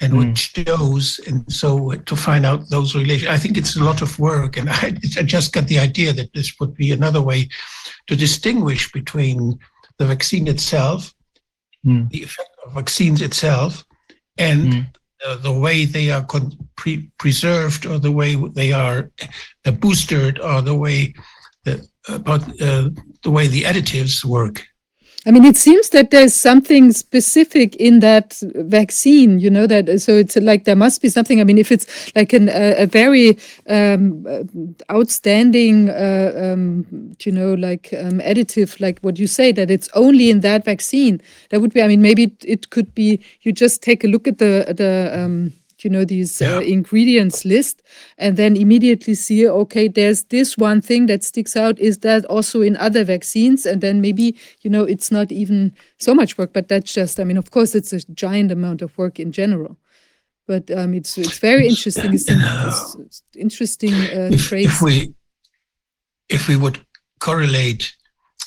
and 0.00 0.12
Mm. 0.12 0.18
which 0.28 0.52
dose, 0.52 1.18
and 1.20 1.50
so 1.50 1.92
to 1.92 2.16
find 2.16 2.44
out 2.44 2.68
those 2.68 2.94
relations. 2.94 3.30
I 3.30 3.38
think 3.38 3.56
it's 3.56 3.76
a 3.76 3.84
lot 3.84 4.02
of 4.02 4.18
work, 4.18 4.56
and 4.58 4.68
I, 4.84 4.94
I 5.16 5.22
just 5.22 5.52
got 5.52 5.66
the 5.68 5.78
idea 5.78 6.12
that 6.12 6.32
this 6.34 6.54
would 6.60 6.74
be 6.74 6.92
another 6.92 7.22
way 7.22 7.48
to 8.08 8.16
distinguish 8.16 8.92
between 8.92 9.58
the 9.98 10.06
vaccine 10.06 10.46
itself, 10.48 11.12
Mm. 11.86 12.10
the 12.10 12.22
effect 12.22 12.50
of 12.64 12.72
vaccines 12.72 13.22
itself, 13.22 13.84
and 14.38 14.72
Mm. 14.72 14.86
uh, 15.26 15.36
the 15.36 15.52
way 15.52 15.84
they 15.84 16.10
are 16.10 16.24
con- 16.24 16.56
pre- 16.76 17.08
preserved, 17.18 17.86
or 17.86 17.98
the 17.98 18.10
way 18.12 18.34
they 18.54 18.72
are 18.72 19.10
uh, 19.64 19.70
boosted, 19.70 20.38
or 20.40 20.62
the 20.62 20.74
way 20.74 21.14
that 21.64 21.80
about 22.08 22.42
uh, 22.60 22.90
the 23.22 23.30
way 23.30 23.46
the 23.48 23.62
additives 23.62 24.24
work. 24.24 24.66
I 25.26 25.30
mean 25.30 25.44
it 25.44 25.56
seems 25.56 25.88
that 25.90 26.10
there's 26.10 26.34
something 26.34 26.92
specific 26.92 27.76
in 27.76 28.00
that 28.00 28.40
vaccine 28.54 29.38
you 29.38 29.50
know 29.50 29.66
that 29.66 30.00
so 30.00 30.12
it's 30.12 30.36
like 30.36 30.64
there 30.64 30.76
must 30.76 31.02
be 31.02 31.08
something. 31.08 31.40
I 31.40 31.44
mean 31.44 31.58
if 31.58 31.72
it's 31.72 31.86
like 32.14 32.32
an, 32.32 32.48
a, 32.48 32.82
a 32.82 32.86
very 32.86 33.38
um, 33.68 34.26
outstanding 34.90 35.90
uh, 35.90 36.32
um, 36.36 36.86
you 37.24 37.32
know 37.32 37.54
like 37.54 37.92
um, 37.98 38.20
additive 38.20 38.80
like 38.80 39.00
what 39.00 39.18
you 39.18 39.26
say 39.26 39.52
that 39.52 39.70
it's 39.70 39.88
only 39.94 40.30
in 40.30 40.40
that 40.40 40.64
vaccine 40.64 41.20
that 41.50 41.60
would 41.60 41.72
be 41.72 41.82
i 41.82 41.88
mean 41.88 42.02
maybe 42.02 42.24
it, 42.24 42.44
it 42.44 42.70
could 42.70 42.94
be 42.94 43.20
you 43.42 43.52
just 43.52 43.82
take 43.82 44.04
a 44.04 44.08
look 44.08 44.28
at 44.28 44.38
the 44.38 44.74
the 44.76 45.10
um, 45.18 45.52
you 45.84 45.90
know 45.90 46.04
these 46.04 46.40
uh, 46.40 46.60
ingredients 46.60 47.44
list 47.44 47.82
and 48.18 48.36
then 48.36 48.56
immediately 48.56 49.14
see 49.14 49.46
okay 49.48 49.88
there's 49.88 50.24
this 50.24 50.56
one 50.56 50.80
thing 50.80 51.06
that 51.06 51.22
sticks 51.24 51.56
out. 51.56 51.78
Is 51.78 51.98
that 51.98 52.24
also 52.26 52.62
in 52.62 52.76
other 52.76 53.04
vaccines? 53.04 53.66
And 53.66 53.80
then 53.80 54.00
maybe 54.00 54.36
you 54.62 54.70
know 54.70 54.84
it's 54.84 55.10
not 55.10 55.30
even 55.30 55.74
so 55.98 56.14
much 56.14 56.38
work 56.38 56.52
but 56.52 56.68
that's 56.68 56.92
just 56.92 57.20
i 57.20 57.24
mean 57.24 57.36
of 57.36 57.50
course 57.50 57.74
it's 57.74 57.92
a 57.92 58.00
giant 58.12 58.52
amount 58.52 58.82
of 58.82 58.96
work 58.98 59.20
in 59.20 59.32
general. 59.32 59.76
But 60.46 60.70
um 60.70 60.94
it's 60.94 61.18
it's 61.18 61.38
very 61.38 61.68
interesting. 61.68 62.14
It's, 62.14 62.26
it's, 62.30 62.94
it's 62.94 63.22
interesting 63.34 63.92
uh, 63.94 64.30
if, 64.32 64.52
if 64.52 64.80
we 64.80 65.14
if 66.28 66.48
we 66.48 66.56
would 66.56 66.78
correlate 67.20 67.94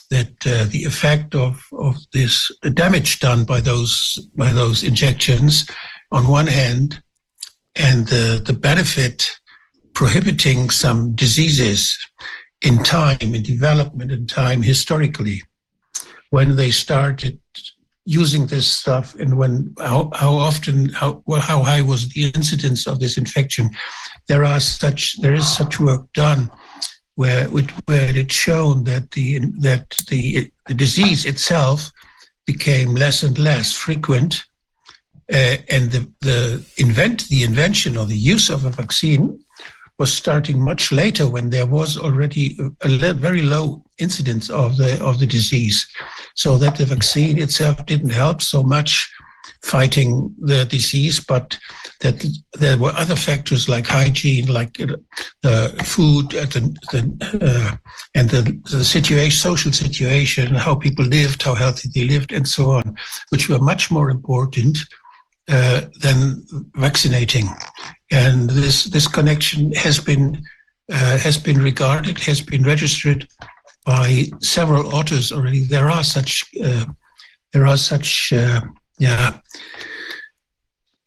that 0.09 0.32
uh, 0.48 0.66
the 0.72 0.83
effect 0.83 1.35
of 1.35 1.64
of 1.74 1.98
this 2.14 2.51
damage 2.74 3.19
done 3.19 3.43
by 3.43 3.61
those 3.61 4.27
by 4.35 4.51
those 4.51 4.83
injections 4.83 5.69
on 6.11 6.27
one 6.27 6.48
hand 6.48 7.01
and 7.75 8.07
the 8.07 8.41
the 8.45 8.53
benefit 8.53 9.30
prohibiting 9.93 10.69
some 10.69 11.14
diseases 11.15 11.98
in 12.61 12.83
time 12.83 13.33
in 13.35 13.43
development 13.43 14.11
in 14.11 14.25
time 14.27 14.61
historically 14.61 15.41
when 16.30 16.56
they 16.56 16.72
started 16.72 17.39
using 18.06 18.48
this 18.48 18.67
stuff 18.67 19.14
and 19.15 19.38
when 19.38 19.73
how, 19.77 20.09
how 20.15 20.33
often 20.33 20.89
how 20.89 21.22
well 21.27 21.41
how 21.41 21.61
high 21.61 21.81
was 21.81 22.09
the 22.09 22.31
incidence 22.31 22.88
of 22.88 22.99
this 22.99 23.17
infection. 23.17 23.69
There 24.27 24.43
are 24.43 24.59
such 24.59 25.22
there 25.22 25.35
is 25.35 25.48
such 25.48 25.80
work 25.80 26.11
done 26.14 26.49
where 27.15 27.48
it, 27.56 27.69
where 27.88 28.15
it's 28.15 28.33
shown 28.33 28.83
that 28.85 29.11
the 29.11 29.39
that 29.59 29.89
the 30.09 30.51
the 30.67 30.73
disease 30.73 31.25
itself 31.25 31.91
became 32.48 32.95
less 32.95 33.22
and 33.22 33.38
less 33.38 33.73
frequent 33.73 34.43
uh, 35.32 35.58
and 35.69 35.91
the 35.91 36.11
the 36.22 36.66
invent 36.77 37.27
the 37.30 37.43
invention 37.43 37.98
or 37.98 38.06
the 38.06 38.17
use 38.17 38.49
of 38.49 38.66
a 38.66 38.69
vaccine 38.69 39.40
was 39.99 40.14
starting 40.14 40.61
much 40.61 40.91
later 40.91 41.27
when 41.27 41.49
there 41.49 41.66
was 41.66 41.98
already 41.98 42.58
a, 42.59 42.88
a 42.88 43.14
very 43.14 43.41
low 43.41 43.83
incidence 43.98 44.49
of 44.49 44.77
the 44.77 45.01
of 45.03 45.19
the 45.19 45.27
disease. 45.27 45.88
So 46.35 46.58
that 46.58 46.77
the 46.77 46.85
vaccine 46.85 47.38
itself 47.38 47.85
didn't 47.85 48.11
help 48.11 48.41
so 48.41 48.64
much 48.64 49.11
fighting 49.61 50.33
the 50.40 50.66
disease, 50.66 51.19
but 51.19 51.58
that 51.99 52.25
there 52.53 52.77
were 52.77 52.93
other 52.95 53.16
factors 53.16 53.67
like 53.67 53.85
hygiene, 53.85 54.48
like 54.48 54.74
the 55.43 55.83
food, 55.83 56.33
and 56.33 56.51
the, 56.51 56.80
the 56.91 57.45
uh, 57.45 57.75
and 58.16 58.30
the, 58.30 58.59
the 58.72 58.85
situation, 58.85 59.38
social 59.38 59.74
situation, 59.74 60.56
how 60.56 60.75
people 60.75 61.06
lived, 61.06 61.43
how 61.43 61.56
healthy 61.56 61.90
they 61.93 62.06
lived, 62.06 62.32
and 62.32 62.48
so 62.48 62.72
on, 62.72 62.95
which 63.30 63.49
were 63.49 63.59
much 63.59 63.91
more 63.91 64.09
important 64.09 64.77
uh, 65.50 65.82
than 66.02 66.45
vaccinating. 66.76 67.48
And 68.11 68.50
this 68.50 68.86
this 68.86 69.08
connection 69.08 69.74
has 69.74 70.00
been 70.00 70.44
uh, 70.92 71.18
has 71.18 71.38
been 71.38 71.61
regarded, 71.61 72.19
has 72.19 72.42
been 72.42 72.64
registered 72.64 73.28
by 73.86 74.26
several 74.40 74.95
authors 74.95 75.32
already. 75.32 75.61
There 75.61 75.90
are 75.90 76.03
such 76.03 76.45
uh, 76.64 76.86
there 77.53 77.66
are 77.66 77.78
such 77.78 78.32
uh, 78.34 78.61
yeah 79.00 79.40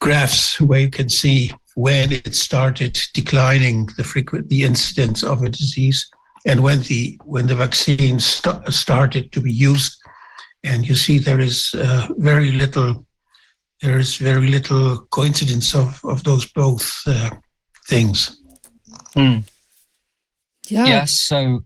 graphs 0.01 0.61
where 0.61 0.81
you 0.81 0.91
can 0.91 1.09
see 1.09 1.53
when 1.75 2.12
it 2.12 2.35
started 2.35 2.99
declining 3.15 3.89
the 3.97 4.05
frequent 4.05 4.49
the 4.49 4.65
incidence 4.65 5.23
of 5.23 5.43
a 5.43 5.49
disease 5.49 6.11
and 6.45 6.61
when 6.61 6.83
the 6.83 7.19
when 7.25 7.47
the 7.47 7.55
vaccine 7.55 8.19
st- 8.19 8.73
started 8.73 9.31
to 9.33 9.41
be 9.41 9.53
used 9.53 9.97
and 10.65 10.89
you 10.89 10.95
see 10.95 11.19
there 11.19 11.41
is 11.41 11.75
uh, 11.75 12.09
very 12.19 12.53
little 12.53 13.07
there 13.83 13.99
is 13.99 14.17
very 14.17 14.49
little 14.49 15.07
coincidence 15.11 15.75
of 15.78 16.01
of 16.05 16.23
those 16.23 16.47
both 16.55 17.02
uh, 17.07 17.31
things 17.89 18.39
Hmm. 19.15 19.43
Ja, 20.69 20.86
Yeah, 20.86 21.05
so 21.07 21.65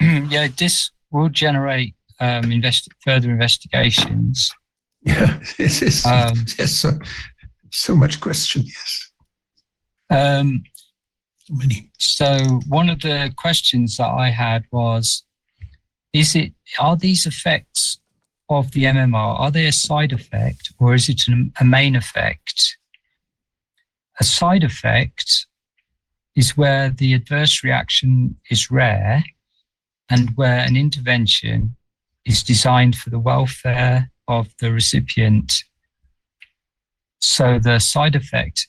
yeah, 0.30 0.48
this 0.56 0.90
will 1.10 1.28
generate 1.28 1.94
um, 2.20 2.52
invest- 2.52 2.88
further 3.04 3.30
investigations. 3.30 4.50
yeah 5.02 5.38
this 5.58 5.82
is 5.82 6.04
Um, 6.04 6.44
there's 6.56 6.78
so, 6.78 6.98
so 7.70 7.94
much 7.94 8.20
question 8.20 8.62
yes 8.64 9.12
Um, 10.10 10.62
many 11.48 11.90
so 11.98 12.60
one 12.68 12.92
of 12.92 13.00
the 13.00 13.32
questions 13.36 13.96
that 13.96 14.10
I 14.10 14.30
had 14.30 14.62
was, 14.70 15.24
is 16.12 16.34
it 16.34 16.52
are 16.78 16.96
these 16.96 17.26
effects 17.26 17.98
of 18.48 18.70
the 18.72 18.84
MMR 18.84 19.40
are 19.40 19.50
they 19.50 19.66
a 19.66 19.72
side 19.72 20.12
effect 20.12 20.72
or 20.78 20.94
is 20.94 21.08
it 21.08 21.26
an, 21.28 21.52
a 21.60 21.64
main 21.64 21.96
effect? 21.96 22.76
A 24.20 24.24
side 24.24 24.64
effect 24.64 25.46
is 26.34 26.56
where 26.56 26.90
the 26.90 27.14
adverse 27.14 27.64
reaction 27.64 28.36
is 28.50 28.70
rare 28.70 29.24
and 30.08 30.30
where 30.36 30.60
an 30.60 30.76
intervention 30.76 31.76
is 32.24 32.42
designed 32.42 32.96
for 32.96 33.10
the 33.10 33.18
welfare 33.18 34.10
of 34.28 34.48
the 34.60 34.72
recipient. 34.72 35.64
So 37.20 37.58
the 37.58 37.78
side 37.78 38.14
effect 38.14 38.68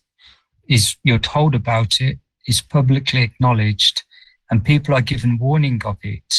is 0.68 0.96
you're 1.04 1.20
told 1.20 1.56
about 1.56 2.00
it, 2.00 2.20
is 2.48 2.62
publicly 2.62 3.22
acknowledged, 3.22 4.04
and 4.50 4.64
people 4.64 4.94
are 4.94 5.02
given 5.02 5.38
warning 5.38 5.82
of 5.86 5.98
it. 6.02 6.36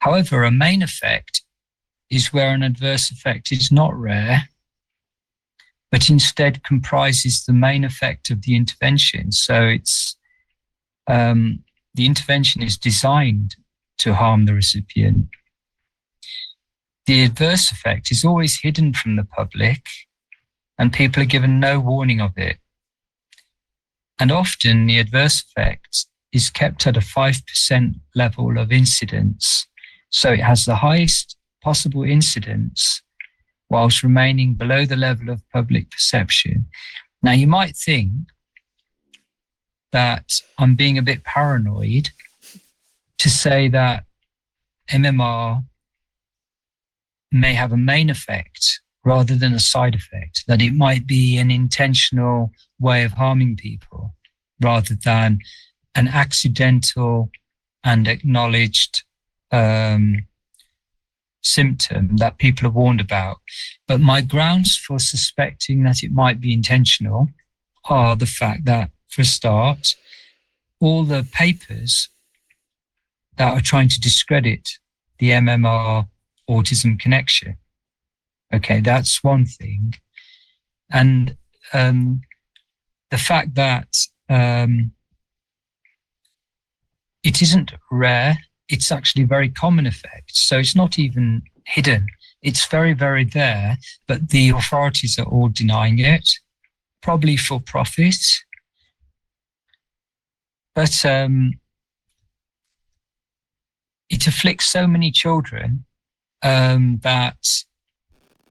However, 0.00 0.44
a 0.44 0.50
main 0.50 0.82
effect 0.82 1.42
is 2.10 2.32
where 2.32 2.50
an 2.50 2.62
adverse 2.62 3.10
effect 3.10 3.52
is 3.52 3.72
not 3.72 3.94
rare, 3.94 4.48
but 5.90 6.08
instead 6.08 6.62
comprises 6.62 7.44
the 7.44 7.52
main 7.52 7.84
effect 7.84 8.30
of 8.30 8.42
the 8.42 8.56
intervention. 8.56 9.32
So 9.32 9.62
it's 9.64 10.16
um, 11.08 11.64
the 11.94 12.06
intervention 12.06 12.62
is 12.62 12.76
designed 12.76 13.56
to 13.98 14.14
harm 14.14 14.46
the 14.46 14.54
recipient. 14.54 15.28
The 17.06 17.24
adverse 17.24 17.70
effect 17.70 18.10
is 18.10 18.24
always 18.24 18.60
hidden 18.60 18.92
from 18.92 19.16
the 19.16 19.24
public, 19.24 19.86
and 20.78 20.92
people 20.92 21.22
are 21.22 21.26
given 21.26 21.60
no 21.60 21.78
warning 21.78 22.20
of 22.20 22.36
it. 22.36 22.58
And 24.18 24.32
often 24.32 24.86
the 24.86 24.98
adverse 24.98 25.44
effect 25.44 26.06
is 26.32 26.50
kept 26.50 26.86
at 26.86 26.96
a 26.96 27.00
5% 27.00 27.94
level 28.14 28.58
of 28.58 28.72
incidence. 28.72 29.66
So 30.10 30.32
it 30.32 30.40
has 30.40 30.64
the 30.64 30.76
highest 30.76 31.35
possible 31.66 32.04
incidents 32.04 33.02
whilst 33.68 34.04
remaining 34.04 34.54
below 34.54 34.84
the 34.84 34.94
level 34.94 35.30
of 35.30 35.42
public 35.52 35.90
perception. 35.90 36.64
Now, 37.24 37.32
you 37.32 37.48
might 37.48 37.76
think 37.76 38.12
that 39.90 40.26
I'm 40.58 40.76
being 40.76 40.96
a 40.96 41.02
bit 41.10 41.24
paranoid 41.24 42.10
to 43.18 43.28
say 43.28 43.66
that 43.70 44.04
MMR 44.92 45.64
may 47.32 47.54
have 47.54 47.72
a 47.72 47.84
main 47.92 48.10
effect 48.10 48.80
rather 49.04 49.34
than 49.34 49.52
a 49.52 49.58
side 49.58 49.96
effect, 49.96 50.44
that 50.46 50.62
it 50.62 50.72
might 50.72 51.04
be 51.04 51.36
an 51.36 51.50
intentional 51.50 52.52
way 52.78 53.02
of 53.02 53.10
harming 53.10 53.56
people 53.56 54.14
rather 54.60 54.94
than 54.94 55.40
an 55.96 56.06
accidental 56.06 57.28
and 57.82 58.06
acknowledged 58.06 59.02
um, 59.50 60.26
symptom 61.46 62.16
that 62.16 62.38
people 62.38 62.66
are 62.66 62.70
warned 62.70 63.00
about. 63.00 63.38
But 63.86 64.00
my 64.00 64.20
grounds 64.20 64.76
for 64.76 64.98
suspecting 64.98 65.82
that 65.84 66.02
it 66.02 66.12
might 66.12 66.40
be 66.40 66.52
intentional 66.52 67.28
are 67.84 68.16
the 68.16 68.26
fact 68.26 68.64
that, 68.64 68.90
for 69.08 69.22
a 69.22 69.24
start, 69.24 69.94
all 70.80 71.04
the 71.04 71.26
papers 71.32 72.10
that 73.36 73.52
are 73.52 73.60
trying 73.60 73.88
to 73.88 74.00
discredit 74.00 74.68
the 75.18 75.30
MMR 75.30 76.08
autism 76.48 76.98
connection. 76.98 77.56
Okay, 78.52 78.80
that's 78.80 79.22
one 79.22 79.46
thing. 79.46 79.94
And 80.90 81.36
um, 81.72 82.22
the 83.10 83.18
fact 83.18 83.54
that 83.54 83.88
um, 84.28 84.92
it 87.22 87.42
isn't 87.42 87.72
rare, 87.90 88.38
it's 88.68 88.90
actually 88.90 89.24
a 89.24 89.26
very 89.26 89.48
common 89.48 89.86
effect. 89.86 90.34
So 90.34 90.58
it's 90.58 90.76
not 90.76 90.98
even 90.98 91.42
hidden. 91.66 92.06
It's 92.42 92.66
very, 92.66 92.92
very 92.92 93.24
there, 93.24 93.78
but 94.06 94.30
the 94.30 94.50
authorities 94.50 95.18
are 95.18 95.26
all 95.26 95.48
denying 95.48 95.98
it, 95.98 96.28
probably 97.02 97.36
for 97.36 97.60
profit. 97.60 98.16
But 100.74 101.04
um, 101.04 101.54
it 104.10 104.26
afflicts 104.26 104.66
so 104.66 104.86
many 104.86 105.10
children 105.10 105.84
um, 106.42 107.00
that 107.02 107.38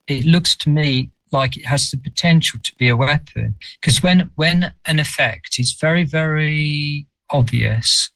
it 0.07 0.25
looks 0.25 0.55
to 0.57 0.69
me 0.69 1.11
like 1.31 1.57
it 1.57 1.65
has 1.65 1.91
the 1.91 1.97
potential 1.97 2.59
to 2.63 2.75
be 2.75 2.89
a 2.89 2.97
weapon. 2.97 3.55
Because 3.79 4.01
when 4.01 4.31
when 4.35 4.73
an 4.85 4.99
effect 4.99 5.59
is 5.59 5.73
very 5.73 6.03
very 6.03 7.07
obvious, 7.29 8.09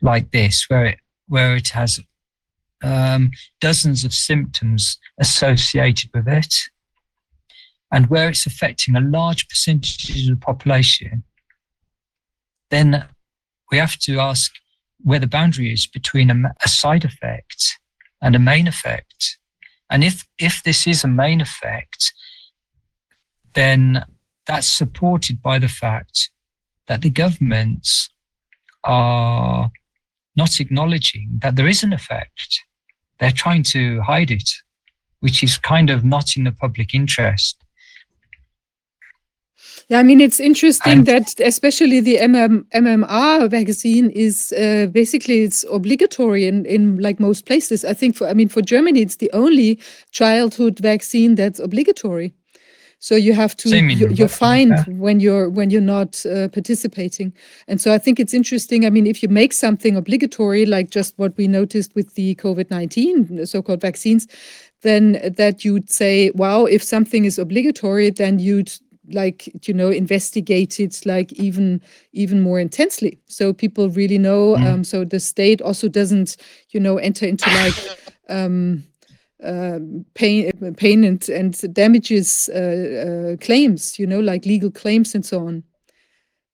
like 0.00 0.30
this, 0.30 0.64
where 0.68 0.86
it 0.86 0.98
where 1.28 1.56
it 1.56 1.68
has 1.68 2.00
um, 2.82 3.30
dozens 3.60 4.04
of 4.04 4.12
symptoms 4.12 4.98
associated 5.18 6.10
with 6.14 6.28
it, 6.28 6.54
and 7.92 8.06
where 8.08 8.28
it's 8.28 8.46
affecting 8.46 8.96
a 8.96 9.00
large 9.00 9.48
percentage 9.48 10.10
of 10.10 10.26
the 10.26 10.36
population, 10.36 11.24
then 12.70 13.06
we 13.70 13.78
have 13.78 13.96
to 13.98 14.18
ask 14.18 14.52
where 15.02 15.20
the 15.20 15.26
boundary 15.26 15.72
is 15.72 15.86
between 15.86 16.30
a, 16.30 16.54
a 16.64 16.68
side 16.68 17.04
effect 17.04 17.78
and 18.20 18.34
a 18.34 18.40
main 18.40 18.66
effect. 18.66 19.38
And 19.90 20.02
if, 20.02 20.26
if 20.38 20.62
this 20.62 20.86
is 20.86 21.04
a 21.04 21.08
main 21.08 21.40
effect, 21.40 22.12
then 23.54 24.04
that's 24.46 24.68
supported 24.68 25.40
by 25.40 25.58
the 25.58 25.68
fact 25.68 26.30
that 26.88 27.02
the 27.02 27.10
governments 27.10 28.10
are 28.84 29.70
not 30.36 30.60
acknowledging 30.60 31.28
that 31.42 31.56
there 31.56 31.68
is 31.68 31.82
an 31.82 31.92
effect. 31.92 32.60
They're 33.18 33.30
trying 33.32 33.62
to 33.64 34.00
hide 34.02 34.30
it, 34.30 34.50
which 35.20 35.42
is 35.42 35.58
kind 35.58 35.90
of 35.90 36.04
not 36.04 36.36
in 36.36 36.44
the 36.44 36.52
public 36.52 36.94
interest. 36.94 37.56
Yeah, 39.88 40.00
I 40.00 40.02
mean, 40.02 40.20
it's 40.20 40.40
interesting 40.40 40.92
And- 40.92 41.06
that 41.06 41.38
especially 41.40 42.00
the 42.00 42.16
MM, 42.16 42.64
MMR 42.74 43.48
vaccine 43.48 44.10
is 44.10 44.52
uh, 44.52 44.86
basically 44.90 45.42
it's 45.42 45.64
obligatory 45.70 46.46
in, 46.46 46.66
in 46.66 46.98
like 46.98 47.20
most 47.20 47.46
places. 47.46 47.84
I 47.84 47.94
think 47.94 48.16
for 48.16 48.26
I 48.26 48.34
mean 48.34 48.48
for 48.48 48.62
Germany, 48.62 49.00
it's 49.00 49.16
the 49.16 49.30
only 49.32 49.78
childhood 50.10 50.80
vaccine 50.80 51.36
that's 51.36 51.60
obligatory. 51.60 52.34
So 53.06 53.14
you 53.14 53.34
have 53.34 53.54
to 53.58 53.68
Same 53.68 53.88
you, 53.88 53.98
you're 53.98 54.10
Europe, 54.10 54.32
fined 54.32 54.70
yeah. 54.70 54.84
when 54.88 55.20
you're 55.20 55.48
when 55.48 55.70
you're 55.70 55.90
not 55.96 56.26
uh, 56.26 56.48
participating. 56.48 57.32
And 57.68 57.80
so 57.80 57.94
I 57.94 57.98
think 57.98 58.18
it's 58.18 58.34
interesting. 58.34 58.84
I 58.84 58.90
mean, 58.90 59.06
if 59.06 59.22
you 59.22 59.28
make 59.28 59.52
something 59.52 59.94
obligatory, 59.94 60.66
like 60.66 60.90
just 60.90 61.16
what 61.16 61.36
we 61.36 61.46
noticed 61.46 61.94
with 61.94 62.12
the 62.16 62.34
COVID 62.34 62.68
nineteen 62.68 63.46
so-called 63.46 63.80
vaccines, 63.80 64.26
then 64.82 65.20
that 65.36 65.64
you'd 65.64 65.88
say, 65.88 66.32
wow, 66.34 66.64
if 66.64 66.82
something 66.82 67.24
is 67.24 67.38
obligatory, 67.38 68.10
then 68.10 68.40
you'd 68.40 68.72
like 69.12 69.52
you 69.68 69.72
know 69.72 69.88
investigate 69.88 70.80
it 70.80 71.00
like 71.06 71.32
even 71.34 71.80
even 72.12 72.40
more 72.40 72.58
intensely 72.58 73.16
so 73.26 73.52
people 73.52 73.88
really 73.90 74.18
know 74.18 74.56
Mm. 74.56 74.66
um, 74.66 74.84
so 74.84 75.04
the 75.04 75.20
state 75.20 75.62
also 75.62 75.88
doesn't 75.88 76.36
you 76.72 76.80
know 76.80 76.98
enter 76.98 77.24
into 77.24 77.48
like 77.50 77.74
um 78.28 78.82
um 79.44 80.04
pain 80.14 80.50
pain 80.76 81.04
and, 81.04 81.28
and 81.28 81.74
damages 81.74 82.48
uh, 82.54 83.34
uh, 83.34 83.36
claims 83.44 83.98
you 83.98 84.06
know 84.06 84.20
like 84.20 84.46
legal 84.46 84.70
claims 84.70 85.14
and 85.14 85.24
so 85.26 85.46
on. 85.46 85.62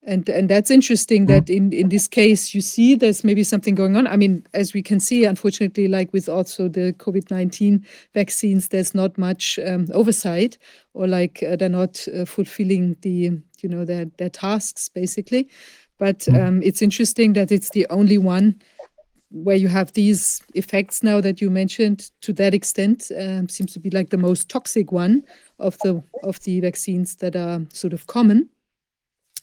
And 0.05 0.29
and 0.29 0.49
that's 0.49 0.71
interesting 0.71 1.27
that 1.27 1.49
in 1.49 1.73
in 1.73 1.89
this 1.89 2.09
case 2.09 2.53
you 2.55 2.61
see 2.61 2.97
there's 2.97 3.23
maybe 3.23 3.45
something 3.45 3.77
going 3.77 3.97
on. 3.97 4.09
I 4.09 4.17
mean 4.17 4.45
as 4.53 4.75
we 4.75 4.83
can 4.83 4.99
see 4.99 5.25
unfortunately 5.25 5.87
like 5.87 6.13
with 6.13 6.29
also 6.29 6.69
the 6.69 6.93
covid-19 6.95 7.85
vaccines 8.13 8.69
there's 8.69 8.95
not 8.97 9.17
much 9.17 9.61
um, 9.65 9.87
oversight 9.95 10.59
or 10.95 11.07
like 11.07 11.45
uh, 11.45 11.55
they're 11.55 11.69
not 11.69 12.05
uh, 12.09 12.25
fulfilling 12.25 12.97
the 13.03 13.31
you 13.63 13.69
know 13.69 13.85
their 13.85 14.07
their 14.19 14.31
tasks 14.31 14.89
basically. 14.89 15.49
But 15.99 16.27
Mm. 16.27 16.49
um, 16.49 16.63
it's 16.65 16.83
interesting 16.83 17.35
that 17.35 17.53
it's 17.53 17.71
the 17.71 17.87
only 17.89 18.19
one 18.19 18.57
where 19.33 19.57
you 19.57 19.69
have 19.69 19.93
these 19.93 20.43
effects 20.55 21.03
now 21.03 21.21
that 21.21 21.41
you 21.41 21.51
mentioned 21.51 22.11
to 22.21 22.33
that 22.35 22.55
extent 22.55 23.11
um, 23.19 23.49
seems 23.49 23.73
to 23.73 23.81
be 23.81 23.91
like 23.91 24.11
the 24.11 24.19
most 24.19 24.49
toxic 24.49 24.93
one 24.93 25.23
of 25.59 25.79
the 25.79 26.03
of 26.23 26.39
the 26.41 26.61
vaccines 26.61 27.17
that 27.17 27.35
are 27.35 27.61
sort 27.73 27.93
of 27.93 28.07
common 28.07 28.49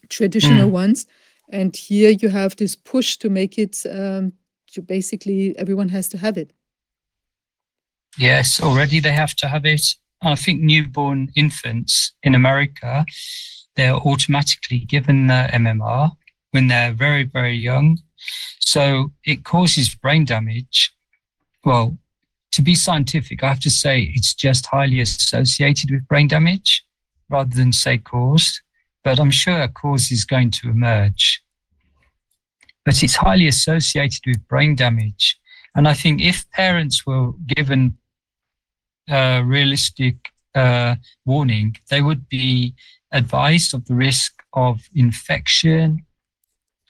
traditional 0.10 0.70
ones 0.70 1.08
and 1.52 1.76
here 1.76 2.12
you 2.12 2.30
have 2.30 2.56
this 2.56 2.76
push 2.76 3.18
to 3.18 3.30
make 3.30 3.58
it 3.58 3.84
um, 3.92 4.32
to 4.72 4.82
basically 4.82 5.58
everyone 5.58 5.90
has 5.90 6.08
to 6.08 6.18
have 6.18 6.38
it 6.38 6.54
Yes, 8.18 8.62
already 8.62 9.00
they 9.00 9.12
have 9.12 9.36
to 9.36 9.48
have 9.48 9.66
it. 9.66 9.96
I 10.22 10.36
think 10.36 10.62
newborn 10.62 11.32
infants 11.36 12.14
in 12.24 12.36
America, 12.36 13.06
they're 13.76 13.96
automatically 13.96 14.80
given 14.80 15.28
the 15.28 15.48
MMR 15.54 16.12
when 16.52 16.68
they're 16.68 16.92
very, 16.92 17.24
very 17.24 17.56
young. 17.56 18.00
So 18.60 19.12
it 19.26 19.44
causes 19.44 19.96
brain 19.96 20.26
damage. 20.26 20.94
Well, 21.64 21.98
to 22.52 22.62
be 22.62 22.76
scientific, 22.76 23.44
I 23.44 23.50
have 23.50 23.60
to 23.62 23.70
say 23.70 24.12
it's 24.16 24.34
just 24.34 24.66
highly 24.68 25.02
associated 25.02 25.92
with 25.92 26.08
brain 26.08 26.28
damage 26.28 26.84
rather 27.30 27.56
than 27.56 27.72
say 27.72 27.98
caused. 27.98 28.62
But 29.04 29.20
I'm 29.20 29.32
sure 29.32 29.62
a 29.62 29.68
cause 29.68 30.12
is 30.12 30.26
going 30.26 30.52
to 30.52 30.70
emerge. 30.70 31.42
But 32.86 33.02
it's 33.04 33.16
highly 33.16 33.48
associated 33.48 34.22
with 34.26 34.48
brain 34.48 34.76
damage. 34.76 35.38
And 35.76 35.88
I 35.88 35.94
think 35.94 36.22
if 36.22 36.50
parents 36.52 37.06
were 37.06 37.32
given 37.48 37.98
uh, 39.10 39.44
realistic 39.46 40.16
uh, 40.56 40.96
warning, 41.26 41.78
they 41.90 42.02
would 42.02 42.28
be 42.28 42.74
advised 43.12 43.74
of 43.74 43.86
the 43.86 43.96
risk 43.96 44.34
of 44.54 44.82
infection, 44.94 46.06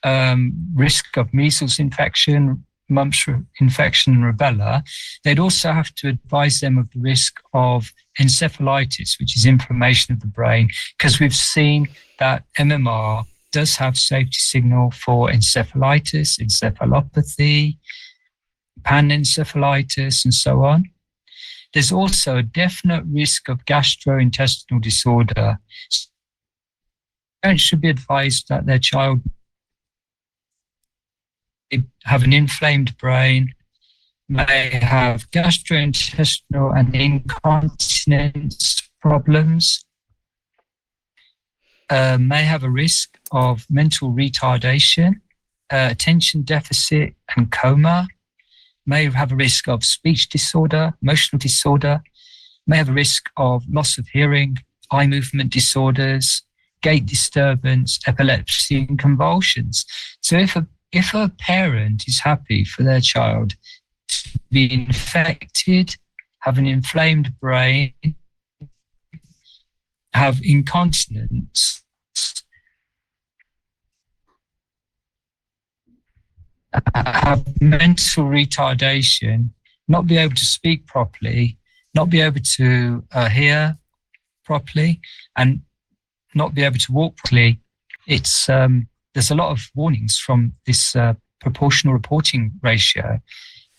um, 0.04 0.54
risk 0.74 1.18
of 1.18 1.34
measles 1.34 1.80
infection, 1.80 2.66
mumps 2.90 3.26
infection, 3.60 4.14
and 4.14 4.24
rubella. 4.24 4.84
They'd 5.24 5.40
also 5.40 5.72
have 5.72 5.94
to 5.96 6.10
advise 6.10 6.60
them 6.60 6.78
of 6.78 6.90
the 6.92 7.00
risk 7.00 7.40
of 7.54 7.92
encephalitis, 8.20 9.20
which 9.20 9.36
is 9.36 9.46
inflammation 9.46 10.14
of 10.14 10.22
the 10.22 10.28
brain, 10.28 10.70
because 10.98 11.20
we've 11.20 11.36
seen 11.36 11.88
that 12.20 12.44
MMR 12.58 13.26
does 13.52 13.76
have 13.76 13.98
safety 13.98 14.38
signal 14.38 14.92
for 14.92 15.30
encephalitis, 15.30 16.40
encephalopathy, 16.40 17.78
panencephalitis, 18.82 20.24
and 20.26 20.34
so 20.34 20.64
on. 20.64 20.90
There's 21.74 21.92
also 21.92 22.38
a 22.38 22.44
definite 22.44 23.04
risk 23.06 23.48
of 23.48 23.66
gastrointestinal 23.66 24.82
disorder. 24.82 25.60
Parents 27.44 27.64
should 27.64 27.82
be 27.82 27.90
advised 27.90 28.50
that 28.50 28.66
their 28.66 28.80
child 28.80 29.22
have 32.04 32.24
an 32.24 32.34
inflamed 32.34 32.98
brain, 32.98 33.54
may 34.28 34.80
have 34.82 35.30
gastrointestinal 35.32 36.78
and 36.78 36.96
incontinence 36.96 38.90
problems, 39.02 39.84
uh, 41.90 42.18
may 42.20 42.44
have 42.44 42.64
a 42.64 42.70
risk 42.70 43.18
of 43.32 43.66
mental 43.70 44.12
retardation, 44.12 45.16
uh, 45.72 45.88
attention 45.92 46.44
deficit, 46.44 47.16
and 47.36 47.52
coma, 47.52 48.08
may 48.86 49.10
have 49.10 49.32
a 49.32 49.36
risk 49.36 49.68
of 49.68 49.84
speech 49.84 50.30
disorder, 50.30 50.94
emotional 51.02 51.40
disorder, 51.40 52.02
may 52.68 52.78
have 52.78 52.90
a 52.90 52.94
risk 52.94 53.30
of 53.38 53.64
loss 53.70 53.98
of 53.98 54.08
hearing, 54.10 54.58
eye 54.92 55.08
movement 55.08 55.52
disorders, 55.52 56.44
gait 56.82 57.06
disturbance, 57.06 58.00
epilepsy, 58.08 58.86
and 58.88 59.00
convulsions. 59.00 59.86
So 60.22 60.38
if 60.38 60.56
a 60.56 60.68
if 60.92 61.14
a 61.14 61.32
parent 61.38 62.08
is 62.08 62.20
happy 62.20 62.64
for 62.64 62.84
their 62.84 63.02
child 63.02 63.56
to 64.08 64.40
be 64.52 64.74
infected, 64.74 65.96
have 66.40 66.58
an 66.58 66.66
inflamed 66.66 67.40
brain, 67.40 67.94
have 70.14 70.40
incontinence, 70.44 71.84
have 76.96 77.46
mental 77.62 78.26
retardation, 78.26 79.52
not 79.88 80.08
be 80.08 80.18
able 80.18 80.36
to 80.36 80.46
speak 80.46 80.86
properly, 80.86 81.58
not 81.94 82.10
be 82.10 82.22
able 82.22 82.42
to 82.42 83.04
uh, 83.12 83.30
hear 83.30 83.78
properly, 84.44 85.00
and 85.38 85.62
not 86.34 86.54
be 86.54 86.64
able 86.64 86.78
to 86.78 86.92
walk 86.92 87.16
properly. 87.18 87.60
It's 88.08 88.50
um, 88.50 88.89
there's 89.14 89.32
a 89.32 89.36
lot 89.36 89.52
of 89.52 89.70
warnings 89.76 90.18
from 90.18 90.54
this 90.66 90.96
uh, 90.96 91.14
proportional 91.42 91.94
reporting 91.94 92.52
ratio, 92.62 93.20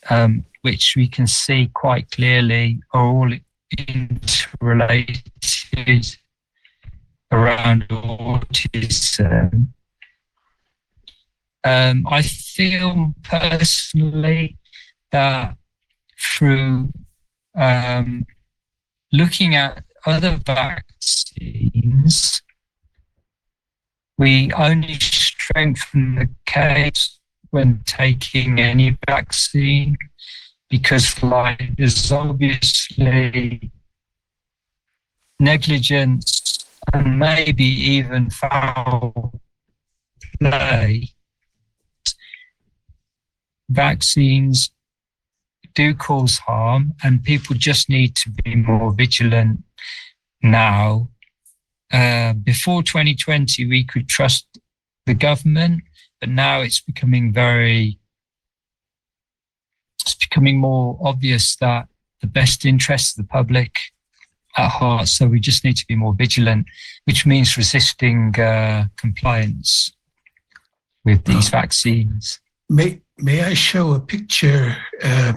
um, 0.08 0.44
which 0.62 0.94
we 0.96 1.06
can 1.06 1.26
see 1.26 1.70
quite 1.74 2.10
clearly 2.10 2.80
are 2.92 3.06
all 3.06 3.32
interrelated 3.76 5.22
around 7.30 7.86
autism. 7.88 9.68
Um, 11.62 12.06
I 12.08 12.22
feel 12.22 13.14
personally 13.22 14.56
that 15.12 15.54
through 16.18 16.90
um, 17.54 18.24
looking 19.12 19.54
at 19.54 19.84
other 20.06 20.40
vaccines, 20.44 22.40
we 24.16 24.50
only 24.52 24.94
strengthen 25.50 26.14
the 26.14 26.28
case 26.46 27.18
when 27.50 27.82
taking 27.84 28.60
any 28.60 28.96
vaccine 29.08 29.96
because, 30.68 31.20
like, 31.22 31.76
there's 31.76 32.12
obviously 32.12 33.70
negligence 35.40 36.64
and 36.92 37.18
maybe 37.18 37.64
even 37.64 38.30
foul 38.30 39.32
play 40.40 41.08
vaccines 43.68 44.70
do 45.74 45.94
cause 45.94 46.38
harm 46.38 46.94
and 47.02 47.22
people 47.22 47.56
just 47.56 47.88
need 47.88 48.14
to 48.16 48.30
be 48.30 48.54
more 48.54 48.92
vigilant 48.92 49.62
now. 50.42 51.08
Uh, 51.92 52.32
before 52.34 52.82
2020, 52.82 53.66
we 53.66 53.84
could 53.84 54.08
trust 54.08 54.46
the 55.06 55.14
government, 55.14 55.82
but 56.20 56.28
now 56.28 56.60
it's 56.60 56.80
becoming 56.80 57.32
very, 57.32 57.98
it's 60.02 60.14
becoming 60.14 60.58
more 60.58 60.98
obvious 61.02 61.56
that 61.56 61.88
the 62.20 62.26
best 62.26 62.64
interests 62.64 63.12
of 63.18 63.24
the 63.24 63.28
public 63.28 63.76
at 64.56 64.68
heart. 64.68 65.08
So 65.08 65.26
we 65.26 65.40
just 65.40 65.64
need 65.64 65.76
to 65.76 65.86
be 65.86 65.96
more 65.96 66.14
vigilant, 66.14 66.66
which 67.04 67.24
means 67.26 67.56
resisting 67.56 68.38
uh, 68.38 68.86
compliance 68.96 69.92
with 71.04 71.24
these 71.24 71.48
vaccines. 71.48 72.40
May, 72.68 73.00
may 73.18 73.42
I 73.42 73.54
show 73.54 73.94
a 73.94 74.00
picture 74.00 74.76
uh, 75.02 75.32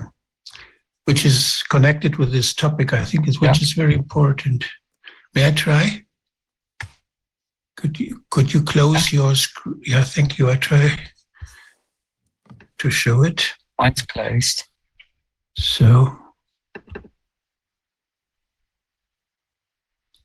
which 1.05 1.25
is 1.25 1.63
connected 1.69 2.17
with 2.17 2.31
this 2.31 2.53
topic? 2.53 2.93
I 2.93 3.05
think 3.05 3.27
is 3.27 3.39
which 3.39 3.59
Yeah. 3.59 3.63
is 3.63 3.73
very 3.73 3.93
important. 3.93 4.65
May 5.33 5.47
I 5.47 5.51
try? 5.51 6.02
Could 7.83 7.99
you 7.99 8.23
could 8.29 8.53
you 8.53 8.63
close 8.63 9.11
your 9.11 9.35
screen? 9.35 9.81
Yeah, 9.85 10.05
thank 10.05 10.37
you. 10.37 10.49
I 10.49 10.55
try 10.55 10.97
to 12.77 12.89
show 12.89 13.23
it. 13.23 13.53
Mine's 13.77 14.01
closed. 14.03 14.63
So, 15.57 16.17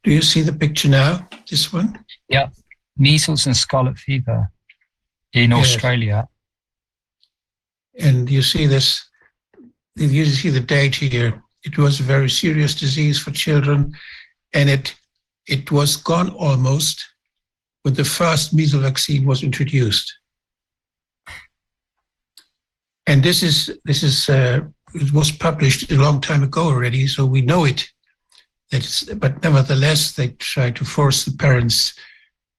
do 0.05 0.13
you 0.13 0.23
see 0.23 0.43
the 0.43 0.53
picture 0.53 0.89
now? 0.89 1.29
This 1.51 1.73
one? 1.73 1.99
Yeah, 2.29 2.51
measles 2.97 3.47
and 3.47 3.57
scarlet 3.57 3.99
fever 3.99 4.53
in 5.33 5.51
Yes. 5.51 5.59
Australia. 5.75 6.29
And 7.99 8.31
you 8.31 8.43
see 8.43 8.67
this, 8.67 9.05
you 9.97 10.25
see 10.27 10.51
the 10.51 10.61
date 10.61 10.95
here. 10.95 11.43
It 11.65 11.77
was 11.77 11.99
a 11.99 12.05
very 12.05 12.31
serious 12.31 12.77
disease 12.77 13.19
for 13.19 13.33
children, 13.33 13.97
and 14.55 14.71
it 14.71 14.95
it 15.49 15.73
was 15.73 15.97
gone 15.97 16.31
almost 16.31 17.05
when 17.83 17.95
the 17.95 18.05
first 18.05 18.53
measles 18.55 18.83
vaccine 18.83 19.25
was 19.27 19.43
introduced. 19.43 20.13
And 23.07 23.23
this 23.23 23.43
is 23.43 23.71
this 23.85 24.03
is 24.03 24.29
uh, 24.29 24.61
it 24.95 25.13
was 25.13 25.31
published 25.31 25.91
a 25.91 25.97
long 25.97 26.21
time 26.21 26.43
ago 26.43 26.65
already, 26.65 27.07
so 27.07 27.25
we 27.25 27.41
know 27.41 27.65
it. 27.65 27.89
It's, 28.71 29.05
but 29.05 29.43
nevertheless, 29.43 30.13
they 30.13 30.29
try 30.39 30.71
to 30.73 30.85
force 30.85 31.25
the 31.25 31.33
parents 31.37 31.95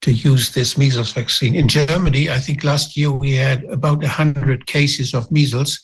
to 0.01 0.11
use 0.11 0.51
this 0.51 0.77
measles 0.77 1.11
vaccine. 1.13 1.55
In 1.55 1.67
Germany, 1.67 2.29
I 2.29 2.39
think 2.39 2.63
last 2.63 2.97
year 2.97 3.11
we 3.11 3.33
had 3.35 3.63
about 3.65 3.99
100 4.01 4.65
cases 4.65 5.13
of 5.13 5.29
measles, 5.31 5.79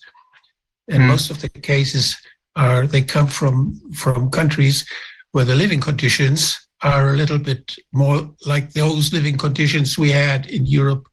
and 0.89 1.03
Hmm. 1.03 1.09
most 1.09 1.29
of 1.29 1.41
the 1.41 1.49
cases 1.49 2.15
are 2.55 2.87
they 2.87 3.01
come 3.03 3.27
from 3.27 3.79
from 3.93 4.31
countries 4.31 4.85
where 5.31 5.45
the 5.45 5.55
living 5.55 5.81
conditions 5.81 6.64
are 6.81 7.09
a 7.09 7.17
little 7.17 7.39
bit 7.39 7.75
more 7.93 8.29
like 8.45 8.71
those 8.71 9.13
living 9.13 9.37
conditions 9.37 9.97
we 9.97 10.11
had 10.11 10.45
in 10.47 10.65
Europe 10.65 11.07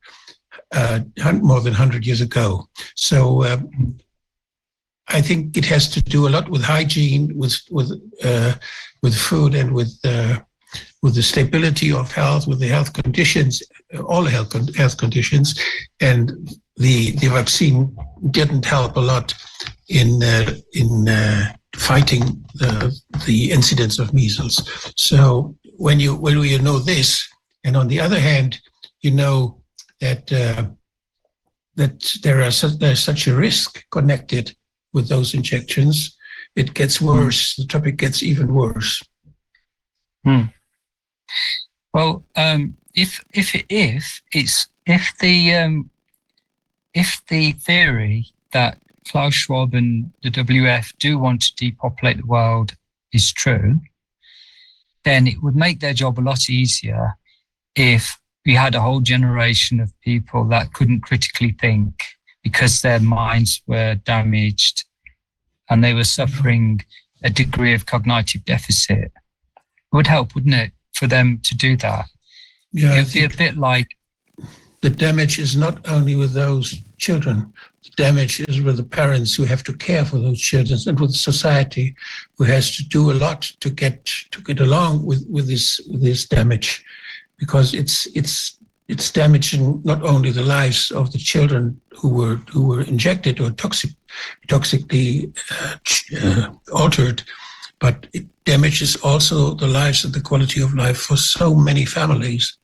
uh, 0.73 1.01
more 1.41 1.61
than 1.61 1.73
100 1.73 2.07
years 2.07 2.21
ago. 2.21 2.69
So 2.95 3.45
um, 3.45 3.99
I 5.09 5.21
think 5.21 5.57
it 5.57 5.65
has 5.67 5.89
to 5.91 6.03
do 6.03 6.27
a 6.27 6.31
lot 6.31 6.49
with 6.49 6.62
hygiene, 6.62 7.37
with 7.37 7.61
with 7.71 7.91
uh, 8.25 8.55
with 9.03 9.15
food, 9.15 9.55
and 9.55 9.73
with 9.73 9.99
uh, 10.05 10.41
with 11.03 11.15
the 11.15 11.23
stability 11.23 11.93
of 11.93 12.12
health, 12.12 12.47
with 12.47 12.61
the 12.61 12.69
health 12.69 12.93
conditions, 12.93 13.62
all 14.07 14.25
health 14.25 14.51
con- 14.51 14.73
health 14.75 14.97
conditions, 14.97 15.61
and 16.01 16.33
the 16.77 17.11
the 17.12 17.28
vaccine 17.28 17.95
didn't 18.31 18.65
help 18.65 18.97
a 18.97 19.01
lot 19.01 19.35
in 19.89 20.23
uh, 20.23 20.55
in 20.73 21.09
uh, 21.09 21.53
fighting 21.76 22.44
the 22.55 22.94
the 23.26 23.51
incidence 23.51 23.99
of 23.99 24.12
measles. 24.12 24.56
So 24.97 25.56
when 25.76 26.01
you 26.01 26.15
when 26.17 26.38
you 26.40 26.58
know 26.58 26.78
this, 26.78 27.28
and 27.65 27.76
on 27.76 27.88
the 27.88 28.01
other 28.01 28.21
hand, 28.21 28.60
you 29.01 29.10
know 29.10 29.62
that 30.01 30.33
uh, 30.33 30.67
that 31.76 32.15
there 32.22 32.42
are 32.42 32.51
su- 32.51 32.76
there's 32.78 33.03
such 33.03 33.26
a 33.26 33.35
risk 33.35 33.85
connected 33.90 34.55
with 34.92 35.08
those 35.08 35.35
injections, 35.35 36.17
it 36.55 36.74
gets 36.74 37.01
worse. 37.01 37.56
The 37.56 37.65
topic 37.67 37.97
gets 37.97 38.22
even 38.22 38.53
worse. 38.55 39.03
Well, 41.94 42.24
um, 42.37 42.76
if 42.94 43.24
if 43.33 43.55
if 43.69 44.22
it's 44.33 44.69
if 44.87 45.12
the 45.19 45.55
um, 45.55 45.90
if 46.94 47.22
the 47.28 47.53
theory 47.53 48.26
that 48.53 48.78
Klaus 49.08 49.35
Schwab 49.35 49.74
and 49.74 50.12
the 50.22 50.31
WF 50.31 50.92
do 50.99 51.18
want 51.18 51.42
to 51.42 51.54
depopulate 51.56 52.18
the 52.18 52.26
world 52.26 52.74
is 53.12 53.33
true, 53.33 53.81
then 55.04 55.26
it 55.26 55.42
would 55.42 55.56
make 55.56 55.81
their 55.81 55.94
job 55.94 56.18
a 56.18 56.22
lot 56.22 56.49
easier 56.49 57.17
if 57.74 58.18
we 58.44 58.54
had 58.54 58.74
a 58.74 58.81
whole 58.81 59.01
generation 59.01 59.81
of 59.81 59.92
people 60.01 60.44
that 60.44 60.72
couldn't 60.72 61.01
critically 61.01 61.52
think 61.60 62.02
because 62.42 62.83
their 62.83 63.01
minds 63.01 63.62
were 63.67 63.94
damaged 63.94 64.85
and 65.70 65.83
they 65.83 65.94
were 65.94 66.04
suffering 66.04 66.85
a 67.22 67.31
degree 67.31 67.74
of 67.74 67.86
cognitive 67.86 68.44
deficit. 68.44 68.99
It 68.99 69.12
would 69.92 70.06
help, 70.06 70.35
wouldn't 70.35 70.54
it, 70.54 70.72
for 70.92 71.06
them 71.06 71.40
to 71.44 71.54
do 71.54 71.76
that? 71.78 72.06
Yeah, 72.72 72.99
It'd 72.99 73.12
be 73.12 73.24
a 73.24 73.28
bit 73.28 73.56
like 73.56 73.88
the 74.81 74.90
damage 74.90 75.38
is 75.38 75.56
not 75.56 75.86
only 75.88 76.17
with 76.17 76.33
those 76.33 76.83
children. 76.99 77.52
Damage 77.97 78.41
is 78.49 78.60
with 78.62 78.78
the 78.78 78.85
parents 78.85 79.35
who 79.35 79.44
have 79.44 79.62
to 79.65 79.73
care 79.75 80.05
for 80.05 80.19
those 80.19 80.41
children, 80.41 80.78
and 80.87 80.99
with 80.99 81.15
society, 81.15 81.94
who 82.39 82.44
has 82.44 82.75
to 82.76 82.85
do 82.89 83.10
a 83.10 83.15
lot 83.15 83.42
to 83.60 83.71
get 83.71 84.07
to 84.31 84.41
get 84.41 84.60
along 84.60 85.05
with 85.05 85.26
with 85.28 85.47
this 85.47 85.81
with 85.91 86.03
this 86.03 86.26
damage, 86.26 86.85
because 87.39 87.75
it's 87.75 88.07
it's 88.15 88.58
it's 88.89 89.10
damaging 89.10 89.83
not 89.85 90.03
only 90.03 90.31
the 90.31 90.42
lives 90.42 90.91
of 90.91 91.12
the 91.12 91.19
children 91.19 91.81
who 91.91 92.08
were 92.08 92.37
who 92.51 92.67
were 92.67 92.83
injected 92.83 93.41
or 93.41 93.51
toxic 93.51 93.91
toxically 94.49 95.33
uh, 95.51 95.76
uh, 96.23 96.53
altered, 96.73 97.23
but 97.78 98.07
it 98.12 98.25
damages 98.44 98.97
also 98.97 99.55
the 99.55 99.67
lives 99.67 100.05
and 100.05 100.15
the 100.15 100.21
quality 100.21 100.62
of 100.62 100.75
life 100.75 100.99
for 100.99 101.17
so 101.17 101.55
many 101.55 101.85
families 101.85 102.57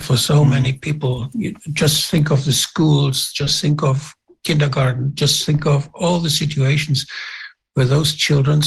for 0.00 0.16
so 0.16 0.44
many 0.44 0.72
people. 0.74 1.30
You 1.32 1.54
just 1.72 2.10
think 2.10 2.30
of 2.30 2.44
the 2.44 2.52
schools, 2.52 3.32
just 3.32 3.60
think 3.60 3.82
of 3.82 4.14
kindergarten, 4.44 5.14
just 5.14 5.44
think 5.44 5.66
of 5.66 5.88
all 5.94 6.18
the 6.20 6.30
situations 6.30 7.06
where 7.74 7.86
those 7.86 8.14
children 8.14 8.62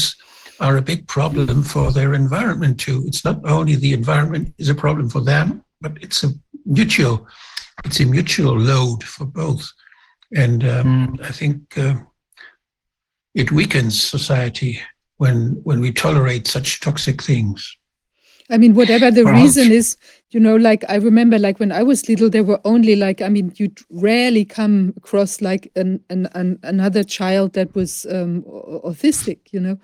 are 0.59 0.77
a 0.77 0.81
big 0.81 1.07
problem 1.07 1.63
for 1.63 1.91
their 1.91 2.13
environment 2.13 2.79
too. 2.79 3.03
It's 3.07 3.25
not 3.25 3.39
only 3.45 3.75
the 3.75 3.93
environment 3.93 4.53
is 4.57 4.69
a 4.69 4.75
problem 4.75 5.09
for 5.09 5.21
them, 5.21 5.63
but 5.81 5.93
it's 6.01 6.23
a 6.23 6.29
mutual, 6.65 7.27
it's 7.83 7.99
a 7.99 8.05
mutual 8.05 8.57
load 8.57 9.03
for 9.03 9.25
both. 9.25 9.67
And 10.35 10.63
um, 10.67 11.19
I 11.23 11.31
think 11.31 11.77
uh, 11.77 11.95
it 13.33 13.51
weakens 13.51 14.01
society 14.01 14.79
when 15.17 15.59
when 15.63 15.81
we 15.81 15.91
tolerate 15.91 16.47
such 16.47 16.79
toxic 16.79 17.21
things. 17.21 17.77
I 18.51 18.57
mean, 18.57 18.75
whatever 18.75 19.09
the 19.09 19.25
reason 19.25 19.71
is, 19.71 19.95
you 20.31 20.39
know, 20.39 20.57
like 20.57 20.83
I 20.89 20.95
remember, 20.95 21.39
like 21.39 21.59
when 21.59 21.71
I 21.71 21.83
was 21.83 22.09
little, 22.09 22.29
there 22.29 22.43
were 22.43 22.59
only 22.65 22.97
like, 22.97 23.21
I 23.21 23.29
mean, 23.29 23.53
you'd 23.55 23.79
rarely 23.89 24.43
come 24.43 24.93
across 24.97 25.41
like 25.41 25.71
an, 25.77 26.03
an, 26.09 26.27
an 26.33 26.59
another 26.63 27.03
child 27.03 27.53
that 27.53 27.73
was 27.73 28.05
um, 28.11 28.43
autistic, 28.43 29.39
you 29.51 29.61
know, 29.61 29.79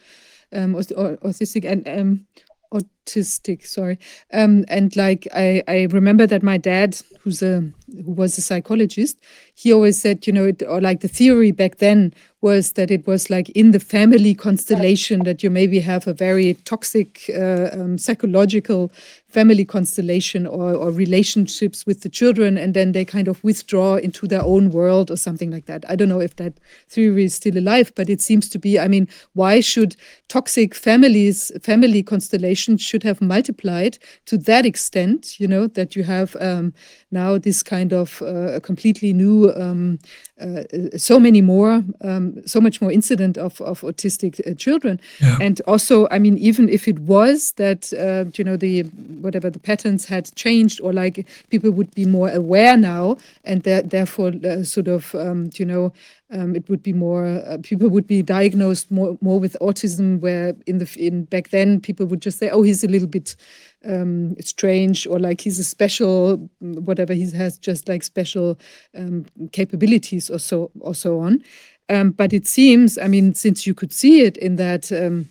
um, 0.51 0.76
or, 0.76 0.82
autistic 0.82 1.64
and 1.64 1.88
um, 1.88 2.28
autistic, 2.74 3.66
sorry. 3.66 4.00
Um, 4.33 4.66
and 4.67 4.96
like 4.98 5.28
I, 5.33 5.64
I 5.67 5.88
remember 5.92 6.28
that 6.28 6.44
my 6.44 6.58
dad, 6.58 7.00
who's 7.22 7.42
a 7.42 7.62
who 7.88 8.12
was 8.12 8.38
a 8.38 8.42
psychologist, 8.42 9.17
he 9.56 9.72
always 9.72 10.00
said, 10.00 10.28
you 10.28 10.33
know, 10.33 10.46
it, 10.46 10.62
or 10.64 10.82
like 10.82 11.00
the 11.00 11.08
theory 11.08 11.51
back 11.51 11.78
then 11.78 12.14
was 12.42 12.74
that 12.74 12.92
it 12.92 13.08
was 13.08 13.30
like 13.30 13.50
in 13.50 13.72
the 13.72 13.80
family 13.80 14.36
constellation 14.36 15.24
that 15.24 15.42
you 15.42 15.50
maybe 15.50 15.80
have 15.80 16.08
a 16.08 16.14
very 16.14 16.53
toxic 16.66 17.30
uh, 17.36 17.70
um, 17.74 17.98
psychological 17.98 18.92
family 19.29 19.65
constellation 19.65 20.47
or, 20.47 20.74
or 20.74 20.90
relationships 20.90 21.85
with 21.85 22.01
the 22.01 22.10
children 22.10 22.58
and 22.58 22.74
then 22.74 22.93
they 22.93 23.03
kind 23.03 23.27
of 23.27 23.43
withdraw 23.43 23.95
into 23.95 24.26
their 24.26 24.42
own 24.42 24.72
world 24.72 25.11
or 25.11 25.17
something 25.17 25.51
like 25.51 25.65
that. 25.65 25.83
I 25.90 25.95
don't 25.95 26.08
know 26.08 26.22
if 26.22 26.38
that 26.38 26.53
theory 26.88 27.26
is 27.26 27.35
still 27.35 27.58
alive 27.58 27.92
but 27.95 28.10
it 28.10 28.22
seems 28.22 28.49
to 28.49 28.60
be. 28.60 28.79
I 28.79 28.88
mean 28.88 29.08
why 29.33 29.60
should 29.60 29.95
toxic 30.29 30.74
families 30.76 31.51
family 31.61 32.03
constellations 32.03 32.81
should 32.81 33.03
have 33.03 33.22
multiplied 33.22 33.97
to 34.26 34.38
that 34.38 34.65
extent 34.65 35.40
you 35.40 35.47
know 35.47 35.67
that 35.67 35.95
you 35.95 36.03
have 36.03 36.35
um, 36.40 36.74
now 37.11 37.38
this 37.38 37.63
kind 37.63 37.93
of 37.93 38.22
uh, 38.22 38.60
completely 38.61 39.13
new 39.13 39.53
um, 39.56 39.99
uh, 40.42 40.63
so 40.97 41.19
many 41.19 41.42
more 41.42 41.83
um, 42.01 42.45
so 42.45 42.60
much 42.61 42.81
more 42.81 42.92
incident 42.92 43.38
of, 43.38 43.60
of 43.61 43.81
autistic 43.81 44.40
uh, 44.49 44.53
children? 44.56 44.99
Yeah. 45.19 45.38
and 45.42 45.61
also 45.67 46.08
i 46.11 46.19
mean 46.19 46.38
even 46.38 46.69
if 46.69 46.88
it 46.88 46.99
was 46.99 47.53
that 47.53 47.92
uh, 47.93 48.29
you 48.38 48.43
know 48.43 48.58
the 48.58 48.83
whatever 49.17 49.50
the 49.50 49.60
patterns 49.60 50.06
had 50.06 50.33
changed 50.35 50.80
or 50.82 50.94
like 50.94 51.28
people 51.50 51.72
would 51.72 51.94
be 51.94 52.06
more 52.06 52.30
aware 52.30 52.78
now 52.78 53.17
and 53.44 53.64
therefore 53.64 54.32
uh, 54.46 54.64
sort 54.64 54.88
of 54.88 55.14
um, 55.16 55.50
you 55.56 55.66
know 55.66 55.92
um, 56.32 56.56
it 56.56 56.67
would 56.69 56.83
be 56.83 56.94
more 56.94 57.26
uh, 57.26 57.58
people 57.64 57.90
would 57.90 58.08
be 58.08 58.22
diagnosed 58.22 58.92
more 58.92 59.17
more 59.22 59.40
with 59.40 59.56
autism 59.62 60.19
where 60.19 60.56
in 60.66 60.78
the 60.78 60.90
in 60.98 61.24
back 61.26 61.50
then 61.50 61.80
people 61.80 62.06
would 62.06 62.22
just 62.22 62.40
say 62.40 62.50
oh 62.50 62.62
he's 62.62 62.83
a 62.83 62.88
little 62.88 63.08
bit 63.08 63.35
um, 63.85 64.35
strange 64.42 65.08
or 65.08 65.19
like 65.19 65.42
he's 65.42 65.60
a 65.60 65.64
special 65.64 66.38
mm, 66.62 66.80
whatever 66.80 67.14
he 67.14 67.30
has 67.32 67.58
just 67.58 67.88
like 67.88 68.03
special 68.03 68.60
um, 68.96 69.26
capabilities 69.51 70.30
or 70.30 70.40
so 70.40 70.72
or 70.80 70.96
so 70.96 71.19
on. 71.19 71.44
Um, 71.90 72.12
but 72.12 72.33
it 72.33 72.46
seems 72.46 72.98
i 72.98 73.08
mean 73.08 73.33
since 73.33 73.66
you 73.66 73.74
could 73.74 73.94
see 73.94 74.19
it 74.19 74.35
in 74.35 74.58
that 74.58 74.92
um, 74.92 75.30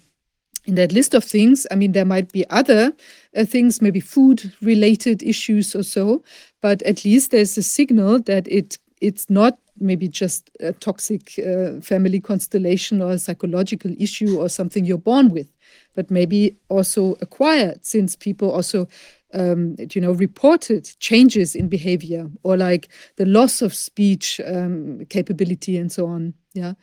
in 0.67 0.75
that 0.75 0.93
list 0.93 1.15
of 1.15 1.25
things 1.25 1.67
i 1.71 1.75
mean 1.75 1.93
there 1.93 2.05
might 2.05 2.31
be 2.33 2.49
other 2.51 2.93
uh, 3.37 3.45
things 3.45 3.81
maybe 3.81 4.01
food 4.01 4.53
related 4.61 5.23
issues 5.23 5.75
or 5.75 5.83
so 5.83 6.23
but 6.61 6.83
at 6.83 7.05
least 7.05 7.31
there's 7.31 7.57
a 7.57 7.63
signal 7.63 8.21
that 8.21 8.47
it 8.49 8.79
it's 9.01 9.29
not 9.29 9.59
maybe 9.79 10.09
just 10.09 10.51
a 10.61 10.73
toxic 10.73 11.39
uh, 11.39 11.79
family 11.83 12.19
constellation 12.19 13.03
or 13.03 13.13
a 13.13 13.19
psychological 13.19 13.93
issue 13.99 14.39
or 14.41 14.49
something 14.49 14.87
you're 14.87 14.97
born 14.97 15.31
with 15.31 15.49
but 15.95 16.11
maybe 16.11 16.57
also 16.69 17.17
acquired 17.21 17.85
since 17.85 18.17
people 18.17 18.51
also 18.51 18.89
um, 19.35 19.77
you 19.93 20.01
know, 20.01 20.13
reported 20.13 20.89
changes 21.01 21.55
in 21.55 21.69
behavior 21.69 22.31
or 22.43 22.57
like 22.57 22.89
the 23.17 23.27
loss 23.27 23.63
of 23.63 23.75
speech 23.75 24.41
um, 24.47 25.05
capability 25.09 25.77
and 25.77 25.91
so 25.93 26.07
on. 26.07 26.35
Yeah, 26.55 26.75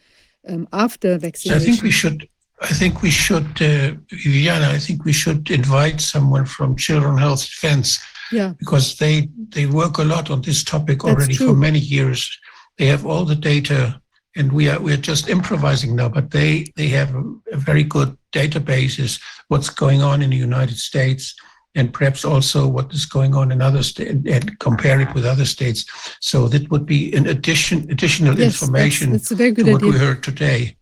um, 0.48 0.68
after 0.72 1.18
So 1.20 1.56
I 1.56 1.60
think 1.60 1.82
we 1.82 1.92
should, 1.92 2.30
I 2.64 2.74
think 2.74 3.02
we 3.02 3.12
should, 3.12 3.62
uh, 3.62 3.92
Viviana, 4.10 4.70
I 4.70 4.80
think 4.80 5.04
we 5.04 5.12
should 5.12 5.52
invite 5.52 6.00
someone 6.00 6.46
from 6.46 6.78
Children 6.78 7.18
Health 7.18 7.44
Defense 7.46 8.00
yeah, 8.32 8.54
because 8.58 8.98
they, 8.98 9.30
they 9.50 9.66
work 9.66 9.98
a 9.98 10.04
lot 10.04 10.32
on 10.32 10.42
this 10.42 10.64
topic 10.64 11.02
That's 11.02 11.14
already 11.14 11.36
for 11.36 11.54
many 11.54 11.80
years. 11.80 12.30
They 12.78 12.86
have 12.86 13.06
all 13.06 13.26
the 13.26 13.36
data 13.36 14.02
and 14.36 14.52
we 14.52 14.70
are, 14.70 14.80
we're 14.80 14.98
just 14.98 15.30
improvising 15.30 15.96
now, 15.96 16.10
but 16.10 16.32
they, 16.32 16.72
they 16.78 16.88
have 16.88 17.14
a, 17.14 17.24
a 17.52 17.58
very 17.58 17.84
good 17.84 18.18
databases, 18.32 19.22
what's 19.50 19.70
going 19.70 20.02
on 20.02 20.22
in 20.22 20.30
the 20.30 20.38
United 20.38 20.78
States 20.78 21.36
and 21.76 21.94
perhaps 21.94 22.24
also 22.24 22.68
what 22.68 22.94
is 22.94 23.06
going 23.06 23.36
on 23.36 23.52
in 23.52 23.62
other 23.62 23.84
states 23.84 24.12
and 24.12 24.60
compare 24.60 25.02
it 25.02 25.14
with 25.14 25.26
other 25.26 25.46
states. 25.46 25.86
So 26.22 26.48
that 26.48 26.70
would 26.72 26.86
be 26.86 27.14
an 27.14 27.28
addition, 27.28 27.90
additional 27.92 28.38
yes, 28.38 28.54
that's, 28.54 28.64
information 28.64 29.12
that's 29.12 29.32
a 29.32 29.36
very 29.36 29.52
good 29.52 29.66
to 29.66 29.72
what 29.74 29.84
idea. 29.84 29.92
we 29.92 29.98
heard 29.98 30.24
today. 30.24 30.78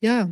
Yeah. 0.00 0.28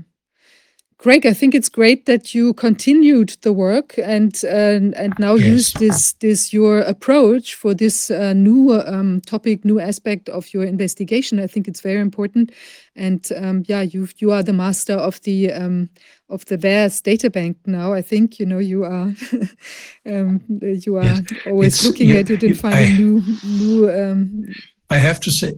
Greg, 0.99 1.27
I 1.27 1.35
think 1.35 1.55
it's 1.55 1.69
great 1.69 2.07
that 2.07 2.35
you 2.35 2.55
continued 2.55 3.37
the 3.43 3.53
work 3.53 3.99
and 3.99 4.43
and, 4.45 4.95
and 4.95 5.13
now 5.19 5.35
use 5.35 5.73
this 5.73 6.15
this 6.15 6.53
your 6.53 6.79
approach 6.81 7.55
for 7.55 7.75
this 7.75 8.11
uh, 8.11 8.33
new 8.33 8.73
um, 8.87 9.21
topic, 9.21 9.65
new 9.65 9.79
aspect 9.81 10.29
of 10.31 10.53
your 10.55 10.65
investigation. 10.65 11.41
I 11.41 11.47
think 11.47 11.69
it's 11.69 11.83
very 11.83 12.01
important, 12.01 12.53
and 12.97 13.29
um, 13.37 13.65
yeah, 13.69 13.83
you 13.83 14.09
you 14.19 14.33
are 14.33 14.43
the 14.43 14.53
master 14.55 14.95
of 14.95 15.21
the 15.23 15.53
um, 15.53 15.89
of 16.31 16.45
the 16.47 16.57
VAERS 16.57 17.03
data 17.03 17.29
bank 17.29 17.57
now. 17.67 17.93
I 17.93 18.01
think 18.03 18.39
you 18.41 18.47
know 18.47 18.59
you 18.61 18.85
are 18.85 19.13
um, 20.07 20.41
you 20.61 20.97
are 20.97 21.05
Yes. 21.05 21.23
always 21.47 21.75
It's- 21.75 21.85
looking 21.87 22.09
yeah, 22.11 22.21
at 22.21 22.31
it 22.31 22.43
and 22.43 22.59
finding 22.59 22.95
I- 22.95 22.99
new 22.99 23.23
new. 23.45 23.91
Um, 23.91 24.45
I 24.91 24.99
have 24.99 25.19
to 25.21 25.31
say, 25.31 25.53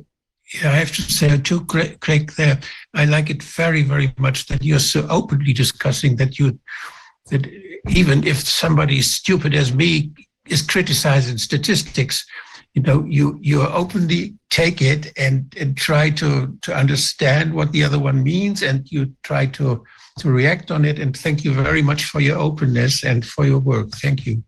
I 0.63 0.69
have 0.69 0.95
to 0.95 1.03
say 1.03 1.37
too, 1.39 1.65
Craig, 1.65 2.33
there, 2.33 2.61
I 2.95 3.05
like 3.05 3.31
it 3.31 3.43
very, 3.43 3.83
very 3.83 4.15
much 4.19 4.47
that 4.47 4.63
you're 4.63 4.79
so 4.79 5.07
openly 5.11 5.53
discussing 5.53 6.17
that 6.17 6.39
you, 6.39 6.59
that 7.31 7.47
even 7.89 8.25
if 8.25 8.39
somebody 8.39 9.03
stupid 9.03 9.55
as 9.55 9.75
me 9.75 10.13
is 10.49 10.63
criticizing 10.63 11.39
statistics, 11.39 12.25
you 12.75 12.83
know, 12.83 13.05
you 13.09 13.39
you 13.41 13.63
openly 13.63 14.35
take 14.51 14.83
it 14.83 15.11
and 15.17 15.53
and 15.59 15.77
try 15.77 16.11
to 16.11 16.57
to 16.61 16.77
understand 16.77 17.55
what 17.55 17.73
the 17.73 17.83
other 17.83 17.99
one 17.99 18.23
means, 18.23 18.63
and 18.63 18.87
you 18.93 19.15
try 19.23 19.47
to 19.47 19.83
to 20.19 20.31
react 20.31 20.71
on 20.71 20.85
it. 20.85 20.99
And 20.99 21.17
thank 21.17 21.43
you 21.43 21.55
very 21.55 21.83
much 21.83 22.05
for 22.05 22.21
your 22.21 22.39
openness 22.39 23.03
and 23.03 23.25
for 23.25 23.47
your 23.47 23.59
work. 23.59 23.91
Thank 23.93 24.27
you. 24.27 24.45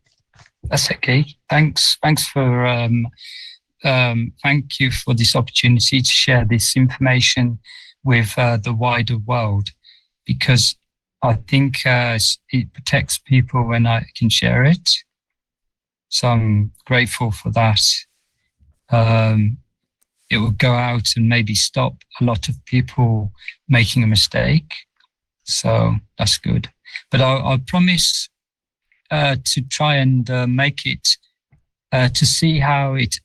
That's 0.64 0.90
okay. 0.90 1.24
Thanks. 1.48 1.97
Thanks 2.02 2.28
for 2.28 2.66
um, 2.66 3.08
um, 3.85 4.33
thank 4.43 4.81
you 4.81 4.91
for 4.91 5.15
this 5.15 5.37
opportunity 5.37 6.01
to 6.01 6.11
share 6.11 6.44
this 6.44 6.77
information 6.77 7.59
with 8.05 8.35
uh, 8.39 8.57
the 8.57 8.73
wider 8.73 9.19
world, 9.19 9.71
because 10.27 10.77
I 11.23 11.35
think 11.35 11.85
uh, 11.87 12.19
it 12.51 12.73
protects 12.73 13.19
people 13.19 13.67
when 13.67 13.87
I 13.87 14.07
can 14.17 14.28
share 14.28 14.65
it. 14.65 14.91
So 16.09 16.28
I'm 16.28 16.73
grateful 16.87 17.31
for 17.31 17.51
that. 17.51 17.83
Um, 18.91 19.59
it 20.31 20.39
will 20.39 20.53
go 20.53 20.73
out 20.73 21.15
and 21.17 21.28
maybe 21.28 21.55
stop 21.55 21.94
a 22.21 22.25
lot 22.25 22.49
of 22.49 22.65
people 22.65 23.33
making 23.69 24.03
a 24.03 24.07
mistake. 24.07 24.73
So 25.44 25.97
that's 26.19 26.39
good. 26.39 26.69
But 27.11 27.21
I'll, 27.21 27.47
I'll 27.47 27.59
promise 27.59 28.28
uh, 29.11 29.37
to 29.44 29.62
try 29.62 29.97
and 29.97 30.28
uh, 30.31 30.47
make 30.47 30.87
it 30.87 31.17
uh, 31.93 32.09
to 32.11 32.27
see 32.27 32.59
how 32.59 32.94
it 32.94 33.21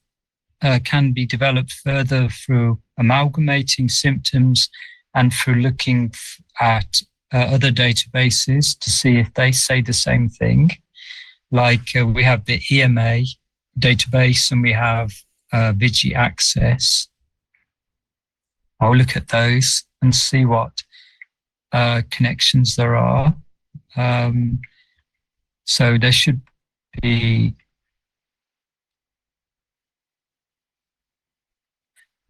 uh, 0.63 0.79
can 0.83 1.11
be 1.11 1.25
developed 1.25 1.71
further 1.71 2.29
through 2.29 2.79
amalgamating 2.97 3.89
symptoms 3.89 4.69
and 5.13 5.33
through 5.33 5.55
looking 5.55 6.11
f- 6.13 6.41
at 6.59 7.01
uh, 7.33 7.37
other 7.37 7.71
databases 7.71 8.77
to 8.79 8.89
see 8.89 9.17
if 9.17 9.33
they 9.33 9.51
say 9.51 9.81
the 9.81 9.93
same 9.93 10.29
thing. 10.29 10.71
Like 11.51 11.95
uh, 11.99 12.07
we 12.07 12.23
have 12.23 12.45
the 12.45 12.61
EMA 12.71 13.23
database 13.77 14.51
and 14.51 14.61
we 14.61 14.71
have 14.71 15.11
uh, 15.51 15.73
Vigi 15.75 16.15
Access. 16.15 17.07
I'll 18.79 18.95
look 18.95 19.15
at 19.15 19.29
those 19.29 19.83
and 20.01 20.15
see 20.15 20.45
what 20.45 20.83
uh, 21.71 22.01
connections 22.09 22.75
there 22.75 22.95
are. 22.95 23.35
Um, 23.95 24.61
so 25.65 25.97
there 25.97 26.11
should 26.11 26.41
be 27.01 27.55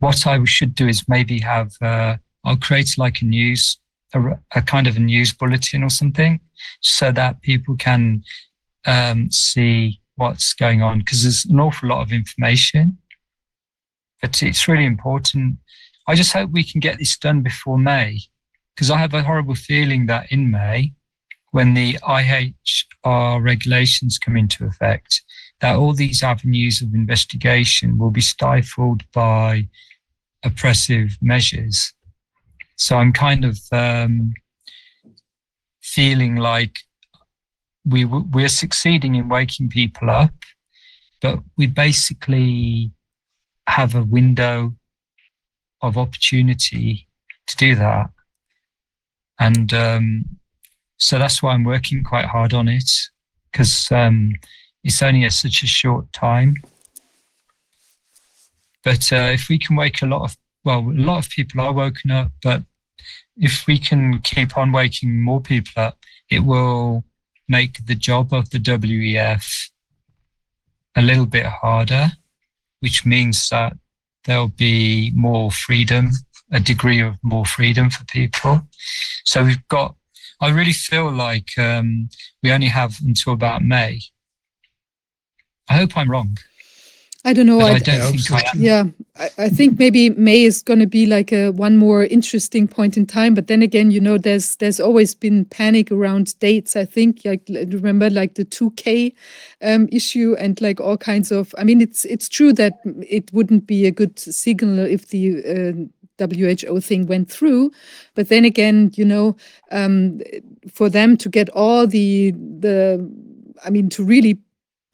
what 0.04 0.28
I 0.28 0.44
should 0.44 0.76
do 0.76 0.90
is 0.90 1.08
maybe 1.08 1.40
have 1.40 1.72
uh, 1.82 2.18
I'll 2.44 2.58
create 2.58 2.98
like 2.98 3.22
a 3.22 3.26
news 3.26 3.80
a, 4.14 4.38
a 4.54 4.62
kind 4.62 4.86
of 4.86 4.98
a 4.98 5.00
news 5.00 5.32
bulletin 5.34 5.82
or 5.82 5.90
something 5.90 6.42
so 6.82 7.12
that 7.14 7.42
people 7.42 7.78
can 7.78 8.24
um, 8.86 9.32
see 9.32 10.02
what's 10.16 10.54
going 10.54 10.82
on 10.82 11.00
because 11.00 11.24
there's 11.24 11.46
an 11.46 11.60
awful 11.60 11.88
lot 11.88 12.02
of 12.02 12.12
information. 12.12 12.98
But 14.22 14.44
it's 14.44 14.68
really 14.68 14.86
important. 14.86 15.58
I 16.06 16.16
just 16.16 16.34
hope 16.34 16.52
we 16.52 16.66
can 16.66 16.82
get 16.82 17.00
this 17.00 17.18
done 17.18 17.42
before 17.42 17.78
May 17.78 18.20
because 18.76 18.92
I 18.92 18.98
have 18.98 19.14
a 19.14 19.24
horrible 19.24 19.56
feeling 19.56 20.08
that 20.08 20.32
in 20.34 20.52
May 20.52 20.92
when 21.52 21.76
the 21.76 21.94
IHR 22.04 23.42
regulations 23.42 24.18
come 24.18 24.36
into 24.36 24.66
effect, 24.66 25.22
that 25.62 25.78
all 25.78 25.94
these 25.94 26.24
avenues 26.24 26.82
of 26.82 26.94
investigation 26.94 27.98
will 27.98 28.12
be 28.12 28.22
stifled 28.22 29.04
by 29.14 29.70
oppressive 30.44 31.18
measures. 31.22 31.94
So 32.76 32.98
I'm 32.98 33.14
kind 33.14 33.46
of 33.46 33.60
um, 33.72 34.34
feeling 35.82 36.36
like 36.36 36.76
we 37.86 38.06
we're 38.06 38.50
succeeding 38.50 39.16
in 39.16 39.30
waking 39.30 39.70
people 39.70 40.10
up, 40.10 40.34
but 41.22 41.40
we 41.58 41.68
basically 41.68 42.92
have 43.68 43.96
a 43.96 44.04
window 44.04 44.74
of 45.82 45.98
opportunity 45.98 47.08
to 47.48 47.56
do 47.58 47.76
that, 47.76 48.10
and 49.40 49.74
um, 49.74 50.26
so 50.98 51.20
that's 51.20 51.44
why 51.44 51.54
I'm 51.54 51.66
working 51.66 52.04
quite 52.04 52.26
hard 52.26 52.54
on 52.54 52.68
it 52.68 52.90
because 53.52 53.92
um, 53.92 54.34
it's 54.84 55.02
only 55.02 55.26
a, 55.26 55.32
such 55.32 55.64
a 55.64 55.68
short 55.68 56.12
time. 56.12 56.56
But 58.84 59.12
uh, 59.12 59.32
if 59.34 59.50
we 59.50 59.58
can 59.58 59.76
wake 59.76 60.02
a 60.02 60.06
lot 60.06 60.24
of 60.24 60.38
well, 60.66 60.80
a 60.80 61.04
lot 61.10 61.26
of 61.26 61.30
people 61.30 61.60
are 61.60 61.74
woken 61.74 62.12
up, 62.12 62.32
but 62.42 62.64
if 63.36 63.68
we 63.68 63.78
can 63.78 64.20
keep 64.20 64.58
on 64.58 64.72
waking 64.72 65.22
more 65.22 65.42
people 65.42 65.84
up, 65.84 65.98
it 66.30 66.40
will 66.40 67.04
make 67.50 67.86
the 67.86 67.96
job 67.96 68.34
of 68.34 68.50
the 68.50 68.60
WEF 68.60 69.70
a 70.96 71.02
little 71.02 71.26
bit 71.26 71.46
harder, 71.46 72.14
which 72.80 73.06
means 73.06 73.50
that 73.50 73.74
there'll 74.24 74.48
be 74.48 75.12
more 75.16 75.52
freedom, 75.52 76.12
a 76.52 76.62
degree 76.62 77.02
of 77.02 77.18
more 77.24 77.46
freedom 77.46 77.90
for 77.90 78.06
people. 78.06 78.62
So 79.26 79.44
we've 79.44 79.68
got 79.68 79.96
I 80.44 80.50
really 80.50 80.74
feel 80.74 81.10
like 81.10 81.58
um, 81.58 82.10
we 82.42 82.52
only 82.52 82.68
have 82.68 83.00
until 83.02 83.32
about 83.32 83.64
May. 83.64 84.02
I 85.70 85.76
hope 85.78 85.96
I'm 85.96 86.12
wrong, 86.12 86.38
I 87.26 87.32
don't 87.32 87.46
know. 87.46 87.60
but 87.60 87.72
I, 87.72 87.76
I, 87.76 87.80
don't 87.80 88.02
I 88.02 88.10
think 88.10 88.20
so 88.20 88.36
I 88.36 88.44
am. 88.54 88.62
Yeah, 88.62 88.84
I, 89.18 89.30
I 89.38 89.50
think 89.50 89.80
maybe 89.80 90.10
May 90.10 90.44
is 90.44 90.62
going 90.62 90.80
to 90.80 90.88
be 90.88 91.06
like 91.06 91.32
a 91.32 91.52
one 91.52 91.78
more 91.78 92.04
interesting 92.04 92.68
point 92.68 92.98
in 92.98 93.06
time. 93.06 93.34
But 93.34 93.48
then 93.48 93.62
again, 93.62 93.92
you 93.92 94.02
know, 94.02 94.18
there's 94.18 94.58
there's 94.58 94.80
always 94.80 95.16
been 95.16 95.46
panic 95.46 95.90
around 95.90 96.38
dates. 96.40 96.76
I 96.76 96.84
think, 96.84 97.22
like 97.24 97.42
remember, 97.48 98.10
like 98.10 98.36
the 98.36 98.44
two 98.44 98.72
K 98.72 99.14
um, 99.62 99.88
issue 99.92 100.36
and 100.38 100.60
like 100.60 100.82
all 100.82 100.98
kinds 100.98 101.32
of. 101.32 101.56
I 101.58 101.64
mean, 101.64 101.80
it's 101.80 102.04
it's 102.06 102.28
true 102.28 102.52
that 102.54 102.80
it 103.08 103.32
wouldn't 103.32 103.68
be 103.68 103.86
a 103.86 103.92
good 103.92 104.20
signal 104.20 104.80
if 104.80 105.08
the 105.08 105.88
uh, 106.20 106.26
WHO 106.28 106.80
thing 106.82 107.08
went 107.08 107.32
through, 107.32 107.72
but 108.16 108.30
then 108.30 108.46
again, 108.46 108.92
you 108.96 109.06
know, 109.06 109.36
um, 109.72 110.20
for 110.72 110.90
them 110.90 111.18
to 111.18 111.30
get 111.30 111.50
all 111.52 111.88
the 111.88 112.32
the, 112.32 113.10
I 113.64 113.70
mean, 113.70 113.90
to 113.90 114.04
really 114.04 114.40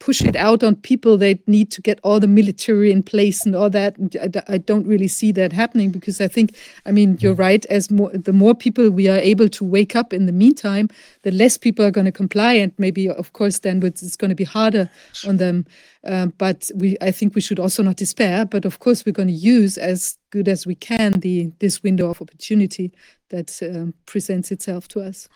push 0.00 0.22
it 0.22 0.34
out 0.34 0.64
on 0.64 0.74
people. 0.74 1.16
They 1.16 1.38
need 1.46 1.70
to 1.72 1.82
get 1.82 2.00
all 2.02 2.18
the 2.18 2.26
military 2.26 2.90
in 2.90 3.02
place 3.02 3.44
and 3.46 3.54
all 3.54 3.70
that. 3.70 3.96
And 3.98 4.16
I, 4.20 4.26
d- 4.26 4.40
I 4.48 4.58
don't 4.58 4.86
really 4.86 5.06
see 5.06 5.30
that 5.32 5.52
happening 5.52 5.90
because 5.90 6.20
i 6.20 6.26
think 6.26 6.56
i 6.86 6.90
mean 6.90 7.18
you're 7.20 7.34
right. 7.34 7.64
As 7.66 7.90
more 7.90 8.10
the 8.10 8.32
more 8.32 8.54
people 8.54 8.90
we 8.90 9.08
are 9.08 9.18
able 9.18 9.48
to 9.50 9.64
wake 9.64 9.94
up 9.94 10.12
in 10.12 10.26
the 10.26 10.32
meantime 10.32 10.88
the 11.22 11.30
less 11.30 11.56
people 11.56 11.84
are 11.84 11.90
going 11.90 12.06
to 12.06 12.12
comply. 12.12 12.54
And 12.54 12.72
maybe 12.78 13.08
of 13.08 13.32
course 13.34 13.60
then 13.60 13.82
it's 13.84 14.02
it's 14.02 14.16
going 14.16 14.30
to 14.30 14.34
be 14.34 14.44
harder 14.44 14.90
on 15.28 15.36
them. 15.36 15.66
Uh, 16.04 16.26
but 16.38 16.70
we 16.74 16.96
i 17.02 17.10
think 17.10 17.34
we 17.34 17.42
should 17.42 17.60
also 17.60 17.82
not 17.82 17.96
despair. 17.96 18.46
But 18.46 18.64
of 18.64 18.78
course 18.78 19.04
we're 19.04 19.20
going 19.20 19.28
to 19.28 19.34
use 19.34 19.78
as 19.78 20.18
good 20.30 20.48
as 20.48 20.66
we 20.66 20.74
can 20.74 21.12
the 21.20 21.52
this 21.58 21.82
window 21.82 22.10
of 22.10 22.22
opportunity 22.22 22.90
that 23.28 23.60
um, 23.62 23.94
presents 24.06 24.50
itself 24.50 24.88
to 24.88 25.00
us. 25.02 25.28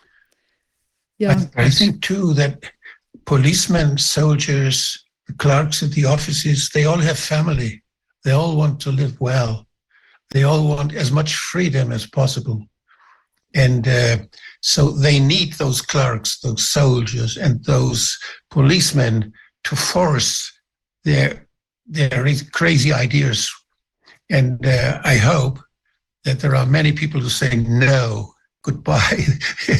Yeah. 1.17 1.39
I, 1.55 1.65
I 1.65 1.69
think 1.69 2.01
too 2.01 2.33
that 2.33 2.63
policemen, 3.25 3.97
soldiers, 3.97 5.03
the 5.27 5.33
clerks 5.33 5.81
at 5.83 5.91
the 5.91 6.05
offices, 6.05 6.69
they 6.69 6.85
all 6.85 6.99
have 6.99 7.17
family. 7.17 7.83
They 8.23 8.31
all 8.31 8.55
want 8.55 8.79
to 8.81 8.91
live 8.91 9.19
well. 9.19 9.67
They 10.31 10.43
all 10.43 10.67
want 10.67 10.93
as 10.93 11.11
much 11.11 11.35
freedom 11.35 11.91
as 11.91 12.07
possible. 12.07 12.65
And 13.53 13.87
uh, 13.87 14.17
so 14.61 14.91
they 14.91 15.19
need 15.19 15.53
those 15.53 15.81
clerks, 15.81 16.39
those 16.39 16.67
soldiers, 16.67 17.37
and 17.37 17.63
those 17.63 18.17
policemen 18.49 19.31
to 19.63 19.75
force 19.75 20.51
their 21.03 21.47
their 21.87 22.25
crazy 22.51 22.91
ideas. 22.91 23.49
And 24.29 24.65
uh, 24.65 24.99
I 25.03 25.17
hope 25.17 25.59
that 26.23 26.39
there 26.39 26.55
are 26.55 26.65
many 26.65 26.91
people 26.91 27.21
who 27.21 27.29
say 27.29 27.55
no, 27.55 28.33
goodbye. 28.63 29.19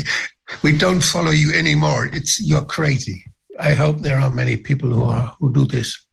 we 0.64 0.78
don't 0.78 1.02
follow 1.04 1.32
you 1.32 1.52
anymore. 1.54 2.08
It's 2.14 2.40
you're 2.40 2.64
crazy. 2.64 3.26
I 3.60 3.74
hope 3.74 4.00
there 4.00 4.20
are 4.20 4.30
many 4.30 4.58
people 4.58 4.90
who 4.90 5.04
are 5.04 5.36
who 5.40 5.52
do 5.52 5.66
this. 5.66 6.06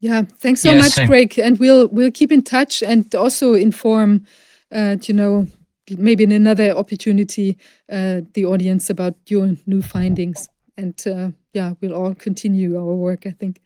Yeah, 0.00 0.22
thanks 0.38 0.60
so 0.60 0.70
Yes, 0.70 0.82
much, 0.82 0.92
same. 0.92 1.08
Greg. 1.08 1.38
And 1.38 1.58
we'll 1.58 1.88
we'll 1.88 2.12
keep 2.12 2.30
in 2.30 2.42
touch 2.42 2.82
and 2.82 3.12
also 3.14 3.54
inform, 3.54 4.26
uh, 4.70 4.96
you 5.02 5.14
know, 5.14 5.46
maybe 5.90 6.24
in 6.24 6.32
another 6.32 6.70
opportunity, 6.70 7.56
uh, 7.90 8.20
the 8.34 8.44
audience 8.44 8.90
about 8.90 9.14
your 9.26 9.56
new 9.66 9.82
findings. 9.82 10.48
And 10.76 10.94
uh, 11.06 11.30
yeah, 11.52 11.74
we'll 11.80 11.94
all 11.94 12.14
continue 12.14 12.76
our 12.76 12.94
work. 12.94 13.26
I 13.26 13.32
think. 13.32 13.60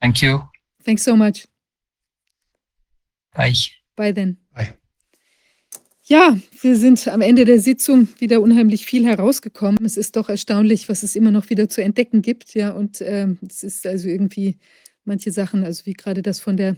Thank 0.00 0.22
you. 0.22 0.48
Thanks 0.82 1.02
so 1.02 1.16
much. 1.16 1.46
Bye. 3.34 3.54
Bye 3.96 4.12
then. 4.12 4.36
Ja, 6.06 6.36
wir 6.60 6.76
sind 6.76 7.08
am 7.08 7.22
Ende 7.22 7.46
der 7.46 7.58
Sitzung 7.60 8.08
wieder 8.18 8.42
unheimlich 8.42 8.84
viel 8.84 9.06
herausgekommen. 9.06 9.82
Es 9.86 9.96
ist 9.96 10.16
doch 10.16 10.28
erstaunlich, 10.28 10.90
was 10.90 11.02
es 11.02 11.16
immer 11.16 11.30
noch 11.30 11.48
wieder 11.48 11.70
zu 11.70 11.82
entdecken 11.82 12.20
gibt. 12.20 12.54
Ja, 12.54 12.72
und 12.72 13.00
ähm, 13.00 13.38
es 13.48 13.62
ist 13.62 13.86
also 13.86 14.08
irgendwie 14.08 14.58
manche 15.06 15.32
Sachen, 15.32 15.64
also 15.64 15.86
wie 15.86 15.94
gerade 15.94 16.20
das 16.20 16.40
von 16.40 16.58
der 16.58 16.76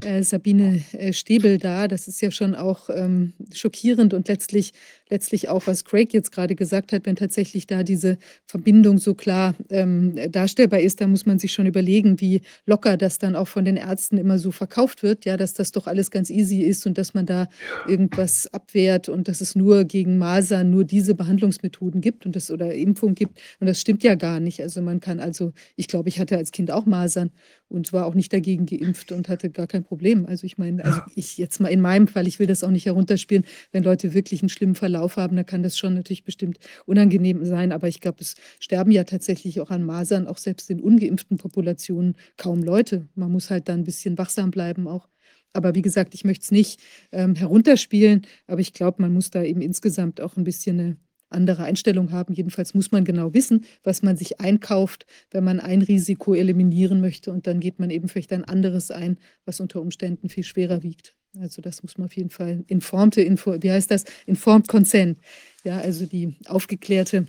äh, 0.00 0.22
Sabine 0.22 0.82
äh, 0.92 1.12
Stäbel 1.12 1.58
da, 1.58 1.86
das 1.86 2.08
ist 2.08 2.20
ja 2.20 2.30
schon 2.30 2.54
auch 2.54 2.88
ähm, 2.92 3.34
schockierend 3.52 4.14
und 4.14 4.28
letztlich, 4.28 4.72
letztlich 5.10 5.48
auch, 5.48 5.66
was 5.66 5.84
Craig 5.84 6.12
jetzt 6.12 6.32
gerade 6.32 6.54
gesagt 6.54 6.92
hat, 6.92 7.06
wenn 7.06 7.16
tatsächlich 7.16 7.66
da 7.66 7.82
diese 7.82 8.18
Verbindung 8.46 8.98
so 8.98 9.14
klar 9.14 9.54
ähm, 9.70 10.14
darstellbar 10.30 10.80
ist, 10.80 11.00
da 11.00 11.06
muss 11.06 11.26
man 11.26 11.38
sich 11.38 11.52
schon 11.52 11.66
überlegen, 11.66 12.20
wie 12.20 12.42
locker 12.66 12.96
das 12.96 13.18
dann 13.18 13.36
auch 13.36 13.48
von 13.48 13.64
den 13.64 13.76
Ärzten 13.76 14.18
immer 14.18 14.38
so 14.38 14.50
verkauft 14.50 15.02
wird, 15.02 15.24
ja, 15.24 15.36
dass 15.36 15.54
das 15.54 15.72
doch 15.72 15.86
alles 15.86 16.10
ganz 16.10 16.30
easy 16.30 16.62
ist 16.62 16.86
und 16.86 16.98
dass 16.98 17.14
man 17.14 17.26
da 17.26 17.48
irgendwas 17.86 18.52
abwehrt 18.52 19.08
und 19.08 19.28
dass 19.28 19.40
es 19.40 19.54
nur 19.54 19.84
gegen 19.84 20.18
Masern 20.18 20.70
nur 20.70 20.84
diese 20.84 21.14
Behandlungsmethoden 21.14 22.00
gibt 22.00 22.26
und 22.26 22.34
das 22.34 22.50
oder 22.50 22.74
Impfung 22.74 23.14
gibt. 23.14 23.38
Und 23.60 23.66
das 23.66 23.80
stimmt 23.80 24.02
ja 24.02 24.14
gar 24.14 24.40
nicht. 24.40 24.60
Also 24.60 24.82
man 24.82 25.00
kann 25.00 25.20
also, 25.20 25.52
ich 25.76 25.86
glaube, 25.88 26.08
ich 26.08 26.18
hatte 26.18 26.36
als 26.36 26.50
Kind 26.50 26.70
auch 26.70 26.86
Masern 26.86 27.30
und 27.72 27.92
war 27.92 28.06
auch 28.06 28.14
nicht 28.14 28.32
dagegen 28.32 28.66
geimpft 28.66 29.12
und 29.12 29.28
hatte 29.28 29.50
gar 29.50 29.66
kein 29.66 29.82
Problem. 29.82 30.26
Also 30.26 30.46
ich 30.46 30.58
meine, 30.58 30.84
also 30.84 31.00
ich 31.14 31.38
jetzt 31.38 31.60
mal 31.60 31.68
in 31.68 31.80
meinem 31.80 32.06
Fall, 32.06 32.28
ich 32.28 32.38
will 32.38 32.46
das 32.46 32.62
auch 32.62 32.70
nicht 32.70 32.86
herunterspielen, 32.86 33.44
wenn 33.72 33.82
Leute 33.82 34.14
wirklich 34.14 34.42
einen 34.42 34.48
schlimmen 34.48 34.74
Verlauf 34.74 35.16
haben, 35.16 35.36
dann 35.36 35.46
kann 35.46 35.62
das 35.62 35.78
schon 35.78 35.94
natürlich 35.94 36.24
bestimmt 36.24 36.58
unangenehm 36.86 37.44
sein. 37.44 37.72
Aber 37.72 37.88
ich 37.88 38.00
glaube, 38.00 38.18
es 38.20 38.36
sterben 38.60 38.90
ja 38.90 39.04
tatsächlich 39.04 39.60
auch 39.60 39.70
an 39.70 39.84
Masern, 39.84 40.26
auch 40.26 40.38
selbst 40.38 40.70
in 40.70 40.80
ungeimpften 40.80 41.38
Populationen 41.38 42.14
kaum 42.36 42.62
Leute. 42.62 43.08
Man 43.14 43.32
muss 43.32 43.50
halt 43.50 43.68
dann 43.68 43.80
ein 43.80 43.84
bisschen 43.84 44.18
wachsam 44.18 44.50
bleiben 44.50 44.86
auch. 44.86 45.08
Aber 45.54 45.74
wie 45.74 45.82
gesagt, 45.82 46.14
ich 46.14 46.24
möchte 46.24 46.44
es 46.44 46.50
nicht 46.50 46.80
ähm, 47.12 47.34
herunterspielen, 47.34 48.26
aber 48.46 48.60
ich 48.60 48.72
glaube, 48.72 49.02
man 49.02 49.12
muss 49.12 49.30
da 49.30 49.42
eben 49.42 49.60
insgesamt 49.60 50.20
auch 50.20 50.36
ein 50.36 50.44
bisschen 50.44 50.80
eine 50.80 50.96
andere 51.32 51.64
Einstellung 51.64 52.12
haben. 52.12 52.34
Jedenfalls 52.34 52.74
muss 52.74 52.92
man 52.92 53.04
genau 53.04 53.34
wissen, 53.34 53.64
was 53.82 54.02
man 54.02 54.16
sich 54.16 54.40
einkauft, 54.40 55.06
wenn 55.30 55.44
man 55.44 55.60
ein 55.60 55.82
Risiko 55.82 56.34
eliminieren 56.34 57.00
möchte. 57.00 57.32
Und 57.32 57.46
dann 57.46 57.60
geht 57.60 57.78
man 57.78 57.90
eben 57.90 58.08
vielleicht 58.08 58.32
ein 58.32 58.44
anderes 58.44 58.90
ein, 58.90 59.18
was 59.44 59.60
unter 59.60 59.80
Umständen 59.80 60.28
viel 60.28 60.44
schwerer 60.44 60.82
wiegt. 60.82 61.14
Also 61.38 61.62
das 61.62 61.82
muss 61.82 61.96
man 61.96 62.06
auf 62.06 62.16
jeden 62.16 62.30
Fall 62.30 62.64
informte, 62.66 63.22
info, 63.22 63.56
wie 63.62 63.70
heißt 63.70 63.90
das? 63.90 64.04
Informed 64.26 64.68
Consent. 64.68 65.18
Ja, 65.64 65.78
also 65.78 66.06
die 66.06 66.36
aufgeklärte 66.46 67.26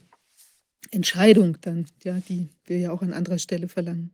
Entscheidung 0.91 1.57
dann, 1.61 1.85
ja, 2.03 2.19
die 2.27 2.49
wir 2.65 2.79
ja 2.79 2.91
auch 2.91 3.01
an 3.01 3.13
anderer 3.13 3.39
Stelle 3.39 3.67
verlangen. 3.67 4.11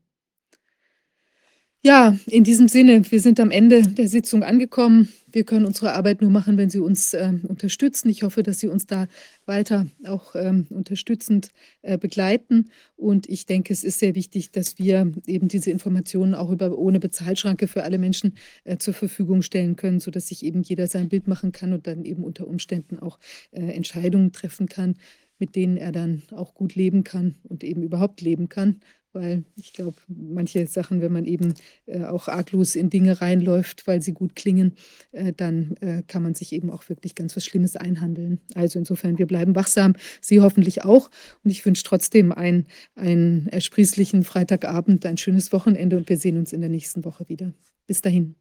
Ja, 1.85 2.17
in 2.28 2.44
diesem 2.44 2.67
Sinne, 2.67 3.10
wir 3.10 3.22
sind 3.22 3.40
am 3.40 3.51
Ende 3.51 3.81
der 3.83 4.10
Sitzung 4.10 4.44
angekommen. 4.44 5.08
Wir 5.31 5.45
können 5.45 5.65
unsere 5.65 5.94
Arbeit 5.94 6.22
nur 6.22 6.29
machen, 6.29 6.58
wenn 6.58 6.69
Sie 6.69 6.79
uns 6.81 7.13
ähm, 7.13 7.45
unterstützen. 7.47 8.10
Ich 8.10 8.24
hoffe, 8.24 8.44
dass 8.44 8.60
Sie 8.60 8.67
uns 8.67 8.85
da 8.85 9.08
weiter 9.45 9.88
auch 10.06 10.35
ähm, 10.35 10.67
unterstützend 10.72 11.51
äh, 11.81 11.97
begleiten. 11.97 12.69
Und 12.97 13.29
ich 13.29 13.45
denke, 13.45 13.72
es 13.72 13.85
ist 13.85 13.99
sehr 13.99 14.13
wichtig, 14.15 14.51
dass 14.51 14.78
wir 14.78 15.10
eben 15.26 15.47
diese 15.47 15.72
Informationen 15.72 16.35
auch 16.35 16.49
über, 16.51 16.78
ohne 16.78 16.99
Bezahlschranke 16.99 17.69
für 17.69 17.83
alle 17.83 17.97
Menschen 17.97 18.35
äh, 18.65 18.78
zur 18.78 18.94
Verfügung 18.94 19.42
stellen 19.42 19.78
können, 19.78 20.01
sodass 20.01 20.28
sich 20.28 20.44
eben 20.44 20.63
jeder 20.63 20.88
sein 20.88 21.08
Bild 21.08 21.29
machen 21.29 21.53
kann 21.53 21.72
und 21.72 21.88
dann 21.88 22.03
eben 22.03 22.26
unter 22.26 22.45
Umständen 22.45 22.99
auch 22.99 23.19
äh, 23.51 23.62
Entscheidungen 23.62 24.33
treffen 24.33 24.67
kann, 24.67 24.97
mit 25.38 25.56
denen 25.56 25.78
er 25.78 25.94
dann 25.94 26.24
auch 26.31 26.53
gut 26.53 26.76
leben 26.76 27.06
kann 27.06 27.35
und 27.44 27.63
eben 27.63 27.83
überhaupt 27.83 28.19
leben 28.19 28.49
kann. 28.49 28.81
Weil 29.11 29.43
ich 29.56 29.74
glaube, 29.74 29.97
manche 30.08 30.67
Sachen, 30.67 31.01
wenn 31.01 31.11
man 31.11 31.25
eben 31.25 31.56
äh, 31.88 32.03
auch 32.03 32.27
arglos 32.27 32.75
in 32.75 32.90
Dinge 32.90 33.22
reinläuft, 33.22 33.88
weil 33.88 34.01
sie 34.01 34.13
gut 34.13 34.35
klingen, 34.35 34.75
äh, 35.11 35.33
dann 35.33 35.75
äh, 35.77 36.03
kann 36.06 36.22
man 36.22 36.35
sich 36.35 36.53
eben 36.53 36.69
auch 36.69 36.88
wirklich 36.90 37.15
ganz 37.15 37.35
was 37.35 37.43
Schlimmes 37.43 37.75
einhandeln. 37.75 38.40
Also 38.53 38.77
insofern, 38.77 39.17
wir 39.17 39.25
bleiben 39.25 39.56
wachsam, 39.56 39.95
Sie 40.22 40.42
hoffentlich 40.42 40.83
auch. 40.85 41.09
Und 41.43 41.51
ich 41.51 41.65
wünsche 41.65 41.83
trotzdem 41.83 42.31
einen, 42.31 42.67
einen 42.95 43.47
ersprießlichen 43.47 44.24
Freitagabend, 44.24 45.06
ein 45.06 45.17
schönes 45.17 45.51
Wochenende 45.51 45.97
und 45.97 46.08
wir 46.09 46.17
sehen 46.17 46.38
uns 46.38 46.53
in 46.53 46.61
der 46.61 46.69
nächsten 46.69 47.03
Woche 47.03 47.27
wieder. 47.29 47.53
Bis 47.88 48.01
dahin. 48.01 48.35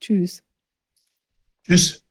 Tschüss. 0.00 0.42
Tschüss. 1.64 2.01